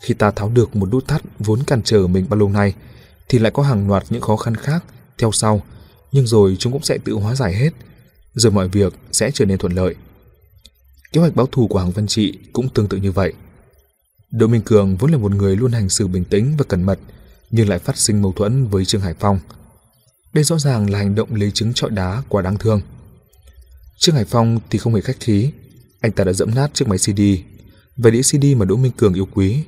Khi 0.00 0.14
ta 0.14 0.30
tháo 0.30 0.48
được 0.48 0.76
một 0.76 0.88
nút 0.90 1.08
thắt 1.08 1.22
vốn 1.38 1.62
cản 1.62 1.82
trở 1.82 2.06
mình 2.06 2.26
bao 2.28 2.38
lâu 2.38 2.48
nay, 2.48 2.74
thì 3.28 3.38
lại 3.38 3.52
có 3.54 3.62
hàng 3.62 3.88
loạt 3.88 4.04
những 4.10 4.22
khó 4.22 4.36
khăn 4.36 4.54
khác 4.54 4.84
theo 5.18 5.32
sau, 5.32 5.62
nhưng 6.12 6.26
rồi 6.26 6.56
chúng 6.58 6.72
cũng 6.72 6.82
sẽ 6.82 6.98
tự 7.04 7.12
hóa 7.12 7.34
giải 7.34 7.54
hết, 7.54 7.70
rồi 8.34 8.52
mọi 8.52 8.68
việc 8.68 8.94
sẽ 9.12 9.30
trở 9.34 9.44
nên 9.44 9.58
thuận 9.58 9.72
lợi. 9.72 9.94
Kế 11.12 11.20
hoạch 11.20 11.36
báo 11.36 11.46
thù 11.46 11.66
của 11.66 11.78
Hàng 11.78 11.90
Văn 11.90 12.06
Trị 12.06 12.38
cũng 12.52 12.68
tương 12.68 12.88
tự 12.88 12.96
như 12.96 13.12
vậy. 13.12 13.32
Đỗ 14.30 14.46
Minh 14.46 14.62
Cường 14.62 14.96
vốn 14.96 15.10
là 15.10 15.18
một 15.18 15.32
người 15.32 15.56
luôn 15.56 15.72
hành 15.72 15.88
xử 15.88 16.06
bình 16.06 16.24
tĩnh 16.24 16.54
và 16.58 16.64
cẩn 16.68 16.82
mật, 16.82 16.98
nhưng 17.50 17.68
lại 17.68 17.78
phát 17.78 17.98
sinh 17.98 18.22
mâu 18.22 18.32
thuẫn 18.32 18.66
với 18.66 18.84
Trương 18.84 19.00
Hải 19.00 19.14
Phong. 19.20 19.38
Đây 20.32 20.44
rõ 20.44 20.58
ràng 20.58 20.90
là 20.90 20.98
hành 20.98 21.14
động 21.14 21.34
lấy 21.34 21.50
trứng 21.50 21.74
trọi 21.74 21.90
đá 21.90 22.22
quá 22.28 22.42
đáng 22.42 22.58
thương. 22.58 22.80
Trương 23.98 24.14
Hải 24.14 24.24
Phong 24.24 24.58
thì 24.70 24.78
không 24.78 24.94
hề 24.94 25.00
khách 25.00 25.20
khí, 25.20 25.50
anh 26.00 26.12
ta 26.12 26.24
đã 26.24 26.32
dẫm 26.32 26.54
nát 26.54 26.70
chiếc 26.74 26.88
máy 26.88 26.98
CD 26.98 27.20
và 27.96 28.10
đĩa 28.10 28.22
CD 28.22 28.44
mà 28.56 28.64
Đỗ 28.64 28.76
Minh 28.76 28.92
Cường 28.96 29.14
yêu 29.14 29.28
quý. 29.34 29.64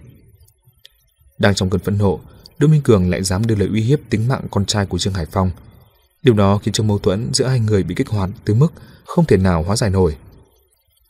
Đang 1.38 1.55
trong 1.55 1.70
cơn 1.70 1.80
phẫn 1.80 1.98
nộ, 1.98 2.20
Đỗ 2.59 2.68
Minh 2.68 2.82
Cường 2.82 3.10
lại 3.10 3.22
dám 3.22 3.46
đưa 3.46 3.55
lời 3.55 3.68
uy 3.68 3.80
hiếp 3.80 4.01
tính 4.10 4.28
mạng 4.28 4.46
con 4.51 4.66
trai 4.66 4.86
của 4.86 4.98
Trương 4.98 5.14
Hải 5.14 5.26
Phong. 5.26 5.51
Điều 6.22 6.34
đó 6.34 6.59
khiến 6.59 6.74
cho 6.74 6.84
mâu 6.84 6.98
thuẫn 6.98 7.30
giữa 7.34 7.46
hai 7.46 7.60
người 7.60 7.82
bị 7.82 7.94
kích 7.94 8.09
hoạt 8.09 8.30
tới 8.44 8.56
mức 8.56 8.72
không 9.05 9.24
thể 9.24 9.36
nào 9.36 9.62
hóa 9.62 9.76
giải 9.76 9.90
nổi. 9.90 10.16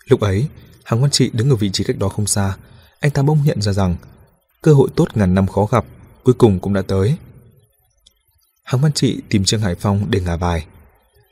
Lúc 0.09 0.20
ấy, 0.20 0.49
Hàng 0.85 1.01
Văn 1.01 1.11
Trị 1.11 1.31
đứng 1.32 1.51
ở 1.51 1.57
vị 1.57 1.70
trí 1.70 1.85
cách 1.85 1.99
đó 1.99 2.09
không 2.09 2.27
xa, 2.27 2.57
anh 3.01 3.11
ta 3.11 3.23
bỗng 3.23 3.39
nhận 3.45 3.62
ra 3.62 3.73
rằng 3.73 3.97
cơ 4.62 4.74
hội 4.74 4.89
tốt 4.97 5.07
ngàn 5.15 5.35
năm 5.35 5.47
khó 5.47 5.66
gặp 5.70 5.85
cuối 6.24 6.35
cùng 6.39 6.61
cũng 6.61 6.74
đã 6.74 6.82
tới. 6.82 7.16
Hàng 8.65 8.81
Văn 8.81 8.93
Trị 8.93 9.20
tìm 9.28 9.45
Trương 9.45 9.61
Hải 9.61 9.74
Phong 9.74 10.07
để 10.11 10.20
ngả 10.20 10.36
bài. 10.36 10.66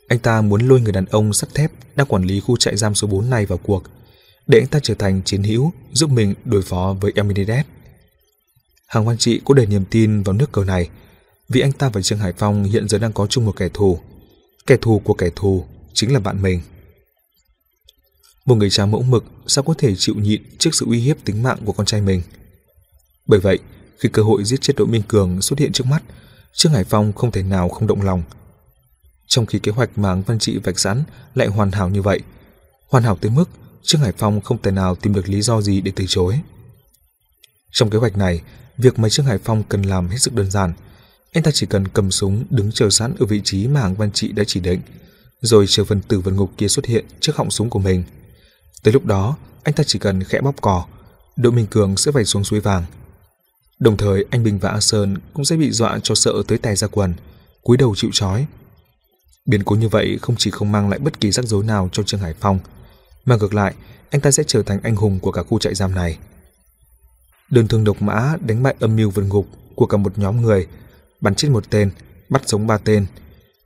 Anh 0.08 0.18
ta 0.18 0.40
muốn 0.40 0.68
lôi 0.68 0.80
người 0.80 0.92
đàn 0.92 1.04
ông 1.04 1.32
sắt 1.32 1.54
thép 1.54 1.72
đang 1.96 2.06
quản 2.06 2.22
lý 2.24 2.40
khu 2.40 2.56
trại 2.56 2.76
giam 2.76 2.94
số 2.94 3.08
4 3.08 3.30
này 3.30 3.46
vào 3.46 3.58
cuộc, 3.58 3.82
để 4.46 4.58
anh 4.58 4.66
ta 4.66 4.78
trở 4.82 4.94
thành 4.94 5.22
chiến 5.24 5.42
hữu 5.42 5.72
giúp 5.92 6.10
mình 6.10 6.34
đối 6.44 6.62
phó 6.62 6.96
với 7.00 7.12
Eminides. 7.14 7.66
Hàng 8.86 9.06
quan 9.08 9.18
Trị 9.18 9.40
cũng 9.44 9.56
đầy 9.56 9.66
niềm 9.66 9.84
tin 9.90 10.22
vào 10.22 10.32
nước 10.32 10.52
cờ 10.52 10.64
này, 10.64 10.88
vì 11.48 11.60
anh 11.60 11.72
ta 11.72 11.88
và 11.88 12.02
Trương 12.02 12.18
Hải 12.18 12.32
Phong 12.32 12.64
hiện 12.64 12.88
giờ 12.88 12.98
đang 12.98 13.12
có 13.12 13.26
chung 13.26 13.44
một 13.44 13.56
kẻ 13.56 13.68
thù. 13.74 13.98
Kẻ 14.66 14.76
thù 14.80 14.98
của 15.04 15.14
kẻ 15.14 15.30
thù 15.36 15.64
chính 15.94 16.12
là 16.12 16.20
bạn 16.20 16.42
mình. 16.42 16.60
Một 18.44 18.54
người 18.54 18.70
cha 18.70 18.86
mẫu 18.86 19.02
mực 19.02 19.24
sao 19.46 19.64
có 19.64 19.74
thể 19.78 19.94
chịu 19.96 20.14
nhịn 20.14 20.42
trước 20.58 20.74
sự 20.74 20.86
uy 20.86 21.00
hiếp 21.00 21.24
tính 21.24 21.42
mạng 21.42 21.58
của 21.64 21.72
con 21.72 21.86
trai 21.86 22.00
mình. 22.00 22.22
Bởi 23.26 23.40
vậy, 23.40 23.58
khi 23.98 24.08
cơ 24.12 24.22
hội 24.22 24.44
giết 24.44 24.60
chết 24.60 24.72
Đội 24.76 24.86
Minh 24.86 25.02
Cường 25.08 25.42
xuất 25.42 25.58
hiện 25.58 25.72
trước 25.72 25.86
mắt, 25.86 26.02
Trương 26.52 26.72
Hải 26.72 26.84
Phong 26.84 27.12
không 27.12 27.30
thể 27.30 27.42
nào 27.42 27.68
không 27.68 27.86
động 27.86 28.02
lòng. 28.02 28.22
Trong 29.26 29.46
khi 29.46 29.58
kế 29.58 29.72
hoạch 29.72 29.98
mà 29.98 30.14
Văn 30.14 30.38
Trị 30.38 30.58
vạch 30.58 30.78
sẵn 30.78 31.02
lại 31.34 31.48
hoàn 31.48 31.70
hảo 31.70 31.88
như 31.88 32.02
vậy, 32.02 32.20
hoàn 32.88 33.04
hảo 33.04 33.16
tới 33.16 33.30
mức 33.30 33.48
Trương 33.82 34.00
Hải 34.00 34.12
Phong 34.18 34.40
không 34.40 34.62
thể 34.62 34.70
nào 34.70 34.94
tìm 34.94 35.14
được 35.14 35.28
lý 35.28 35.42
do 35.42 35.60
gì 35.60 35.80
để 35.80 35.92
từ 35.96 36.04
chối. 36.08 36.40
Trong 37.72 37.90
kế 37.90 37.98
hoạch 37.98 38.16
này, 38.16 38.40
việc 38.78 38.98
mà 38.98 39.08
Trương 39.08 39.26
Hải 39.26 39.38
Phong 39.38 39.62
cần 39.68 39.82
làm 39.82 40.08
hết 40.08 40.18
sức 40.18 40.34
đơn 40.34 40.50
giản. 40.50 40.72
Anh 41.32 41.42
ta 41.42 41.50
chỉ 41.54 41.66
cần 41.66 41.88
cầm 41.88 42.10
súng 42.10 42.44
đứng 42.50 42.72
chờ 42.72 42.90
sẵn 42.90 43.14
ở 43.18 43.26
vị 43.26 43.40
trí 43.44 43.68
mà 43.68 43.80
Hàng 43.80 43.94
Văn 43.94 44.12
Trị 44.12 44.32
đã 44.32 44.44
chỉ 44.46 44.60
định, 44.60 44.80
rồi 45.40 45.66
chờ 45.68 45.84
phần 45.84 46.00
tử 46.00 46.20
vượt 46.20 46.32
ngục 46.32 46.50
kia 46.56 46.68
xuất 46.68 46.86
hiện 46.86 47.04
trước 47.20 47.36
họng 47.36 47.50
súng 47.50 47.70
của 47.70 47.78
mình. 47.78 48.04
Tới 48.82 48.92
lúc 48.92 49.04
đó, 49.04 49.36
anh 49.62 49.74
ta 49.74 49.84
chỉ 49.86 49.98
cần 49.98 50.24
khẽ 50.24 50.40
bóp 50.40 50.60
cò, 50.60 50.86
đội 51.36 51.52
Minh 51.52 51.66
Cường 51.70 51.96
sẽ 51.96 52.12
phải 52.12 52.24
xuống 52.24 52.44
suối 52.44 52.60
vàng– 52.60 52.84
Đồng 53.82 53.96
thời 53.96 54.24
anh 54.30 54.44
Bình 54.44 54.58
và 54.58 54.70
A 54.70 54.80
Sơn 54.80 55.16
cũng 55.34 55.44
sẽ 55.44 55.56
bị 55.56 55.70
dọa 55.70 55.98
cho 56.02 56.14
sợ 56.14 56.32
tới 56.48 56.58
tay 56.58 56.76
ra 56.76 56.88
quần, 56.88 57.14
cúi 57.62 57.76
đầu 57.76 57.94
chịu 57.96 58.10
trói. 58.12 58.46
Biến 59.46 59.64
cố 59.64 59.76
như 59.76 59.88
vậy 59.88 60.18
không 60.22 60.36
chỉ 60.38 60.50
không 60.50 60.72
mang 60.72 60.90
lại 60.90 60.98
bất 60.98 61.20
kỳ 61.20 61.30
rắc 61.30 61.44
rối 61.44 61.64
nào 61.64 61.88
cho 61.92 62.02
Trương 62.02 62.20
Hải 62.20 62.34
Phong, 62.40 62.58
mà 63.24 63.36
ngược 63.36 63.54
lại, 63.54 63.74
anh 64.10 64.20
ta 64.20 64.30
sẽ 64.30 64.44
trở 64.46 64.62
thành 64.62 64.80
anh 64.82 64.96
hùng 64.96 65.18
của 65.20 65.32
cả 65.32 65.42
khu 65.42 65.58
trại 65.58 65.74
giam 65.74 65.94
này. 65.94 66.18
Đơn 67.50 67.68
thương 67.68 67.84
độc 67.84 68.02
mã 68.02 68.36
đánh 68.40 68.62
bại 68.62 68.74
âm 68.80 68.96
mưu 68.96 69.10
vượt 69.10 69.22
ngục 69.22 69.46
của 69.74 69.86
cả 69.86 69.96
một 69.96 70.18
nhóm 70.18 70.42
người, 70.42 70.66
bắn 71.20 71.34
chết 71.34 71.48
một 71.48 71.70
tên, 71.70 71.90
bắt 72.28 72.42
sống 72.46 72.66
ba 72.66 72.78
tên. 72.78 73.06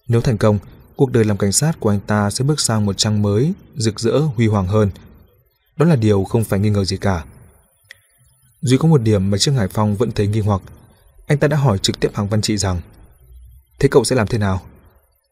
Nếu 0.09 0.21
thành 0.21 0.39
công, 0.39 0.59
cuộc 0.97 1.13
đời 1.13 1.25
làm 1.25 1.37
cảnh 1.37 1.53
sát 1.53 1.81
của 1.81 1.91
anh 1.91 2.01
ta 2.01 2.31
sẽ 2.31 2.45
bước 2.45 2.61
sang 2.61 2.87
một 2.87 2.99
trang 2.99 3.23
mới, 3.23 3.53
rực 3.77 4.01
rỡ, 4.01 4.19
huy 4.19 4.47
hoàng 4.47 4.67
hơn. 4.67 4.91
Đó 5.77 5.87
là 5.87 5.97
điều 5.97 6.25
không 6.25 6.45
phải 6.45 6.61
nghi 6.61 6.71
ngờ 6.71 6.85
gì 6.85 6.97
cả. 6.97 7.25
Duy 8.61 8.77
có 8.77 8.89
một 8.89 9.03
điểm 9.03 9.31
mà 9.31 9.39
Trương 9.39 9.55
Hải 9.55 9.69
Phong 9.69 9.97
vẫn 9.97 10.13
thấy 10.13 10.27
nghi 10.27 10.41
hoặc. 10.41 10.61
Anh 11.27 11.39
ta 11.39 11.49
đã 11.49 11.57
hỏi 11.57 11.79
trực 11.79 12.01
tiếp 12.01 12.11
Hàng 12.15 12.29
Văn 12.29 12.43
Trị 12.43 12.57
rằng 12.57 12.81
Thế 13.79 13.89
cậu 13.89 14.05
sẽ 14.05 14.17
làm 14.17 14.27
thế 14.27 14.39
nào? 14.39 14.61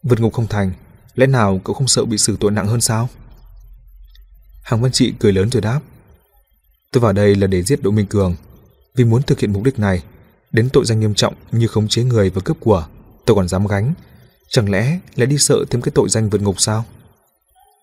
Vượt 0.02 0.20
ngục 0.20 0.32
không 0.32 0.46
thành, 0.46 0.72
lẽ 1.14 1.26
nào 1.26 1.60
cậu 1.64 1.74
không 1.74 1.88
sợ 1.88 2.04
bị 2.04 2.18
xử 2.18 2.36
tội 2.40 2.50
nặng 2.50 2.66
hơn 2.66 2.80
sao? 2.80 3.08
Hàng 4.64 4.82
Văn 4.82 4.92
Trị 4.92 5.14
cười 5.18 5.32
lớn 5.32 5.50
rồi 5.50 5.62
đáp 5.62 5.80
Tôi 6.92 7.00
vào 7.00 7.12
đây 7.12 7.34
là 7.34 7.46
để 7.46 7.62
giết 7.62 7.82
Đỗ 7.82 7.90
Minh 7.90 8.06
Cường 8.06 8.34
Vì 8.94 9.04
muốn 9.04 9.22
thực 9.22 9.40
hiện 9.40 9.52
mục 9.52 9.62
đích 9.62 9.78
này 9.78 10.02
Đến 10.52 10.68
tội 10.72 10.84
danh 10.84 11.00
nghiêm 11.00 11.14
trọng 11.14 11.34
như 11.52 11.66
khống 11.66 11.88
chế 11.88 12.02
người 12.02 12.30
và 12.30 12.40
cướp 12.44 12.56
của 12.60 12.86
Tôi 13.24 13.36
còn 13.36 13.48
dám 13.48 13.66
gánh 13.66 13.94
Chẳng 14.48 14.70
lẽ 14.70 14.98
lại 15.14 15.26
đi 15.26 15.38
sợ 15.38 15.64
thêm 15.70 15.82
cái 15.82 15.92
tội 15.94 16.08
danh 16.08 16.30
vượt 16.30 16.42
ngục 16.42 16.60
sao? 16.60 16.84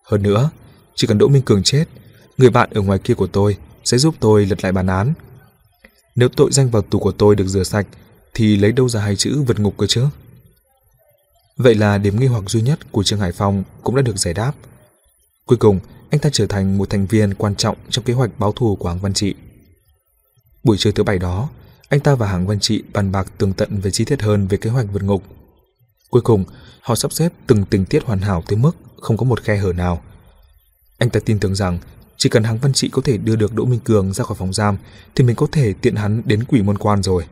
Hơn 0.06 0.24
nữa, 0.24 0.50
chỉ 0.96 1.08
cần 1.08 1.18
Đỗ 1.18 1.28
Minh 1.28 1.42
Cường 1.42 1.64
chết 1.64 1.86
Người 2.38 2.50
bạn 2.50 2.70
ở 2.74 2.82
ngoài 2.82 3.00
kia 3.00 3.14
của 3.14 3.28
tôi 3.28 3.58
sẽ 3.84 3.98
giúp 3.98 4.16
tôi 4.20 4.46
lật 4.46 4.64
lại 4.64 4.72
bản 4.72 4.88
án 4.88 5.14
nếu 6.16 6.30
tội 6.30 6.52
danh 6.52 6.70
vào 6.70 6.82
tù 6.82 7.00
của 7.00 7.12
tôi 7.12 7.36
được 7.36 7.48
rửa 7.48 7.64
sạch, 7.64 7.88
thì 8.34 8.58
lấy 8.58 8.72
đâu 8.72 8.90
ra 8.90 9.02
hai 9.02 9.16
chữ 9.16 9.44
vượt 9.48 9.60
ngục 9.60 9.74
cơ 9.78 9.88
chứ? 9.88 10.06
Vậy 11.58 11.76
là 11.76 11.98
điểm 11.98 12.20
nghi 12.20 12.28
hoặc 12.28 12.44
duy 12.48 12.62
nhất 12.62 12.92
của 12.92 13.04
Trương 13.04 13.20
Hải 13.20 13.32
Phong 13.32 13.64
cũng 13.84 13.96
đã 13.96 14.02
được 14.02 14.18
giải 14.18 14.34
đáp. 14.34 14.54
Cuối 15.46 15.58
cùng, 15.58 15.80
anh 16.12 16.20
ta 16.20 16.30
trở 16.34 16.48
thành 16.48 16.78
một 16.78 16.90
thành 16.90 17.06
viên 17.06 17.34
quan 17.34 17.56
trọng 17.56 17.78
trong 17.90 18.06
kế 18.06 18.14
hoạch 18.14 18.40
báo 18.40 18.52
thù 18.52 18.76
của 18.76 18.90
Hàng 18.90 19.00
Văn 19.00 19.14
Trị. 19.14 19.36
Buổi 20.64 20.78
trưa 20.78 20.92
thứ 20.92 21.04
bảy 21.04 21.20
đó, 21.20 21.50
anh 21.90 22.00
ta 22.00 22.16
và 22.16 22.28
Hàng 22.28 22.48
Văn 22.48 22.60
Trị 22.60 22.84
bàn 22.94 23.12
bạc 23.12 23.28
tường 23.38 23.54
tận 23.54 23.82
về 23.82 23.92
chi 23.92 24.06
tiết 24.06 24.22
hơn 24.22 24.48
về 24.48 24.58
kế 24.58 24.70
hoạch 24.70 24.86
vượt 24.94 25.04
ngục. 25.04 25.24
Cuối 26.10 26.22
cùng, 26.22 26.44
họ 26.82 26.96
sắp 26.96 27.12
xếp 27.14 27.34
từng 27.48 27.66
tình 27.66 27.86
tiết 27.86 28.04
hoàn 28.04 28.20
hảo 28.20 28.44
tới 28.48 28.58
mức 28.58 28.72
không 28.98 29.18
có 29.18 29.26
một 29.26 29.44
khe 29.44 29.58
hở 29.58 29.74
nào. 29.74 30.02
Anh 30.98 31.10
ta 31.10 31.20
tin 31.26 31.40
tưởng 31.40 31.56
rằng 31.56 31.80
chỉ 32.18 32.30
cần 32.30 32.44
Hàng 32.44 32.58
Văn 32.58 32.74
Trị 32.74 32.90
có 32.92 33.02
thể 33.06 33.18
đưa 33.18 33.36
được 33.36 33.56
Đỗ 33.56 33.66
Minh 33.66 33.80
Cường 33.80 34.14
ra 34.14 34.24
khỏi 34.24 34.38
phòng 34.40 34.54
giam 34.54 34.78
thì 35.16 35.24
mình 35.24 35.36
có 35.36 35.48
thể 35.52 35.74
tiện 35.74 35.96
hắn 35.96 36.22
đến 36.26 36.44
quỷ 36.44 36.62
môn 36.62 36.78
quan 36.78 37.04
rồi. 37.04 37.26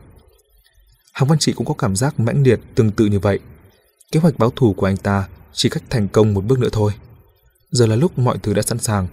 Hàng 1.12 1.28
Văn 1.28 1.38
Trị 1.38 1.52
cũng 1.52 1.66
có 1.66 1.74
cảm 1.74 1.96
giác 1.96 2.20
mãnh 2.20 2.42
liệt 2.42 2.60
tương 2.74 2.90
tự 2.90 3.06
như 3.06 3.18
vậy. 3.18 3.38
Kế 4.12 4.20
hoạch 4.20 4.38
báo 4.38 4.50
thù 4.56 4.74
của 4.74 4.86
anh 4.86 4.96
ta 4.96 5.28
chỉ 5.52 5.68
cách 5.68 5.82
thành 5.90 6.08
công 6.08 6.34
một 6.34 6.44
bước 6.44 6.58
nữa 6.58 6.68
thôi. 6.72 6.92
Giờ 7.70 7.86
là 7.86 7.96
lúc 7.96 8.18
mọi 8.18 8.38
thứ 8.42 8.54
đã 8.54 8.62
sẵn 8.62 8.78
sàng, 8.78 9.06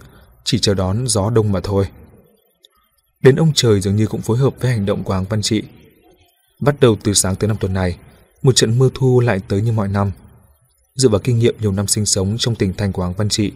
chỉ 0.44 0.58
chờ 0.58 0.74
đón 0.74 1.06
gió 1.08 1.30
đông 1.30 1.52
mà 1.52 1.60
thôi. 1.62 1.88
Đến 3.20 3.36
ông 3.36 3.52
trời 3.54 3.80
dường 3.80 3.96
như 3.96 4.06
cũng 4.06 4.20
phối 4.20 4.38
hợp 4.38 4.54
với 4.60 4.70
hành 4.70 4.86
động 4.86 5.04
của 5.04 5.14
Hàng 5.14 5.24
Văn 5.24 5.42
Trị. 5.42 5.62
Bắt 6.60 6.80
đầu 6.80 6.96
từ 7.04 7.14
sáng 7.14 7.36
tới 7.36 7.48
năm 7.48 7.56
tuần 7.60 7.72
này, 7.72 7.98
một 8.42 8.56
trận 8.56 8.78
mưa 8.78 8.88
thu 8.94 9.20
lại 9.20 9.40
tới 9.48 9.62
như 9.62 9.72
mọi 9.72 9.88
năm. 9.88 10.10
Dựa 10.94 11.08
vào 11.08 11.20
kinh 11.24 11.38
nghiệm 11.38 11.54
nhiều 11.60 11.72
năm 11.72 11.86
sinh 11.86 12.06
sống 12.06 12.36
trong 12.38 12.54
tỉnh 12.54 12.74
thành 12.74 12.92
của 12.92 13.02
Hàng 13.02 13.14
Văn 13.14 13.28
Trị, 13.28 13.52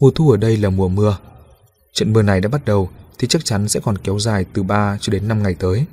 mùa 0.00 0.10
thu 0.10 0.30
ở 0.30 0.36
đây 0.36 0.56
là 0.56 0.70
mùa 0.70 0.88
mưa, 0.88 1.18
Trận 1.98 2.12
mưa 2.12 2.22
này 2.22 2.40
đã 2.40 2.48
bắt 2.48 2.64
đầu 2.64 2.90
thì 3.18 3.28
chắc 3.28 3.44
chắn 3.44 3.68
sẽ 3.68 3.80
còn 3.80 3.98
kéo 3.98 4.18
dài 4.18 4.44
từ 4.52 4.62
3 4.62 4.98
cho 5.00 5.10
đến 5.10 5.28
5 5.28 5.42
ngày 5.42 5.54
tới. 5.58 5.84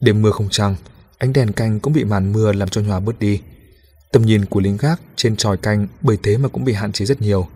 Đêm 0.00 0.22
mưa 0.22 0.30
không 0.30 0.48
trăng, 0.50 0.76
ánh 1.18 1.32
đèn 1.32 1.52
canh 1.52 1.80
cũng 1.80 1.92
bị 1.92 2.04
màn 2.04 2.32
mưa 2.32 2.52
làm 2.52 2.68
cho 2.68 2.80
nhòa 2.80 3.00
bớt 3.00 3.18
đi. 3.18 3.40
Tầm 4.12 4.22
nhìn 4.22 4.44
của 4.44 4.60
lính 4.60 4.76
gác 4.76 5.00
trên 5.16 5.36
tròi 5.36 5.56
canh 5.56 5.86
bởi 6.00 6.18
thế 6.22 6.36
mà 6.36 6.48
cũng 6.48 6.64
bị 6.64 6.72
hạn 6.72 6.92
chế 6.92 7.04
rất 7.04 7.22
nhiều. 7.22 7.48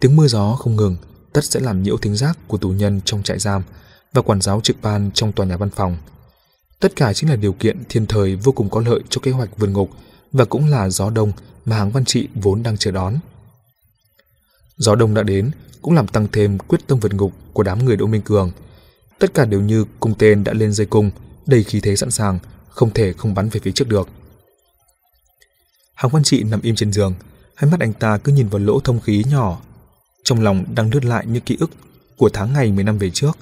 Tiếng 0.00 0.16
mưa 0.16 0.26
gió 0.26 0.52
không 0.52 0.76
ngừng, 0.76 0.96
tất 1.32 1.44
sẽ 1.44 1.60
làm 1.60 1.82
nhiễu 1.82 1.96
thính 1.96 2.16
giác 2.16 2.38
của 2.48 2.58
tù 2.58 2.68
nhân 2.68 3.00
trong 3.04 3.22
trại 3.22 3.38
giam 3.38 3.62
và 4.12 4.22
quản 4.22 4.40
giáo 4.40 4.60
trực 4.60 4.76
ban 4.82 5.10
trong 5.14 5.32
tòa 5.32 5.46
nhà 5.46 5.56
văn 5.56 5.70
phòng. 5.70 5.96
Tất 6.80 6.96
cả 6.96 7.12
chính 7.12 7.30
là 7.30 7.36
điều 7.36 7.52
kiện 7.52 7.82
thiên 7.88 8.06
thời 8.06 8.36
vô 8.36 8.52
cùng 8.52 8.68
có 8.68 8.80
lợi 8.80 9.00
cho 9.08 9.20
kế 9.22 9.30
hoạch 9.30 9.58
vườn 9.58 9.72
ngục 9.72 9.90
và 10.32 10.44
cũng 10.44 10.68
là 10.68 10.88
gió 10.88 11.10
đông 11.10 11.32
mà 11.64 11.76
hàng 11.76 11.90
văn 11.90 12.04
trị 12.04 12.28
vốn 12.34 12.62
đang 12.62 12.76
chờ 12.76 12.90
đón. 12.90 13.14
Gió 14.76 14.94
đông 14.94 15.14
đã 15.14 15.22
đến 15.22 15.50
cũng 15.82 15.94
làm 15.94 16.06
tăng 16.06 16.28
thêm 16.32 16.58
quyết 16.58 16.80
tâm 16.86 17.00
vượt 17.00 17.14
ngục 17.14 17.32
của 17.52 17.62
đám 17.62 17.84
người 17.84 17.96
Đỗ 17.96 18.06
Minh 18.06 18.22
Cường. 18.22 18.50
Tất 19.18 19.34
cả 19.34 19.44
đều 19.44 19.60
như 19.60 19.84
cung 20.00 20.14
tên 20.18 20.44
đã 20.44 20.52
lên 20.52 20.72
dây 20.72 20.86
cung, 20.86 21.10
đầy 21.46 21.62
khí 21.62 21.80
thế 21.80 21.96
sẵn 21.96 22.10
sàng, 22.10 22.38
không 22.68 22.90
thể 22.90 23.12
không 23.12 23.34
bắn 23.34 23.48
về 23.48 23.60
phía 23.60 23.72
trước 23.72 23.88
được. 23.88 24.08
Hàng 25.94 26.10
quan 26.10 26.24
Trị 26.24 26.42
nằm 26.42 26.60
im 26.62 26.74
trên 26.74 26.92
giường, 26.92 27.14
hai 27.54 27.70
mắt 27.70 27.80
anh 27.80 27.92
ta 27.92 28.18
cứ 28.18 28.32
nhìn 28.32 28.48
vào 28.48 28.58
lỗ 28.58 28.80
thông 28.80 29.00
khí 29.00 29.24
nhỏ, 29.30 29.60
trong 30.24 30.40
lòng 30.40 30.64
đang 30.74 30.90
lướt 30.90 31.04
lại 31.04 31.26
những 31.26 31.42
ký 31.42 31.56
ức 31.60 31.70
của 32.16 32.28
tháng 32.32 32.52
ngày 32.52 32.72
10 32.72 32.84
năm 32.84 32.98
về 32.98 33.10
trước. 33.10 33.38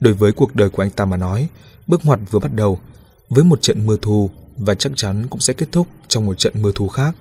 Đối 0.00 0.14
với 0.14 0.32
cuộc 0.32 0.54
đời 0.54 0.70
của 0.70 0.82
anh 0.82 0.90
ta 0.90 1.04
mà 1.04 1.16
nói, 1.16 1.48
bước 1.86 2.00
ngoặt 2.04 2.20
vừa 2.30 2.38
bắt 2.38 2.54
đầu, 2.54 2.80
với 3.28 3.44
một 3.44 3.62
trận 3.62 3.86
mưa 3.86 3.96
thu 4.02 4.30
và 4.56 4.74
chắc 4.74 4.92
chắn 4.96 5.26
cũng 5.30 5.40
sẽ 5.40 5.54
kết 5.54 5.68
thúc 5.72 5.86
trong 6.08 6.26
một 6.26 6.38
trận 6.38 6.62
mưa 6.62 6.72
thu 6.74 6.88
khác. 6.88 7.16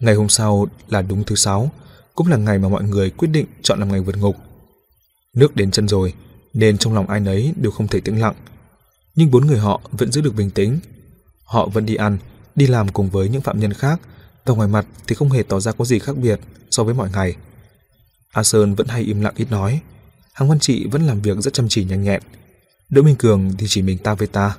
Ngày 0.00 0.14
hôm 0.14 0.28
sau 0.28 0.66
là 0.88 1.02
đúng 1.02 1.24
thứ 1.24 1.34
sáu, 1.34 1.70
cũng 2.14 2.26
là 2.26 2.36
ngày 2.36 2.58
mà 2.58 2.68
mọi 2.68 2.82
người 2.82 3.10
quyết 3.10 3.28
định 3.28 3.46
chọn 3.62 3.78
làm 3.78 3.88
ngày 3.92 4.00
vượt 4.00 4.16
ngục. 4.16 4.36
Nước 5.34 5.56
đến 5.56 5.70
chân 5.70 5.88
rồi, 5.88 6.14
nên 6.54 6.78
trong 6.78 6.94
lòng 6.94 7.06
ai 7.10 7.20
nấy 7.20 7.52
đều 7.56 7.70
không 7.70 7.88
thể 7.88 8.00
tĩnh 8.00 8.20
lặng. 8.20 8.34
Nhưng 9.14 9.30
bốn 9.30 9.46
người 9.46 9.58
họ 9.58 9.80
vẫn 9.92 10.12
giữ 10.12 10.20
được 10.20 10.34
bình 10.34 10.50
tĩnh. 10.50 10.78
Họ 11.44 11.68
vẫn 11.68 11.86
đi 11.86 11.94
ăn, 11.94 12.18
đi 12.60 12.66
làm 12.66 12.88
cùng 12.88 13.10
với 13.10 13.28
những 13.28 13.42
phạm 13.42 13.60
nhân 13.60 13.72
khác, 13.72 14.00
và 14.44 14.54
ngoài 14.54 14.68
mặt 14.68 14.86
thì 15.06 15.14
không 15.14 15.30
hề 15.30 15.42
tỏ 15.42 15.60
ra 15.60 15.72
có 15.72 15.84
gì 15.84 15.98
khác 15.98 16.16
biệt 16.16 16.40
so 16.70 16.84
với 16.84 16.94
mọi 16.94 17.10
ngày. 17.10 17.36
A 18.32 18.42
Sơn 18.42 18.74
vẫn 18.74 18.86
hay 18.86 19.02
im 19.02 19.20
lặng 19.20 19.34
ít 19.36 19.50
nói, 19.50 19.80
Hàng 20.32 20.48
Văn 20.48 20.60
Trị 20.60 20.86
vẫn 20.86 21.06
làm 21.06 21.22
việc 21.22 21.38
rất 21.38 21.52
chăm 21.54 21.68
chỉ 21.68 21.84
nhanh 21.84 22.02
nhẹn. 22.02 22.22
Đỗ 22.88 23.02
Minh 23.02 23.16
Cường 23.16 23.52
thì 23.58 23.66
chỉ 23.68 23.82
mình 23.82 23.98
ta 23.98 24.14
với 24.14 24.28
ta. 24.28 24.56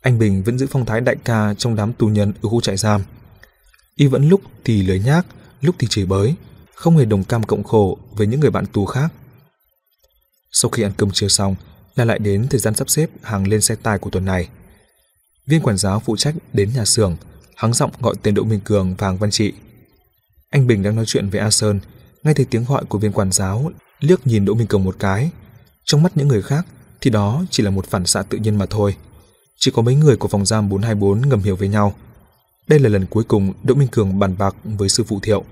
Anh 0.00 0.18
Bình 0.18 0.42
vẫn 0.42 0.58
giữ 0.58 0.66
phong 0.70 0.86
thái 0.86 1.00
đại 1.00 1.16
ca 1.24 1.54
trong 1.54 1.76
đám 1.76 1.92
tù 1.92 2.06
nhân 2.06 2.32
ở 2.42 2.48
khu 2.48 2.60
trại 2.60 2.76
giam. 2.76 3.02
Y 3.96 4.06
vẫn 4.06 4.28
lúc 4.28 4.40
thì 4.64 4.82
lưới 4.82 4.98
nhác, 4.98 5.26
lúc 5.60 5.74
thì 5.78 5.86
chửi 5.90 6.06
bới, 6.06 6.34
không 6.74 6.96
hề 6.96 7.04
đồng 7.04 7.24
cam 7.24 7.42
cộng 7.42 7.64
khổ 7.64 7.98
với 8.12 8.26
những 8.26 8.40
người 8.40 8.50
bạn 8.50 8.66
tù 8.66 8.86
khác. 8.86 9.12
Sau 10.52 10.70
khi 10.70 10.82
ăn 10.82 10.92
cơm 10.96 11.10
trưa 11.10 11.28
xong, 11.28 11.54
là 11.96 12.04
lại 12.04 12.18
đến 12.18 12.46
thời 12.50 12.60
gian 12.60 12.74
sắp 12.74 12.90
xếp 12.90 13.10
hàng 13.22 13.48
lên 13.48 13.60
xe 13.60 13.74
tải 13.74 13.98
của 13.98 14.10
tuần 14.10 14.24
này. 14.24 14.48
Viên 15.46 15.60
quản 15.60 15.78
giáo 15.78 16.00
phụ 16.00 16.16
trách 16.16 16.34
đến 16.52 16.70
nhà 16.74 16.84
xưởng, 16.84 17.16
hắng 17.56 17.74
giọng 17.74 17.90
gọi 18.00 18.14
tên 18.22 18.34
Đỗ 18.34 18.44
Minh 18.44 18.60
Cường 18.64 18.94
và 18.98 19.06
Hàng 19.06 19.16
Văn 19.16 19.30
Trị. 19.30 19.52
Anh 20.50 20.66
Bình 20.66 20.82
đang 20.82 20.96
nói 20.96 21.04
chuyện 21.06 21.28
với 21.28 21.40
A 21.40 21.50
Sơn, 21.50 21.80
ngay 22.22 22.34
thấy 22.34 22.46
tiếng 22.50 22.64
gọi 22.64 22.84
của 22.84 22.98
viên 22.98 23.12
quản 23.12 23.32
giáo, 23.32 23.70
liếc 24.00 24.26
nhìn 24.26 24.44
Đỗ 24.44 24.54
Minh 24.54 24.66
Cường 24.66 24.84
một 24.84 24.96
cái. 24.98 25.30
Trong 25.84 26.02
mắt 26.02 26.12
những 26.14 26.28
người 26.28 26.42
khác 26.42 26.66
thì 27.00 27.10
đó 27.10 27.44
chỉ 27.50 27.62
là 27.62 27.70
một 27.70 27.86
phản 27.86 28.06
xạ 28.06 28.22
tự 28.22 28.38
nhiên 28.38 28.58
mà 28.58 28.66
thôi. 28.66 28.96
Chỉ 29.58 29.70
có 29.70 29.82
mấy 29.82 29.94
người 29.94 30.16
của 30.16 30.28
phòng 30.28 30.46
giam 30.46 30.68
424 30.68 31.28
ngầm 31.28 31.40
hiểu 31.40 31.56
với 31.56 31.68
nhau. 31.68 31.94
Đây 32.68 32.78
là 32.78 32.88
lần 32.88 33.06
cuối 33.06 33.24
cùng 33.24 33.52
Đỗ 33.62 33.74
Minh 33.74 33.88
Cường 33.88 34.18
bàn 34.18 34.34
bạc 34.38 34.56
với 34.64 34.88
sư 34.88 35.04
phụ 35.04 35.20
Thiệu. 35.22 35.44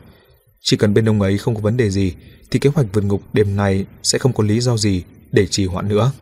Chỉ 0.61 0.77
cần 0.77 0.95
bên 0.95 1.09
ông 1.09 1.21
ấy 1.21 1.39
không 1.39 1.55
có 1.55 1.61
vấn 1.61 1.77
đề 1.77 1.91
gì 1.91 2.15
thì 2.51 2.59
kế 2.59 2.71
hoạch 2.71 2.87
vượt 2.93 3.05
ngục 3.05 3.23
đêm 3.33 3.57
nay 3.57 3.87
sẽ 4.03 4.19
không 4.19 4.33
có 4.33 4.45
lý 4.45 4.61
do 4.61 4.77
gì 4.77 5.03
để 5.33 5.47
trì 5.47 5.67
hoãn 5.67 5.89
nữa. 5.89 6.13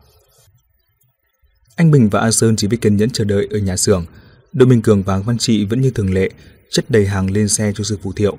Anh 1.75 1.91
Bình 1.91 2.09
và 2.09 2.19
A 2.19 2.31
Sơn 2.31 2.55
chỉ 2.55 2.67
biết 2.67 2.77
kiên 2.81 2.97
nhẫn 2.97 3.09
chờ 3.09 3.23
đợi 3.23 3.47
ở 3.51 3.57
nhà 3.57 3.77
xưởng. 3.77 4.05
Đỗ 4.53 4.65
Minh 4.65 4.81
Cường 4.81 5.03
và 5.03 5.19
Văn 5.19 5.37
Trị 5.37 5.65
vẫn 5.65 5.81
như 5.81 5.91
thường 5.91 6.13
lệ, 6.13 6.29
chất 6.71 6.85
đầy 6.89 7.07
hàng 7.07 7.31
lên 7.31 7.49
xe 7.49 7.71
cho 7.75 7.83
sư 7.83 7.97
phụ 8.03 8.11
Thiệu, 8.13 8.37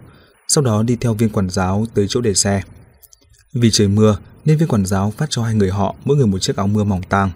sau 0.48 0.64
đó 0.64 0.82
đi 0.82 0.96
theo 0.96 1.14
viên 1.14 1.28
quản 1.28 1.50
giáo 1.50 1.86
tới 1.94 2.06
chỗ 2.08 2.20
để 2.20 2.34
xe. 2.34 2.62
Vì 3.52 3.70
trời 3.70 3.88
mưa 3.88 4.18
nên 4.44 4.58
viên 4.58 4.68
quản 4.68 4.86
giáo 4.86 5.10
phát 5.16 5.26
cho 5.30 5.42
hai 5.42 5.54
người 5.54 5.70
họ 5.70 5.94
mỗi 6.04 6.16
người 6.16 6.26
một 6.26 6.38
chiếc 6.38 6.56
áo 6.56 6.66
mưa 6.66 6.84
mỏng 6.84 7.02
tang. 7.08 7.30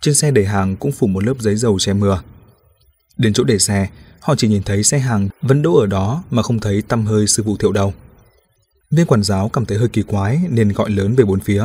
Trên 0.00 0.14
xe 0.14 0.30
để 0.30 0.44
hàng 0.44 0.76
cũng 0.76 0.92
phủ 0.92 1.06
một 1.06 1.24
lớp 1.24 1.34
giấy 1.40 1.56
dầu 1.56 1.78
che 1.78 1.92
mưa. 1.92 2.22
Đến 3.16 3.32
chỗ 3.32 3.44
để 3.44 3.58
xe, 3.58 3.88
Họ 4.20 4.34
chỉ 4.36 4.48
nhìn 4.48 4.62
thấy 4.62 4.82
xe 4.82 4.98
hàng 4.98 5.28
vẫn 5.42 5.62
đỗ 5.62 5.76
ở 5.76 5.86
đó 5.86 6.22
mà 6.30 6.42
không 6.42 6.60
thấy 6.60 6.82
tăm 6.82 7.06
hơi 7.06 7.26
sư 7.26 7.42
phụ 7.46 7.56
thiệu 7.56 7.72
đâu. 7.72 7.92
Viên 8.90 9.06
quản 9.06 9.22
giáo 9.22 9.48
cảm 9.48 9.66
thấy 9.66 9.78
hơi 9.78 9.88
kỳ 9.88 10.02
quái 10.02 10.40
nên 10.50 10.72
gọi 10.72 10.90
lớn 10.90 11.14
về 11.14 11.24
bốn 11.24 11.40
phía. 11.40 11.64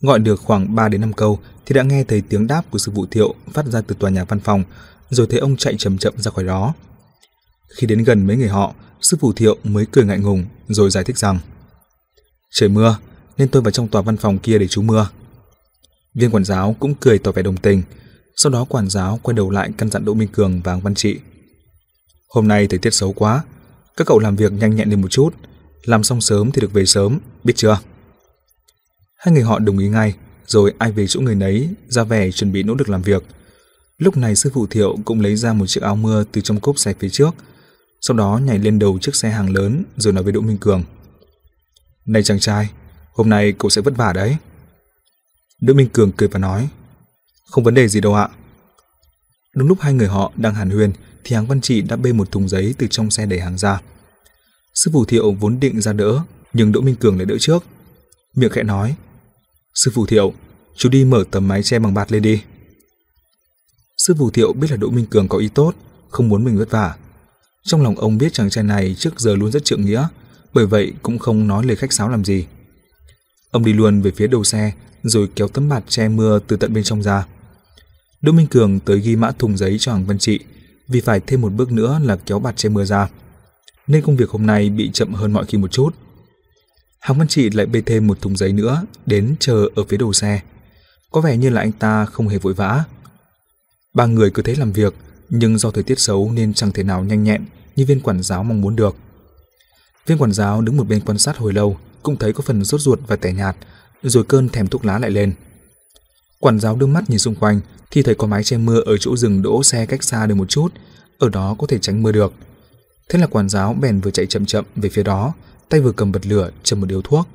Gọi 0.00 0.18
được 0.18 0.40
khoảng 0.40 0.74
3 0.74 0.88
đến 0.88 1.00
5 1.00 1.12
câu 1.12 1.38
thì 1.66 1.74
đã 1.74 1.82
nghe 1.82 2.04
thấy 2.04 2.22
tiếng 2.28 2.46
đáp 2.46 2.62
của 2.70 2.78
sư 2.78 2.92
phụ 2.94 3.06
thiệu 3.06 3.34
phát 3.52 3.66
ra 3.66 3.80
từ 3.80 3.94
tòa 3.98 4.10
nhà 4.10 4.24
văn 4.24 4.40
phòng, 4.40 4.64
rồi 5.14 5.26
thấy 5.30 5.40
ông 5.40 5.56
chạy 5.56 5.74
chậm 5.78 5.98
chậm 5.98 6.14
ra 6.16 6.30
khỏi 6.30 6.44
đó. 6.44 6.74
Khi 7.76 7.86
đến 7.86 8.04
gần 8.04 8.26
mấy 8.26 8.36
người 8.36 8.48
họ, 8.48 8.74
sư 9.00 9.16
phụ 9.20 9.32
thiệu 9.32 9.56
mới 9.64 9.86
cười 9.92 10.04
ngại 10.04 10.18
ngùng 10.18 10.44
rồi 10.68 10.90
giải 10.90 11.04
thích 11.04 11.18
rằng 11.18 11.38
Trời 12.54 12.68
mưa 12.68 12.98
nên 13.38 13.48
tôi 13.48 13.62
vào 13.62 13.70
trong 13.70 13.88
tòa 13.88 14.02
văn 14.02 14.16
phòng 14.16 14.38
kia 14.38 14.58
để 14.58 14.66
trú 14.68 14.82
mưa. 14.82 15.08
Viên 16.14 16.30
quản 16.30 16.44
giáo 16.44 16.76
cũng 16.80 16.94
cười 16.94 17.18
tỏ 17.18 17.32
vẻ 17.32 17.42
đồng 17.42 17.56
tình, 17.56 17.82
sau 18.36 18.52
đó 18.52 18.64
quản 18.64 18.90
giáo 18.90 19.20
quay 19.22 19.34
đầu 19.34 19.50
lại 19.50 19.70
căn 19.78 19.90
dặn 19.90 20.04
Đỗ 20.04 20.14
Minh 20.14 20.28
Cường 20.28 20.60
và 20.60 20.76
Văn 20.76 20.94
Trị. 20.94 21.18
Hôm 22.28 22.48
nay 22.48 22.66
thời 22.66 22.78
tiết 22.78 22.94
xấu 22.94 23.12
quá, 23.12 23.44
các 23.96 24.06
cậu 24.06 24.18
làm 24.18 24.36
việc 24.36 24.52
nhanh 24.52 24.76
nhẹn 24.76 24.90
lên 24.90 25.00
một 25.00 25.08
chút, 25.10 25.34
làm 25.84 26.04
xong 26.04 26.20
sớm 26.20 26.50
thì 26.52 26.60
được 26.60 26.72
về 26.72 26.86
sớm, 26.86 27.18
biết 27.44 27.52
chưa? 27.56 27.78
Hai 29.16 29.34
người 29.34 29.42
họ 29.42 29.58
đồng 29.58 29.78
ý 29.78 29.88
ngay, 29.88 30.14
rồi 30.46 30.74
ai 30.78 30.92
về 30.92 31.06
chỗ 31.06 31.20
người 31.20 31.34
nấy, 31.34 31.68
ra 31.88 32.04
vẻ 32.04 32.30
chuẩn 32.30 32.52
bị 32.52 32.62
nỗ 32.62 32.74
lực 32.74 32.88
làm 32.88 33.02
việc. 33.02 33.22
Lúc 34.04 34.16
này 34.16 34.36
sư 34.36 34.50
phụ 34.54 34.66
Thiệu 34.66 34.96
cũng 35.04 35.20
lấy 35.20 35.36
ra 35.36 35.52
một 35.52 35.66
chiếc 35.66 35.82
áo 35.82 35.96
mưa 35.96 36.24
từ 36.32 36.40
trong 36.40 36.60
cốp 36.60 36.78
xe 36.78 36.94
phía 36.98 37.08
trước, 37.08 37.34
sau 38.00 38.16
đó 38.16 38.40
nhảy 38.44 38.58
lên 38.58 38.78
đầu 38.78 38.98
chiếc 38.98 39.14
xe 39.14 39.30
hàng 39.30 39.50
lớn 39.50 39.84
rồi 39.96 40.12
nói 40.12 40.22
với 40.22 40.32
Đỗ 40.32 40.40
Minh 40.40 40.58
Cường. 40.58 40.84
Này 42.06 42.22
chàng 42.22 42.40
trai, 42.40 42.70
hôm 43.12 43.28
nay 43.28 43.52
cậu 43.58 43.70
sẽ 43.70 43.82
vất 43.82 43.96
vả 43.96 44.12
đấy. 44.12 44.36
Đỗ 45.60 45.74
Minh 45.74 45.88
Cường 45.92 46.12
cười 46.12 46.28
và 46.28 46.38
nói, 46.38 46.68
không 47.50 47.64
vấn 47.64 47.74
đề 47.74 47.88
gì 47.88 48.00
đâu 48.00 48.14
ạ. 48.14 48.28
Đúng 49.56 49.68
lúc 49.68 49.80
hai 49.80 49.92
người 49.92 50.08
họ 50.08 50.32
đang 50.36 50.54
hàn 50.54 50.70
huyên 50.70 50.92
thì 51.24 51.36
hàng 51.36 51.46
văn 51.46 51.60
trị 51.60 51.82
đã 51.82 51.96
bê 51.96 52.12
một 52.12 52.30
thùng 52.30 52.48
giấy 52.48 52.74
từ 52.78 52.86
trong 52.90 53.10
xe 53.10 53.26
đẩy 53.26 53.40
hàng 53.40 53.58
ra. 53.58 53.80
Sư 54.74 54.90
phụ 54.94 55.04
Thiệu 55.04 55.32
vốn 55.32 55.60
định 55.60 55.80
ra 55.80 55.92
đỡ, 55.92 56.20
nhưng 56.52 56.72
Đỗ 56.72 56.80
Minh 56.80 56.96
Cường 56.96 57.16
lại 57.16 57.26
đỡ 57.26 57.36
trước. 57.40 57.64
Miệng 58.36 58.50
khẽ 58.50 58.62
nói, 58.62 58.94
Sư 59.74 59.90
phụ 59.94 60.06
Thiệu, 60.06 60.32
chú 60.76 60.88
đi 60.88 61.04
mở 61.04 61.24
tấm 61.30 61.48
mái 61.48 61.62
che 61.62 61.78
bằng 61.78 61.94
bạt 61.94 62.12
lên 62.12 62.22
đi. 62.22 62.42
Sư 63.96 64.14
phụ 64.18 64.30
Thiệu 64.30 64.52
biết 64.52 64.70
là 64.70 64.76
Đỗ 64.76 64.90
Minh 64.90 65.06
Cường 65.06 65.28
có 65.28 65.38
ý 65.38 65.48
tốt, 65.48 65.74
không 66.08 66.28
muốn 66.28 66.44
mình 66.44 66.58
vất 66.58 66.70
vả. 66.70 66.94
Trong 67.64 67.82
lòng 67.82 67.96
ông 67.96 68.18
biết 68.18 68.32
chàng 68.32 68.50
trai 68.50 68.64
này 68.64 68.94
trước 68.98 69.20
giờ 69.20 69.36
luôn 69.36 69.52
rất 69.52 69.64
trượng 69.64 69.84
nghĩa, 69.84 70.08
bởi 70.54 70.66
vậy 70.66 70.92
cũng 71.02 71.18
không 71.18 71.46
nói 71.46 71.64
lời 71.66 71.76
khách 71.76 71.92
sáo 71.92 72.08
làm 72.08 72.24
gì. 72.24 72.46
Ông 73.50 73.64
đi 73.64 73.72
luôn 73.72 74.02
về 74.02 74.10
phía 74.16 74.26
đầu 74.26 74.44
xe, 74.44 74.72
rồi 75.02 75.28
kéo 75.36 75.48
tấm 75.48 75.68
bạt 75.68 75.84
che 75.88 76.08
mưa 76.08 76.38
từ 76.46 76.56
tận 76.56 76.72
bên 76.72 76.84
trong 76.84 77.02
ra. 77.02 77.26
Đỗ 78.22 78.32
Minh 78.32 78.46
Cường 78.46 78.80
tới 78.80 79.00
ghi 79.00 79.16
mã 79.16 79.30
thùng 79.30 79.56
giấy 79.56 79.76
cho 79.78 79.92
Hoàng 79.92 80.06
Văn 80.06 80.18
Trị, 80.18 80.40
vì 80.88 81.00
phải 81.00 81.20
thêm 81.20 81.40
một 81.40 81.52
bước 81.52 81.72
nữa 81.72 82.00
là 82.02 82.16
kéo 82.16 82.38
bạt 82.38 82.56
che 82.56 82.68
mưa 82.68 82.84
ra. 82.84 83.08
Nên 83.86 84.02
công 84.02 84.16
việc 84.16 84.30
hôm 84.30 84.46
nay 84.46 84.70
bị 84.70 84.90
chậm 84.92 85.14
hơn 85.14 85.32
mọi 85.32 85.44
khi 85.44 85.58
một 85.58 85.72
chút. 85.72 85.94
Hoàng 87.00 87.18
Văn 87.18 87.28
Trị 87.28 87.50
lại 87.50 87.66
bê 87.66 87.80
thêm 87.80 88.06
một 88.06 88.20
thùng 88.20 88.36
giấy 88.36 88.52
nữa, 88.52 88.82
đến 89.06 89.34
chờ 89.40 89.68
ở 89.74 89.84
phía 89.88 89.96
đầu 89.96 90.12
xe. 90.12 90.40
Có 91.12 91.20
vẻ 91.20 91.36
như 91.36 91.50
là 91.50 91.60
anh 91.60 91.72
ta 91.72 92.06
không 92.06 92.28
hề 92.28 92.38
vội 92.38 92.54
vã. 92.54 92.84
Ba 93.94 94.06
người 94.06 94.30
cứ 94.30 94.42
thế 94.42 94.54
làm 94.54 94.72
việc, 94.72 94.94
nhưng 95.28 95.58
do 95.58 95.70
thời 95.70 95.82
tiết 95.82 96.00
xấu 96.00 96.32
nên 96.32 96.54
chẳng 96.54 96.72
thể 96.72 96.82
nào 96.82 97.04
nhanh 97.04 97.24
nhẹn 97.24 97.44
như 97.76 97.84
viên 97.86 98.00
quản 98.00 98.22
giáo 98.22 98.44
mong 98.44 98.60
muốn 98.60 98.76
được. 98.76 98.96
Viên 100.06 100.18
quản 100.18 100.32
giáo 100.32 100.60
đứng 100.60 100.76
một 100.76 100.88
bên 100.88 101.00
quan 101.00 101.18
sát 101.18 101.36
hồi 101.36 101.52
lâu, 101.52 101.76
cũng 102.02 102.16
thấy 102.16 102.32
có 102.32 102.42
phần 102.42 102.64
rốt 102.64 102.80
ruột 102.80 103.00
và 103.06 103.16
tẻ 103.16 103.32
nhạt, 103.32 103.56
rồi 104.02 104.24
cơn 104.24 104.48
thèm 104.48 104.66
thuốc 104.66 104.84
lá 104.84 104.98
lại 104.98 105.10
lên. 105.10 105.34
Quản 106.40 106.60
giáo 106.60 106.76
đưa 106.76 106.86
mắt 106.86 107.10
nhìn 107.10 107.18
xung 107.18 107.34
quanh 107.34 107.60
thì 107.90 108.02
thấy 108.02 108.14
có 108.14 108.26
mái 108.26 108.44
che 108.44 108.56
mưa 108.56 108.80
ở 108.80 108.96
chỗ 108.96 109.16
dừng 109.16 109.42
đỗ 109.42 109.62
xe 109.62 109.86
cách 109.86 110.04
xa 110.04 110.26
được 110.26 110.34
một 110.34 110.48
chút, 110.48 110.68
ở 111.18 111.28
đó 111.28 111.56
có 111.58 111.66
thể 111.66 111.78
tránh 111.78 112.02
mưa 112.02 112.12
được. 112.12 112.32
Thế 113.08 113.18
là 113.18 113.26
quản 113.26 113.48
giáo 113.48 113.74
bèn 113.74 114.00
vừa 114.00 114.10
chạy 114.10 114.26
chậm 114.26 114.46
chậm 114.46 114.64
về 114.76 114.88
phía 114.88 115.02
đó, 115.02 115.34
tay 115.68 115.80
vừa 115.80 115.92
cầm 115.92 116.12
bật 116.12 116.26
lửa 116.26 116.50
châm 116.62 116.80
một 116.80 116.86
điếu 116.86 117.02
thuốc. 117.02 117.28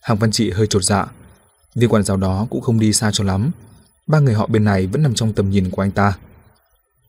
Hàng 0.00 0.18
Văn 0.18 0.30
Trị 0.30 0.50
hơi 0.50 0.66
trột 0.66 0.84
dạ, 0.84 1.06
viên 1.74 1.90
quản 1.90 2.02
giáo 2.02 2.16
đó 2.16 2.46
cũng 2.50 2.60
không 2.60 2.80
đi 2.80 2.92
xa 2.92 3.10
cho 3.12 3.24
lắm, 3.24 3.50
ba 4.06 4.20
người 4.20 4.34
họ 4.34 4.46
bên 4.46 4.64
này 4.64 4.86
vẫn 4.86 5.02
nằm 5.02 5.14
trong 5.14 5.32
tầm 5.32 5.50
nhìn 5.50 5.70
của 5.70 5.82
anh 5.82 5.90
ta. 5.90 6.18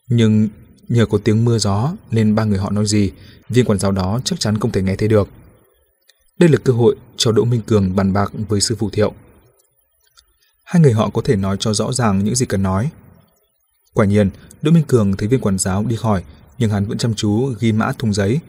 Nhưng 0.10 0.50
nhờ 0.88 1.06
có 1.06 1.18
tiếng 1.24 1.46
mưa 1.46 1.58
gió 1.58 1.94
nên 2.12 2.36
ba 2.36 2.44
người 2.44 2.60
họ 2.60 2.72
nói 2.72 2.86
gì, 2.86 3.12
viên 3.50 3.66
quản 3.66 3.80
giáo 3.80 3.92
đó 3.92 4.20
chắc 4.24 4.40
chắn 4.40 4.60
không 4.60 4.72
thể 4.72 4.82
nghe 4.82 4.96
thấy 4.96 5.08
được. 5.08 5.30
Đây 6.40 6.50
là 6.50 6.58
cơ 6.64 6.74
hội 6.74 6.96
cho 7.18 7.32
Đỗ 7.32 7.44
Minh 7.44 7.62
Cường 7.62 7.96
bàn 7.96 8.14
bạc 8.14 8.32
với 8.50 8.62
sư 8.62 8.76
phụ 8.80 8.90
Thiệu. 8.90 9.14
Hai 10.64 10.82
người 10.82 10.94
họ 10.94 11.10
có 11.10 11.22
thể 11.22 11.36
nói 11.36 11.58
cho 11.60 11.74
rõ 11.74 11.94
ràng 11.94 12.24
những 12.24 12.36
gì 12.36 12.46
cần 12.46 12.64
nói. 12.64 12.92
Quả 13.94 14.06
nhiên, 14.06 14.30
Đỗ 14.62 14.72
Minh 14.72 14.84
Cường 14.88 15.18
thấy 15.18 15.28
viên 15.28 15.40
quản 15.40 15.58
giáo 15.58 15.84
đi 15.84 15.96
khỏi, 15.96 16.24
nhưng 16.58 16.70
hắn 16.70 16.86
vẫn 16.86 16.98
chăm 16.98 17.14
chú 17.14 17.54
ghi 17.60 17.72
mã 17.72 17.92
thùng 17.92 18.14
giấy, 18.14 18.40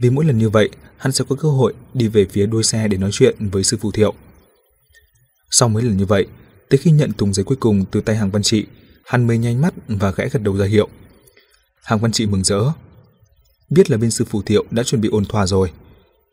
vì 0.00 0.10
mỗi 0.10 0.24
lần 0.24 0.38
như 0.38 0.50
vậy, 0.50 0.70
hắn 0.96 1.12
sẽ 1.12 1.24
có 1.28 1.36
cơ 1.36 1.48
hội 1.48 1.74
đi 1.94 2.08
về 2.08 2.26
phía 2.30 2.46
đuôi 2.46 2.62
xe 2.62 2.88
để 2.88 2.98
nói 2.98 3.10
chuyện 3.12 3.48
với 3.50 3.64
sư 3.64 3.76
phụ 3.80 3.90
Thiệu. 3.90 4.14
Sau 5.50 5.68
mấy 5.68 5.82
lần 5.82 5.96
như 5.96 6.06
vậy, 6.06 6.26
tới 6.72 6.78
khi 6.78 6.90
nhận 6.90 7.12
thùng 7.12 7.32
giấy 7.32 7.44
cuối 7.44 7.56
cùng 7.60 7.84
từ 7.90 8.00
tay 8.00 8.16
hàng 8.16 8.30
văn 8.30 8.42
trị, 8.42 8.66
hắn 9.04 9.26
mới 9.26 9.38
nhanh 9.38 9.60
mắt 9.60 9.74
và 9.88 10.10
gãy 10.10 10.28
gật 10.32 10.42
đầu 10.42 10.56
ra 10.56 10.66
hiệu. 10.66 10.88
Hàng 11.84 11.98
văn 11.98 12.12
trị 12.12 12.26
mừng 12.26 12.44
rỡ. 12.44 12.60
Biết 13.70 13.90
là 13.90 13.96
bên 13.96 14.10
sư 14.10 14.24
phụ 14.28 14.42
Thiệu 14.42 14.64
đã 14.70 14.82
chuẩn 14.82 15.00
bị 15.00 15.08
ôn 15.12 15.24
thỏa 15.24 15.46
rồi. 15.46 15.70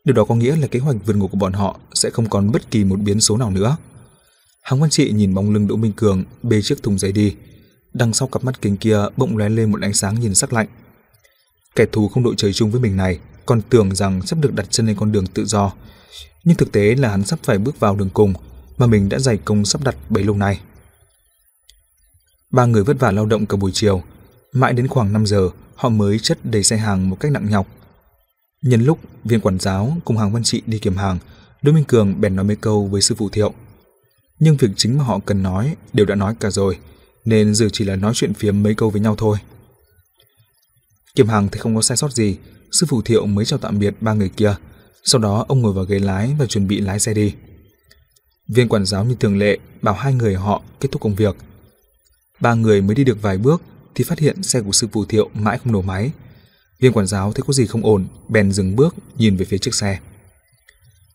Điều 0.04 0.14
đó 0.14 0.24
có 0.24 0.34
nghĩa 0.34 0.56
là 0.56 0.66
kế 0.66 0.78
hoạch 0.78 0.96
vượt 1.06 1.16
ngục 1.16 1.30
của 1.30 1.36
bọn 1.36 1.52
họ 1.52 1.80
sẽ 1.94 2.10
không 2.10 2.28
còn 2.28 2.52
bất 2.52 2.70
kỳ 2.70 2.84
một 2.84 3.00
biến 3.00 3.20
số 3.20 3.36
nào 3.36 3.50
nữa. 3.50 3.76
Hàng 4.62 4.80
văn 4.80 4.90
trị 4.90 5.12
nhìn 5.12 5.34
bóng 5.34 5.50
lưng 5.50 5.66
Đỗ 5.66 5.76
Minh 5.76 5.92
Cường 5.92 6.24
bê 6.42 6.62
chiếc 6.62 6.82
thùng 6.82 6.98
giấy 6.98 7.12
đi. 7.12 7.34
Đằng 7.94 8.12
sau 8.12 8.28
cặp 8.28 8.44
mắt 8.44 8.62
kính 8.62 8.76
kia 8.76 8.98
bỗng 9.16 9.36
lóe 9.36 9.48
lên 9.48 9.72
một 9.72 9.82
ánh 9.82 9.94
sáng 9.94 10.20
nhìn 10.20 10.34
sắc 10.34 10.52
lạnh. 10.52 10.68
Kẻ 11.76 11.86
thù 11.92 12.08
không 12.08 12.24
đội 12.24 12.34
trời 12.36 12.52
chung 12.52 12.70
với 12.70 12.80
mình 12.80 12.96
này 12.96 13.18
còn 13.46 13.62
tưởng 13.62 13.94
rằng 13.94 14.26
sắp 14.26 14.38
được 14.40 14.54
đặt 14.54 14.66
chân 14.70 14.86
lên 14.86 14.96
con 14.96 15.12
đường 15.12 15.26
tự 15.26 15.44
do. 15.44 15.72
Nhưng 16.44 16.56
thực 16.56 16.72
tế 16.72 16.94
là 16.94 17.08
hắn 17.08 17.24
sắp 17.24 17.38
phải 17.42 17.58
bước 17.58 17.80
vào 17.80 17.96
đường 17.96 18.10
cùng 18.14 18.34
mà 18.80 18.86
mình 18.86 19.08
đã 19.08 19.18
dày 19.18 19.36
công 19.36 19.64
sắp 19.64 19.84
đặt 19.84 19.96
bấy 20.08 20.24
lâu 20.24 20.36
nay. 20.36 20.60
Ba 22.50 22.66
người 22.66 22.84
vất 22.84 22.96
vả 23.00 23.10
lao 23.10 23.26
động 23.26 23.46
cả 23.46 23.56
buổi 23.56 23.70
chiều, 23.74 24.02
mãi 24.52 24.72
đến 24.72 24.88
khoảng 24.88 25.12
5 25.12 25.26
giờ 25.26 25.50
họ 25.74 25.88
mới 25.88 26.18
chất 26.18 26.38
đầy 26.44 26.62
xe 26.62 26.76
hàng 26.76 27.10
một 27.10 27.20
cách 27.20 27.32
nặng 27.32 27.50
nhọc. 27.50 27.66
Nhân 28.62 28.84
lúc 28.84 28.98
viên 29.24 29.40
quản 29.40 29.58
giáo 29.58 29.96
cùng 30.04 30.16
hàng 30.16 30.32
văn 30.32 30.42
trị 30.42 30.62
đi 30.66 30.78
kiểm 30.78 30.96
hàng, 30.96 31.18
Đỗ 31.62 31.72
Minh 31.72 31.84
Cường 31.84 32.20
bèn 32.20 32.36
nói 32.36 32.44
mấy 32.44 32.56
câu 32.56 32.86
với 32.86 33.00
sư 33.00 33.14
phụ 33.18 33.28
Thiệu. 33.28 33.54
Nhưng 34.38 34.56
việc 34.56 34.68
chính 34.76 34.98
mà 34.98 35.04
họ 35.04 35.18
cần 35.18 35.42
nói 35.42 35.76
đều 35.92 36.06
đã 36.06 36.14
nói 36.14 36.34
cả 36.40 36.50
rồi, 36.50 36.78
nên 37.24 37.54
giờ 37.54 37.68
chỉ 37.72 37.84
là 37.84 37.96
nói 37.96 38.12
chuyện 38.14 38.34
phiếm 38.34 38.62
mấy 38.62 38.74
câu 38.74 38.90
với 38.90 39.00
nhau 39.00 39.14
thôi. 39.18 39.38
Kiểm 41.14 41.28
hàng 41.28 41.48
thì 41.52 41.58
không 41.58 41.76
có 41.76 41.82
sai 41.82 41.96
sót 41.96 42.12
gì, 42.12 42.36
sư 42.72 42.86
phụ 42.88 43.02
Thiệu 43.02 43.26
mới 43.26 43.44
chào 43.44 43.58
tạm 43.58 43.78
biệt 43.78 43.94
ba 44.00 44.12
người 44.12 44.28
kia. 44.28 44.54
Sau 45.04 45.20
đó 45.20 45.44
ông 45.48 45.60
ngồi 45.60 45.72
vào 45.72 45.84
ghế 45.84 45.98
lái 45.98 46.34
và 46.38 46.46
chuẩn 46.46 46.68
bị 46.68 46.80
lái 46.80 47.00
xe 47.00 47.14
đi. 47.14 47.34
Viên 48.54 48.68
quản 48.68 48.86
giáo 48.86 49.04
như 49.04 49.14
thường 49.14 49.38
lệ 49.38 49.58
bảo 49.82 49.94
hai 49.94 50.14
người 50.14 50.34
họ 50.34 50.62
kết 50.80 50.88
thúc 50.92 51.02
công 51.02 51.14
việc. 51.14 51.36
Ba 52.40 52.54
người 52.54 52.82
mới 52.82 52.94
đi 52.94 53.04
được 53.04 53.22
vài 53.22 53.38
bước 53.38 53.62
thì 53.94 54.04
phát 54.04 54.18
hiện 54.18 54.42
xe 54.42 54.60
của 54.60 54.72
sư 54.72 54.88
phụ 54.92 55.04
Thiệu 55.04 55.30
mãi 55.34 55.58
không 55.58 55.72
nổ 55.72 55.82
máy. 55.82 56.10
Viên 56.80 56.92
quản 56.92 57.06
giáo 57.06 57.32
thấy 57.32 57.42
có 57.46 57.52
gì 57.52 57.66
không 57.66 57.84
ổn, 57.84 58.06
bèn 58.28 58.52
dừng 58.52 58.76
bước 58.76 58.94
nhìn 59.16 59.36
về 59.36 59.44
phía 59.44 59.58
chiếc 59.58 59.74
xe. 59.74 59.98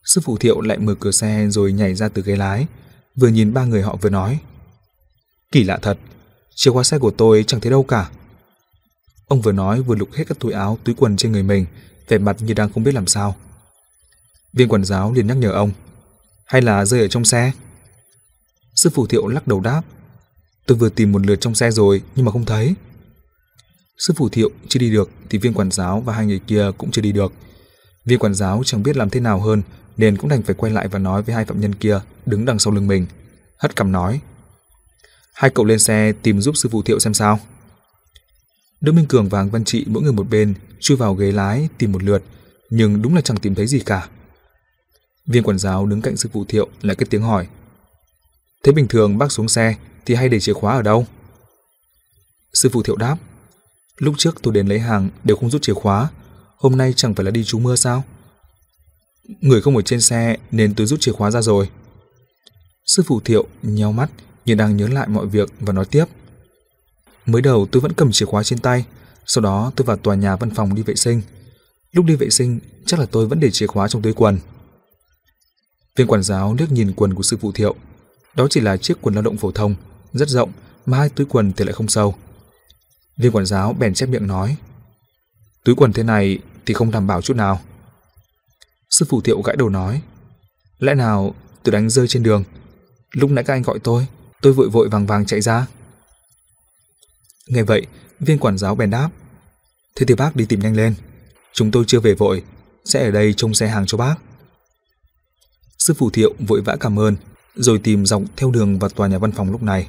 Sư 0.05 0.21
phụ 0.23 0.37
Thiệu 0.37 0.61
lại 0.61 0.77
mở 0.77 0.95
cửa 0.99 1.11
xe 1.11 1.47
rồi 1.49 1.73
nhảy 1.73 1.95
ra 1.95 2.09
từ 2.09 2.21
ghế 2.21 2.35
lái, 2.35 2.67
vừa 3.15 3.27
nhìn 3.27 3.53
ba 3.53 3.65
người 3.65 3.81
họ 3.81 3.95
vừa 4.01 4.09
nói. 4.09 4.39
Kỳ 5.51 5.63
lạ 5.63 5.79
thật, 5.81 5.97
chìa 6.55 6.71
khóa 6.71 6.83
xe 6.83 6.99
của 6.99 7.11
tôi 7.11 7.43
chẳng 7.47 7.61
thấy 7.61 7.69
đâu 7.71 7.83
cả. 7.83 8.09
Ông 9.27 9.41
vừa 9.41 9.51
nói 9.51 9.81
vừa 9.81 9.95
lục 9.95 10.09
hết 10.13 10.23
các 10.27 10.39
túi 10.39 10.51
áo, 10.51 10.77
túi 10.83 10.95
quần 10.95 11.17
trên 11.17 11.31
người 11.31 11.43
mình, 11.43 11.65
vẻ 12.07 12.17
mặt 12.17 12.37
như 12.39 12.53
đang 12.53 12.73
không 12.73 12.83
biết 12.83 12.93
làm 12.93 13.07
sao. 13.07 13.35
Viên 14.53 14.69
quản 14.69 14.85
giáo 14.85 15.13
liền 15.13 15.27
nhắc 15.27 15.37
nhở 15.37 15.51
ông, 15.51 15.71
hay 16.45 16.61
là 16.61 16.85
rơi 16.85 17.01
ở 17.01 17.07
trong 17.07 17.25
xe? 17.25 17.51
Sư 18.75 18.89
phụ 18.93 19.07
thiệu 19.07 19.27
lắc 19.27 19.47
đầu 19.47 19.59
đáp, 19.59 19.81
tôi 20.65 20.77
vừa 20.77 20.89
tìm 20.89 21.11
một 21.11 21.25
lượt 21.25 21.35
trong 21.41 21.55
xe 21.55 21.71
rồi 21.71 22.01
nhưng 22.15 22.25
mà 22.25 22.31
không 22.31 22.45
thấy. 22.45 22.75
Sư 23.97 24.13
phụ 24.17 24.29
thiệu 24.29 24.49
chưa 24.67 24.79
đi 24.79 24.91
được 24.91 25.09
thì 25.29 25.37
viên 25.37 25.53
quản 25.53 25.71
giáo 25.71 26.01
và 26.01 26.13
hai 26.13 26.25
người 26.25 26.39
kia 26.47 26.71
cũng 26.77 26.91
chưa 26.91 27.01
đi 27.01 27.11
được. 27.11 27.33
Viên 28.05 28.19
quản 28.19 28.33
giáo 28.33 28.61
chẳng 28.65 28.83
biết 28.83 28.97
làm 28.97 29.09
thế 29.09 29.19
nào 29.19 29.39
hơn 29.39 29.61
nên 29.97 30.17
cũng 30.17 30.29
đành 30.29 30.41
phải 30.41 30.55
quay 30.55 30.71
lại 30.71 30.87
và 30.87 30.99
nói 30.99 31.21
với 31.21 31.35
hai 31.35 31.45
phạm 31.45 31.61
nhân 31.61 31.75
kia 31.75 31.99
đứng 32.25 32.45
đằng 32.45 32.59
sau 32.59 32.73
lưng 32.73 32.87
mình. 32.87 33.05
Hất 33.57 33.75
cằm 33.75 33.91
nói, 33.91 34.19
hai 35.33 35.51
cậu 35.51 35.65
lên 35.65 35.79
xe 35.79 36.13
tìm 36.21 36.41
giúp 36.41 36.57
sư 36.57 36.69
phụ 36.71 36.81
thiệu 36.81 36.99
xem 36.99 37.13
sao. 37.13 37.39
Đỗ 38.81 38.91
Minh 38.91 39.05
Cường 39.05 39.29
và 39.29 39.39
Hàng 39.39 39.49
Văn 39.49 39.63
Trị 39.63 39.85
mỗi 39.87 40.03
người 40.03 40.13
một 40.13 40.29
bên 40.29 40.53
chui 40.79 40.97
vào 40.97 41.13
ghế 41.13 41.31
lái 41.31 41.69
tìm 41.77 41.91
một 41.91 42.03
lượt, 42.03 42.23
nhưng 42.69 43.01
đúng 43.01 43.15
là 43.15 43.21
chẳng 43.21 43.37
tìm 43.37 43.55
thấy 43.55 43.67
gì 43.67 43.79
cả. 43.79 44.07
Viên 45.27 45.43
quản 45.43 45.59
giáo 45.59 45.85
đứng 45.85 46.01
cạnh 46.01 46.17
sư 46.17 46.29
phụ 46.33 46.45
Thiệu 46.45 46.69
lại 46.81 46.95
cất 46.95 47.09
tiếng 47.09 47.21
hỏi. 47.21 47.47
Thế 48.63 48.71
bình 48.71 48.87
thường 48.87 49.17
bác 49.17 49.31
xuống 49.31 49.49
xe 49.49 49.75
thì 50.05 50.15
hay 50.15 50.29
để 50.29 50.39
chìa 50.39 50.53
khóa 50.53 50.75
ở 50.75 50.81
đâu? 50.81 51.05
Sư 52.53 52.69
phụ 52.73 52.83
Thiệu 52.83 52.95
đáp. 52.95 53.17
Lúc 53.97 54.15
trước 54.17 54.41
tôi 54.41 54.53
đến 54.53 54.67
lấy 54.67 54.79
hàng 54.79 55.09
đều 55.23 55.37
không 55.37 55.49
rút 55.49 55.61
chìa 55.61 55.73
khóa, 55.73 56.09
hôm 56.57 56.77
nay 56.77 56.93
chẳng 56.95 57.15
phải 57.15 57.25
là 57.25 57.31
đi 57.31 57.43
trú 57.43 57.59
mưa 57.59 57.75
sao? 57.75 58.03
Người 59.41 59.61
không 59.61 59.75
ở 59.75 59.81
trên 59.81 60.01
xe 60.01 60.37
nên 60.51 60.75
tôi 60.75 60.87
rút 60.87 60.99
chìa 61.01 61.11
khóa 61.11 61.31
ra 61.31 61.41
rồi. 61.41 61.69
Sư 62.85 63.03
phụ 63.05 63.19
Thiệu 63.19 63.47
nheo 63.61 63.91
mắt 63.91 64.09
như 64.45 64.55
đang 64.55 64.77
nhớ 64.77 64.87
lại 64.87 65.07
mọi 65.07 65.27
việc 65.27 65.49
và 65.59 65.73
nói 65.73 65.85
tiếp. 65.85 66.05
Mới 67.25 67.41
đầu 67.41 67.67
tôi 67.71 67.81
vẫn 67.81 67.93
cầm 67.93 68.11
chìa 68.11 68.25
khóa 68.25 68.43
trên 68.43 68.59
tay, 68.59 68.85
sau 69.25 69.41
đó 69.41 69.71
tôi 69.75 69.85
vào 69.85 69.97
tòa 69.97 70.15
nhà 70.15 70.35
văn 70.35 70.49
phòng 70.49 70.75
đi 70.75 70.81
vệ 70.81 70.95
sinh. 70.95 71.21
Lúc 71.91 72.05
đi 72.05 72.15
vệ 72.15 72.29
sinh, 72.29 72.59
chắc 72.85 72.99
là 72.99 73.05
tôi 73.05 73.27
vẫn 73.27 73.39
để 73.39 73.51
chìa 73.51 73.67
khóa 73.67 73.87
trong 73.87 74.01
túi 74.01 74.13
quần. 74.13 74.39
Viên 75.95 76.07
quản 76.07 76.23
giáo 76.23 76.55
liếc 76.59 76.71
nhìn 76.71 76.93
quần 76.95 77.13
của 77.13 77.23
sư 77.23 77.37
phụ 77.41 77.51
Thiệu. 77.51 77.75
Đó 78.35 78.47
chỉ 78.49 78.61
là 78.61 78.77
chiếc 78.77 79.01
quần 79.01 79.15
lao 79.15 79.21
động 79.21 79.37
phổ 79.37 79.51
thông, 79.51 79.75
rất 80.13 80.29
rộng, 80.29 80.51
mà 80.85 80.97
hai 80.97 81.09
túi 81.09 81.25
quần 81.25 81.53
thì 81.53 81.65
lại 81.65 81.73
không 81.73 81.87
sâu. 81.87 82.15
Viên 83.17 83.31
quản 83.31 83.45
giáo 83.45 83.73
bèn 83.73 83.93
chép 83.93 84.09
miệng 84.09 84.27
nói. 84.27 84.57
Túi 85.65 85.75
quần 85.75 85.93
thế 85.93 86.03
này 86.03 86.39
thì 86.65 86.73
không 86.73 86.91
đảm 86.91 87.07
bảo 87.07 87.21
chút 87.21 87.37
nào. 87.37 87.61
Sư 88.89 89.05
phụ 89.09 89.21
Thiệu 89.21 89.41
gãi 89.41 89.55
đầu 89.55 89.69
nói. 89.69 90.01
Lẽ 90.79 90.93
nào 90.95 91.35
tôi 91.63 91.71
đánh 91.71 91.89
rơi 91.89 92.07
trên 92.07 92.23
đường? 92.23 92.43
Lúc 93.11 93.31
nãy 93.31 93.43
các 93.43 93.53
anh 93.53 93.61
gọi 93.61 93.79
tôi, 93.79 94.07
tôi 94.41 94.53
vội 94.53 94.69
vội 94.69 94.89
vàng 94.89 95.05
vàng 95.05 95.25
chạy 95.25 95.41
ra. 95.41 95.67
Nghe 97.47 97.63
vậy, 97.63 97.87
viên 98.19 98.37
quản 98.37 98.57
giáo 98.57 98.75
bèn 98.75 98.89
đáp. 98.89 99.09
Thế 99.95 100.05
thì 100.05 100.15
bác 100.15 100.35
đi 100.35 100.45
tìm 100.45 100.59
nhanh 100.59 100.75
lên. 100.75 100.95
Chúng 101.53 101.71
tôi 101.71 101.83
chưa 101.87 101.99
về 101.99 102.13
vội, 102.13 102.43
sẽ 102.85 103.05
ở 103.05 103.11
đây 103.11 103.33
trông 103.33 103.53
xe 103.53 103.67
hàng 103.67 103.85
cho 103.85 103.97
bác. 103.97 104.15
Sư 105.87 105.93
phụ 105.93 106.09
thiệu 106.09 106.33
vội 106.47 106.61
vã 106.61 106.75
cảm 106.79 106.99
ơn, 106.99 107.15
rồi 107.55 107.79
tìm 107.79 108.05
dọc 108.05 108.21
theo 108.35 108.51
đường 108.51 108.79
vào 108.79 108.89
tòa 108.89 109.07
nhà 109.07 109.17
văn 109.17 109.31
phòng 109.31 109.51
lúc 109.51 109.63
này. 109.63 109.87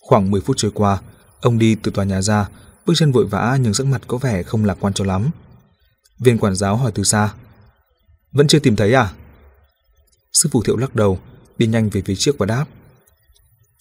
Khoảng 0.00 0.30
10 0.30 0.40
phút 0.40 0.56
trôi 0.56 0.70
qua, 0.74 1.00
ông 1.40 1.58
đi 1.58 1.74
từ 1.74 1.90
tòa 1.90 2.04
nhà 2.04 2.22
ra, 2.22 2.48
bước 2.86 2.94
chân 2.96 3.12
vội 3.12 3.26
vã 3.26 3.58
nhưng 3.60 3.74
sắc 3.74 3.86
mặt 3.86 4.02
có 4.06 4.18
vẻ 4.18 4.42
không 4.42 4.64
lạc 4.64 4.76
quan 4.80 4.92
cho 4.92 5.04
lắm. 5.04 5.30
Viên 6.18 6.38
quản 6.38 6.54
giáo 6.54 6.76
hỏi 6.76 6.92
từ 6.94 7.02
xa. 7.02 7.32
Vẫn 8.32 8.48
chưa 8.48 8.58
tìm 8.58 8.76
thấy 8.76 8.94
à? 8.94 9.12
Sư 10.32 10.48
phụ 10.52 10.62
thiệu 10.62 10.76
lắc 10.76 10.94
đầu, 10.94 11.18
đi 11.58 11.66
nhanh 11.66 11.88
về 11.88 12.02
phía 12.04 12.16
trước 12.16 12.38
và 12.38 12.46
đáp. 12.46 12.64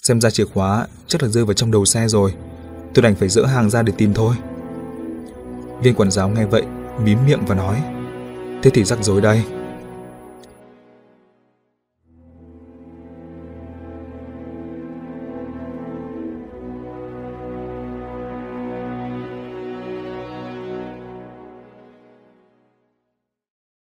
Xem 0.03 0.21
ra 0.21 0.29
chìa 0.29 0.45
khóa 0.45 0.87
chắc 1.07 1.23
là 1.23 1.29
rơi 1.29 1.45
vào 1.45 1.53
trong 1.53 1.71
đầu 1.71 1.85
xe 1.85 2.07
rồi. 2.07 2.33
Tôi 2.93 3.03
đành 3.03 3.15
phải 3.15 3.29
dỡ 3.29 3.45
hàng 3.45 3.69
ra 3.69 3.81
để 3.81 3.93
tìm 3.97 4.13
thôi. 4.13 4.35
Viên 5.81 5.95
quản 5.95 6.11
giáo 6.11 6.29
nghe 6.29 6.45
vậy, 6.45 6.63
mím 7.03 7.25
miệng 7.25 7.45
và 7.45 7.55
nói. 7.55 7.81
Thế 8.63 8.71
thì 8.73 8.83
rắc 8.83 9.03
rối 9.03 9.21
đây. 9.21 9.43